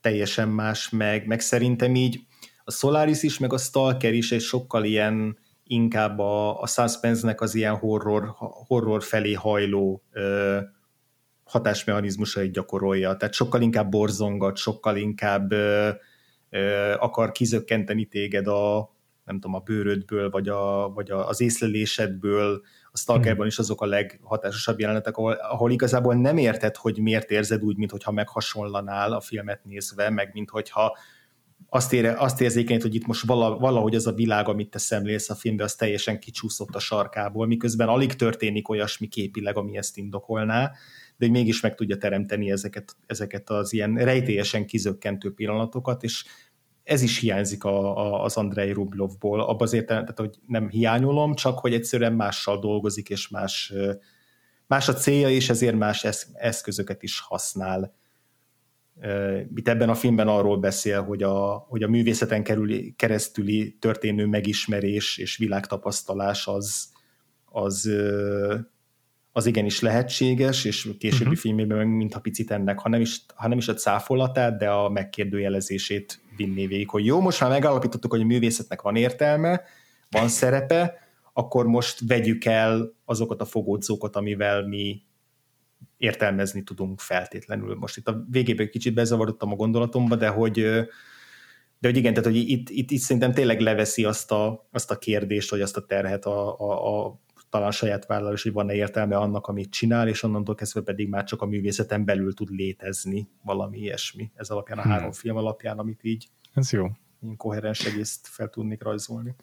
teljesen 0.00 0.48
más, 0.48 0.90
meg, 0.90 1.26
meg 1.26 1.40
szerintem 1.40 1.94
így 1.94 2.20
a 2.64 2.70
Solaris 2.70 3.22
is, 3.22 3.38
meg 3.38 3.52
a 3.52 3.58
Stalker 3.58 4.12
is 4.14 4.32
egy 4.32 4.40
sokkal 4.40 4.84
ilyen 4.84 5.38
inkább 5.64 6.18
a, 6.18 6.60
a 6.60 6.66
suspense-nek 6.66 7.40
az 7.40 7.54
ilyen 7.54 7.76
horror, 7.76 8.34
horror 8.66 9.02
felé 9.02 9.32
hajló 9.32 10.02
ö, 10.12 10.60
hatásmechanizmusait 11.44 12.52
gyakorolja. 12.52 13.16
Tehát 13.16 13.34
sokkal 13.34 13.62
inkább 13.62 13.90
borzongat, 13.90 14.56
sokkal 14.56 14.96
inkább 14.96 15.52
ö, 15.52 15.90
ö, 16.50 16.94
akar 16.98 17.32
kizökkenteni 17.32 18.04
téged 18.04 18.46
a, 18.46 18.94
nem 19.24 19.40
tudom, 19.40 19.54
a 19.54 19.60
bőrödből, 19.60 20.30
vagy, 20.30 20.48
a, 20.48 20.92
vagy 20.94 21.10
a, 21.10 21.28
az 21.28 21.40
észlelésedből, 21.40 22.62
a 22.94 22.98
Stalkerban 22.98 23.46
is 23.46 23.58
azok 23.58 23.80
a 23.80 23.86
leghatásosabb 23.86 24.80
jelenetek, 24.80 25.16
ahol, 25.16 25.32
ahol 25.32 25.70
igazából 25.70 26.14
nem 26.14 26.36
érted, 26.36 26.76
hogy 26.76 26.98
miért 26.98 27.30
érzed 27.30 27.62
úgy, 27.62 27.76
mintha 27.76 28.12
meghasonlanál 28.12 29.12
a 29.12 29.20
filmet 29.20 29.64
nézve, 29.64 30.10
meg 30.10 30.30
mintha 30.32 30.96
azt, 31.68 31.92
ére, 31.92 32.12
azt 32.12 32.40
érzékenyt, 32.40 32.82
hogy 32.82 32.94
itt 32.94 33.06
most 33.06 33.24
valahogy 33.26 33.94
az 33.94 34.06
a 34.06 34.12
világ, 34.12 34.48
amit 34.48 34.70
te 34.70 34.78
szemlélsz 34.78 35.30
a 35.30 35.34
filmbe, 35.34 35.64
az 35.64 35.74
teljesen 35.74 36.18
kicsúszott 36.18 36.74
a 36.74 36.78
sarkából, 36.78 37.46
miközben 37.46 37.88
alig 37.88 38.14
történik 38.14 38.68
olyasmi 38.68 39.06
képileg, 39.06 39.56
ami 39.56 39.76
ezt 39.76 39.96
indokolná, 39.96 40.72
de 41.16 41.26
hogy 41.26 41.30
mégis 41.30 41.60
meg 41.60 41.74
tudja 41.74 41.96
teremteni 41.96 42.50
ezeket, 42.50 42.96
ezeket 43.06 43.50
az 43.50 43.72
ilyen 43.72 43.94
rejtélyesen 43.94 44.66
kizökkentő 44.66 45.34
pillanatokat, 45.34 46.02
és 46.02 46.24
ez 46.84 47.02
is 47.02 47.18
hiányzik 47.18 47.64
a, 47.64 47.96
a, 47.96 48.24
az 48.24 48.36
Andrei 48.36 48.72
Rublovból, 48.72 49.40
abban 49.40 49.62
azért, 49.62 49.86
tehát, 49.86 50.18
hogy 50.18 50.38
nem 50.46 50.68
hiányolom, 50.68 51.34
csak 51.34 51.58
hogy 51.58 51.74
egyszerűen 51.74 52.12
mással 52.12 52.58
dolgozik, 52.58 53.08
és 53.08 53.28
más, 53.28 53.72
más 54.66 54.88
a 54.88 54.92
célja, 54.92 55.28
és 55.28 55.48
ezért 55.50 55.76
más 55.76 56.06
eszközöket 56.32 57.02
is 57.02 57.20
használ. 57.20 57.94
Itt 59.54 59.68
ebben 59.68 59.88
a 59.88 59.94
filmben 59.94 60.28
arról 60.28 60.58
beszél, 60.58 61.02
hogy 61.02 61.22
a, 61.22 61.66
hogy 61.68 61.82
a 61.82 61.88
művészeten 61.88 62.42
kerüli, 62.42 62.94
keresztüli 62.96 63.76
történő 63.78 64.26
megismerés 64.26 65.18
és 65.18 65.36
világtapasztalás 65.36 66.46
az, 66.46 66.92
az, 67.44 67.90
az 69.32 69.46
igenis 69.46 69.80
lehetséges, 69.80 70.64
és 70.64 70.90
későbbi 70.98 71.24
uh-huh. 71.24 71.40
filmében 71.40 71.86
mintha 71.86 72.20
picit 72.20 72.50
ennek, 72.50 72.78
ha 72.78 72.88
nem, 72.88 73.00
is, 73.00 73.20
ha 73.34 73.48
nem 73.48 73.58
is 73.58 73.68
a 73.68 73.74
cáfolatát, 73.74 74.58
de 74.58 74.70
a 74.70 74.88
megkérdőjelezését 74.88 76.20
vinné 76.36 76.66
végig, 76.66 76.88
hogy 76.88 77.04
jó, 77.04 77.20
most 77.20 77.40
már 77.40 77.50
megállapítottuk, 77.50 78.10
hogy 78.10 78.20
a 78.20 78.24
művészetnek 78.24 78.82
van 78.82 78.96
értelme, 78.96 79.62
van 80.10 80.28
szerepe, 80.28 80.98
akkor 81.32 81.66
most 81.66 82.00
vegyük 82.06 82.44
el 82.44 82.94
azokat 83.04 83.40
a 83.40 83.44
fogódzókat, 83.44 84.16
amivel 84.16 84.66
mi 84.66 85.02
értelmezni 85.96 86.62
tudunk 86.62 87.00
feltétlenül. 87.00 87.74
Most 87.74 87.96
itt 87.96 88.08
a 88.08 88.24
végében 88.30 88.68
kicsit 88.68 88.94
bezavarodtam 88.94 89.52
a 89.52 89.56
gondolatomba, 89.56 90.16
de 90.16 90.28
hogy, 90.28 90.60
de 91.78 91.88
hogy 91.88 91.96
igen, 91.96 92.14
tehát 92.14 92.28
hogy 92.28 92.36
itt, 92.36 92.70
itt, 92.70 92.90
itt 92.90 93.00
szerintem 93.00 93.32
tényleg 93.32 93.60
leveszi 93.60 94.04
azt 94.04 94.30
a, 94.30 94.68
azt 94.72 94.90
a 94.90 94.98
kérdést, 94.98 95.50
vagy 95.50 95.60
azt 95.60 95.76
a 95.76 95.84
terhet 95.84 96.24
a, 96.24 96.58
a, 96.58 97.04
a 97.04 97.20
talán 97.54 97.70
saját 97.70 98.06
vállalás, 98.06 98.42
hogy 98.42 98.52
van-e 98.52 98.74
értelme 98.74 99.16
annak, 99.16 99.46
amit 99.46 99.70
csinál, 99.70 100.08
és 100.08 100.22
onnantól 100.22 100.54
kezdve 100.54 100.80
pedig 100.80 101.08
már 101.08 101.24
csak 101.24 101.42
a 101.42 101.46
művészeten 101.46 102.04
belül 102.04 102.34
tud 102.34 102.50
létezni 102.50 103.28
valami 103.42 103.78
ilyesmi. 103.78 104.30
Ez 104.34 104.48
alapján 104.48 104.78
a 104.78 104.82
hmm. 104.82 104.90
három 104.90 105.12
film 105.12 105.36
alapján, 105.36 105.78
amit 105.78 106.04
így 106.04 106.28
ez 106.54 106.72
jó. 106.72 106.86
koherens 107.36 107.84
egészt 107.84 108.26
fel 108.26 108.48
tudnék 108.48 108.82
rajzolni. 108.82 109.34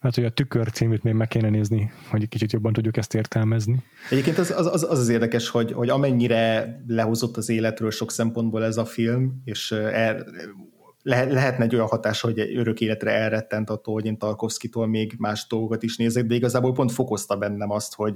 Hát, 0.00 0.14
hogy 0.14 0.24
a 0.24 0.30
tükör 0.30 0.70
címűt 0.70 1.02
még 1.02 1.14
meg 1.14 1.28
kéne 1.28 1.48
nézni, 1.48 1.90
hogy 2.10 2.28
kicsit 2.28 2.52
jobban 2.52 2.72
tudjuk 2.72 2.96
ezt 2.96 3.14
értelmezni. 3.14 3.82
Egyébként 4.10 4.38
az 4.38 4.50
az, 4.50 4.66
az, 4.66 4.82
az, 4.82 4.98
az 4.98 5.08
érdekes, 5.08 5.48
hogy, 5.48 5.72
hogy 5.72 5.88
amennyire 5.88 6.76
lehozott 6.86 7.36
az 7.36 7.48
életről 7.48 7.90
sok 7.90 8.10
szempontból 8.10 8.64
ez 8.64 8.76
a 8.76 8.84
film, 8.84 9.42
és 9.44 9.70
er, 9.72 10.24
lehet, 11.06 11.32
lehetne 11.32 11.64
egy 11.64 11.74
olyan 11.74 11.86
hatás, 11.86 12.20
hogy 12.20 12.38
egy 12.38 12.56
örök 12.56 12.80
életre 12.80 13.10
elrettent 13.10 13.70
attól, 13.70 13.94
hogy 13.94 14.04
én 14.04 14.18
Tarkovszkitól 14.18 14.86
még 14.86 15.14
más 15.18 15.46
dolgokat 15.46 15.82
is 15.82 15.96
nézek, 15.96 16.26
de 16.26 16.34
igazából 16.34 16.72
pont 16.72 16.92
fokozta 16.92 17.36
bennem 17.36 17.70
azt, 17.70 17.94
hogy, 17.94 18.14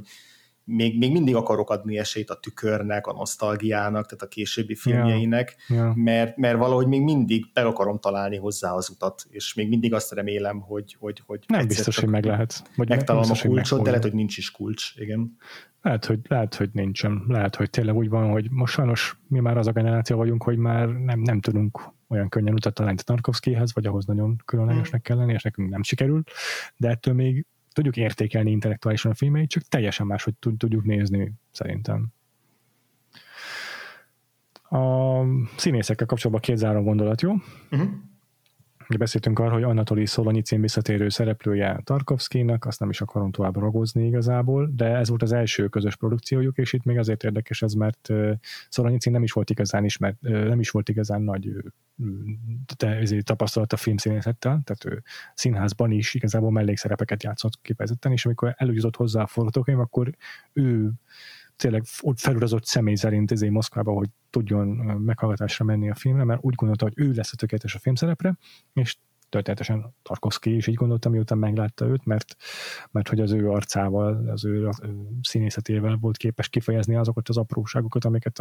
még, 0.65 0.99
még 0.99 1.13
mindig 1.13 1.35
akarok 1.35 1.71
adni 1.71 1.99
esélyt 1.99 2.31
a 2.31 2.35
tükörnek, 2.35 3.07
a 3.07 3.13
nosztalgiának, 3.13 4.05
tehát 4.05 4.23
a 4.23 4.29
későbbi 4.29 4.75
filmjeinek, 4.75 5.57
yeah. 5.69 5.83
Yeah. 5.83 5.97
Mert, 5.97 6.37
mert 6.37 6.59
valahogy 6.59 6.87
még 6.87 7.03
mindig 7.03 7.53
be 7.53 7.63
akarom 7.63 7.99
találni 7.99 8.37
hozzá 8.37 8.73
az 8.73 8.91
utat, 8.91 9.25
és 9.29 9.55
még 9.55 9.69
mindig 9.69 9.95
azt 9.95 10.13
remélem, 10.13 10.61
hogy, 10.61 10.97
hogy, 10.99 11.23
hogy 11.27 11.45
nem 11.47 11.67
biztos, 11.67 11.99
hogy 11.99 12.09
meg 12.09 12.25
lehet. 12.25 12.71
Vagy 12.77 12.89
megtalálom 12.89 13.31
a 13.31 13.47
kulcsot, 13.47 13.83
de 13.83 13.89
lehet, 13.89 14.05
hogy 14.05 14.15
nincs 14.15 14.37
is 14.37 14.51
kulcs, 14.51 14.93
igen. 14.97 15.37
Lehet 15.83 16.05
hogy, 16.05 16.19
lehet, 16.29 16.55
hogy 16.55 16.71
nincsen. 16.73 17.25
Lehet, 17.29 17.57
hogy 17.57 17.71
tényleg 17.71 17.95
úgy 17.95 18.09
van, 18.09 18.31
hogy 18.31 18.51
most 18.51 18.73
sajnos 18.73 19.21
mi 19.29 19.41
már 19.41 19.57
az 19.57 19.67
a 19.67 19.73
generáció 19.73 20.17
vagyunk, 20.17 20.43
hogy 20.43 20.57
már 20.57 20.89
nem, 20.89 21.21
nem 21.21 21.41
tudunk 21.41 21.99
olyan 22.11 22.29
könnyen 22.29 22.55
utat 22.55 22.75
találni 22.75 22.99
Tarkovskyhez, 23.05 23.75
vagy 23.75 23.87
ahhoz 23.87 24.05
nagyon 24.05 24.43
különlegesnek 24.45 25.03
kell 25.03 25.17
lenni, 25.17 25.33
és 25.33 25.43
nekünk 25.43 25.71
nem 25.71 25.83
sikerült, 25.83 26.31
de 26.77 26.89
ettől 26.89 27.15
még 27.15 27.47
tudjuk 27.73 27.97
értékelni 27.97 28.51
intellektuálisan 28.51 29.11
a 29.11 29.15
filmeit, 29.15 29.51
csak 29.51 29.63
teljesen 29.63 30.07
máshogy 30.07 30.35
tudjuk 30.35 30.85
nézni 30.85 31.33
szerintem. 31.51 32.09
A 34.71 35.23
színészekkel 35.57 36.07
kapcsolatban 36.07 36.41
két 36.41 36.57
záró 36.57 36.83
gondolat, 36.83 37.21
jó? 37.21 37.33
Uh-huh. 37.71 37.91
Beszéltünk 38.99 39.39
arról, 39.39 39.53
hogy 39.53 39.63
Anatoli 39.63 40.07
Szolonyi 40.07 40.43
visszatérő 40.51 41.09
szereplője 41.09 41.81
Tarkovszkinak, 41.85 42.65
azt 42.65 42.81
nem 42.81 42.91
is 42.91 43.01
akarom 43.01 43.31
tovább 43.31 43.57
ragozni 43.57 44.07
igazából, 44.07 44.71
de 44.77 44.85
ez 44.85 45.09
volt 45.09 45.23
az 45.23 45.33
első 45.33 45.69
közös 45.69 45.97
produkciójuk, 45.97 46.59
és 46.59 46.73
itt 46.73 46.85
még 46.85 46.99
azért 46.99 47.25
érdekes 47.25 47.63
ez, 47.63 47.73
mert 47.73 48.09
Szolonyicin 48.69 49.13
nem 49.13 49.23
is 49.23 49.33
volt 49.33 49.51
igazán 49.51 49.85
ismert, 49.85 50.21
nem 50.21 50.61
is 50.61 50.71
volt 50.71 50.89
igazán 50.89 51.23
nagy 51.23 51.53
tapasztalat 53.23 53.73
a 53.73 53.77
filmszínészettel, 53.77 54.61
tehát 54.65 54.85
ő 54.85 55.03
színházban 55.35 55.91
is 55.91 56.15
igazából 56.15 56.51
mellékszerepeket 56.51 57.23
játszott 57.23 57.59
kifejezetten, 57.63 58.13
és 58.13 58.25
amikor 58.25 58.55
előjutott 58.57 58.97
hozzá 58.97 59.23
a 59.23 59.27
forgatókönyv, 59.27 59.79
akkor 59.79 60.15
ő 60.53 60.91
tényleg 61.61 61.85
ott 62.01 62.19
felurazott 62.19 62.65
személy 62.65 62.95
szerint 62.95 63.31
ezért 63.31 63.53
Moszkvába, 63.53 63.93
hogy 63.93 64.09
tudjon 64.31 64.69
meghallgatásra 65.05 65.65
menni 65.65 65.91
a 65.91 65.95
filmre, 65.95 66.25
mert 66.25 66.45
úgy 66.45 66.55
gondolta, 66.55 66.85
hogy 66.85 66.95
ő 66.97 67.13
lesz 67.13 67.33
a 67.33 67.37
tökéletes 67.37 67.75
a 67.75 67.79
filmszerepre, 67.79 68.37
és 68.73 68.97
történetesen 69.29 69.95
Tarkovsky 70.03 70.57
is 70.57 70.67
így 70.67 70.75
gondolta, 70.75 71.09
miután 71.09 71.39
meglátta 71.39 71.87
őt, 71.87 72.05
mert, 72.05 72.37
mert 72.91 73.09
hogy 73.09 73.21
az 73.21 73.33
ő 73.33 73.51
arcával, 73.51 74.29
az 74.29 74.45
ő, 74.45 74.69
az 74.69 74.81
ő 74.83 75.09
színészetével 75.23 75.97
volt 75.97 76.17
képes 76.17 76.49
kifejezni 76.49 76.95
azokat 76.95 77.29
az 77.29 77.37
apróságokat, 77.37 78.05
amiket 78.05 78.39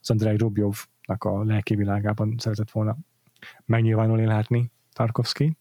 az 0.00 0.10
Andrei 0.10 0.36
Rubjovnak 0.36 1.24
a 1.24 1.44
lelki 1.44 1.74
világában 1.74 2.34
szeretett 2.38 2.70
volna 2.70 2.96
megnyilvánulni 3.64 4.24
látni 4.24 4.70
Tarkovsky. 4.92 5.56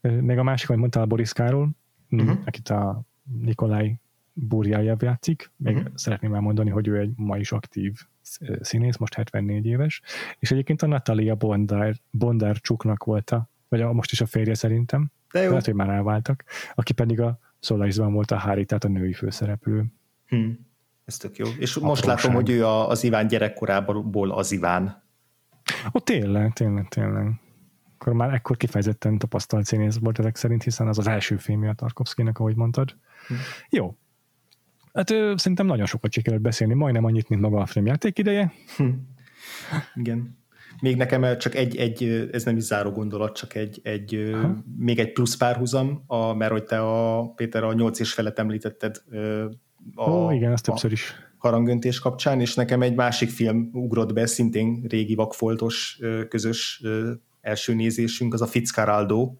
Még 0.00 0.38
a 0.38 0.42
másik, 0.42 0.68
amit 0.68 0.80
mondtál 0.80 1.04
Boris 1.04 1.32
Káról, 1.32 1.70
uh-huh. 2.10 2.38
akit 2.44 2.68
a 2.68 3.02
Nikolaj 3.22 4.00
Burjájev 4.32 5.02
játszik, 5.02 5.50
még 5.56 5.76
uh-huh. 5.76 5.92
szeretném 5.94 6.34
elmondani, 6.34 6.70
hogy 6.70 6.88
ő 6.88 6.98
egy 6.98 7.12
ma 7.16 7.36
is 7.36 7.52
aktív 7.52 7.92
színész, 8.60 8.96
most 8.96 9.14
74 9.14 9.66
éves, 9.66 10.02
és 10.38 10.50
egyébként 10.50 10.82
a 10.82 10.86
Natalia 10.86 11.34
Bondar, 11.34 11.94
Bondarcsuknak 12.10 13.04
volt 13.04 13.30
a, 13.30 13.50
vagy 13.68 13.80
a, 13.80 13.92
most 13.92 14.12
is 14.12 14.20
a 14.20 14.26
férje 14.26 14.54
szerintem, 14.54 15.10
De 15.32 15.42
jó. 15.42 15.48
lehet, 15.48 15.64
hogy 15.64 15.74
már 15.74 15.88
elváltak, 15.88 16.44
aki 16.74 16.92
pedig 16.92 17.20
a 17.20 17.38
Solarisban 17.60 18.12
volt 18.12 18.30
a 18.30 18.36
Hári, 18.36 18.64
tehát 18.64 18.84
a 18.84 18.88
női 18.88 19.12
főszereplő. 19.12 19.84
Hmm. 20.26 20.66
Ez 21.04 21.16
tök 21.16 21.36
jó. 21.36 21.46
És 21.46 21.76
Apróság. 21.76 21.88
most 21.88 22.04
látom, 22.04 22.34
hogy 22.34 22.50
ő 22.50 22.66
a, 22.66 22.88
az 22.88 23.04
Iván 23.04 23.26
gyerekkorából 23.26 24.30
az 24.30 24.52
Iván. 24.52 25.02
Ó, 25.94 25.98
tényleg, 25.98 26.52
tényleg, 26.52 26.88
tényleg. 26.88 27.40
Akkor 27.98 28.12
már 28.12 28.34
ekkor 28.34 28.56
kifejezetten 28.56 29.18
tapasztalt 29.18 29.64
színész 29.64 29.96
volt 30.00 30.18
ezek 30.18 30.36
szerint, 30.36 30.62
hiszen 30.62 30.88
az 30.88 30.98
az 30.98 31.06
első 31.06 31.36
filmje 31.36 31.70
a 31.70 31.74
Tarkovszkinak, 31.74 32.38
ahogy 32.38 32.56
mondtad. 32.56 32.96
Hmm. 33.26 33.36
Jó, 33.68 33.96
Hát 34.92 35.10
ő, 35.10 35.36
szerintem 35.36 35.66
nagyon 35.66 35.86
sokat 35.86 36.12
sikerült 36.12 36.42
beszélni, 36.42 36.74
majdnem 36.74 37.04
annyit, 37.04 37.28
mint 37.28 37.40
maga 37.40 37.60
a 37.60 37.66
film 37.66 37.86
játék 37.86 38.18
ideje. 38.18 38.52
Hm. 38.76 38.88
Igen. 39.94 40.40
Még 40.80 40.96
nekem 40.96 41.38
csak 41.38 41.54
egy, 41.54 41.76
egy, 41.76 42.28
ez 42.32 42.44
nem 42.44 42.56
is 42.56 42.62
záró 42.62 42.90
gondolat, 42.90 43.36
csak 43.36 43.54
egy, 43.54 43.80
egy 43.82 44.34
még 44.76 44.98
egy 44.98 45.12
plusz 45.12 45.36
párhuzam, 45.36 46.02
a, 46.06 46.34
mert 46.34 46.52
hogy 46.52 46.64
te 46.64 46.80
a, 46.80 47.28
Péter 47.28 47.64
a 47.64 47.72
nyolc 47.72 48.00
és 48.00 48.12
felet 48.12 48.38
említetted 48.38 49.02
a, 49.94 50.10
Ó, 50.10 50.30
igen, 50.30 50.52
azt 50.52 50.64
többször 50.64 50.92
is. 50.92 51.14
harangöntés 51.36 51.98
kapcsán, 51.98 52.40
és 52.40 52.54
nekem 52.54 52.82
egy 52.82 52.94
másik 52.94 53.30
film 53.30 53.70
ugrott 53.72 54.12
be, 54.12 54.26
szintén 54.26 54.84
régi 54.88 55.14
vakfoltos 55.14 55.98
közös 56.28 56.82
első 57.40 57.74
nézésünk, 57.74 58.34
az 58.34 58.42
a 58.42 58.46
Fitzcarraldo, 58.46 59.34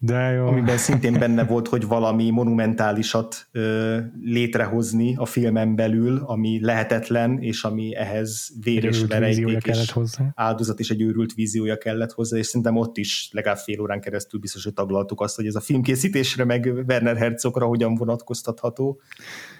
de 0.00 0.30
jó. 0.30 0.46
Amiben 0.46 0.76
szintén 0.76 1.18
benne 1.18 1.44
volt, 1.44 1.68
hogy 1.68 1.86
valami 1.86 2.30
monumentálisat 2.30 3.48
ö, 3.52 3.98
létrehozni 4.22 5.14
a 5.16 5.26
filmen 5.26 5.74
belül, 5.74 6.22
ami 6.26 6.64
lehetetlen, 6.64 7.38
és 7.42 7.64
ami 7.64 7.94
ehhez 7.94 8.50
vér 8.62 8.84
és 8.84 9.04
verejték 9.08 9.66
és 9.66 9.94
áldozat 10.34 10.80
és 10.80 10.90
egy 10.90 11.00
őrült 11.00 11.34
víziója 11.34 11.78
kellett 11.78 12.12
hozzá, 12.12 12.36
és 12.36 12.46
szerintem 12.46 12.76
ott 12.76 12.96
is 12.96 13.28
legalább 13.32 13.58
fél 13.58 13.80
órán 13.80 14.00
keresztül 14.00 14.40
biztos, 14.40 14.64
hogy 14.64 14.74
taglaltuk 14.74 15.20
azt, 15.20 15.36
hogy 15.36 15.46
ez 15.46 15.54
a 15.54 15.60
filmkészítésre 15.60 16.44
meg 16.44 16.72
Werner 16.86 17.16
Herzogra 17.16 17.66
hogyan 17.66 17.94
vonatkoztatható. 17.94 19.00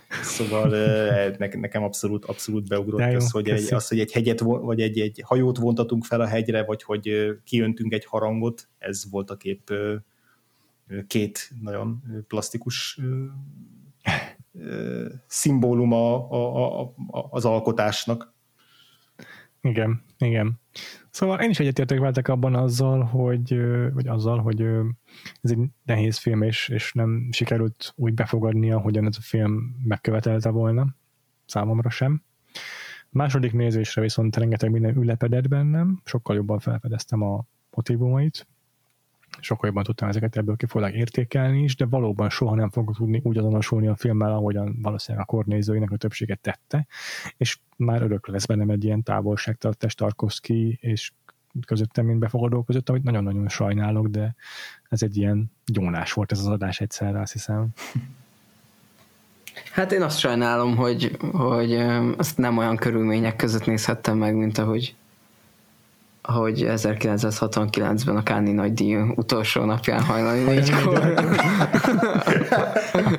Szóval 0.09 0.69
nekem 1.39 1.83
abszolút, 1.83 2.25
abszolút 2.25 2.69
beugrott 2.69 3.11
jó, 3.11 3.17
az, 3.17 3.31
hogy 3.31 3.49
egy, 3.49 3.75
az, 3.75 3.89
hogy 3.89 4.01
egy 4.01 4.13
hegyet, 4.13 4.41
vagy 4.41 4.81
egy, 4.81 5.01
egy 5.01 5.23
hajót 5.25 5.59
vontatunk 5.59 6.05
fel 6.05 6.21
a 6.21 6.27
hegyre, 6.27 6.65
vagy 6.65 6.83
hogy 6.83 7.37
kiöntünk 7.45 7.93
egy 7.93 8.05
harangot, 8.05 8.69
ez 8.79 9.11
volt 9.11 9.31
a 9.31 9.37
kép 9.37 9.73
két 11.07 11.51
nagyon 11.63 12.03
plastikus 12.29 13.01
szimbóluma 15.27 16.29
az 17.31 17.45
alkotásnak. 17.45 18.35
Igen, 19.61 20.03
igen. 20.19 20.61
Szóval 21.17 21.41
én 21.41 21.51
is 21.51 21.61
egyetértek 21.61 21.99
veletek 21.99 22.29
abban 22.29 22.55
azzal, 22.55 23.03
hogy, 23.03 23.61
vagy 23.93 24.07
azzal, 24.07 24.39
hogy 24.39 24.61
ez 25.43 25.51
egy 25.51 25.59
nehéz 25.85 26.17
film, 26.19 26.43
és, 26.43 26.69
és 26.69 26.93
nem 26.93 27.29
sikerült 27.31 27.93
úgy 27.95 28.15
befogadni, 28.15 28.73
ahogyan 28.73 29.07
ez 29.07 29.17
a 29.19 29.23
film 29.23 29.77
megkövetelte 29.85 30.51
volna. 30.51 30.87
Számomra 31.47 31.91
sem. 31.91 32.23
Második 33.11 33.53
nézésre 33.53 34.03
viszont 34.03 34.37
rengeteg 34.37 34.71
minden 34.71 34.97
ülepedett 34.97 35.49
bennem, 35.49 36.01
sokkal 36.05 36.37
jobban 36.37 36.59
felfedeztem 36.59 37.23
a 37.23 37.45
motivumait, 37.71 38.47
sokkal 39.41 39.69
jobban 39.69 39.85
tudtam 39.85 40.09
ezeket 40.09 40.37
ebből 40.37 40.57
kifolyólag 40.57 40.95
értékelni 40.95 41.63
is, 41.63 41.77
de 41.77 41.87
valóban 41.87 42.31
soha 42.31 42.55
nem 42.55 42.71
fogok 42.71 42.97
tudni 42.97 43.21
úgy 43.25 43.39
azonosulni 43.39 43.87
a 43.87 43.97
filmmel, 43.97 44.33
ahogyan 44.33 44.79
valószínűleg 44.83 45.27
a 45.29 45.33
kornézőinek 45.33 45.91
a 45.91 45.97
többséget 45.97 46.41
tette, 46.41 46.87
és 47.37 47.59
már 47.77 48.03
örök 48.03 48.27
lesz 48.27 48.47
bennem 48.47 48.71
egy 48.71 48.85
ilyen 48.85 49.03
távolságtartás 49.03 49.95
Tarkovsky 49.95 50.79
és 50.81 51.13
közöttem, 51.67 52.07
mint 52.07 52.19
befogadó 52.19 52.63
között, 52.63 52.89
amit 52.89 53.03
nagyon-nagyon 53.03 53.49
sajnálok, 53.49 54.07
de 54.07 54.35
ez 54.89 55.03
egy 55.03 55.17
ilyen 55.17 55.53
gyónás 55.67 56.13
volt 56.13 56.33
ez 56.33 56.39
az 56.39 56.47
adás 56.47 56.81
egyszerre, 56.81 57.21
azt 57.21 57.33
hiszem. 57.33 57.69
Hát 59.73 59.93
én 59.93 60.03
azt 60.03 60.19
sajnálom, 60.19 60.77
hogy, 60.77 61.17
hogy 61.33 61.75
azt 62.17 62.39
nem 62.39 62.59
olyan 62.59 62.77
körülmények 62.77 63.37
között 63.37 63.67
nézhettem 63.67 64.19
meg, 64.19 64.35
mint 64.35 64.59
ahogy 64.59 64.95
ahogy 66.27 66.65
1969-ben 66.69 68.17
a 68.17 68.23
Káni 68.23 68.53
nagy 68.53 68.75
díj 68.75 68.97
utolsó 68.97 69.65
napján 69.65 70.03
hajnali 70.03 70.43
négykor. 70.43 71.15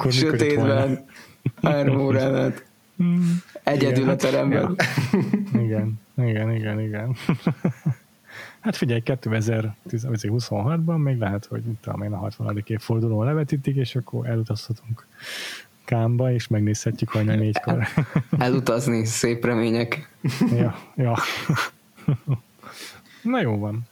Sötétben, 0.10 1.06
három 1.62 2.00
órán 2.00 2.54
Egyedül 3.64 4.10
a 4.10 4.16
teremben. 4.16 4.76
Igen, 5.54 6.00
igen, 6.18 6.52
igen, 6.52 6.80
igen. 6.80 7.16
Hát 8.60 8.76
figyelj, 8.76 9.02
2026-ban 9.06 11.04
még 11.04 11.18
lehet, 11.18 11.46
hogy 11.46 11.68
itt 11.68 11.82
tudom 11.82 12.02
én 12.02 12.14
a 12.14 12.18
60. 12.18 12.64
évfordulón 12.66 13.26
levetítik, 13.26 13.76
és 13.76 13.96
akkor 13.96 14.28
elutazhatunk 14.28 15.06
Kámba, 15.86 16.32
és 16.32 16.48
megnézhetjük 16.48 17.10
hajnal 17.10 17.36
négykor. 17.36 17.88
Elutazni, 18.38 19.06
szép 19.06 19.46
remények. 19.46 20.10
ja, 20.58 20.76
ja. 20.96 21.18
Na 23.22 23.42
jó 23.42 23.58
van. 23.58 23.88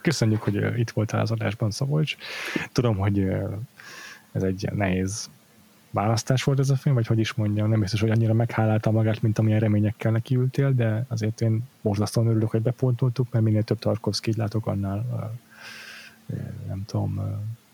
Köszönjük, 0.00 0.42
hogy 0.42 0.78
itt 0.78 0.90
voltál 0.90 1.20
az 1.20 1.30
adásban, 1.30 1.70
Szabolcs. 1.70 2.16
Tudom, 2.72 2.96
hogy 2.96 3.28
ez 4.32 4.42
egy 4.42 4.68
nehéz 4.72 5.30
választás 5.90 6.42
volt 6.44 6.58
ez 6.58 6.70
a 6.70 6.76
film, 6.76 6.94
vagy 6.94 7.06
hogy 7.06 7.18
is 7.18 7.32
mondjam, 7.34 7.68
nem 7.68 7.80
biztos, 7.80 8.00
hogy 8.00 8.10
annyira 8.10 8.32
meghálálta 8.32 8.90
magát, 8.90 9.22
mint 9.22 9.38
amilyen 9.38 9.60
reményekkel 9.60 10.12
nekiültél, 10.12 10.72
de 10.72 11.04
azért 11.08 11.40
én 11.40 11.68
borzasztóan 11.82 12.26
örülök, 12.26 12.50
hogy 12.50 12.62
bepontoltuk, 12.62 13.26
mert 13.30 13.44
minél 13.44 13.62
több 13.62 13.78
Tarkovszkit 13.78 14.36
látok, 14.36 14.66
annál 14.66 15.30
nem 16.66 16.84
tudom, 16.86 17.20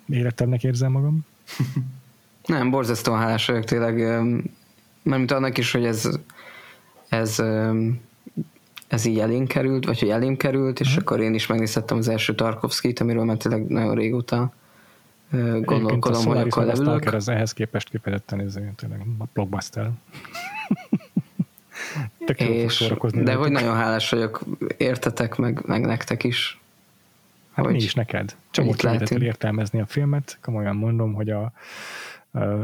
érettebbnek 0.08 0.64
érzem 0.64 0.92
magam. 0.92 1.20
Nem, 2.46 2.70
borzasztóan 2.70 3.18
hálás 3.18 3.46
vagyok 3.46 3.64
tényleg, 3.64 4.22
mert 5.02 5.30
annak 5.30 5.58
is, 5.58 5.72
hogy 5.72 5.84
ez, 5.84 6.08
ez, 7.08 7.42
ez 8.90 9.04
így 9.04 9.18
elém 9.18 9.46
került, 9.46 9.84
vagy 9.84 9.98
hogy 9.98 10.08
elém 10.08 10.36
került, 10.36 10.80
és 10.80 10.86
uh-huh. 10.86 11.02
akkor 11.02 11.20
én 11.20 11.34
is 11.34 11.46
megnézhettem 11.46 11.96
az 11.96 12.08
első 12.08 12.34
Tarkovskit, 12.34 13.00
amiről 13.00 13.24
már 13.24 13.36
tényleg 13.36 13.66
nagyon 13.66 13.94
régóta 13.94 14.52
gondolkodom, 15.60 16.24
hogy 16.24 16.38
akkor 16.38 16.64
leülök. 16.64 17.14
az 17.14 17.28
ehhez 17.28 17.52
képest 17.52 17.88
kifejezetten 17.88 18.40
ez 18.40 18.58
tényleg 18.76 19.00
a 19.18 19.24
blockbuster. 19.32 19.90
és, 22.36 22.94
de 23.12 23.34
hogy 23.34 23.50
nagyon 23.50 23.74
hálás 23.74 24.10
vagyok, 24.10 24.40
értetek, 24.76 25.36
meg, 25.36 25.62
meg 25.66 25.80
nektek 25.80 26.24
is. 26.24 26.60
Hát 27.52 27.64
hogy 27.64 27.74
mi 27.74 27.82
is 27.82 27.94
neked. 27.94 28.36
Csomó 28.50 28.74
értelmezni 29.18 29.80
a 29.80 29.86
filmet, 29.86 30.38
komolyan 30.42 30.76
mondom, 30.76 31.12
hogy 31.12 31.30
a, 31.30 31.52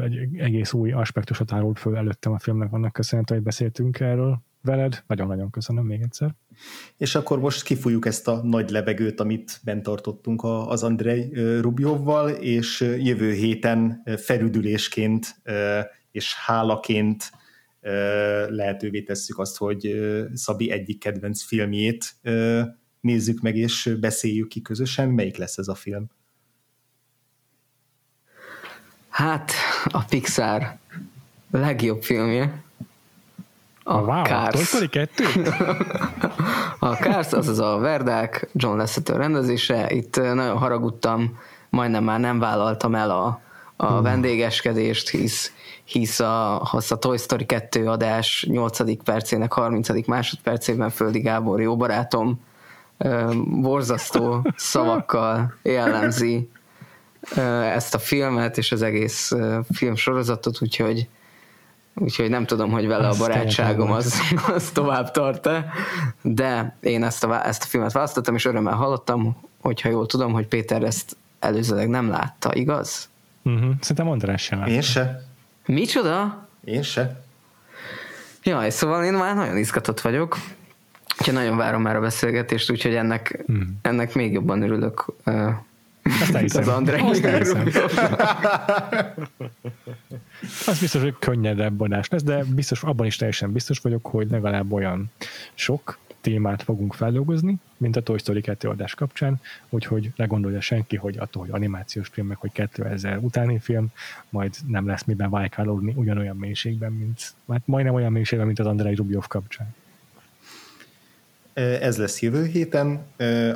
egy 0.03 0.39
egész 0.39 0.73
új 0.73 0.93
aspektusot 0.93 1.53
árult 1.53 1.79
föl 1.79 1.97
előttem 1.97 2.33
a 2.33 2.39
filmnek, 2.39 2.73
annak 2.73 2.93
köszönhetően, 2.93 3.41
hogy 3.41 3.49
beszéltünk 3.49 4.01
erről 4.01 4.41
veled. 4.67 5.05
Nagyon-nagyon 5.07 5.51
köszönöm 5.51 5.85
még 5.87 6.01
egyszer. 6.01 6.35
És 6.97 7.15
akkor 7.15 7.39
most 7.39 7.63
kifújjuk 7.63 8.07
ezt 8.07 8.29
a 8.29 8.43
nagy 8.43 8.71
levegőt, 8.71 9.21
amit 9.21 9.61
bent 9.65 9.83
tartottunk 9.83 10.45
az 10.45 10.83
Andrei 10.83 11.31
Rubjovval, 11.61 12.31
és 12.31 12.81
jövő 12.81 13.33
héten 13.33 14.03
felüdülésként 14.17 15.43
és 16.11 16.35
hálaként 16.35 17.31
lehetővé 18.49 19.03
tesszük 19.03 19.39
azt, 19.39 19.57
hogy 19.57 19.95
Szabi 20.35 20.71
egyik 20.71 20.99
kedvenc 20.99 21.43
filmjét 21.43 22.17
nézzük 23.01 23.41
meg 23.41 23.57
és 23.57 23.97
beszéljük 24.01 24.49
ki 24.49 24.63
közösen. 24.63 25.09
Melyik 25.09 25.37
lesz 25.37 25.59
ez 25.59 25.69
a 25.69 25.75
film? 25.75 26.07
Hát, 29.09 29.53
a 29.85 30.05
Pixar 30.05 30.77
legjobb 31.51 32.03
filmje. 32.03 32.65
A 33.89 34.01
wow, 34.01 34.23
Cars. 34.23 34.71
Toy 34.71 34.89
2? 34.89 35.25
a 36.79 36.95
Cars, 36.95 37.33
azaz 37.33 37.59
a 37.59 37.79
Verdák, 37.79 38.49
John 38.53 38.77
Lasseter 38.77 39.17
rendezése. 39.17 39.91
Itt 39.91 40.17
nagyon 40.17 40.59
haragudtam, 40.59 41.39
majdnem 41.71 42.05
már 42.05 42.21
nem 42.21 42.39
vállaltam 42.39 42.95
el 42.95 43.11
a, 43.11 43.41
a 43.77 43.87
hmm. 43.87 44.03
vendégeskedést, 44.03 45.09
hisz, 45.09 45.53
hisz 45.85 46.21
a, 46.21 46.69
hisz 46.73 46.91
a 46.91 46.97
Toy 46.97 47.19
Story 47.19 47.47
2 47.47 47.89
adás 47.89 48.47
8. 48.49 49.03
percének 49.05 49.53
30. 49.53 50.07
másodpercében 50.07 50.91
Földi 50.91 51.21
Gábor 51.21 51.61
jó 51.61 51.77
barátom 51.77 52.41
borzasztó 53.61 54.47
szavakkal 54.57 55.55
jellemzi 55.63 56.51
ezt 57.75 57.95
a 57.95 57.99
filmet 57.99 58.59
és 58.59 58.73
az 58.73 58.83
egész 58.83 59.33
filmsorozatot, 59.73 60.63
úgyhogy 60.63 61.09
úgyhogy 61.99 62.31
nem 62.31 62.47
tudom, 62.47 62.71
hogy 62.71 62.87
vele 62.87 63.09
a 63.09 63.15
barátságom 63.19 63.91
az, 63.91 64.21
az 64.55 64.71
tovább 64.71 65.11
tart-e, 65.11 65.73
de 66.23 66.77
én 66.81 67.05
ezt 67.05 67.25
a, 67.25 67.47
ezt 67.47 67.63
a 67.63 67.67
filmet 67.67 67.93
választottam, 67.93 68.35
és 68.35 68.45
örömmel 68.45 68.75
hallottam, 68.75 69.37
hogyha 69.61 69.89
jól 69.89 70.07
tudom, 70.07 70.33
hogy 70.33 70.47
Péter 70.47 70.83
ezt 70.83 71.17
előzőleg 71.39 71.89
nem 71.89 72.09
látta, 72.09 72.55
igaz? 72.55 73.09
Uh-huh. 73.43 73.71
Szerintem 73.81 74.09
András 74.09 74.43
sem 74.43 74.59
látta. 74.59 74.71
Én 74.71 74.81
se. 74.81 75.23
Micsoda? 75.67 76.47
Én 76.65 76.83
se. 76.83 77.25
Jaj, 78.43 78.71
szóval 78.71 79.05
én 79.05 79.13
már 79.13 79.35
nagyon 79.35 79.57
izgatott 79.57 80.01
vagyok, 80.01 80.39
úgyhogy 81.19 81.35
nagyon 81.35 81.57
várom 81.57 81.83
már 81.83 81.97
a 81.97 82.01
beszélgetést, 82.01 82.71
úgyhogy 82.71 82.95
ennek, 82.95 83.43
hmm. 83.47 83.79
ennek 83.83 84.15
még 84.15 84.33
jobban 84.33 84.63
örülök. 84.63 85.05
Azt 86.21 86.57
az 86.57 86.69
André. 86.69 87.01
Az 90.67 90.81
biztos, 90.81 91.03
hogy 91.03 91.15
könnyedebb 91.19 91.81
adás 91.81 92.09
lesz, 92.09 92.23
de 92.23 92.45
biztos, 92.45 92.83
abban 92.83 93.07
is 93.07 93.17
teljesen 93.17 93.53
biztos 93.53 93.79
vagyok, 93.79 94.07
hogy 94.07 94.31
legalább 94.31 94.73
olyan 94.73 95.11
sok 95.55 95.99
témát 96.21 96.63
fogunk 96.63 96.95
feldolgozni, 96.95 97.57
mint 97.77 97.97
a 97.97 98.01
Toy 98.01 98.19
Story 98.19 98.41
2 98.41 98.69
adás 98.69 98.95
kapcsán, 98.95 99.41
úgyhogy 99.69 100.13
ne 100.17 100.25
gondolja 100.25 100.61
senki, 100.61 100.97
hogy 100.97 101.19
attól, 101.19 101.43
hogy 101.43 101.51
animációs 101.53 102.09
film, 102.09 102.27
meg 102.27 102.37
hogy 102.37 102.53
2000 102.53 103.19
utáni 103.19 103.59
film, 103.59 103.87
majd 104.31 104.55
nem 104.67 104.87
lesz 104.87 105.05
miben 105.05 105.31
vájkálódni 105.31 105.93
ugyanolyan 105.97 106.37
mélységben, 106.37 106.93
mint, 106.93 107.35
hát 107.49 107.63
majdnem 107.65 107.95
olyan 107.95 108.13
mélységben, 108.13 108.47
mint 108.47 108.59
az 108.59 108.67
Andrei 108.67 108.95
Rubjov 108.95 109.27
kapcsán. 109.27 109.75
Ez 111.55 111.97
lesz 111.97 112.21
jövő 112.23 112.47
héten, 112.47 113.07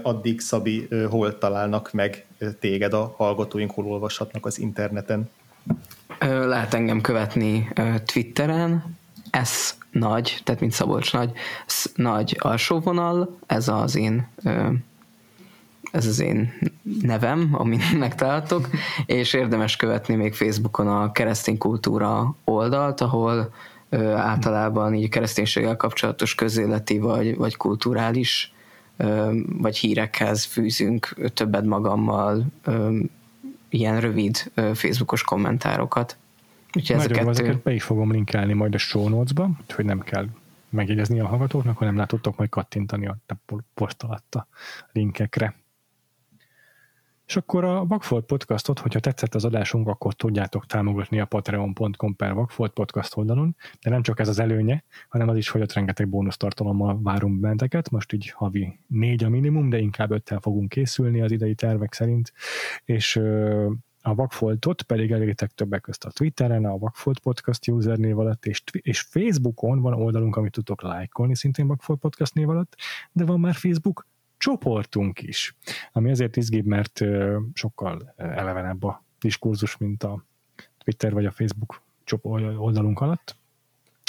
addig 0.03 0.41
Szabi, 0.41 0.89
hol 1.09 1.39
találnak 1.39 1.93
meg 1.93 2.27
téged 2.59 2.93
a 2.93 3.15
hallgatóink, 3.17 3.71
hol 3.71 3.87
olvashatnak 3.87 4.47
az 4.47 4.59
interneten? 4.59 5.31
Lehet 6.19 6.75
engem 6.75 7.01
követni 7.01 7.69
Twitteren, 8.05 8.97
S 9.45 9.75
nagy, 9.91 10.41
tehát 10.45 10.61
mint 10.61 10.73
Szabolcs 10.73 11.13
nagy, 11.13 11.33
S 11.67 11.87
nagy 11.95 12.37
alsóvonal, 12.39 13.39
ez 13.47 13.69
az 13.69 13.97
én 13.97 14.29
ez 15.91 16.07
az 16.07 16.21
én 16.21 16.53
nevem, 17.03 17.49
amit 17.53 17.99
megtaláltok, 17.99 18.69
és 19.07 19.33
érdemes 19.33 19.77
követni 19.77 20.15
még 20.15 20.35
Facebookon 20.35 20.89
a 20.89 21.13
keresztény 21.13 21.59
kultúra 21.59 22.35
oldalt, 22.45 23.01
ahol 23.01 23.53
általában 24.17 24.95
így 24.95 25.09
kereszténységgel 25.09 25.77
kapcsolatos 25.77 26.35
közéleti 26.35 26.99
vagy, 26.99 27.37
vagy 27.37 27.57
kulturális 27.57 28.55
vagy 29.59 29.77
hírekhez 29.77 30.45
fűzünk 30.45 31.15
többet 31.35 31.65
magammal 31.65 32.47
ilyen 33.71 34.01
rövid 34.01 34.53
Facebookos 34.55 35.23
kommentárokat. 35.23 36.17
Úgyhogy 36.77 36.97
Nagyon 36.97 37.13
ezeket, 37.13 37.29
ezeket 37.29 37.63
be 37.63 37.73
is 37.73 37.83
fogom 37.83 38.13
linkelni 38.13 38.53
majd 38.53 38.75
a 38.75 38.79
show 38.79 39.09
notes-ba, 39.09 39.51
hogy 39.75 39.85
nem 39.85 40.01
kell 40.01 40.27
megjegyezni 40.69 41.21
a 41.21 41.27
hallgatóknak, 41.27 41.79
hanem 41.79 41.97
rá 41.97 42.05
tudtok 42.05 42.37
majd 42.37 42.51
kattintani 42.51 43.07
a 43.07 43.17
poszt 43.75 44.03
alatt 44.03 44.35
a 44.35 44.47
linkekre. 44.93 45.55
És 47.31 47.37
akkor 47.37 47.65
a 47.65 47.87
Vagfolt 47.87 48.25
podcastot, 48.25 48.79
hogyha 48.79 49.01
tetszett 49.01 49.35
az 49.35 49.45
adásunk, 49.45 49.89
akkor 49.89 50.15
tudjátok 50.15 50.67
támogatni 50.67 51.21
a 51.21 51.25
patreon.com 51.25 52.17
per 52.17 52.35
Vagfolt 52.35 52.73
podcast 52.73 53.17
oldalon, 53.17 53.57
de 53.83 53.91
nem 53.91 54.03
csak 54.03 54.21
ez 54.21 54.29
az 54.29 54.39
előnye, 54.39 54.85
hanem 55.09 55.29
az 55.29 55.37
is, 55.37 55.49
hogy 55.49 55.61
ott 55.61 55.73
rengeteg 55.73 56.09
bónusz 56.09 56.37
tartalommal 56.37 57.01
várunk 57.03 57.41
benteket, 57.41 57.91
most 57.91 58.13
így 58.13 58.31
havi 58.31 58.79
négy 58.87 59.25
a 59.25 59.29
minimum, 59.29 59.69
de 59.69 59.79
inkább 59.79 60.11
öttel 60.11 60.41
fogunk 60.41 60.69
készülni 60.69 61.21
az 61.21 61.33
idei 61.33 61.55
tervek 61.55 61.93
szerint, 61.93 62.33
és 62.85 63.17
a 64.03 64.15
Vagfoltot 64.15 64.83
pedig 64.83 65.13
elértek 65.13 65.51
többek 65.51 65.81
közt 65.81 66.05
a 66.05 66.11
Twitteren, 66.11 66.65
a 66.65 66.79
Vagfolt 66.79 67.19
Podcast 67.19 67.73
név 67.97 68.19
alatt, 68.19 68.47
és, 68.47 68.63
és 68.73 69.01
Facebookon 69.01 69.81
van 69.81 69.93
oldalunk, 69.93 70.37
amit 70.37 70.53
tudtok 70.53 70.83
lájkolni 70.83 71.37
szintén 71.37 71.67
Vagfolt 71.67 72.01
Podcast 72.01 72.35
név 72.35 72.49
alatt, 72.49 72.77
de 73.13 73.25
van 73.25 73.41
már 73.41 73.55
Facebook 73.55 74.07
csoportunk 74.41 75.23
is, 75.23 75.57
ami 75.93 76.11
azért 76.11 76.37
izgibb, 76.37 76.67
mert 76.67 77.01
sokkal 77.53 78.15
elevenebb 78.17 78.83
a 78.83 79.05
diskurzus, 79.21 79.77
mint 79.77 80.03
a 80.03 80.25
Twitter 80.79 81.13
vagy 81.13 81.27
a 81.27 81.31
Facebook 81.31 81.83
oldalunk 82.57 83.01
alatt. 83.01 83.39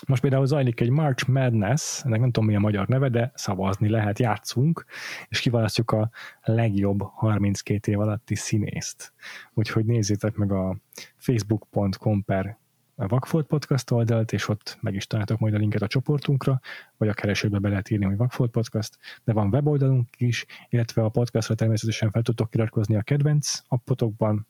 Most 0.08 0.22
például 0.22 0.46
zajlik 0.46 0.80
egy 0.80 0.90
March 0.90 1.30
Madness, 1.30 2.02
ennek 2.04 2.20
nem 2.20 2.32
tudom 2.32 2.50
mi 2.50 2.56
a 2.56 2.60
magyar 2.60 2.88
neve, 2.88 3.10
de 3.10 3.32
szavazni 3.36 3.90
lehet, 3.90 4.20
játszunk, 4.20 4.86
és 5.30 5.40
kiválasztjuk 5.40 5.92
a 5.92 6.10
legjobb 6.44 7.02
32 7.02 7.92
év 7.92 8.00
alatti 8.00 8.36
színészt. 8.36 9.14
Úgyhogy 9.54 9.86
nézzétek 9.86 10.36
meg 10.36 10.52
a 10.52 10.78
facebook.com 11.16 12.24
per 12.24 12.58
a 13.02 13.08
Vagfolt 13.08 13.48
Podcast 13.48 13.92
oldalt, 13.92 14.32
és 14.32 14.48
ott 14.48 14.78
meg 14.82 14.96
is 14.96 15.08
találtok 15.08 15.40
majd 15.40 15.54
a 15.54 15.58
linket 15.58 15.82
a 15.82 15.88
csoportunkra, 15.88 16.60
vagy 16.98 17.08
a 17.08 17.14
keresőbe 17.14 17.60
be 17.60 17.70
lehet 17.70 17.90
írni, 17.90 18.06
hogy 18.06 18.18
Vagfolt 18.18 18.52
Podcast, 18.52 18.98
de 19.24 19.34
van 19.34 19.48
weboldalunk 19.48 20.08
is, 20.18 20.46
illetve 20.70 21.04
a 21.04 21.10
podcastra 21.10 21.56
természetesen 21.56 22.12
fel 22.12 22.22
tudtok 22.22 22.56
iratkozni 22.56 22.96
a 22.96 23.02
kedvenc 23.02 23.60
appotokban, 23.68 24.48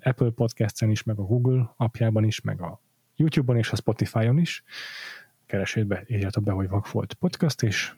Apple 0.00 0.30
Podcast-en 0.30 0.90
is, 0.90 1.02
meg 1.02 1.18
a 1.18 1.22
Google 1.22 1.74
appjában 1.76 2.24
is, 2.24 2.40
meg 2.40 2.60
a 2.60 2.80
YouTube-on 3.16 3.56
és 3.56 3.70
a 3.72 3.76
Spotify-on 3.76 4.38
is. 4.38 4.62
Keresőbe 5.46 6.04
írjátok 6.06 6.42
be, 6.42 6.52
hogy 6.52 6.68
Vagfolt 6.68 7.14
Podcast, 7.14 7.62
és 7.62 7.94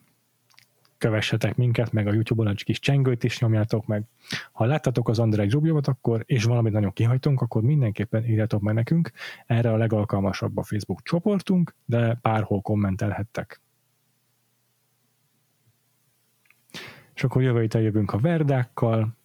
kövessetek 1.03 1.57
minket, 1.57 1.93
meg 1.93 2.07
a 2.07 2.13
YouTube-on 2.13 2.49
egy 2.49 2.65
kis 2.65 2.79
csengőt 2.79 3.25
is 3.25 3.41
nyomjátok 3.41 3.87
meg. 3.87 4.05
Ha 4.53 4.65
láttatok 4.65 5.09
az 5.09 5.19
Andrej 5.19 5.49
Zsubjovat, 5.49 5.87
akkor, 5.87 6.23
és 6.27 6.45
valamit 6.45 6.73
nagyon 6.73 6.93
kihagytunk, 6.93 7.41
akkor 7.41 7.63
mindenképpen 7.63 8.25
írjátok 8.25 8.61
meg 8.61 8.75
nekünk. 8.75 9.11
Erre 9.47 9.73
a 9.73 9.77
legalkalmasabb 9.77 10.57
a 10.57 10.63
Facebook 10.63 11.03
csoportunk, 11.03 11.75
de 11.85 12.19
bárhol 12.23 12.61
kommentelhettek. 12.61 13.61
És 17.15 17.25
akkor 17.25 17.43
jövő 17.43 17.61
héten 17.61 17.83
jövünk 17.83 18.13
a 18.13 18.19
verdákkal. 18.19 19.17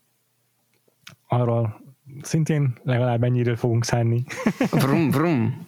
Arra 1.27 1.81
szintén 2.21 2.77
legalább 2.83 3.23
ennyi 3.23 3.55
fogunk 3.55 3.85
szánni. 3.85 4.23
Vrum, 4.81 5.09
vrum. 5.09 5.67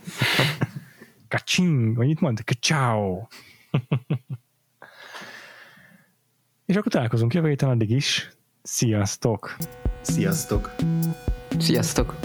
Kacsing, 1.27 1.95
vagy 1.95 2.09
itt 2.09 2.19
mond? 2.19 2.43
Kacsáó. 2.43 3.29
És 6.69 6.75
akkor 6.75 6.91
találkozunk 6.91 7.33
jövő 7.33 7.47
héten 7.47 7.69
addig 7.69 7.89
is. 7.89 8.29
Sziasztok! 8.61 9.55
Sziasztok! 10.01 10.75
Sziasztok! 11.57 12.15